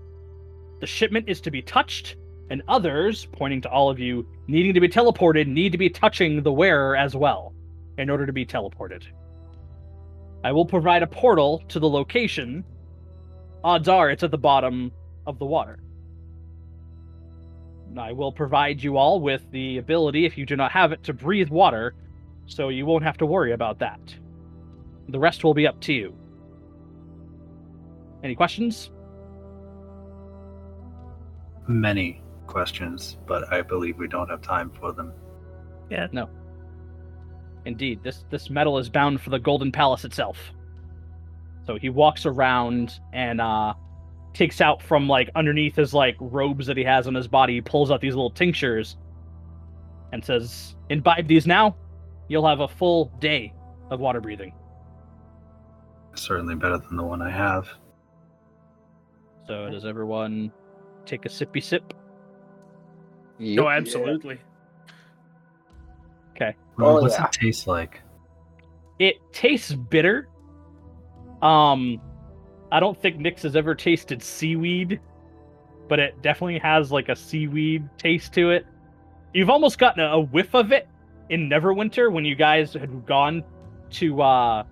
The 0.80 0.86
shipment 0.86 1.28
is 1.28 1.42
to 1.42 1.50
be 1.50 1.60
touched, 1.60 2.16
and 2.48 2.62
others, 2.68 3.26
pointing 3.32 3.60
to 3.62 3.70
all 3.70 3.90
of 3.90 3.98
you, 3.98 4.26
needing 4.48 4.72
to 4.72 4.80
be 4.80 4.88
teleported, 4.88 5.46
need 5.46 5.72
to 5.72 5.78
be 5.78 5.90
touching 5.90 6.42
the 6.42 6.52
wearer 6.52 6.96
as 6.96 7.14
well 7.14 7.54
in 7.98 8.08
order 8.08 8.24
to 8.24 8.32
be 8.32 8.46
teleported. 8.46 9.02
I 10.42 10.52
will 10.52 10.66
provide 10.66 11.02
a 11.02 11.06
portal 11.06 11.62
to 11.68 11.78
the 11.78 11.88
location. 11.88 12.64
Odds 13.62 13.88
are 13.88 14.10
it's 14.10 14.22
at 14.22 14.30
the 14.30 14.38
bottom 14.38 14.90
of 15.26 15.38
the 15.38 15.46
water. 15.46 15.80
I 17.98 18.12
will 18.12 18.32
provide 18.32 18.82
you 18.82 18.96
all 18.96 19.20
with 19.20 19.50
the 19.50 19.78
ability, 19.78 20.26
if 20.26 20.36
you 20.36 20.46
do 20.46 20.56
not 20.56 20.72
have 20.72 20.92
it, 20.92 21.02
to 21.04 21.12
breathe 21.12 21.48
water, 21.48 21.94
so 22.46 22.68
you 22.68 22.86
won't 22.86 23.04
have 23.04 23.18
to 23.18 23.26
worry 23.26 23.52
about 23.52 23.78
that. 23.78 24.00
The 25.08 25.18
rest 25.18 25.44
will 25.44 25.54
be 25.54 25.66
up 25.66 25.80
to 25.82 25.92
you. 25.92 26.14
Any 28.22 28.34
questions? 28.34 28.90
Many 31.68 32.22
questions, 32.46 33.18
but 33.26 33.52
I 33.52 33.62
believe 33.62 33.98
we 33.98 34.08
don't 34.08 34.28
have 34.28 34.42
time 34.42 34.70
for 34.78 34.92
them. 34.92 35.12
Yeah. 35.90 36.08
No. 36.12 36.28
Indeed, 37.66 38.02
this 38.02 38.24
this 38.30 38.50
metal 38.50 38.78
is 38.78 38.90
bound 38.90 39.20
for 39.20 39.30
the 39.30 39.38
Golden 39.38 39.72
Palace 39.72 40.04
itself. 40.04 40.38
So 41.66 41.76
he 41.76 41.88
walks 41.88 42.26
around 42.26 42.98
and 43.12 43.40
uh 43.40 43.74
takes 44.34 44.60
out 44.60 44.82
from 44.82 45.08
like 45.08 45.30
underneath 45.34 45.76
his 45.76 45.94
like 45.94 46.16
robes 46.20 46.66
that 46.66 46.76
he 46.76 46.84
has 46.84 47.06
on 47.06 47.14
his 47.14 47.26
body, 47.28 47.54
he 47.54 47.60
pulls 47.60 47.90
out 47.90 48.00
these 48.00 48.14
little 48.14 48.30
tinctures 48.30 48.96
and 50.12 50.24
says, 50.24 50.76
Imbibe 50.90 51.26
these 51.26 51.46
now, 51.46 51.74
you'll 52.28 52.46
have 52.46 52.60
a 52.60 52.68
full 52.68 53.06
day 53.20 53.52
of 53.90 54.00
water 54.00 54.20
breathing. 54.20 54.52
Certainly 56.14 56.56
better 56.56 56.78
than 56.78 56.96
the 56.96 57.02
one 57.02 57.22
I 57.22 57.30
have. 57.30 57.68
So 59.46 59.70
does 59.70 59.84
everyone 59.84 60.52
take 61.06 61.24
a 61.26 61.28
sippy 61.28 61.62
sip? 61.62 61.94
Yep. 63.38 63.64
Oh, 63.64 63.68
absolutely. 63.68 64.38
Well, 66.76 66.98
Oh, 66.98 67.02
what's 67.02 67.18
yeah. 67.18 67.26
it 67.26 67.32
taste 67.32 67.66
like? 67.66 68.00
It 68.98 69.16
tastes 69.32 69.72
bitter. 69.72 70.28
Um, 71.42 72.00
I 72.74 72.80
don't 72.80 73.00
think 73.00 73.18
Nyx 73.18 73.42
has 73.42 73.54
ever 73.54 73.76
tasted 73.76 74.20
seaweed, 74.20 75.00
but 75.88 76.00
it 76.00 76.20
definitely 76.22 76.58
has 76.58 76.90
like 76.90 77.08
a 77.08 77.14
seaweed 77.14 77.88
taste 77.98 78.32
to 78.32 78.50
it. 78.50 78.66
You've 79.32 79.48
almost 79.48 79.78
gotten 79.78 80.02
a, 80.02 80.18
whiff 80.18 80.56
of 80.56 80.72
it 80.72 80.88
in 81.28 81.48
Neverwinter 81.48 82.10
when 82.10 82.24
you 82.24 82.34
guys 82.34 82.72
had 82.72 83.06
gone 83.06 83.44
to 83.90 84.20
uh 84.20 84.64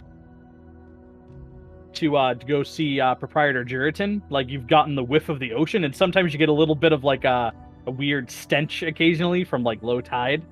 to 1.92 2.16
uh 2.16 2.34
to 2.34 2.44
go 2.44 2.64
see 2.64 2.98
uh 3.00 3.14
proprietor 3.14 3.64
Juritan. 3.64 4.20
Like 4.30 4.48
you've 4.48 4.66
gotten 4.66 4.96
the 4.96 5.04
whiff 5.04 5.28
of 5.28 5.38
the 5.38 5.52
ocean, 5.52 5.84
and 5.84 5.94
sometimes 5.94 6.32
you 6.32 6.40
get 6.40 6.48
a 6.48 6.52
little 6.52 6.74
bit 6.74 6.90
of 6.90 7.04
like 7.04 7.22
a 7.22 7.52
a 7.86 7.92
weird 7.92 8.32
stench 8.32 8.82
occasionally 8.82 9.44
from 9.44 9.62
like 9.62 9.80
low 9.80 10.00
tide. 10.00 10.42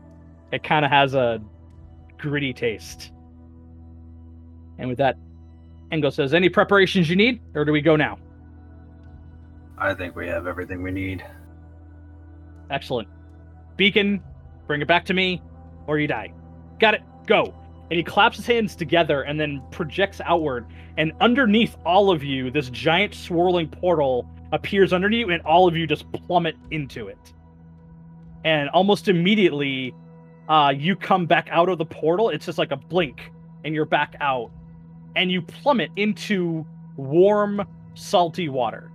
It 0.53 0.63
kind 0.63 0.85
of 0.85 0.93
has 0.93 1.15
a 1.15 1.43
gritty 2.17 2.53
taste. 2.53 3.11
And 4.79 4.89
with 4.89 4.99
that, 4.99 5.17
Engel 5.93 6.11
says, 6.11 6.35
Any 6.35 6.49
preparations 6.49 7.09
you 7.09 7.17
need, 7.17 7.41
or 7.55 7.65
do 7.65 7.73
we 7.73 7.81
go 7.81 7.97
now? 7.97 8.19
I 9.79 9.95
think 9.95 10.15
we 10.15 10.29
have 10.29 10.47
everything 10.47 10.83
we 10.83 10.91
need. 10.91 11.25
Excellent. 12.71 13.09
Beacon, 13.77 14.23
bring 14.67 14.83
it 14.83 14.89
back 14.89 15.05
to 15.07 15.15
me, 15.15 15.43
or 15.87 15.99
you 15.99 16.07
die. 16.07 16.33
Got 16.79 16.95
it, 16.95 17.03
go. 17.27 17.55
And 17.91 17.97
he 17.97 18.05
claps 18.05 18.37
his 18.37 18.47
hands 18.47 18.77
together 18.77 19.23
and 19.23 19.41
then 19.41 19.63
projects 19.71 20.21
outward. 20.25 20.67
And 20.97 21.13
underneath 21.21 21.77
all 21.85 22.11
of 22.11 22.23
you, 22.23 22.51
this 22.51 22.71
giant 22.71 23.15
swirling 23.15 23.69
portal 23.69 24.29
appears 24.53 24.93
underneath 24.93 25.27
you, 25.27 25.33
and 25.33 25.43
all 25.43 25.67
of 25.67 25.77
you 25.77 25.87
just 25.87 26.11
plummet 26.13 26.57
into 26.71 27.09
it. 27.09 27.19
And 28.45 28.69
almost 28.71 29.09
immediately, 29.09 29.95
uh, 30.49 30.73
you 30.77 30.95
come 30.95 31.27
back 31.27 31.49
out 31.51 31.69
of 31.69 31.79
the 31.79 31.85
portal. 31.85 32.29
It's 32.31 32.47
just 32.47 32.59
like 32.59 32.71
a 32.71 32.77
blink, 32.77 33.33
and 33.65 33.75
you're 33.75 33.85
back 33.85 34.15
out. 34.21 34.51
And 35.17 35.31
you 35.31 35.43
plummet 35.43 35.91
into 35.97 36.67
warm, 36.97 37.67
salty 37.95 38.49
water. 38.49 38.91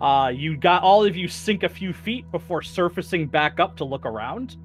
Uh, 0.00 0.32
you 0.34 0.56
got 0.56 0.82
all 0.82 1.04
of 1.04 1.16
you 1.16 1.28
sink 1.28 1.62
a 1.62 1.68
few 1.68 1.92
feet 1.92 2.30
before 2.32 2.62
surfacing 2.62 3.26
back 3.26 3.60
up 3.60 3.76
to 3.76 3.84
look 3.84 4.06
around. 4.06 4.56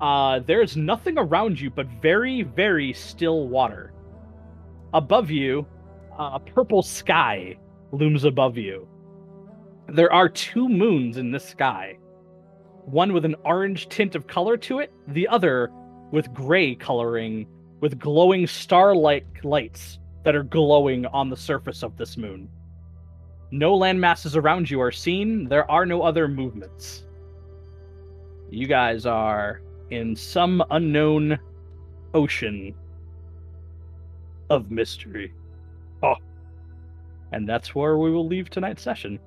Uh, 0.00 0.40
there's 0.40 0.76
nothing 0.76 1.18
around 1.18 1.60
you 1.60 1.70
but 1.70 1.86
very, 2.02 2.42
very 2.42 2.92
still 2.92 3.48
water. 3.48 3.92
Above 4.94 5.30
you, 5.30 5.66
a 6.18 6.38
purple 6.38 6.82
sky 6.82 7.56
looms 7.92 8.24
above 8.24 8.56
you. 8.56 8.86
There 9.88 10.12
are 10.12 10.28
two 10.28 10.68
moons 10.68 11.16
in 11.16 11.30
this 11.30 11.44
sky 11.44 11.98
one 12.86 13.12
with 13.12 13.24
an 13.24 13.34
orange 13.44 13.88
tint 13.88 14.14
of 14.14 14.28
color 14.28 14.56
to 14.56 14.78
it, 14.78 14.92
the 15.08 15.26
other 15.26 15.72
with 16.12 16.32
gray 16.32 16.72
coloring, 16.72 17.44
with 17.80 17.98
glowing 17.98 18.46
star-like 18.46 19.26
lights 19.42 19.98
that 20.26 20.34
are 20.34 20.42
glowing 20.42 21.06
on 21.06 21.30
the 21.30 21.36
surface 21.36 21.84
of 21.84 21.96
this 21.96 22.16
moon. 22.16 22.48
No 23.52 23.76
land 23.76 24.00
masses 24.00 24.34
around 24.34 24.68
you 24.68 24.80
are 24.80 24.90
seen. 24.90 25.48
There 25.48 25.70
are 25.70 25.86
no 25.86 26.02
other 26.02 26.26
movements. 26.26 27.04
You 28.50 28.66
guys 28.66 29.06
are 29.06 29.60
in 29.90 30.16
some 30.16 30.64
unknown 30.72 31.38
ocean 32.12 32.74
of 34.50 34.68
mystery. 34.72 35.32
Oh. 36.02 36.16
And 37.30 37.48
that's 37.48 37.76
where 37.76 37.96
we 37.96 38.10
will 38.10 38.26
leave 38.26 38.50
tonight's 38.50 38.82
session. 38.82 39.20